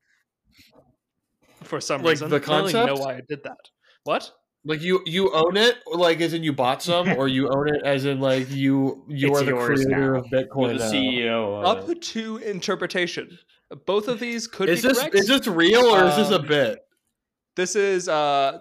For 1.64 1.80
some 1.82 2.02
Like 2.02 2.12
reason. 2.12 2.30
the 2.30 2.36
I 2.38 2.40
don't 2.40 2.70
even 2.70 2.86
know 2.88 2.96
why 2.96 3.16
i 3.18 3.22
did 3.28 3.42
that. 3.44 3.58
What 4.04 4.32
Like 4.68 4.82
you, 4.82 5.02
you 5.06 5.32
own 5.34 5.58
it, 5.58 5.78
like 5.94 6.20
as 6.22 6.34
in 6.34 6.44
you 6.44 6.52
bought 6.52 6.82
some, 6.82 7.08
or 7.18 7.28
you 7.28 7.50
own 7.50 7.68
it 7.70 7.84
as 7.86 8.06
in 8.06 8.20
like 8.20 8.50
you 8.50 9.04
you 9.08 9.30
It's 9.32 9.42
are 9.42 9.44
the 9.46 9.54
creator 9.54 10.14
now. 10.14 10.20
of 10.20 10.26
Bitcoin. 10.26 10.70
You're 10.70 10.78
the. 10.80 10.84
CEO. 10.86 11.60
Of 11.64 11.66
up 11.84 11.90
it. 11.90 12.02
to 12.02 12.38
interpretation 12.38 13.38
both 13.86 14.08
of 14.08 14.20
these 14.20 14.48
could 14.48 14.70
Is 14.70 14.82
be 14.82 14.88
this 14.90 15.00
correct 15.00 15.16
is 15.16 15.28
this 15.28 15.48
real 15.48 15.86
or 15.86 16.06
is 16.06 16.16
this 16.18 16.30
a 16.32 16.40
Um, 16.40 16.48
bit? 16.48 16.80
This 17.56 17.76
is 17.78 18.10
uh 18.10 18.60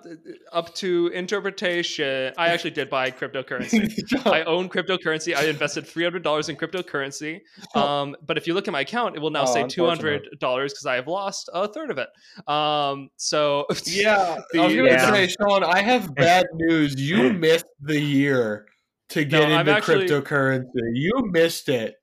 up 0.52 0.72
to 0.76 1.08
interpretation. 1.08 2.32
I 2.38 2.48
actually 2.48 2.70
did 2.70 2.88
buy 2.88 3.10
cryptocurrency. 3.10 3.90
I 4.26 4.42
own 4.44 4.68
cryptocurrency. 4.68 5.34
I 5.34 5.46
invested 5.46 5.86
three 5.86 6.04
hundred 6.04 6.22
dollars 6.22 6.48
in 6.48 6.56
cryptocurrency. 6.56 7.40
Um, 7.74 8.14
but 8.24 8.38
if 8.38 8.46
you 8.46 8.54
look 8.54 8.68
at 8.68 8.72
my 8.72 8.82
account, 8.82 9.16
it 9.16 9.20
will 9.20 9.30
now 9.30 9.42
Oh, 9.48 9.52
say 9.52 9.66
two 9.66 9.84
hundred 9.86 10.28
dollars 10.38 10.72
because 10.72 10.86
I 10.86 10.94
have 10.94 11.08
lost 11.08 11.50
a 11.52 11.66
third 11.66 11.90
of 11.90 11.98
it. 11.98 12.08
Um, 12.48 13.10
so 13.16 13.66
yeah, 13.86 14.38
The- 14.52 14.60
I 14.60 14.66
was 14.66 14.74
gonna 14.76 14.88
yeah. 14.88 15.10
say, 15.12 15.26
Shaun, 15.26 15.64
I 15.64 15.82
have 15.82 16.14
bad 16.16 16.46
news. 16.54 16.94
You 16.96 17.32
missed 17.32 17.66
the 17.80 18.00
year 18.00 18.66
to 19.10 19.24
get 19.24 19.42
I'm 19.50 19.60
into 19.60 19.72
actually- 19.72 20.06
cryptocurrency. 20.06 20.66
You 20.92 21.12
missed 21.32 21.68
it. 21.68 21.96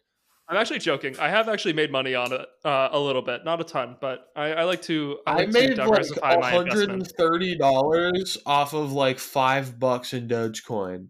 I'm 0.51 0.57
actually 0.57 0.79
joking. 0.79 1.17
I 1.17 1.29
have 1.29 1.47
actually 1.47 1.71
made 1.71 1.93
money 1.93 2.13
on 2.13 2.33
it 2.33 2.45
uh, 2.65 2.89
a 2.91 2.99
little 2.99 3.21
bit, 3.21 3.45
not 3.45 3.61
a 3.61 3.63
ton, 3.63 3.95
but 4.01 4.27
I, 4.35 4.51
I 4.51 4.63
like 4.65 4.81
to. 4.83 5.19
I, 5.25 5.31
I 5.31 5.35
like 5.35 5.45
to 5.47 5.53
made 5.53 5.77
like 5.77 5.87
diversify 5.87 6.35
my 6.35 6.51
hundred 6.51 6.71
investment. 6.71 6.91
and 6.91 7.07
thirty 7.07 7.55
dollars 7.55 8.37
off 8.45 8.73
of 8.73 8.91
like 8.91 9.17
five 9.17 9.79
bucks 9.79 10.13
in 10.13 10.27
Dogecoin. 10.27 11.07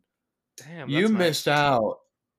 Damn, 0.58 0.90
you 0.90 1.08
nice. 1.08 1.18
missed 1.18 1.48
out. 1.48 1.98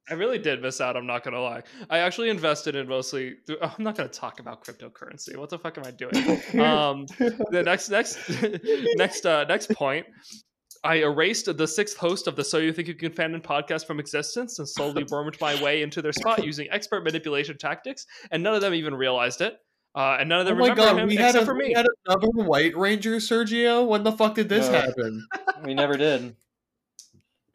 I 0.08 0.14
really 0.14 0.38
did 0.38 0.62
miss 0.62 0.80
out. 0.80 0.96
I'm 0.96 1.06
not 1.06 1.24
gonna 1.24 1.40
lie. 1.40 1.64
I 1.90 1.98
actually 1.98 2.30
invested 2.30 2.76
in 2.76 2.86
mostly. 2.86 3.34
I'm 3.60 3.82
not 3.82 3.96
gonna 3.96 4.08
talk 4.08 4.38
about 4.38 4.64
cryptocurrency. 4.64 5.36
What 5.36 5.50
the 5.50 5.58
fuck 5.58 5.78
am 5.78 5.84
I 5.84 5.90
doing? 5.90 6.14
um, 6.64 7.06
the 7.50 7.62
next 7.64 7.88
next 7.88 8.18
next 8.96 9.26
uh, 9.26 9.42
next 9.48 9.70
point. 9.72 10.06
I 10.84 10.96
erased 10.96 11.54
the 11.56 11.66
sixth 11.68 11.96
host 11.96 12.26
of 12.26 12.34
the 12.34 12.44
So 12.44 12.58
You 12.58 12.72
Think 12.72 12.88
You 12.88 12.94
Can 12.94 13.12
Fanon 13.12 13.42
podcast 13.42 13.86
from 13.86 14.00
existence 14.00 14.58
and 14.58 14.68
slowly 14.68 15.04
wormed 15.10 15.36
my 15.40 15.60
way 15.62 15.82
into 15.82 16.02
their 16.02 16.12
spot 16.12 16.44
using 16.44 16.68
expert 16.70 17.04
manipulation 17.04 17.56
tactics, 17.56 18.06
and 18.32 18.42
none 18.42 18.54
of 18.54 18.60
them 18.60 18.74
even 18.74 18.94
realized 18.94 19.40
it. 19.40 19.58
Uh, 19.94 20.16
and 20.18 20.28
none 20.28 20.40
of 20.40 20.46
them 20.46 20.54
Oh 20.60 20.66
them 20.66 20.76
my 20.76 20.82
remember 20.82 20.92
god, 20.94 21.02
him 21.02 21.08
we 21.08 21.16
had, 21.16 21.26
except 21.30 21.42
a, 21.42 21.46
for 21.46 21.54
me. 21.54 21.68
we 21.68 21.74
had 21.74 21.86
another 22.06 22.28
White 22.48 22.76
Ranger, 22.76 23.16
Sergio. 23.16 23.86
When 23.86 24.02
the 24.02 24.12
fuck 24.12 24.34
did 24.34 24.48
this 24.48 24.66
No. 24.68 24.72
happen? 24.80 25.26
We 25.64 25.74
never 25.74 25.96
did. 25.96 26.34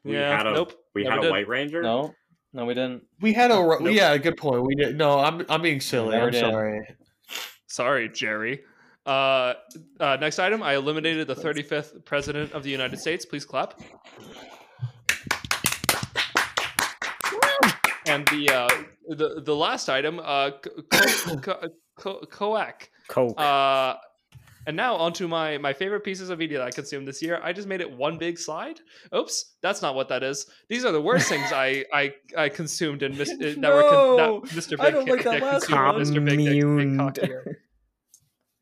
We 0.05 0.13
yeah, 0.13 0.37
had 0.37 0.47
a 0.47 0.53
nope. 0.53 0.73
we 0.95 1.03
never 1.03 1.15
had 1.15 1.19
a 1.19 1.21
did. 1.23 1.31
White 1.31 1.47
Ranger. 1.49 1.81
No, 1.81 2.13
no, 2.53 2.65
we 2.65 2.73
didn't. 2.75 3.03
We 3.19 3.33
had 3.33 3.51
a 3.51 3.55
Nope. 3.55 3.81
yeah, 3.89 4.15
good 4.17 4.37
point. 4.37 4.63
We 4.65 4.75
did 4.75 4.97
no. 4.97 5.19
I'm 5.19 5.45
I'm 5.49 5.61
being 5.61 5.81
silly. 5.81 6.15
I'm 6.15 6.31
did. 6.31 6.39
sorry. 6.39 6.87
Sorry, 7.65 8.07
Jerry. 8.07 8.61
Uh, 9.07 9.53
uh, 10.01 10.17
next 10.19 10.37
item, 10.37 10.61
I 10.61 10.75
eliminated 10.75 11.27
the 11.27 11.35
35th 11.35 12.03
president 12.03 12.51
of 12.51 12.63
the 12.63 12.69
United 12.69 12.99
States. 12.99 13.25
Please 13.25 13.45
clap. 13.45 13.79
And 18.05 18.25
the 18.27 18.49
uh, 18.49 18.69
the 19.15 19.41
the 19.41 19.55
last 19.55 19.89
item, 19.89 20.19
uh, 20.23 20.51
co- 20.61 21.37
co- 21.41 21.69
co- 21.97 22.21
coac. 22.29 22.89
Coke. 23.09 23.39
Uh, 23.39 23.95
and 24.65 24.75
now 24.77 24.95
onto 24.95 25.27
my 25.27 25.57
my 25.57 25.73
favorite 25.73 26.01
pieces 26.01 26.29
of 26.29 26.39
media 26.39 26.57
that 26.59 26.67
I 26.67 26.71
consumed 26.71 27.07
this 27.07 27.21
year. 27.21 27.39
I 27.43 27.51
just 27.53 27.67
made 27.67 27.81
it 27.81 27.91
one 27.91 28.17
big 28.17 28.37
slide. 28.37 28.79
Oops, 29.15 29.55
that's 29.61 29.81
not 29.81 29.95
what 29.95 30.07
that 30.09 30.23
is. 30.23 30.45
These 30.69 30.85
are 30.85 30.91
the 30.93 31.01
worst 31.01 31.27
things 31.33 31.51
I 31.53 31.83
I, 31.93 32.13
I 32.37 32.49
consumed 32.49 33.03
in 33.03 33.17
mis- 33.17 33.29
that 33.39 33.57
were 33.61 33.89
con- 33.89 34.17
that 34.17 34.51
Mr. 34.55 34.71
Big 34.71 34.79
I 34.79 34.91
don't 34.91 35.07
like 35.09 35.23
that 35.23 35.41
last 35.41 35.69
in 35.69 35.75
Mr. 35.75 36.23
Big 36.25 36.39
Dick, 36.39 36.77
Big 36.77 36.97
Cock 36.97 37.17
here. 37.21 37.61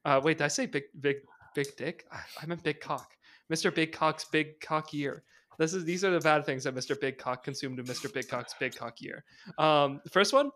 Uh, 0.05 0.21
wait, 0.23 0.37
did 0.37 0.45
I 0.45 0.49
say 0.49 0.67
big, 0.67 0.83
big, 1.01 1.17
big 1.53 1.67
dick? 1.75 2.05
I, 2.11 2.19
I 2.41 2.45
meant 2.45 2.63
big 2.63 2.79
cock. 2.79 3.11
Mr. 3.51 3.73
Big 3.73 3.91
Cock's 3.91 4.25
big 4.25 4.59
cock 4.59 4.93
year. 4.93 5.23
This 5.57 5.73
is 5.73 5.85
these 5.85 6.03
are 6.03 6.11
the 6.11 6.19
bad 6.19 6.45
things 6.45 6.63
that 6.63 6.75
Mr. 6.75 6.99
Big 6.99 7.17
Cock 7.17 7.43
consumed 7.43 7.79
in 7.79 7.85
Mr. 7.85 8.13
Big 8.13 8.27
Cock's 8.27 8.53
big 8.59 8.75
cock 8.75 9.01
year. 9.01 9.23
Um, 9.57 10.01
the 10.03 10.09
first 10.09 10.33
one, 10.33 10.51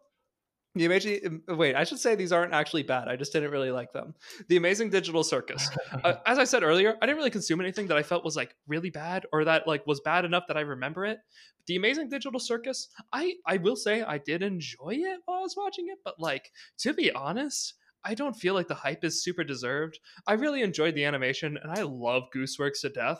the 0.76 0.86
amazing. 0.86 1.42
Wait, 1.48 1.76
I 1.76 1.84
should 1.84 2.00
say 2.00 2.16
these 2.16 2.32
aren't 2.32 2.54
actually 2.54 2.84
bad. 2.84 3.08
I 3.08 3.16
just 3.16 3.34
didn't 3.34 3.52
really 3.52 3.72
like 3.72 3.92
them. 3.92 4.14
The 4.50 4.58
Amazing 4.58 4.92
Digital 4.92 5.24
Circus. 5.24 5.70
Uh, 6.04 6.14
as 6.26 6.38
I 6.38 6.44
said 6.44 6.64
earlier, 6.64 6.96
I 7.02 7.06
didn't 7.06 7.18
really 7.18 7.32
consume 7.32 7.60
anything 7.60 7.88
that 7.88 7.98
I 7.98 8.04
felt 8.04 8.24
was 8.24 8.36
like 8.36 8.56
really 8.68 8.90
bad 8.90 9.26
or 9.34 9.44
that 9.44 9.68
like 9.68 9.86
was 9.86 10.00
bad 10.00 10.24
enough 10.24 10.44
that 10.48 10.56
I 10.56 10.62
remember 10.62 11.06
it. 11.06 11.18
The 11.66 11.76
Amazing 11.76 12.10
Digital 12.10 12.40
Circus, 12.40 12.90
I 13.12 13.34
I 13.46 13.58
will 13.58 13.76
say 13.76 14.04
I 14.04 14.20
did 14.20 14.44
enjoy 14.44 14.92
it 14.92 15.20
while 15.26 15.40
I 15.40 15.42
was 15.42 15.58
watching 15.58 15.88
it, 15.90 15.98
but 16.06 16.20
like 16.20 16.52
to 16.80 16.94
be 16.94 17.12
honest, 17.12 17.74
I 18.04 18.14
don't 18.14 18.36
feel 18.36 18.54
like 18.54 18.68
the 18.68 18.76
hype 18.76 19.04
is 19.04 19.24
super 19.24 19.44
deserved. 19.44 20.00
I 20.28 20.34
really 20.34 20.62
enjoyed 20.62 20.96
the 20.96 21.06
animation 21.06 21.58
and 21.62 21.72
I 21.72 21.84
love 21.84 22.24
Gooseworks 22.36 22.82
to 22.82 22.90
death, 22.90 23.20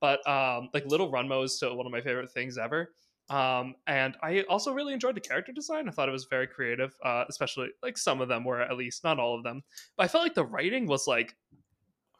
but 0.00 0.26
um 0.28 0.68
like 0.74 0.86
Little 0.86 1.10
Runmo 1.12 1.44
is 1.44 1.56
still 1.56 1.76
one 1.76 1.86
of 1.86 1.92
my 1.92 2.00
favorite 2.00 2.32
things 2.32 2.58
ever. 2.58 2.90
Um, 3.30 3.76
and 3.86 4.16
I 4.24 4.42
also 4.48 4.72
really 4.72 4.92
enjoyed 4.92 5.14
the 5.14 5.20
character 5.20 5.52
design. 5.52 5.88
I 5.88 5.92
thought 5.92 6.08
it 6.08 6.12
was 6.12 6.26
very 6.28 6.48
creative, 6.48 6.92
uh, 7.04 7.24
especially 7.28 7.68
like 7.80 7.96
some 7.96 8.20
of 8.20 8.28
them 8.28 8.42
were 8.44 8.60
at 8.60 8.76
least, 8.76 9.04
not 9.04 9.20
all 9.20 9.36
of 9.36 9.44
them. 9.44 9.62
But 9.96 10.02
I 10.04 10.08
felt 10.08 10.24
like 10.24 10.34
the 10.34 10.44
writing 10.44 10.86
was 10.86 11.06
like 11.06 11.36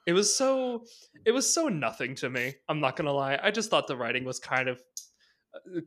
it 0.06 0.12
was 0.12 0.34
so 0.34 0.84
it 1.26 1.32
was 1.32 1.52
so 1.52 1.68
nothing 1.68 2.14
to 2.16 2.30
me. 2.30 2.54
I'm 2.68 2.80
not 2.80 2.96
gonna 2.96 3.12
lie. 3.12 3.38
I 3.42 3.50
just 3.50 3.70
thought 3.70 3.88
the 3.88 3.96
writing 3.96 4.24
was 4.24 4.38
kind 4.38 4.68
of 4.68 4.80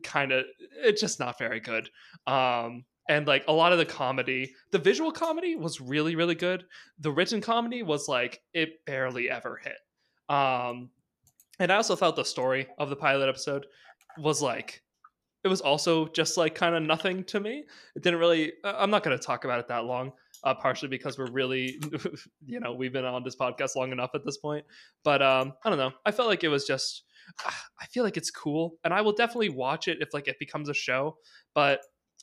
kind 0.02 0.30
of 0.30 0.44
it's 0.82 1.00
just 1.00 1.18
not 1.18 1.38
very 1.38 1.60
good. 1.60 1.88
Um 2.26 2.84
and 3.08 3.26
like 3.26 3.44
a 3.48 3.52
lot 3.52 3.72
of 3.72 3.78
the 3.78 3.84
comedy 3.84 4.54
the 4.70 4.78
visual 4.78 5.12
comedy 5.12 5.56
was 5.56 5.80
really 5.80 6.16
really 6.16 6.34
good. 6.34 6.64
The 6.98 7.12
written 7.12 7.40
comedy 7.40 7.82
was 7.82 8.08
like 8.08 8.40
it 8.52 8.84
barely 8.86 9.30
ever 9.30 9.60
hit. 9.62 9.78
Um 10.28 10.90
and 11.60 11.70
i 11.70 11.76
also 11.76 11.96
felt 11.96 12.16
the 12.16 12.24
story 12.24 12.66
of 12.78 12.90
the 12.90 12.96
pilot 12.96 13.28
episode 13.28 13.66
was 14.18 14.42
like 14.42 14.82
it 15.44 15.48
was 15.48 15.60
also 15.60 16.08
just 16.08 16.38
like 16.38 16.54
kind 16.54 16.74
of 16.74 16.82
nothing 16.82 17.22
to 17.24 17.38
me. 17.38 17.64
It 17.94 18.02
didn't 18.02 18.18
really 18.18 18.52
uh, 18.64 18.74
i'm 18.78 18.90
not 18.90 19.02
going 19.02 19.16
to 19.16 19.22
talk 19.24 19.44
about 19.44 19.60
it 19.60 19.68
that 19.68 19.84
long 19.84 20.12
uh, 20.42 20.54
partially 20.54 20.88
because 20.88 21.18
we're 21.18 21.30
really 21.30 21.80
you 22.46 22.60
know 22.60 22.74
we've 22.74 22.92
been 22.92 23.04
on 23.04 23.24
this 23.24 23.36
podcast 23.36 23.76
long 23.76 23.92
enough 23.92 24.10
at 24.14 24.24
this 24.24 24.38
point. 24.38 24.64
But 25.02 25.22
um 25.22 25.52
i 25.64 25.68
don't 25.68 25.78
know. 25.78 25.92
I 26.04 26.10
felt 26.10 26.28
like 26.28 26.44
it 26.44 26.48
was 26.48 26.64
just 26.66 27.04
i 27.80 27.86
feel 27.86 28.04
like 28.04 28.18
it's 28.18 28.30
cool 28.30 28.74
and 28.84 28.92
i 28.92 29.00
will 29.00 29.14
definitely 29.14 29.48
watch 29.48 29.88
it 29.88 29.96
if 30.02 30.12
like 30.12 30.28
it 30.28 30.38
becomes 30.38 30.68
a 30.68 30.74
show. 30.74 31.16
But 31.54 31.80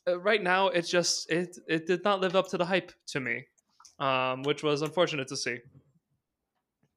right 0.07 0.41
now 0.41 0.67
it's 0.67 0.89
just 0.89 1.31
it 1.31 1.57
it 1.67 1.87
did 1.87 2.03
not 2.03 2.21
live 2.21 2.35
up 2.35 2.49
to 2.49 2.57
the 2.57 2.65
hype 2.65 2.91
to 3.07 3.19
me 3.19 3.45
um 3.99 4.43
which 4.43 4.63
was 4.63 4.81
unfortunate 4.81 5.27
to 5.27 5.37
see. 5.37 5.57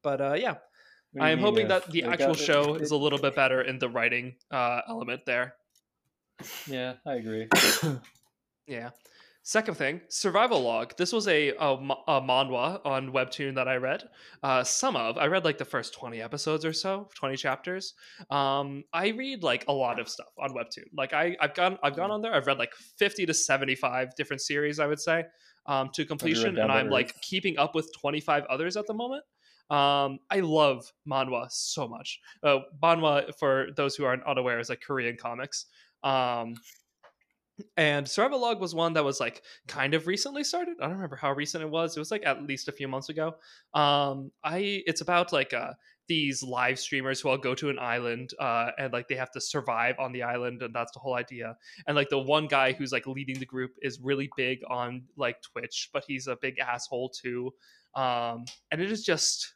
But 0.03 0.21
uh 0.21 0.35
yeah. 0.35 0.57
I 1.21 1.31
am 1.31 1.39
hoping 1.39 1.67
uh, 1.67 1.81
that 1.81 1.91
the 1.93 2.03
actual 2.03 2.35
show 2.35 2.75
is 2.75 2.91
a 2.91 2.97
little 2.97 3.21
bit 3.21 3.37
better 3.37 3.63
in 3.63 3.79
the 3.79 3.89
writing 3.89 4.35
uh 4.51 4.81
element 4.89 5.23
there. 5.27 5.55
Yeah, 6.67 6.95
I 7.07 7.15
agree. 7.15 7.49
Yeah. 8.67 8.91
Second 9.47 9.75
thing, 9.75 10.01
Survival 10.09 10.62
Log. 10.62 10.97
This 10.97 11.12
was 11.12 11.29
a, 11.29 11.51
a, 11.51 11.75
a 12.09 12.21
manhwa 12.23 12.81
on 12.87 13.12
Webtoon 13.12 13.55
that 13.57 13.69
I 13.69 13.77
read. 13.77 14.03
Uh, 14.43 14.65
some 14.65 14.97
of 14.97 15.19
I 15.19 15.27
read 15.27 15.45
like 15.45 15.59
the 15.59 15.66
first 15.66 15.93
twenty 15.93 16.23
episodes 16.23 16.65
or 16.65 16.73
so, 16.73 17.11
twenty 17.15 17.37
chapters. 17.37 17.93
Um, 18.31 18.85
I 18.95 19.09
read 19.09 19.43
like 19.43 19.66
a 19.69 19.73
lot 19.73 20.01
of 20.01 20.09
stuff 20.09 20.33
on 20.39 20.55
Webtoon. 20.55 20.87
Like 20.97 21.12
I, 21.12 21.37
I've 21.43 21.53
gone, 21.53 21.79
I've 21.83 21.95
gone 21.95 22.11
on 22.11 22.23
there. 22.23 22.33
I've 22.33 22.47
read 22.47 22.59
like 22.59 22.73
fifty 22.99 23.27
to 23.27 23.35
seventy-five 23.35 24.15
different 24.16 24.41
series. 24.41 24.81
I 24.81 24.87
would 24.87 24.99
say 24.99 25.25
um, 25.66 25.91
to 25.93 26.07
completion, 26.07 26.59
and 26.59 26.73
I'm 26.73 26.89
like 26.89 27.15
keeping 27.21 27.59
up 27.59 27.75
with 27.75 27.93
twenty-five 28.01 28.45
others 28.49 28.79
at 28.79 28.87
the 28.87 28.95
moment. 28.95 29.25
Um, 29.69 30.21
I 30.31 30.41
love 30.41 30.91
manhwa 31.07 31.49
so 31.51 31.87
much. 31.87 32.19
Uh, 32.43 32.61
manhwa, 32.83 33.31
for 33.39 33.66
those 33.77 33.95
who 33.95 34.07
aren't 34.07 34.25
unaware, 34.25 34.59
is 34.59 34.71
like 34.71 34.81
Korean 34.81 35.19
comics. 35.21 35.66
Um, 36.03 36.55
and 37.77 38.09
Survival 38.09 38.41
Log 38.41 38.61
was 38.61 38.75
one 38.75 38.93
that 38.95 39.05
was 39.05 39.21
like 39.21 39.43
kind 39.69 39.95
of 39.95 40.07
recently 40.07 40.45
started. 40.45 40.77
I 40.81 40.87
don't 40.87 40.97
remember 40.97 41.17
how 41.17 41.33
recent 41.33 41.63
it 41.63 41.71
was. 41.71 41.97
It 41.97 42.01
was 42.01 42.11
like 42.11 42.27
at 42.27 42.43
least 42.43 42.69
a 42.69 42.73
few 42.73 42.89
months 42.89 43.09
ago. 43.09 43.37
Um, 43.75 44.33
I 44.43 44.83
it's 44.87 45.01
about 45.01 45.33
like 45.33 45.53
uh 45.53 45.73
these 46.07 46.43
live 46.43 46.79
streamers 46.79 47.21
who 47.21 47.31
all 47.31 47.39
go 47.39 47.55
to 47.55 47.71
an 47.71 47.79
island 47.79 48.31
uh 48.39 48.71
and 48.77 48.93
like 48.93 49.09
they 49.09 49.15
have 49.15 49.31
to 49.31 49.41
survive 49.41 49.99
on 49.99 50.13
the 50.13 50.23
island 50.23 50.61
and 50.63 50.75
that's 50.75 50.93
the 50.93 50.99
whole 50.99 51.15
idea. 51.15 51.57
And 51.87 51.97
like 51.97 52.09
the 52.11 52.19
one 52.19 52.47
guy 52.47 52.73
who's 52.73 52.93
like 52.93 53.07
leading 53.07 53.39
the 53.39 53.47
group 53.47 53.73
is 53.83 54.01
really 54.01 54.31
big 54.37 54.61
on 54.69 55.05
like 55.17 55.41
Twitch, 55.43 55.91
but 55.93 56.05
he's 56.07 56.27
a 56.27 56.37
big 56.43 56.59
asshole 56.59 57.11
too. 57.11 57.53
Um, 57.95 58.45
and 58.71 58.81
it 58.81 58.91
is 58.91 59.05
just 59.05 59.55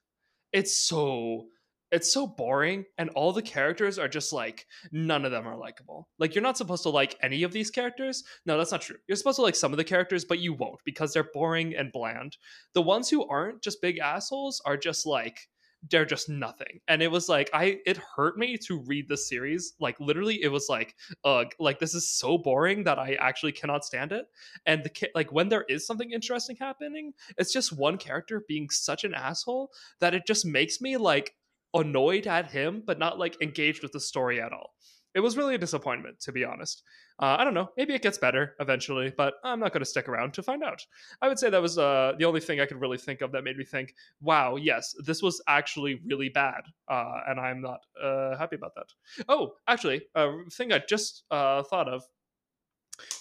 it's 0.53 0.77
so 0.77 1.47
it's 1.91 2.13
so 2.13 2.27
boring 2.27 2.85
and 2.99 3.11
all 3.11 3.33
the 3.33 3.43
characters 3.43 3.99
are 3.99 4.09
just 4.09 4.33
like 4.33 4.67
none 4.93 5.25
of 5.25 5.31
them 5.31 5.47
are 5.47 5.57
likable. 5.57 6.09
Like 6.19 6.35
you're 6.35 6.43
not 6.43 6.59
supposed 6.59 6.83
to 6.83 6.91
like 6.91 7.17
any 7.23 7.43
of 7.43 7.53
these 7.53 7.71
characters. 7.71 8.25
No, 8.47 8.59
that's 8.59 8.73
not 8.73 8.83
true. 8.83 8.97
You're 9.07 9.17
supposed 9.17 9.37
to 9.37 9.43
like 9.43 9.57
some 9.57 9.73
of 9.73 9.79
the 9.79 9.85
characters, 9.85 10.25
but 10.25 10.39
you 10.39 10.53
won't 10.53 10.81
because 10.85 11.13
they're 11.13 11.31
boring 11.33 11.75
and 11.75 11.93
bland. 11.93 12.37
The 12.75 12.83
ones 12.83 13.09
who 13.09 13.27
aren't 13.27 13.63
just 13.63 13.83
big 13.83 13.99
assholes 13.99 14.61
are 14.65 14.77
just 14.77 15.07
like 15.07 15.49
they're 15.91 16.05
just 16.05 16.29
nothing. 16.29 16.81
And 16.89 17.03
it 17.03 17.11
was 17.11 17.29
like 17.29 17.51
I 17.53 17.79
it 17.87 17.99
hurt 17.99 18.37
me 18.37 18.59
to 18.67 18.83
read 18.87 19.09
the 19.09 19.17
series. 19.17 19.75
Like 19.81 19.99
literally 20.01 20.43
it 20.43 20.49
was 20.49 20.67
like 20.69 20.95
ugh, 21.25 21.53
like 21.59 21.79
this 21.79 21.95
is 21.95 22.13
so 22.13 22.37
boring 22.37 22.85
that 22.85 22.99
I 22.99 23.15
actually 23.15 23.53
cannot 23.53 23.85
stand 23.85 24.13
it. 24.13 24.27
And 24.67 24.83
the 24.83 25.09
like 25.15 25.33
when 25.33 25.49
there 25.49 25.65
is 25.69 25.87
something 25.87 26.11
interesting 26.11 26.57
happening, 26.59 27.13
it's 27.37 27.53
just 27.53 27.73
one 27.79 27.97
character 27.97 28.43
being 28.49 28.69
such 28.71 29.05
an 29.05 29.15
asshole 29.15 29.71
that 30.01 30.15
it 30.15 30.27
just 30.27 30.45
makes 30.45 30.81
me 30.81 30.97
like 30.97 31.35
annoyed 31.79 32.27
at 32.27 32.51
him, 32.51 32.83
but 32.87 32.99
not 32.99 33.19
like 33.19 33.41
engaged 33.41 33.83
with 33.83 33.93
the 33.93 34.01
story 34.01 34.41
at 34.41 34.53
all. 34.53 34.75
It 35.15 35.21
was 35.21 35.37
really 35.37 35.55
a 35.55 35.59
disappointment, 35.59 36.21
to 36.21 36.33
be 36.33 36.45
honest. 36.45 36.83
Uh, 37.21 37.37
I 37.39 37.45
don't 37.45 37.55
know. 37.55 37.71
Maybe 37.77 37.95
it 37.95 38.03
gets 38.03 38.19
better 38.19 38.55
eventually, 38.61 39.13
but 39.17 39.35
I'm 39.43 39.59
not 39.59 39.73
going 39.73 39.81
to 39.81 39.89
stick 39.89 40.09
around 40.09 40.35
to 40.35 40.43
find 40.43 40.63
out. 40.63 40.85
I 41.21 41.29
would 41.29 41.39
say 41.39 41.51
that 41.51 41.63
was 41.63 41.79
uh, 41.79 42.13
the 42.19 42.25
only 42.25 42.41
thing 42.41 42.61
I 42.61 42.67
could 42.67 42.81
really 42.81 42.99
think 42.99 43.23
of 43.23 43.33
that 43.33 43.43
made 43.43 43.57
me 43.57 43.65
think, 43.65 43.95
wow, 44.21 44.57
yes, 44.57 44.95
this 45.05 45.23
was 45.23 45.43
actually 45.49 46.01
really 46.07 46.29
bad. 46.29 46.61
Uh, 46.89 47.21
and 47.27 47.41
I'm 47.41 47.61
not 47.61 47.81
uh, 48.01 48.37
happy 48.37 48.57
about 48.57 48.75
that. 48.77 49.25
Oh, 49.29 49.55
actually, 49.67 50.03
a 50.15 50.31
thing 50.53 50.73
I 50.73 50.83
just 50.89 51.25
uh, 51.31 51.65
thought 51.65 51.89
of 51.89 52.05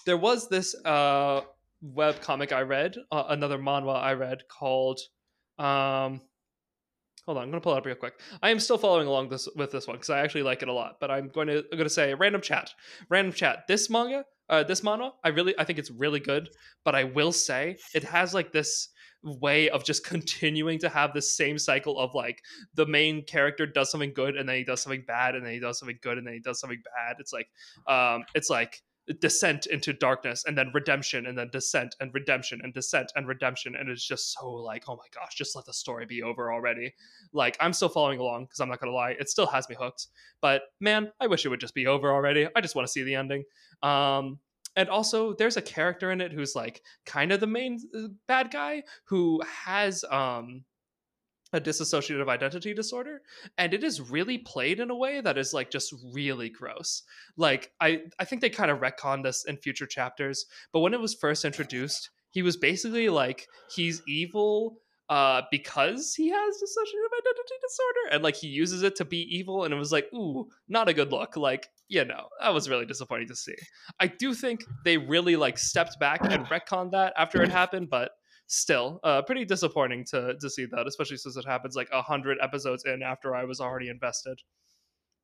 there 0.06 0.18
was 0.18 0.48
this 0.50 0.76
uh, 0.86 1.42
web 1.82 2.22
comic 2.22 2.52
I 2.52 2.62
read, 2.62 2.96
another 3.12 3.58
manhwa 3.58 3.96
I 3.96 4.14
read 4.14 4.44
called. 4.48 5.00
Um, 5.58 6.22
hold 7.28 7.38
on, 7.38 7.44
I'm 7.44 7.52
gonna 7.52 7.62
pull 7.62 7.74
it 7.74 7.78
up 7.78 7.86
real 7.86 7.96
quick. 7.96 8.20
I 8.42 8.50
am 8.50 8.60
still 8.60 8.78
following 8.78 9.06
along 9.06 9.30
this 9.30 9.48
with 9.56 9.72
this 9.72 9.86
one 9.86 9.98
because 9.98 10.10
I 10.10 10.20
actually 10.20 10.44
like 10.44 10.64
it 10.64 10.70
a 10.70 10.74
lot. 10.74 10.98
But 11.00 11.12
I'm 11.12 11.28
going 11.28 11.48
to 11.48 11.58
I'm 11.58 11.78
going 11.78 11.84
to 11.84 11.90
say 11.90 12.14
random 12.14 12.42
chat, 12.42 12.74
random 13.10 13.34
chat. 13.34 13.66
This 13.68 13.90
manga, 13.90 14.24
uh, 14.50 14.64
this 14.64 14.82
manhwa, 14.82 15.12
I 15.24 15.30
really 15.30 15.54
I 15.60 15.66
think 15.66 15.78
it's 15.78 15.92
really 15.92 16.22
good. 16.22 16.50
But 16.86 16.96
I 16.96 17.04
will 17.04 17.34
say 17.34 17.78
it 17.94 18.04
has 18.06 18.34
like 18.34 18.54
this 18.54 18.90
way 19.24 19.70
of 19.70 19.84
just 19.84 20.06
continuing 20.06 20.80
to 20.80 20.90
have 20.90 21.14
the 21.14 21.22
same 21.22 21.58
cycle 21.58 22.00
of 22.00 22.16
like 22.16 22.42
the 22.76 22.86
main 22.86 23.24
character 23.26 23.66
does 23.66 23.92
something 23.92 24.14
good 24.14 24.38
and 24.38 24.48
then 24.48 24.56
he 24.56 24.64
does 24.64 24.82
something 24.82 25.04
bad 25.06 25.36
and 25.36 25.46
then 25.46 25.54
he 25.54 25.60
does 25.60 25.78
something 25.78 26.00
good 26.02 26.18
and 26.18 26.26
then 26.26 26.34
he 26.34 26.40
does 26.40 26.62
something 26.62 26.82
bad. 26.96 27.18
It's 27.20 27.34
like 27.34 27.50
um 27.88 28.24
it's 28.36 28.50
like 28.50 28.82
descent 29.20 29.66
into 29.68 29.94
darkness 29.94 30.44
and 30.46 30.58
then 30.58 30.72
redemption 30.74 31.26
and 31.26 31.38
then 31.38 31.50
descent 31.50 31.96
and 32.00 32.14
redemption 32.14 32.60
and 32.64 32.74
descent 32.74 33.12
and 33.16 33.28
redemption. 33.28 33.76
And 33.76 33.90
it's 33.90 34.06
just 34.06 34.34
so 34.34 34.50
like 34.50 34.84
oh 34.88 34.96
my 34.96 35.08
gosh 35.14 35.36
just 35.36 35.56
let 35.56 35.66
the 35.66 35.74
story 35.74 36.06
be 36.06 36.24
over 36.24 36.52
already. 36.52 36.94
Like 37.34 37.58
i'm 37.60 37.74
still 37.74 37.90
following 37.90 38.20
along 38.20 38.46
because 38.46 38.60
i'm 38.60 38.70
not 38.70 38.80
gonna 38.80 38.92
lie 38.92 39.12
it 39.12 39.30
still 39.30 39.48
has 39.48 39.70
me 39.70 39.76
hooked. 39.80 40.08
But 40.42 40.64
man 40.80 41.12
i 41.20 41.28
wish 41.28 41.46
it 41.46 41.50
would 41.50 41.62
just 41.62 41.76
be 41.76 41.88
over 41.88 42.12
already. 42.12 42.48
I 42.56 42.62
just 42.62 42.76
want 42.76 42.88
to 42.88 42.92
see 42.92 43.04
the 43.04 43.16
ending. 43.16 43.44
Um 43.82 44.40
and 44.76 44.90
also 44.90 45.34
there's 45.34 45.58
a 45.58 45.62
character 45.62 46.12
in 46.12 46.22
it 46.22 46.32
who's 46.32 46.56
like 46.56 46.82
kind 47.06 47.32
of 47.32 47.40
the 47.40 47.48
main 47.48 47.80
uh, 47.96 48.08
bad 48.28 48.52
guy 48.52 48.84
who 49.06 49.42
has 49.66 50.06
um 50.12 50.64
a 51.54 51.62
dissociative 51.62 52.28
identity 52.28 52.74
disorder 52.74 53.22
and 53.58 53.74
it 53.74 53.84
is 53.84 54.02
really 54.02 54.38
played 54.38 54.80
in 54.80 54.90
a 54.90 54.96
way 54.96 55.22
that 55.22 55.38
is 55.38 55.54
like 55.54 55.70
just 55.70 55.94
really 56.14 56.50
gross. 56.50 57.04
Like 57.38 57.72
i 57.80 58.02
i 58.20 58.26
think 58.26 58.42
they 58.42 58.50
kind 58.50 58.72
of 58.72 58.80
retcon 58.80 59.24
this 59.24 59.46
in 59.46 59.58
future 59.58 59.88
chapters 59.88 60.46
but 60.72 60.80
when 60.80 60.94
it 60.94 61.00
was 61.00 61.14
first 61.14 61.46
introduced 61.46 62.10
he 62.32 62.42
was 62.42 62.58
basically 62.58 63.10
like 63.10 63.48
he's 63.74 64.02
evil 64.08 64.80
uh 65.10 65.42
because 65.52 66.14
he 66.16 66.30
has 66.30 66.56
dissociative 66.56 67.14
identity 67.20 67.56
disorder 67.62 68.00
and 68.12 68.24
like 68.24 68.36
he 68.36 68.48
uses 68.48 68.84
it 68.84 68.96
to 68.96 69.06
be 69.06 69.22
evil 69.36 69.64
and 69.64 69.74
it 69.74 69.78
was 69.78 69.92
like 69.92 70.08
ooh 70.14 70.48
not 70.68 70.90
a 70.90 70.94
good 70.94 71.12
look. 71.12 71.38
Like 71.38 71.68
you 71.88 72.04
know 72.04 72.28
that 72.42 72.54
was 72.54 72.70
really 72.70 72.86
disappointing 72.86 73.30
to 73.30 73.36
see. 73.36 73.56
I 74.00 74.08
do 74.08 74.34
think 74.34 74.66
they 74.84 74.98
really 74.98 75.38
like 75.38 75.58
stepped 75.58 75.98
back 76.00 76.20
and 76.24 76.46
retconned 76.48 76.92
that 76.92 77.14
after 77.16 77.42
it 77.42 77.50
happened 77.50 77.90
but 77.90 78.12
still 78.48 79.00
uh 79.04 79.22
pretty 79.22 79.46
disappointing 79.46 80.04
to 80.06 80.36
to 80.40 80.50
see 80.50 80.66
that 80.66 80.88
especially 80.88 81.18
since 81.18 81.36
it 81.36 81.46
happens 81.46 81.76
like 81.76 81.90
a 81.92 82.02
hundred 82.02 82.38
episodes 82.42 82.86
in 82.86 83.04
after 83.04 83.36
i 83.36 83.44
was 83.44 83.60
already 83.60 83.90
invested 83.90 84.40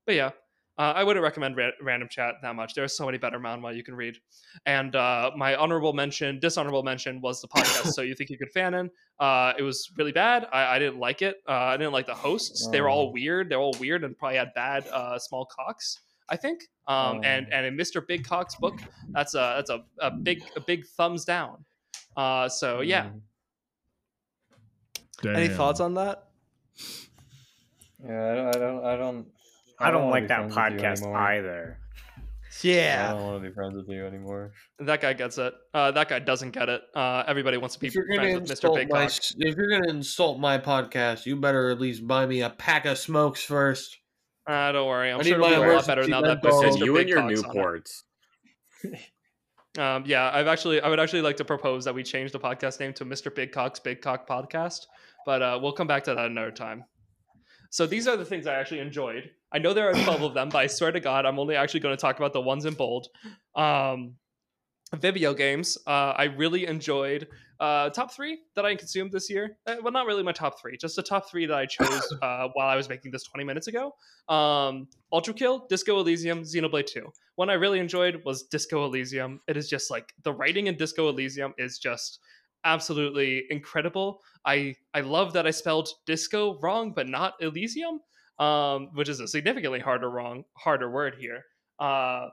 but 0.06 0.16
yeah 0.16 0.32
uh, 0.78 0.94
I 0.96 1.04
wouldn't 1.04 1.24
recommend 1.24 1.56
ra- 1.56 1.70
Random 1.82 2.10
Chat 2.10 2.36
that 2.42 2.56
much. 2.56 2.74
There 2.74 2.84
are 2.84 2.88
so 2.88 3.06
many 3.06 3.20
better 3.20 3.40
manhwa 3.40 3.76
you 3.76 3.84
can 3.84 3.94
read. 3.94 4.18
And 4.66 4.96
uh, 4.96 5.30
my 5.38 5.56
honorable 5.56 5.94
mention, 5.94 6.40
dishonorable 6.40 6.82
mention, 6.82 7.22
was 7.22 7.42
the 7.42 7.48
podcast. 7.48 7.88
so 7.94 8.02
you 8.02 8.16
think 8.16 8.32
you 8.32 8.40
could 8.40 8.52
Fanon? 8.52 8.90
Uh, 9.20 9.54
it 9.58 9.62
was 9.62 9.92
really 9.98 10.12
bad. 10.12 10.48
I, 10.52 10.76
I 10.76 10.80
didn't 10.80 10.98
like 10.98 11.22
it. 11.22 11.38
Uh, 11.48 11.52
I 11.52 11.78
didn't 11.78 11.94
like 11.94 12.08
the 12.08 12.16
hosts. 12.16 12.68
They 12.72 12.82
were 12.82 12.90
all 12.90 13.14
weird. 13.14 13.50
They're 13.50 13.60
all 13.60 13.76
weird 13.80 14.04
and 14.04 14.18
probably 14.18 14.38
had 14.38 14.52
bad 14.56 14.88
uh, 14.88 15.20
small 15.20 15.46
cocks. 15.46 16.00
I 16.30 16.38
think. 16.38 16.64
Um, 16.88 17.22
and 17.24 17.52
and 17.52 17.66
in 17.66 17.78
Mr. 17.78 18.06
Big 18.06 18.26
Cock's 18.26 18.56
book, 18.56 18.80
that's 19.12 19.36
a 19.36 19.54
that's 19.58 19.70
a, 19.70 19.84
a 20.00 20.10
big 20.10 20.44
a 20.56 20.62
big 20.62 20.86
thumbs 20.98 21.26
down. 21.26 21.64
Uh, 22.16 22.50
so 22.50 22.82
yeah. 22.82 23.10
Any 25.26 25.48
thoughts 25.48 25.80
on 25.80 25.94
that? 25.96 26.28
Yeah, 28.06 28.32
I 28.32 28.36
don't. 28.36 28.48
I 28.48 28.60
don't. 28.60 28.86
I 28.86 28.98
don't, 28.98 29.28
I 29.80 29.92
don't 29.92 30.10
like 30.10 30.28
that 30.28 30.52
friends 30.52 30.74
with 30.74 30.82
you 30.82 31.08
podcast 31.08 31.16
either. 31.16 31.80
Yeah, 32.62 33.08
I 33.10 33.14
don't 33.14 33.24
want 33.24 33.44
to 33.44 33.50
be 33.50 33.54
friends 33.54 33.76
with 33.76 33.90
you 33.90 34.06
anymore. 34.06 34.52
that 34.80 35.02
guy 35.02 35.14
gets 35.14 35.38
it. 35.38 35.54
Uh, 35.74 35.92
that 35.92 36.10
guy 36.10 36.20
doesn't 36.20 36.52
get 36.52 36.70
it. 36.70 36.82
Uh, 36.94 37.24
everybody 37.26 37.58
wants 37.58 37.76
to 37.76 37.80
be 37.80 37.88
If 37.88 37.96
you're 37.96 38.06
gonna 38.08 38.22
friends 38.22 38.50
with 38.50 38.60
Mr. 38.60 38.66
insult 38.66 38.76
Big 38.76 38.90
my, 38.90 39.06
if 39.06 39.56
you're 39.58 39.70
gonna 39.70 39.90
insult 39.90 40.40
my 40.40 40.58
podcast, 40.60 41.26
you 41.26 41.36
better 41.36 41.72
at 41.72 41.80
least 41.80 42.06
buy 42.06 42.26
me 42.26 42.42
a 42.42 42.50
pack 42.50 42.86
of 42.86 42.98
smokes 42.98 43.44
first. 43.44 43.98
Uh, 44.46 44.72
don't 44.72 44.88
worry. 44.88 45.10
I'm 45.12 45.20
I 45.20 45.24
sure 45.24 45.38
need 45.40 45.46
it'll 45.46 45.62
be 45.62 45.66
my 45.66 45.74
a 45.74 45.76
lot 45.76 45.88
better 45.88 46.08
now 46.08 46.22
that 46.22 46.44
Listen, 46.44 46.78
you 46.78 46.94
Big 46.94 47.10
and 47.10 47.30
your 47.30 47.42
Cock's 47.42 47.44
on. 47.44 47.56
Newports. 47.56 48.04
Um, 49.78 50.04
yeah, 50.06 50.30
I've 50.32 50.48
actually, 50.48 50.82
I 50.82 50.90
would 50.90 51.00
actually 51.00 51.22
like 51.22 51.38
to 51.38 51.46
propose 51.46 51.84
that 51.86 51.96
we 51.96 52.04
change 52.04 52.32
the 52.32 52.40
podcast 52.40 52.80
name 52.80 52.94
to 52.94 53.06
Mr. 53.06 53.34
Big 53.34 53.52
Cock's 53.52 53.80
Big 53.80 54.02
Cock 54.02 54.28
Podcast, 54.28 54.86
but 55.26 55.42
uh, 55.42 55.60
we'll 55.62 55.72
come 55.72 55.88
back 55.88 56.04
to 56.04 56.14
that 56.14 56.28
another 56.28 56.52
time. 56.52 56.86
So 57.72 57.88
these 57.88 58.08
are 58.08 58.16
the 58.16 58.26
things 58.26 58.46
I 58.46 58.54
actually 58.54 58.82
enjoyed. 58.82 59.32
I 59.52 59.58
know 59.58 59.74
there 59.74 59.90
are 59.90 59.94
12 59.94 60.22
of 60.22 60.34
them, 60.36 60.50
but 60.50 60.60
I 60.60 60.68
swear 60.68 60.92
to 60.92 61.00
God, 61.00 61.26
I'm 61.26 61.40
only 61.40 61.56
actually 61.56 61.80
going 61.80 61.96
to 61.98 62.02
talk 62.02 62.18
about 62.18 62.32
the 62.34 62.42
ones 62.42 62.66
in 62.66 62.76
bold. 62.76 63.08
Um, 63.56 64.14
Vibio 64.96 65.36
games, 65.36 65.78
uh, 65.88 66.14
I 66.16 66.26
really 66.26 66.68
enjoyed. 66.68 67.28
Uh, 67.64 67.90
top 67.90 68.14
three 68.14 68.40
that 68.58 68.66
I 68.66 68.76
consumed 68.76 69.14
this 69.14 69.30
year. 69.30 69.58
Uh, 69.66 69.76
well, 69.82 69.94
not 69.94 70.06
really 70.06 70.22
my 70.22 70.34
top 70.34 70.60
three, 70.60 70.76
just 70.76 70.98
the 70.98 71.02
top 71.02 71.30
three 71.30 71.46
that 71.46 71.58
I 71.58 71.66
chose 71.66 72.14
uh, 72.22 72.50
while 72.56 72.68
I 72.68 72.76
was 72.76 72.90
making 72.90 73.12
this 73.12 73.24
20 73.24 73.46
minutes 73.46 73.68
ago. 73.68 73.96
Um, 74.28 74.90
Ultrakill, 75.14 75.70
Disco 75.70 75.98
Elysium, 76.02 76.42
Xenoblade 76.42 76.88
2. 76.88 77.10
One 77.36 77.50
I 77.50 77.54
really 77.54 77.80
enjoyed 77.80 78.22
was 78.26 78.44
Disco 78.44 78.84
Elysium. 78.84 79.40
It 79.48 79.56
is 79.56 79.70
just 79.70 79.90
like 79.90 80.12
the 80.24 80.34
writing 80.34 80.68
in 80.68 80.76
Disco 80.76 81.08
Elysium 81.08 81.54
is 81.58 81.80
just 81.80 82.20
absolutely 82.66 83.46
incredible. 83.50 84.20
I 84.46 84.76
I 84.94 85.00
love 85.00 85.32
that 85.32 85.48
I 85.48 85.52
spelled 85.52 85.88
disco 86.06 86.60
wrong, 86.60 86.92
but 86.94 87.08
not 87.08 87.36
Elysium, 87.40 88.02
um, 88.40 88.90
which 88.94 89.08
is 89.08 89.22
a 89.22 89.28
significantly 89.28 89.80
harder 89.80 90.10
wrong 90.10 90.44
harder 90.58 90.92
word 90.92 91.16
here. 91.18 91.46
Uh, 91.80 92.28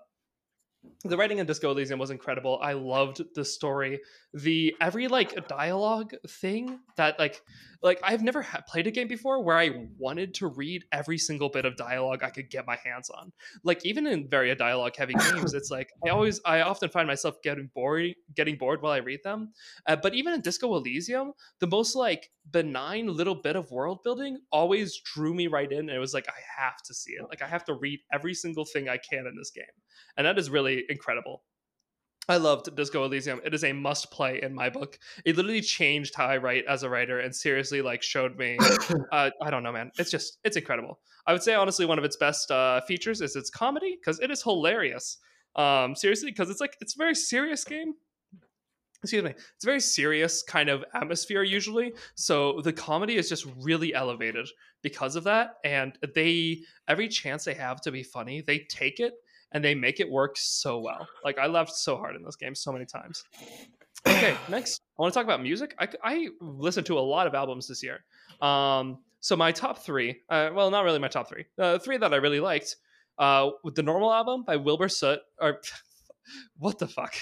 the 1.04 1.16
writing 1.16 1.38
in 1.38 1.46
Disco 1.46 1.70
Elysium 1.70 1.98
was 1.98 2.10
incredible. 2.10 2.58
I 2.62 2.74
loved 2.74 3.22
the 3.34 3.44
story. 3.44 4.00
The 4.34 4.76
every 4.80 5.08
like 5.08 5.48
dialogue 5.48 6.14
thing 6.28 6.78
that 6.96 7.18
like 7.18 7.40
like 7.82 7.98
I've 8.02 8.22
never 8.22 8.42
ha- 8.42 8.60
played 8.68 8.86
a 8.86 8.90
game 8.90 9.08
before 9.08 9.42
where 9.42 9.56
I 9.56 9.86
wanted 9.98 10.34
to 10.34 10.48
read 10.48 10.84
every 10.92 11.16
single 11.16 11.48
bit 11.48 11.64
of 11.64 11.76
dialogue 11.76 12.22
I 12.22 12.28
could 12.28 12.50
get 12.50 12.66
my 12.66 12.76
hands 12.84 13.08
on. 13.08 13.32
Like 13.64 13.84
even 13.84 14.06
in 14.06 14.28
very 14.28 14.54
dialogue 14.54 14.94
heavy 14.96 15.14
games, 15.32 15.54
it's 15.54 15.70
like 15.70 15.90
I 16.06 16.10
always 16.10 16.40
I 16.44 16.60
often 16.60 16.90
find 16.90 17.06
myself 17.06 17.36
getting 17.42 17.70
bored 17.74 18.14
getting 18.34 18.56
bored 18.56 18.82
while 18.82 18.92
I 18.92 18.98
read 18.98 19.20
them. 19.24 19.52
Uh, 19.86 19.96
but 19.96 20.14
even 20.14 20.34
in 20.34 20.42
Disco 20.42 20.74
Elysium, 20.76 21.32
the 21.60 21.66
most 21.66 21.96
like 21.96 22.30
benign 22.50 23.06
little 23.06 23.34
bit 23.34 23.56
of 23.56 23.70
world 23.70 24.02
building 24.02 24.38
always 24.52 25.00
drew 25.14 25.32
me 25.32 25.46
right 25.46 25.70
in 25.70 25.80
and 25.80 25.90
it 25.90 25.98
was 25.98 26.12
like 26.12 26.28
I 26.28 26.62
have 26.62 26.82
to 26.84 26.94
see 26.94 27.12
it. 27.12 27.24
Like 27.28 27.40
I 27.40 27.46
have 27.46 27.64
to 27.64 27.74
read 27.74 28.00
every 28.12 28.34
single 28.34 28.66
thing 28.66 28.88
I 28.88 28.98
can 28.98 29.26
in 29.26 29.34
this 29.36 29.50
game. 29.50 29.64
And 30.16 30.26
that 30.26 30.38
is 30.38 30.50
really 30.50 30.84
incredible. 30.88 31.42
I 32.28 32.36
loved 32.36 32.74
Disco 32.76 33.04
Elysium. 33.04 33.40
It 33.44 33.54
is 33.54 33.64
a 33.64 33.72
must 33.72 34.12
play 34.12 34.40
in 34.40 34.54
my 34.54 34.70
book. 34.70 34.98
It 35.24 35.36
literally 35.36 35.60
changed 35.60 36.14
how 36.14 36.26
I 36.26 36.36
write 36.36 36.64
as 36.68 36.84
a 36.84 36.88
writer 36.88 37.18
and 37.18 37.34
seriously 37.34 37.82
like 37.82 38.02
showed 38.02 38.38
me 38.38 38.56
uh, 39.12 39.30
I 39.42 39.50
don't 39.50 39.64
know, 39.64 39.72
man. 39.72 39.90
It's 39.98 40.12
just 40.12 40.38
it's 40.44 40.56
incredible. 40.56 41.00
I 41.26 41.32
would 41.32 41.42
say 41.42 41.54
honestly 41.54 41.86
one 41.86 41.98
of 41.98 42.04
its 42.04 42.16
best 42.16 42.50
uh, 42.52 42.82
features 42.82 43.20
is 43.20 43.34
its 43.34 43.50
comedy 43.50 43.98
because 44.00 44.20
it 44.20 44.30
is 44.30 44.42
hilarious. 44.42 45.18
Um, 45.56 45.96
seriously, 45.96 46.30
because 46.30 46.50
it's 46.50 46.60
like 46.60 46.76
it's 46.80 46.94
a 46.94 46.98
very 46.98 47.16
serious 47.16 47.64
game. 47.64 47.94
Excuse 49.02 49.24
me. 49.24 49.30
It's 49.30 49.64
a 49.64 49.66
very 49.66 49.80
serious 49.80 50.42
kind 50.42 50.68
of 50.68 50.84
atmosphere 50.94 51.42
usually. 51.42 51.94
So 52.14 52.60
the 52.60 52.72
comedy 52.72 53.16
is 53.16 53.28
just 53.28 53.46
really 53.58 53.94
elevated 53.94 54.46
because 54.82 55.16
of 55.16 55.24
that. 55.24 55.54
And 55.64 55.98
they 56.14 56.60
every 56.86 57.08
chance 57.08 57.44
they 57.44 57.54
have 57.54 57.80
to 57.82 57.90
be 57.90 58.02
funny, 58.02 58.42
they 58.42 58.66
take 58.70 59.00
it 59.00 59.14
and 59.52 59.64
they 59.64 59.74
make 59.74 60.00
it 60.00 60.10
work 60.10 60.36
so 60.36 60.78
well. 60.78 61.08
Like 61.24 61.38
I 61.38 61.46
laughed 61.46 61.72
so 61.72 61.96
hard 61.96 62.16
in 62.16 62.22
this 62.22 62.36
game 62.36 62.54
so 62.54 62.72
many 62.72 62.86
times. 62.86 63.24
Okay, 64.06 64.36
next 64.48 64.80
I 64.98 65.02
want 65.02 65.12
to 65.12 65.18
talk 65.18 65.24
about 65.24 65.42
music. 65.42 65.74
I, 65.78 65.88
I 66.02 66.28
listened 66.40 66.86
to 66.86 66.98
a 66.98 67.00
lot 67.00 67.26
of 67.26 67.34
albums 67.34 67.66
this 67.68 67.82
year. 67.82 68.04
Um, 68.40 68.98
so 69.20 69.36
my 69.36 69.52
top 69.52 69.78
three, 69.78 70.22
uh, 70.30 70.50
well, 70.54 70.70
not 70.70 70.84
really 70.84 70.98
my 70.98 71.08
top 71.08 71.28
three. 71.28 71.44
Uh, 71.58 71.78
three 71.78 71.98
that 71.98 72.12
I 72.12 72.16
really 72.16 72.40
liked. 72.40 72.76
Uh, 73.18 73.50
with 73.64 73.74
the 73.74 73.82
normal 73.82 74.10
album 74.10 74.44
by 74.46 74.56
Wilbur 74.56 74.88
Soot, 74.88 75.18
or 75.38 75.60
what 76.58 76.78
the 76.78 76.88
fuck? 76.88 77.14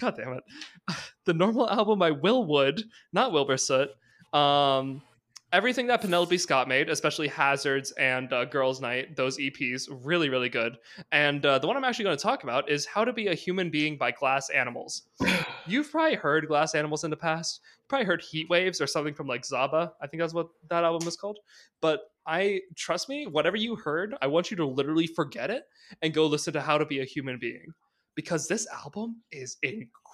God 0.00 0.16
damn 0.16 0.34
it! 0.34 0.44
The 1.26 1.34
normal 1.34 1.68
album 1.68 1.98
by 1.98 2.12
Will 2.12 2.46
Wood, 2.46 2.82
not 3.12 3.32
Wilbur 3.32 3.58
Soot. 3.58 3.90
Um, 4.32 5.02
everything 5.52 5.86
that 5.86 6.00
Penelope 6.00 6.36
Scott 6.38 6.68
made, 6.68 6.90
especially 6.90 7.28
Hazards 7.28 7.90
and 7.92 8.32
uh, 8.32 8.44
Girls 8.44 8.80
Night, 8.80 9.16
those 9.16 9.38
EPs, 9.38 9.88
really, 10.04 10.28
really 10.28 10.48
good. 10.48 10.76
And 11.12 11.44
uh, 11.44 11.58
the 11.58 11.66
one 11.66 11.76
I'm 11.76 11.84
actually 11.84 12.04
going 12.04 12.16
to 12.16 12.22
talk 12.22 12.42
about 12.42 12.70
is 12.70 12.86
How 12.86 13.04
to 13.04 13.12
Be 13.12 13.28
a 13.28 13.34
Human 13.34 13.70
Being 13.70 13.96
by 13.96 14.10
Glass 14.10 14.50
Animals. 14.50 15.02
You've 15.66 15.90
probably 15.90 16.16
heard 16.16 16.48
Glass 16.48 16.74
Animals 16.74 17.04
in 17.04 17.10
the 17.10 17.16
past. 17.16 17.60
You've 17.78 17.88
probably 17.88 18.06
heard 18.06 18.22
Heat 18.22 18.48
Waves 18.50 18.80
or 18.80 18.86
something 18.86 19.14
from 19.14 19.26
like 19.26 19.42
Zaba. 19.42 19.92
I 20.00 20.06
think 20.06 20.20
that's 20.20 20.34
what 20.34 20.48
that 20.68 20.84
album 20.84 21.04
was 21.04 21.16
called. 21.16 21.38
But 21.80 22.10
I 22.26 22.60
trust 22.76 23.08
me, 23.08 23.26
whatever 23.26 23.56
you 23.56 23.76
heard, 23.76 24.14
I 24.20 24.26
want 24.26 24.50
you 24.50 24.56
to 24.58 24.66
literally 24.66 25.06
forget 25.06 25.50
it 25.50 25.64
and 26.02 26.12
go 26.12 26.26
listen 26.26 26.52
to 26.52 26.60
How 26.60 26.78
to 26.78 26.84
Be 26.84 27.00
a 27.00 27.04
Human 27.04 27.38
Being 27.38 27.72
because 28.14 28.48
this 28.48 28.66
album 28.66 29.22
is 29.32 29.56
incredible. 29.62 30.07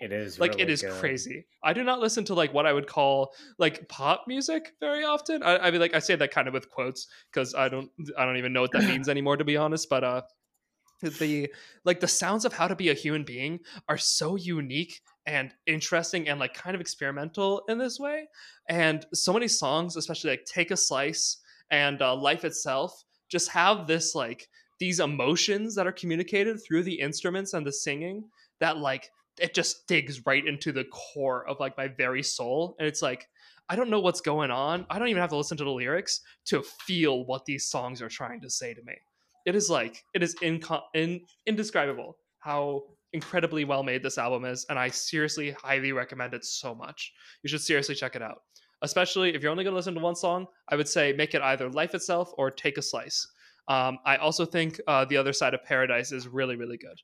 It 0.00 0.12
is 0.12 0.38
like 0.38 0.52
really 0.52 0.62
it 0.62 0.70
is 0.70 0.82
good. 0.82 0.92
crazy. 0.92 1.46
I 1.62 1.72
do 1.72 1.84
not 1.84 2.00
listen 2.00 2.24
to 2.26 2.34
like 2.34 2.52
what 2.52 2.66
I 2.66 2.72
would 2.72 2.86
call 2.86 3.34
like 3.58 3.88
pop 3.88 4.24
music 4.26 4.72
very 4.80 5.04
often. 5.04 5.42
I, 5.42 5.58
I 5.58 5.70
mean, 5.70 5.80
like 5.80 5.94
I 5.94 5.98
say 5.98 6.16
that 6.16 6.30
kind 6.30 6.48
of 6.48 6.54
with 6.54 6.70
quotes 6.70 7.06
because 7.32 7.54
I 7.54 7.68
don't 7.68 7.90
I 8.18 8.24
don't 8.24 8.36
even 8.36 8.52
know 8.52 8.62
what 8.62 8.72
that 8.72 8.84
means 8.84 9.08
anymore 9.08 9.36
to 9.36 9.44
be 9.44 9.56
honest. 9.56 9.88
But 9.88 10.04
uh, 10.04 10.22
the 11.02 11.52
like 11.84 12.00
the 12.00 12.08
sounds 12.08 12.44
of 12.44 12.52
how 12.52 12.68
to 12.68 12.76
be 12.76 12.90
a 12.90 12.94
human 12.94 13.24
being 13.24 13.60
are 13.88 13.98
so 13.98 14.36
unique 14.36 15.00
and 15.26 15.52
interesting 15.66 16.28
and 16.28 16.40
like 16.40 16.54
kind 16.54 16.74
of 16.74 16.80
experimental 16.80 17.62
in 17.68 17.78
this 17.78 17.98
way. 17.98 18.26
And 18.68 19.04
so 19.12 19.32
many 19.32 19.48
songs, 19.48 19.96
especially 19.96 20.30
like 20.30 20.44
Take 20.44 20.70
a 20.70 20.76
Slice 20.76 21.38
and 21.70 22.00
uh, 22.02 22.14
Life 22.14 22.44
Itself, 22.44 23.04
just 23.28 23.48
have 23.50 23.86
this 23.86 24.14
like 24.14 24.48
these 24.78 25.00
emotions 25.00 25.74
that 25.76 25.86
are 25.86 25.92
communicated 25.92 26.58
through 26.62 26.82
the 26.82 26.98
instruments 26.98 27.52
and 27.52 27.66
the 27.66 27.72
singing 27.72 28.24
that 28.60 28.78
like 28.78 29.10
it 29.38 29.54
just 29.54 29.86
digs 29.86 30.24
right 30.26 30.46
into 30.46 30.72
the 30.72 30.84
core 30.84 31.46
of 31.48 31.60
like 31.60 31.76
my 31.76 31.88
very 31.88 32.22
soul 32.22 32.76
and 32.78 32.86
it's 32.86 33.02
like 33.02 33.28
i 33.68 33.76
don't 33.76 33.90
know 33.90 34.00
what's 34.00 34.20
going 34.20 34.50
on. 34.50 34.86
I 34.90 34.98
don't 34.98 35.08
even 35.08 35.20
have 35.20 35.30
to 35.30 35.36
listen 35.36 35.56
to 35.58 35.64
the 35.64 35.70
lyrics 35.70 36.20
to 36.46 36.62
feel 36.62 37.24
what 37.24 37.44
these 37.44 37.68
songs 37.70 38.02
are 38.02 38.08
trying 38.08 38.40
to 38.42 38.50
say 38.50 38.74
to 38.74 38.82
me. 38.82 38.94
It 39.46 39.54
is 39.54 39.70
like 39.70 40.04
it 40.14 40.22
is 40.22 40.34
inco- 40.36 40.82
in, 40.94 41.20
indescribable 41.46 42.16
how 42.40 42.82
incredibly 43.12 43.64
well 43.64 43.82
made 43.82 44.02
this 44.02 44.18
album 44.18 44.44
is 44.44 44.64
and 44.68 44.78
i 44.78 44.88
seriously 44.88 45.52
highly 45.52 45.92
recommend 45.92 46.34
it 46.34 46.44
so 46.44 46.74
much. 46.74 47.12
You 47.42 47.48
should 47.48 47.60
seriously 47.60 47.94
check 47.94 48.16
it 48.16 48.22
out. 48.22 48.42
Especially 48.82 49.32
if 49.32 49.42
you're 49.42 49.52
only 49.52 49.62
going 49.62 49.72
to 49.72 49.76
listen 49.76 49.94
to 49.94 50.00
one 50.00 50.16
song 50.16 50.46
i 50.68 50.76
would 50.76 50.88
say 50.88 51.12
make 51.12 51.34
it 51.34 51.42
either 51.42 51.70
life 51.70 51.94
itself 51.94 52.32
or 52.36 52.50
take 52.50 52.78
a 52.78 52.82
slice. 52.82 53.26
Um, 53.68 53.98
I 54.04 54.16
also 54.16 54.44
think 54.44 54.80
uh, 54.86 55.04
the 55.04 55.16
other 55.16 55.32
side 55.32 55.54
of 55.54 55.64
Paradise 55.64 56.12
is 56.12 56.26
really, 56.26 56.56
really 56.56 56.76
good. 56.76 56.98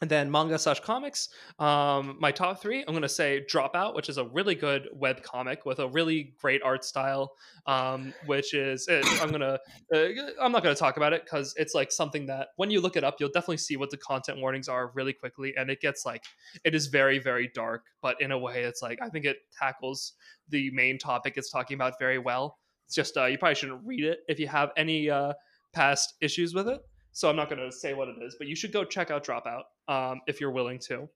And 0.00 0.10
then 0.10 0.30
manga 0.30 0.58
slash 0.58 0.80
comics. 0.80 1.28
Um, 1.58 2.16
my 2.18 2.32
top 2.32 2.62
three, 2.62 2.80
I'm 2.80 2.94
going 2.94 3.02
to 3.02 3.08
say 3.08 3.44
Dropout, 3.50 3.94
which 3.94 4.08
is 4.08 4.16
a 4.16 4.24
really 4.24 4.54
good 4.54 4.88
web 4.94 5.22
comic 5.22 5.66
with 5.66 5.78
a 5.78 5.88
really 5.88 6.32
great 6.40 6.62
art 6.62 6.84
style. 6.86 7.32
Um, 7.66 8.14
which 8.24 8.54
is, 8.54 8.88
it, 8.88 9.04
I'm 9.20 9.28
going 9.28 9.42
to, 9.42 9.60
uh, 9.94 10.32
I'm 10.42 10.52
not 10.52 10.62
going 10.62 10.74
to 10.74 10.78
talk 10.78 10.96
about 10.96 11.12
it 11.12 11.24
because 11.24 11.54
it's 11.58 11.74
like 11.74 11.92
something 11.92 12.26
that 12.26 12.48
when 12.56 12.70
you 12.70 12.80
look 12.80 12.96
it 12.96 13.04
up, 13.04 13.16
you'll 13.20 13.28
definitely 13.28 13.58
see 13.58 13.76
what 13.76 13.90
the 13.90 13.98
content 13.98 14.38
warnings 14.40 14.68
are 14.68 14.90
really 14.94 15.12
quickly. 15.12 15.52
And 15.56 15.70
it 15.70 15.80
gets 15.82 16.06
like, 16.06 16.24
it 16.64 16.74
is 16.74 16.86
very, 16.86 17.18
very 17.18 17.50
dark, 17.54 17.84
but 18.00 18.20
in 18.22 18.32
a 18.32 18.38
way, 18.38 18.62
it's 18.62 18.80
like, 18.80 19.00
I 19.02 19.10
think 19.10 19.26
it 19.26 19.36
tackles 19.58 20.14
the 20.48 20.70
main 20.70 20.98
topic 20.98 21.34
it's 21.36 21.50
talking 21.50 21.74
about 21.74 21.98
very 21.98 22.18
well. 22.18 22.58
It's 22.86 22.94
just 22.94 23.16
uh, 23.16 23.26
you 23.26 23.38
probably 23.38 23.54
shouldn't 23.54 23.82
read 23.84 24.04
it 24.04 24.20
if 24.28 24.40
you 24.40 24.48
have 24.48 24.70
any 24.76 25.10
uh, 25.10 25.34
past 25.72 26.14
issues 26.20 26.54
with 26.54 26.68
it. 26.68 26.80
So 27.12 27.28
I'm 27.28 27.36
not 27.36 27.48
going 27.48 27.60
to 27.60 27.72
say 27.72 27.94
what 27.94 28.08
it 28.08 28.16
is, 28.22 28.36
but 28.38 28.46
you 28.46 28.56
should 28.56 28.72
go 28.72 28.84
check 28.84 29.10
out 29.10 29.24
Dropout 29.24 29.62
um, 29.88 30.20
if 30.26 30.40
you're 30.40 30.52
willing 30.52 30.78
to. 30.88 31.08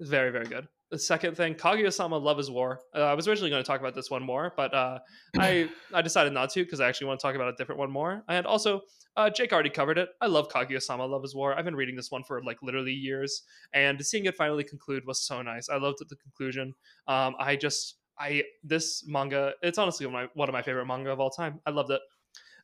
Very 0.00 0.30
very 0.30 0.46
good. 0.46 0.68
The 0.90 0.98
second 0.98 1.36
thing, 1.36 1.54
Kaguya-sama 1.54 2.16
Love 2.16 2.38
is 2.38 2.48
War. 2.48 2.80
Uh, 2.94 3.00
I 3.00 3.14
was 3.14 3.26
originally 3.26 3.50
going 3.50 3.62
to 3.62 3.66
talk 3.66 3.80
about 3.80 3.94
this 3.94 4.08
one 4.08 4.22
more, 4.22 4.52
but 4.56 4.72
uh, 4.72 4.98
I 5.38 5.68
I 5.92 6.02
decided 6.02 6.32
not 6.32 6.50
to 6.50 6.62
because 6.64 6.80
I 6.80 6.88
actually 6.88 7.08
want 7.08 7.20
to 7.20 7.26
talk 7.26 7.34
about 7.34 7.48
a 7.48 7.56
different 7.56 7.78
one 7.78 7.90
more. 7.90 8.22
And 8.28 8.46
also, 8.46 8.82
uh, 9.16 9.30
Jake 9.30 9.52
already 9.52 9.70
covered 9.70 9.98
it. 9.98 10.10
I 10.20 10.26
love 10.26 10.48
Kaguya-sama 10.48 11.04
Love 11.04 11.24
is 11.24 11.34
War. 11.34 11.58
I've 11.58 11.64
been 11.64 11.74
reading 11.74 11.96
this 11.96 12.10
one 12.10 12.22
for 12.22 12.42
like 12.44 12.58
literally 12.62 12.92
years, 12.92 13.42
and 13.72 14.04
seeing 14.04 14.26
it 14.26 14.36
finally 14.36 14.64
conclude 14.64 15.06
was 15.06 15.20
so 15.26 15.42
nice. 15.42 15.68
I 15.68 15.76
loved 15.78 15.98
the 16.06 16.16
conclusion. 16.16 16.74
Um, 17.08 17.34
I 17.38 17.56
just 17.56 17.96
I 18.18 18.44
this 18.62 19.04
manga, 19.06 19.52
it's 19.62 19.78
honestly 19.78 20.06
one 20.06 20.14
of, 20.14 20.20
my, 20.28 20.30
one 20.34 20.48
of 20.48 20.52
my 20.52 20.62
favorite 20.62 20.86
manga 20.86 21.10
of 21.10 21.20
all 21.20 21.30
time. 21.30 21.60
I 21.66 21.70
loved 21.70 21.90
it. 21.90 22.00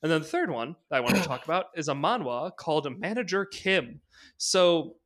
And 0.03 0.11
then 0.11 0.23
the 0.23 0.29
third 0.29 0.51
one 0.51 0.77
that 0.91 0.97
I 0.97 1.01
want 1.01 1.17
to 1.17 1.23
talk 1.29 1.45
about 1.45 1.67
is 1.77 1.89
a 1.89 1.95
manhwa 1.95 2.55
called 2.57 2.87
Manager 2.99 3.45
Kim. 3.45 4.01
So 4.37 4.97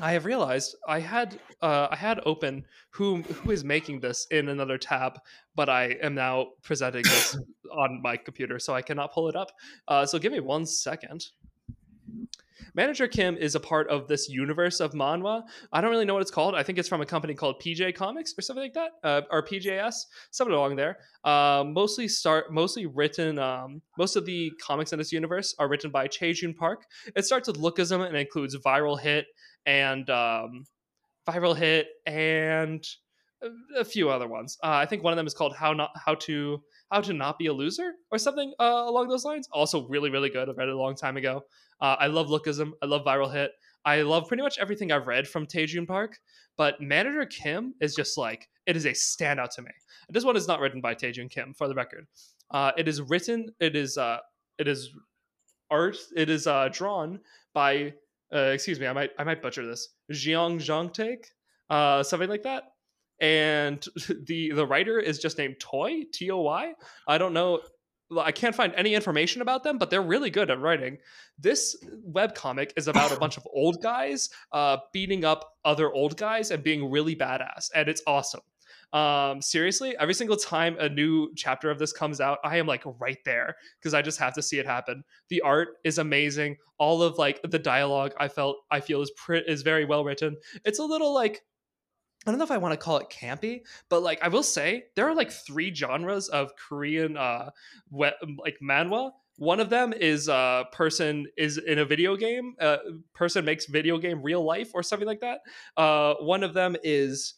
I 0.00 0.12
have 0.12 0.24
realized 0.24 0.76
I 0.86 1.00
had 1.00 1.40
uh, 1.62 1.88
I 1.90 1.96
had 1.96 2.20
open 2.26 2.64
who 2.90 3.22
who 3.22 3.50
is 3.50 3.64
making 3.64 4.00
this 4.00 4.26
in 4.30 4.48
another 4.48 4.76
tab, 4.76 5.18
but 5.54 5.68
I 5.68 5.96
am 6.02 6.14
now 6.14 6.48
presenting 6.62 7.02
this 7.04 7.38
on 7.72 8.00
my 8.02 8.16
computer, 8.16 8.58
so 8.58 8.74
I 8.74 8.82
cannot 8.82 9.12
pull 9.12 9.28
it 9.28 9.36
up. 9.36 9.52
Uh, 9.88 10.04
so 10.04 10.18
give 10.18 10.32
me 10.32 10.40
one 10.40 10.66
second. 10.66 11.26
Manager 12.74 13.08
Kim 13.08 13.36
is 13.36 13.54
a 13.54 13.60
part 13.60 13.88
of 13.88 14.08
this 14.08 14.28
universe 14.28 14.80
of 14.80 14.92
manhwa. 14.92 15.42
I 15.72 15.80
don't 15.80 15.90
really 15.90 16.04
know 16.04 16.14
what 16.14 16.22
it's 16.22 16.30
called. 16.30 16.54
I 16.54 16.62
think 16.62 16.78
it's 16.78 16.88
from 16.88 17.00
a 17.00 17.06
company 17.06 17.34
called 17.34 17.60
PJ 17.60 17.94
Comics 17.94 18.34
or 18.36 18.42
something 18.42 18.62
like 18.62 18.74
that, 18.74 18.92
uh, 19.02 19.22
or 19.30 19.44
PJS, 19.44 19.94
something 20.30 20.54
along 20.54 20.76
there. 20.76 20.98
Uh, 21.24 21.64
mostly 21.66 22.08
start, 22.08 22.52
mostly 22.52 22.86
written. 22.86 23.38
Um, 23.38 23.82
most 23.98 24.16
of 24.16 24.24
the 24.24 24.52
comics 24.60 24.92
in 24.92 24.98
this 24.98 25.12
universe 25.12 25.54
are 25.58 25.68
written 25.68 25.90
by 25.90 26.08
Taejun 26.08 26.56
Park. 26.56 26.84
It 27.14 27.24
starts 27.24 27.48
with 27.48 27.58
Lookism 27.58 28.06
and 28.06 28.16
includes 28.16 28.56
Viral 28.56 28.98
Hit 28.98 29.26
and 29.64 30.08
um, 30.10 30.64
Viral 31.28 31.56
Hit 31.56 31.88
and 32.06 32.86
a 33.76 33.84
few 33.84 34.10
other 34.10 34.28
ones. 34.28 34.58
Uh, 34.62 34.68
I 34.68 34.86
think 34.86 35.02
one 35.02 35.12
of 35.12 35.16
them 35.16 35.26
is 35.26 35.34
called 35.34 35.54
How 35.54 35.72
Not 35.72 35.90
How 36.04 36.14
to 36.14 36.62
How 36.90 37.00
to 37.00 37.12
Not 37.12 37.38
Be 37.38 37.46
a 37.46 37.52
Loser 37.52 37.92
or 38.10 38.18
something 38.18 38.52
uh, 38.58 38.84
along 38.86 39.08
those 39.08 39.24
lines. 39.24 39.48
Also, 39.52 39.86
really 39.88 40.10
really 40.10 40.30
good. 40.30 40.48
I 40.48 40.52
read 40.52 40.68
it 40.68 40.74
a 40.74 40.78
long 40.78 40.96
time 40.96 41.16
ago. 41.16 41.42
Uh, 41.80 41.96
I 41.98 42.06
love 42.06 42.28
Lookism. 42.28 42.72
I 42.82 42.86
love 42.86 43.04
Viral 43.04 43.32
Hit. 43.32 43.50
I 43.84 44.02
love 44.02 44.26
pretty 44.26 44.42
much 44.42 44.58
everything 44.58 44.90
I've 44.90 45.06
read 45.06 45.28
from 45.28 45.46
Taejun 45.46 45.86
Park, 45.86 46.18
but 46.56 46.80
Manager 46.80 47.24
Kim 47.24 47.74
is 47.80 47.94
just 47.94 48.18
like 48.18 48.48
it 48.66 48.76
is 48.76 48.84
a 48.84 48.90
standout 48.90 49.50
to 49.50 49.62
me. 49.62 49.70
This 50.08 50.24
one 50.24 50.36
is 50.36 50.48
not 50.48 50.60
written 50.60 50.80
by 50.80 50.94
Taejun 50.94 51.30
Kim, 51.30 51.54
for 51.54 51.68
the 51.68 51.74
record. 51.74 52.06
Uh, 52.50 52.72
it 52.76 52.88
is 52.88 53.00
written. 53.00 53.50
It 53.60 53.76
is. 53.76 53.96
Uh, 53.98 54.18
it 54.58 54.68
is 54.68 54.90
art. 55.70 55.96
It 56.16 56.30
is 56.30 56.46
uh, 56.46 56.68
drawn 56.72 57.20
by. 57.54 57.94
Uh, 58.34 58.50
excuse 58.54 58.80
me. 58.80 58.86
I 58.86 58.92
might. 58.92 59.10
I 59.18 59.24
might 59.24 59.42
butcher 59.42 59.66
this. 59.66 59.88
Jiang 60.12 60.58
Zhangtaek, 60.58 61.24
uh, 61.70 62.02
something 62.02 62.28
like 62.28 62.42
that. 62.44 62.64
And 63.20 63.84
the 64.26 64.52
the 64.52 64.66
writer 64.66 64.98
is 64.98 65.18
just 65.18 65.38
named 65.38 65.56
Toy 65.60 66.04
T 66.12 66.30
O 66.30 66.40
Y. 66.42 66.74
I 67.06 67.18
don't 67.18 67.32
know. 67.32 67.60
I 68.20 68.30
can't 68.30 68.54
find 68.54 68.72
any 68.76 68.94
information 68.94 69.42
about 69.42 69.64
them, 69.64 69.78
but 69.78 69.90
they're 69.90 70.02
really 70.02 70.30
good 70.30 70.48
at 70.48 70.60
writing. 70.60 70.98
This 71.40 71.76
webcomic 72.08 72.70
is 72.76 72.86
about 72.86 73.10
a 73.10 73.16
bunch 73.20 73.36
of 73.36 73.46
old 73.52 73.82
guys 73.82 74.30
uh, 74.52 74.76
beating 74.92 75.24
up 75.24 75.56
other 75.64 75.92
old 75.92 76.16
guys 76.16 76.52
and 76.52 76.62
being 76.62 76.88
really 76.88 77.16
badass, 77.16 77.70
and 77.74 77.88
it's 77.88 78.02
awesome. 78.06 78.42
Um, 78.92 79.42
seriously, 79.42 79.96
every 79.98 80.14
single 80.14 80.36
time 80.36 80.76
a 80.78 80.88
new 80.88 81.32
chapter 81.34 81.70
of 81.70 81.78
this 81.78 81.92
comes 81.92 82.20
out, 82.20 82.38
I 82.44 82.56
am 82.58 82.66
like 82.66 82.82
right 82.98 83.18
there 83.24 83.56
because 83.78 83.94
I 83.94 84.02
just 84.02 84.18
have 84.18 84.34
to 84.34 84.42
see 84.42 84.58
it 84.58 84.66
happen. 84.66 85.04
The 85.28 85.40
art 85.42 85.68
is 85.84 85.98
amazing. 85.98 86.56
All 86.78 87.02
of 87.02 87.18
like 87.18 87.40
the 87.42 87.58
dialogue, 87.58 88.14
I 88.18 88.28
felt 88.28 88.58
I 88.70 88.80
feel 88.80 89.02
is 89.02 89.10
pre- 89.16 89.44
is 89.46 89.62
very 89.62 89.84
well 89.84 90.04
written. 90.04 90.36
It's 90.64 90.78
a 90.78 90.84
little 90.84 91.12
like 91.12 91.42
I 92.26 92.30
don't 92.32 92.38
know 92.38 92.44
if 92.44 92.50
I 92.50 92.58
want 92.58 92.72
to 92.72 92.76
call 92.76 92.98
it 92.98 93.08
campy, 93.08 93.60
but 93.88 94.02
like 94.02 94.18
I 94.22 94.28
will 94.28 94.42
say 94.42 94.84
there 94.96 95.08
are 95.08 95.14
like 95.14 95.30
three 95.30 95.72
genres 95.72 96.28
of 96.28 96.50
Korean 96.56 97.16
uh 97.16 97.50
we- 97.90 98.10
like 98.42 98.58
manhwa. 98.62 99.12
One 99.38 99.60
of 99.60 99.68
them 99.68 99.92
is 99.92 100.28
a 100.28 100.34
uh, 100.34 100.64
person 100.72 101.26
is 101.36 101.58
in 101.58 101.78
a 101.78 101.84
video 101.84 102.16
game. 102.16 102.54
Uh, 102.58 102.78
person 103.14 103.44
makes 103.44 103.66
video 103.66 103.98
game 103.98 104.22
real 104.22 104.42
life 104.42 104.70
or 104.72 104.82
something 104.82 105.06
like 105.06 105.20
that. 105.20 105.40
Uh, 105.76 106.14
one 106.20 106.42
of 106.42 106.54
them 106.54 106.74
is 106.82 107.34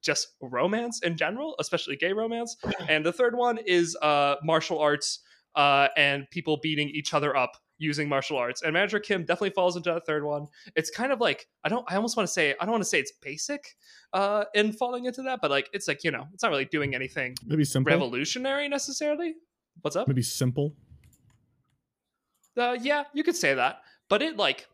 just 0.00 0.28
romance 0.40 1.00
in 1.02 1.16
general, 1.16 1.56
especially 1.58 1.96
gay 1.96 2.12
romance. 2.12 2.56
And 2.88 3.04
the 3.04 3.12
third 3.12 3.36
one 3.36 3.58
is 3.58 3.96
uh, 4.00 4.36
martial 4.44 4.78
arts 4.78 5.20
uh, 5.56 5.88
and 5.96 6.28
people 6.30 6.58
beating 6.62 6.88
each 6.88 7.14
other 7.14 7.36
up 7.36 7.56
using 7.78 8.08
martial 8.08 8.36
arts. 8.36 8.62
And 8.62 8.72
Manager 8.72 9.00
Kim 9.00 9.22
definitely 9.24 9.50
falls 9.50 9.76
into 9.76 9.92
that 9.92 10.06
third 10.06 10.24
one. 10.24 10.46
It's 10.76 10.90
kind 10.90 11.12
of 11.12 11.20
like 11.20 11.46
I 11.64 11.68
don't 11.68 11.84
I 11.90 11.96
almost 11.96 12.16
want 12.16 12.26
to 12.26 12.32
say 12.32 12.54
I 12.60 12.64
don't 12.64 12.72
want 12.72 12.82
to 12.82 12.88
say 12.88 13.00
it's 13.00 13.12
basic 13.20 13.76
uh 14.12 14.44
in 14.54 14.72
falling 14.72 15.06
into 15.06 15.22
that, 15.22 15.40
but 15.42 15.50
like 15.50 15.68
it's 15.72 15.88
like, 15.88 16.04
you 16.04 16.10
know, 16.10 16.26
it's 16.32 16.42
not 16.42 16.50
really 16.50 16.66
doing 16.66 16.94
anything 16.94 17.34
Maybe 17.44 17.64
simple. 17.64 17.92
revolutionary 17.92 18.68
necessarily. 18.68 19.34
What's 19.82 19.96
up? 19.96 20.06
Maybe 20.06 20.22
simple. 20.22 20.74
Uh, 22.56 22.76
yeah, 22.80 23.04
you 23.12 23.24
could 23.24 23.36
say 23.36 23.54
that. 23.54 23.80
But 24.08 24.22
it 24.22 24.36
like 24.36 24.68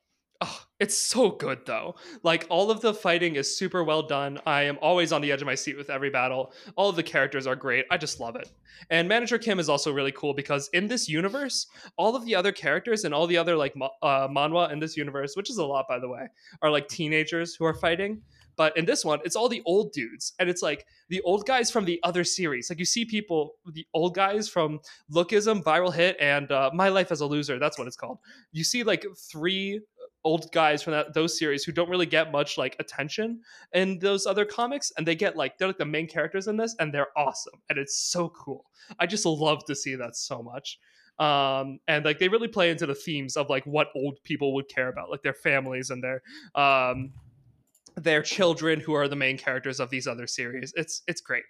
it's 0.81 0.97
so 0.97 1.31
good 1.31 1.61
though. 1.67 1.95
Like 2.23 2.47
all 2.49 2.71
of 2.71 2.81
the 2.81 2.95
fighting 2.95 3.37
is 3.37 3.57
super 3.57 3.85
well 3.85 4.03
done. 4.03 4.41
I 4.47 4.63
am 4.63 4.79
always 4.81 5.13
on 5.13 5.21
the 5.21 5.31
edge 5.31 5.43
of 5.43 5.47
my 5.47 5.55
seat 5.55 5.77
with 5.77 5.91
every 5.91 6.11
battle. 6.11 6.53
All 6.75 6.89
of 6.89 6.97
the 6.97 7.03
characters 7.03 7.47
are 7.47 7.55
great. 7.55 7.85
I 7.91 7.99
just 7.99 8.19
love 8.19 8.35
it. 8.37 8.51
And 8.89 9.07
Manager 9.07 9.39
Kim 9.39 9.61
is 9.61 9.69
also 9.69 9.93
really 9.93 10.13
cool 10.13 10.33
because 10.33 10.69
in 10.73 10.89
this 10.89 11.09
universe, 11.09 11.67
all 11.97 12.17
of 12.17 12.25
the 12.25 12.35
other 12.35 12.51
characters 12.51 13.05
and 13.05 13.13
all 13.13 13.27
the 13.27 13.37
other 13.37 13.57
like 13.57 13.75
uh, 14.03 14.27
manhwa 14.29 14.73
in 14.73 14.81
this 14.81 14.97
universe, 14.97 15.37
which 15.37 15.51
is 15.51 15.59
a 15.59 15.65
lot 15.65 15.87
by 15.87 15.99
the 15.99 16.09
way, 16.09 16.27
are 16.63 16.71
like 16.71 16.89
teenagers 16.89 17.55
who 17.55 17.67
are 17.67 17.75
fighting. 17.75 18.23
But 18.57 18.77
in 18.77 18.85
this 18.85 19.05
one, 19.05 19.21
it's 19.25 19.37
all 19.37 19.49
the 19.49 19.63
old 19.65 19.93
dudes, 19.93 20.35
and 20.39 20.51
it's 20.51 20.61
like 20.61 20.85
the 21.09 21.23
old 21.23 21.47
guys 21.47 21.71
from 21.71 21.87
the 21.87 21.99
other 22.03 22.25
series. 22.25 22.69
Like 22.69 22.79
you 22.79 22.85
see 22.85 23.07
people, 23.07 23.55
the 23.73 23.87
old 23.95 24.15
guys 24.15 24.51
from 24.51 24.81
Lookism, 25.11 25.63
Viral 25.63 25.95
Hit, 25.95 26.17
and 26.21 26.51
uh, 26.53 26.71
My 26.75 26.91
Life 26.91 27.11
as 27.11 27.23
a 27.23 27.27
Loser. 27.27 27.59
That's 27.59 27.79
what 27.79 27.87
it's 27.87 27.97
called. 27.97 28.19
You 28.53 28.63
see 28.63 28.83
like 28.83 29.07
three 29.17 29.81
old 30.25 30.51
guys 30.53 30.83
from 30.83 30.93
that 30.93 31.15
those 31.15 31.39
series 31.39 31.65
who 31.65 31.73
don't 31.73 31.89
really 31.89 32.07
get 32.07 32.31
much 32.31 32.59
like 32.59 32.77
attention 32.79 33.41
in 33.73 33.99
those 34.01 34.27
other 34.27 34.45
comics 34.45 34.93
and 34.97 35.07
they 35.07 35.15
get 35.15 35.37
like 35.37 35.57
they're 35.57 35.69
like 35.69 35.79
the 35.79 35.85
main 35.85 36.07
characters 36.07 36.47
in 36.47 36.57
this 36.57 36.75
and 36.79 36.93
they're 36.93 37.17
awesome 37.17 37.61
and 37.69 37.79
it's 37.79 37.97
so 37.97 38.29
cool 38.29 38.67
i 38.99 39.07
just 39.07 39.25
love 39.25 39.65
to 39.65 39.75
see 39.75 39.95
that 39.95 40.15
so 40.15 40.43
much 40.43 40.79
um 41.19 41.79
and 41.89 42.05
like 42.05 42.19
they 42.19 42.29
really 42.29 42.49
play 42.49 42.71
into 42.71 42.87
the 42.87 42.95
themes 42.95 43.37
of 43.37 43.49
like 43.49 43.65
what 43.65 43.89
old 43.97 44.19
people 44.23 44.55
would 44.55 44.69
care 44.69 44.89
about 44.89 45.11
like 45.11 45.23
their 45.23 45.35
families 45.35 45.91
and 45.91 46.05
their 46.05 46.23
um 46.55 47.13
their 47.97 48.23
children 48.23 48.79
who 48.79 48.93
are 48.93 49.09
the 49.09 49.17
main 49.17 49.39
characters 49.39 49.81
of 49.81 49.91
these 49.91 50.07
other 50.07 50.27
series 50.27 50.73
it's 50.77 51.03
it's 51.07 51.21
great 51.21 51.45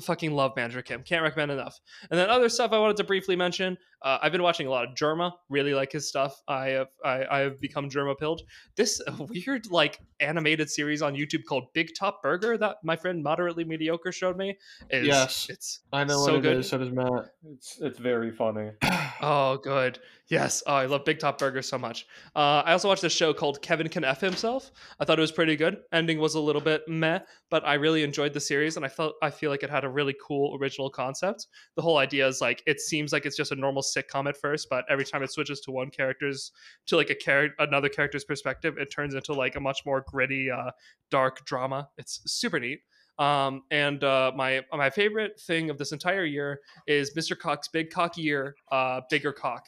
fucking 0.00 0.32
love 0.32 0.52
Manager 0.56 0.82
Kim. 0.82 1.02
Can't 1.02 1.22
recommend 1.22 1.52
enough. 1.52 1.80
And 2.10 2.18
then 2.18 2.28
other 2.28 2.48
stuff 2.48 2.72
I 2.72 2.78
wanted 2.78 2.96
to 2.98 3.04
briefly 3.04 3.36
mention. 3.36 3.78
Uh, 4.02 4.18
I've 4.22 4.32
been 4.32 4.42
watching 4.42 4.66
a 4.66 4.70
lot 4.70 4.84
of 4.84 4.94
Jerma. 4.94 5.32
Really 5.48 5.74
like 5.74 5.90
his 5.92 6.08
stuff. 6.08 6.40
I 6.46 6.68
have 6.68 6.88
I, 7.04 7.24
I 7.30 7.38
have 7.40 7.60
become 7.60 7.88
Jerma 7.88 8.16
pilled. 8.18 8.42
This 8.76 9.00
weird 9.18 9.70
like 9.70 9.98
animated 10.20 10.70
series 10.70 11.02
on 11.02 11.14
YouTube 11.14 11.44
called 11.44 11.72
Big 11.72 11.90
Top 11.98 12.22
Burger 12.22 12.56
that 12.58 12.76
my 12.82 12.96
friend 12.96 13.22
moderately 13.22 13.64
mediocre 13.64 14.12
showed 14.12 14.36
me. 14.36 14.56
Is, 14.90 15.06
Yes. 15.06 15.46
it's 15.48 15.80
I 15.92 16.04
know 16.04 16.24
so 16.24 16.32
what 16.32 16.34
it 16.36 16.42
good. 16.42 16.56
is. 16.58 16.68
So 16.68 16.78
does 16.78 16.90
Matt. 16.90 17.30
It's 17.52 17.78
it's 17.80 17.98
very 17.98 18.30
funny. 18.30 18.70
Oh, 19.22 19.56
good. 19.56 19.98
Yes. 20.28 20.62
Oh, 20.66 20.74
I 20.74 20.84
love 20.84 21.06
Big 21.06 21.18
Top 21.18 21.38
Burger 21.38 21.62
so 21.62 21.78
much. 21.78 22.06
Uh, 22.34 22.62
I 22.66 22.72
also 22.72 22.88
watched 22.88 23.04
a 23.04 23.08
show 23.08 23.32
called 23.32 23.62
Kevin 23.62 23.88
Can 23.88 24.04
F 24.04 24.20
Himself. 24.20 24.70
I 25.00 25.06
thought 25.06 25.18
it 25.18 25.22
was 25.22 25.32
pretty 25.32 25.56
good. 25.56 25.78
Ending 25.90 26.18
was 26.18 26.34
a 26.34 26.40
little 26.40 26.60
bit 26.60 26.82
meh, 26.86 27.20
but 27.48 27.66
I 27.66 27.74
really 27.74 28.02
enjoyed 28.02 28.34
the 28.34 28.40
series, 28.40 28.76
and 28.76 28.84
I 28.84 28.88
felt 28.88 29.14
I 29.22 29.30
feel 29.30 29.50
like 29.50 29.62
it 29.62 29.70
had 29.70 29.84
a 29.84 29.88
really 29.88 30.14
cool 30.22 30.58
original 30.60 30.90
concept. 30.90 31.46
The 31.76 31.82
whole 31.82 31.96
idea 31.96 32.26
is 32.28 32.42
like 32.42 32.62
it 32.66 32.78
seems 32.80 33.10
like 33.10 33.24
it's 33.24 33.36
just 33.38 33.52
a 33.52 33.56
normal 33.56 33.82
sitcom 33.86 34.28
at 34.28 34.36
first, 34.36 34.68
but 34.70 34.84
every 34.88 35.04
time 35.04 35.22
it 35.22 35.30
switches 35.32 35.60
to 35.62 35.70
one 35.70 35.90
character's 35.90 36.52
to 36.86 36.96
like 36.96 37.10
a 37.10 37.14
character 37.14 37.54
another 37.58 37.88
character's 37.88 38.24
perspective, 38.24 38.76
it 38.78 38.90
turns 38.90 39.14
into 39.14 39.32
like 39.32 39.56
a 39.56 39.60
much 39.60 39.84
more 39.86 40.04
gritty, 40.06 40.50
uh, 40.50 40.70
dark 41.10 41.44
drama. 41.44 41.88
It's 41.98 42.20
super 42.26 42.58
neat. 42.60 42.80
Um, 43.18 43.62
and 43.70 44.04
uh, 44.04 44.32
my 44.36 44.62
my 44.72 44.90
favorite 44.90 45.40
thing 45.40 45.70
of 45.70 45.78
this 45.78 45.92
entire 45.92 46.24
year 46.24 46.60
is 46.86 47.14
Mr. 47.14 47.38
Cock's 47.38 47.68
Big 47.68 47.90
Cock 47.90 48.18
Year, 48.18 48.54
uh, 48.70 49.00
Bigger 49.08 49.32
Cock, 49.32 49.64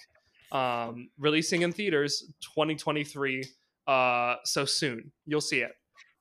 um, 0.53 1.09
releasing 1.19 1.63
in 1.63 1.73
theaters 1.73 2.31
2023. 2.43 3.45
Uh, 3.87 4.35
so 4.45 4.65
soon 4.67 5.13
you'll 5.25 5.41
see 5.41 5.61
it. 5.61 5.73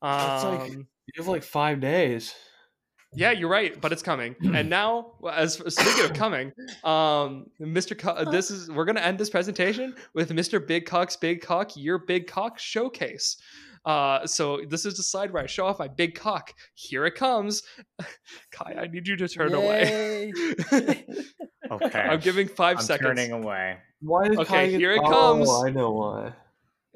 Um, 0.02 0.58
like- 0.60 0.72
You 0.74 0.86
have 1.18 1.28
like 1.28 1.44
five 1.44 1.80
days. 1.82 2.34
Yeah, 3.18 3.32
you're 3.32 3.50
right, 3.50 3.80
but 3.82 3.92
it's 3.92 4.04
coming. 4.04 4.36
And 4.56 4.70
now, 4.70 5.14
as 5.32 5.54
speaking 5.74 6.06
of 6.06 6.14
coming, 6.14 6.52
um, 6.84 7.48
Mr. 7.60 7.98
Co- 7.98 8.30
this 8.32 8.50
is 8.52 8.70
we're 8.72 8.86
gonna 8.86 9.02
end 9.02 9.18
this 9.18 9.30
presentation 9.30 9.96
with 10.14 10.30
Mr. 10.30 10.66
Big 10.66 10.86
Cock's 10.86 11.16
Big 11.18 11.42
Cock 11.42 11.72
Your 11.76 11.98
Big 11.98 12.28
Cock 12.28 12.60
Showcase. 12.60 13.38
Uh, 13.86 14.26
so 14.28 14.62
this 14.70 14.86
is 14.86 14.98
the 14.98 15.04
slide 15.04 15.32
where 15.32 15.42
I 15.42 15.46
show 15.48 15.66
off 15.66 15.80
my 15.80 15.88
big 15.88 16.14
cock. 16.14 16.54
Here 16.74 17.06
it 17.06 17.16
comes. 17.16 17.64
Kai, 18.52 18.76
I 18.82 18.88
need 18.88 19.08
you 19.08 19.16
to 19.18 19.28
turn 19.28 19.54
away. 19.54 20.32
Okay. 21.70 22.00
I'm 22.00 22.22
giving 22.22 22.48
5 22.48 22.78
I'm 22.78 22.82
seconds. 22.82 23.08
turning 23.10 23.34
away. 23.34 23.76
Why 24.00 24.24
is 24.28 24.38
Okay, 24.38 24.46
Kai 24.46 24.68
here 24.68 24.94
it 24.94 25.02
Oh, 25.04 25.10
comes. 25.10 25.50
I 25.66 25.70
know 25.70 25.92
why. 25.92 26.32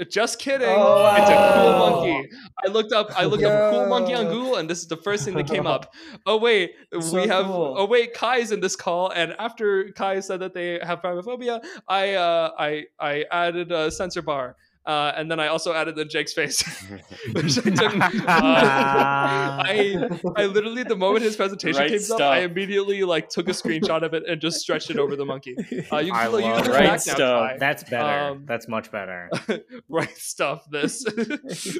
Just 0.09 0.39
kidding. 0.39 0.67
Oh, 0.67 1.13
It's 1.15 1.29
a 1.29 1.53
cool 1.53 1.73
monkey. 1.77 2.29
I 2.65 2.69
looked 2.69 2.93
up 2.93 3.11
I 3.17 3.25
looked 3.25 3.43
up 3.43 3.71
cool 3.71 3.87
monkey 3.87 4.13
on 4.13 4.27
Google 4.27 4.55
and 4.55 4.69
this 4.69 4.79
is 4.79 4.87
the 4.87 4.97
first 4.97 5.25
thing 5.25 5.35
that 5.35 5.47
came 5.47 5.67
up. 5.67 5.93
Oh 6.25 6.37
wait, 6.37 6.73
So 6.99 7.21
we 7.21 7.27
have 7.27 7.45
cool. 7.45 7.75
oh 7.77 7.85
wait, 7.85 8.13
Kai's 8.13 8.51
in 8.51 8.59
this 8.59 8.75
call 8.75 9.09
and 9.11 9.33
after 9.39 9.91
Kai 9.91 10.19
said 10.19 10.39
that 10.39 10.53
they 10.53 10.79
have 10.83 11.01
phobia, 11.01 11.61
I 11.87 12.13
uh 12.13 12.51
I 12.57 12.85
I 12.99 13.25
added 13.31 13.71
a 13.71 13.91
censor 13.91 14.21
bar. 14.21 14.55
Uh, 14.83 15.11
and 15.15 15.29
then 15.29 15.39
I 15.39 15.47
also 15.47 15.73
added 15.73 15.95
the 15.95 16.05
Jake's 16.05 16.33
face, 16.33 16.63
which 17.33 17.59
I 17.59 17.69
took. 17.69 17.95
Uh, 17.95 18.11
I 18.27 20.09
I 20.37 20.45
literally 20.47 20.81
the 20.81 20.95
moment 20.95 21.23
his 21.23 21.35
presentation 21.35 21.79
Right 21.79 21.91
came 21.91 22.11
up. 22.11 22.19
I 22.19 22.39
immediately 22.39 23.03
like 23.03 23.29
took 23.29 23.47
a 23.47 23.51
screenshot 23.51 24.01
of 24.01 24.15
it 24.15 24.23
and 24.27 24.41
just 24.41 24.59
stretched 24.59 24.89
it 24.89 24.97
over 24.97 25.15
the 25.15 25.25
monkey. 25.25 25.55
Uh, 25.91 25.97
you 25.99 26.13
I 26.13 26.25
can 26.25 26.33
use 26.33 26.43
love 26.43 26.65
it 26.65 26.69
it. 26.69 26.73
Right 26.73 26.99
stuff. 26.99 27.17
Kai. 27.17 27.57
That's 27.59 27.83
better. 27.83 28.31
Um, 28.31 28.45
That's 28.47 28.67
much 28.67 28.91
better. 28.91 29.29
right 29.89 30.17
stuff. 30.17 30.65
This. 30.71 31.05
Is 31.05 31.77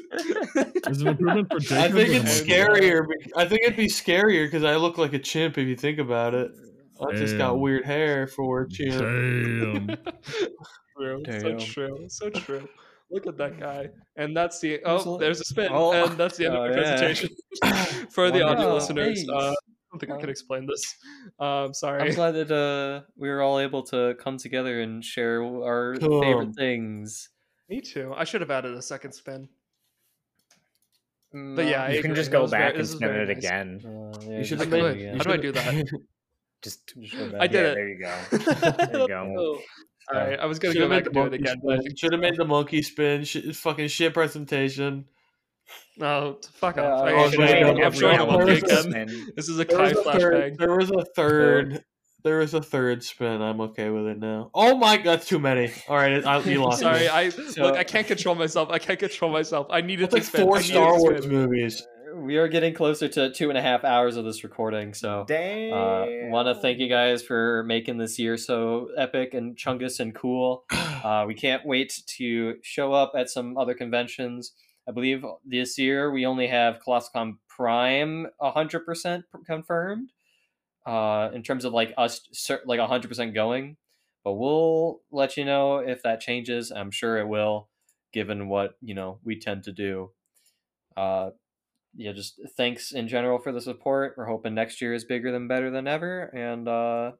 an 1.02 1.08
improvement 1.08 1.52
for 1.52 1.58
Jacob? 1.58 1.78
I 1.78 1.88
think 1.90 2.14
it's 2.14 2.40
scarier. 2.40 3.04
I 3.36 3.46
think 3.46 3.62
it'd 3.62 3.76
be 3.76 3.88
scarier 3.88 4.46
because 4.46 4.62
I 4.62 4.76
look 4.76 4.96
like 4.96 5.12
a 5.12 5.18
chimp 5.18 5.58
if 5.58 5.66
you 5.66 5.76
think 5.76 5.98
about 5.98 6.34
it. 6.34 6.52
I 7.04 7.14
just 7.16 7.36
got 7.36 7.58
weird 7.58 7.84
hair 7.84 8.28
for 8.28 8.62
a 8.62 8.68
chimp. 8.68 9.00
Damn. 9.00 9.96
true. 10.96 11.22
So 11.40 11.56
true. 11.58 12.04
So 12.08 12.30
true. 12.30 12.68
Look 13.12 13.26
at 13.26 13.36
that 13.36 13.60
guy. 13.60 13.90
And 14.16 14.34
that's 14.36 14.58
the 14.60 14.80
oh, 14.84 15.14
a- 15.16 15.18
there's 15.18 15.40
a 15.40 15.44
spin. 15.44 15.68
Oh. 15.70 15.92
And 15.92 16.16
that's 16.18 16.36
the 16.38 16.46
end 16.46 16.56
Oh, 16.56 16.64
of 16.64 16.72
the 16.74 16.80
yeah. 16.80 16.96
presentation. 16.98 17.28
For 18.10 18.30
the 18.30 18.42
audio 18.42 18.68
Wow. 18.68 18.74
listeners. 18.74 19.24
Uh, 19.28 19.36
I 19.50 19.54
don't 19.92 20.00
think 20.00 20.12
I 20.12 20.18
can 20.18 20.30
explain 20.30 20.66
this. 20.66 20.82
Um 21.38 21.74
sorry. 21.74 22.00
I'm 22.02 22.14
glad 22.14 22.32
that 22.32 22.50
uh, 22.50 23.04
we 23.16 23.28
were 23.28 23.42
all 23.42 23.58
able 23.60 23.82
to 23.92 24.14
come 24.18 24.38
together 24.38 24.80
and 24.80 25.04
share 25.04 25.42
our 25.44 25.96
Cool. 26.00 26.22
favorite 26.22 26.54
things. 26.56 27.28
Me 27.68 27.80
too. 27.82 28.12
I 28.16 28.24
should 28.24 28.40
have 28.40 28.50
added 28.50 28.72
a 28.74 28.82
second 28.82 29.12
spin. 29.12 29.48
Mm, 31.34 31.56
But 31.56 31.66
yeah, 31.66 31.84
I 31.84 31.90
you 31.90 32.02
can 32.02 32.10
agree. 32.12 32.20
just 32.20 32.30
go 32.30 32.42
was 32.42 32.50
very- 32.50 32.64
back 32.70 32.74
and 32.78 32.88
spin 32.88 33.10
it 33.10 33.28
nice. 33.28 33.36
again. 33.38 33.80
uh, 33.84 34.18
yeah, 34.22 34.38
You 34.38 34.44
should 34.44 34.58
just 34.58 34.70
have 34.70 34.74
I 34.74 34.80
go 34.80 34.94
could. 34.94 35.16
How 35.16 35.22
do 35.24 35.32
I 35.32 35.36
do 35.36 35.52
that? 35.52 35.84
Just 36.62 36.94
Just 36.96 37.16
go 37.18 37.36
I 37.40 37.48
did 37.48 37.58
yeah, 37.58 37.70
it. 37.72 37.74
there 37.74 37.88
you 37.88 37.98
go. 37.98 38.14
There 38.92 39.00
you 39.00 39.08
go. 39.08 39.60
All 40.10 40.18
right, 40.18 40.38
I 40.38 40.46
was 40.46 40.58
gonna 40.58 40.74
Should've 40.74 40.88
go 40.88 40.94
back 40.96 41.04
the 41.04 41.10
and 41.10 41.14
do 41.14 41.20
it 41.20 41.22
monkey 41.30 41.36
again. 41.44 41.60
but 41.64 41.80
spin. 41.80 41.96
Should 41.96 42.12
have 42.12 42.20
made 42.20 42.36
the 42.36 42.44
monkey 42.44 42.82
spin. 42.82 43.24
Sh- 43.24 43.54
fucking 43.54 43.88
shit 43.88 44.14
presentation. 44.14 45.04
No, 45.96 46.38
fuck 46.54 46.76
Yeah, 46.76 46.92
off. 46.92 47.04
I 47.04 47.14
I, 47.14 47.30
should 47.30 47.40
I'm 47.40 47.46
have 47.46 47.50
showing- 47.50 47.76
made 47.76 47.84
I'm 47.84 47.92
showing 47.92 48.18
a 48.20 48.26
monkey 48.26 48.52
again. 48.58 49.32
This 49.36 49.48
is 49.48 49.58
a 49.60 49.64
There 49.64 49.76
Kai 49.78 49.92
was 49.92 50.06
a 50.06 50.12
third. 50.18 50.56
There 50.58 50.76
was 50.76 50.90
a 50.90 51.04
third. 51.14 51.84
There 52.24 52.38
was 52.38 52.54
a 52.54 52.62
third 52.62 53.02
spin. 53.02 53.42
I'm 53.42 53.60
okay 53.62 53.90
with 53.90 54.06
it 54.06 54.18
now. 54.18 54.50
Oh 54.54 54.76
my, 54.76 54.96
god, 54.96 55.04
that's 55.06 55.26
too 55.28 55.38
many. 55.40 55.72
All 55.88 55.96
right, 55.96 56.24
I, 56.24 56.38
you 56.40 56.62
lost. 56.62 56.80
Sorry, 56.80 57.00
me. 57.00 57.08
I 57.08 57.28
So- 57.30 57.62
look. 57.62 57.76
I 57.76 57.84
can't 57.84 58.06
control 58.06 58.34
myself. 58.34 58.70
I 58.70 58.78
can't 58.78 58.98
control 58.98 59.30
myself. 59.32 59.66
I 59.70 59.80
needed 59.80 60.04
It's 60.04 60.12
like 60.14 60.22
to 60.22 60.28
spin. 60.28 60.40
I 60.42 60.44
four 60.44 60.60
Star 60.62 60.98
Wars 60.98 61.24
spin. 61.24 61.32
movies. 61.32 61.86
We 62.22 62.36
are 62.36 62.46
getting 62.46 62.72
closer 62.72 63.08
to 63.08 63.32
two 63.32 63.48
and 63.48 63.58
a 63.58 63.62
half 63.62 63.82
hours 63.82 64.16
of 64.16 64.24
this 64.24 64.44
recording, 64.44 64.94
so 64.94 65.24
Damn. 65.26 65.72
uh, 65.72 66.30
want 66.30 66.46
to 66.46 66.54
thank 66.54 66.78
you 66.78 66.88
guys 66.88 67.20
for 67.20 67.64
making 67.64 67.98
this 67.98 68.16
year 68.16 68.36
so 68.36 68.90
epic 68.96 69.34
and 69.34 69.56
chungus 69.56 69.98
and 69.98 70.14
cool. 70.14 70.64
Uh, 71.02 71.24
we 71.26 71.34
can't 71.34 71.66
wait 71.66 72.00
to 72.06 72.54
show 72.62 72.92
up 72.92 73.10
at 73.16 73.28
some 73.28 73.58
other 73.58 73.74
conventions. 73.74 74.52
I 74.88 74.92
believe 74.92 75.24
this 75.44 75.76
year 75.76 76.12
we 76.12 76.26
only 76.26 76.46
have 76.46 76.78
ColossalCon 76.78 77.38
Prime 77.48 78.28
100% 78.40 79.24
confirmed 79.44 80.12
uh, 80.86 81.30
in 81.34 81.42
terms 81.42 81.64
of 81.64 81.72
like 81.72 81.92
us 81.98 82.20
like 82.66 82.78
100% 82.78 83.34
going. 83.34 83.76
But 84.22 84.34
we'll 84.34 85.00
let 85.10 85.36
you 85.36 85.44
know 85.44 85.78
if 85.78 86.04
that 86.04 86.20
changes. 86.20 86.70
I'm 86.70 86.92
sure 86.92 87.18
it 87.18 87.26
will, 87.26 87.68
given 88.12 88.48
what 88.48 88.74
you 88.80 88.94
know 88.94 89.18
we 89.24 89.40
tend 89.40 89.64
to 89.64 89.72
do. 89.72 90.12
Uh, 90.96 91.30
yeah, 91.94 92.12
just 92.12 92.40
thanks 92.56 92.92
in 92.92 93.08
general 93.08 93.38
for 93.38 93.52
the 93.52 93.60
support. 93.60 94.14
We're 94.16 94.26
hoping 94.26 94.54
next 94.54 94.80
year 94.80 94.94
is 94.94 95.04
bigger 95.04 95.32
than 95.32 95.48
better 95.48 95.70
than 95.70 95.86
ever, 95.86 96.22
and 96.34 96.68
uh, 96.68 97.12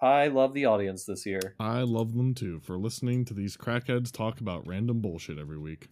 I 0.00 0.28
love 0.28 0.54
the 0.54 0.66
audience 0.66 1.04
this 1.04 1.26
year. 1.26 1.54
I 1.60 1.82
love 1.82 2.14
them 2.14 2.34
too 2.34 2.60
for 2.60 2.78
listening 2.78 3.24
to 3.26 3.34
these 3.34 3.56
crackheads 3.56 4.12
talk 4.12 4.40
about 4.40 4.66
random 4.66 5.00
bullshit 5.00 5.38
every 5.38 5.58
week. 5.58 5.88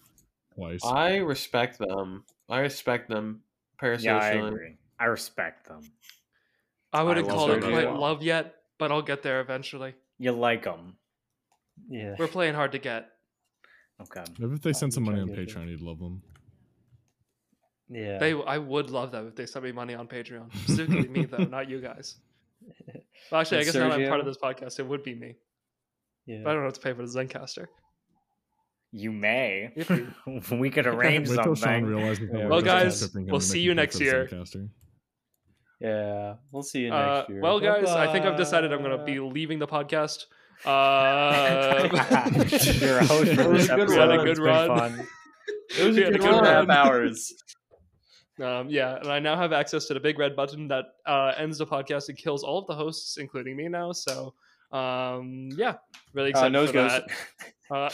Twice. 0.54 0.84
I 0.84 1.16
respect 1.16 1.78
them. 1.78 2.24
I 2.48 2.60
respect 2.60 3.08
them. 3.08 3.42
yeah, 3.82 4.18
I 4.18 4.30
agree. 4.30 4.76
I 4.98 5.06
respect 5.06 5.66
them. 5.66 5.80
I 6.92 7.02
wouldn't 7.02 7.26
love 7.26 7.36
call 7.36 7.50
it 7.52 7.60
them 7.60 7.70
quite 7.70 7.86
well. 7.86 8.00
love 8.00 8.22
yet, 8.22 8.54
but 8.78 8.92
I'll 8.92 9.02
get 9.02 9.22
there 9.22 9.40
eventually. 9.40 9.94
You 10.18 10.32
like 10.32 10.64
them. 10.64 10.96
Yeah, 11.88 12.14
We're 12.18 12.28
playing 12.28 12.54
hard 12.54 12.72
to 12.72 12.78
get. 12.78 13.08
Okay. 14.00 14.24
Maybe 14.38 14.54
if 14.54 14.62
they 14.62 14.72
sent 14.72 14.92
some 14.92 15.04
money 15.04 15.20
on 15.20 15.28
trying 15.28 15.38
to 15.38 15.44
get 15.46 15.56
Patreon, 15.56 15.68
you'd 15.70 15.80
love 15.80 15.98
them. 15.98 16.22
Yeah. 17.92 18.18
They, 18.18 18.32
I 18.32 18.56
would 18.58 18.90
love 18.90 19.12
that 19.12 19.24
if 19.26 19.34
they 19.36 19.44
sent 19.46 19.64
me 19.64 19.72
money 19.72 19.94
on 19.94 20.08
Patreon. 20.08 20.54
Specifically 20.64 21.08
me 21.08 21.24
though, 21.26 21.44
not 21.44 21.68
you 21.68 21.80
guys. 21.80 22.16
Well, 23.30 23.40
actually, 23.40 23.58
I 23.58 23.60
And 23.60 23.66
guess 23.66 23.74
now 23.76 23.88
that 23.88 24.00
I'm 24.00 24.08
part 24.08 24.20
of 24.20 24.26
this 24.26 24.36
podcast, 24.36 24.78
it 24.78 24.86
would 24.86 25.02
be 25.04 25.14
me. 25.14 25.36
yeah. 26.26 26.40
But 26.44 26.50
I 26.50 26.54
don't 26.54 26.64
have 26.64 26.72
to 26.74 26.80
pay 26.80 26.92
for 26.92 27.06
the 27.06 27.08
Zencastr. 27.08 27.66
You 28.90 29.10
may. 29.12 29.72
We 30.50 30.70
could 30.70 30.86
arrange 30.92 31.28
Wait 31.28 31.36
something. 31.36 31.96
Yeah, 32.32 32.46
well, 32.48 32.60
guys, 32.60 33.10
we'll 33.14 33.40
see 33.40 33.60
you 33.60 33.74
next 33.74 33.98
for 33.98 34.02
year. 34.04 34.26
Zencastr. 34.30 34.68
Yeah, 35.80 36.34
we'll 36.52 36.62
see 36.62 36.80
you 36.82 36.92
Uh, 36.92 37.18
next 37.18 37.30
year. 37.30 37.40
well, 37.40 37.58
guys, 37.60 37.88
I 37.88 38.12
think 38.12 38.26
I've 38.26 38.36
decided 38.36 38.72
I'm 38.72 38.82
going 38.82 38.98
to 38.98 39.04
be 39.04 39.18
leaving 39.20 39.58
the 39.58 39.66
podcast. 39.68 40.24
Uh, 40.64 41.88
You're 42.80 42.98
a 42.98 43.04
host 43.06 43.30
for 43.30 43.36
That 43.36 43.50
was 43.50 43.66
this 43.66 43.70
a 43.70 43.76
good 43.76 43.80
episode. 43.90 43.98
run. 43.98 44.10
It's 44.12 44.24
Good 44.24 44.36
been 44.36 44.44
run. 44.44 44.78
fun. 44.78 45.08
It 45.78 45.84
was 45.86 45.96
a 45.96 46.00
good 46.00 46.12
good 46.12 46.20
two 46.22 46.28
and 46.28 46.46
a 46.46 46.50
half 46.50 46.68
run. 46.68 46.70
hours. 46.70 47.32
Um, 48.40 48.68
yeah, 48.70 48.96
and 48.96 49.08
I 49.08 49.18
now 49.18 49.36
have 49.36 49.52
access 49.52 49.86
to 49.86 49.94
the 49.94 50.00
big 50.00 50.18
red 50.18 50.34
button 50.34 50.68
that 50.68 50.86
uh, 51.06 51.32
ends 51.36 51.58
the 51.58 51.66
podcast 51.66 52.08
and 52.08 52.16
kills 52.16 52.42
all 52.42 52.58
of 52.58 52.66
the 52.66 52.74
hosts, 52.74 53.18
including 53.18 53.56
me 53.56 53.68
now. 53.68 53.92
So, 53.92 54.34
um, 54.72 55.50
yeah, 55.56 55.74
really 56.14 56.28
Uh, 56.28 56.30
excited 56.30 56.52
nose 56.52 56.68
for 56.68 56.74
goes. 56.74 56.90
that. 56.92 57.04
Uh, 57.72 57.88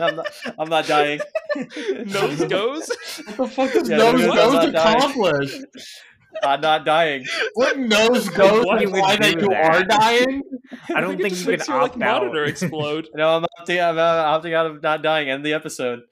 I'm, 0.00 0.16
not, 0.16 0.26
I'm 0.58 0.68
not 0.70 0.86
dying. 0.86 1.20
nose 2.06 2.42
goes. 2.46 2.88
What 3.26 3.36
the 3.36 3.46
fuck 3.48 3.72
does 3.74 3.86
Yeah, 3.90 3.98
nose 3.98 4.20
nose 4.22 4.34
goes 4.34 4.52
not 4.54 4.72
dying. 4.72 4.96
accomplish? 4.96 5.58
I'm 6.42 6.60
not 6.62 6.86
dying. 6.86 7.26
What 7.52 7.78
nose 7.78 8.28
goes 8.30 8.64
What 8.64 8.80
you 8.80 8.86
imply 8.88 9.16
that 9.16 9.34
you 9.34 9.48
there? 9.48 9.62
are 9.70 9.84
dying? 9.84 10.42
I 10.94 11.02
don't 11.02 11.14
it 11.20 11.22
think 11.22 11.34
just 11.34 11.44
you 11.44 11.50
makes 11.52 11.66
can 11.66 11.74
your, 11.74 11.82
like, 11.82 11.92
opt 11.92 12.02
out. 12.02 12.22
monitor 12.22 12.44
explode. 12.44 13.08
No, 13.14 13.36
I'm 13.36 13.44
opting, 13.60 13.86
I'm 13.86 13.96
opting 13.96 14.54
out 14.54 14.64
of 14.66 14.82
not 14.82 15.02
dying. 15.02 15.28
End 15.28 15.44
the 15.44 15.52
episode. 15.52 16.04